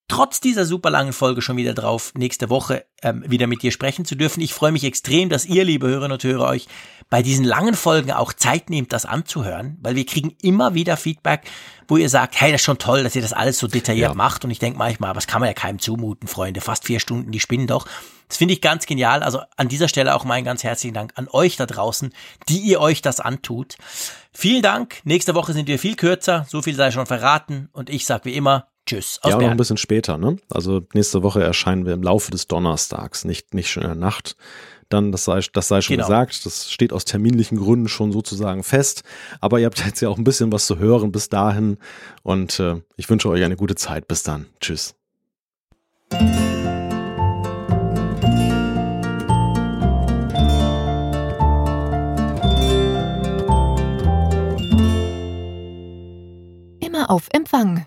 trotz 0.08 0.40
dieser 0.40 0.64
super 0.64 0.90
langen 0.90 1.12
Folge 1.12 1.42
schon 1.42 1.56
wieder 1.56 1.74
drauf, 1.74 2.12
nächste 2.14 2.50
Woche 2.50 2.84
ähm, 3.02 3.24
wieder 3.26 3.46
mit 3.46 3.62
dir 3.62 3.70
sprechen 3.70 4.04
zu 4.04 4.14
dürfen. 4.14 4.40
Ich 4.40 4.52
freue 4.52 4.72
mich 4.72 4.84
extrem, 4.84 5.28
dass 5.28 5.46
ihr, 5.46 5.64
liebe 5.64 5.86
Hörerinnen 5.86 6.12
und 6.12 6.24
Hörer, 6.24 6.48
euch 6.48 6.66
bei 7.10 7.22
diesen 7.22 7.44
langen 7.44 7.74
Folgen 7.74 8.12
auch 8.12 8.32
Zeit 8.32 8.70
nehmt, 8.70 8.92
das 8.92 9.06
anzuhören, 9.06 9.78
weil 9.80 9.94
wir 9.94 10.06
kriegen 10.06 10.34
immer 10.42 10.74
wieder 10.74 10.96
Feedback, 10.96 11.42
wo 11.88 11.96
ihr 11.96 12.08
sagt, 12.08 12.40
hey, 12.40 12.50
das 12.50 12.60
ist 12.60 12.64
schon 12.64 12.78
toll, 12.78 13.02
dass 13.02 13.14
ihr 13.16 13.22
das 13.22 13.32
alles 13.32 13.58
so 13.58 13.66
detailliert 13.66 14.10
ja. 14.10 14.14
macht. 14.14 14.44
Und 14.44 14.50
ich 14.50 14.58
denke 14.58 14.78
manchmal, 14.78 15.10
aber 15.10 15.18
das 15.18 15.26
kann 15.26 15.40
man 15.40 15.48
ja 15.48 15.54
keinem 15.54 15.78
zumuten, 15.78 16.28
Freunde. 16.28 16.60
Fast 16.60 16.84
vier 16.84 17.00
Stunden, 17.00 17.30
die 17.30 17.40
spinnen 17.40 17.66
doch. 17.66 17.86
Das 18.28 18.38
finde 18.38 18.54
ich 18.54 18.60
ganz 18.60 18.86
genial. 18.86 19.22
Also 19.22 19.40
an 19.56 19.68
dieser 19.68 19.88
Stelle 19.88 20.14
auch 20.14 20.24
meinen 20.24 20.44
ganz 20.44 20.64
herzlichen 20.64 20.94
Dank 20.94 21.12
an 21.16 21.28
euch 21.30 21.56
da 21.56 21.66
draußen, 21.66 22.12
die 22.48 22.58
ihr 22.58 22.80
euch 22.80 23.02
das 23.02 23.20
antut. 23.20 23.76
Vielen 24.32 24.62
Dank. 24.62 25.00
Nächste 25.04 25.34
Woche 25.34 25.52
sind 25.52 25.68
wir 25.68 25.78
viel 25.78 25.94
kürzer. 25.94 26.46
So 26.48 26.62
viel 26.62 26.74
sei 26.74 26.90
schon 26.90 27.06
verraten. 27.06 27.68
Und 27.72 27.90
ich 27.90 28.06
sage 28.06 28.24
wie 28.24 28.34
immer, 28.34 28.66
Tschüss. 28.86 29.18
Aus 29.22 29.30
ja, 29.30 29.38
noch 29.38 29.50
ein 29.50 29.56
bisschen 29.56 29.78
später, 29.78 30.18
ne? 30.18 30.36
Also 30.50 30.82
nächste 30.92 31.22
Woche 31.22 31.42
erscheinen 31.42 31.86
wir 31.86 31.94
im 31.94 32.02
Laufe 32.02 32.30
des 32.30 32.48
Donnerstags, 32.48 33.24
nicht, 33.24 33.54
nicht 33.54 33.70
schon 33.70 33.82
in 33.82 33.88
der 33.88 33.96
Nacht. 33.96 34.36
Dann, 34.90 35.10
das 35.10 35.24
sei, 35.24 35.40
das 35.52 35.68
sei 35.68 35.80
schon 35.80 35.96
genau. 35.96 36.06
gesagt, 36.06 36.44
das 36.44 36.70
steht 36.70 36.92
aus 36.92 37.06
terminlichen 37.06 37.58
Gründen 37.58 37.88
schon 37.88 38.12
sozusagen 38.12 38.62
fest. 38.62 39.02
Aber 39.40 39.58
ihr 39.58 39.66
habt 39.66 39.84
jetzt 39.84 40.00
ja 40.00 40.10
auch 40.10 40.18
ein 40.18 40.24
bisschen 40.24 40.52
was 40.52 40.66
zu 40.66 40.78
hören 40.78 41.10
bis 41.12 41.30
dahin. 41.30 41.78
Und 42.22 42.60
äh, 42.60 42.82
ich 42.96 43.08
wünsche 43.08 43.30
euch 43.30 43.42
eine 43.42 43.56
gute 43.56 43.74
Zeit. 43.74 44.06
Bis 44.06 44.22
dann. 44.22 44.46
Tschüss. 44.60 44.94
Immer 56.80 57.10
auf 57.10 57.28
Empfang 57.32 57.86